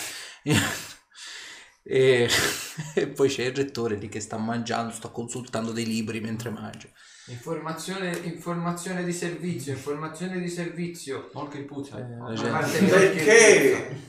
E, 1.88 2.28
e 2.94 3.06
poi 3.08 3.28
c'è 3.28 3.44
il 3.44 3.54
rettore 3.54 3.96
lì 3.96 4.08
che 4.08 4.20
sta 4.20 4.38
mangiando, 4.38 4.92
sta 4.92 5.08
consultando 5.10 5.72
dei 5.72 5.84
libri 5.84 6.20
mentre 6.20 6.48
mangia. 6.50 6.88
Informazione, 7.28 8.16
informazione 8.18 9.02
di 9.02 9.12
servizio, 9.12 9.72
informazione 9.72 10.38
di 10.38 10.48
servizio. 10.48 11.30
Molto 11.32 11.56
il 11.56 11.64
puzza. 11.64 11.98
Eh, 11.98 12.16
la 12.16 12.26
A 12.26 12.34
gente, 12.34 12.50
parte 12.50 12.78
Perché? 12.84 14.00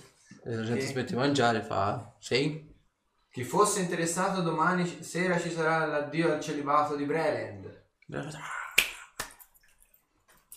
la 0.44 0.64
gente 0.64 0.82
Sì. 0.82 0.88
smette 0.88 1.12
di 1.14 1.16
mangiare, 1.18 1.64
fa... 1.64 2.16
Sì? 2.20 2.74
Chi 3.32 3.44
fosse 3.44 3.82
interessato 3.82 4.42
domani 4.42 5.04
sera 5.04 5.40
ci 5.40 5.52
sarà 5.52 5.86
l'addio 5.86 6.32
al 6.34 6.40
celibato 6.42 6.96
di 6.96 7.06
Breland. 7.06 7.86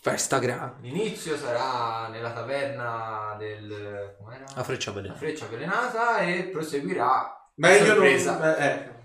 Festa 0.02 0.38
grande. 0.38 0.86
L'inizio 0.88 1.36
sarà 1.36 2.08
nella 2.08 2.32
taverna 2.32 3.36
del... 3.38 4.14
com'era? 4.18 4.44
La 4.54 4.62
freccia 4.64 4.90
La 4.90 4.96
velenosa. 4.96 5.18
freccia 5.20 5.44
avvelenata 5.44 6.18
e 6.20 6.44
proseguirà 6.44 7.50
Meglio 7.56 7.94
non... 7.94 8.06
Eh, 8.06 8.98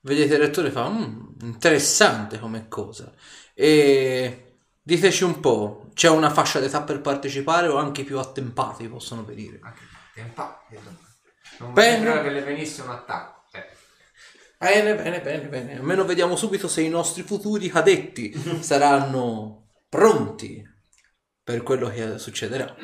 Vedete 0.00 0.34
il 0.34 0.40
rettore 0.40 0.70
fa, 0.72 0.88
"Mm, 0.88 1.25
interessante 1.42 2.38
come 2.38 2.68
cosa. 2.68 3.12
E 3.54 4.58
diteci 4.82 5.24
un 5.24 5.40
po', 5.40 5.90
c'è 5.94 6.08
una 6.08 6.30
fascia 6.30 6.60
d'età 6.60 6.82
per 6.82 7.00
partecipare 7.00 7.68
o 7.68 7.76
anche 7.76 8.02
i 8.02 8.04
più 8.04 8.18
attempati 8.18 8.88
possono 8.88 9.24
venire? 9.24 9.58
Anche 9.62 9.80
tempa. 10.14 10.62
Non 11.58 11.72
Bene. 11.72 12.04
sembra 12.04 12.22
che 12.22 12.30
le 12.30 12.42
venisse 12.42 12.82
un 12.82 12.90
attacco. 12.90 13.42
Eh. 13.52 13.64
Bene, 14.58 14.94
bene, 14.94 15.20
bene, 15.20 15.48
bene. 15.48 15.76
Almeno 15.76 16.04
vediamo 16.04 16.36
subito 16.36 16.68
se 16.68 16.82
i 16.82 16.88
nostri 16.88 17.22
futuri 17.22 17.68
cadetti 17.68 18.32
saranno 18.62 19.68
pronti 19.88 20.62
per 21.42 21.62
quello 21.62 21.88
che 21.88 22.18
succederà. 22.18 22.74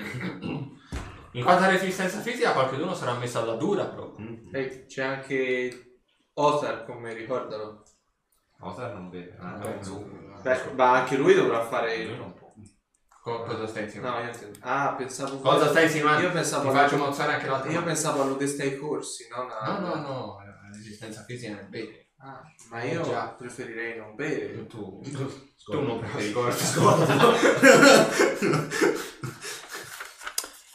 In 1.34 1.42
quanto 1.42 1.64
a 1.64 1.68
resistenza 1.68 2.20
fisica, 2.20 2.52
qualcuno 2.52 2.94
sarà 2.94 3.14
messo 3.14 3.40
alla 3.40 3.54
dura 3.54 3.86
proprio. 3.86 4.38
eh, 4.52 4.84
c'è 4.86 5.02
anche 5.02 5.98
Otar, 6.34 6.84
come 6.84 7.12
ricordano. 7.14 7.82
Otar 8.62 8.94
non 8.94 9.10
beve. 9.10 9.36
Ah, 9.40 9.56
non 9.56 9.74
no. 9.76 9.82
zucchero. 9.82 10.40
Beh, 10.42 10.72
ma 10.74 10.92
anche 11.00 11.16
lui 11.16 11.34
dovrà 11.34 11.64
fare... 11.64 12.04
Lui 12.04 12.16
non 12.16 12.32
può. 12.34 12.50
Co- 13.22 13.42
cosa 13.44 13.66
stai 13.66 13.82
No, 13.82 13.86
insinuando? 13.88 14.26
io 14.26 14.50
Ah, 14.60 14.94
pensavo... 14.96 15.38
Cosa 15.38 15.68
stai 15.68 15.84
insinuando? 15.84 16.22
Io 16.26 16.32
pensavo... 16.32 16.70
Ti 16.70 16.76
faccio 16.76 16.96
mozzare 16.96 17.34
anche 17.34 17.46
l'altra 17.46 17.70
Io 17.70 17.82
pensavo 17.84 18.22
allo 18.22 18.36
testa 18.36 18.62
ai 18.64 18.76
corsi, 18.78 19.28
non 19.28 19.48
a... 19.50 19.78
No, 19.78 19.86
no, 19.86 19.94
no, 20.00 20.38
la 20.44 20.70
resistenza 20.72 21.22
fisica 21.24 21.54
nel 21.54 21.68
bere. 21.68 22.08
Ah, 22.18 22.40
ma 22.70 22.82
io 22.84 23.02
Già. 23.02 23.28
preferirei 23.36 23.96
non 23.98 24.14
bere. 24.14 24.66
Tu, 24.66 25.00
tu 25.64 25.80
non 25.80 25.98
preferi 25.98 26.32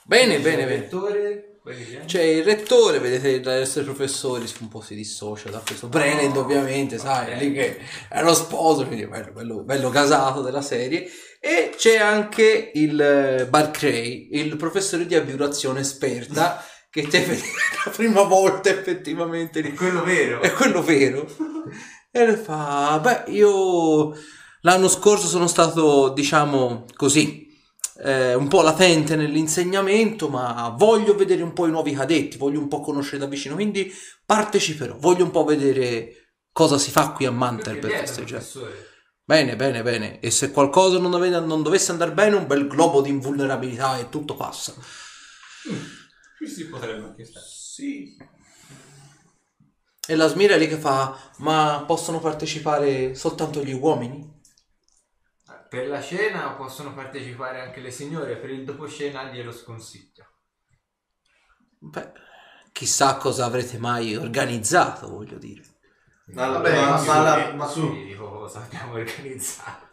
Bene, 0.06 0.40
bene, 0.40 0.66
bene. 0.66 0.82
Rettore, 0.82 1.57
che- 1.76 2.02
C'è 2.06 2.22
il 2.22 2.44
rettore, 2.44 3.00
vedete 3.00 3.42
resto 3.44 3.80
dei 3.82 3.94
professori 3.94 4.46
un 4.60 4.68
po' 4.68 4.82
si 4.82 4.96
dissocia 4.96 5.50
da 5.50 5.62
questo. 5.66 5.88
Brennan 5.88 6.36
ovviamente, 6.38 6.98
sai, 6.98 7.34
ok. 7.34 7.40
lì 7.40 7.54
che 7.54 7.80
è 8.10 8.22
lo 8.22 8.34
sposo, 8.34 8.86
quindi 8.86 9.06
bello, 9.08 9.32
bello, 9.32 9.64
bello 9.64 9.90
gasato 9.90 10.42
della 10.42 10.62
serie. 10.62 11.10
E 11.40 11.74
c'è 11.78 11.98
anche 11.98 12.72
il 12.74 13.00
eh, 13.00 13.46
Barclay, 13.48 14.30
il 14.32 14.58
professore 14.58 15.06
di 15.06 15.16
abiurazione 15.16 15.82
esperta, 15.82 16.64
che 16.90 17.08
te 17.08 17.20
vede 17.22 17.44
la 17.86 17.92
prima 17.92 18.24
volta 18.24 18.70
effettivamente 18.70 19.62
lì. 19.62 19.72
È 19.72 19.74
quello 19.76 20.04
vero. 20.04 20.42
È 20.42 20.52
quello 20.52 20.82
vero. 20.82 21.28
E 22.12 22.26
le 22.26 22.38
fa, 22.38 23.00
beh, 23.00 23.32
io 23.32 24.14
l'anno 24.62 24.88
scorso 24.88 25.28
sono 25.28 25.48
stato, 25.48 26.10
diciamo 26.10 26.86
così, 26.96 27.47
eh, 28.04 28.34
un 28.34 28.48
po' 28.48 28.62
latente 28.62 29.16
nell'insegnamento, 29.16 30.30
ma 30.30 30.74
voglio 30.78 31.16
vedere 31.16 31.42
un 31.42 31.54
po' 31.54 31.68
i 31.68 31.72
nuovi 31.72 31.94
cadetti, 31.94 32.38
voglio 32.38 32.60
un 32.60 32.68
po' 32.68 32.82
conoscere 32.82 33.18
da 33.18 33.26
vicino, 33.26 33.56
quindi 33.56 33.92
parteciperò, 34.26 34.98
voglio 34.98 35.24
un 35.24 35.32
po' 35.32 35.44
vedere 35.44 36.34
cosa 36.52 36.78
si 36.78 36.92
fa 36.92 37.12
qui 37.12 37.26
a 37.26 37.32
Mantel 37.32 37.80
per 37.80 37.92
festeggiare. 37.92 38.42
professore? 38.42 38.96
Bene, 39.24 39.56
bene, 39.58 39.84
bene. 39.84 40.20
E 40.22 40.32
se 40.32 40.52
qualcosa 40.52 41.00
non, 41.00 41.12
dove- 41.12 41.30
non 41.30 41.62
dovesse 41.62 41.92
andare 41.92 42.14
bene, 42.14 42.38
un 42.38 42.48
bel 42.48 42.66
globo 42.66 43.02
di 43.02 43.10
invulnerabilità 43.10 44.00
e 44.00 44.08
tutto 44.10 44.36
passa. 44.36 44.74
Qui 46.38 46.48
si 46.48 46.68
potrebbe 46.68 47.08
anche 47.08 47.26
stare. 47.26 47.46
Sì. 47.46 48.16
E 50.08 50.16
la 50.16 50.28
Smira 50.28 50.56
è 50.56 50.58
lì 50.58 50.70
che 50.70 50.78
fa, 50.78 51.34
ma 51.40 51.84
possono 51.86 52.20
partecipare 52.20 53.16
soltanto 53.16 53.62
gli 53.62 53.74
uomini? 53.74 54.37
Per 55.70 55.88
la 55.88 56.02
cena 56.02 56.54
possono 56.54 56.94
partecipare 56.96 57.62
anche 57.62 57.80
le 57.80 57.92
signore, 57.92 58.38
per 58.38 58.50
il 58.50 58.66
doposcena 58.66 59.26
glielo 59.32 59.52
sconsiglio. 59.52 60.26
Beh, 61.80 62.12
chissà 62.72 63.18
cosa 63.18 63.46
avrete 63.46 63.78
mai 63.80 64.16
organizzato, 64.16 65.10
voglio 65.10 65.38
dire. 65.38 65.64
Ma, 66.34 66.48
Vabbè, 66.50 66.76
ma- 66.76 66.82
ma 66.82 66.92
ma 66.92 66.98
su, 66.98 67.08
la- 67.24 67.54
ma 67.54 67.68
su. 67.68 67.94
Sì, 67.94 68.06
dico 68.06 68.30
cosa 68.30 68.62
abbiamo 68.62 68.94
organizzato. 68.94 69.86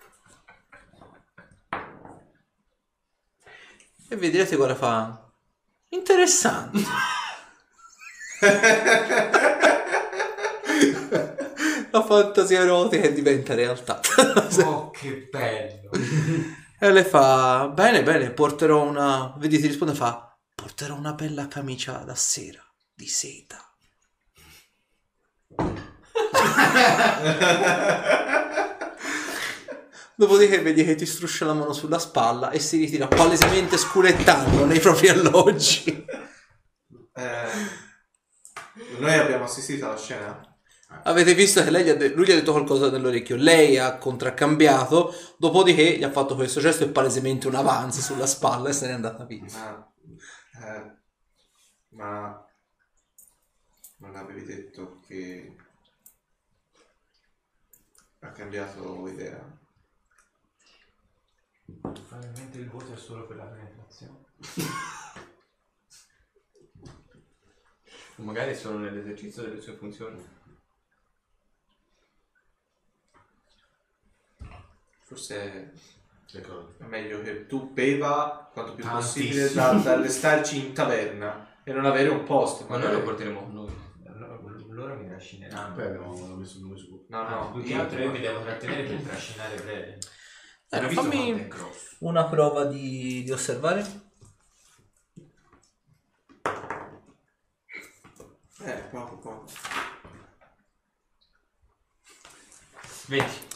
E 4.12 4.16
vedrete 4.16 4.56
cosa 4.56 4.74
fa. 4.74 5.30
Interessante. 5.90 6.78
La 11.94 12.02
fantasia 12.02 12.60
erotica 12.62 13.06
diventa 13.08 13.54
realtà. 13.54 14.00
Oh, 14.64 14.90
che 14.90 15.28
bello. 15.30 15.90
e 16.80 16.90
le 16.90 17.04
fa, 17.04 17.68
bene, 17.68 18.02
bene, 18.02 18.30
porterò 18.30 18.82
una... 18.82 19.32
Vedi, 19.36 19.60
ti 19.60 19.68
risponde, 19.68 19.94
fa, 19.94 20.36
porterò 20.52 20.96
una 20.96 21.12
bella 21.12 21.46
camicia 21.46 21.98
da 21.98 22.16
sera, 22.16 22.60
di 22.92 23.06
seta. 23.06 23.58
Dopodiché 30.16 30.62
vedi 30.62 30.84
che 30.84 30.96
ti 30.96 31.06
struscia 31.06 31.44
la 31.44 31.54
mano 31.54 31.72
sulla 31.72 32.00
spalla 32.00 32.50
e 32.50 32.58
si 32.58 32.78
ritira 32.78 33.06
palesemente 33.06 33.76
sculettando 33.76 34.64
nei 34.64 34.80
propri 34.80 35.10
alloggi. 35.10 36.04
eh, 37.14 37.48
noi 38.98 39.14
abbiamo 39.14 39.44
assistito 39.44 39.86
alla 39.86 39.96
scena. 39.96 40.48
Avete 41.02 41.34
visto 41.34 41.62
che 41.62 41.70
lei 41.70 41.84
gli 41.84 41.88
ha 41.90 41.94
de- 41.94 42.14
lui 42.14 42.26
gli 42.26 42.30
ha 42.30 42.34
detto 42.34 42.52
qualcosa 42.52 42.90
nell'orecchio, 42.90 43.36
lei 43.36 43.78
ha 43.78 43.98
contraccambiato, 43.98 45.12
dopodiché 45.36 45.98
gli 45.98 46.04
ha 46.04 46.10
fatto 46.10 46.34
questo 46.34 46.60
gesto 46.60 46.84
e 46.84 46.88
palesemente 46.88 47.46
un 47.46 47.54
avanzo 47.56 48.00
sulla 48.00 48.26
spalla 48.26 48.70
e 48.70 48.72
se 48.72 48.86
n'è 48.86 48.92
andata 48.92 49.24
via. 49.24 49.44
Ma, 49.52 49.92
eh, 50.62 50.92
ma 51.90 52.46
non 53.98 54.16
avevi 54.16 54.44
detto 54.44 55.00
che 55.06 55.56
ha 58.20 58.30
cambiato 58.30 59.08
idea? 59.08 59.62
Probabilmente 61.80 62.58
il 62.58 62.68
voto 62.70 62.92
è 62.92 62.96
solo 62.96 63.26
per 63.26 63.36
la 63.36 63.44
penetrazione. 63.44 64.24
O 68.16 68.22
magari 68.22 68.54
solo 68.54 68.78
nell'esercizio 68.78 69.42
delle 69.42 69.60
sue 69.60 69.74
funzioni. 69.74 70.42
Forse 75.04 75.72
è 76.32 76.84
meglio 76.86 77.20
che 77.20 77.46
tu 77.46 77.70
beva 77.70 78.50
quanto 78.52 78.74
più 78.74 78.88
possibile 78.88 79.52
da, 79.52 79.72
dall'estarci 79.74 80.66
in 80.66 80.72
taverna 80.72 81.58
e 81.62 81.72
non 81.72 81.84
avere 81.84 82.08
un 82.08 82.24
posto. 82.24 82.66
Ma 82.68 82.78
noi 82.78 82.92
lo 82.92 83.02
porteremo 83.02 83.40
con 83.40 83.52
noi. 83.52 83.72
Allora, 84.06 84.38
loro 84.70 84.96
mi 84.96 85.06
trascineranno. 85.06 85.74
Poi 85.74 85.84
abbiamo 85.84 86.36
messo 86.36 86.58
nome 86.60 86.76
su. 86.76 87.04
No, 87.08 87.28
no, 87.28 87.52
tutti 87.52 87.68
gli 87.68 87.74
altri 87.74 88.02
io 88.02 88.10
mi 88.10 88.20
devo 88.20 88.42
trattenere 88.42 88.82
per 88.82 89.00
trascinare 89.02 89.56
breve. 89.56 89.98
Allora, 90.70 90.92
fammi 90.92 91.48
una 91.98 92.24
prova 92.24 92.64
di, 92.64 93.22
di 93.22 93.30
osservare. 93.30 94.02
Eh, 98.60 98.88
poco 98.90 99.18
poco. 99.18 99.44
20. 103.06 103.53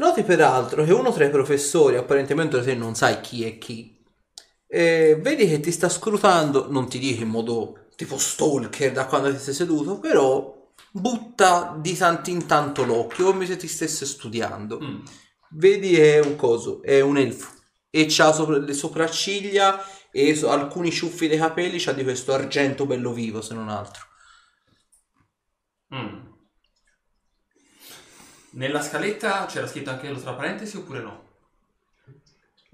Noti 0.00 0.22
peraltro 0.22 0.82
che 0.82 0.94
uno 0.94 1.12
tra 1.12 1.26
i 1.26 1.30
professori, 1.30 1.96
apparentemente 1.96 2.62
te 2.62 2.74
non 2.74 2.94
sai 2.94 3.20
chi 3.20 3.44
è 3.44 3.58
chi, 3.58 4.02
eh, 4.66 5.18
vedi 5.20 5.46
che 5.46 5.60
ti 5.60 5.70
sta 5.70 5.90
scrutando, 5.90 6.70
non 6.70 6.88
ti 6.88 6.98
dico 6.98 7.22
in 7.22 7.28
modo 7.28 7.88
tipo 7.96 8.16
stalker 8.16 8.92
da 8.92 9.04
quando 9.04 9.30
ti 9.30 9.38
sei 9.38 9.52
seduto, 9.52 9.98
però 9.98 10.72
butta 10.90 11.76
di 11.78 11.94
tanto 11.94 12.30
in 12.30 12.46
tanto 12.46 12.84
l'occhio 12.86 13.26
come 13.26 13.44
se 13.44 13.58
ti 13.58 13.68
stesse 13.68 14.06
studiando. 14.06 14.80
Mm. 14.80 15.00
Vedi 15.50 15.94
è 15.96 16.18
un 16.18 16.34
coso, 16.34 16.80
è 16.82 17.00
un 17.00 17.18
elfo 17.18 17.50
e 17.90 18.06
c'ha 18.08 18.32
sopra 18.32 18.56
le 18.56 18.72
sopracciglia 18.72 19.84
e 20.10 20.34
so- 20.34 20.48
alcuni 20.48 20.90
ciuffi 20.90 21.28
dei 21.28 21.36
capelli, 21.36 21.78
c'ha 21.78 21.92
di 21.92 22.04
questo 22.04 22.32
argento 22.32 22.86
bello 22.86 23.12
vivo 23.12 23.42
se 23.42 23.52
non 23.52 23.68
altro. 23.68 24.06
Mm. 25.94 26.29
Nella 28.52 28.82
scaletta 28.82 29.46
c'era 29.46 29.66
scritto 29.66 29.90
anche 29.90 30.08
lo 30.10 30.20
tra 30.20 30.32
parentesi 30.34 30.76
oppure 30.76 31.00
no? 31.00 31.28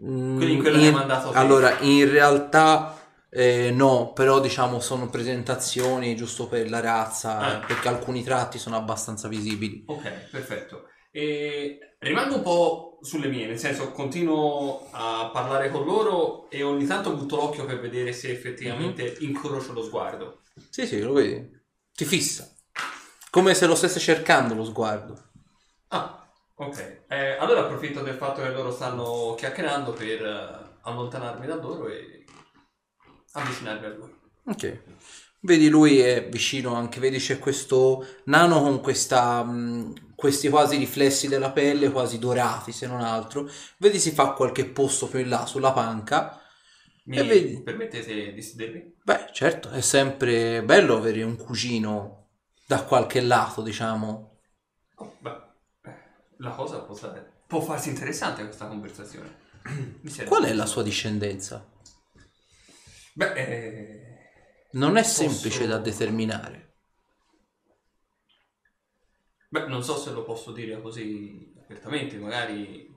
Mm, 0.03 0.37
Quindi 0.37 0.57
quello 0.59 0.79
che 0.79 0.87
hai 0.87 0.93
mandato 0.93 1.31
te. 1.31 1.37
Allora, 1.39 1.79
in 1.81 2.09
realtà 2.11 2.99
eh, 3.31 3.71
no, 3.71 4.13
però 4.13 4.41
diciamo 4.41 4.81
sono 4.81 5.09
presentazioni 5.09 6.17
giusto 6.17 6.49
per 6.49 6.69
la 6.71 6.81
razza, 6.81 7.39
Ah. 7.39 7.59
perché 7.67 7.89
alcuni 7.89 8.23
tratti 8.23 8.59
sono 8.59 8.77
abbastanza 8.77 9.29
visibili. 9.29 9.85
Ok, 9.87 10.09
perfetto. 10.31 10.89
E 11.11 11.79
rimango 11.99 12.37
un 12.37 12.43
po' 12.43 12.99
sulle 13.01 13.29
mie, 13.29 13.47
nel 13.47 13.59
senso 13.59 13.91
continuo 13.93 14.89
a 14.91 15.31
parlare 15.33 15.71
con 15.71 15.85
loro 15.85 16.51
e 16.51 16.63
ogni 16.63 16.87
tanto 16.87 17.15
butto 17.15 17.37
l'occhio 17.37 17.65
per 17.65 17.81
vedere 17.81 18.13
se 18.13 18.31
effettivamente 18.31 19.17
incrocio 19.21 19.73
lo 19.73 19.83
sguardo. 19.83 20.41
Sì, 20.69 20.87
sì, 20.87 21.01
lo 21.01 21.15
vedi. 21.15 21.51
Ti 21.95 22.05
fissa. 22.05 22.51
Come 23.31 23.55
se 23.55 23.67
lo 23.67 23.75
stesse 23.75 23.99
cercando 23.99 24.55
lo 24.55 24.65
sguardo. 24.65 25.25
Ah, 25.89 26.29
ok. 26.55 27.05
Eh, 27.09 27.37
allora 27.39 27.61
approfitto 27.65 28.03
del 28.03 28.15
fatto 28.17 28.43
che 28.43 28.51
loro 28.51 28.71
stanno 28.73 29.35
chiacchierando 29.37 29.93
per 29.93 30.23
eh, 30.25 30.79
allontanarmi 30.83 31.47
da 31.47 31.55
loro 31.57 31.89
e 31.89 32.25
avvicinarmi 33.35 33.87
a 33.87 33.89
loro. 33.91 34.15
Ok. 34.45 34.83
Vedi 35.41 35.69
lui 35.69 35.99
è 36.01 36.29
vicino 36.29 36.75
anche, 36.75 36.99
vedi 36.99 37.19
c'è 37.19 37.39
questo 37.39 38.05
nano 38.25 38.61
con 38.63 38.81
questa, 38.81 39.45
mh, 39.45 40.15
questi 40.17 40.49
quasi 40.49 40.77
riflessi 40.77 41.29
della 41.29 41.51
pelle, 41.53 41.91
quasi 41.91 42.19
dorati 42.19 42.73
se 42.73 42.87
non 42.87 43.01
altro. 43.01 43.49
Vedi 43.79 43.99
si 44.01 44.11
fa 44.13 44.33
qualche 44.33 44.65
posto 44.67 45.07
più 45.09 45.19
in 45.21 45.29
là 45.29 45.47
sulla 45.47 45.73
panca. 45.73 46.41
Mi 47.05 47.21
E 47.21 47.23
vedi? 47.25 47.55
permettete 47.65 48.33
di 48.33 48.43
sedermi? 48.43 48.95
Beh, 49.05 49.31
certo, 49.33 49.71
è 49.71 49.81
sempre 49.81 50.63
bello 50.63 50.97
avere 50.99 51.23
un 51.23 51.37
cugino 51.39 52.27
da 52.67 52.85
qualche 52.85 53.23
lato, 53.23 53.63
diciamo. 53.63 54.41
Oh, 54.99 55.11
beh, 55.23 55.31
eh, 55.31 55.46
la 56.39 56.51
cosa 56.51 56.81
può, 56.81 56.95
stare- 56.95 57.33
può 57.47 57.61
farsi 57.61 57.89
interessante 57.89 58.45
questa 58.45 58.67
conversazione. 58.67 59.45
Mi. 60.03 60.25
Qual 60.25 60.45
è 60.45 60.53
la 60.53 60.67
sua 60.67 60.83
discendenza? 60.83 61.65
Beh, 63.15 63.33
eh, 63.33 64.19
Non 64.73 64.97
è 64.97 65.03
semplice 65.03 65.67
da 65.67 65.79
determinare. 65.79 66.65
beh, 69.49 69.67
non 69.69 69.83
so 69.83 69.97
se 69.97 70.11
lo 70.11 70.23
posso 70.23 70.53
dire 70.53 70.81
così 70.83 71.55
apertamente, 71.59 72.17
magari 72.19 72.95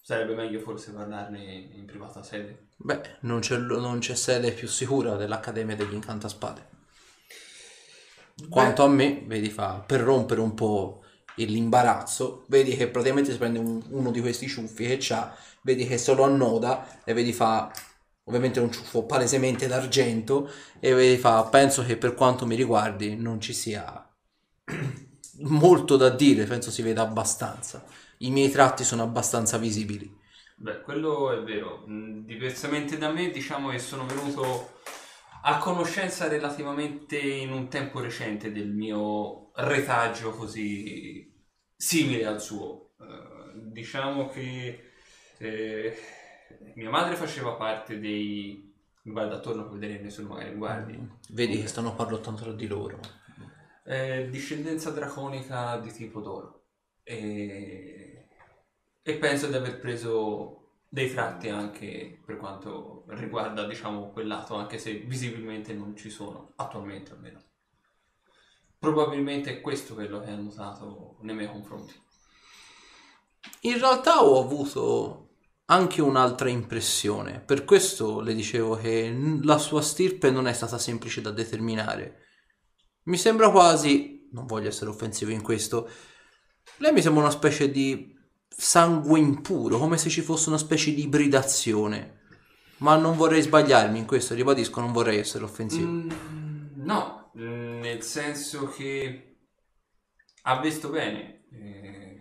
sarebbe 0.00 0.34
meglio 0.34 0.60
forse 0.60 0.92
parlarne 0.92 1.38
in 1.38 1.84
privata 1.84 2.22
sede. 2.22 2.68
Beh, 2.76 3.18
non 3.20 3.40
c'è, 3.40 3.56
non 3.58 3.98
c'è 4.00 4.14
sede 4.14 4.52
più 4.52 4.66
sicura 4.66 5.16
dell'Accademia 5.16 5.76
degli 5.76 5.92
Incantaspade. 5.94 6.70
Quanto 8.48 8.82
a 8.82 8.88
me, 8.88 9.22
vedi, 9.26 9.50
fa 9.50 9.74
per 9.86 10.00
rompere 10.00 10.40
un 10.40 10.54
po' 10.54 11.01
l'imbarazzo, 11.36 12.44
vedi 12.48 12.76
che 12.76 12.88
praticamente 12.88 13.32
si 13.32 13.38
prende 13.38 13.58
un- 13.58 13.82
uno 13.90 14.10
di 14.10 14.20
questi 14.20 14.48
ciuffi 14.48 14.86
che 14.86 14.96
c'ha, 15.00 15.34
vedi 15.62 15.86
che 15.86 15.98
se 15.98 16.14
lo 16.14 16.24
annoda 16.24 17.02
e 17.04 17.12
vedi 17.14 17.32
fa 17.32 17.70
ovviamente 18.24 18.60
un 18.60 18.70
ciuffo 18.70 19.04
palesemente 19.04 19.66
d'argento 19.66 20.48
e 20.80 20.92
vedi 20.94 21.18
fa 21.18 21.42
penso 21.44 21.84
che 21.84 21.96
per 21.96 22.14
quanto 22.14 22.46
mi 22.46 22.54
riguardi 22.54 23.16
non 23.16 23.40
ci 23.40 23.52
sia 23.52 24.06
molto 25.40 25.96
da 25.96 26.10
dire, 26.10 26.44
penso 26.44 26.70
si 26.70 26.82
veda 26.82 27.02
abbastanza. 27.02 27.84
I 28.18 28.30
miei 28.30 28.50
tratti 28.50 28.84
sono 28.84 29.02
abbastanza 29.02 29.58
visibili. 29.58 30.20
Beh, 30.56 30.80
quello 30.82 31.32
è 31.32 31.42
vero. 31.42 31.84
Mm, 31.88 32.24
Diversamente 32.24 32.96
da 32.98 33.10
me, 33.10 33.30
diciamo 33.30 33.70
che 33.70 33.78
sono 33.78 34.06
venuto 34.06 34.80
a 35.44 35.58
conoscenza 35.58 36.28
relativamente 36.28 37.18
in 37.18 37.52
un 37.52 37.68
tempo 37.68 38.00
recente 38.00 38.52
del 38.52 38.68
mio 38.68 39.50
retaggio 39.54 40.30
così 40.30 41.32
simile 41.76 42.26
al 42.26 42.40
suo. 42.40 42.94
Eh, 43.00 43.70
diciamo 43.70 44.28
che 44.28 44.92
eh, 45.38 45.96
mia 46.74 46.90
madre 46.90 47.16
faceva 47.16 47.52
parte 47.52 47.98
dei... 47.98 48.70
Guarda 49.04 49.36
attorno 49.36 49.68
per 49.68 49.78
vedere 49.78 50.00
nessuno 50.00 50.28
magari 50.28 50.54
guardi. 50.54 51.10
Vedi 51.30 51.60
che 51.60 51.66
stanno 51.66 51.94
parlando 51.96 52.34
tra 52.34 52.52
di 52.52 52.68
loro. 52.68 53.00
Eh, 53.84 54.28
discendenza 54.30 54.90
draconica 54.90 55.76
di 55.78 55.90
tipo 55.90 56.20
d'oro 56.20 56.66
e, 57.02 58.28
e 59.02 59.14
penso 59.16 59.48
di 59.48 59.56
aver 59.56 59.80
preso 59.80 60.61
dei 60.92 61.10
tratti 61.10 61.48
anche 61.48 62.20
per 62.22 62.36
quanto 62.36 63.04
riguarda 63.06 63.66
diciamo 63.66 64.10
quel 64.10 64.26
lato 64.26 64.56
anche 64.56 64.76
se 64.76 64.92
visibilmente 65.06 65.72
non 65.72 65.96
ci 65.96 66.10
sono 66.10 66.52
attualmente 66.56 67.12
almeno. 67.12 67.42
Probabilmente 68.78 69.50
è 69.50 69.60
questo 69.62 69.94
quello 69.94 70.20
che 70.20 70.28
ha 70.28 70.36
notato 70.36 71.16
nei 71.22 71.34
miei 71.34 71.48
confronti. 71.48 71.98
In 73.62 73.78
realtà 73.78 74.22
ho 74.22 74.38
avuto 74.38 75.30
anche 75.66 76.02
un'altra 76.02 76.50
impressione, 76.50 77.40
per 77.40 77.64
questo 77.64 78.20
le 78.20 78.34
dicevo 78.34 78.76
che 78.76 79.38
la 79.42 79.56
sua 79.56 79.80
stirpe 79.80 80.30
non 80.30 80.46
è 80.46 80.52
stata 80.52 80.76
semplice 80.76 81.22
da 81.22 81.30
determinare. 81.30 82.18
Mi 83.04 83.16
sembra 83.16 83.50
quasi, 83.50 84.28
non 84.32 84.44
voglio 84.44 84.68
essere 84.68 84.90
offensivo 84.90 85.30
in 85.30 85.40
questo, 85.40 85.88
lei 86.78 86.92
mi 86.92 87.00
sembra 87.00 87.22
una 87.22 87.30
specie 87.30 87.70
di 87.70 88.12
sangue 88.56 89.18
impuro, 89.18 89.78
come 89.78 89.98
se 89.98 90.08
ci 90.08 90.20
fosse 90.20 90.48
una 90.48 90.58
specie 90.58 90.92
di 90.92 91.02
ibridazione. 91.02 92.20
Ma 92.78 92.96
non 92.96 93.16
vorrei 93.16 93.42
sbagliarmi 93.42 93.98
in 93.98 94.06
questo, 94.06 94.34
ribadisco, 94.34 94.80
non 94.80 94.92
vorrei 94.92 95.18
essere 95.18 95.44
offensivo. 95.44 95.88
Mm, 95.88 96.10
no 96.76 97.30
mm, 97.38 97.80
nel 97.80 98.02
senso 98.02 98.68
che 98.68 99.36
ha 100.42 100.60
visto 100.60 100.88
bene 100.88 101.44
eh, 101.52 102.20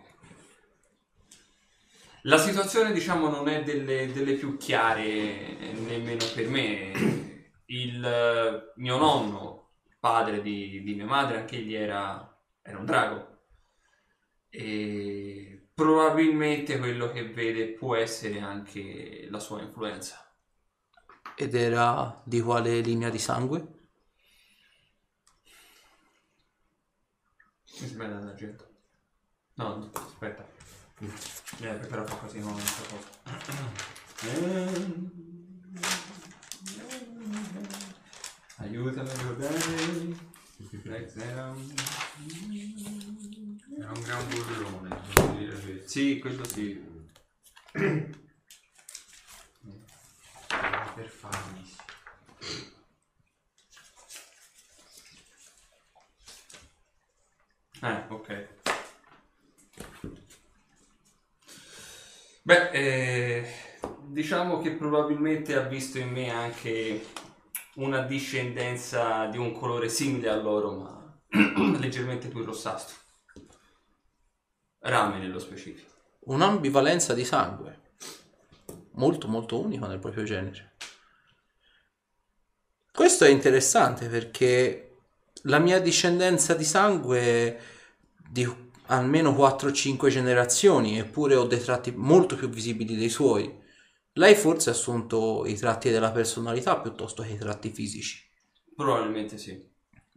la 2.23 2.37
situazione 2.37 2.93
diciamo 2.93 3.29
non 3.29 3.47
è 3.47 3.63
delle, 3.63 4.11
delle 4.11 4.33
più 4.33 4.57
chiare 4.57 5.03
eh, 5.03 5.73
nemmeno 5.73 6.23
per 6.35 6.47
me 6.47 6.91
il 7.65 8.05
eh, 8.05 8.73
mio 8.75 8.97
nonno 8.97 9.71
padre 9.99 10.41
di, 10.41 10.81
di 10.83 10.93
mia 10.93 11.05
madre 11.05 11.37
anche 11.37 11.57
egli 11.57 11.73
era, 11.73 12.39
era 12.61 12.77
un 12.77 12.85
drago 12.85 13.39
e 14.49 15.40
probabilmente 15.73 16.77
quello 16.77 17.11
che 17.11 17.23
vede 17.29 17.69
può 17.73 17.95
essere 17.95 18.39
anche 18.39 19.27
la 19.29 19.39
sua 19.39 19.61
influenza 19.61 20.33
Ed 21.35 21.55
era 21.55 22.21
di 22.25 22.41
quale 22.41 22.81
linea 22.81 23.09
di 23.09 23.19
sangue? 23.19 23.59
Mi 27.81 27.87
sembra 27.87 28.07
d'argento. 28.07 28.69
No, 29.55 29.75
no, 29.77 29.91
aspetta. 29.93 30.47
Mi 30.99 31.67
hai 31.67 31.77
preparato 31.77 32.15
così, 32.17 32.39
non 32.39 32.53
questa 32.53 32.83
cosa. 32.89 33.09
Aiutami 38.57 39.09
a 39.09 39.13
ricordare. 39.13 40.29
Era 43.77 43.91
un- 43.91 44.01
gran 44.03 44.27
burlone, 44.29 45.01
devo 45.15 45.33
dire 45.33 45.59
questo. 45.59 45.87
Sì, 45.89 46.19
quello 46.19 46.45
sì. 46.45 46.79
Per 50.95 51.07
farmi. 51.07 51.63
Eh, 57.83 58.05
ok. 58.09 58.29
Beh, 62.43 62.69
eh, 62.71 63.45
diciamo 64.07 64.59
che 64.59 64.71
probabilmente 64.71 65.55
ha 65.55 65.61
visto 65.61 65.99
in 65.99 66.09
me 66.09 66.29
anche 66.31 67.05
una 67.75 68.01
discendenza 68.01 69.27
di 69.27 69.37
un 69.37 69.51
colore 69.53 69.89
simile 69.89 70.29
all'oro, 70.29 70.71
ma 70.77 71.21
leggermente 71.79 72.27
più 72.29 72.43
rossastro. 72.43 72.95
Rame 74.81 75.19
nello 75.19 75.39
specifico. 75.39 75.89
Un'ambivalenza 76.25 77.13
di 77.13 77.23
sangue. 77.25 77.79
Molto 78.93 79.27
molto 79.27 79.59
unico 79.59 79.85
nel 79.85 79.99
proprio 79.99 80.23
genere. 80.23 80.73
Questo 82.91 83.25
è 83.25 83.29
interessante 83.29 84.07
perché 84.07 84.97
la 85.43 85.59
mia 85.59 85.79
discendenza 85.79 86.53
di 86.53 86.63
sangue 86.63 87.59
di 88.29 88.47
almeno 88.87 89.31
4-5 89.31 90.09
generazioni, 90.09 90.97
eppure 90.97 91.35
ho 91.35 91.45
dei 91.45 91.61
tratti 91.61 91.91
molto 91.95 92.35
più 92.35 92.49
visibili 92.49 92.95
dei 92.95 93.09
suoi. 93.09 93.59
Lei 94.13 94.35
forse 94.35 94.69
ha 94.69 94.73
assunto 94.73 95.45
i 95.45 95.55
tratti 95.55 95.89
della 95.89 96.11
personalità 96.11 96.77
piuttosto 96.79 97.23
che 97.23 97.31
i 97.31 97.37
tratti 97.37 97.69
fisici. 97.69 98.27
Probabilmente 98.75 99.37
sì. 99.37 99.69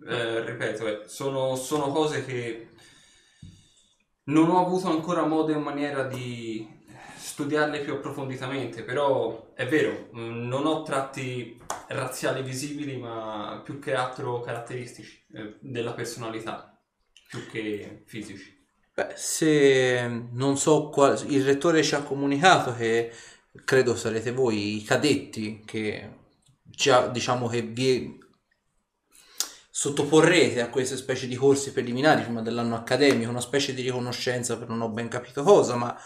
Eh, 0.07 0.45
ripeto, 0.45 1.07
sono, 1.07 1.55
sono 1.55 1.93
cose 1.93 2.25
che 2.25 2.71
non 4.25 4.51
ho 4.51 4.65
avuto 4.65 4.89
ancora 4.91 5.27
modo 5.27 5.53
e 5.53 5.59
maniera 5.59 6.05
di 6.05 6.67
studiarle 7.17 7.81
più 7.81 7.95
approfonditamente, 7.95 8.83
però 8.83 9.53
è 9.55 9.67
vero, 9.67 10.09
mh, 10.13 10.47
non 10.47 10.67
ho 10.67 10.83
tratti 10.83 11.59
razziali 11.89 12.43
visibili, 12.43 12.97
ma 12.97 13.61
più 13.65 13.79
che 13.79 13.95
altro 13.95 14.41
caratteristici 14.41 15.25
eh, 15.33 15.57
della 15.61 15.93
personalità, 15.95 16.81
più 17.29 17.47
che 17.47 18.03
fisici. 18.07 18.53
Beh, 18.97 19.15
se 19.17 20.07
non 20.33 20.57
so, 20.57 20.89
qual- 20.89 21.19
il 21.31 21.45
rettore 21.45 21.83
ci 21.83 21.95
ha 21.97 22.03
comunicato 22.03 22.75
che 22.75 23.13
credo 23.65 23.97
sarete 23.97 24.31
voi 24.33 24.77
i 24.77 24.85
cadetti 24.85 25.63
che 25.65 26.11
già 26.63 27.09
diciamo 27.09 27.49
che 27.49 27.63
vi 27.63 28.19
sottoporrete 29.77 30.61
a 30.61 30.69
queste 30.69 30.97
specie 30.97 31.27
di 31.27 31.35
corsi 31.35 31.73
preliminari 31.73 32.23
prima 32.23 32.43
dell'anno 32.43 32.77
accademico, 32.77 33.29
una 33.29 33.41
specie 33.41 33.75
di 33.75 33.83
riconoscenza 33.83 34.57
per 34.57 34.69
non 34.69 34.81
ho 34.83 34.89
ben 34.89 35.09
capito 35.09 35.43
cosa, 35.43 35.75
ma 35.75 36.01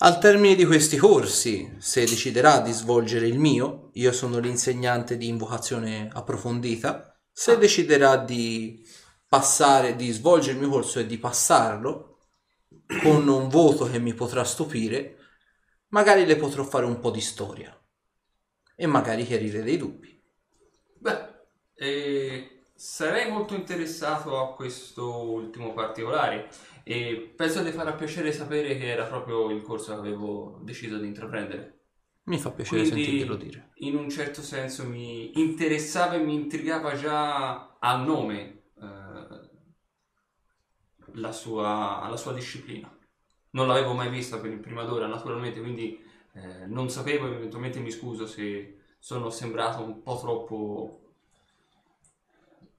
al 0.00 0.18
termine 0.18 0.54
di 0.54 0.66
questi 0.66 0.98
corsi, 0.98 1.74
se 1.78 2.04
deciderà 2.04 2.60
di 2.60 2.72
svolgere 2.72 3.26
il 3.26 3.38
mio, 3.38 3.88
io 3.94 4.12
sono 4.12 4.38
l'insegnante 4.40 5.16
di 5.16 5.28
invocazione 5.28 6.10
approfondita, 6.12 7.18
se 7.32 7.56
deciderà 7.56 8.18
di 8.18 8.86
passare, 9.26 9.96
di 9.96 10.10
svolgere 10.10 10.52
il 10.52 10.58
mio 10.58 10.68
corso 10.68 10.98
e 10.98 11.06
di 11.06 11.16
passarlo 11.16 12.18
con 13.02 13.26
un 13.26 13.48
voto 13.48 13.86
che 13.90 13.98
mi 13.98 14.12
potrà 14.12 14.44
stupire, 14.44 15.16
magari 15.88 16.26
le 16.26 16.36
potrò 16.36 16.62
fare 16.62 16.84
un 16.84 17.00
po' 17.00 17.10
di 17.10 17.22
storia 17.22 17.74
e 18.76 18.86
magari 18.86 19.24
chiarire 19.24 19.62
dei 19.62 19.78
dubbi. 19.78 20.22
Beh, 20.98 21.29
eh, 21.80 22.64
sarei 22.74 23.30
molto 23.30 23.54
interessato 23.54 24.38
a 24.38 24.54
questo 24.54 25.30
ultimo 25.30 25.72
particolare 25.72 26.50
e 26.82 27.32
penso 27.34 27.62
di 27.62 27.70
farà 27.72 27.94
piacere 27.94 28.32
sapere 28.32 28.76
che 28.76 28.86
era 28.86 29.06
proprio 29.06 29.50
il 29.50 29.62
corso 29.62 29.92
che 29.94 29.98
avevo 29.98 30.60
deciso 30.62 30.98
di 30.98 31.06
intraprendere. 31.06 31.78
Mi 32.24 32.38
fa 32.38 32.50
piacere 32.52 32.82
Quindi, 32.82 33.02
sentirtelo 33.02 33.34
dire. 33.36 33.70
in 33.76 33.96
un 33.96 34.10
certo 34.10 34.42
senso 34.42 34.86
mi 34.86 35.38
interessava 35.40 36.14
e 36.16 36.22
mi 36.22 36.34
intrigava 36.34 36.94
già 36.94 37.78
a 37.78 37.96
nome 37.96 38.64
eh, 38.78 39.50
la, 41.14 41.32
sua, 41.32 42.06
la 42.10 42.16
sua 42.16 42.34
disciplina. 42.34 42.94
Non 43.52 43.66
l'avevo 43.68 43.94
mai 43.94 44.10
vista 44.10 44.38
per 44.38 44.60
prima 44.60 44.84
d'ora, 44.84 45.06
naturalmente, 45.06 45.60
quindi 45.60 45.98
eh, 46.34 46.66
non 46.66 46.90
sapevo, 46.90 47.26
eventualmente 47.26 47.80
mi 47.80 47.90
scuso 47.90 48.26
se 48.26 48.82
sono 48.98 49.30
sembrato 49.30 49.82
un 49.82 50.02
po' 50.02 50.18
troppo 50.18 51.09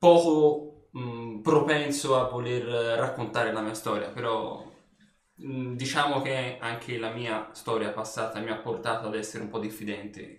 poco 0.01 0.89
mh, 0.91 1.41
propenso 1.41 2.19
a 2.19 2.27
voler 2.30 2.63
raccontare 2.97 3.51
la 3.53 3.61
mia 3.61 3.73
storia, 3.73 4.09
però 4.09 4.63
mh, 5.35 5.73
diciamo 5.75 6.21
che 6.21 6.57
anche 6.59 6.97
la 6.97 7.11
mia 7.11 7.49
storia 7.53 7.91
passata 7.91 8.39
mi 8.39 8.49
ha 8.49 8.57
portato 8.57 9.07
ad 9.07 9.15
essere 9.15 9.43
un 9.43 9.49
po' 9.49 9.59
diffidente 9.59 10.38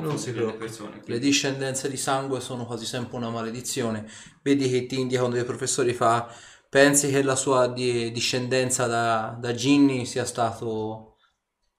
Non 0.00 0.18
si 0.18 0.32
persone. 0.32 1.00
Le 1.04 1.18
discendenze 1.18 1.88
di 1.90 1.96
sangue 1.96 2.40
sono 2.40 2.64
quasi 2.66 2.84
sempre 2.86 3.16
una 3.16 3.30
maledizione. 3.30 4.06
Vedi 4.42 4.68
che 4.70 4.86
ti 4.86 5.00
indica 5.00 5.24
uno 5.24 5.34
dei 5.34 5.44
professori 5.44 5.92
fa 5.92 6.28
pensi 6.68 7.10
che 7.10 7.22
la 7.22 7.36
sua 7.36 7.66
di- 7.66 8.10
discendenza 8.12 8.86
da, 8.86 9.36
da 9.38 9.52
Ginny 9.54 10.06
sia 10.06 10.24
stato 10.24 11.16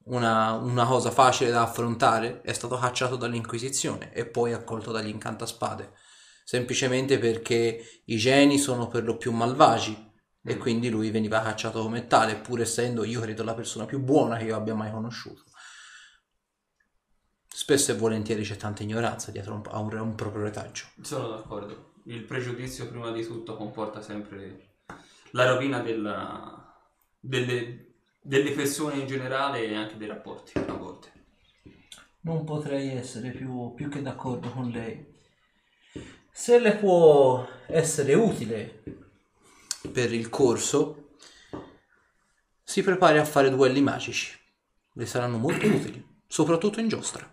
una, 0.06 0.54
una 0.54 0.86
cosa 0.86 1.12
facile 1.12 1.50
da 1.52 1.62
affrontare? 1.64 2.42
È 2.42 2.54
stato 2.54 2.78
cacciato 2.78 3.16
dall'Inquisizione 3.16 4.12
e 4.14 4.26
poi 4.26 4.54
accolto 4.54 4.92
dagli 4.92 5.08
incantaspade. 5.10 5.92
Semplicemente 6.44 7.18
perché 7.18 8.02
i 8.06 8.18
geni 8.18 8.58
sono 8.58 8.88
per 8.88 9.04
lo 9.04 9.18
più 9.18 9.32
malvagi 9.32 10.12
e 10.44 10.58
quindi 10.58 10.90
lui 10.90 11.10
veniva 11.10 11.42
cacciato 11.42 11.82
come 11.82 12.08
tale, 12.08 12.36
pur 12.36 12.62
essendo 12.62 13.04
io 13.06 13.22
credo 13.22 13.44
la 13.44 13.54
persona 13.54 13.86
più 13.86 14.00
buona 14.00 14.38
che 14.38 14.46
io 14.46 14.56
abbia 14.56 14.76
mai 14.76 14.92
conosciuto. 14.92 15.44
Spesso 17.48 17.92
e 17.92 17.96
volentieri 17.96 18.44
c'è 18.44 18.58
tanta 18.58 18.84
ignoranza 18.84 19.32
dietro 19.32 19.62
a 19.70 19.80
un, 19.80 19.96
a 19.96 20.02
un 20.02 20.16
proprio 20.16 20.44
retaggio. 20.44 20.86
Sono 21.02 21.30
d'accordo. 21.30 21.94
Il 22.06 22.24
pregiudizio 22.24 22.90
prima 22.90 23.12
di 23.12 23.24
tutto 23.24 23.56
comporta 23.56 24.02
sempre 24.02 24.80
la 25.32 25.50
rovina 25.50 25.80
della- 25.80 26.76
delle, 27.20 27.94
delle 28.22 28.52
persone 28.52 28.98
in 28.98 29.08
generale 29.08 29.66
e 29.66 29.76
anche 29.76 29.98
dei 29.98 30.08
rapporti 30.08 30.58
a 30.58 30.74
volte. 30.74 31.12
Non 32.22 32.44
potrei 32.44 32.90
essere 32.90 33.32
più, 33.32 33.74
più 33.76 33.88
che 33.88 34.02
d'accordo 34.02 34.50
con 34.50 34.70
lei. 34.70 35.13
Se 36.36 36.58
le 36.58 36.76
può 36.78 37.48
essere 37.68 38.16
utile 38.16 38.84
per 39.92 40.12
il 40.12 40.30
corso, 40.30 41.18
si 42.64 42.82
prepari 42.82 43.20
a 43.20 43.24
fare 43.24 43.52
duelli 43.52 43.82
magici. 43.82 44.36
Le 44.94 45.06
saranno 45.06 45.38
molto 45.38 45.68
utili, 45.68 46.04
soprattutto 46.26 46.80
in 46.80 46.88
giostra. 46.88 47.32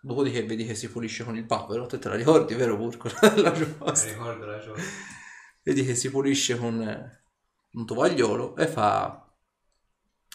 Dopodiché 0.00 0.42
vedi 0.44 0.64
che 0.64 0.74
si 0.74 0.90
pulisce 0.90 1.22
con 1.22 1.36
il 1.36 1.44
papero, 1.44 1.84
te 1.84 1.98
te 1.98 2.08
la 2.08 2.14
ricordi, 2.14 2.54
vero 2.54 2.78
Burco? 2.78 3.10
la 3.36 3.52
giostra. 3.52 4.10
Ricordo 4.10 4.46
la 4.46 4.58
giornata. 4.58 4.88
Vedi 5.62 5.84
che 5.84 5.94
si 5.94 6.10
pulisce 6.10 6.56
con 6.56 6.80
eh, 6.80 7.24
un 7.72 7.86
tovagliolo 7.86 8.56
e 8.56 8.66
fa 8.68 9.30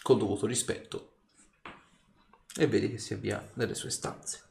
con 0.04 0.20
dovuto 0.20 0.46
rispetto. 0.46 1.16
E 2.56 2.68
vedi 2.68 2.92
che 2.92 3.00
si 3.00 3.16
avvia 3.16 3.46
nelle 3.56 3.74
sue 3.74 3.90
stanze. 3.90 4.46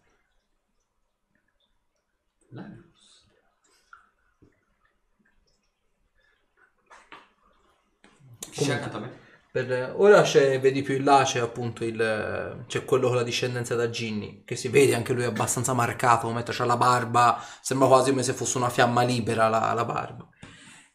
C'è 8.57 8.73
accanto 8.73 8.97
a 8.97 9.01
me? 9.01 9.25
Per- 9.51 9.94
ora 9.97 10.20
c'è, 10.23 10.60
vedi 10.60 10.83
più 10.83 10.97
in 10.97 11.05
là 11.05 11.23
c'è 11.25 11.41
appunto 11.41 11.83
il 11.85 12.65
c'è 12.67 12.85
quello 12.85 13.07
con 13.09 13.17
la 13.17 13.23
discendenza 13.23 13.75
da 13.75 13.89
Ginny 13.89 14.43
che 14.44 14.55
si 14.55 14.68
vede 14.68 14.94
anche 14.94 15.15
lui 15.15 15.25
abbastanza 15.25 15.73
marcato 15.73 16.26
come 16.26 16.43
c'ha 16.43 16.65
la 16.67 16.76
barba 16.76 17.41
sembra 17.62 17.89
quasi 17.89 18.10
come 18.10 18.23
se 18.23 18.35
fosse 18.35 18.59
una 18.59 18.68
fiamma 18.68 19.02
libera 19.02 19.49
la, 19.49 19.73
la 19.73 19.85
barba. 19.85 20.28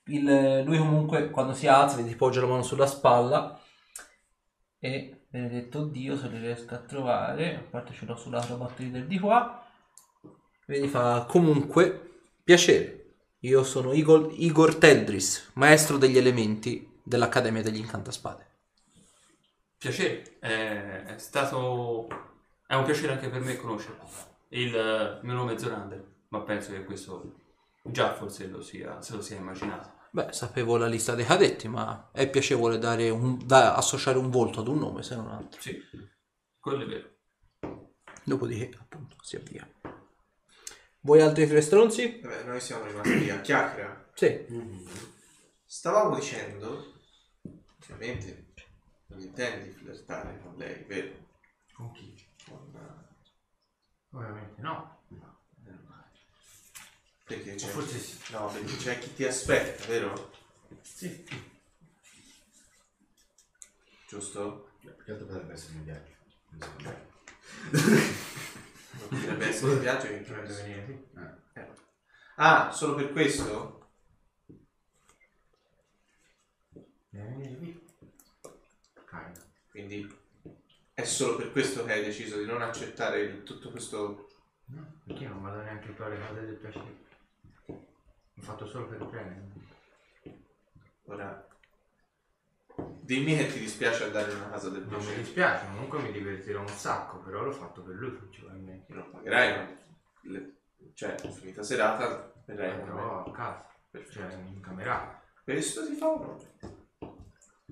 Il- 0.05 0.63
lui 0.65 0.77
comunque 0.77 1.29
quando 1.31 1.53
si 1.53 1.67
alza 1.67 1.95
vedi 1.95 2.15
poggia 2.15 2.41
la 2.41 2.47
mano 2.47 2.63
sulla 2.63 2.85
spalla 2.87 3.59
e 4.79 5.25
benedetto 5.29 5.85
Dio 5.85 6.17
se 6.17 6.27
li 6.27 6.39
riesco 6.39 6.73
a 6.75 6.79
trovare 6.79 7.55
a 7.55 7.61
parte 7.69 7.93
ce 7.93 8.05
l'ho 8.05 8.15
sull'altra 8.15 8.55
batteria 8.55 8.91
del 8.91 9.07
di 9.07 9.19
qua 9.19 9.63
vedi 10.67 10.87
fa 10.87 11.25
comunque 11.27 12.09
piacere. 12.43 12.97
Io 13.43 13.63
sono 13.63 13.91
Igor, 13.93 14.31
Igor 14.35 14.75
Teldris 14.75 15.51
maestro 15.53 15.97
degli 15.97 16.17
elementi 16.17 16.90
dell'Accademia 17.11 17.61
degli 17.61 17.77
Incantaspade 17.77 18.47
Piacere, 19.77 20.37
è, 20.39 21.03
è 21.03 21.17
stato... 21.17 22.07
è 22.65 22.75
un 22.75 22.85
piacere 22.85 23.13
anche 23.13 23.29
per 23.29 23.41
me 23.41 23.57
conoscerlo. 23.57 24.07
Il 24.49 24.73
eh, 24.73 25.19
mio 25.23 25.33
nome 25.33 25.55
è 25.55 25.57
Zorander, 25.57 26.03
ma 26.29 26.41
penso 26.41 26.71
che 26.71 26.85
questo 26.85 27.33
già 27.83 28.13
forse 28.13 28.47
lo 28.47 28.61
sia, 28.61 29.01
se 29.01 29.15
lo 29.15 29.21
sia 29.21 29.37
immaginato. 29.37 29.99
Beh, 30.11 30.31
sapevo 30.31 30.77
la 30.77 30.87
lista 30.87 31.15
dei 31.15 31.25
cadetti, 31.25 31.67
ma 31.67 32.11
è 32.13 32.29
piacevole 32.29 32.77
dare 32.77 33.09
un, 33.09 33.45
da- 33.45 33.75
associare 33.75 34.17
un 34.17 34.29
volto 34.29 34.59
ad 34.59 34.67
un 34.67 34.77
nome 34.77 35.03
se 35.03 35.15
non 35.15 35.29
altro. 35.31 35.59
Sì, 35.59 35.81
quello 36.59 36.83
è 36.83 36.85
vero. 36.85 37.09
Dopodiché, 38.23 38.77
appunto, 38.79 39.15
si 39.21 39.35
avvia. 39.35 39.67
Voi 40.99 41.21
altri 41.21 41.47
tre 41.47 41.59
stronzi? 41.61 42.19
Vabbè, 42.21 42.43
noi 42.43 42.61
siamo 42.61 42.85
rimasti 42.85 43.29
a 43.31 43.41
chiacchiera. 43.41 44.09
Sì. 44.13 44.45
Stavamo 45.65 46.13
dicendo, 46.13 46.99
ovviamente, 47.93 48.53
non 49.07 49.19
intendi 49.21 49.71
flirtare 49.71 50.39
con 50.41 50.55
lei, 50.57 50.83
vero? 50.83 51.27
Con 51.73 51.91
chi? 51.91 52.15
Con, 52.45 52.73
eh, 52.75 53.09
Ovviamente 54.13 54.61
no. 54.61 54.99
perché 57.23 57.55
c'è, 57.55 57.67
forse 57.67 57.97
sì. 57.97 58.33
no, 58.33 58.47
perché 58.47 58.75
c'è 58.75 58.99
chi 58.99 59.13
ti 59.13 59.23
aspetta, 59.23 59.85
vero? 59.85 60.31
Sì. 60.81 61.25
Giusto? 64.09 64.71
Perché 64.83 65.11
altro 65.11 65.27
potrebbe 65.27 65.53
essere 65.53 65.77
un 65.77 65.83
viaggio. 65.85 66.11
Non 66.49 66.61
so. 66.61 67.89
Non 68.99 69.07
potrebbe 69.07 69.47
essere 69.47 69.71
un 69.71 69.79
viaggio 69.79 70.07
che 70.07 70.23
Dovrebbe 70.27 70.53
venire 70.53 70.83
qui. 70.83 71.07
Eh. 71.53 71.67
Ah, 72.35 72.71
solo 72.71 72.95
per 72.95 73.11
questo? 73.13 73.91
Deve 77.09 77.27
venire 77.29 77.57
qui. 77.57 77.80
Kind. 79.11 79.45
Quindi 79.69 80.19
è 80.93 81.03
solo 81.03 81.35
per 81.35 81.51
questo 81.51 81.83
che 81.85 81.91
hai 81.93 82.03
deciso 82.03 82.37
di 82.37 82.45
non 82.45 82.61
accettare 82.61 83.19
il- 83.21 83.43
tutto 83.43 83.69
questo... 83.71 84.29
No, 84.65 85.01
perché 85.05 85.23
io 85.23 85.29
non 85.29 85.41
vado 85.41 85.61
neanche 85.61 85.89
più 85.91 86.03
alle 86.03 86.17
cose 86.25 86.45
del 86.45 86.55
piacere. 86.55 86.99
fatto 88.39 88.65
solo 88.65 88.87
per 88.87 89.05
premio. 89.05 89.49
Ora, 91.05 91.45
dimmi 93.01 93.35
che 93.37 93.51
ti 93.51 93.59
dispiace 93.59 94.05
andare 94.05 94.31
in 94.31 94.37
una 94.37 94.49
casa 94.49 94.69
del 94.69 94.81
Non 94.83 94.93
mi 94.93 94.97
piacere. 94.99 95.21
dispiace, 95.21 95.65
comunque 95.67 95.99
mi 96.01 96.11
divertirò 96.11 96.61
un 96.61 96.67
sacco, 96.67 97.19
però 97.19 97.43
l'ho 97.43 97.51
fatto 97.51 97.81
per 97.83 97.95
lui 97.95 98.11
principalmente. 98.11 98.93
Non 98.93 99.11
pagherai, 99.11 99.55
ma 99.57 99.77
le- 100.21 100.55
cioè, 100.93 101.15
finita 101.17 101.61
serata, 101.63 102.33
verrai 102.45 102.71
con 102.79 102.87
me. 102.87 102.93
Però 102.95 103.23
a 103.25 103.31
casa, 103.31 103.67
cioè 104.09 104.33
in 104.33 104.61
camera. 104.61 105.21
Questo 105.43 105.85
ti 105.85 105.93
fa 105.95 106.09
onore. 106.09 106.53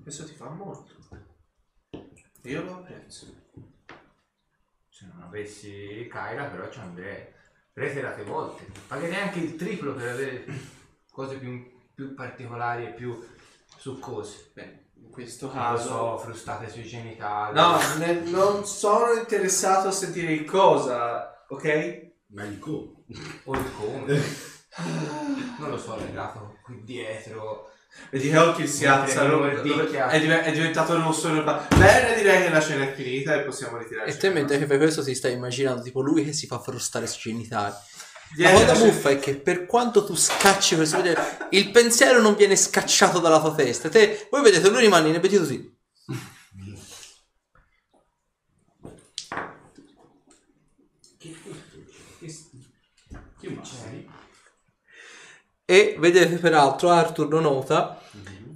Questo 0.00 0.24
ti 0.26 0.34
fa 0.34 0.48
molto. 0.50 0.98
Io 2.42 2.62
lo 2.64 2.74
apprezzo. 2.76 3.26
Se 4.88 5.06
non 5.12 5.22
avessi 5.22 6.08
Kyra 6.10 6.44
però 6.44 6.70
ci 6.70 6.78
andrei. 6.78 7.26
Reiterate 7.72 8.24
volte. 8.24 8.66
Pagherei 8.86 9.20
anche 9.20 9.38
il 9.38 9.56
triplo 9.56 9.94
per 9.94 10.08
avere 10.08 10.44
cose 11.10 11.36
più, 11.36 11.70
più 11.94 12.14
particolari 12.14 12.86
e 12.86 12.92
più 12.94 13.18
succose. 13.76 14.50
Beh, 14.54 14.88
in 14.94 15.10
questo 15.10 15.46
Non 15.46 15.54
caso... 15.54 15.88
so, 15.88 16.18
frustate 16.18 16.68
sui 16.68 16.84
genitali. 16.84 17.54
No, 17.54 17.78
ne- 17.98 18.20
non 18.30 18.64
sono 18.66 19.12
interessato 19.12 19.88
a 19.88 19.92
sentire 19.92 20.32
il 20.32 20.44
cosa, 20.44 21.44
ok? 21.48 22.08
Ma 22.28 22.44
il 22.44 22.58
come? 22.58 22.92
O 23.44 23.54
il 23.54 23.72
come. 23.76 24.22
non 25.58 25.70
lo 25.70 25.78
so, 25.78 25.96
legato 25.96 26.58
qui 26.62 26.82
dietro. 26.82 27.69
Vedi 28.10 28.30
che 28.30 28.38
occhi 28.38 28.66
si 28.66 28.86
mordicchia. 28.86 30.08
è, 30.08 30.20
div- 30.20 30.32
è 30.40 30.52
diventato 30.52 30.94
rosso. 31.00 31.28
Bene, 31.30 32.14
direi 32.16 32.42
che 32.44 32.50
la 32.50 32.60
cena 32.60 32.84
è 32.84 32.94
finita 32.94 33.34
e 33.34 33.40
possiamo 33.44 33.76
ritirarci. 33.78 34.10
E 34.12 34.16
te 34.16 34.30
mentre 34.30 34.58
che 34.58 34.66
fai 34.66 34.78
questo 34.78 35.02
ti 35.02 35.14
stai 35.14 35.32
immaginando 35.34 35.82
tipo 35.82 36.00
lui 36.00 36.24
che 36.24 36.32
si 36.32 36.46
fa 36.46 36.58
frustare 36.60 37.06
sui 37.06 37.32
genitali. 37.32 37.72
La 37.72 38.50
Vieni, 38.50 38.52
cosa 38.64 38.72
la- 38.72 38.78
buffa 38.78 39.10
è 39.10 39.18
che 39.18 39.34
per 39.36 39.66
quanto 39.66 40.04
tu 40.04 40.14
scacci 40.16 40.76
questo 40.76 40.96
vedere, 40.98 41.20
il 41.50 41.70
pensiero 41.72 42.20
non 42.20 42.36
viene 42.36 42.56
scacciato 42.56 43.18
dalla 43.18 43.40
tua 43.40 43.54
testa. 43.54 43.88
Te, 43.88 44.28
voi 44.30 44.42
vedete, 44.42 44.68
lui 44.70 44.80
rimane 44.80 45.08
inebetito 45.08 45.40
così. 45.42 45.78
Che 51.18 51.36
Che 53.40 53.48
mai? 53.48 54.08
E 55.70 55.94
vedete 56.00 56.38
peraltro 56.38 56.88
Arthur 56.90 57.28
lo 57.28 57.38
nota 57.38 58.02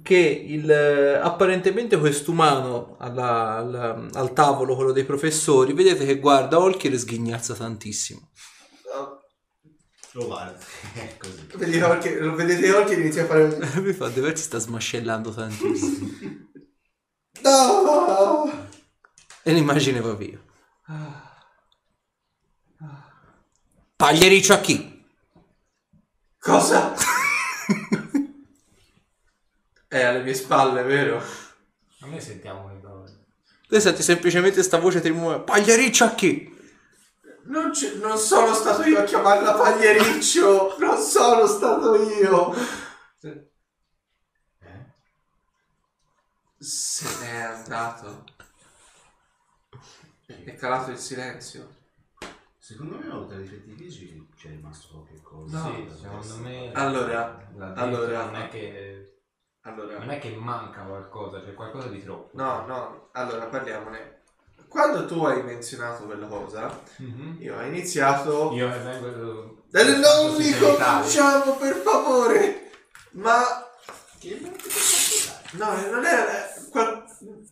che 0.03 0.17
il, 0.17 0.69
eh, 0.69 1.15
apparentemente 1.15 1.97
quest'umano 1.97 2.97
alla- 2.99 3.55
al, 3.55 4.09
al 4.11 4.33
tavolo, 4.33 4.75
quello 4.75 4.91
dei 4.91 5.05
professori, 5.05 5.71
vedete 5.71 6.05
che 6.05 6.19
guarda 6.19 6.59
Olkir 6.59 6.91
e 6.91 6.97
sghignazza 6.97 7.53
tantissimo. 7.53 8.31
Lo 10.11 10.25
guarda. 10.25 10.59
È 10.93 11.15
così. 11.17 11.47
Vedi 11.55 11.79
occhi, 11.79 12.17
lo 12.17 12.35
vedete 12.35 12.65
e 12.65 12.93
inizia 12.99 13.23
a 13.23 13.27
fare... 13.27 13.59
Mi 13.79 13.93
fa, 13.93 14.09
De 14.09 14.19
Versi 14.19 14.43
sta 14.43 14.57
smascellando 14.57 15.33
tantissimo. 15.33 16.09
No! 17.43 18.67
e 19.41 19.53
l'immagine 19.53 20.01
va 20.01 20.13
via. 20.15 20.41
Pagliericcio 23.95 24.51
a 24.51 24.57
chi? 24.57 24.94
Cosa? 26.45 26.93
è 29.87 30.03
alle 30.03 30.21
mie 30.21 30.35
spalle, 30.35 30.83
vero? 30.83 31.17
A 32.01 32.05
me 32.05 32.21
sentiamo 32.21 32.67
le 32.67 32.75
parole. 32.75 33.25
Te 33.67 33.79
senti 33.79 34.03
semplicemente 34.03 34.61
sta 34.61 34.77
voce 34.77 35.01
ti 35.01 35.09
muove. 35.09 35.39
Pagliericcio 35.39 36.03
a 36.03 36.13
chi? 36.13 36.55
Non, 37.45 37.71
c'è- 37.71 37.95
non 37.95 38.19
sono 38.19 38.53
stato 38.53 38.83
io 38.83 38.99
a 38.99 39.03
chiamarla 39.05 39.55
pagliericcio! 39.55 40.75
non 40.77 41.01
sono 41.01 41.47
stato 41.47 41.95
io! 41.95 42.53
Eh? 43.21 43.49
Se 46.59 47.07
n'è 47.21 47.41
andato. 47.41 48.23
È 50.27 50.53
calato 50.53 50.91
il 50.91 50.99
silenzio. 50.99 51.74
Secondo 52.65 52.97
me 52.97 53.07
oltre 53.13 53.35
ai 53.37 53.43
difetti 53.43 53.75
fisici 53.75 54.27
c'è 54.35 54.47
rimasto 54.49 54.87
qualche 54.87 55.21
cosa. 55.21 55.59
No, 55.59 55.75
sì, 55.75 55.87
secondo 56.01 56.35
me. 56.37 56.71
Allora, 56.73 57.47
allora- 57.75 58.23
non 58.25 58.35
è 58.37 58.49
che. 58.49 59.19
Allora, 59.61 59.99
Non 59.99 60.09
è 60.09 60.17
che 60.17 60.31
manca 60.31 60.81
qualcosa, 60.81 61.43
c'è 61.43 61.53
qualcosa 61.53 61.89
di 61.89 62.01
troppo. 62.03 62.35
no, 62.35 62.65
no, 62.65 63.09
allora 63.11 63.45
parliamone. 63.45 64.21
Quando 64.67 65.05
tu 65.05 65.23
hai 65.25 65.43
menzionato 65.43 66.05
quella 66.05 66.25
cosa, 66.25 66.81
Mhm. 66.97 67.37
io 67.39 67.55
ho 67.55 67.61
iniziato... 67.61 68.51
Io 68.53 68.67
vengo. 68.67 69.63
Eh, 69.71 69.83
non 69.97 70.31
sui 70.33 70.45
mi 70.45 70.51
genitali. 70.51 70.77
cominciamo 71.01 71.55
per 71.57 71.75
favore! 71.75 72.71
Ma 73.11 73.43
Che 74.17 74.39
non 74.41 74.51
ti 74.53 74.69
No, 75.57 75.67
non 75.91 76.03
era. 76.03 76.51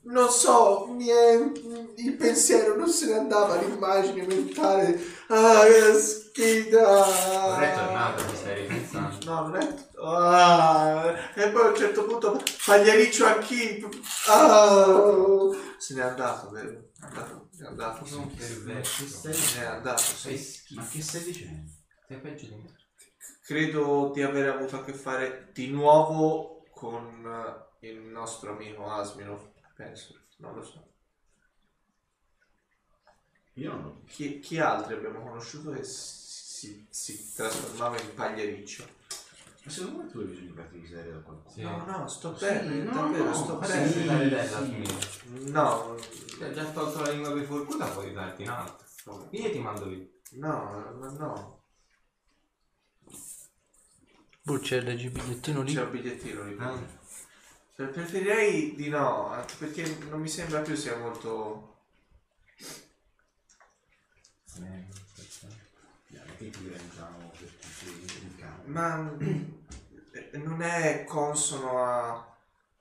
Non 0.04 0.30
so, 0.30 0.88
mi 0.90 1.08
è- 1.08 1.34
il 1.98 2.16
pensiero 2.18 2.76
non 2.76 2.90
se 2.90 3.06
ne 3.08 3.14
andava, 3.20 3.56
l'immagine 3.56 4.26
mentale. 4.26 5.00
Ah, 5.28 5.64
che 5.66 5.94
schida! 6.00 7.06
Non 7.50 7.64
è 7.64 7.74
tornato, 7.74 8.24
ti 8.26 8.36
stai 8.36 8.62
ripensando. 8.62 9.26
No, 9.26 9.48
non 9.48 9.56
è. 9.56 9.76
Ah, 10.04 11.14
e 11.36 11.50
poi 11.50 11.62
a 11.66 11.70
un 11.70 11.76
certo 11.76 12.06
punto 12.06 12.42
Pagliariccio 12.66 13.26
a 13.26 13.38
chi? 13.40 13.86
Ah, 14.28 15.50
se 15.78 15.94
n'è 15.96 16.02
andato, 16.02 16.50
vero? 16.50 16.70
È 17.00 17.06
andato, 17.06 17.50
è 17.58 17.66
andato. 17.66 18.06
Non 18.16 18.30
Che 18.30 18.36
perverso. 18.46 19.06
Se 19.08 19.60
n'è 19.60 19.66
andato, 19.66 20.02
Sei 20.02 20.38
sì. 20.38 20.44
schifo. 20.54 20.82
Ma 20.82 20.88
che 20.88 21.02
stai 21.02 21.24
dicendo? 21.24 21.72
Sei 22.08 22.20
peggio 22.20 22.46
di 22.48 22.56
me. 22.56 22.76
Credo 23.46 24.12
di 24.14 24.22
aver 24.22 24.50
avuto 24.50 24.76
a 24.78 24.84
che 24.84 24.94
fare 24.94 25.50
di 25.54 25.70
nuovo 25.70 26.66
con 26.74 27.26
il 27.80 28.00
nostro 28.00 28.52
amico 28.52 28.86
Asmino. 28.90 29.52
Penso, 29.74 30.20
non 30.38 30.56
lo 30.56 30.64
so. 30.64 30.92
Io 33.54 33.72
non 33.72 33.84
lo 33.84 34.02
Chi, 34.08 34.40
chi 34.40 34.60
altri 34.60 34.96
abbiamo 34.96 35.22
conosciuto 35.22 35.72
che 35.72 35.84
si, 35.84 36.86
si 36.90 37.34
trasformava 37.34 38.00
in 38.00 38.14
pagliericcio? 38.14 38.88
Ma 39.64 39.72
secondo 39.72 40.04
me 40.04 40.10
tu 40.10 40.20
hai 40.20 40.26
bisogno 40.26 40.48
di 40.48 40.56
farti 40.56 40.78
miseria 40.78 41.14
da 41.14 41.20
qualcuno? 41.20 41.54
Sì. 41.54 41.62
No, 41.62 41.86
no, 41.86 42.08
sto 42.08 42.38
Sì, 42.38 42.46
bene, 42.46 42.84
no, 42.84 42.92
davvero, 42.92 43.24
no, 43.26 43.34
sto 43.34 43.56
bene. 43.58 43.88
Sì, 43.88 44.06
dai. 44.06 45.52
No, 45.52 45.96
Ti 46.38 46.44
hai 46.44 46.54
già 46.54 46.66
tolto 46.72 47.02
la 47.02 47.12
lingua 47.12 47.34
per 47.34 47.46
fortuna, 47.46 47.88
puoi 47.88 48.14
darti 48.14 48.42
un 48.44 48.50
altro. 48.50 49.28
Io 49.32 49.52
ti 49.52 49.60
mando 49.60 49.86
lì. 49.86 50.12
no, 50.32 50.94
no, 51.00 51.12
no. 51.12 51.62
Boh, 54.42 54.60
c'è 54.60 54.78
il 54.78 55.10
bigliettino 55.10 55.62
lì. 55.62 55.74
C'è 55.74 55.84
un 55.84 55.92
bigliettino 55.92 56.44
lì. 56.44 56.56
Ah. 56.60 57.02
Cioè, 57.76 57.88
preferirei 57.88 58.76
di 58.76 58.88
no, 58.90 59.28
anche 59.30 59.56
perché 59.58 59.84
non 60.10 60.22
mi 60.22 60.30
sembra 60.30 60.62
più 60.62 60.76
sia 60.76 60.96
molto... 60.98 61.72
Dai, 64.56 64.86
che 66.38 66.50
ti 66.50 66.60
diventano 66.60 67.32
per 67.38 67.50
tutti 67.50 68.22
in 68.22 68.36
campo. 68.38 68.70
Ma 68.70 69.12
eh, 70.12 70.38
non 70.38 70.62
è 70.62 71.04
consono 71.06 71.84
a, 71.84 72.36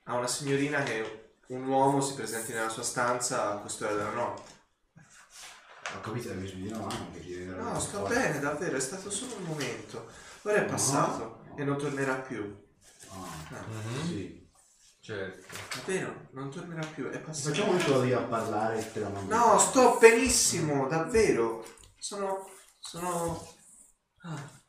a 0.04 0.14
una 0.14 0.26
signorina 0.26 0.82
che 0.82 1.30
un 1.46 1.66
uomo 1.66 2.00
si 2.00 2.14
presenti 2.14 2.52
nella 2.52 2.68
sua 2.68 2.82
stanza 2.82 3.52
a 3.52 3.56
quest'ora 3.56 3.94
della 3.94 4.10
notte. 4.10 4.50
Ho 5.94 6.00
capito 6.00 6.32
bisogno 6.34 6.62
di 6.64 6.68
una 6.72 6.78
mano 6.78 7.10
che 7.12 7.20
ti 7.20 7.34
viene 7.34 7.54
No, 7.54 7.78
sto 7.80 8.02
bene, 8.06 8.40
davvero, 8.40 8.76
è 8.76 8.80
stato 8.80 9.10
solo 9.10 9.36
un 9.36 9.44
momento. 9.44 10.08
Ora 10.42 10.56
è 10.56 10.64
passato 10.64 11.44
e 11.56 11.64
non 11.64 11.76
tornerà 11.78 12.14
più. 12.16 12.54
Ah, 13.08 13.64
Mhm. 13.66 14.06
sì. 14.06 14.41
Certo. 15.04 15.56
Davvero, 15.74 16.28
non 16.30 16.48
tornerà 16.48 16.86
più, 16.86 17.10
è 17.10 17.18
passato. 17.18 17.48
Facciamo 17.52 17.76
che 17.76 18.04
lì 18.04 18.12
a 18.12 18.22
parlare 18.22 18.78
e 18.78 18.92
te 18.92 19.00
la 19.00 19.08
mando. 19.08 19.34
No, 19.34 19.58
sto 19.58 19.98
benissimo, 19.98 20.86
davvero. 20.86 21.66
Sono. 21.98 22.48
sono. 22.78 23.52
Ah. 24.18 24.60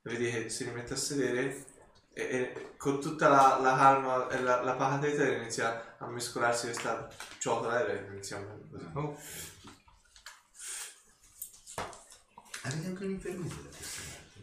Vedi 0.00 0.30
che 0.30 0.48
si 0.48 0.64
rimette 0.64 0.94
a 0.94 0.96
sedere 0.96 1.66
e, 2.14 2.22
e 2.22 2.74
con 2.78 3.02
tutta 3.02 3.28
la, 3.28 3.58
la 3.60 3.76
calma 3.76 4.28
e 4.28 4.40
la, 4.40 4.62
la 4.62 4.72
pacatezza 4.76 5.26
inizia 5.28 5.96
a 5.98 6.06
mescolarsi 6.06 6.64
questa 6.66 7.06
ciotola 7.38 7.86
e 7.86 8.06
iniziamo 8.06 8.60
così. 8.70 8.90
Oh, 8.94 9.18
Avete 12.62 12.86
anche 12.86 13.06
da 13.08 13.18
questa 13.18 13.60
parte? 13.60 13.76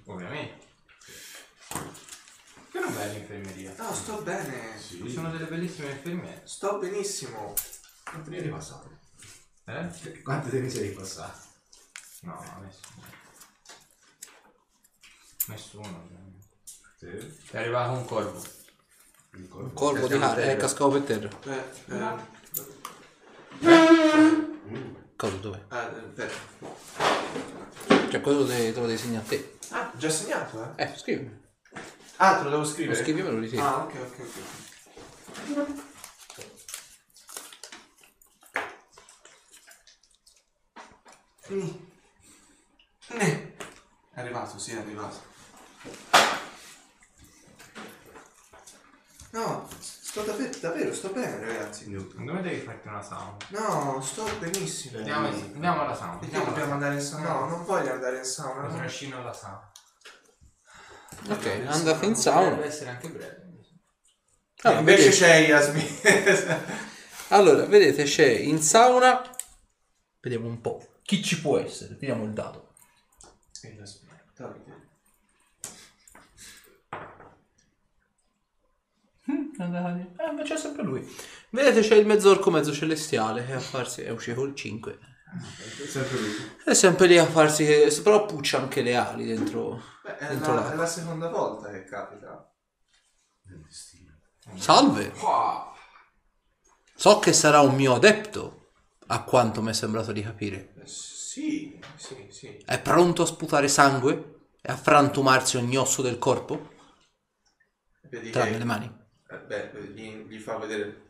ovviamente. 0.05 0.67
Che 2.71 2.79
non 2.79 2.93
vai 2.93 3.09
all'infermeria. 3.09 3.73
No, 3.77 3.93
sto 3.93 4.21
bene. 4.21 4.79
Sì. 4.79 5.01
Ci 5.01 5.11
sono 5.11 5.31
delle 5.31 5.45
bellissime 5.45 5.91
infermiere. 5.91 6.41
Sto 6.45 6.77
benissimo. 6.77 7.53
Quante 8.03 8.29
ne 8.29 8.37
hai 8.37 8.43
ripassato? 8.43 8.89
Eh? 9.65 10.21
Quante 10.21 10.49
te 10.49 10.59
ne 10.59 10.69
sei 10.69 10.89
ripassato? 10.89 11.47
No, 12.21 12.43
nessuno. 12.61 13.05
Nessuno. 15.47 15.87
ovviamente. 16.03 16.47
Sì. 16.97 17.07
È 17.51 17.57
arrivato 17.57 17.91
un 17.93 18.05
corvo. 18.05 18.43
Il 19.33 19.47
corpo. 19.47 19.73
Corvo 19.73 20.07
di 20.07 20.19
cane, 20.19 20.33
per 20.35 20.43
eh, 20.43 20.47
terra. 20.47 20.59
cascavo 20.59 20.91
per 20.91 21.01
terra. 21.01 21.29
Eh, 21.45 21.63
eh. 21.95 22.37
Cosa 25.15 25.35
dove? 25.35 25.65
ah, 25.69 25.81
eh, 25.83 25.99
aspetta. 26.07 26.33
Cioè, 28.09 28.21
quello 28.21 28.45
te, 28.45 28.73
te 28.73 28.79
lo 28.79 28.85
devi 28.85 28.97
segnare 28.97 29.25
a 29.25 29.27
te. 29.27 29.57
Ah, 29.69 29.91
già 29.95 30.09
segnato, 30.09 30.75
eh? 30.75 30.83
Eh, 30.83 30.97
scrivimi. 30.97 31.47
Ah, 32.21 32.35
te 32.35 32.43
lo 32.43 32.49
devo 32.49 32.61
Lo 32.63 32.67
scrivere? 32.67 33.01
scrivimelo 33.01 33.39
lì, 33.39 33.47
sì. 33.47 33.57
Ah, 33.57 33.77
ok, 33.77 33.93
ok, 33.95 34.19
ok. 34.19 35.87
Mm. 41.51 41.69
Eh. 43.07 43.55
È 44.11 44.19
arrivato, 44.19 44.59
sì, 44.59 44.73
è 44.73 44.79
arrivato. 44.79 45.27
No, 49.31 49.67
sto 49.79 50.21
davvero, 50.23 50.51
davvero, 50.59 50.93
sto 50.93 51.09
bene, 51.11 51.39
ragazzi. 51.39 51.89
Dove 51.89 52.41
devi 52.41 52.59
farti 52.59 52.87
una 52.89 53.01
sauna? 53.01 53.37
No, 53.49 54.01
sto 54.01 54.25
benissimo. 54.39 54.97
Andiamo, 54.97 55.27
andiamo 55.27 55.81
alla 55.83 55.95
sauna. 55.95 56.17
Perché 56.17 56.35
Andiamo 56.35 56.43
alla 56.43 56.51
dobbiamo 56.51 56.73
andare 56.73 56.95
in 56.95 57.01
sauna? 57.01 57.29
No, 57.33 57.45
non 57.45 57.63
voglio 57.63 57.93
andare 57.93 58.17
in 58.17 58.25
sauna. 58.25 58.61
Lo 58.63 58.67
no. 58.67 58.75
trascino 58.75 59.19
alla 59.19 59.33
sauna. 59.33 59.68
Ok, 61.27 61.61
andate 61.67 62.05
in 62.05 62.15
sauna. 62.15 62.55
Deve 62.55 62.67
essere 62.67 62.89
anche 62.89 63.09
breve. 63.09 63.47
Allora, 64.61 64.79
Invece 64.79 65.03
vedete, 65.03 65.17
c'è 65.17 65.47
Yasmin. 65.47 66.65
allora, 67.29 67.65
vedete, 67.65 68.03
c'è 68.03 68.27
in 68.27 68.61
sauna. 68.61 69.21
Vediamo 70.19 70.47
un 70.47 70.59
po'. 70.59 70.99
Chi 71.03 71.23
ci 71.23 71.39
può 71.39 71.57
essere? 71.57 71.97
Tiriamo 71.97 72.23
il 72.25 72.33
dado. 72.33 72.73
E 73.61 73.67
Yasmin, 73.69 74.09
Davide. 74.35 74.77
Eh, 80.17 80.31
ma 80.31 80.41
c'è 80.43 80.57
sempre 80.57 80.83
lui. 80.83 81.05
Vedete, 81.49 81.81
c'è 81.81 81.95
il 81.95 82.05
mezzorco 82.05 82.49
mezzo 82.49 82.71
celestiale. 82.71 83.45
È 83.45 83.53
a 83.53 83.59
farsi. 83.59 84.01
È 84.01 84.09
uscito 84.09 84.41
col 84.41 84.55
5. 84.55 84.99
Sempre 85.87 86.17
lui. 86.19 86.57
È 86.65 86.73
sempre 86.73 87.07
lì 87.07 87.17
a 87.17 87.25
farsi. 87.25 87.65
Però 88.03 88.25
puccia 88.25 88.57
anche 88.59 88.81
le 88.81 88.95
ali 88.95 89.25
dentro. 89.25 89.81
Beh, 90.03 90.17
è, 90.17 90.27
Dentro 90.29 90.53
la, 90.53 90.59
l'acqua. 90.59 90.73
è 90.73 90.77
la 90.77 90.85
seconda 90.87 91.29
volta 91.29 91.69
che 91.71 91.83
capita. 91.85 92.51
Salve. 94.55 95.13
So 96.95 97.19
che 97.19 97.33
sarà 97.33 97.61
un 97.61 97.75
mio 97.75 97.95
adepto. 97.95 98.55
A 99.11 99.23
quanto 99.23 99.61
mi 99.63 99.71
è 99.71 99.73
sembrato 99.73 100.11
di 100.11 100.21
capire. 100.21 100.73
Eh, 100.75 100.85
Sì, 100.85 101.79
sì, 101.95 102.27
sì. 102.29 102.61
È 102.65 102.79
pronto 102.79 103.23
a 103.23 103.25
sputare 103.25 103.67
sangue 103.67 104.41
e 104.61 104.71
a 104.71 104.75
frantumarsi 104.75 105.57
ogni 105.57 105.77
osso 105.77 106.01
del 106.03 106.19
corpo? 106.19 106.69
Vedi 108.01 108.29
Tranne 108.29 108.51
che, 108.51 108.57
le 108.59 108.63
mani. 108.65 108.97
eh, 109.29 109.37
beh, 109.37 109.71
gli, 109.95 110.25
gli 110.27 110.39
fa 110.39 110.57
vedere. 110.57 111.07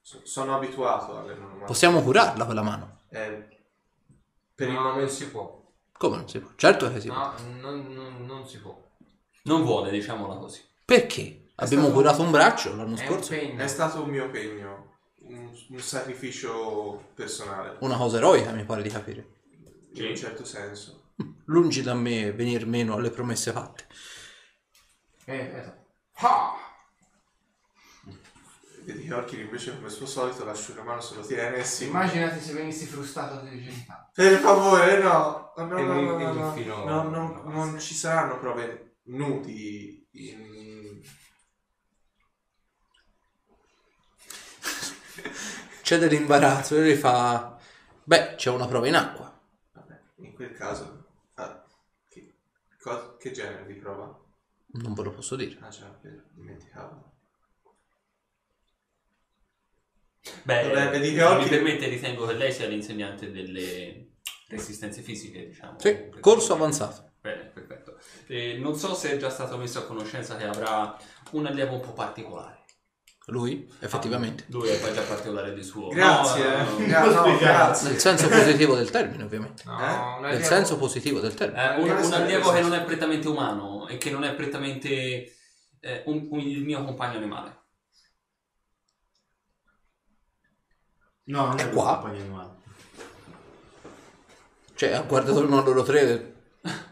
so- 0.00 0.24
sono 0.24 0.54
abituato 0.56 1.18
alle 1.18 1.34
mani. 1.34 1.64
Possiamo 1.66 2.00
curarla 2.02 2.44
quella 2.46 2.62
mano. 2.62 3.00
Eh, 3.10 3.48
per 4.54 4.68
il 4.68 4.74
no, 4.74 4.80
non 4.80 4.90
momento. 4.92 5.12
si 5.12 5.28
può. 5.30 5.62
Come 5.96 6.16
non 6.16 6.28
si 6.28 6.38
può? 6.40 6.50
Certo 6.56 6.92
che 6.92 7.00
si 7.00 7.08
può. 7.08 7.16
No, 7.16 7.34
non, 7.60 7.92
non- 7.92 8.26
non 8.26 8.46
si 8.48 8.58
può. 8.58 8.80
Non 9.44 9.62
vuole, 9.62 9.90
diciamola 9.90 10.36
così. 10.36 10.60
Perché? 10.84 11.50
Abbiamo 11.56 11.84
stato- 11.84 11.98
curato 12.00 12.22
un 12.22 12.30
braccio 12.30 12.70
l'anno 12.74 12.96
È 12.96 13.00
un 13.00 13.06
scorso. 13.06 13.30
pegno. 13.30 13.62
È 13.62 13.66
stato 13.68 14.02
un 14.02 14.08
mio 14.10 14.28
pegno, 14.30 14.96
un, 15.20 15.50
un 15.68 15.78
sacrificio 15.80 17.10
personale, 17.14 17.76
Una 17.80 17.96
cosa 17.96 18.16
eroica, 18.16 18.50
mi 18.52 18.64
pare 18.64 18.82
di 18.82 18.88
capire. 18.88 19.28
in 19.94 20.06
un 20.06 20.16
certo 20.16 20.44
senso. 20.44 21.02
Lungi 21.46 21.82
da 21.82 21.94
me 21.94 22.32
venir 22.32 22.66
meno 22.66 22.94
alle 22.94 23.10
promesse 23.10 23.52
fatte. 23.52 23.86
Eh, 25.26 25.52
esatto. 25.58 25.84
Ah! 26.16 26.56
Vedi 28.84 29.06
che 29.06 29.14
Orchid 29.14 29.38
invece 29.38 29.74
come 29.74 29.88
suo 29.88 30.04
solito 30.04 30.44
l'asciugamano 30.44 31.00
se 31.00 31.14
lo 31.14 31.24
tiene 31.24 31.56
e 31.56 31.64
si... 31.64 31.86
Immaginati 31.86 32.38
se 32.38 32.52
venissi 32.52 32.84
frustato 32.84 33.40
dai 33.40 33.62
genitali. 33.62 34.04
Per 34.12 34.38
favore, 34.40 35.02
no! 35.02 35.52
No, 35.56 35.64
no, 35.64 35.80
no, 35.80 36.00
no, 36.00 36.18
no, 36.18 36.32
no. 36.32 36.84
No, 36.84 37.02
no, 37.02 37.42
no, 37.42 37.42
non 37.50 37.80
ci 37.80 37.94
saranno 37.94 38.38
prove 38.38 38.96
nudi 39.04 40.06
in... 40.10 41.02
C'è 45.80 45.98
dell'imbarazzo 45.98 46.76
e 46.76 46.80
lui 46.80 46.96
fa... 46.96 47.58
Beh, 48.02 48.34
c'è 48.36 48.50
una 48.50 48.66
prova 48.66 48.86
in 48.86 48.96
acqua. 48.96 49.40
Vabbè, 49.72 50.00
in 50.16 50.34
quel 50.34 50.52
caso... 50.52 51.06
ah, 51.36 51.64
che, 52.08 52.34
che 53.18 53.30
genere 53.30 53.64
di 53.64 53.74
prova? 53.74 54.20
Non 54.66 54.92
ve 54.92 55.02
lo 55.04 55.10
posso 55.12 55.36
dire. 55.36 55.56
Ah 55.60 55.68
già, 55.68 55.98
dimenticavo. 56.32 57.12
Beh, 60.42 60.88
vedi 60.90 61.10
che 61.12 61.18
se 61.18 61.22
oggi- 61.24 61.42
mi 61.44 61.48
permette, 61.50 61.88
ritengo 61.88 62.26
che 62.26 62.34
lei 62.34 62.52
sia 62.52 62.66
l'insegnante 62.66 63.30
delle 63.30 64.08
resistenze 64.48 65.02
fisiche, 65.02 65.46
diciamo. 65.48 65.76
Sì, 65.78 66.10
corso 66.20 66.52
avanzato. 66.54 67.12
Bene, 67.20 67.50
perfetto. 67.52 67.98
Eh, 68.28 68.58
non 68.58 68.74
so 68.76 68.94
se 68.94 69.12
è 69.12 69.16
già 69.16 69.30
stato 69.30 69.56
messo 69.56 69.78
a 69.80 69.82
conoscenza 69.84 70.36
che 70.36 70.44
avrà 70.44 70.96
un 71.32 71.46
allievo 71.46 71.74
un 71.74 71.80
po' 71.80 71.92
particolare. 71.92 72.62
Lui, 73.28 73.66
effettivamente. 73.80 74.44
Lui 74.48 74.68
è 74.68 74.78
poi 74.78 74.92
già 74.92 75.00
particolare 75.00 75.54
di 75.54 75.62
suo. 75.62 75.88
Grazie, 75.88 76.44
No, 76.44 76.78
eh. 76.78 76.86
no, 76.88 77.06
no. 77.26 77.38
Grazie. 77.38 77.88
Nel 77.88 77.98
senso 77.98 78.28
positivo 78.28 78.74
del 78.74 78.90
termine, 78.90 79.22
ovviamente. 79.24 79.62
No, 79.64 79.78
Eh? 79.78 80.20
Nel 80.20 80.24
allievo- 80.32 80.44
senso 80.44 80.76
positivo 80.76 81.20
del 81.20 81.32
termine. 81.32 81.74
Eh, 81.76 81.80
un, 81.80 81.88
un 81.90 82.12
allievo 82.12 82.52
che 82.52 82.60
non 82.60 82.74
è 82.74 82.82
prettamente 82.84 83.26
umano 83.28 83.88
e 83.88 83.96
che 83.96 84.10
non 84.10 84.24
è 84.24 84.34
prettamente 84.34 85.32
eh, 85.80 86.02
un- 86.06 86.26
un- 86.30 86.40
il 86.40 86.62
mio 86.64 86.84
compagno 86.84 87.16
animale. 87.16 87.62
No, 91.24 91.46
non 91.46 91.58
è, 91.58 91.64
È 91.64 91.70
qua. 91.70 92.56
Cioè, 94.74 94.92
ha 94.92 95.02
guardato 95.02 95.38
uno 95.44 95.62
loro 95.62 95.82
tre 95.82 96.00
e 96.00 96.32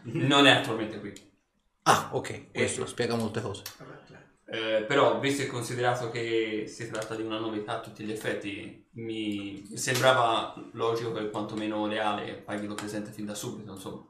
Non 0.03 0.47
è 0.47 0.51
attualmente 0.51 0.99
qui. 0.99 1.13
Ah, 1.83 2.09
ok, 2.13 2.51
questo 2.51 2.85
spiega 2.85 3.15
molte 3.15 3.41
cose. 3.41 3.63
Eh, 4.45 4.85
però, 4.87 5.19
visto 5.19 5.41
e 5.41 5.47
considerato 5.47 6.09
che 6.09 6.65
si 6.67 6.89
tratta 6.89 7.15
di 7.15 7.23
una 7.23 7.39
novità 7.39 7.77
a 7.77 7.79
tutti 7.79 8.03
gli 8.03 8.11
effetti, 8.11 8.87
mi 8.91 9.67
sembrava 9.75 10.53
logico 10.73 11.11
che 11.11 11.29
quantomeno 11.29 11.87
Leale 11.87 12.35
paghi 12.35 12.67
presente 12.67 13.11
fin 13.11 13.25
da 13.25 13.35
subito, 13.35 13.71
insomma. 13.71 14.05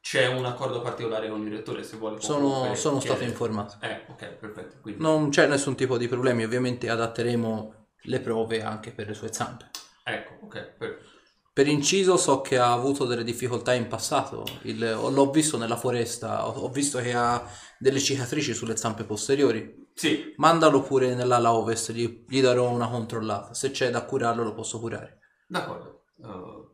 C'è 0.00 0.26
un 0.26 0.44
accordo 0.44 0.82
particolare 0.82 1.28
con 1.28 1.40
il 1.42 1.48
direttore, 1.48 1.82
se 1.82 1.96
vuole. 1.96 2.20
Sono, 2.20 2.74
sono 2.74 3.00
stato 3.00 3.24
informato. 3.24 3.76
Eh, 3.80 4.04
ok, 4.08 4.26
perfetto. 4.34 4.76
Quindi, 4.80 5.02
Non 5.02 5.30
c'è 5.30 5.46
nessun 5.46 5.74
tipo 5.74 5.96
di 5.96 6.06
problemi, 6.06 6.44
ovviamente 6.44 6.88
adatteremo 6.88 7.85
le 8.06 8.20
prove 8.20 8.62
anche 8.62 8.92
per 8.92 9.08
le 9.08 9.14
sue 9.14 9.32
zampe. 9.32 9.70
Ecco, 10.04 10.44
ok, 10.46 10.74
perfetto. 10.78 11.04
Per 11.52 11.66
inciso 11.66 12.16
so 12.18 12.42
che 12.42 12.58
ha 12.58 12.70
avuto 12.72 13.06
delle 13.06 13.24
difficoltà 13.24 13.72
in 13.72 13.88
passato, 13.88 14.44
Il- 14.62 14.78
l'ho 14.78 15.30
visto 15.30 15.56
nella 15.56 15.76
foresta, 15.76 16.46
ho, 16.46 16.52
ho 16.52 16.68
visto 16.68 16.98
che 17.00 17.14
ha 17.14 17.42
delle 17.78 17.98
cicatrici 17.98 18.52
sulle 18.52 18.76
zampe 18.76 19.04
posteriori. 19.04 19.84
Sì, 19.94 20.34
Mandalo 20.36 20.82
pure 20.82 21.14
nell'ala 21.14 21.54
ovest, 21.54 21.92
gli, 21.92 22.24
gli 22.28 22.42
darò 22.42 22.70
una 22.70 22.88
controllata. 22.88 23.54
Se 23.54 23.70
c'è 23.70 23.90
da 23.90 24.04
curarlo 24.04 24.42
lo 24.44 24.52
posso 24.52 24.78
curare. 24.78 25.20
d'accordo. 25.46 26.04
Eh, 26.22 26.68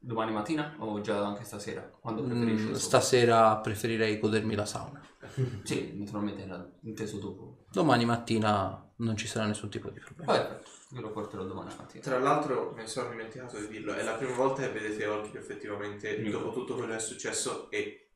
domani 0.00 0.32
mattina 0.32 0.74
o 0.80 1.00
già 1.00 1.24
anche 1.24 1.44
stasera? 1.44 1.82
Quando 2.00 2.22
preferisci? 2.24 2.66
Mm, 2.70 2.72
stasera 2.74 3.56
preferirei 3.58 4.18
godermi 4.18 4.54
la 4.56 4.66
sauna. 4.66 5.00
Sì, 5.62 5.92
naturalmente 5.96 6.42
era 6.42 6.68
inteso 6.82 7.18
dopo. 7.18 7.64
Domani 7.70 8.04
mattina 8.04 8.84
non 9.02 9.16
ci 9.16 9.26
sarà 9.26 9.46
nessun 9.46 9.68
tipo 9.70 9.90
di 9.90 10.00
problema. 10.00 10.32
Perfetto, 10.32 10.70
io 10.94 11.00
lo 11.00 11.10
porterò 11.10 11.44
domani 11.44 11.74
mattina. 11.76 12.02
Tra 12.02 12.18
l'altro 12.18 12.72
mi 12.76 12.86
sono 12.86 13.10
dimenticato 13.10 13.58
di 13.58 13.68
dirlo, 13.68 13.94
è 13.94 14.02
la 14.02 14.14
prima 14.14 14.34
volta 14.34 14.62
che 14.62 14.70
vedete 14.70 15.06
Orchid 15.06 15.36
effettivamente 15.36 16.18
Mm. 16.18 16.30
dopo 16.30 16.52
tutto 16.52 16.74
quello 16.74 16.90
che 16.90 16.96
è 16.96 17.00
successo 17.00 17.70
e 17.70 18.10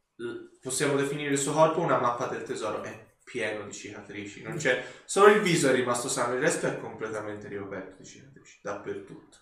possiamo 0.61 0.97
definire 0.97 1.31
il 1.33 1.39
suo 1.39 1.53
corpo 1.53 1.81
una 1.81 1.99
mappa 1.99 2.27
del 2.29 2.43
tesoro, 2.43 2.83
è 2.83 3.05
pieno 3.23 3.65
di 3.67 3.73
cicatrici, 3.73 4.43
non 4.43 4.57
c'è, 4.57 4.85
solo 5.05 5.33
il 5.35 5.41
viso 5.43 5.69
è 5.69 5.73
rimasto 5.73 6.09
sano, 6.09 6.35
il 6.35 6.41
resto 6.41 6.67
è 6.67 6.79
completamente 6.79 7.49
ricoperto 7.49 7.97
di 7.99 8.05
cicatrici, 8.09 8.61
dappertutto, 8.63 9.39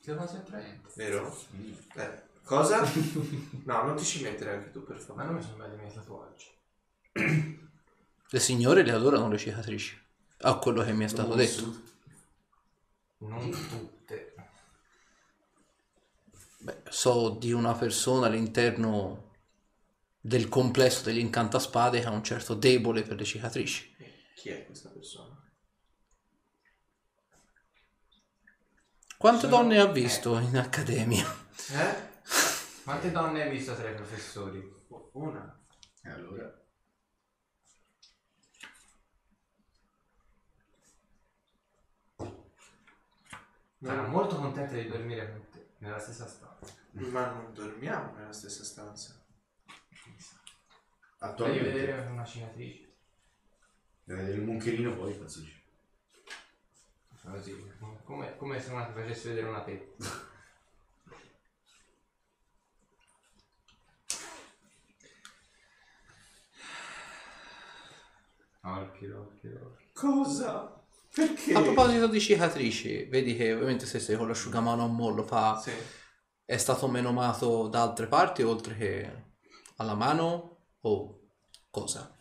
Ti 0.00 0.10
va 0.12 0.26
sempre 0.26 0.56
attraente. 0.56 0.90
vero? 0.96 1.36
Eh, 1.96 2.22
cosa? 2.44 2.80
No, 3.64 3.82
non 3.82 3.96
ti 3.96 4.04
ci 4.04 4.22
mettere 4.22 4.52
anche 4.52 4.70
tu 4.70 4.84
per 4.84 4.96
Ma 4.96 5.02
favore. 5.02 5.24
non 5.26 5.34
mi 5.34 5.42
sono 5.42 5.56
belli 5.56 5.74
i 5.74 5.78
miei 5.78 5.92
tatuaggi. 5.92 6.46
Le 8.30 8.40
signore 8.40 8.82
le 8.82 8.90
adorano 8.92 9.28
le 9.28 9.38
cicatrici. 9.38 10.02
A 10.46 10.58
quello 10.58 10.82
che 10.82 10.92
mi 10.92 11.04
è 11.04 11.08
stato 11.08 11.34
detto. 11.34 11.82
Non 13.18 13.50
tutte. 13.50 14.34
Beh, 16.58 16.82
so 16.88 17.30
di 17.30 17.52
una 17.52 17.72
persona 17.74 18.26
all'interno 18.26 19.32
del 20.20 20.48
complesso 20.48 21.02
degli 21.04 21.18
incantaspade 21.18 22.00
che 22.00 22.06
ha 22.06 22.10
un 22.10 22.22
certo 22.24 22.54
debole 22.54 23.02
per 23.02 23.16
le 23.16 23.24
cicatrici. 23.24 23.94
Chi 24.34 24.50
è 24.50 24.66
questa 24.66 24.90
persona? 24.90 25.32
Quante 29.16 29.48
Sono- 29.48 29.56
donne 29.56 29.80
ha 29.80 29.86
visto 29.86 30.38
in 30.38 30.58
accademia? 30.58 31.24
Eh? 31.70 32.12
Quante 32.84 33.10
donne 33.10 33.42
hai 33.42 33.50
visto 33.50 33.74
tra 33.74 33.88
i 33.88 33.94
professori? 33.94 34.62
Una. 35.12 35.64
E 36.02 36.10
allora? 36.10 36.63
Sono 43.84 44.08
molto 44.08 44.36
contenta 44.36 44.72
di 44.72 44.86
dormire 44.86 45.30
con 45.30 45.46
te. 45.50 45.72
nella 45.78 45.98
stessa 45.98 46.26
stanza. 46.26 46.74
Ma 46.92 47.30
non 47.32 47.52
dormiamo 47.52 48.14
nella 48.14 48.32
stessa 48.32 48.64
stanza. 48.64 49.22
Voglio 49.66 51.32
Attualmente. 51.32 51.70
vedere 51.70 52.06
una. 52.06 52.22
Deve 52.22 54.20
vedere 54.20 54.38
il 54.38 54.42
moncherino 54.42 54.96
poi 54.96 55.12
impazzisce. 55.12 55.62
Così, 57.22 57.72
come, 58.04 58.36
come 58.36 58.60
se 58.60 58.70
una 58.70 58.86
ti 58.86 58.92
facesse 58.94 59.28
vedere 59.28 59.48
una 59.48 59.62
tetta. 59.62 60.04
Orchi, 68.62 69.06
orchi, 69.06 69.48
orchi. 69.48 69.90
Cosa? 69.92 70.83
Perché? 71.14 71.52
A 71.54 71.62
proposito 71.62 72.06
di 72.08 72.20
cicatrici, 72.20 73.04
vedi 73.04 73.36
che 73.36 73.52
ovviamente 73.52 73.86
se 73.86 74.00
sei 74.00 74.16
con 74.16 74.28
l'asciugamano 74.28 74.84
a 74.84 74.88
mollo 74.88 75.22
fa... 75.22 75.58
Sì. 75.58 75.72
È 76.46 76.58
stato 76.58 76.88
menomato 76.88 77.68
da 77.68 77.80
altre 77.80 78.06
parti 78.06 78.42
oltre 78.42 78.76
che 78.76 79.24
alla 79.76 79.94
mano 79.94 80.58
o 80.82 81.20
cosa? 81.70 82.18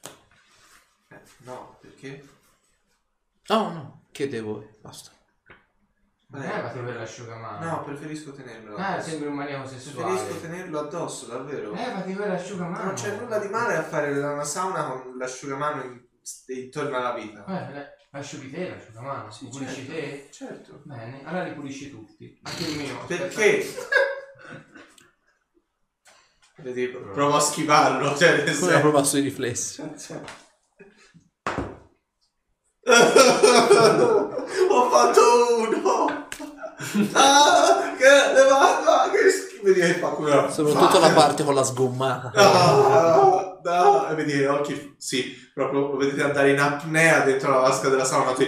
Eh, 1.10 1.22
no, 1.40 1.78
perché? 1.82 2.26
No, 3.50 3.74
no, 3.74 4.06
chiedevo, 4.14 4.78
basta. 4.80 5.12
Eh, 6.36 6.62
ma 6.62 6.70
ti 6.70 6.80
per 6.80 6.96
l'asciugamano. 6.96 7.66
No, 7.70 7.84
preferisco 7.84 8.32
tenerlo 8.32 8.78
Ah, 8.78 8.94
addosso. 8.94 9.10
sembri 9.10 9.28
un 9.28 9.36
maniaco 9.36 9.68
sessuale. 9.68 10.14
Preferisco 10.16 10.40
tenerlo 10.40 10.80
addosso, 10.80 11.26
davvero. 11.26 11.74
Eh, 11.74 11.92
ma 11.94 12.02
ti 12.02 12.14
per 12.14 12.28
l'asciugamano. 12.30 12.84
Non 12.86 12.94
c'è 12.94 13.18
nulla 13.18 13.40
di 13.40 13.50
male 13.50 13.76
a 13.76 13.84
fare 13.84 14.18
una 14.18 14.44
sauna 14.46 14.86
con 14.86 15.18
l'asciugamano 15.18 15.84
in- 15.84 16.02
intorno 16.48 16.96
alla 16.96 17.14
vita. 17.14 17.44
Eh, 17.46 17.88
asciughi 18.20 18.52
te 18.52 18.70
l'asciugamano. 18.70 19.32
Sì, 19.32 19.48
pulisci 19.48 19.86
certo. 19.86 19.92
te? 19.92 20.28
Certo. 20.32 20.82
Bene, 20.86 21.22
allora 21.26 21.44
li 21.46 21.54
pulisci 21.54 21.90
tutti. 21.90 22.40
Anche 22.44 22.64
il 22.66 22.78
mio. 22.78 23.06
Perché? 23.06 23.66
Vedi, 26.58 26.88
provo 26.88 27.36
a 27.36 27.40
schivarlo, 27.40 28.16
cioè 28.16 28.30
nel 28.30 28.44
Come 28.44 28.54
senso- 28.56 28.76
ho 28.76 28.80
provato 28.80 29.06
sui 29.06 29.22
riflessi. 29.22 29.82
Ho 34.70 34.90
fatto 34.90 35.22
uno! 35.58 36.28
Ah, 37.14 37.96
che 37.98 38.34
levata, 38.34 39.10
che 39.12 39.30
schifo! 39.30 39.64
Vedi 39.64 39.80
che 39.80 39.94
fa 39.96 40.10
quello. 40.10 40.52
Soprattutto 40.52 41.00
la 41.00 41.12
parte 41.12 41.44
con 41.44 41.56
la 41.56 41.64
sgommata. 41.64 42.32
Ah, 42.36 43.53
no. 43.64 44.10
E 44.10 44.16
vedi 44.16 44.34
gli 44.34 44.44
occhi, 44.44 44.96
sì, 44.98 45.36
proprio 45.54 45.92
lo 45.92 45.98
vedete 45.98 46.24
andare 46.24 46.52
in 46.52 46.60
apnea 46.60 47.22
dentro 47.22 47.52
la 47.52 47.60
vasca 47.60 47.90
della 47.90 48.06
sauna. 48.06 48.34
Così. 48.34 48.48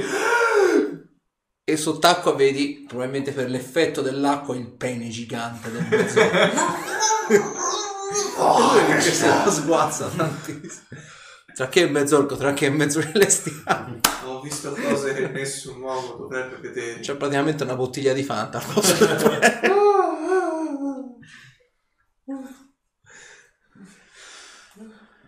E 1.68 1.78
sott'acqua 1.78 2.36
vedi, 2.36 2.86
probabilmente 2.88 3.32
per 3.32 3.50
l'effetto 3.50 4.02
dell'acqua, 4.02 4.56
il 4.56 4.72
pene 4.72 5.10
gigante 5.10 5.72
del 5.72 5.88
mezz'orco. 5.90 6.38
che 8.88 9.02
se 9.02 9.28
la 9.28 9.50
sguazza 9.50 10.08
tantissimo. 10.08 11.02
Tra 11.56 11.70
che 11.70 11.88
mezz'orco, 11.88 12.36
tra 12.36 12.54
che 12.54 12.70
mezzo 12.70 13.02
celestiale. 13.02 14.02
Ho 14.26 14.42
visto 14.42 14.74
cose 14.74 15.14
che 15.14 15.28
nessun 15.30 15.82
uomo 15.82 16.16
dovrebbe 16.18 16.58
vedere. 16.58 17.00
C'è 17.00 17.16
praticamente 17.16 17.64
una 17.64 17.76
bottiglia 17.76 18.12
di 18.12 18.24
Fanta. 18.24 18.58
al 18.58 18.66
posto 18.66 19.06
del 19.06 19.16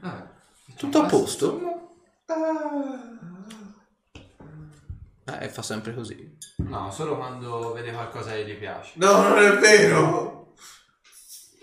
Ah, 0.01 0.27
Tutto 0.75 1.01
a 1.01 1.05
posto? 1.05 1.91
Ah. 5.25 5.39
Eh, 5.41 5.49
fa 5.49 5.61
sempre 5.61 5.93
così. 5.93 6.37
No, 6.57 6.89
solo 6.91 7.17
quando 7.17 7.73
vede 7.73 7.91
qualcosa 7.91 8.31
che 8.31 8.45
gli 8.45 8.55
piace. 8.57 8.93
No, 8.95 9.27
non 9.29 9.37
è 9.39 9.57
vero! 9.57 10.35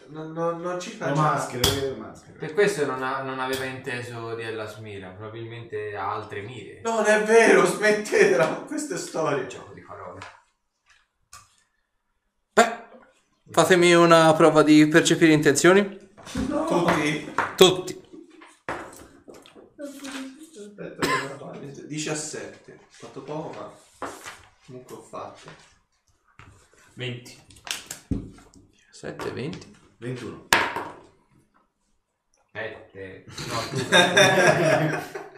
Non, 0.09 0.33
non- 0.33 0.61
non 0.61 0.79
ci 0.79 0.91
Le 0.91 0.97
faccio. 0.97 1.21
maschere, 1.21 1.81
le 1.81 1.97
maschere. 1.97 2.39
Per 2.39 2.53
questo 2.53 2.85
non, 2.85 3.03
ha- 3.03 3.23
non 3.23 3.41
aveva 3.41 3.65
inteso 3.65 4.35
di 4.35 4.43
Ella 4.43 4.67
Smira, 4.67 5.09
probabilmente 5.09 5.97
ha 5.97 6.13
altre 6.13 6.43
mire. 6.43 6.83
Non 6.83 7.07
è 7.07 7.23
vero, 7.25 7.65
smettetela 7.65 8.47
con 8.49 8.67
queste 8.67 8.99
storie. 8.99 9.47
Gioco 9.47 9.73
di 9.73 9.81
parole. 9.81 10.21
Beh, 12.53 12.83
fatemi 13.51 13.95
una 13.95 14.33
prova 14.35 14.63
di 14.63 14.87
percepire 14.89 15.33
intenzioni. 15.33 15.99
Tutti. 16.33 17.35
Tutti. 17.57 18.03
Aspetta, 19.77 21.01
che 21.01 21.09
me 21.09 21.29
la 21.29 21.39
fai. 21.39 21.84
17. 21.95 22.73
Ho 22.73 22.87
fatto 22.89 23.23
poco, 23.23 23.57
ma 23.57 23.73
comunque 24.67 24.97
ho 24.97 25.01
fatto. 25.03 25.49
20. 26.95 27.39
7, 28.91 29.31
20. 29.31 29.77
21. 29.99 30.49
Sette. 32.53 33.25
No, 33.47 33.61
tu. 33.71 35.23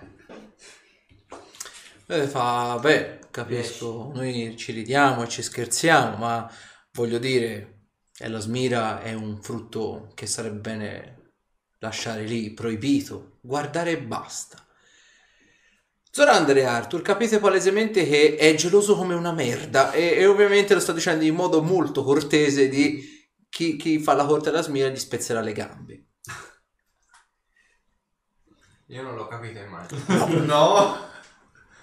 Eh, 2.08 2.28
fa, 2.28 2.78
beh, 2.80 3.18
capisco, 3.32 4.12
noi 4.14 4.56
ci 4.56 4.70
ridiamo 4.70 5.24
e 5.24 5.28
ci 5.28 5.42
scherziamo, 5.42 6.16
ma 6.18 6.48
voglio 6.92 7.18
dire, 7.18 7.88
eh, 8.16 8.28
la 8.28 8.38
smira 8.38 9.02
è 9.02 9.12
un 9.12 9.42
frutto 9.42 10.12
che 10.14 10.26
sarebbe 10.26 10.60
bene 10.60 11.32
lasciare 11.78 12.22
lì, 12.22 12.54
proibito, 12.54 13.38
guardare 13.40 13.90
e 13.90 14.00
basta. 14.00 14.65
Zorander 16.16 16.56
e 16.56 16.64
Arthur 16.64 17.02
capite 17.02 17.38
palesemente 17.38 18.06
che 18.08 18.36
è 18.36 18.54
geloso 18.54 18.96
come 18.96 19.12
una 19.12 19.32
merda 19.32 19.92
e, 19.92 20.14
e 20.16 20.24
ovviamente 20.24 20.72
lo 20.72 20.80
sto 20.80 20.92
dicendo 20.94 21.24
in 21.24 21.34
modo 21.34 21.60
molto 21.62 22.02
cortese 22.02 22.70
di 22.70 23.04
chi, 23.50 23.76
chi 23.76 23.98
fa 23.98 24.14
la 24.14 24.24
corte 24.24 24.48
alla 24.48 24.62
smira 24.62 24.88
gli 24.88 24.96
spezzerà 24.96 25.42
le 25.42 25.52
gambe. 25.52 26.04
Io 28.86 29.02
non 29.02 29.14
l'ho 29.14 29.26
capito 29.26 29.60
mai. 29.66 29.86
No. 30.46 30.96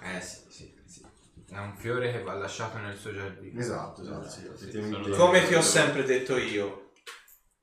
Eh 0.02 0.20
sì, 0.20 0.40
sì, 0.48 0.74
sì. 0.84 1.06
È 1.50 1.58
un 1.58 1.76
fiore 1.76 2.10
che 2.10 2.22
va 2.24 2.34
lasciato 2.34 2.78
nel 2.78 2.96
suo 2.96 3.12
giardino. 3.12 3.60
Esatto, 3.60 4.02
esatto. 4.02 4.28
sì, 4.28 4.46
effettivamente. 4.52 5.12
sono- 5.12 5.26
Come 5.26 5.46
ti 5.46 5.54
ho 5.54 5.62
sempre 5.62 6.02
detto 6.02 6.36
io. 6.38 6.90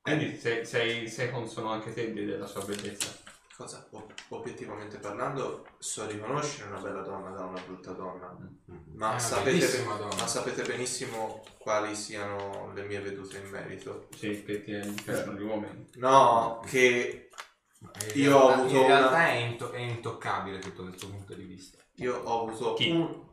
Quindi 0.00 0.38
sei, 0.38 0.64
sei, 0.64 1.06
sei 1.06 1.30
consono 1.30 1.70
anche 1.70 1.92
te 1.92 2.14
della 2.14 2.46
sua 2.46 2.64
bellezza. 2.64 3.14
Cosa? 3.62 3.86
ob- 3.90 4.12
obiettivamente 4.28 4.98
parlando, 4.98 5.66
so 5.78 6.06
riconoscere 6.06 6.68
una 6.68 6.80
bella 6.80 7.02
donna 7.02 7.30
da 7.30 7.44
una 7.44 7.60
brutta 7.60 7.92
donna. 7.92 8.36
È 8.66 8.70
Ma 8.94 9.10
una 9.10 9.18
sapete, 9.18 9.50
bellissima 9.58 9.94
donna. 9.96 10.14
ma 10.16 10.26
sapete 10.26 10.62
benissimo 10.62 11.42
quali 11.58 11.94
siano 11.94 12.72
le 12.74 12.82
mie 12.84 13.00
vedute 13.00 13.38
in 13.38 13.48
merito. 13.50 14.08
Sì, 14.16 14.42
che 14.44 14.62
ti 14.62 15.02
piacciono 15.04 15.32
gli 15.38 15.42
uomini. 15.42 15.86
No, 15.94 16.60
che 16.66 17.28
Io 18.14 18.36
ho 18.38 18.48
avuto 18.50 18.74
In 18.76 18.86
realtà 18.86 19.08
una- 19.08 19.26
è, 19.28 19.34
into- 19.34 19.72
è 19.72 19.78
intoccabile 19.80 20.58
tutto 20.60 20.84
questo 20.84 21.08
punto 21.08 21.34
di 21.34 21.42
vista. 21.44 21.78
io 21.96 22.16
ho 22.16 22.46
avuto 22.46 22.74
Chi? 22.74 22.90
un-. 22.90 23.30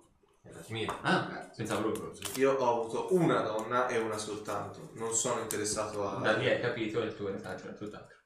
Ah, 1.01 1.47
senza 1.53 1.77
proprio. 1.77 2.11
io 2.35 2.53
ho 2.53 2.79
avuto 2.81 3.13
una 3.13 3.41
donna 3.41 3.87
e 3.87 3.97
una 3.99 4.17
soltanto. 4.17 4.89
Non 4.93 5.13
sono 5.13 5.41
interessato 5.41 6.07
a. 6.09 6.15
Da 6.19 6.33
lì 6.33 6.49
hai 6.49 6.59
capito 6.59 6.99
il 7.01 7.13
tuo 7.15 7.29
retaggio 7.29 7.67
è 7.69 7.75
tutt'altro. 7.75 8.17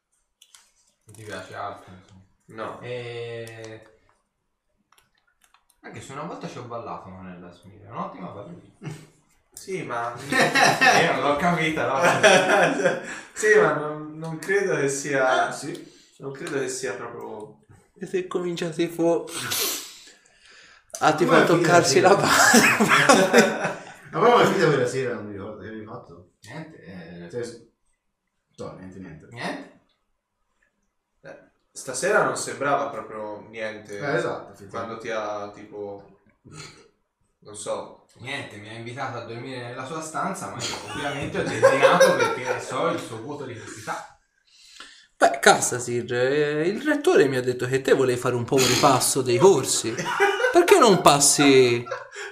Non 1.06 1.16
ti 1.16 1.24
piace 1.24 1.56
altro, 1.56 1.92
insomma. 1.94 2.22
No. 2.46 2.80
E... 2.82 3.88
Anche 5.82 6.02
se 6.02 6.14
una 6.14 6.24
volta 6.24 6.48
ci 6.48 6.58
ho 6.58 6.64
ballato 6.64 7.10
non 7.10 7.30
è 7.30 7.38
la 7.38 7.52
Smira, 7.52 7.88
è 7.88 7.92
un'ottima 7.92 8.28
ballerina. 8.28 8.96
Sì, 9.52 9.84
ma. 9.84 10.14
Io 10.20 11.12
non 11.14 11.22
l'ho 11.22 11.36
capita, 11.36 11.88
no? 11.88 13.02
sì, 13.34 13.56
ma 13.60 13.74
non, 13.74 14.18
non 14.18 14.40
credo 14.40 14.76
che 14.76 14.90
sia. 14.90 15.48
Ah, 15.48 15.52
sì. 15.52 15.92
Non 16.18 16.32
credo 16.32 16.60
che 16.60 16.70
sia 16.70 16.94
proprio. 16.94 17.60
E 17.96 18.06
se 18.06 18.28
comincia 18.28 18.70
tipo 18.70 19.28
a 21.00 21.14
tipo 21.16 21.34
a 21.34 21.44
toccarsi 21.44 22.00
la 22.00 22.16
barba. 22.16 23.82
Ma 24.14 24.20
proprio 24.20 24.38
la 24.38 24.46
finita 24.46 24.68
quella 24.68 24.88
sera 24.88 25.14
non 25.16 25.26
mi 25.26 25.32
ricordo 25.34 25.62
che 25.62 25.68
avevi 25.68 25.86
fatto. 25.86 26.32
Niente, 26.44 26.84
eh, 26.84 27.30
Cioè, 27.30 27.72
No, 28.58 28.76
niente, 28.78 29.00
niente. 29.00 29.28
niente. 29.32 29.73
Stasera 31.76 32.24
non 32.24 32.38
sembrava 32.38 32.90
proprio 32.90 33.48
niente. 33.50 33.98
Eh, 33.98 34.16
esatto. 34.16 34.54
Quando 34.70 35.00
ti 35.00 35.10
ha 35.10 35.50
tipo. 35.54 36.20
Non 37.40 37.56
so. 37.56 38.06
Niente, 38.20 38.58
mi 38.58 38.70
ha 38.70 38.74
invitato 38.74 39.18
a 39.18 39.22
dormire 39.26 39.64
nella 39.70 39.86
sua 39.86 40.00
stanza, 40.00 40.50
ma 40.50 40.62
io 40.62 40.92
ovviamente 40.94 41.40
ho 41.40 41.44
declinato 41.44 42.16
perché 42.16 42.62
so 42.62 42.90
il 42.90 43.00
suo 43.00 43.20
voto 43.24 43.44
di 43.46 43.56
castità. 43.56 44.20
Beh, 45.18 45.40
Cassasir, 45.40 46.14
eh, 46.14 46.68
il 46.68 46.84
rettore 46.84 47.28
mi 47.28 47.38
ha 47.38 47.42
detto 47.42 47.66
che 47.66 47.82
te 47.82 47.94
volevi 47.94 48.20
fare 48.20 48.36
un 48.36 48.44
po' 48.46 48.54
un 48.56 48.68
ripasso 48.68 49.24
dei 49.24 49.40
corsi. 49.40 49.96
Perché 50.52 50.78
non 50.78 51.02
passi 51.02 51.84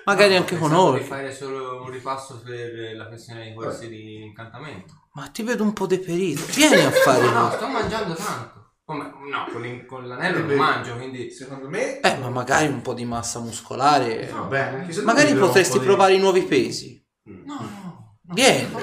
magari 0.06 0.34
No, 0.34 0.40
anche 0.42 0.56
con 0.56 0.70
di 0.70 0.76
noi? 0.76 1.04
fare 1.04 1.34
solo 1.34 1.82
un 1.82 1.90
ripasso 1.90 2.40
per 2.46 2.96
la 2.96 3.08
questione 3.08 3.46
dei 3.46 3.54
corsi 3.56 3.88
di 3.90 4.22
incantamento. 4.26 5.08
Ma 5.14 5.28
ti 5.30 5.42
vedo 5.42 5.64
un 5.64 5.74
po' 5.74 5.88
deperito. 5.88 6.44
Vieni 6.54 6.82
a 6.86 6.92
fare 6.92 7.24
No, 7.24 7.32
no, 7.32 7.52
sto 7.52 7.68
mangiando 7.68 8.14
tanto. 8.14 8.61
Come? 8.92 9.30
No, 9.30 9.48
con, 9.52 9.62
l'in- 9.62 9.86
con 9.86 10.06
l'anello 10.08 10.40
non 10.40 10.48
Beh, 10.48 10.56
mangio, 10.56 10.96
quindi... 10.96 11.32
Secondo 11.32 11.70
me. 11.70 12.00
Eh, 12.02 12.18
ma 12.18 12.30
magari 12.30 12.68
un 12.68 12.82
po' 12.82 12.94
di 12.94 13.06
massa 13.06 13.40
muscolare. 13.40 14.28
Va 14.34 14.42
bene, 14.42 14.80
anche 14.80 14.92
se 14.92 15.02
Magari 15.04 15.34
potresti 15.36 15.74
po' 15.78 15.80
di- 15.80 15.86
provare 15.86 16.14
i 16.14 16.20
nuovi 16.20 16.42
pesi. 16.44 17.02
Mm. 17.30 17.46
No, 17.46 17.56
no, 17.56 18.18
Vieni. 18.34 18.68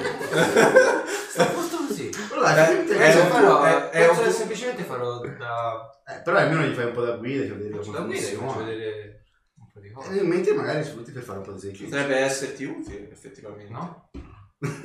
Sto 1.29 1.41
appunto 1.43 1.77
così. 1.87 2.09
Però 2.27 2.41
dai, 2.41 2.87
Eh, 2.87 2.95
è 2.97 3.11
farò, 3.27 3.61
è- 3.63 3.89
è 3.89 4.07
un- 4.09 4.31
semplicemente 4.31 4.83
farò 4.83 5.19
da, 5.19 5.89
eh, 6.07 6.21
però 6.21 6.37
almeno 6.37 6.63
gli 6.63 6.73
fai 6.73 6.85
un 6.85 6.93
po' 6.93 7.01
da 7.01 7.11
guida, 7.17 7.43
ti 7.43 7.49
vedere 7.49 7.69
da 7.69 7.77
guida, 8.01 8.27
faccio 8.37 8.65
vedere 8.65 9.23
un 9.59 9.67
po' 9.71 9.79
di 9.79 9.91
cose. 9.91 10.19
E 10.19 10.23
mentre 10.23 10.53
magari 10.53 10.83
sfrutti 10.83 11.11
per 11.11 11.21
fare 11.23 11.37
un 11.39 11.45
po' 11.45 11.51
di 11.51 11.57
esercizio. 11.57 11.85
Potrebbe 11.89 12.15
esserti 12.17 12.63
utile, 12.63 13.11
effettivamente. 13.11 13.71
No? 13.71 14.09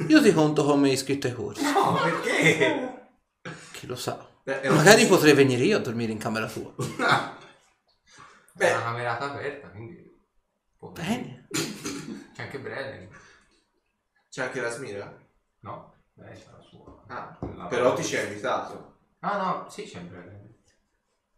Io 0.08 0.22
ti 0.22 0.32
conto 0.34 0.64
come 0.64 0.90
iscritto 0.90 1.26
ai 1.28 1.34
corsi. 1.34 1.62
No, 1.64 1.98
perché? 2.02 3.08
Chi 3.72 3.86
lo 3.86 3.96
sa. 3.96 4.24
Beh, 4.44 4.60
è 4.60 4.68
un- 4.68 4.76
Magari 4.76 5.06
potrei 5.06 5.32
venire 5.34 5.64
io 5.64 5.78
a 5.78 5.80
dormire 5.80 6.12
in 6.12 6.18
camera 6.18 6.46
tua. 6.48 6.72
Beh. 6.76 8.66
C'è 8.66 8.74
una 8.74 8.82
camerata 8.84 9.32
aperta, 9.32 9.68
quindi... 9.70 10.20
può. 10.76 10.90
Bene. 10.90 11.48
C'è 12.34 12.42
anche 12.42 12.58
Bradley. 12.60 13.08
C'è 14.30 14.42
anche 14.42 14.60
la 14.60 14.70
smira? 14.70 15.16
No? 15.60 15.94
Lei 16.14 16.38
c'ha 16.40 16.52
la 16.56 16.60
sua. 16.62 17.02
Ah, 17.08 17.38
La- 17.56 17.66
però 17.66 17.94
ti 17.94 18.04
ci 18.04 18.16
ha 18.16 18.22
invitato. 18.22 18.98
Ah 19.20 19.36
no, 19.38 19.68
sì 19.70 19.84
c'è 19.84 20.00
Bradley. 20.00 20.54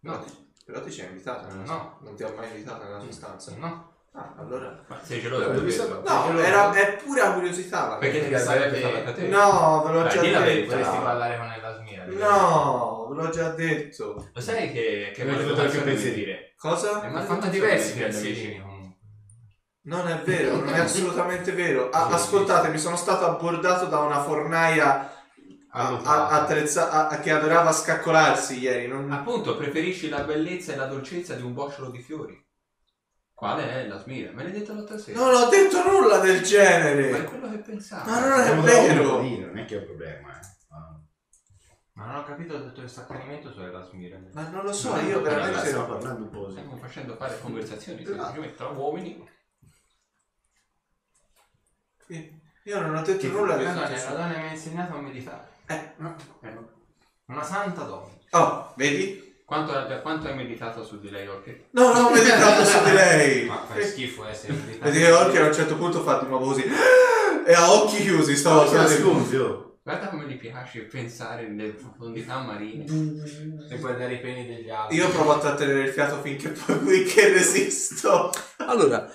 Però 0.01 0.17
No, 0.18 0.25
ti, 0.25 0.52
però 0.65 0.83
ti 0.83 0.91
ci 0.93 1.01
ha 1.02 1.07
invitato 1.07 1.47
nella 1.47 1.62
No. 1.62 1.99
Non 2.02 2.17
ti 2.17 2.23
ha 2.25 2.33
mai 2.33 2.49
invitato 2.51 2.85
nella 2.85 3.01
sua 3.01 3.12
stanza. 3.12 3.55
no. 3.57 3.94
Ah, 4.19 4.35
allora. 4.39 4.83
Ma 4.89 4.99
sei 5.03 5.20
geloso 5.20 5.51
visto- 5.62 5.86
questo? 5.89 6.03
No, 6.11 6.27
geloso? 6.28 6.45
era, 6.47 6.73
è 6.73 6.97
pura 6.97 7.33
curiosità. 7.33 7.89
la 7.89 7.97
Perché 7.97 8.27
ti 8.28 8.39
Sarebbe- 8.39 8.78
farla 8.81 9.01
da 9.01 9.12
te? 9.12 9.27
No, 9.28 9.83
ve 9.86 9.93
l'ho 9.93 10.03
Dai, 10.05 10.11
già 10.11 10.20
detto. 10.23 10.41
verità. 10.41 10.75
Vorresti 10.77 10.99
ballare 10.99 11.36
con 11.36 11.53
Ella 11.53 11.75
Smira? 11.77 12.05
No, 12.07 13.07
ve 13.11 13.23
l'ho 13.23 13.28
già 13.31 13.49
detto. 13.51 14.31
Lo 14.33 14.41
sai 14.41 14.73
che, 14.73 15.12
che 15.15 15.25
Mi 15.25 15.31
hai 15.31 15.36
male 15.36 15.49
fatto 15.49 15.61
anche 15.61 15.77
potresti 15.78 15.81
pensieri. 15.83 16.15
dire? 16.17 16.55
Cosa? 16.59 17.03
Eh, 17.05 17.09
ma 17.11 17.23
fanno 17.25 17.47
diversi 17.49 17.93
pensierini 17.99 18.61
comunque. 18.61 18.97
Non 19.83 20.09
è 20.09 20.19
vero, 20.25 20.57
non 20.57 20.69
è 20.75 20.78
assolutamente 20.81 21.53
vero. 21.53 21.91
Sì, 21.93 21.99
ascoltate, 22.12 22.69
mi 22.69 22.78
sono 22.78 22.97
stato 22.97 23.27
abbordato 23.27 23.85
da 23.85 23.99
una 23.99 24.23
fornaia 24.23 25.12
a- 25.73 26.01
a- 26.03 26.28
attrezza- 26.31 26.91
a- 26.91 27.09
a- 27.09 27.20
che 27.20 27.31
adorava 27.31 27.70
scaccolarsi 27.70 28.59
ieri. 28.61 28.89
Non... 28.89 29.12
Appunto, 29.12 29.57
preferisci 29.59 30.09
la 30.09 30.20
bellezza 30.23 30.73
e 30.73 30.77
la 30.77 30.86
dolcezza 30.86 31.35
di 31.35 31.43
un 31.43 31.53
bocciolo 31.53 31.91
di 31.91 32.01
fiori. 32.01 32.45
Quale 33.37 33.69
è 33.71 33.87
la 33.87 33.99
smira? 33.99 34.33
Me 34.33 34.45
l'hai 34.45 34.53
detto 34.53 34.73
l'altra 34.73 34.97
sera. 34.97 35.21
Non 35.21 35.35
ho 35.35 35.49
detto 35.51 35.83
nulla 35.91 36.19
del 36.21 36.37
Ma 36.37 36.41
è 36.41 36.43
genere. 36.43 37.25
quello 37.25 37.51
che 37.51 37.59
pensavo. 37.59 38.11
Ma 38.11 38.19
non 38.21 38.41
è 38.41 38.61
vero. 38.63 39.21
non 39.21 39.59
è 39.59 39.65
che 39.67 39.75
è 39.77 39.79
un 39.81 39.85
problema. 39.85 40.41
eh. 40.41 40.47
Ah. 40.71 40.99
Ma 41.93 42.07
non 42.07 42.15
ho 42.17 42.25
capito 42.25 42.63
tutto 42.63 42.81
questo 42.81 43.01
accanimento 43.03 43.53
su 43.53 43.61
Ella 43.61 43.83
Smira. 43.83 44.19
Ma 44.33 44.49
non 44.49 44.65
lo 44.65 44.73
so, 44.73 44.95
No, 44.95 45.03
io 45.03 45.17
no, 45.17 45.23
veramente... 45.23 45.67
Stiamo 45.67 45.85
parlando 45.87 46.23
un 46.25 46.31
po' 46.31 46.49
Stiamo 46.51 46.71
così. 46.71 46.81
facendo 46.81 47.17
fare 47.17 47.39
conversazioni 47.41 48.01
Esatto. 48.01 48.17
semplicemente 48.17 48.57
tra 48.57 48.69
uomini. 48.69 49.29
Io 52.65 52.81
non 52.81 52.95
ho 52.97 53.03
detto 53.03 53.19
Che 53.19 53.29
nulla 53.29 53.57
la 53.57 53.63
tutto 53.73 53.81
donna, 53.85 53.89
la 53.91 54.11
donna 54.13 54.27
mi 54.39 54.47
ha 54.49 54.51
insegnato 54.53 54.95
a 54.97 55.01
meditare. 55.01 55.49
Eh, 55.67 55.93
Una 57.27 57.43
santa 57.43 57.83
donna. 57.83 58.13
Oh, 58.31 58.73
vedi? 58.77 59.26
Quanto, 59.47 59.73
quanto 60.02 60.26
hai 60.26 60.34
meditato 60.34 60.84
su 60.84 60.99
di 60.99 61.08
lei, 61.08 61.28
Orche? 61.28 61.68
No, 61.70 61.92
non 61.92 62.07
ho 62.07 62.10
meditato 62.10 62.65
su 62.65 62.83
di 62.83 62.91
lei. 62.91 63.47
Ma 63.47 63.65
fai 63.65 63.86
schifo 63.86 64.26
essere 64.26 64.55
meditato. 64.55 64.91
Vedi 64.91 64.99
che 64.99 65.12
Orchi 65.12 65.36
a 65.36 65.47
un 65.47 65.55
certo 65.55 65.76
punto 65.76 66.02
fa 66.02 66.18
di 66.18 66.26
nuovo 66.26 66.47
così. 66.47 66.65
E 67.47 67.52
a 67.52 67.73
occhi 67.73 67.99
chiusi 67.99 68.34
stavo 68.34 68.68
nascondi, 68.73 69.36
oh. 69.36 69.78
Guarda 69.84 70.08
come 70.08 70.26
gli 70.26 70.36
piace 70.36 70.81
pensare 70.81 71.47
nelle 71.47 71.75
profondità 71.75 72.41
marine. 72.41 72.86
E 73.70 73.78
guardare 73.78 74.15
i 74.15 74.20
peni 74.20 74.49
degli 74.49 74.68
altri. 74.68 74.97
Io 74.97 75.08
provo 75.10 75.34
a 75.34 75.39
trattenere 75.39 75.83
il 75.83 75.92
fiato 75.92 76.20
finché 76.20 76.49
poi 76.49 77.05
che 77.05 77.28
resisto. 77.28 78.33
Allora, 78.57 79.08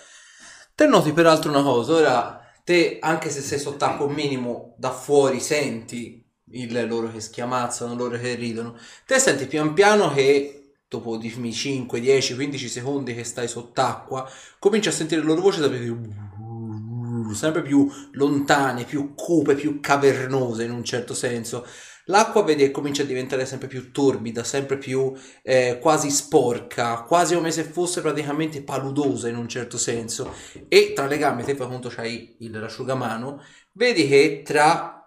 te 0.74 0.86
noti 0.86 1.12
peraltro 1.12 1.50
una 1.50 1.62
cosa, 1.62 1.94
ora 1.94 2.42
te 2.64 3.00
anche 3.02 3.30
se 3.30 3.42
sei 3.42 3.60
sott'acqua 3.60 4.06
un 4.06 4.14
minimo 4.14 4.76
da 4.78 4.92
fuori 4.92 5.42
senti 5.42 6.21
il 6.54 6.88
loro 6.88 7.12
che 7.12 7.20
schiamazzano, 7.20 7.96
loro 7.96 8.18
che 8.18 8.36
ridono, 8.36 8.78
te 9.06 9.20
senti 9.20 9.46
pian 9.46 9.74
piano 9.74 10.12
che 10.14 10.62
dopo 10.92 11.16
di 11.16 11.54
5, 11.54 12.02
10, 12.02 12.36
15 12.36 12.68
secondi 12.68 13.16
che 13.16 13.24
stai 13.24 13.48
sott'acqua, 13.48 14.30
cominci 14.60 14.90
a 14.90 14.92
sentire 14.92 15.22
le 15.22 15.28
loro 15.28 15.40
voci 15.40 15.62
sempre 15.62 15.80
più, 15.80 17.34
sempre 17.34 17.62
più 17.62 17.90
lontane, 18.12 18.84
più 18.84 19.14
cupe, 19.16 19.56
più 19.56 19.80
cavernose 19.80 20.66
in 20.66 20.72
un 20.72 20.84
certo 20.84 21.14
senso. 21.14 21.66
L'acqua 22.06 22.44
vedi 22.44 22.64
che 22.64 22.72
comincia 22.72 23.04
a 23.04 23.06
diventare 23.06 23.46
sempre 23.46 23.70
più 23.70 23.94
torbida, 23.94 24.44
sempre 24.44 24.78
più 24.78 25.14
eh, 25.44 25.78
quasi 25.80 26.10
sporca, 26.10 27.04
quasi 27.04 27.36
come 27.36 27.52
se 27.52 27.64
fosse 27.64 28.02
praticamente 28.02 28.62
paludosa 28.62 29.30
in 29.30 29.38
un 29.38 29.48
certo 29.48 29.78
senso. 29.78 30.34
E 30.68 30.92
tra 30.94 31.08
le 31.08 31.18
gambe, 31.18 31.44
te 31.44 31.56
fai 31.56 31.68
conto 31.68 31.88
c'hai 31.88 32.36
il 32.40 32.52
l'asciugamano, 32.52 33.42
vedi 33.72 34.10
che 34.10 34.42
tra 34.44 35.01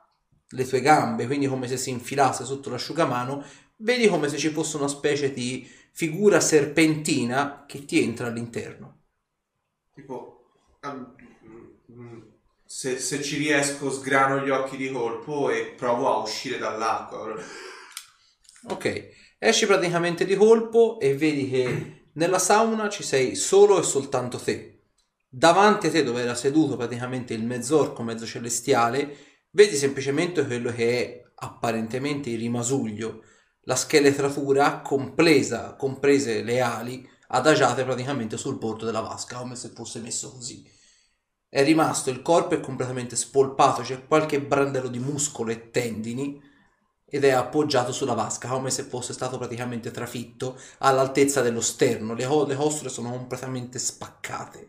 le 0.54 0.66
tue 0.66 0.80
gambe, 0.80 1.26
quindi 1.26 1.46
come 1.46 1.66
se 1.68 1.76
si 1.76 1.90
infilasse 1.90 2.44
sotto 2.44 2.70
l'asciugamano, 2.70 3.44
vedi 3.78 4.08
come 4.08 4.28
se 4.28 4.38
ci 4.38 4.50
fosse 4.50 4.76
una 4.76 4.88
specie 4.88 5.32
di 5.32 5.68
figura 5.90 6.40
serpentina 6.40 7.64
che 7.66 7.84
ti 7.84 8.02
entra 8.02 8.28
all'interno. 8.28 9.02
Tipo, 9.94 10.50
um, 10.82 11.14
mm, 11.92 12.20
se, 12.64 12.98
se 12.98 13.22
ci 13.22 13.36
riesco 13.36 13.90
sgrano 13.90 14.44
gli 14.44 14.50
occhi 14.50 14.76
di 14.76 14.90
colpo 14.90 15.50
e 15.50 15.74
provo 15.76 16.12
a 16.12 16.18
uscire 16.18 16.58
dall'acqua. 16.58 17.34
Ok, 18.68 19.08
esci 19.38 19.66
praticamente 19.66 20.24
di 20.24 20.36
colpo 20.36 20.98
e 21.00 21.16
vedi 21.16 21.50
che 21.50 22.08
nella 22.14 22.38
sauna 22.38 22.88
ci 22.88 23.02
sei 23.02 23.34
solo 23.34 23.78
e 23.78 23.82
soltanto 23.82 24.38
te. 24.38 24.70
Davanti 25.28 25.88
a 25.88 25.90
te, 25.90 26.04
dove 26.04 26.22
era 26.22 26.34
seduto 26.34 26.76
praticamente 26.76 27.34
il 27.34 27.44
mezzorco, 27.44 28.02
mezzo 28.02 28.24
celestiale, 28.24 29.33
vedi 29.54 29.76
semplicemente 29.76 30.44
quello 30.46 30.70
che 30.72 31.04
è 31.04 31.22
apparentemente 31.36 32.30
il 32.30 32.38
rimasuglio, 32.38 33.22
la 33.62 33.76
scheletratura 33.76 34.80
compresa, 34.82 35.74
comprese 35.74 36.42
le 36.42 36.60
ali, 36.60 37.08
adagiate 37.28 37.84
praticamente 37.84 38.36
sul 38.36 38.58
bordo 38.58 38.84
della 38.84 39.00
vasca, 39.00 39.38
come 39.38 39.56
se 39.56 39.70
fosse 39.70 40.00
messo 40.00 40.32
così. 40.32 40.64
È 41.48 41.62
rimasto, 41.64 42.10
il 42.10 42.22
corpo 42.22 42.54
è 42.54 42.60
completamente 42.60 43.16
spolpato, 43.16 43.82
c'è 43.82 44.06
qualche 44.06 44.40
brandello 44.40 44.88
di 44.88 44.98
muscolo 44.98 45.50
e 45.50 45.70
tendini, 45.70 46.40
ed 47.06 47.24
è 47.24 47.30
appoggiato 47.30 47.92
sulla 47.92 48.14
vasca 48.14 48.48
come 48.48 48.70
se 48.70 48.82
fosse 48.84 49.12
stato 49.12 49.38
praticamente 49.38 49.90
trafitto 49.92 50.58
all'altezza 50.78 51.42
dello 51.42 51.60
sterno. 51.60 52.14
Le, 52.14 52.26
co- 52.26 52.46
le 52.46 52.56
costole 52.56 52.88
sono 52.90 53.10
completamente 53.10 53.78
spaccate. 53.78 54.68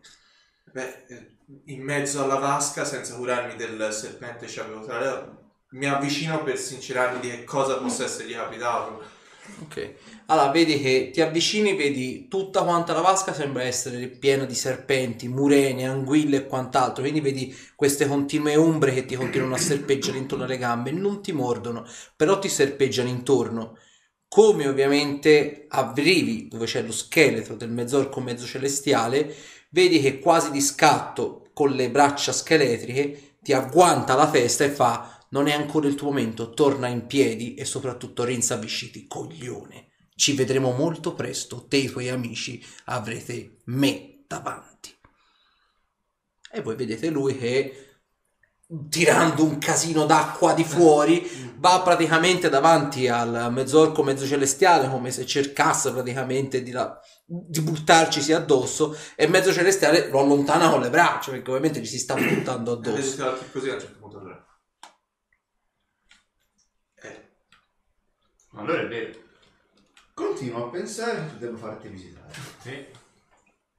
Beh, 0.76 1.06
eh, 1.08 1.38
in 1.68 1.82
mezzo 1.82 2.22
alla 2.22 2.36
vasca, 2.36 2.84
senza 2.84 3.16
curarmi 3.16 3.56
del 3.56 3.94
serpente 3.94 4.46
ci 4.46 4.60
avevo 4.60 4.84
tra 4.84 5.00
le... 5.00 5.44
Mi 5.70 5.86
avvicino 5.86 6.44
per 6.44 6.58
sincerarmi 6.58 7.22
di 7.22 7.30
che 7.30 7.44
cosa 7.46 7.78
possa 7.78 8.04
essergli 8.04 8.34
capitato. 8.34 9.02
Ok. 9.64 9.94
Allora, 10.26 10.52
vedi 10.52 10.82
che 10.82 11.12
ti 11.14 11.22
avvicini, 11.22 11.78
vedi 11.78 12.28
tutta 12.28 12.64
quanta 12.64 12.92
la 12.92 13.00
vasca 13.00 13.34
sembra 13.34 13.64
essere 13.64 14.06
piena 14.10 14.44
di 14.44 14.54
serpenti, 14.54 15.30
murene, 15.30 15.88
anguille 15.88 16.38
e 16.38 16.46
quant'altro. 16.46 17.04
Quindi 17.04 17.22
vedi 17.22 17.56
queste 17.74 18.06
continue 18.06 18.58
ombre 18.58 18.94
che 18.94 19.06
ti 19.06 19.16
continuano 19.16 19.56
a 19.56 19.60
serpeggiare 19.60 20.18
intorno 20.18 20.44
alle 20.44 20.58
gambe. 20.58 20.92
Non 20.92 21.22
ti 21.22 21.32
mordono, 21.32 21.88
però 22.18 22.38
ti 22.38 22.50
serpeggiano 22.50 23.08
intorno. 23.08 23.78
Come 24.28 24.68
ovviamente 24.68 25.68
arrivi 25.70 26.50
dove 26.50 26.66
c'è 26.66 26.82
lo 26.82 26.92
scheletro 26.92 27.56
del 27.56 27.70
mezzorco 27.70 28.20
mezzo 28.20 28.46
celestiale, 28.46 29.34
vedi 29.76 30.00
che 30.00 30.20
quasi 30.20 30.52
di 30.52 30.62
scatto 30.62 31.50
con 31.52 31.72
le 31.72 31.92
braccia 31.92 32.32
scheletriche 32.32 33.40
ti 33.42 33.52
agguanta 33.52 34.16
la 34.16 34.30
testa 34.30 34.64
e 34.64 34.70
fa 34.70 35.28
non 35.32 35.48
è 35.48 35.52
ancora 35.52 35.88
il 35.88 35.96
tuo 35.96 36.08
momento, 36.08 36.52
torna 36.52 36.88
in 36.88 37.08
piedi 37.08 37.56
e 37.56 37.66
soprattutto 37.66 38.24
rinsabisciti, 38.24 39.06
coglione. 39.06 39.90
Ci 40.16 40.34
vedremo 40.34 40.72
molto 40.72 41.14
presto, 41.14 41.66
te 41.68 41.76
e 41.76 41.80
i 41.80 41.90
tuoi 41.90 42.08
amici 42.08 42.66
avrete 42.86 43.58
me 43.66 44.24
davanti. 44.26 44.98
E 46.54 46.62
voi 46.62 46.78
vedete 46.78 47.10
lui 47.10 47.38
che, 47.38 47.98
tirando 48.88 49.44
un 49.44 49.58
casino 49.58 50.06
d'acqua 50.06 50.54
di 50.54 50.64
fuori, 50.64 51.54
va 51.58 51.82
praticamente 51.82 52.48
davanti 52.48 53.10
al 53.10 53.50
mezzorco 53.52 54.04
mezzo 54.04 54.26
celestiale 54.26 54.90
come 54.90 55.12
se 55.12 55.26
cercasse 55.26 55.92
praticamente 55.92 56.64
di, 56.64 56.72
la- 56.72 56.98
di 57.28 57.60
buttarcisi 57.62 58.34
addosso 58.34 58.96
e 59.16 59.28
mezzo 59.28 59.52
celestiale 59.52 60.10
lo 60.10 60.20
allontana 60.20 60.70
con 60.70 60.80
le 60.82 60.92
braccia 60.92 61.32
perché 61.32 61.50
ovviamente 61.50 61.80
gli 61.80 61.86
si 61.86 61.98
sta 61.98 62.14
buttando 62.14 62.80
Vedi 62.80 62.98
addosso. 63.00 63.16
gli 63.18 63.22
occhi 63.22 63.52
così 63.52 63.70
a 63.70 63.74
un 63.74 63.80
certo 63.80 63.98
punto 64.00 64.20
allora. 64.20 64.46
Eh, 67.02 67.30
Allora 68.54 68.82
è 68.82 68.88
vero. 68.88 69.24
Continuo 70.14 70.68
a 70.68 70.70
pensare 70.70 71.28
che 71.28 71.38
devo 71.40 71.58
farti 71.58 71.88
visitare. 71.90 72.34
Sì. 72.62 72.86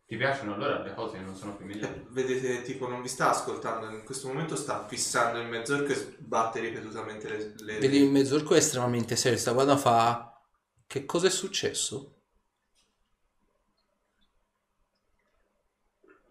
Ti 0.06 0.16
piacciono 0.16 0.54
allora 0.54 0.82
le 0.82 0.94
cose 0.94 1.16
che 1.16 1.24
non 1.24 1.34
sono 1.34 1.54
familiari? 1.56 1.92
eh, 1.94 2.06
vedete, 2.10 2.62
tipo, 2.62 2.86
non 2.88 3.02
vi 3.02 3.08
sta 3.08 3.30
ascoltando, 3.30 3.90
in 3.90 4.04
questo 4.04 4.28
momento 4.28 4.54
sta 4.54 4.86
fissando 4.86 5.40
il 5.40 5.48
mezzorco 5.48 5.90
e 5.92 5.94
sbatte 5.96 6.60
ripetutamente 6.60 7.28
le... 7.28 7.54
le... 7.58 7.78
Vedi 7.78 7.98
il 8.02 8.10
mezzorco 8.10 8.54
è 8.54 8.58
estremamente 8.58 9.16
serio, 9.16 9.38
sta 9.38 9.50
guarda 9.52 9.76
fa 9.76 10.40
che 10.86 11.04
cosa 11.06 11.26
è 11.26 11.30
successo? 11.30 12.15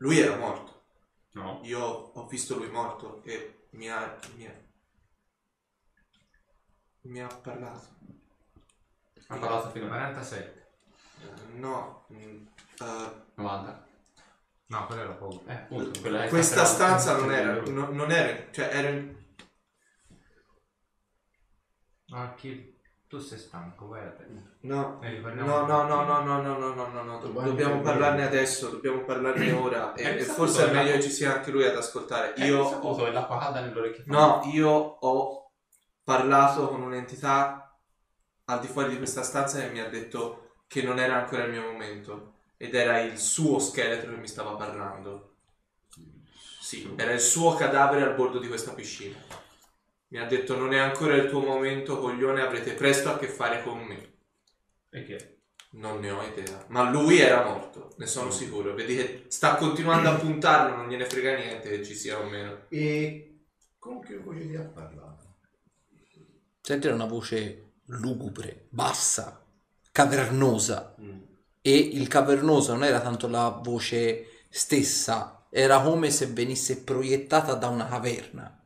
Lui 0.05 0.19
era 0.19 0.35
morto. 0.37 0.83
No. 1.31 1.61
Io 1.63 1.79
ho 1.81 2.27
visto 2.27 2.55
lui 2.57 2.69
morto 2.69 3.23
e 3.23 3.65
mi 3.71 3.89
ha, 3.89 4.15
mi 4.35 4.45
ha, 4.45 4.53
mi 7.01 7.19
ha 7.21 7.27
parlato. 7.27 7.87
Ha 9.27 9.37
parlato 9.37 9.71
fino 9.71 9.85
a 9.85 9.89
47. 9.89 10.67
Eh, 11.21 11.57
No, 11.57 12.05
mm, 12.13 12.45
eh, 12.81 13.23
90. 13.33 13.87
No, 14.67 14.85
quello 14.85 15.01
era 15.01 15.13
poco. 15.13 15.43
Eh, 15.47 15.53
appunto, 15.53 15.99
quella 16.01 16.23
è 16.25 16.29
questa 16.29 16.65
stata- 16.65 16.99
stanza 16.99 17.17
non 17.19 17.33
era, 17.33 17.61
no- 17.63 17.89
non 17.91 18.11
era, 18.11 18.51
cioè 18.51 18.69
era 18.75 18.89
in- 18.89 19.23
Archie, 22.11 22.74
tu 23.15 23.21
sei 23.21 23.37
stanco, 23.37 23.87
vai 23.87 24.05
a 24.05 24.11
te. 24.11 24.25
No, 24.61 24.99
Eh, 25.01 25.19
no, 25.19 25.65
no, 25.65 25.65
no, 25.65 26.03
no, 26.03 26.21
no, 26.23 26.41
no, 26.41 26.57
no, 26.57 26.73
no, 26.73 26.87
no, 26.91 27.03
no, 27.03 27.19
do- 27.19 27.41
dobbiamo 27.41 27.81
parlarne 27.81 28.23
adesso, 28.23 28.69
dobbiamo 28.69 29.03
parlarne 29.03 29.51
ora 29.53 29.93
e, 29.93 30.03
Eh, 30.03 30.17
e 30.17 30.23
forse 30.23 30.69
è 30.69 30.73
meglio 30.73 30.91
la- 30.91 30.97
che 30.97 31.03
ci 31.03 31.11
sia 31.11 31.35
anche 31.35 31.51
lui 31.51 31.65
ad 31.65 31.75
ascoltare. 31.77 32.33
Eh, 32.35 32.45
Io 32.47 32.61
ho, 32.61 32.95
calda 33.27 33.61
nelle 33.61 33.79
orecchie. 33.79 34.03
no, 34.07 34.41
io 34.51 34.69
ho 34.69 35.51
parlato 36.03 36.67
con 36.67 36.81
un'entità 36.81 37.77
al 38.45 38.59
di 38.59 38.67
fuori 38.67 38.89
di 38.89 38.97
questa 38.97 39.23
stanza 39.23 39.63
e 39.63 39.69
mi 39.69 39.79
ha 39.79 39.87
detto 39.89 40.51
che 40.67 40.81
non 40.83 40.99
era 40.99 41.15
ancora 41.15 41.43
il 41.43 41.51
mio 41.51 41.63
momento 41.63 42.33
ed 42.57 42.75
era 42.75 42.99
il 42.99 43.17
suo 43.17 43.59
scheletro 43.59 44.11
che 44.11 44.17
mi 44.17 44.27
stava 44.27 44.55
parlando. 44.55 45.35
Sì, 46.59 46.93
era 46.97 47.13
il 47.13 47.19
suo 47.19 47.53
cadavere 47.53 48.03
al 48.03 48.15
bordo 48.15 48.39
di 48.39 48.47
questa 48.47 48.71
piscina. 48.73 49.15
Mi 50.07 50.19
ha 50.19 50.25
detto 50.25 50.57
non 50.57 50.73
è 50.73 50.77
ancora 50.77 51.15
il 51.15 51.29
tuo 51.29 51.39
momento, 51.39 51.99
coglione, 51.99 52.41
avrete 52.41 52.73
presto 52.73 53.09
a 53.09 53.17
che 53.17 53.27
fare 53.27 53.63
con 53.63 53.79
me. 53.79 54.13
E 54.89 55.03
chi 55.03 55.13
è? 55.13 55.33
Non 55.71 55.99
ne 55.99 56.11
ho 56.11 56.21
idea. 56.21 56.65
Ma 56.69 56.89
lui 56.89 57.19
era 57.19 57.43
morto, 57.43 57.93
ne 57.97 58.05
sono 58.05 58.31
sicuro. 58.31 58.73
Vedi 58.73 58.95
che 58.95 59.25
sta 59.27 59.55
continuando 59.55 60.09
a 60.09 60.15
puntarlo, 60.15 60.75
non 60.75 60.87
gliene 60.87 61.05
frega 61.05 61.35
niente 61.35 61.69
che 61.69 61.83
ci 61.83 61.95
sia 61.95 62.19
o 62.19 62.29
meno. 62.29 62.65
E 62.69 63.41
con 63.77 63.99
che 63.99 64.17
voce 64.17 64.47
ti 64.47 64.55
ha 64.55 64.63
parlato? 64.63 65.35
Sentire 66.61 66.93
una 66.93 67.05
voce 67.05 67.73
lugubre, 67.87 68.67
bassa, 68.69 69.45
cavernosa. 69.91 70.95
Mm. 71.01 71.21
E 71.61 71.77
il 71.77 72.07
cavernoso 72.07 72.73
non 72.73 72.83
era 72.83 73.01
tanto 73.01 73.27
la 73.27 73.49
voce 73.49 74.45
stessa, 74.49 75.45
era 75.49 75.81
come 75.81 76.09
se 76.09 76.27
venisse 76.27 76.83
proiettata 76.83 77.53
da 77.55 77.67
una 77.67 77.87
caverna. 77.87 78.64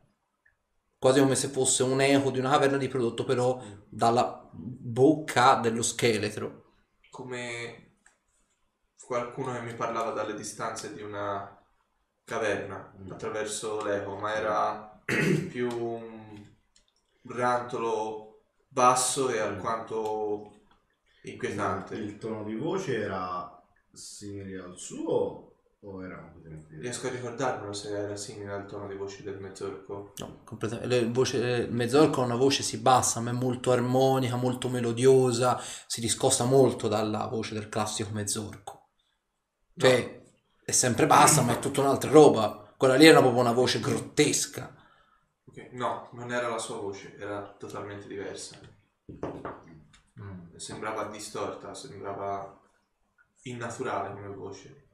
Quasi 1.00 1.18
come 1.20 1.34
se 1.34 1.48
fosse 1.48 1.82
un 1.82 1.98
eco 2.02 2.30
di 2.30 2.40
una 2.40 2.50
caverna 2.50 2.76
di 2.76 2.86
prodotto, 2.86 3.24
però 3.24 3.58
dalla 3.88 4.46
bocca 4.52 5.54
dello 5.54 5.80
scheletro. 5.80 6.74
Come 7.08 7.94
qualcuno 9.02 9.54
che 9.54 9.62
mi 9.62 9.72
parlava 9.72 10.10
dalle 10.10 10.34
distanze 10.34 10.92
di 10.92 11.00
una 11.00 11.58
caverna 12.22 12.92
attraverso 13.08 13.82
l'eco, 13.82 14.16
ma 14.16 14.34
era 14.34 15.02
più 15.48 15.68
un 15.74 16.46
rantolo 17.28 18.42
basso 18.68 19.30
e 19.30 19.38
alquanto 19.38 20.64
inquietante. 21.22 21.94
Il 21.94 22.18
tono 22.18 22.44
di 22.44 22.56
voce 22.56 23.00
era 23.00 23.58
simile 23.90 24.60
al 24.60 24.76
suo 24.76 25.49
o 25.82 26.04
era 26.04 26.20
completamente? 26.32 26.76
Riesco 26.78 27.06
a 27.06 27.10
ricordarmelo 27.10 27.72
se 27.72 27.96
era 27.96 28.16
simile 28.16 28.52
al 28.52 28.66
tono 28.66 28.86
di 28.86 28.94
voce 28.94 29.22
del 29.22 29.38
mezzorco. 29.38 30.12
No, 30.16 30.42
completamente. 30.44 30.94
Le 30.94 31.08
voce, 31.10 31.36
il 31.38 31.72
mezzorco 31.72 32.20
ha 32.20 32.24
una 32.24 32.36
voce 32.36 32.62
si 32.62 32.78
bassa, 32.78 33.20
ma 33.20 33.30
è 33.30 33.34
molto 33.34 33.72
armonica, 33.72 34.36
molto 34.36 34.68
melodiosa, 34.68 35.58
si 35.86 36.00
discosta 36.00 36.44
molto 36.44 36.88
dalla 36.88 37.26
voce 37.26 37.54
del 37.54 37.68
classico 37.68 38.10
mezzorco. 38.10 38.88
Cioè, 39.74 40.22
è 40.62 40.70
sempre 40.72 41.06
bassa, 41.06 41.42
ma 41.42 41.52
è 41.54 41.58
tutta 41.58 41.80
un'altra 41.80 42.10
roba. 42.10 42.74
Quella 42.76 42.96
lì 42.96 43.06
era 43.06 43.20
proprio 43.20 43.40
una 43.40 43.52
voce 43.52 43.80
grottesca. 43.80 44.74
Ok, 45.46 45.70
No, 45.72 46.10
non 46.12 46.30
era 46.30 46.48
la 46.48 46.58
sua 46.58 46.76
voce, 46.76 47.16
era 47.16 47.54
totalmente 47.58 48.06
diversa. 48.06 48.58
Mm. 50.20 50.56
Sembrava 50.56 51.04
distorta, 51.04 51.72
sembrava 51.72 52.60
innaturale 53.42 54.12
come 54.12 54.34
voce. 54.34 54.89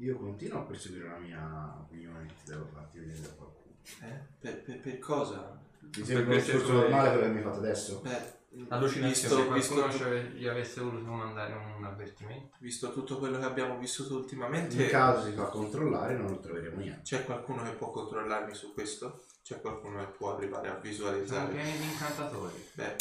Io 0.00 0.16
continuo 0.16 0.60
a 0.60 0.62
perseguire 0.62 1.08
la 1.08 1.18
mia 1.18 1.76
opinione, 1.80 2.26
ti 2.26 2.50
devo 2.50 2.66
farti 2.72 2.98
vedere 3.00 3.20
da 3.20 3.28
qualcuno. 3.30 3.74
Eh? 4.02 4.20
Per, 4.38 4.62
per- 4.62 4.80
per 4.80 4.98
cosa? 4.98 5.58
Ti 5.90 6.04
sembra 6.04 6.34
un 6.34 6.40
discorso 6.40 6.72
normale 6.72 7.08
quello 7.10 7.22
che 7.24 7.32
mi 7.32 7.42
fate 7.42 7.56
adesso? 7.58 8.00
Beh, 8.02 8.36
Allucinazione, 8.68 9.14
Se 9.14 9.52
visto, 9.52 9.74
qualcuno 9.74 9.86
visto, 9.86 9.98
ci 9.98 10.02
ave- 10.04 10.30
gli 10.34 10.46
avesse 10.46 10.80
voluto 10.80 11.10
mandare 11.10 11.52
un 11.52 11.84
avvertimento. 11.84 12.56
visto 12.60 12.92
tutto 12.92 13.18
quello 13.18 13.38
che 13.38 13.44
abbiamo 13.44 13.76
vissuto 13.78 14.14
In 14.14 14.20
ultimamente, 14.20 14.86
caso 14.88 15.26
si 15.28 15.32
fa 15.32 15.44
controllare 15.44 16.16
non 16.16 16.28
lo 16.30 16.38
troveremo 16.38 16.78
niente. 16.78 17.02
c'è 17.02 17.24
qualcuno 17.24 17.62
che 17.62 17.72
può 17.72 17.90
controllarmi 17.90 18.54
su 18.54 18.72
questo? 18.72 19.24
C'è 19.42 19.60
qualcuno 19.60 19.98
che 19.98 20.12
può 20.12 20.34
arrivare 20.34 20.68
a 20.68 20.70
Sono 20.72 20.80
visualizzare? 20.82 21.52
pieni 21.52 21.76
di 21.78 21.84
incantatori. 21.84 22.68
Beh, 22.72 22.96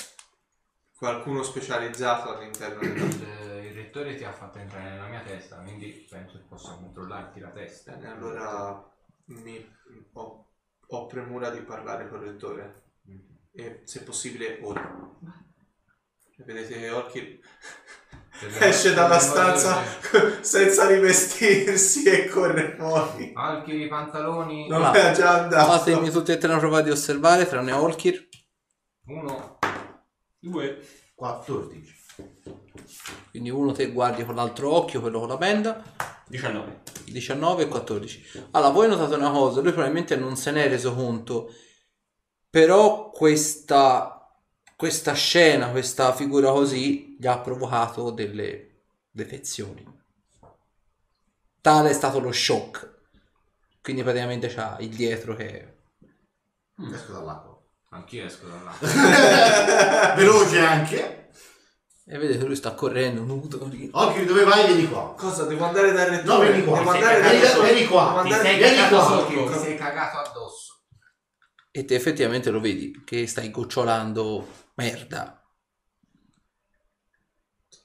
qualcuno 0.97 1.43
specializzato 1.43 2.35
all'interno 2.35 2.79
della... 2.81 3.55
Rettore 3.77 4.15
ti 4.15 4.23
ha 4.23 4.31
fatto 4.31 4.57
entrare 4.57 4.89
nella 4.89 5.05
mia 5.05 5.21
testa, 5.21 5.57
quindi 5.57 6.07
penso 6.09 6.39
che 6.39 6.45
possa 6.49 6.73
controllarti 6.73 7.39
la 7.39 7.49
testa. 7.49 7.91
Bene, 7.91 8.11
allora 8.11 8.91
mi, 9.25 9.71
ho, 10.13 10.47
ho 10.87 11.05
premura 11.05 11.51
di 11.51 11.59
parlare 11.59 12.09
col 12.09 12.21
rettore. 12.21 12.85
E 13.51 13.81
se 13.83 14.01
possibile 14.01 14.57
ora. 14.63 14.81
E 16.37 16.43
Vedete 16.43 16.79
che 16.79 16.89
Orchi 16.89 17.39
Per 18.39 18.51
le- 18.51 18.59
esce 18.67 18.95
dalla 18.95 19.19
stanza 19.19 19.83
senza 20.41 20.87
rivestirsi 20.87 22.03
e 22.05 22.27
corre 22.29 22.75
fuori. 22.75 23.31
Alchi 23.35 23.75
i 23.83 23.87
pantaloni. 23.87 24.67
Non 24.67 24.95
è 24.95 25.11
già 25.11 25.43
andato. 25.43 25.71
Fatemi 25.71 26.09
tutti 26.09 26.31
e 26.31 26.39
tre 26.39 26.49
una 26.49 26.57
prova 26.57 26.81
di 26.81 26.89
osservare, 26.89 27.47
tranne 27.47 27.73
Olkir. 27.73 28.27
Uno. 29.05 29.59
Due. 30.39 30.81
14. 31.13 31.96
Quindi 33.29 33.49
uno 33.49 33.71
te 33.71 33.91
guardi 33.91 34.25
con 34.25 34.35
l'altro 34.35 34.71
occhio, 34.73 35.01
quello 35.01 35.19
con 35.19 35.27
la 35.29 35.37
benda. 35.37 35.83
19. 36.27 36.81
19 37.05 37.63
e 37.63 37.67
14. 37.67 38.47
Allora, 38.51 38.71
voi 38.71 38.87
notate 38.87 39.15
una 39.15 39.31
cosa, 39.31 39.61
lui 39.61 39.71
probabilmente 39.71 40.15
non 40.15 40.35
se 40.35 40.51
n'è 40.51 40.67
reso 40.67 40.93
conto, 40.93 41.53
però 42.49 43.09
questa, 43.11 44.29
questa 44.75 45.13
scena, 45.13 45.69
questa 45.69 46.13
figura 46.13 46.51
così, 46.51 47.15
gli 47.19 47.27
ha 47.27 47.39
provocato 47.39 48.11
delle 48.11 48.83
defezioni. 49.11 49.85
Tale 51.61 51.89
è 51.89 51.93
stato 51.93 52.19
lo 52.19 52.31
shock. 52.31 52.95
Quindi 53.81 54.03
praticamente 54.03 54.47
c'ha 54.47 54.77
il 54.79 54.89
dietro 54.89 55.35
che... 55.35 55.75
Esco 56.91 57.13
dall'acqua. 57.13 57.57
Anch'io 57.89 58.25
esco 58.25 58.47
da 58.47 58.61
là. 58.61 60.13
Veloce 60.15 60.59
anche. 60.59 61.26
E 62.09 62.17
vedete 62.17 62.45
lui 62.45 62.55
sta 62.55 62.73
correndo 62.73 63.21
nudo 63.23 63.65
lì. 63.65 63.89
Occhio, 63.91 64.25
dove 64.25 64.43
vai? 64.45 64.65
Vieni 64.73 64.87
qua. 64.89 65.13
Cosa? 65.17 65.43
Devo 65.43 65.65
andare 65.65 65.91
dal 65.91 66.07
rettore? 66.07 66.45
No, 66.47 66.51
vieni 66.53 66.63
qua. 66.65 66.77
Devo 66.79 66.89
andare 66.91 67.19
dal 67.21 67.29
Vieni, 67.31 67.45
rettore. 67.45 67.73
vieni 67.73 67.87
qua. 67.87 68.03
Devo 68.07 68.13
Ti 68.13 68.19
andare- 68.33 68.43
sei 68.43 68.57
vieni 68.57 68.75
cagato 68.77 68.95
qua. 68.95 69.05
sotto, 69.05 69.51
ti 69.51 69.59
sei 69.59 69.77
cagato 69.77 70.17
addosso. 70.19 70.79
E 71.71 71.85
te 71.85 71.95
effettivamente 71.95 72.49
lo 72.49 72.59
vedi 72.61 73.03
che 73.03 73.27
stai 73.27 73.51
gocciolando 73.51 74.47
merda. 74.75 75.41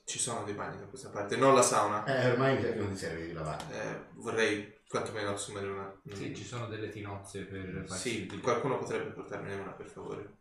Ci 0.05 0.19
sono 0.19 0.45
dei 0.45 0.55
bagni 0.55 0.79
da 0.79 0.87
questa 0.87 1.09
parte, 1.09 1.37
non 1.37 1.55
la 1.55 1.63
sauna. 1.63 2.05
Eh, 2.05 2.31
ormai 2.31 2.55
mi 2.57 2.63
sa 2.63 2.69
che 2.69 2.75
non 2.79 2.91
ti 2.93 2.97
serve 2.99 3.27
di 3.27 3.33
lavare. 3.33 3.65
Eh, 3.71 4.05
vorrei 4.21 4.81
quantomeno 4.89 5.31
assumere 5.33 5.67
una... 5.67 6.01
Sì, 6.13 6.35
ci 6.37 6.45
sono 6.45 6.67
delle 6.69 6.91
tinozze 6.91 7.41
per 7.43 7.87
Sì, 7.89 8.27
qualcuno 8.41 8.79
potrebbe 8.79 9.11
portarmene 9.11 9.61
una 9.61 9.73
per 9.73 9.87
favore. 9.89 10.37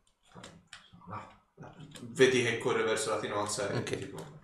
Va. 1.07 1.39
Vedi 2.01 2.43
che 2.43 2.57
corre 2.57 2.83
verso 2.83 3.11
la 3.11 3.19
tinozza 3.19 3.69
e 3.69 3.77
Ok. 3.77 3.97
tipo... 3.97 4.39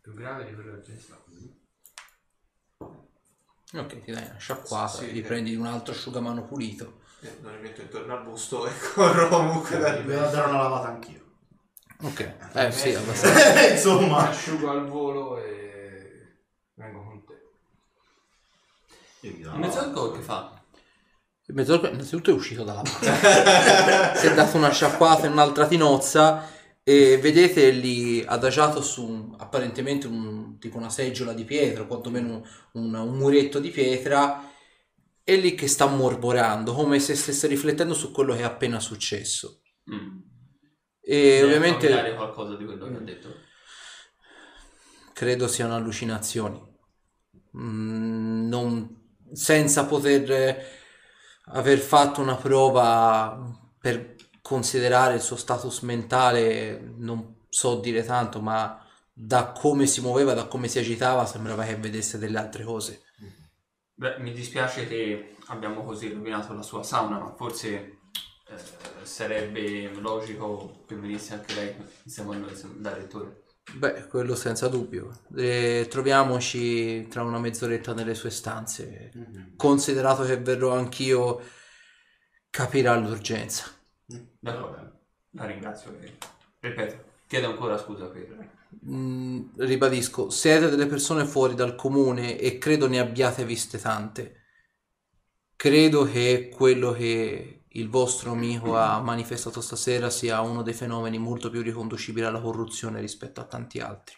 Più 0.00 0.14
grave 0.14 0.44
di 0.46 0.54
quello 0.54 0.74
che 0.76 0.80
c'è 0.82 0.98
stato. 0.98 1.26
Ok, 3.74 4.02
ti 4.02 4.12
dai 4.12 4.24
una 4.24 4.38
sciacquata, 4.38 4.98
Sì, 4.98 5.06
gli 5.08 5.18
eh. 5.18 5.22
prendi 5.22 5.54
un 5.54 5.66
altro 5.66 5.92
asciugamano 5.92 6.44
pulito. 6.44 7.00
E 7.20 7.36
lo 7.42 7.50
rimetto 7.50 7.82
intorno 7.82 8.16
al 8.16 8.22
busto 8.22 8.66
e 8.66 8.72
corro 8.94 9.28
comunque 9.28 9.76
da 9.78 9.96
Devo 9.96 10.28
dare 10.30 10.48
una 10.48 10.62
lavata 10.62 10.88
anch'io. 10.88 11.26
Ok, 12.00 12.36
eh 12.54 12.72
sì, 12.72 12.94
abbastanza. 12.94 13.68
Insomma. 13.68 14.28
Asciugo 14.28 14.70
al 14.70 14.86
volo 14.86 15.36
e 15.38 16.36
vengo 16.74 17.02
con 17.04 17.24
te. 17.26 17.42
Io 19.26 19.32
mi 19.34 19.40
do 19.42 19.48
una 19.50 19.58
mezzorco 19.58 20.12
che 20.12 20.20
fa? 20.22 20.57
Il 21.48 21.54
mezzorco 21.54 21.86
innanzitutto 21.86 22.30
è 22.30 22.34
uscito 22.34 22.62
dalla 22.62 22.82
macchina. 22.84 24.14
si 24.14 24.26
è 24.26 24.34
dato 24.34 24.58
una 24.58 24.70
sciacquata 24.70 25.26
in 25.26 25.32
un'altra 25.32 25.66
tinozza 25.66 26.46
e 26.82 27.16
vedete 27.16 27.70
lì 27.70 28.22
adagiato 28.24 28.82
su 28.82 29.34
apparentemente 29.38 30.06
un, 30.06 30.58
tipo 30.58 30.76
una 30.76 30.90
seggiola 30.90 31.32
di 31.32 31.44
pietra, 31.44 31.82
o 31.82 31.86
quantomeno 31.86 32.46
un, 32.72 32.94
un 32.94 33.16
muretto 33.16 33.60
di 33.60 33.70
pietra, 33.70 34.50
è 35.24 35.36
lì 35.36 35.54
che 35.54 35.68
sta 35.68 35.86
morborando, 35.86 36.74
come 36.74 36.98
se 36.98 37.14
stesse 37.14 37.46
riflettendo 37.46 37.94
su 37.94 38.10
quello 38.10 38.34
che 38.34 38.40
è 38.40 38.44
appena 38.44 38.78
successo. 38.78 39.62
Mm. 39.90 40.18
E 41.00 41.42
ovviamente 41.42 42.14
qualcosa 42.14 42.56
di 42.56 42.66
quello 42.66 42.88
che 42.88 42.96
ha 42.96 43.00
detto. 43.00 43.34
credo 45.14 45.48
siano 45.48 45.74
allucinazioni. 45.74 46.60
Mm, 47.56 48.48
non- 48.48 48.96
senza 49.32 49.86
poter 49.86 50.76
aver 51.52 51.78
fatto 51.78 52.20
una 52.20 52.36
prova 52.36 53.38
per 53.80 54.16
considerare 54.42 55.14
il 55.14 55.20
suo 55.20 55.36
status 55.36 55.80
mentale, 55.80 56.92
non 56.96 57.44
so 57.48 57.80
dire 57.80 58.04
tanto, 58.04 58.40
ma 58.40 58.82
da 59.12 59.52
come 59.52 59.86
si 59.86 60.00
muoveva, 60.00 60.32
da 60.34 60.46
come 60.46 60.68
si 60.68 60.78
agitava, 60.78 61.26
sembrava 61.26 61.64
che 61.64 61.76
vedesse 61.76 62.18
delle 62.18 62.38
altre 62.38 62.64
cose. 62.64 63.02
Beh, 63.94 64.18
mi 64.18 64.32
dispiace 64.32 64.86
che 64.86 65.36
abbiamo 65.46 65.82
così 65.82 66.12
rovinato 66.12 66.54
la 66.54 66.62
sua 66.62 66.82
sauna, 66.82 67.18
ma 67.18 67.34
forse 67.34 67.98
eh, 68.46 68.56
sarebbe 69.02 69.92
logico 69.94 70.84
che 70.86 70.94
venisse 70.94 71.34
anche 71.34 71.54
lei 71.54 71.74
insieme 72.04 72.36
a 72.36 72.38
noi 72.38 72.52
da 72.76 72.94
rettore. 72.94 73.42
Beh, 73.74 74.06
quello 74.06 74.34
senza 74.34 74.68
dubbio. 74.68 75.20
Eh, 75.36 75.86
troviamoci 75.90 77.06
tra 77.08 77.22
una 77.22 77.38
mezz'oretta 77.38 77.92
nelle 77.92 78.14
sue 78.14 78.30
stanze. 78.30 79.10
Considerato 79.56 80.24
che 80.24 80.38
verrò 80.38 80.74
anch'io, 80.74 81.40
capirà 82.50 82.96
l'urgenza. 82.96 83.70
D'accordo, 84.40 85.00
la 85.30 85.44
ringrazio 85.44 85.96
ripeto, 86.60 87.04
chiedo 87.26 87.50
ancora 87.50 87.78
scusa 87.78 88.06
per... 88.06 88.56
Mm, 88.86 89.50
ribadisco, 89.56 90.30
siete 90.30 90.68
delle 90.68 90.86
persone 90.86 91.24
fuori 91.24 91.54
dal 91.54 91.74
comune 91.74 92.38
e 92.38 92.58
credo 92.58 92.88
ne 92.88 92.98
abbiate 92.98 93.44
viste 93.44 93.78
tante. 93.78 94.36
Credo 95.56 96.04
che 96.04 96.50
quello 96.54 96.92
che 96.92 97.57
il 97.78 97.88
vostro 97.88 98.32
amico 98.32 98.76
ha 98.76 99.00
manifestato 99.00 99.60
stasera 99.60 100.10
sia 100.10 100.40
uno 100.40 100.62
dei 100.62 100.74
fenomeni 100.74 101.18
molto 101.18 101.50
più 101.50 101.62
riconducibili 101.62 102.26
alla 102.26 102.40
corruzione 102.40 103.00
rispetto 103.00 103.40
a 103.40 103.44
tanti 103.44 103.78
altri. 103.80 104.16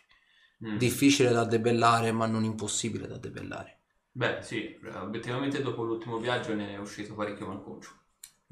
Mm. 0.60 0.76
Difficile 0.76 1.30
da 1.32 1.44
debellare, 1.44 2.12
ma 2.12 2.26
non 2.26 2.44
impossibile 2.44 3.06
da 3.06 3.18
debellare. 3.18 3.78
Beh, 4.12 4.40
sì, 4.40 4.78
obiettivamente 4.94 5.62
dopo 5.62 5.82
l'ultimo 5.82 6.18
viaggio 6.20 6.54
ne 6.54 6.74
è 6.74 6.78
uscito 6.78 7.14
parecchio 7.16 7.48
malconcio. 7.48 7.90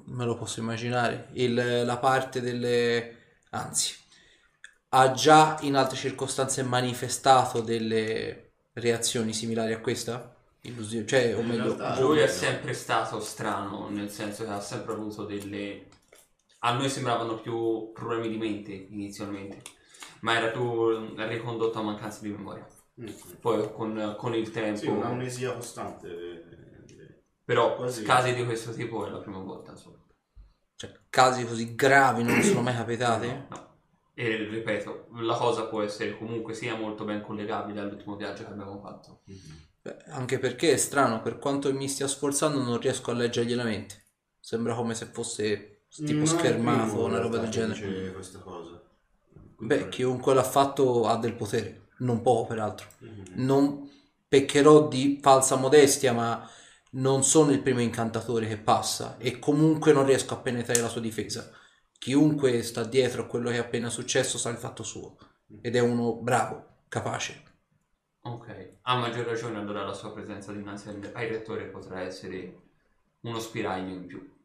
Me 0.07 0.25
lo 0.25 0.35
posso 0.37 0.61
immaginare. 0.61 1.29
Il- 1.33 1.85
la 1.85 1.99
parte 1.99 2.41
delle... 2.41 3.17
anzi, 3.51 3.95
ha 4.91 5.13
già 5.13 5.59
in 5.63 5.75
altre 5.77 5.97
circostanze 5.97 6.63
manifestato 6.63 7.61
delle 7.61 8.53
reazioni 8.75 9.33
similari 9.35 9.73
a 9.75 9.81
questa? 9.81 10.35
Illusione, 10.63 11.07
cioè, 11.07 11.37
o 11.37 11.43
meglio, 11.43 11.77
realtà- 11.77 12.01
Lui 12.01 12.19
è 12.19 12.27
no. 12.27 12.31
sempre 12.31 12.73
stato 12.75 13.21
strano, 13.21 13.89
nel 13.89 14.11
senso 14.11 14.45
che 14.45 14.51
ha 14.51 14.61
sempre 14.61 14.93
avuto 14.95 15.25
delle... 15.25 15.87
A 16.61 16.75
noi 16.75 16.89
sembravano 16.91 17.41
più 17.41 17.93
problemi 17.93 18.29
di 18.29 18.37
mente 18.37 18.73
inizialmente, 18.73 19.63
ma 20.21 20.37
era 20.37 20.49
più 20.51 21.15
ricondotto 21.17 21.79
a 21.79 21.83
mancanza 21.83 22.21
di 22.23 22.31
memoria. 22.31 22.67
Mm. 23.01 23.07
Poi 23.41 23.73
con, 23.73 24.17
con 24.19 24.35
il 24.35 24.51
tempo... 24.51 24.79
Sì, 24.81 24.87
un'amnesia 24.89 25.55
costante. 25.55 26.09
eh, 26.09 27.23
Però 27.45 27.77
Quasi. 27.77 28.03
casi 28.03 28.35
di 28.35 28.45
questo 28.45 28.73
tipo 28.73 29.07
è 29.07 29.11
la 29.11 29.19
prima 29.21 29.39
volta, 29.39 29.71
insomma. 29.71 29.97
cioè, 30.77 30.93
casi 31.09 31.45
così 31.47 31.75
gravi 31.75 32.23
non 32.25 32.43
sono 32.43 32.63
mai 32.63 32.75
capitati? 32.75 33.27
No. 33.27 33.67
E 34.15 34.37
ripeto, 34.49 35.09
la 35.21 35.37
cosa 35.37 35.67
può 35.69 35.81
essere 35.83 36.17
comunque 36.19 36.53
sia 36.53 36.75
molto 36.75 37.05
ben 37.05 37.23
collegabile 37.23 37.81
all'ultimo 37.81 38.17
viaggio 38.17 38.45
che 38.45 38.51
abbiamo 38.51 38.81
fatto. 38.81 39.23
Beh, 39.89 40.11
anche 40.11 40.39
perché 40.39 40.73
è 40.73 40.77
strano, 40.77 41.23
per 41.23 41.39
quanto 41.39 41.73
mi 41.73 41.89
stia 41.89 42.07
sforzando 42.07 42.61
non 42.63 42.79
riesco 42.79 43.11
a 43.11 43.15
leggergli 43.15 43.55
la 43.55 43.65
mente. 43.65 44.05
Sembra 44.39 44.75
come 44.75 44.95
se 44.95 45.07
fosse 45.07 45.85
tipo 45.89 46.27
schermato 46.27 46.97
o 46.97 47.07
una 47.07 47.21
roba 47.21 47.39
del 47.39 47.49
genere. 47.49 48.13
questa 48.13 48.39
cosa. 48.41 48.83
Beh, 49.61 49.89
chiunque 49.89 50.35
l'ha 50.35 50.45
fatto 50.45 51.07
ha 51.07 51.17
del 51.17 51.35
potere, 51.35 51.89
non 51.99 52.21
poco 52.21 52.49
peraltro. 52.49 52.87
Mhm. 52.99 53.25
Non 53.37 53.91
peccherò 54.29 54.89
di 54.89 55.19
falsa 55.23 55.57
modestia, 55.57 56.13
ma 56.13 56.49
non 56.93 57.25
sono 57.25 57.51
il 57.51 57.63
primo 57.63 57.81
incantatore 57.81 58.47
che 58.47 58.59
passa 58.59 59.17
e 59.19 59.39
comunque 59.39 59.93
non 59.93 60.05
riesco 60.05 60.35
a 60.35 60.39
penetrare 60.39 60.81
la 60.81 60.89
sua 60.89 61.01
difesa. 61.01 61.51
Chiunque 61.99 62.63
sta 62.63 62.85
dietro 62.85 63.23
a 63.23 63.27
quello 63.27 63.49
che 63.51 63.57
è 63.57 63.61
appena 63.61 63.89
successo 63.89 64.37
sa 64.39 64.51
il 64.51 64.59
fatto 64.59 64.83
suo 64.83 65.17
ed 65.63 65.75
è 65.77 65.81
uno 65.81 66.15
bravo, 66.15 66.83
capace. 66.89 67.48
Ok, 68.29 68.69
a 68.83 68.97
maggior 68.97 69.25
ragione 69.25 69.59
allora 69.59 69.85
la 69.85 69.95
sua 69.95 70.13
presenza 70.13 70.53
dinanzi 70.53 70.89
al, 70.89 71.11
al 71.15 71.27
rettore 71.27 71.65
potrà 71.65 72.01
essere 72.01 72.53
uno 73.23 73.39
spiraglio 73.39 73.95
in 73.95 74.07
più. 74.07 74.37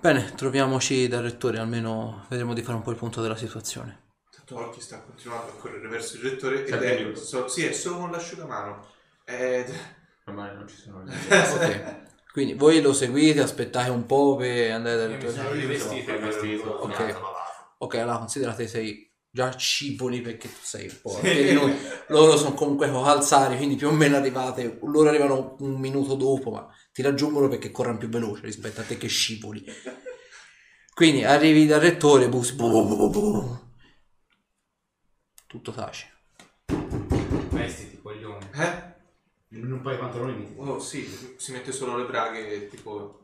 Bene, 0.00 0.32
troviamoci 0.34 1.08
dal 1.08 1.22
rettore, 1.22 1.58
almeno 1.58 2.26
vedremo 2.28 2.52
di 2.54 2.62
fare 2.62 2.76
un 2.76 2.82
po' 2.82 2.90
il 2.90 2.96
punto 2.96 3.20
della 3.20 3.36
situazione. 3.36 4.02
Tanto 4.30 4.56
Orchi 4.56 4.80
sta 4.80 5.00
continuando 5.00 5.52
a 5.52 5.54
correre 5.56 5.88
verso 5.88 6.16
il 6.16 6.22
rettore 6.22 6.60
ed 6.62 6.68
Sempre 6.68 6.96
è, 6.98 7.02
giusto. 7.02 7.24
so- 7.24 7.48
sì, 7.48 7.64
è 7.64 7.72
solo 7.72 7.98
con 7.98 8.10
l'asciugamano. 8.10 8.86
Ed... 9.24 9.72
Ormai 10.26 10.54
non 10.54 10.68
ci 10.68 10.76
sono 10.76 11.02
le 11.02 11.12
Ok, 11.12 12.30
quindi 12.32 12.54
voi 12.54 12.80
lo 12.80 12.92
seguite, 12.92 13.40
aspettate 13.40 13.90
un 13.90 14.06
po' 14.06 14.36
per 14.36 14.72
andare 14.72 14.96
dal 14.96 15.08
rettore. 15.10 15.32
sono 15.32 15.50
rivestito. 15.52 16.70
Ok. 16.70 17.16
Ok, 17.78 17.94
allora 17.96 18.18
considerate 18.18 18.66
sei 18.66 19.10
già 19.34 19.56
scivoli 19.58 20.20
perché 20.20 20.46
tu 20.46 20.60
sei 20.62 20.88
un 20.88 20.96
po'. 21.02 21.18
noi- 21.20 21.76
loro 22.06 22.36
sono 22.36 22.54
comunque 22.54 22.88
calzari, 22.88 23.56
quindi 23.56 23.74
più 23.74 23.88
o 23.88 23.90
meno 23.90 24.14
arrivate. 24.16 24.78
Loro 24.84 25.08
arrivano 25.08 25.56
un 25.58 25.74
minuto 25.80 26.14
dopo, 26.14 26.52
ma 26.52 26.68
ti 26.92 27.02
raggiungono 27.02 27.48
perché 27.48 27.72
corrono 27.72 27.98
più 27.98 28.08
veloce 28.08 28.42
rispetto 28.42 28.80
a 28.80 28.84
te 28.84 28.96
che 28.96 29.08
scivoli. 29.08 29.64
Quindi 30.94 31.24
arrivi 31.24 31.66
dal 31.66 31.80
rettore, 31.80 32.28
bussi. 32.28 32.54
bu- 32.54 32.70
bu- 32.70 32.96
bu- 32.96 33.10
bu- 33.10 33.58
Tutto 35.48 35.72
tace. 35.72 36.12
Vestiti, 37.50 38.00
coglione. 38.00 38.50
Eh? 38.54 39.56
In 39.56 39.72
un 39.72 39.80
paio 39.82 39.96
di 39.96 40.00
pantaloni. 40.02 40.54
Oh 40.58 40.78
sì, 40.78 41.34
si 41.38 41.50
mette 41.50 41.72
solo 41.72 41.96
le 41.96 42.06
braghe 42.06 42.52
e 42.52 42.68
tipo... 42.68 43.20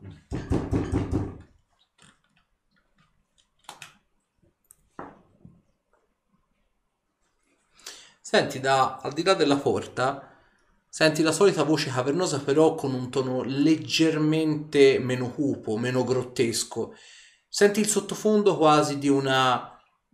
Senti, 8.33 8.59
da 8.61 8.97
al 9.01 9.11
di 9.13 9.23
là 9.23 9.33
della 9.33 9.57
porta, 9.57 10.29
senti 10.87 11.21
la 11.21 11.31
solita 11.33 11.63
voce 11.63 11.89
cavernosa, 11.89 12.39
però 12.39 12.75
con 12.75 12.93
un 12.93 13.09
tono 13.09 13.43
leggermente 13.43 14.99
meno 14.99 15.29
cupo, 15.31 15.75
meno 15.77 16.03
grottesco. 16.05 16.95
Senti 17.49 17.79
il 17.81 17.87
sottofondo 17.87 18.57
quasi 18.57 18.97
di 18.97 19.09
una. 19.09 19.67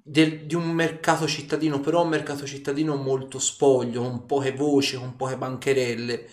del- 0.10 0.46
di 0.46 0.56
un 0.56 0.72
mercato 0.72 1.28
cittadino, 1.28 1.80
però 1.82 2.02
un 2.04 2.08
mercato 2.10 2.46
cittadino 2.46 2.96
molto 2.96 3.40
spoglio, 3.40 4.02
con 4.02 4.26
poche 4.26 4.54
voci, 4.54 4.96
con 4.98 5.16
poche 5.18 5.38
bancherelle. 5.38 6.28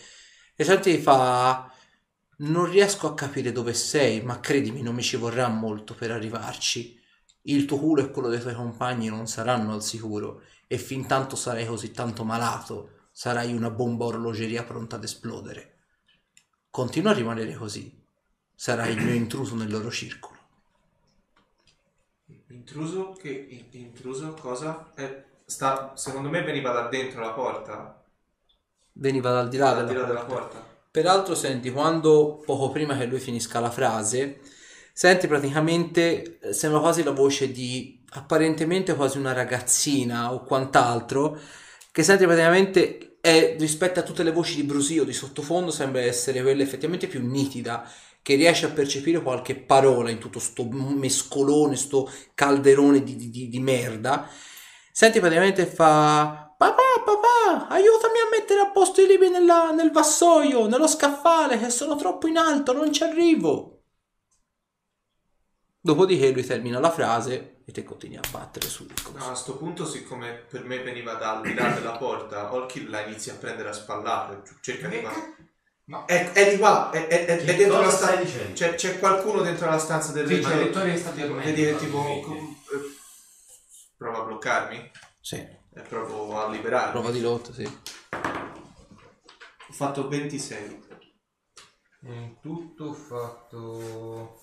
E 0.57 0.65
senti 0.65 0.97
fa. 0.99 1.69
Non 2.39 2.69
riesco 2.71 3.07
a 3.07 3.15
capire 3.15 3.53
dove 3.53 3.75
sei, 3.75 4.21
ma 4.23 4.41
credimi, 4.41 4.83
non 4.83 4.95
mi 4.95 5.03
ci 5.03 5.17
vorrà 5.17 5.49
molto 5.49 5.95
per 5.95 6.11
arrivarci. 6.11 7.01
Il 7.43 7.65
tuo 7.65 7.79
culo 7.79 8.03
e 8.03 8.11
quello 8.11 8.29
dei 8.29 8.41
tuoi 8.41 8.55
compagni 8.55 9.09
non 9.09 9.27
saranno 9.29 9.73
al 9.73 9.83
sicuro 9.83 10.43
e 10.67 10.79
fin 10.79 11.07
tanto 11.07 11.37
sarai 11.37 11.67
così 11.67 11.91
tanto 11.93 12.25
malato, 12.25 13.09
sarai 13.13 13.55
una 13.55 13.71
bomba 13.71 14.05
orologeria 14.07 14.65
pronta 14.65 14.97
ad 14.97 15.05
esplodere. 15.05 15.73
Continua 16.71 17.13
a 17.13 17.15
rimanere 17.15 17.55
così, 17.55 17.93
sarai 18.55 18.93
il 18.93 19.01
mio 19.03 19.15
intruso 19.15 19.55
nel 19.55 19.71
loro 19.71 19.91
circolo. 19.91 20.39
Intruso? 22.49 23.13
Che 23.13 23.31
in- 23.31 23.69
intruso? 23.81 24.35
Cosa? 24.35 24.93
Eh, 24.95 25.25
sta, 25.47 25.97
secondo 25.97 26.29
me 26.29 26.43
veniva 26.43 26.71
da 26.71 26.89
dentro 26.89 27.21
la 27.21 27.33
porta. 27.33 28.05
Veniva 28.95 29.31
dal 29.31 29.49
di 29.49 29.57
là 29.57 29.75
Al 29.75 29.75
della 29.75 29.87
di 29.87 29.95
là 29.95 30.05
porta. 30.05 30.07
della 30.07 30.25
porta. 30.25 30.65
Peraltro 30.91 31.35
senti 31.35 31.71
quando 31.71 32.41
poco 32.45 32.71
prima 32.71 32.97
che 32.97 33.07
lui 33.07 33.19
finisca 33.19 33.59
la 33.61 33.71
frase, 33.71 34.41
senti 34.93 35.27
praticamente, 35.27 36.39
eh, 36.39 36.53
sembra 36.53 36.81
quasi 36.81 37.03
la 37.03 37.11
voce 37.11 37.51
di 37.51 38.04
apparentemente 38.15 38.95
quasi 38.95 39.19
una 39.19 39.33
ragazzina 39.33 40.33
o 40.33 40.43
quant'altro, 40.45 41.39
che 41.91 42.03
senti 42.03 42.25
praticamente 42.25 43.19
è, 43.21 43.57
rispetto 43.59 44.01
a 44.01 44.03
tutte 44.03 44.23
le 44.23 44.33
voci 44.33 44.57
di 44.57 44.65
brusio 44.65 45.05
di 45.05 45.13
sottofondo 45.13 45.71
sembra 45.71 46.01
essere 46.03 46.43
quella 46.43 46.63
effettivamente 46.63 47.07
più 47.07 47.25
nitida, 47.27 47.89
che 48.23 48.37
riesce 48.37 48.67
a 48.67 48.71
percepire 48.71 49.21
qualche 49.23 49.55
parola 49.57 50.11
in 50.11 50.19
tutto 50.19 50.39
sto 50.39 50.65
mescolone, 50.71 51.77
sto 51.77 52.11
calderone 52.35 53.03
di, 53.03 53.17
di- 53.17 53.31
di- 53.31 53.49
di 53.49 53.61
merda. 53.61 54.29
Senti 54.93 55.21
praticamente 55.21 55.67
fa... 55.67 56.55
Papà, 56.57 56.83
papà, 57.05 57.69
aiutami 57.69 58.19
a 58.21 58.29
mettere 58.31 58.61
a 58.61 58.71
posto 58.71 59.03
i 59.03 59.07
libri 59.07 59.29
nella- 59.29 59.73
nel 59.73 59.91
vassoio, 59.91 60.67
nello 60.69 60.87
scaffale, 60.87 61.59
che 61.59 61.69
sono 61.69 61.97
troppo 61.97 62.29
in 62.29 62.37
alto, 62.39 62.73
non 62.73 62.93
ci 62.93 63.03
arrivo. 63.03 63.83
Dopodiché 65.81 66.31
lui 66.33 66.45
termina 66.45 66.79
la 66.81 66.91
frase 66.91 67.54
e 67.67 67.73
te 67.73 67.83
continui 67.83 68.17
a 68.17 68.21
battere 68.31 68.69
sul 68.69 68.93
No, 69.15 69.31
a 69.31 69.35
sto 69.35 69.57
punto, 69.57 69.87
siccome 69.87 70.33
per 70.35 70.65
me 70.65 70.83
veniva 70.83 71.15
dal 71.15 71.41
di 71.43 71.55
là 71.55 71.71
della 71.73 71.97
porta, 71.97 72.53
Olki 72.55 72.87
la 72.89 73.01
inizia 73.07 73.33
a 73.35 73.37
prendere 73.37 73.71
a 73.71 73.73
spallate. 73.73 74.43
cerca 74.61 74.89
di... 74.89 75.01
Ma 75.87 76.05
È, 76.07 76.33
è 76.33 76.51
di 76.51 76.59
qua, 76.59 76.91
è, 76.91 77.07
è- 77.09 77.25
è- 77.27 77.45
è 77.45 77.57
dentro 77.57 77.81
la 77.81 77.91
stanza. 77.91 78.53
C'è, 78.55 78.75
c'è 78.75 78.99
qualcuno 78.99 79.43
dentro 79.43 79.69
la 79.69 79.79
stanza 79.79 80.13
del 80.13 80.27
Sì, 80.27 80.35
c'è 80.35 80.39
il 80.41 80.45
rettore. 80.47 80.65
rettore 80.65 80.93
che 80.93 80.99
sta 80.99 81.11
dormendo, 81.11 81.77
tipo... 81.79 82.21
com- 82.21 82.37
eh, 82.73 82.97
prova 83.97 84.19
a 84.21 84.25
bloccarmi 84.25 84.91
Sì, 85.21 85.37
e 85.37 85.81
provo 85.83 86.39
a 86.43 86.49
liberarmi. 86.51 86.93
prova 86.93 87.11
di 87.11 87.21
lotta, 87.21 87.53
sì. 87.53 87.65
Ho 89.69 89.73
fatto 89.73 90.09
26. 90.09 90.83
In 92.07 92.37
tutto 92.41 92.85
ho 92.85 92.93
fatto 92.93 94.41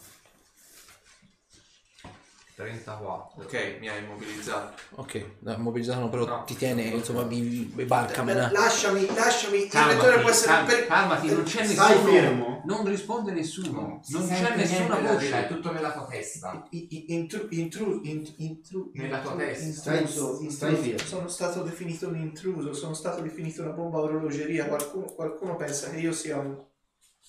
34. 2.61 3.41
Ok, 3.43 3.77
mi 3.79 3.89
hai 3.89 4.03
immobilizzato. 4.03 4.73
Ok, 4.95 5.25
dai, 5.39 5.57
mobilizzato 5.57 6.07
però 6.09 6.25
No. 6.25 6.43
ti 6.45 6.55
tiene, 6.55 6.83
insomma, 6.83 7.23
vi, 7.23 7.71
vi 7.73 7.83
barcamena. 7.85 8.51
Lasciami, 8.51 9.05
lasciami, 9.13 9.63
il 9.63 9.69
Calmati, 9.69 9.95
lettore 9.95 10.19
può 10.21 10.29
essere 10.29 10.51
cal- 10.53 10.65
per... 10.65 10.87
calmati, 10.87 11.27
non 11.33 11.43
c'è 11.43 11.65
Stai 11.65 11.95
nessuno. 11.95 12.11
fermo. 12.11 12.61
Non 12.65 12.85
risponde 12.87 13.31
nessuno. 13.31 13.99
Si 14.03 14.13
non 14.13 14.27
c'è 14.27 14.55
nessuna 14.55 14.95
dire, 14.99 15.09
È 15.09 15.15
voce. 15.15 15.47
tutto 15.47 15.71
nella 15.71 15.91
tua 15.91 16.05
testa. 16.05 16.67
Intru, 16.69 17.47
intru, 17.49 18.01
int- 18.03 18.33
intru, 18.37 18.91
Nella 18.93 19.19
tua 19.19 19.35
testa. 19.35 19.95
intruso, 19.95 20.49
Stai- 20.49 20.75
fermo. 20.75 20.97
Sono 20.99 21.27
stato 21.27 21.63
definito 21.63 22.07
un 22.07 22.15
intruso, 22.17 22.73
sono 22.73 22.93
stato 22.93 23.21
definito 23.21 23.61
una 23.63 23.71
bomba 23.71 23.97
a 23.97 24.01
orologeria. 24.01 24.65
Qualcuno, 24.65 25.05
qualcuno 25.05 25.55
pensa 25.55 25.89
che 25.89 25.97
io 25.97 26.11
sia 26.13 26.37
un. 26.37 26.57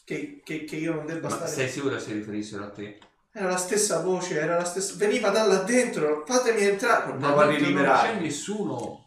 Che, 0.05 0.41
che- 0.45 0.65
che 0.65 0.77
io 0.77 0.95
non 0.95 1.07
debba 1.07 1.29
Ma 1.29 1.35
stare. 1.37 1.51
sei 1.51 1.69
sicuro 1.69 1.99
si 1.99 2.13
riferissero 2.13 2.65
a 2.65 2.71
te? 2.71 2.99
Era 3.35 3.49
la 3.49 3.57
stessa 3.57 4.01
voce, 4.01 4.39
era 4.39 4.57
la 4.57 4.65
stessa. 4.65 4.95
Veniva 4.97 5.31
da 5.31 5.47
là 5.47 5.63
dentro. 5.63 6.23
Fatemi 6.27 6.63
entrare. 6.63 7.15
Provo 7.17 7.41
a 7.41 7.47
dentro 7.47 7.71
Non 7.71 7.97
c'è 7.97 8.21
nessuno. 8.21 9.05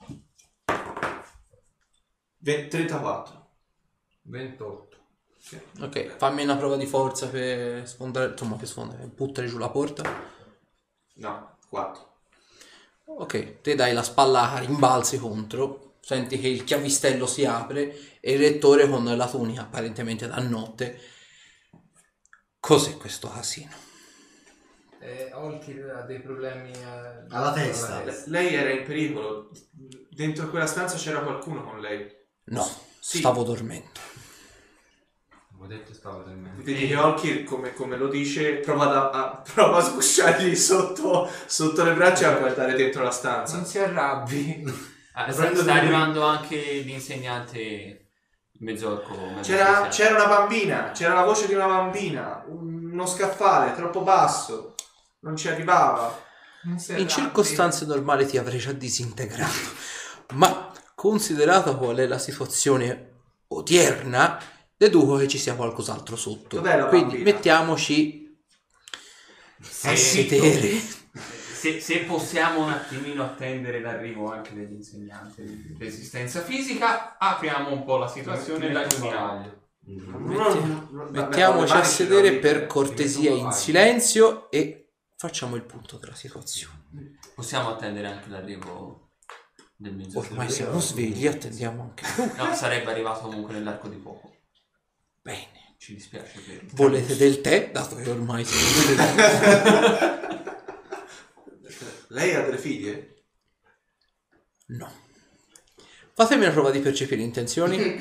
Ve- 2.39 2.67
34. 2.67 3.49
28. 4.23 4.97
Ok, 5.81 6.15
fammi 6.17 6.41
una 6.41 6.57
prova 6.57 6.75
di 6.75 6.87
forza 6.87 7.27
per 7.27 7.87
sfondare, 7.87 8.31
insomma, 8.31 8.55
per 8.55 8.67
sfondare, 8.67 9.05
buttare 9.05 9.47
giù 9.47 9.59
la 9.59 9.69
porta. 9.69 10.03
No, 11.17 11.57
4. 11.69 12.13
Ok, 13.05 13.61
te 13.61 13.75
dai 13.75 13.93
la 13.93 14.01
spalla 14.01 14.53
a 14.53 14.57
rimbalzi 14.57 15.19
contro, 15.19 15.97
senti 15.99 16.39
che 16.39 16.47
il 16.47 16.63
chiavistello 16.63 17.27
si 17.27 17.45
apre 17.45 18.19
e 18.19 18.33
il 18.33 18.39
rettore 18.39 18.89
con 18.89 19.05
la 19.05 19.29
tunica 19.29 19.61
apparentemente 19.61 20.27
da 20.27 20.39
notte. 20.39 20.99
Cos'è 22.59 22.97
questo 22.97 23.29
casino? 23.29 23.93
Eh, 25.05 25.31
Olkir 25.33 25.93
ha 25.95 26.01
dei 26.01 26.19
problemi 26.19 26.71
eh, 26.71 27.25
Alla 27.29 27.51
testa. 27.53 27.97
alla 27.97 28.13
Lei 28.25 28.55
era 28.55 28.71
in 28.71 28.83
pericolo. 28.83 29.51
Dentro 30.09 30.49
quella 30.49 30.65
stanza 30.65 30.95
c'era 30.97 31.19
qualcuno 31.19 31.63
con 31.63 31.79
lei. 31.79 32.07
No, 32.45 32.67
Sì. 32.99 33.19
stavo 33.19 33.43
dormendo. 33.43 33.99
Ho 35.59 35.67
detto 35.67 35.93
stavo 35.93 36.19
dormendo. 36.23 36.63
Vedi 36.63 36.87
che 36.87 36.95
Olkir, 36.95 37.43
come, 37.43 37.73
come 37.73 37.97
lo 37.97 38.07
dice, 38.07 38.55
prova, 38.55 38.85
da- 38.85 39.09
a, 39.09 39.41
prova 39.53 39.77
a 39.77 39.81
sgusciargli 39.81 40.55
sotto, 40.55 41.29
sotto 41.45 41.83
le 41.83 41.93
braccia 41.93 42.29
e 42.31 42.33
a 42.33 42.37
guardare 42.37 42.73
dentro 42.75 43.03
la 43.03 43.11
stanza. 43.11 43.55
Non 43.55 43.65
si 43.65 43.77
arrabbi. 43.79 44.63
Ah, 45.13 45.31
sta, 45.31 45.43
prendo 45.43 45.61
sta 45.61 45.73
arrivando 45.73 46.23
anche 46.23 46.57
l'insegnante 46.83 48.09
mezzorco. 48.59 49.15
mezzo 49.15 49.41
C'era, 49.41 49.65
scienziato. 49.65 49.89
c'era 49.89 50.15
una 50.25 50.27
bambina, 50.37 50.91
c'era 50.91 51.13
la 51.13 51.23
voce 51.23 51.47
di 51.47 51.53
una 51.53 51.67
bambina, 51.67 52.43
uno 52.47 53.05
scaffale 53.05 53.73
troppo 53.75 54.01
basso, 54.01 54.74
non 55.25 55.35
ci 55.35 55.47
arrivava. 55.49 56.23
Non 56.63 56.77
In 56.95 57.07
circostanze 57.07 57.85
normali 57.85 58.25
ti 58.25 58.37
avrei 58.37 58.59
già 58.59 58.71
disintegrato, 58.71 59.53
ma 60.33 60.71
considerata 60.95 61.75
qual 61.75 61.97
è 61.97 62.07
la 62.07 62.17
situazione 62.17 63.13
odierna, 63.47 64.39
deduco 64.75 65.17
che 65.17 65.27
ci 65.27 65.37
sia 65.37 65.55
qualcos'altro 65.55 66.15
sotto. 66.15 66.57
Dov'è 66.57 66.77
la 66.77 66.85
Quindi 66.85 67.15
bambina? 67.17 67.31
mettiamoci 67.31 68.37
Se, 69.61 69.89
a 69.89 69.95
sedere. 69.95 70.79
se, 71.53 71.79
se 71.79 71.99
possiamo 71.99 72.63
un 72.63 72.71
attimino 72.71 73.23
attendere 73.23 73.79
l'arrivo 73.81 74.31
anche 74.31 74.53
degli 74.53 74.73
insegnanti 74.73 75.43
di 75.43 75.75
resistenza 75.79 76.41
fisica, 76.41 77.17
apriamo 77.19 77.71
un 77.71 77.83
po' 77.83 77.97
la 77.97 78.07
situazione 78.07 78.69
e 78.69 78.71
la 78.71 78.83
chiudiamo. 78.85 79.63
Mettiamoci 81.11 81.73
a 81.73 81.83
sedere 81.83 82.37
per 82.37 82.65
cortesia 82.65 83.29
in 83.31 83.51
silenzio 83.51 84.49
e 84.49 84.84
facciamo 85.17 85.55
il 85.55 85.63
punto 85.63 85.97
della 85.97 86.15
situazione. 86.15 87.19
Possiamo 87.33 87.69
attendere 87.69 88.07
anche 88.07 88.29
l'arrivo 88.29 89.11
del 89.75 89.93
mezzorco. 89.95 90.29
Ormai 90.31 90.49
siamo 90.49 90.79
svegli, 90.79 91.27
attendiamo 91.27 91.81
anche. 91.83 92.05
No, 92.37 92.53
sarebbe 92.55 92.91
arrivato 92.91 93.21
comunque 93.21 93.53
nell'arco 93.53 93.87
di 93.87 93.97
poco. 93.97 94.33
Bene. 95.21 95.63
Ci 95.77 95.93
dispiace 95.93 96.39
per 96.39 96.65
Volete 96.73 97.15
del 97.15 97.41
tè? 97.41 97.69
Dato 97.71 97.95
che 97.97 98.09
ormai 98.09 98.45
siamo 98.45 98.65
svegli. 98.71 100.53
Lei 102.09 102.33
ha 102.33 102.41
delle 102.41 102.57
figlie? 102.57 103.23
No. 104.67 105.03
Fatemi 106.13 106.43
una 106.45 106.53
prova 106.53 106.71
di 106.71 106.79
percepire 106.79 107.21
intenzioni. 107.21 107.77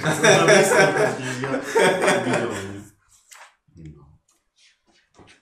Bisogno. 3.75 4.21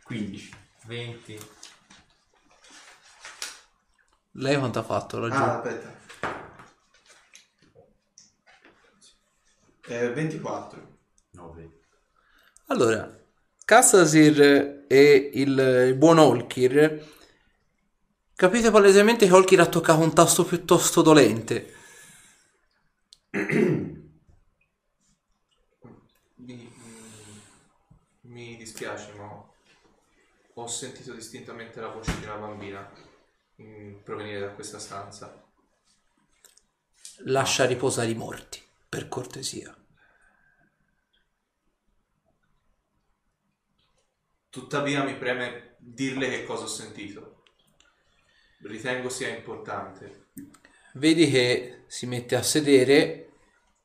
15. 0.05 0.51
20. 0.87 1.39
Lei 4.37 4.57
quanto 4.57 4.79
ha 4.79 4.83
fatto 4.83 5.19
laggiù? 5.19 5.35
Ah, 5.35 5.59
aspetta. 5.59 6.01
Eh, 9.89 10.11
24. 10.13 10.99
9. 11.33 11.81
Allora, 12.69 13.21
Kassasir 13.65 14.85
e 14.89 15.31
il, 15.35 15.59
il 15.89 15.95
buon 15.97 16.19
Olkir 16.19 17.11
capite 18.35 18.71
palesemente 18.71 19.27
che 19.27 19.33
Olkir 19.33 19.61
ha 19.61 19.67
toccato 19.67 20.01
un 20.01 20.15
tasto 20.15 20.45
piuttosto 20.45 21.03
dolente. 21.03 21.75
Mi, 26.35 26.69
mi 28.23 28.57
dispiace, 28.57 29.13
ma 29.13 29.49
ho 30.55 30.67
sentito 30.67 31.13
distintamente 31.13 31.81
la 31.81 31.89
voce 31.89 32.19
di 32.19 32.25
una 32.25 32.35
bambina 32.35 32.91
mm, 33.61 34.03
provenire 34.03 34.41
da 34.41 34.51
questa 34.51 34.79
stanza. 34.79 35.43
Lascia 37.25 37.67
riposare 37.67 38.11
i 38.11 38.15
morti, 38.15 38.61
per 38.89 39.09
cortesia. 39.09 39.77
Tuttavia 44.49 45.03
mi 45.03 45.17
preme 45.17 45.77
dirle 45.79 46.29
che 46.29 46.45
cosa 46.45 46.65
ho 46.65 46.69
sentito. 46.69 47.43
Ritengo 48.63 49.09
sia 49.09 49.29
importante. 49.29 50.27
Vedi 50.95 51.31
che 51.31 51.85
si 51.87 52.07
mette 52.07 52.37
a 52.37 52.43
sedere 52.43 53.31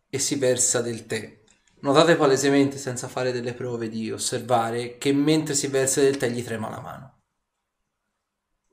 e 0.09 0.19
si 0.19 0.35
versa 0.35 0.81
del 0.81 1.05
tè. 1.05 1.39
Notate 1.79 2.15
palesemente, 2.15 2.77
senza 2.77 3.07
fare 3.07 3.31
delle 3.31 3.53
prove 3.53 3.87
di 3.87 4.11
osservare, 4.11 4.97
che 4.97 5.13
mentre 5.13 5.53
si 5.53 5.67
versa 5.67 6.01
del 6.01 6.17
tè 6.17 6.29
gli 6.29 6.43
trema 6.43 6.69
la 6.69 6.81
mano. 6.81 7.16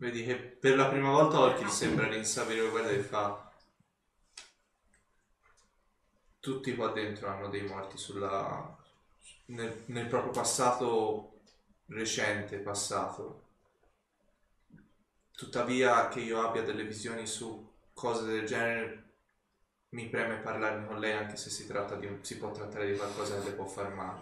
Vedi 0.05 0.23
che 0.23 0.37
per 0.37 0.77
la 0.77 0.89
prima 0.89 1.09
volta 1.09 1.41
Orchid 1.41 1.69
sembra 1.69 2.07
rinsavire 2.07 2.69
guarda 2.69 2.91
e 2.91 2.99
fa. 2.99 3.51
Tutti 6.39 6.75
qua 6.75 6.89
dentro 6.91 7.29
hanno 7.29 7.49
dei 7.49 7.63
morti 7.63 7.97
sulla. 7.97 8.77
nel, 9.47 9.85
nel 9.87 10.07
proprio 10.07 10.31
passato 10.31 11.41
recente 11.87 12.59
passato. 12.59 13.47
Tuttavia 15.33 16.09
che 16.09 16.21
io 16.21 16.47
abbia 16.47 16.61
delle 16.61 16.85
visioni 16.85 17.27
su 17.27 17.73
cose 17.95 18.27
del 18.27 18.45
genere 18.45 19.13
mi 19.91 20.11
preme 20.11 20.37
parlarne 20.37 20.87
con 20.87 20.99
lei 20.99 21.13
anche 21.13 21.39
se 21.39 21.49
si 21.49 21.67
tratta 21.67 21.95
di 21.95 22.19
si 22.21 22.37
può 22.37 22.51
trattare 22.51 22.91
di 22.91 22.99
qualcosa 22.99 23.39
che 23.39 23.49
le 23.49 23.55
può 23.55 23.65
far 23.65 23.91
male. 23.95 24.21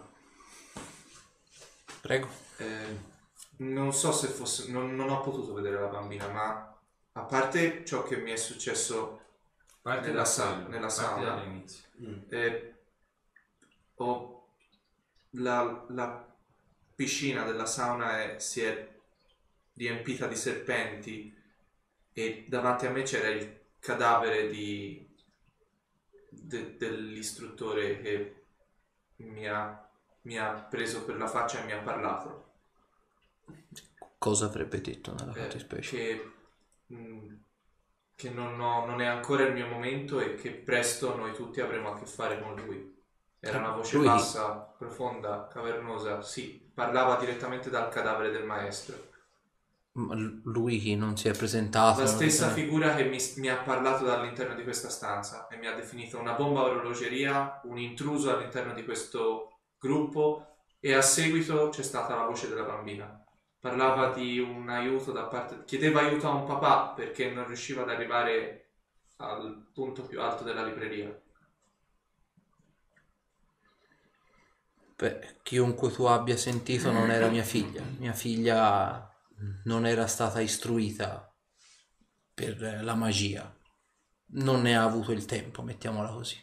Prego. 2.00 2.28
Eh, 2.58 3.10
non 3.58 3.92
so 3.92 4.12
se 4.12 4.28
fosse, 4.28 4.70
non, 4.70 4.94
non 4.94 5.10
ho 5.10 5.20
potuto 5.20 5.52
vedere 5.54 5.80
la 5.80 5.86
bambina, 5.88 6.28
ma 6.28 6.76
a 7.12 7.20
parte 7.22 7.84
ciò 7.84 8.02
che 8.02 8.16
mi 8.16 8.30
è 8.32 8.36
successo, 8.36 9.20
Parte 9.82 10.08
Nella 10.08 10.20
da 10.20 10.24
sa- 10.24 10.52
quello, 10.54 10.68
nella 10.68 10.86
parte 10.86 10.92
sauna. 10.92 11.24
dall'inizio. 11.34 11.84
eh, 12.28 12.74
ho 13.96 14.46
la, 15.30 15.84
la 15.88 16.26
piscina 16.94 17.44
della 17.44 17.66
sauna 17.66 18.20
è- 18.22 18.38
si 18.38 18.62
è 18.62 18.88
riempita 19.74 20.26
di 20.26 20.36
serpenti 20.36 21.34
e 22.12 22.44
davanti 22.48 22.86
a 22.86 22.90
me 22.90 23.02
c'era 23.02 23.28
il 23.28 23.60
cadavere 23.80 24.48
di, 24.50 25.08
de- 26.30 26.76
dell'istruttore 26.76 28.00
che 28.00 28.44
mi 29.16 29.46
ha, 29.48 29.88
mi 30.22 30.38
ha 30.38 30.52
preso 30.52 31.04
per 31.04 31.16
la 31.16 31.26
faccia 31.28 31.60
e 31.62 31.64
mi 31.64 31.72
ha 31.72 31.78
parlato. 31.80 32.51
Cosa 34.26 34.46
avrebbe 34.46 34.80
detto 34.80 35.12
nella 35.12 35.34
Eh, 35.34 35.34
fattispecie? 35.34 35.90
che, 35.90 36.32
mh, 36.86 37.34
che 38.14 38.30
non, 38.30 38.60
ho- 38.60 38.84
non 38.86 39.00
è 39.00 39.06
ancora 39.06 39.44
il 39.44 39.52
mio 39.54 39.66
momento 39.66 40.20
e 40.20 40.34
che 40.34 40.50
presto 40.52 41.16
noi 41.16 41.32
tutti 41.34 41.60
avremo 41.60 41.92
a 41.92 41.98
che 41.98 42.06
fare 42.06 42.40
con 42.42 42.54
lui. 42.54 42.90
Era 43.40 43.58
una 43.58 43.72
voce 43.72 43.98
Lui? 43.98 44.02
bassa, 44.02 44.52
profonda, 44.78 45.48
cavernosa, 45.48 46.22
sì, 46.22 46.70
parlava 46.74 47.16
direttamente 47.16 47.70
dal 47.70 47.88
cadavere 47.90 48.30
del 48.30 48.44
maestro. 48.44 49.10
Ma 49.94 50.14
lui 50.14 50.78
chi 50.78 50.94
non 50.96 51.16
si 51.16 51.28
è 51.28 51.32
presentato? 51.34 52.02
La 52.02 52.06
non 52.10 52.28
stessa 52.28 52.48
si- 52.50 52.50
figura 52.50 52.94
che 52.94 53.04
mi, 53.04 53.18
mi 53.36 53.48
ha 53.48 53.56
parlato 53.62 54.04
dall'interno 54.04 54.54
di 54.54 54.62
questa 54.64 54.88
stanza 54.88 55.46
e 55.48 55.56
mi 55.56 55.66
ha 55.66 55.74
definito 55.74 56.18
una 56.18 56.32
bomba 56.32 56.62
orologeria, 56.62 57.60
un 57.64 57.78
intruso 57.78 58.34
all'interno 58.34 58.72
di 58.74 58.84
questo 58.84 59.60
gruppo 59.78 60.56
e 60.80 60.92
a 60.94 61.02
seguito 61.02 61.68
c'è 61.68 61.82
stata 61.82 62.14
la 62.16 62.24
voce 62.26 62.48
della 62.48 62.64
bambina. 62.64 63.21
Parlava 63.62 64.12
di 64.12 64.40
un 64.40 64.68
aiuto 64.68 65.12
da 65.12 65.26
parte... 65.26 65.62
chiedeva 65.64 66.00
aiuto 66.00 66.26
a 66.26 66.34
un 66.34 66.46
papà 66.46 66.94
perché 66.96 67.30
non 67.30 67.46
riusciva 67.46 67.82
ad 67.82 67.90
arrivare 67.90 68.70
al 69.18 69.68
punto 69.72 70.02
più 70.02 70.20
alto 70.20 70.42
della 70.42 70.64
libreria. 70.64 71.16
Beh, 74.96 75.36
chiunque 75.44 75.92
tu 75.92 76.06
abbia 76.06 76.36
sentito 76.36 76.90
non 76.90 77.12
era 77.12 77.28
mia 77.28 77.44
figlia. 77.44 77.84
Mia 77.98 78.12
figlia 78.12 79.08
non 79.62 79.86
era 79.86 80.08
stata 80.08 80.40
istruita 80.40 81.32
per 82.34 82.80
la 82.82 82.96
magia. 82.96 83.56
Non 84.34 84.62
ne 84.62 84.76
ha 84.76 84.82
avuto 84.82 85.12
il 85.12 85.24
tempo, 85.24 85.62
mettiamola 85.62 86.10
così. 86.10 86.36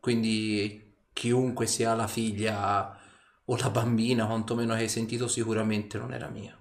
Quindi 0.00 1.04
chiunque 1.12 1.68
sia 1.68 1.94
la 1.94 2.08
figlia 2.08 2.95
o 3.46 3.56
la 3.56 3.70
bambina, 3.70 4.26
quantomeno 4.26 4.74
che 4.74 4.82
hai 4.82 4.88
sentito, 4.88 5.26
sicuramente 5.26 5.98
non 5.98 6.12
era 6.12 6.28
mia. 6.28 6.56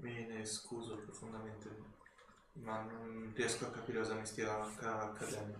Me 0.00 0.26
ne 0.26 0.44
scuso 0.44 0.96
profondamente, 1.04 1.68
ma 2.54 2.82
non 2.82 3.32
riesco 3.34 3.66
a 3.66 3.70
capire 3.70 3.98
cosa 4.00 4.14
mi 4.14 4.26
stia 4.26 4.60
acca- 4.64 5.00
accadendo. 5.02 5.58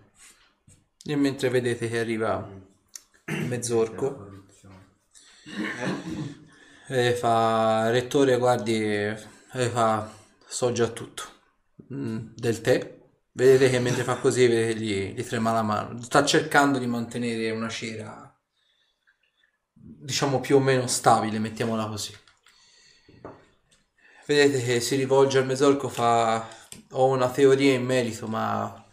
E 1.05 1.17
mentre 1.17 1.49
vedete 1.51 1.89
che 1.89 1.99
arriva 2.01 2.49
mezzorco, 3.49 4.27
e 6.89 7.13
fa 7.15 7.91
rettore, 7.91 8.37
guardi, 8.39 8.75
e 8.85 9.17
fa 9.73 10.11
so 10.47 10.73
già 10.73 10.89
tutto. 10.89 11.23
Mm, 11.93 12.29
del 12.35 12.61
tè. 12.61 13.01
Vedete 13.35 13.71
che 13.71 13.79
mentre 13.79 14.05
fa 14.05 14.17
così 14.17 14.47
gli, 14.47 15.15
gli 15.15 15.25
trema 15.25 15.53
la 15.53 15.63
mano. 15.63 16.03
Sta 16.03 16.23
cercando 16.25 16.79
di 16.79 16.87
mantenere 16.87 17.51
una 17.51 17.71
cera, 17.71 18.31
diciamo 19.73 20.41
più 20.41 20.57
o 20.57 20.61
meno 20.61 20.87
stabile, 20.87 21.39
mettiamola 21.39 21.87
così. 21.87 22.15
Vedete 24.27 24.63
che 24.63 24.81
si 24.81 24.97
rivolge 24.97 25.39
al 25.39 25.47
mezzorco, 25.47 25.89
fa 25.89 26.47
ho 26.91 27.07
una 27.07 27.31
teoria 27.31 27.73
in 27.73 27.85
merito, 27.85 28.27
ma 28.27 28.87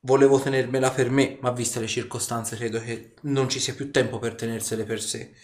volevo 0.00 0.38
tenermela 0.38 0.90
per 0.90 1.08
me, 1.10 1.38
ma 1.40 1.50
viste 1.52 1.80
le 1.80 1.86
circostanze 1.86 2.56
credo 2.56 2.80
che 2.80 3.14
non 3.22 3.48
ci 3.48 3.60
sia 3.60 3.74
più 3.74 3.90
tempo 3.90 4.18
per 4.18 4.34
tenersele 4.34 4.84
per 4.84 5.00
sé. 5.00 5.34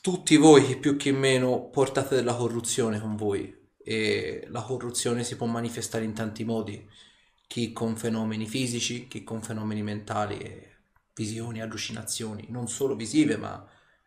Tutti 0.00 0.36
voi, 0.36 0.64
chi 0.64 0.76
più 0.76 0.96
chi 0.96 1.10
meno, 1.10 1.68
portate 1.70 2.14
della 2.14 2.34
corruzione 2.34 3.00
con 3.00 3.16
voi 3.16 3.57
e 3.90 4.44
la 4.50 4.60
corruzione 4.60 5.24
si 5.24 5.34
può 5.34 5.46
manifestare 5.46 6.04
in 6.04 6.12
tanti 6.12 6.44
modi, 6.44 6.86
chi 7.46 7.72
con 7.72 7.96
fenomeni 7.96 8.46
fisici, 8.46 9.08
chi 9.08 9.24
con 9.24 9.40
fenomeni 9.40 9.82
mentali 9.82 10.36
e 10.36 10.76
visioni, 11.14 11.62
allucinazioni, 11.62 12.48
non 12.50 12.68
solo 12.68 12.94
visive 12.94 13.38
ma 13.38 13.66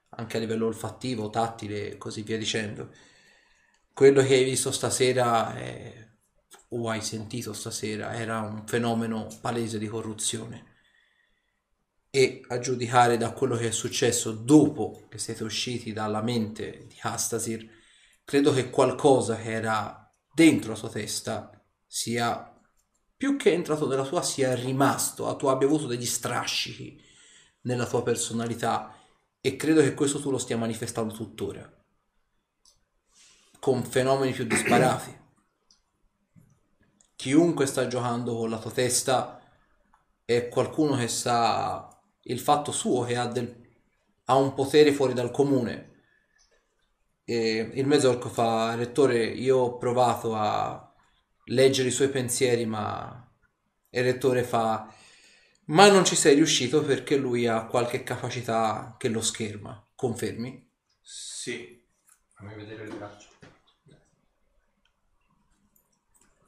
anche 0.09 0.37
a 0.37 0.39
livello 0.39 0.67
olfattivo, 0.67 1.31
tattile 1.31 1.93
e 1.93 1.97
così 1.97 2.21
via 2.21 2.37
dicendo. 2.37 2.93
Quello 3.91 4.21
che 4.21 4.35
hai 4.35 4.43
visto 4.43 4.71
stasera 4.71 5.55
è 5.55 6.07
o 6.69 6.87
hai 6.87 7.01
sentito 7.01 7.51
stasera 7.51 8.13
era 8.13 8.39
un 8.41 8.67
fenomeno 8.67 9.27
palese 9.41 9.79
di 9.79 9.87
corruzione 9.87 10.65
e 12.11 12.43
a 12.49 12.59
giudicare 12.59 13.17
da 13.17 13.31
quello 13.31 13.57
che 13.57 13.69
è 13.69 13.71
successo 13.71 14.31
dopo 14.31 15.07
che 15.09 15.17
siete 15.17 15.43
usciti 15.43 15.91
dalla 15.91 16.21
mente 16.21 16.85
di 16.87 16.97
Hastasir 16.99 17.80
credo 18.31 18.53
che 18.53 18.69
qualcosa 18.69 19.35
che 19.35 19.51
era 19.51 20.09
dentro 20.33 20.69
la 20.69 20.77
sua 20.77 20.87
testa 20.87 21.51
sia 21.85 22.57
più 23.17 23.35
che 23.35 23.51
entrato 23.51 23.89
nella 23.89 24.05
tua 24.05 24.21
sia 24.21 24.55
rimasto 24.55 25.35
tu 25.35 25.47
abbia 25.47 25.67
avuto 25.67 25.85
degli 25.85 26.05
strascichi 26.05 26.97
nella 27.63 27.85
tua 27.85 28.03
personalità 28.03 28.95
e 29.41 29.57
credo 29.57 29.81
che 29.81 29.93
questo 29.93 30.21
tu 30.21 30.31
lo 30.31 30.37
stia 30.37 30.55
manifestando 30.55 31.13
tuttora 31.13 31.69
con 33.59 33.83
fenomeni 33.83 34.31
più 34.31 34.45
disparati. 34.45 35.19
Chiunque 37.17 37.65
sta 37.65 37.87
giocando 37.87 38.37
con 38.37 38.49
la 38.49 38.59
tua 38.59 38.71
testa 38.71 39.41
è 40.23 40.47
qualcuno 40.47 40.95
che 40.95 41.09
sa 41.09 42.01
il 42.21 42.39
fatto 42.39 42.71
suo 42.71 43.03
che 43.03 43.17
ha, 43.17 43.25
del, 43.27 43.53
ha 44.23 44.35
un 44.37 44.53
potere 44.53 44.93
fuori 44.93 45.13
dal 45.13 45.31
comune 45.31 45.90
e 47.33 47.71
il 47.73 47.87
mezzorco 47.87 48.29
fa 48.29 48.75
rettore 48.75 49.23
io 49.23 49.57
ho 49.57 49.77
provato 49.77 50.35
a 50.35 50.93
leggere 51.45 51.87
i 51.87 51.91
suoi 51.91 52.09
pensieri 52.09 52.65
ma 52.65 53.29
il 53.89 54.03
rettore 54.03 54.43
fa 54.43 54.93
ma 55.65 55.89
non 55.89 56.03
ci 56.03 56.15
sei 56.15 56.35
riuscito 56.35 56.83
perché 56.83 57.15
lui 57.15 57.47
ha 57.47 57.65
qualche 57.65 58.03
capacità 58.03 58.95
che 58.97 59.07
lo 59.07 59.21
scherma 59.21 59.81
confermi? 59.95 60.69
Sì, 61.01 61.81
Fammi 62.41 62.55
vedere 62.55 62.87
le 62.87 62.95
braccia. 62.95 63.27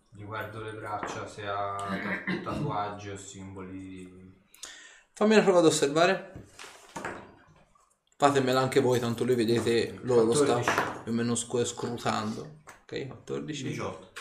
Gli 0.09 0.23
guardo 0.23 0.63
le 0.63 0.73
braccia 0.73 1.27
se 1.27 1.45
ha 1.45 1.75
ta- 1.75 2.41
tatuaggi 2.43 3.09
o 3.09 3.17
simboli. 3.17 4.41
fammi 5.13 5.35
una 5.35 5.43
prova 5.43 5.59
ad 5.59 5.65
osservare 5.65 6.45
fatemela 8.15 8.59
anche 8.61 8.79
voi 8.79 8.99
tanto 8.99 9.23
lui 9.23 9.35
vedete 9.35 9.99
loro 10.03 10.23
lo 10.23 10.33
sta 10.33 10.55
14. 10.55 11.01
più 11.03 11.11
o 11.11 11.15
meno 11.15 11.35
sc- 11.35 11.63
scrutando 11.63 12.61
ok 12.83 13.07
14 13.07 13.63
18. 13.63 14.11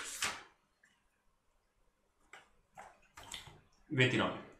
29. 3.86 4.50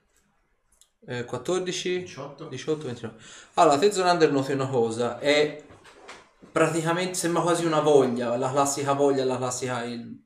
Eh, 1.07 1.25
14 1.25 2.01
18. 2.01 2.49
18 2.49 2.85
29 2.87 3.17
allora 3.55 3.79
te 3.79 3.91
Zonander 3.91 4.31
noti 4.31 4.53
una 4.53 4.69
cosa 4.69 5.19
è 5.19 5.65
praticamente 6.51 7.15
sembra 7.15 7.43
quasi 7.43 7.65
una 7.65 7.81
voglia 7.81 8.37
la 8.37 8.51
classica 8.51 8.93
voglia 8.93 9.25
la 9.25 9.37
classica 9.37 9.83
il 9.85 10.21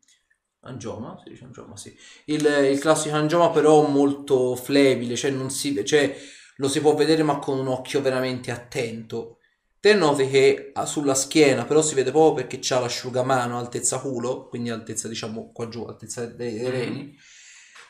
angioma 0.60 1.16
si 1.22 1.30
dice 1.30 1.44
angioma 1.44 1.76
sì 1.76 1.96
il, 2.26 2.44
il 2.44 2.78
classico 2.80 3.14
angioma 3.14 3.50
però 3.50 3.86
molto 3.86 4.56
flebile 4.56 5.14
cioè 5.14 5.30
non 5.30 5.50
si 5.50 5.84
cioè 5.86 6.14
lo 6.56 6.68
si 6.68 6.80
può 6.80 6.94
vedere 6.94 7.22
ma 7.22 7.38
con 7.38 7.58
un 7.58 7.68
occhio 7.68 8.00
veramente 8.02 8.50
attento. 8.50 9.38
Te 9.80 9.94
noti 9.94 10.28
che 10.28 10.72
sulla 10.84 11.14
schiena 11.14 11.64
però 11.64 11.82
si 11.82 11.94
vede 11.94 12.10
proprio 12.10 12.34
perché 12.34 12.58
c'ha 12.60 12.80
l'asciugamano 12.80 13.58
altezza 13.58 13.98
culo 14.00 14.48
quindi 14.48 14.70
altezza 14.70 15.06
diciamo 15.08 15.52
qua 15.52 15.68
giù 15.68 15.84
altezza 15.84 16.26
dei, 16.26 16.58
dei 16.58 16.70
reni. 16.70 17.16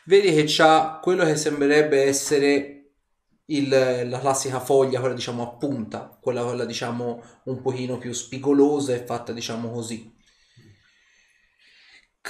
Vedi 0.05 0.33
che 0.33 0.43
c'ha 0.47 0.99
quello 1.01 1.25
che 1.25 1.35
sembrerebbe 1.35 2.03
essere 2.03 2.73
il- 3.47 4.07
la 4.09 4.19
classica 4.19 4.59
foglia, 4.59 4.99
quella 4.99 5.15
diciamo 5.15 5.43
a 5.43 5.55
punta, 5.57 6.17
quella, 6.21 6.43
quella 6.43 6.65
diciamo 6.65 7.21
un 7.45 7.61
pochino 7.61 7.97
più 7.97 8.11
spigolosa 8.13 8.93
e 8.93 9.05
fatta 9.05 9.31
diciamo 9.33 9.69
così. 9.71 10.13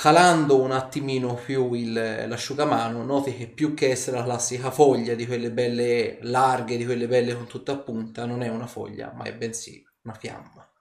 Calando 0.01 0.61
un 0.61 0.71
attimino 0.71 1.33
più 1.33 1.73
il- 1.73 1.91
l'asciugamano, 2.27 3.03
noti 3.03 3.35
che 3.35 3.47
più 3.47 3.73
che 3.73 3.89
essere 3.89 4.17
la 4.17 4.23
classica 4.23 4.69
foglia 4.69 5.15
di 5.15 5.25
quelle 5.25 5.51
belle 5.51 6.19
larghe, 6.21 6.77
di 6.77 6.85
quelle 6.85 7.07
belle 7.07 7.35
con 7.35 7.47
tutta 7.47 7.71
a 7.71 7.77
punta, 7.79 8.25
non 8.25 8.43
è 8.43 8.47
una 8.47 8.67
foglia, 8.67 9.11
ma 9.11 9.23
è 9.23 9.33
bensì 9.33 9.83
una 10.03 10.13
fiamma. 10.13 10.71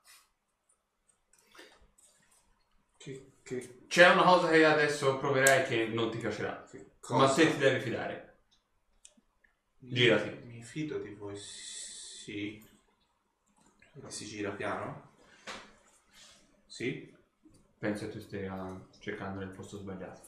che, 2.98 3.32
che 3.42 3.84
C'è 3.88 4.10
una 4.10 4.24
cosa 4.24 4.48
che 4.50 4.64
adesso 4.64 5.16
proverai 5.18 5.64
che 5.66 5.86
non 5.86 6.10
ti 6.10 6.18
piacerà. 6.18 6.66
cosa? 7.00 7.26
Ma 7.26 7.32
te 7.32 7.50
ti 7.52 7.58
devi 7.58 7.80
fidare. 7.80 8.38
Girati. 9.80 10.30
Mi 10.44 10.62
fido 10.62 10.98
di 10.98 11.14
voi, 11.14 11.36
sì. 11.36 12.62
Si 14.08 14.24
gira 14.26 14.50
piano? 14.50 15.10
Sì? 16.66 17.14
Penso 17.78 18.06
che 18.06 18.12
tu 18.12 18.20
stia 18.20 18.80
cercando 19.06 19.38
nel 19.38 19.50
posto 19.50 19.78
sbagliato. 19.78 20.20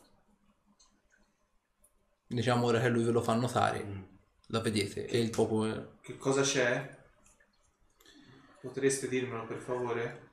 Diciamo 2.28 2.66
ora 2.66 2.80
che 2.80 2.88
lui 2.88 3.02
ve 3.02 3.10
lo 3.10 3.20
fa 3.20 3.34
notare, 3.34 4.08
la 4.48 4.60
vedete, 4.60 5.06
e 5.06 5.18
il 5.18 5.30
popolo... 5.30 5.96
Che 6.00 6.16
cosa 6.16 6.42
c'è? 6.42 6.96
Potreste 8.60 9.08
dirmelo 9.08 9.46
per 9.46 9.58
favore? 9.58 10.30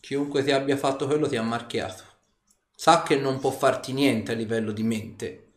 Chiunque 0.00 0.42
ti 0.42 0.52
abbia 0.52 0.78
fatto 0.78 1.06
quello 1.06 1.28
ti 1.28 1.36
ha 1.36 1.42
marchiato. 1.42 2.02
Sa 2.74 3.02
che 3.02 3.16
non 3.16 3.40
può 3.40 3.50
farti 3.50 3.92
niente 3.92 4.32
a 4.32 4.36
livello 4.36 4.72
di 4.72 4.82
mente, 4.82 5.52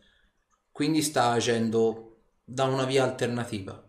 quindi 0.70 1.00
sta 1.00 1.30
agendo 1.30 2.18
da 2.44 2.64
una 2.64 2.84
via 2.84 3.04
alternativa. 3.04 3.82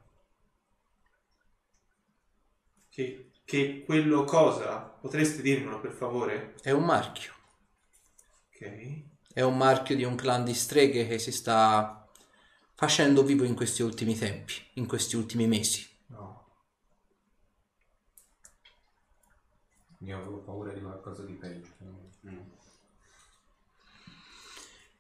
Che, 2.88 3.32
che 3.44 3.84
quello 3.86 4.24
cosa? 4.24 4.78
Potreste 4.78 5.42
dirmelo 5.42 5.82
per 5.82 5.92
favore? 5.92 6.56
È 6.62 6.72
un 6.72 6.86
marchio. 6.86 7.40
Ok. 8.62 9.02
È 9.34 9.42
un 9.42 9.58
marchio 9.58 9.96
di 9.96 10.04
un 10.04 10.16
clan 10.16 10.44
di 10.44 10.54
streghe 10.54 11.08
che 11.08 11.18
si 11.18 11.32
sta 11.32 12.08
facendo 12.76 13.24
vivo 13.24 13.44
in 13.44 13.56
questi 13.56 13.82
ultimi 13.82 14.16
tempi, 14.16 14.54
in 14.74 14.86
questi 14.86 15.16
ultimi 15.16 15.48
mesi. 15.48 15.88
No. 16.08 16.46
Io 20.00 20.18
avevo 20.18 20.38
paura 20.40 20.74
di 20.74 20.82
qualcosa 20.82 21.24
di 21.24 21.34
peggio. 21.34 21.70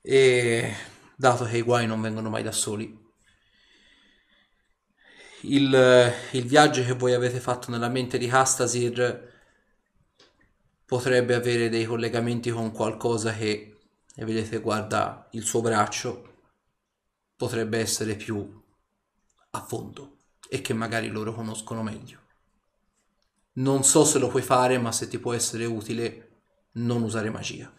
E 0.01 0.75
dato 1.15 1.45
che 1.45 1.57
i 1.57 1.61
guai 1.61 1.85
non 1.85 2.01
vengono 2.01 2.29
mai 2.29 2.41
da 2.41 2.51
soli, 2.51 2.99
il, 5.41 6.13
il 6.31 6.45
viaggio 6.45 6.83
che 6.83 6.93
voi 6.93 7.13
avete 7.13 7.39
fatto 7.39 7.69
nella 7.69 7.89
mente 7.89 8.17
di 8.17 8.27
Hastasir 8.27 9.30
potrebbe 10.91 11.35
avere 11.35 11.69
dei 11.69 11.85
collegamenti 11.85 12.49
con 12.49 12.73
qualcosa 12.73 13.33
che, 13.33 13.79
e 14.13 14.25
vedete, 14.25 14.59
guarda 14.59 15.25
il 15.31 15.43
suo 15.43 15.61
braccio, 15.61 16.49
potrebbe 17.37 17.79
essere 17.79 18.17
più 18.17 18.61
a 19.51 19.61
fondo 19.61 20.17
e 20.49 20.59
che 20.59 20.73
magari 20.73 21.07
loro 21.07 21.33
conoscono 21.33 21.81
meglio. 21.81 22.19
Non 23.53 23.85
so 23.85 24.03
se 24.03 24.19
lo 24.19 24.27
puoi 24.27 24.41
fare, 24.41 24.77
ma 24.79 24.91
se 24.91 25.07
ti 25.07 25.17
può 25.17 25.31
essere 25.31 25.63
utile, 25.63 26.41
non 26.73 27.03
usare 27.03 27.29
magia. 27.29 27.73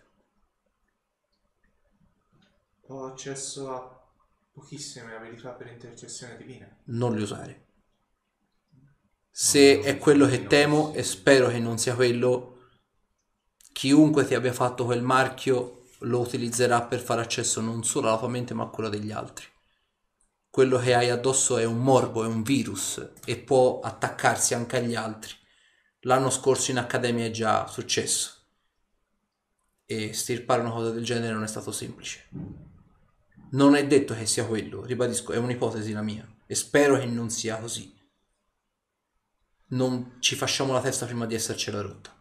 Ho 2.87 3.05
accesso 3.05 3.71
a 3.75 4.11
pochissime 4.53 5.15
abilità 5.15 5.51
per 5.51 5.67
intercessione 5.67 6.39
divina. 6.39 6.79
non 6.85 7.15
li 7.15 7.21
usare. 7.21 7.67
Se 9.31 9.81
è 9.81 9.99
quello 9.99 10.27
che 10.27 10.47
temo 10.47 10.95
e 10.95 11.03
spero 11.03 11.49
che 11.49 11.59
non 11.59 11.77
sia 11.77 11.95
quello, 11.95 12.52
chiunque 13.73 14.27
ti 14.27 14.35
abbia 14.35 14.53
fatto 14.53 14.85
quel 14.85 15.03
marchio 15.03 15.87
lo 16.01 16.21
utilizzerà 16.21 16.83
per 16.83 17.01
fare 17.01 17.21
accesso 17.21 17.61
non 17.61 17.85
solo 17.85 18.09
alla 18.09 18.19
tua 18.19 18.29
mente 18.29 18.55
ma 18.55 18.65
a 18.65 18.69
quello 18.69 18.89
degli 18.89 19.11
altri. 19.11 19.47
Quello 20.51 20.79
che 20.79 20.95
hai 20.95 21.09
addosso 21.09 21.57
è 21.57 21.65
un 21.65 21.79
morbo, 21.79 22.25
è 22.25 22.27
un 22.27 22.43
virus 22.43 23.13
e 23.25 23.39
può 23.39 23.81
attaccarsi 23.81 24.55
anche 24.55 24.77
agli 24.77 24.95
altri. 24.95 25.33
L'anno 26.01 26.31
scorso 26.31 26.71
in 26.71 26.79
accademia 26.79 27.25
è 27.25 27.31
già 27.31 27.67
successo 27.67 28.41
e 29.87 30.13
stirpare 30.13 30.61
una 30.61 30.73
cosa 30.73 30.91
del 30.91 31.05
genere 31.05 31.33
non 31.33 31.45
è 31.45 31.49
stato 31.49 31.73
semplice. 31.73 32.29
Non 33.53 33.77
è 33.77 33.87
detto 33.87 34.15
che 34.15 34.27
sia 34.27 34.47
quello, 34.47 34.83
ribadisco, 34.83 35.33
è 35.33 35.37
un'ipotesi 35.37 35.93
la 35.93 36.03
mia 36.03 36.27
e 36.47 36.55
spero 36.55 36.99
che 36.99 37.07
non 37.07 37.31
sia 37.31 37.59
così. 37.59 37.95
Non 39.69 40.17
ci 40.19 40.35
facciamo 40.35 40.73
la 40.73 40.81
testa 40.81 41.07
prima 41.07 41.25
di 41.25 41.35
essercela 41.35 41.81
rotta. 41.81 42.12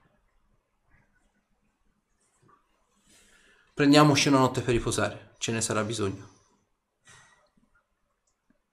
Prendiamoci 3.81 4.27
una 4.27 4.37
notte 4.37 4.61
per 4.61 4.75
riposare, 4.75 5.33
ce 5.39 5.51
ne 5.51 5.59
sarà 5.59 5.83
bisogno. 5.83 6.29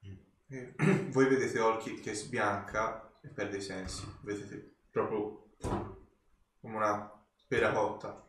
Voi 1.09 1.27
vedete 1.27 1.59
Olki 1.59 1.99
che 1.99 2.13
sbianca 2.13 3.11
e 3.23 3.29
perde 3.29 3.57
i 3.57 3.61
sensi. 3.61 4.05
Vedete 4.21 4.75
proprio 4.91 5.55
come 6.61 6.75
una 6.75 7.11
pera 7.47 7.71
cotta. 7.71 8.23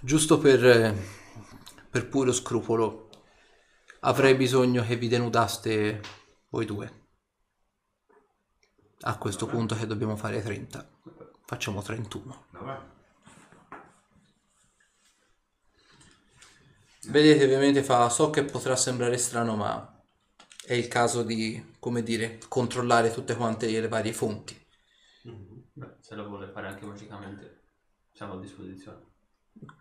Giusto 0.00 0.38
per, 0.38 0.92
per 1.88 2.08
puro 2.08 2.32
scrupolo, 2.32 3.10
avrei 4.00 4.34
bisogno 4.34 4.84
che 4.84 4.96
vi 4.96 5.06
denudaste 5.06 6.00
voi 6.48 6.64
due. 6.64 7.10
A 9.02 9.16
questo 9.18 9.46
punto 9.46 9.76
che 9.76 9.86
dobbiamo 9.86 10.16
fare 10.16 10.42
30. 10.42 10.98
Facciamo 11.44 11.80
31. 11.80 12.46
Vabbè. 12.50 12.96
Vedete, 17.08 17.44
ovviamente 17.44 17.82
fa, 17.82 18.10
so 18.10 18.28
che 18.28 18.44
potrà 18.44 18.76
sembrare 18.76 19.16
strano, 19.16 19.56
ma 19.56 20.02
è 20.62 20.74
il 20.74 20.88
caso 20.88 21.22
di, 21.22 21.74
come 21.78 22.02
dire, 22.02 22.38
controllare 22.48 23.10
tutte 23.10 23.34
quante 23.34 23.66
le 23.66 23.88
varie 23.88 24.12
fonti. 24.12 24.54
Beh, 25.72 25.94
se 26.00 26.14
lo 26.14 26.28
vuole 26.28 26.48
fare 26.48 26.66
anche 26.66 26.84
magicamente, 26.84 27.62
siamo 28.12 28.34
a 28.34 28.40
disposizione. 28.40 29.06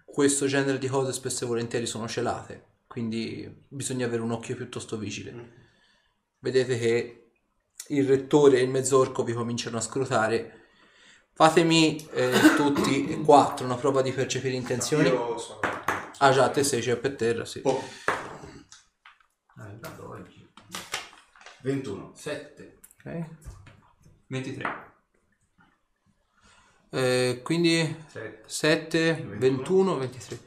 Questo 0.05 0.45
genere 0.45 0.77
di 0.77 0.87
cose 0.87 1.11
spesso 1.11 1.43
e 1.43 1.47
volentieri 1.47 1.85
sono 1.85 2.07
celate, 2.07 2.77
quindi 2.87 3.65
bisogna 3.67 4.05
avere 4.05 4.21
un 4.21 4.31
occhio 4.31 4.55
piuttosto 4.55 4.97
vigile. 4.97 5.65
Vedete 6.39 6.79
che 6.79 7.31
il 7.89 8.07
rettore 8.07 8.59
e 8.59 8.63
il 8.63 8.69
mezzorco 8.69 9.25
vi 9.25 9.33
cominciano 9.33 9.75
a 9.75 9.81
scrutare. 9.81 10.67
Fatemi 11.33 12.07
eh, 12.13 12.31
tutti 12.55 13.09
e 13.09 13.21
quattro 13.21 13.65
una 13.65 13.75
prova 13.75 14.01
di 14.01 14.13
percepire 14.13 14.55
intenzioni. 14.55 15.09
Io 15.09 15.37
sono... 15.37 15.59
Ah 16.19 16.31
già, 16.31 16.49
te 16.49 16.63
sei 16.63 16.81
c'è 16.81 16.95
per 16.97 17.15
terra, 17.15 17.45
sì. 17.45 17.61
Oggi. 19.99 20.47
21. 21.61 22.11
7. 22.15 22.77
Ok. 23.03 23.25
23. 24.27 24.85
Eh, 26.89 27.41
quindi 27.43 27.95
7. 28.07 28.43
7, 28.45 29.25
21, 29.37 29.97
23. 29.97 30.39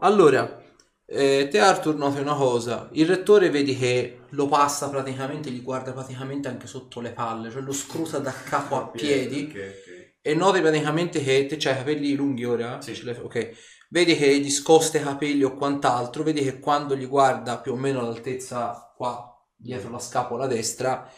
Allora, 0.00 0.62
eh, 1.04 1.48
te 1.50 1.58
Arthur 1.58 1.96
noti 1.96 2.20
una 2.20 2.34
cosa, 2.34 2.88
il 2.92 3.06
rettore 3.06 3.50
vedi 3.50 3.76
che 3.76 4.20
lo 4.30 4.46
passa 4.46 4.88
praticamente, 4.88 5.50
gli 5.50 5.62
guarda 5.62 5.92
praticamente 5.92 6.48
anche 6.48 6.66
sotto 6.66 7.00
le 7.00 7.10
palle, 7.10 7.50
cioè 7.50 7.60
lo 7.62 7.72
scruta 7.72 8.18
da 8.18 8.32
capo 8.32 8.76
a 8.76 8.88
piedi 8.90 9.48
Ok, 9.50 9.56
ok. 9.56 10.12
e 10.22 10.34
noti 10.34 10.60
praticamente 10.60 11.22
che 11.22 11.46
te 11.46 11.56
c'hai 11.56 11.74
i 11.74 11.76
capelli 11.76 12.14
lunghi 12.14 12.44
ora? 12.44 12.80
Sì. 12.80 12.94
Ce 12.94 13.04
l'hai- 13.04 13.18
Ok. 13.20 13.50
Vedi 13.92 14.16
che 14.16 14.38
gli 14.38 14.48
scosta 14.48 14.96
i 14.96 15.02
capelli 15.02 15.42
o 15.42 15.54
quant'altro, 15.54 16.22
vedi 16.22 16.42
che 16.42 16.60
quando 16.60 16.96
gli 16.96 17.06
guarda 17.06 17.58
più 17.58 17.72
o 17.72 17.76
meno 17.76 18.00
all'altezza 18.00 18.90
qua, 18.96 19.38
dietro 19.54 19.90
la 19.90 19.98
scapola 19.98 20.46
destra, 20.46 21.12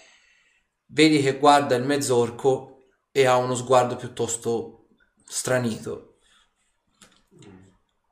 vedi 0.86 1.22
che 1.22 1.38
guarda 1.38 1.76
il 1.76 1.84
mezzorco 1.84 2.88
e 3.12 3.26
ha 3.26 3.36
uno 3.36 3.54
sguardo 3.54 3.94
piuttosto 3.94 4.88
stranito. 5.24 6.16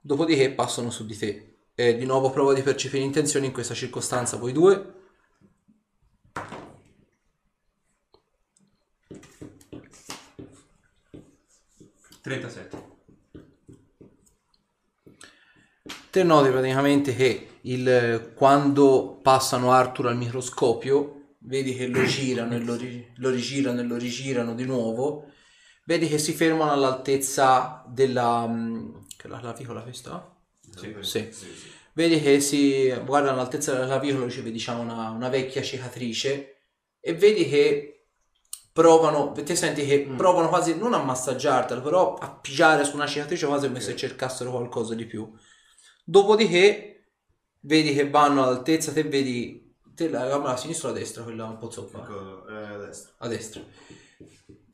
Dopodiché 0.01 0.53
passano 0.53 0.91
su 0.91 1.07
di 1.07 1.19
te. 1.19 1.57
E 1.75 1.97
di 1.97 2.05
nuovo 2.05 2.31
prova 2.31 2.53
di 2.53 2.63
percepire 2.63 3.03
intenzioni 3.03 3.47
in 3.47 3.53
questa 3.53 3.75
circostanza 3.75 4.37
voi 4.37 4.53
due. 4.53 4.95
37. 12.21 12.92
Te 16.13 16.23
noti 16.25 16.51
praticamente 16.51 17.15
che 17.15 17.59
il, 17.63 18.33
quando 18.35 19.19
passano 19.23 19.73
Arthur 19.73 20.09
al 20.09 20.17
microscopio, 20.19 21.37
vedi 21.39 21.75
che 21.75 21.87
lo 21.87 22.05
girano 22.05 22.55
e 22.55 22.59
lo, 22.59 22.77
lo 23.17 23.31
rigirano 23.31 23.81
e 23.81 23.85
lo 23.85 23.97
rigirano 23.97 24.55
di 24.55 24.65
nuovo. 24.67 25.31
Vedi 25.85 26.09
che 26.09 26.19
si 26.19 26.35
fermano 26.35 26.71
all'altezza 26.73 27.83
della... 27.89 28.47
mm, 28.47 28.95
Che 29.17 29.27
la 29.29 29.39
clavicola 29.41 29.81
questa? 29.83 30.37
Sì. 30.75 30.95
Sì. 31.01 31.47
Vedi 31.95 32.21
che 32.21 32.41
si 32.41 32.89
guardano 33.07 33.37
all'altezza 33.37 33.73
della 33.73 33.87
clavicola, 33.87 34.27
vedi 34.27 34.53
diciamo 34.53 34.83
una, 34.83 35.09
una 35.11 35.29
vecchia 35.31 35.63
cicatrice 35.63 36.57
e 37.01 37.15
vedi 37.15 37.49
che 37.49 38.09
provano, 38.73 39.33
te 39.33 39.55
senti 39.57 39.87
che 39.87 40.13
provano 40.17 40.49
quasi 40.49 40.77
non 40.77 40.93
a 40.95 41.03
massaggiartela, 41.03 41.81
però 41.81 42.15
a 42.15 42.31
pigiare 42.35 42.85
su 42.85 42.97
una 42.97 43.07
cicatrice 43.07 43.47
quasi 43.47 43.67
come 43.67 43.81
se 43.81 43.97
cercassero 43.97 44.51
qualcosa 44.51 44.95
di 44.95 45.07
più. 45.07 45.31
Dopodiché 46.05 47.13
vedi 47.61 47.95
che 47.95 48.09
vanno 48.11 48.43
all'altezza, 48.43 48.93
te 48.93 49.05
vedi 49.05 49.77
te 49.95 50.09
la 50.09 50.27
gamma 50.27 50.53
a 50.53 50.57
sinistra 50.57 50.89
o 50.89 50.91
a 50.93 50.95
destra, 50.95 51.23
quella 51.23 51.45
un 51.45 51.59
po' 51.59 51.71
zoppa, 51.71 52.03
Ecco, 52.03 52.49
eh, 52.49 52.65
a 52.65 52.77
destra. 52.79 53.13
a 53.19 53.29
destra. 53.29 53.63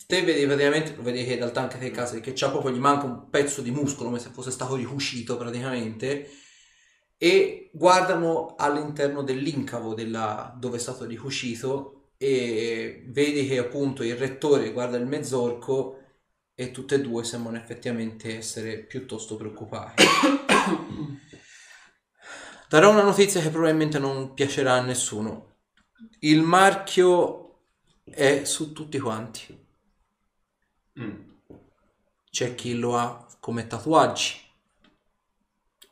Te 0.07 0.23
vedi 0.23 0.47
praticamente, 0.47 0.95
lo 0.97 1.03
vedi 1.03 1.25
che 1.25 1.33
in 1.33 1.39
realtà 1.39 1.61
anche 1.63 1.79
te 1.79 1.91
casa, 1.91 2.19
che 2.21 2.33
c'ha 2.33 2.51
proprio, 2.51 2.73
gli 2.73 2.79
manca 2.79 3.05
un 3.05 3.29
pezzo 3.29 3.61
di 3.61 3.71
muscolo 3.71 4.09
come 4.09 4.19
se 4.21 4.31
fosse 4.31 4.51
stato 4.51 4.75
ricucito 4.75 5.37
praticamente 5.37 6.31
e 7.19 7.71
guardano 7.75 8.55
all'interno 8.57 9.23
dell'incavo 9.23 9.93
della, 9.93 10.55
dove 10.59 10.77
è 10.77 10.81
stato 10.81 11.05
ricucito 11.05 12.13
e 12.17 13.05
vedi 13.09 13.47
che 13.47 13.59
appunto 13.59 14.03
il 14.03 14.17
rettore 14.17 14.73
guarda 14.73 14.97
il 14.97 15.07
mezzorco 15.07 15.99
e 16.61 16.73
tutte 16.73 16.97
e 16.97 17.01
due 17.01 17.23
sembrano 17.23 17.57
effettivamente 17.57 18.37
essere 18.37 18.79
piuttosto 18.79 19.37
preoccupati. 19.37 20.03
Darò 22.69 22.91
una 22.91 23.05
notizia 23.05 23.41
che 23.41 23.51
probabilmente 23.51 24.01
non 24.01 24.35
piacerà 24.35 24.73
a 24.73 24.81
nessuno. 24.81 25.59
Il 26.19 26.43
marchio 26.43 27.61
è 28.03 28.43
su 28.43 28.73
tutti 28.73 28.99
quanti. 28.99 29.67
Mm. 30.99 31.31
C'è 32.29 32.57
chi 32.57 32.75
lo 32.75 32.99
ha 32.99 33.25
come 33.39 33.69
tatuaggi 33.69 34.41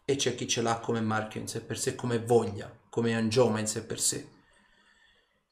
e 0.04 0.16
c'è 0.16 0.34
chi 0.34 0.48
ce 0.48 0.62
l'ha 0.62 0.80
come 0.80 1.00
marchio 1.00 1.40
in 1.40 1.46
sé 1.46 1.60
per 1.60 1.78
sé, 1.78 1.94
come 1.94 2.18
voglia, 2.18 2.76
come 2.90 3.14
angioma 3.14 3.60
in 3.60 3.68
sé 3.68 3.84
per 3.84 4.00
sé. 4.00 4.28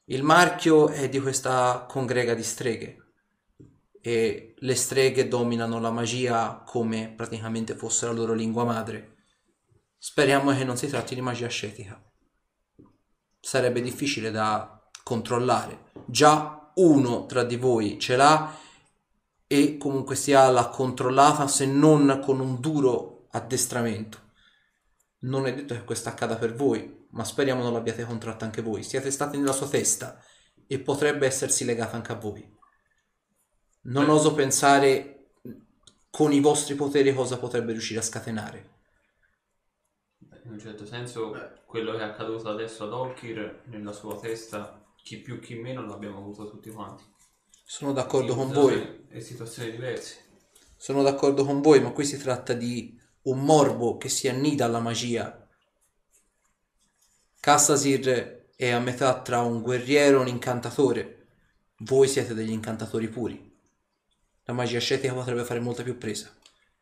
Il 0.07 0.25
marchio 0.25 0.89
è 0.89 1.09
di 1.09 1.21
questa 1.21 1.87
congrega 1.89 2.35
di 2.35 2.43
streghe 2.43 3.04
e 4.07 4.53
le 4.59 4.75
streghe 4.75 5.29
dominano 5.29 5.81
la 5.81 5.91
magia 5.91 6.63
come 6.67 7.11
praticamente 7.17 7.75
fosse 7.75 8.05
la 8.05 8.13
loro 8.13 8.35
lingua 8.35 8.63
madre. 8.63 9.15
Speriamo 9.97 10.55
che 10.55 10.63
non 10.63 10.77
si 10.77 10.89
tratti 10.89 11.15
di 11.15 11.23
magia 11.23 11.47
ascetica. 11.47 11.99
Sarebbe 13.41 13.81
difficile 13.81 14.31
da 14.31 14.87
controllare. 15.03 15.93
Già 16.05 16.71
uno 16.75 17.25
tra 17.25 17.45
di 17.45 17.57
voi 17.57 17.99
ce 17.99 18.17
l'ha 18.17 18.55
e 19.47 19.79
comunque 19.79 20.17
sia 20.17 20.51
l'ha 20.51 20.69
controllata 20.69 21.49
se 21.49 21.65
non 21.65 22.21
con 22.23 22.41
un 22.41 22.61
duro 22.61 23.29
addestramento. 23.31 24.33
Non 25.21 25.47
è 25.47 25.55
detto 25.55 25.73
che 25.73 25.85
questo 25.85 26.11
accada 26.11 26.37
per 26.37 26.55
voi, 26.55 27.07
ma 27.13 27.25
speriamo 27.25 27.63
non 27.63 27.73
l'abbiate 27.73 28.05
contratta 28.05 28.45
anche 28.45 28.61
voi. 28.61 28.83
Siete 28.83 29.11
stati 29.11 29.39
nella 29.39 29.53
sua 29.53 29.69
testa 29.69 30.23
e 30.67 30.79
potrebbe 30.79 31.25
essersi 31.25 31.65
legata 31.65 31.97
anche 31.97 32.13
a 32.13 32.17
voi. 32.17 32.53
Non 33.85 34.09
oso 34.09 34.33
pensare 34.33 35.33
con 36.11 36.33
i 36.33 36.41
vostri 36.41 36.75
poteri 36.75 37.13
cosa 37.13 37.39
potrebbe 37.39 37.73
riuscire 37.73 38.01
a 38.01 38.03
scatenare. 38.03 38.71
In 40.45 40.53
un 40.53 40.59
certo 40.59 40.87
senso, 40.87 41.35
quello 41.67 41.93
che 41.93 41.99
è 41.99 42.05
accaduto 42.05 42.49
adesso 42.49 42.85
ad 42.85 42.93
Olkir, 42.93 43.63
nella 43.65 43.93
sua 43.93 44.19
testa, 44.19 44.83
chi 45.03 45.19
più 45.19 45.39
chi 45.39 45.57
meno 45.57 45.87
l'abbiamo 45.87 46.19
avuto 46.19 46.49
tutti 46.49 46.71
quanti. 46.71 47.05
Sono 47.65 47.93
d'accordo 47.93 48.33
In 48.33 48.39
con 48.39 48.53
voi. 48.53 49.07
E 49.09 49.21
situazioni 49.21 49.71
diverse. 49.71 50.25
Sono 50.77 51.03
d'accordo 51.03 51.45
con 51.45 51.61
voi, 51.61 51.81
ma 51.81 51.91
qui 51.91 52.05
si 52.05 52.17
tratta 52.17 52.53
di 52.53 52.99
un 53.23 53.45
morbo 53.45 53.99
che 53.99 54.09
si 54.09 54.29
annida 54.29 54.65
alla 54.65 54.81
magia. 54.81 55.47
Kassasir 57.41 58.47
è 58.57 58.71
a 58.71 58.81
metà 58.81 59.21
tra 59.21 59.43
un 59.43 59.61
guerriero 59.61 60.19
e 60.19 60.21
un 60.21 60.29
incantatore. 60.29 61.27
Voi 61.79 62.09
siete 62.09 62.33
degli 62.33 62.51
incantatori 62.51 63.09
puri. 63.09 63.53
La 64.45 64.53
magia 64.53 64.79
ascetica 64.79 65.13
potrebbe 65.13 65.45
fare 65.45 65.61
molta 65.61 65.83
più 65.83 65.97
presa. 65.99 66.35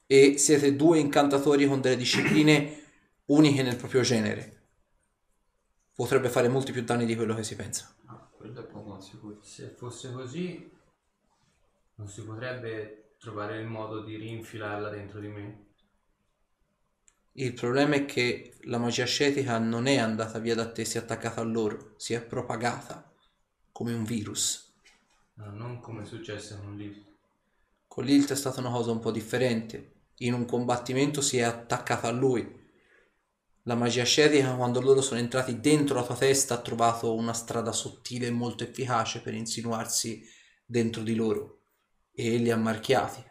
E 0.06 0.36
siete 0.38 0.76
due 0.76 0.98
incantatori 0.98 1.66
con 1.66 1.80
delle 1.80 1.96
discipline 1.96 2.80
uniche 3.26 3.62
nel 3.62 3.76
proprio 3.76 4.02
genere. 4.02 4.60
Potrebbe 5.94 6.28
fare 6.28 6.48
molti 6.48 6.72
più 6.72 6.82
danni 6.82 7.06
di 7.06 7.14
quello 7.14 7.34
che 7.34 7.44
si 7.44 7.54
pensa. 7.54 7.94
Ah, 8.06 8.28
quello 8.30 8.60
è 8.60 8.64
poco 8.64 9.00
sicuro. 9.00 9.38
Se 9.42 9.68
fosse 9.76 10.10
così, 10.12 10.70
non 11.96 12.08
si 12.08 12.22
potrebbe 12.24 13.14
trovare 13.18 13.60
il 13.60 13.66
modo 13.66 14.02
di 14.02 14.16
rinfilarla 14.16 14.88
dentro 14.90 15.20
di 15.20 15.28
me. 15.28 15.66
Il 17.34 17.54
problema 17.54 17.94
è 17.94 18.04
che 18.04 18.56
la 18.62 18.78
magia 18.78 19.04
ascetica 19.04 19.58
non 19.58 19.86
è 19.86 19.96
andata 19.96 20.38
via 20.38 20.54
da 20.54 20.70
te, 20.70 20.84
si 20.84 20.98
è 20.98 21.00
attaccata 21.00 21.40
a 21.40 21.44
loro, 21.44 21.94
si 21.96 22.12
è 22.12 22.22
propagata 22.22 23.10
come 23.70 23.94
un 23.94 24.04
virus. 24.04 24.74
No, 25.34 25.50
non 25.50 25.80
come 25.80 26.04
successe 26.04 26.58
con 26.58 26.76
Liv. 26.76 27.11
Con 27.92 28.04
Lilt 28.04 28.32
è 28.32 28.36
stata 28.36 28.60
una 28.60 28.70
cosa 28.70 28.90
un 28.90 29.00
po' 29.00 29.10
differente. 29.10 30.06
In 30.20 30.32
un 30.32 30.46
combattimento 30.46 31.20
si 31.20 31.36
è 31.36 31.42
attaccata 31.42 32.08
a 32.08 32.10
lui. 32.10 32.42
La 33.64 33.74
magia 33.74 34.00
ascetica, 34.00 34.54
quando 34.54 34.80
loro 34.80 35.02
sono 35.02 35.20
entrati 35.20 35.60
dentro 35.60 35.96
la 35.96 36.02
tua 36.02 36.14
testa, 36.14 36.54
ha 36.54 36.62
trovato 36.62 37.14
una 37.14 37.34
strada 37.34 37.70
sottile 37.70 38.28
e 38.28 38.30
molto 38.30 38.64
efficace 38.64 39.20
per 39.20 39.34
insinuarsi 39.34 40.24
dentro 40.64 41.02
di 41.02 41.14
loro 41.14 41.64
e 42.14 42.38
li 42.38 42.50
ha 42.50 42.56
marchiati. 42.56 43.22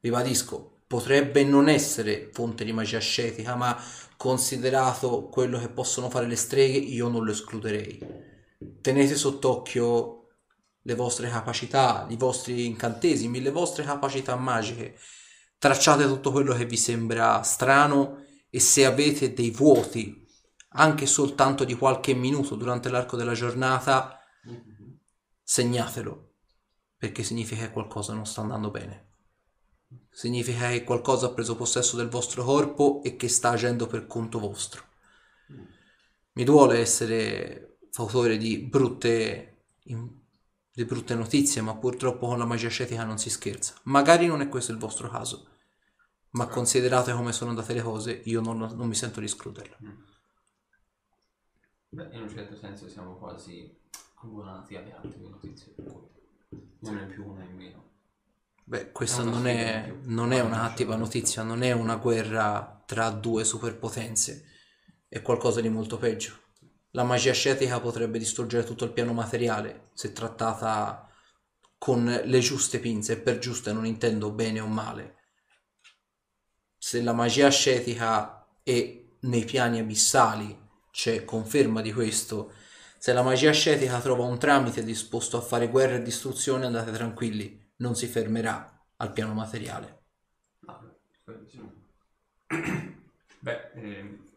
Ribadisco, 0.00 0.82
potrebbe 0.86 1.42
non 1.44 1.70
essere 1.70 2.28
fonte 2.34 2.66
di 2.66 2.74
magia 2.74 2.98
ascetica, 2.98 3.54
ma 3.54 3.82
considerato 4.18 5.30
quello 5.30 5.58
che 5.58 5.70
possono 5.70 6.10
fare 6.10 6.26
le 6.26 6.36
streghe, 6.36 6.76
io 6.76 7.08
non 7.08 7.24
lo 7.24 7.32
escluderei. 7.32 7.98
Tenete 8.82 9.14
sott'occhio 9.14 10.19
le 10.82 10.94
vostre 10.94 11.28
capacità, 11.28 12.06
i 12.08 12.16
vostri 12.16 12.66
incantesimi, 12.66 13.40
le 13.40 13.50
vostre 13.50 13.84
capacità 13.84 14.36
magiche. 14.36 14.98
Tracciate 15.58 16.06
tutto 16.06 16.30
quello 16.30 16.54
che 16.54 16.64
vi 16.64 16.76
sembra 16.76 17.42
strano 17.42 18.24
e 18.48 18.60
se 18.60 18.86
avete 18.86 19.34
dei 19.34 19.50
vuoti, 19.50 20.26
anche 20.70 21.06
soltanto 21.06 21.64
di 21.64 21.74
qualche 21.74 22.14
minuto 22.14 22.54
durante 22.54 22.88
l'arco 22.88 23.16
della 23.16 23.34
giornata, 23.34 24.18
segnatelo, 25.42 26.32
perché 26.96 27.22
significa 27.22 27.66
che 27.66 27.72
qualcosa 27.72 28.14
non 28.14 28.24
sta 28.24 28.40
andando 28.40 28.70
bene. 28.70 29.08
Significa 30.08 30.68
che 30.68 30.84
qualcosa 30.84 31.26
ha 31.26 31.32
preso 31.32 31.56
possesso 31.56 31.96
del 31.96 32.08
vostro 32.08 32.42
corpo 32.44 33.02
e 33.02 33.16
che 33.16 33.28
sta 33.28 33.50
agendo 33.50 33.86
per 33.86 34.06
conto 34.06 34.38
vostro. 34.38 34.84
Mi 36.32 36.44
duole 36.44 36.78
essere 36.78 37.78
fautore 37.90 38.36
di 38.36 38.58
brutte, 38.58 39.64
in- 39.84 40.19
di 40.80 40.86
brutte 40.86 41.14
notizie, 41.14 41.60
ma 41.60 41.76
purtroppo 41.76 42.26
con 42.26 42.38
la 42.38 42.46
magia 42.46 42.68
ascetica 42.68 43.04
non 43.04 43.18
si 43.18 43.28
scherza. 43.28 43.74
Magari 43.84 44.26
non 44.26 44.40
è 44.40 44.48
questo 44.48 44.72
il 44.72 44.78
vostro 44.78 45.10
caso, 45.10 45.46
ma 46.30 46.46
considerate 46.46 47.12
come 47.12 47.32
sono 47.32 47.50
andate 47.50 47.74
le 47.74 47.82
cose, 47.82 48.22
io 48.24 48.40
non, 48.40 48.58
non 48.58 48.88
mi 48.88 48.94
sento 48.94 49.20
di 49.20 49.26
escluderlo. 49.26 49.76
Beh, 51.90 52.08
in 52.12 52.22
un 52.22 52.30
certo 52.30 52.56
senso 52.56 52.88
siamo 52.88 53.16
quasi 53.16 53.78
abbonati 54.22 54.76
alle 54.76 54.94
altre 54.94 55.20
notizie, 55.20 55.74
una 56.80 57.02
in 57.02 57.08
più, 57.08 57.26
una 57.26 57.44
in 57.44 57.56
meno. 57.56 57.88
Beh, 58.64 58.92
questa 58.92 59.22
È 59.22 59.24
non 59.24 59.46
è, 59.46 59.94
non 60.04 60.32
è 60.32 60.40
una 60.40 60.60
cattiva 60.60 60.96
notizia, 60.96 61.42
non 61.42 61.62
è 61.62 61.72
una 61.72 61.96
guerra 61.96 62.82
tra 62.86 63.10
due 63.10 63.44
superpotenze, 63.44 64.46
è 65.08 65.20
qualcosa 65.20 65.60
di 65.60 65.68
molto 65.68 65.98
peggio. 65.98 66.38
La 66.92 67.04
magia 67.04 67.30
ascetica 67.30 67.80
potrebbe 67.80 68.18
distruggere 68.18 68.64
tutto 68.64 68.84
il 68.84 68.92
piano 68.92 69.12
materiale 69.12 69.90
se 69.94 70.12
trattata 70.12 71.08
con 71.78 72.04
le 72.04 72.38
giuste 72.40 72.78
pinze, 72.78 73.14
e 73.14 73.16
per 73.18 73.38
giuste 73.38 73.72
non 73.72 73.86
intendo 73.86 74.32
bene 74.32 74.60
o 74.60 74.66
male. 74.66 75.16
Se 76.76 77.00
la 77.00 77.12
magia 77.12 77.46
ascetica 77.46 78.46
è 78.62 79.02
nei 79.20 79.44
piani 79.44 79.78
abissali, 79.78 80.68
c'è 80.90 81.24
conferma 81.24 81.80
di 81.80 81.92
questo. 81.92 82.52
Se 82.98 83.12
la 83.12 83.22
magia 83.22 83.50
ascetica 83.50 84.00
trova 84.00 84.24
un 84.24 84.38
tramite 84.38 84.82
disposto 84.82 85.36
a 85.36 85.40
fare 85.40 85.68
guerra 85.68 85.94
e 85.94 86.02
distruzione, 86.02 86.66
andate 86.66 86.90
tranquilli, 86.90 87.72
non 87.76 87.94
si 87.94 88.06
fermerà 88.06 88.78
al 88.96 89.12
piano 89.12 89.32
materiale. 89.32 90.02
Ah, 90.66 90.80
beh, 93.38 93.70
ehm, 93.74 94.29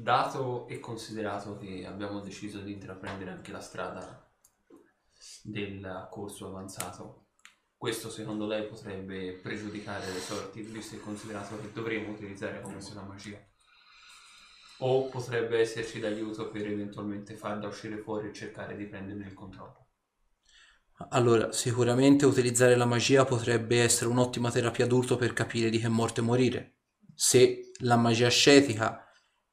dato 0.00 0.66
e 0.68 0.80
considerato 0.80 1.56
che 1.56 1.84
abbiamo 1.86 2.20
deciso 2.20 2.60
di 2.60 2.72
intraprendere 2.72 3.30
anche 3.30 3.52
la 3.52 3.60
strada 3.60 4.30
del 5.42 6.06
corso 6.10 6.48
avanzato, 6.48 7.26
questo 7.76 8.10
secondo 8.10 8.46
lei 8.46 8.66
potrebbe 8.66 9.34
pregiudicare 9.34 10.10
le 10.12 10.18
sorti, 10.18 10.62
visto 10.62 10.96
e 10.96 11.00
considerato 11.00 11.60
che 11.60 11.70
dovremo 11.72 12.10
utilizzare 12.10 12.60
come 12.60 12.78
la 12.94 13.02
magia? 13.02 13.38
O 14.80 15.08
potrebbe 15.08 15.60
esserci 15.60 16.00
d'aiuto 16.00 16.50
per 16.50 16.66
eventualmente 16.66 17.34
farla 17.34 17.68
uscire 17.68 17.98
fuori 17.98 18.28
e 18.28 18.32
cercare 18.32 18.76
di 18.76 18.86
prenderne 18.86 19.26
il 19.26 19.34
controllo? 19.34 19.86
Allora, 21.10 21.52
sicuramente 21.52 22.26
utilizzare 22.26 22.74
la 22.74 22.84
magia 22.84 23.24
potrebbe 23.24 23.80
essere 23.80 24.10
un'ottima 24.10 24.50
terapia 24.50 24.86
d'urto 24.86 25.16
per 25.16 25.32
capire 25.32 25.70
di 25.70 25.78
che 25.78 25.88
morte 25.88 26.20
morire. 26.20 26.78
Se 27.14 27.70
la 27.78 27.96
magia 27.96 28.26
ascetica 28.26 29.07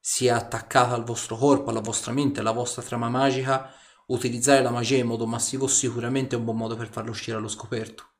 si 0.08 0.26
è 0.26 0.30
attaccata 0.30 0.94
al 0.94 1.02
vostro 1.02 1.34
corpo, 1.36 1.70
alla 1.70 1.80
vostra 1.80 2.12
mente, 2.12 2.38
alla 2.38 2.52
vostra 2.52 2.80
trama 2.80 3.08
magica, 3.08 3.74
utilizzare 4.06 4.62
la 4.62 4.70
magia 4.70 4.98
in 4.98 5.08
modo 5.08 5.26
massivo 5.26 5.66
sicuramente 5.66 6.36
è 6.36 6.38
un 6.38 6.44
buon 6.44 6.58
modo 6.58 6.76
per 6.76 6.88
farlo 6.88 7.10
uscire 7.10 7.36
allo 7.36 7.48
scoperto. 7.48 8.12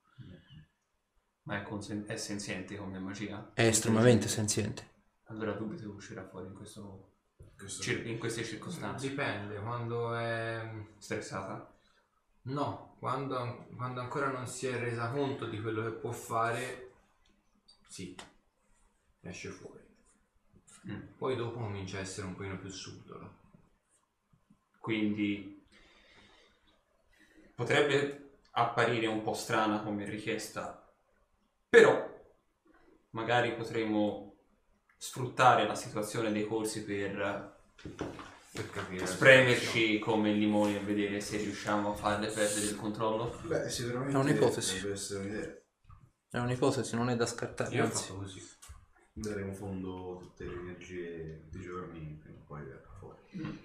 Ma 1.43 1.61
è, 1.61 1.63
consen- 1.63 2.05
è 2.09 2.17
senziente 2.17 2.77
come 2.77 2.99
magia? 2.99 3.53
È 3.55 3.65
estremamente 3.65 4.27
senziente. 4.27 4.95
Allora 5.27 5.53
dubito 5.53 5.83
che 5.83 5.95
uscirà 5.95 6.27
fuori 6.27 6.49
in, 6.49 6.55
questo, 6.55 7.13
Questo- 7.57 7.85
cir- 7.85 8.05
in 8.05 8.19
queste 8.19 8.43
circostanze. 8.43 9.09
Dipende, 9.09 9.55
quando 9.61 10.17
è... 10.17 10.69
Stressata? 10.99 11.73
No, 12.43 12.97
quando, 12.99 13.69
quando 13.77 14.01
ancora 14.01 14.33
non 14.33 14.49
si 14.49 14.67
è 14.67 14.77
resa 14.77 15.11
conto 15.11 15.47
di 15.47 15.61
quello 15.63 15.85
che 15.85 15.93
può 15.93 16.11
fare, 16.11 16.95
sì, 17.87 18.17
esce 19.21 19.51
fuori. 19.51 19.86
Mm. 20.89 21.01
Poi 21.17 21.37
dopo 21.37 21.59
comincia 21.59 21.99
a 21.99 22.01
essere 22.01 22.27
un 22.27 22.35
pochino 22.35 22.59
più 22.59 22.71
subdola. 22.71 23.29
Quindi 24.79 25.67
potrebbe 27.55 28.39
apparire 28.53 29.07
un 29.07 29.23
po' 29.23 29.35
strana 29.35 29.81
come 29.81 30.05
richiesta, 30.09 30.89
però 31.69 32.15
magari 33.11 33.55
potremo 33.55 34.37
sfruttare 34.97 35.67
la 35.67 35.75
situazione 35.75 36.33
dei 36.33 36.47
corsi 36.47 36.85
per 36.85 37.55
Per 38.53 38.71
capire. 38.71 39.07
spremerci 39.07 39.99
come 39.99 40.33
limoni 40.33 40.77
e 40.77 40.81
vedere 40.81 41.21
se 41.21 41.37
riusciamo 41.39 41.93
a 41.93 41.95
farle 41.95 42.29
perdere 42.29 42.67
il 42.67 42.77
controllo. 42.77 43.39
Beh, 43.43 43.69
sicuramente 43.69 44.17
È 44.17 44.21
un'ipotesi. 44.21 44.87
È 46.31 46.39
un'ipotesi, 46.39 46.97
non 46.97 47.11
è 47.11 47.17
da 47.17 47.27
scartare. 47.27 47.75
Io 47.75 47.85
ho 47.85 47.89
fatto 47.89 48.17
così. 48.17 48.56
Daremo 49.19 49.55
fondo 49.55 50.17
a 50.17 50.21
tutte 50.21 50.45
le 50.45 50.53
energie 50.53 51.47
dei 51.51 51.63
giorni 51.63 52.19
prima 52.23 52.39
o 52.39 52.45
poi 52.47 52.63
verrà 52.65 52.91
fuori. 52.99 53.65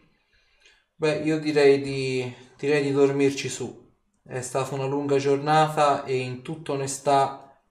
Beh, 0.96 1.24
io 1.24 1.40
direi 1.40 1.82
di, 1.82 2.34
direi 2.58 2.82
di 2.82 2.92
dormirci 2.94 3.50
su. 3.50 3.92
È 4.24 4.40
stata 4.40 4.76
una 4.76 4.86
lunga 4.86 5.18
giornata 5.18 6.06
e 6.06 6.16
in 6.20 6.42
tutta 6.42 6.72
onestà 6.72 7.62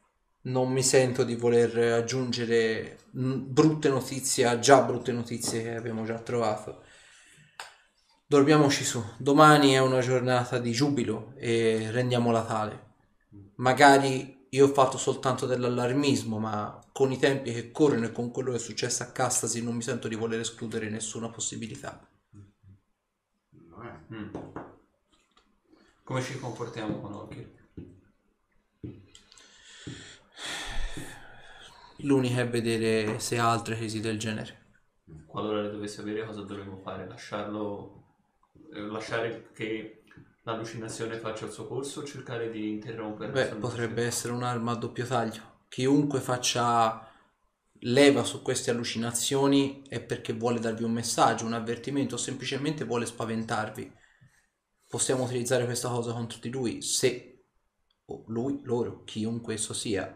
non 0.42 0.70
mi 0.70 0.83
sento 0.83 1.25
di 1.25 1.36
voler 1.36 1.94
aggiungere 1.94 2.99
brutte 3.10 3.89
notizie 3.89 4.44
a 4.44 4.59
già 4.59 4.83
brutte 4.83 5.12
notizie 5.12 5.62
che 5.62 5.75
abbiamo 5.75 6.05
già 6.05 6.18
trovato. 6.18 6.83
Dormiamoci 8.26 8.84
su. 8.84 9.02
Domani 9.17 9.73
è 9.73 9.78
una 9.78 10.00
giornata 10.00 10.59
di 10.59 10.73
giubilo 10.73 11.33
e 11.36 11.91
rendiamola 11.91 12.44
tale. 12.44 12.89
Magari 13.55 14.39
io 14.50 14.66
ho 14.66 14.72
fatto 14.72 14.98
soltanto 14.98 15.46
dell'allarmismo, 15.46 16.38
ma 16.38 16.84
con 16.92 17.12
i 17.12 17.18
tempi 17.18 17.52
che 17.52 17.70
corrono 17.70 18.06
e 18.06 18.12
con 18.12 18.30
quello 18.30 18.50
che 18.50 18.56
è 18.56 18.60
successo 18.60 19.02
a 19.02 19.06
Castasi 19.06 19.62
non 19.62 19.76
mi 19.76 19.82
sento 19.82 20.08
di 20.08 20.16
voler 20.16 20.40
escludere 20.40 20.88
nessuna 20.90 21.28
possibilità. 21.30 22.04
Mm. 24.12 24.34
Come 26.02 26.22
ci 26.22 26.38
comportiamo 26.38 27.00
con 27.00 27.12
Olkir? 27.12 27.58
L'unica 31.98 32.40
è 32.40 32.48
vedere 32.48 33.20
se 33.20 33.38
ha 33.38 33.50
altre 33.50 33.76
crisi 33.76 34.00
del 34.00 34.18
genere. 34.18 34.58
Qualora 35.26 35.62
le 35.62 35.70
dovesse 35.70 36.00
avere, 36.00 36.26
cosa 36.26 36.42
dovremmo 36.42 36.76
fare? 36.78 37.06
Lasciarlo. 37.06 38.04
eh, 38.72 38.80
lasciare 38.80 39.50
che 39.52 39.99
l'allucinazione 40.50 41.18
faccia 41.18 41.46
il 41.46 41.52
suo 41.52 41.66
corso 41.66 42.00
o 42.00 42.04
cercare 42.04 42.50
di 42.50 42.70
interrompere? 42.70 43.32
Beh, 43.32 43.56
potrebbe 43.56 44.04
essere 44.04 44.32
un'arma 44.32 44.72
a 44.72 44.76
doppio 44.76 45.06
taglio. 45.06 45.58
Chiunque 45.68 46.20
faccia 46.20 47.08
leva 47.84 48.24
su 48.24 48.42
queste 48.42 48.70
allucinazioni 48.70 49.82
è 49.88 50.00
perché 50.00 50.32
vuole 50.32 50.58
darvi 50.58 50.82
un 50.82 50.92
messaggio, 50.92 51.46
un 51.46 51.54
avvertimento 51.54 52.16
o 52.16 52.18
semplicemente 52.18 52.84
vuole 52.84 53.06
spaventarvi. 53.06 53.92
Possiamo 54.88 55.24
utilizzare 55.24 55.64
questa 55.64 55.88
cosa 55.88 56.12
contro 56.12 56.38
di 56.40 56.50
lui 56.50 56.82
se 56.82 57.44
o 58.06 58.24
lui, 58.26 58.60
loro, 58.64 59.04
chiunque 59.04 59.54
esso 59.54 59.72
sia. 59.72 60.12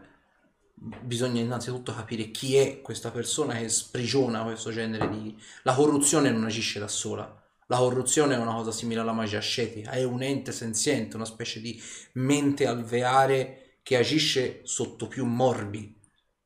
Bisogna 0.73 1.39
innanzitutto 1.39 1.93
capire 1.93 2.31
chi 2.31 2.57
è 2.57 2.81
questa 2.81 3.09
persona 3.09 3.53
che 3.55 3.69
sprigiona 3.69 4.43
questo 4.43 4.71
genere 4.71 5.07
di... 5.09 5.35
La 5.63 5.73
corruzione 5.73 6.29
non 6.29 6.43
agisce 6.43 6.79
da 6.79 6.89
sola. 6.89 7.43
La 7.67 7.77
corruzione 7.77 8.35
è 8.35 8.37
una 8.37 8.53
cosa 8.53 8.71
simile 8.71 8.99
alla 8.99 9.11
magia 9.11 9.39
ascetica, 9.39 9.91
è 9.91 10.03
un 10.03 10.21
ente 10.21 10.51
senziente, 10.51 11.15
una 11.15 11.25
specie 11.25 11.59
di 11.59 11.81
mente 12.13 12.67
alveare 12.67 13.79
che 13.81 13.97
agisce 13.97 14.61
sotto 14.63 15.07
più 15.07 15.25
morbi, 15.25 15.99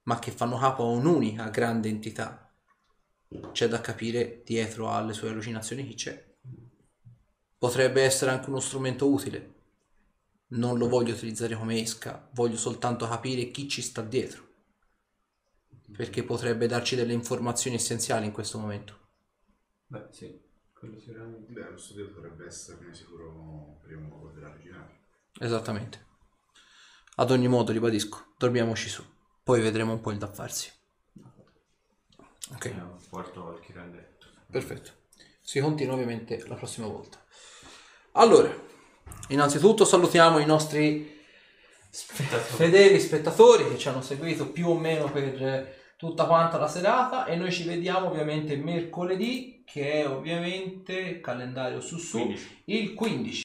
ma 0.03 0.17
che 0.19 0.31
fanno 0.31 0.57
capo 0.57 0.83
a 0.83 0.91
un'unica 0.91 1.49
grande 1.49 1.89
entità. 1.89 2.53
C'è 3.51 3.67
da 3.67 3.81
capire 3.81 4.43
dietro 4.45 4.89
alle 4.89 5.13
sue 5.13 5.29
allucinazioni 5.29 5.85
chi 5.85 5.95
c'è. 5.95 6.25
Potrebbe 7.57 8.01
essere 8.03 8.31
anche 8.31 8.49
uno 8.49 8.61
strumento 8.61 9.11
utile. 9.11 9.55
Non 10.51 10.77
lo 10.77 10.87
voglio 10.87 11.13
utilizzare 11.13 11.55
come 11.55 11.81
esca, 11.81 12.29
voglio 12.33 12.57
soltanto 12.57 13.07
capire 13.07 13.51
chi 13.51 13.67
ci 13.67 13.81
sta 13.81 14.01
dietro. 14.01 14.47
Perché 15.91 16.23
potrebbe 16.23 16.65
darci 16.65 16.95
delle 16.95 17.13
informazioni 17.13 17.75
essenziali 17.75 18.25
in 18.25 18.31
questo 18.31 18.57
momento. 18.57 19.07
Beh, 19.87 20.07
sì, 20.11 20.47
quello 20.79 20.99
sicuramente. 20.99 21.51
Beh, 21.51 21.69
lo 21.71 21.77
studio 21.77 22.05
dovrebbe 22.07 22.45
esserne 22.45 22.93
sicuro 22.93 23.77
prima 23.83 24.07
o 24.07 24.17
poi 24.19 24.33
della 24.33 24.49
originale. 24.49 24.97
Esattamente. 25.39 26.07
Ad 27.15 27.31
ogni 27.31 27.47
modo, 27.47 27.71
ribadisco, 27.71 28.33
dormiamoci 28.37 28.87
su. 28.89 29.03
Poi 29.43 29.61
vedremo 29.61 29.91
un 29.93 30.01
po' 30.01 30.11
il 30.11 30.17
da 30.17 30.31
farsi. 30.31 30.71
Ok, 32.53 32.65
Eh, 32.65 32.81
Porto 33.09 33.43
Olkir 33.43 33.77
a 33.77 33.85
letto. 33.85 34.27
perfetto. 34.49 34.91
Si 35.41 35.59
continua 35.59 35.93
ovviamente 35.95 36.45
la 36.47 36.55
prossima 36.55 36.87
volta. 36.87 37.23
Allora, 38.13 38.51
innanzitutto 39.29 39.85
salutiamo 39.85 40.39
i 40.39 40.45
nostri 40.45 41.17
fedeli 41.91 42.99
spettatori 42.99 43.67
che 43.67 43.77
ci 43.77 43.87
hanno 43.87 44.01
seguito 44.01 44.49
più 44.51 44.69
o 44.69 44.77
meno 44.77 45.11
per 45.11 45.43
eh, 45.43 45.78
tutta 45.99 46.27
quanta 46.27 46.57
la 46.57 46.69
serata 46.69 47.25
e 47.25 47.35
noi 47.35 47.51
ci 47.51 47.65
vediamo 47.65 48.07
ovviamente 48.07 48.55
mercoledì 48.55 49.63
che 49.65 50.01
è 50.01 50.07
ovviamente 50.07 51.19
calendario 51.19 51.81
su 51.81 51.97
su 51.97 52.19
15. 52.19 52.61
il 52.67 52.93
15 52.93 53.41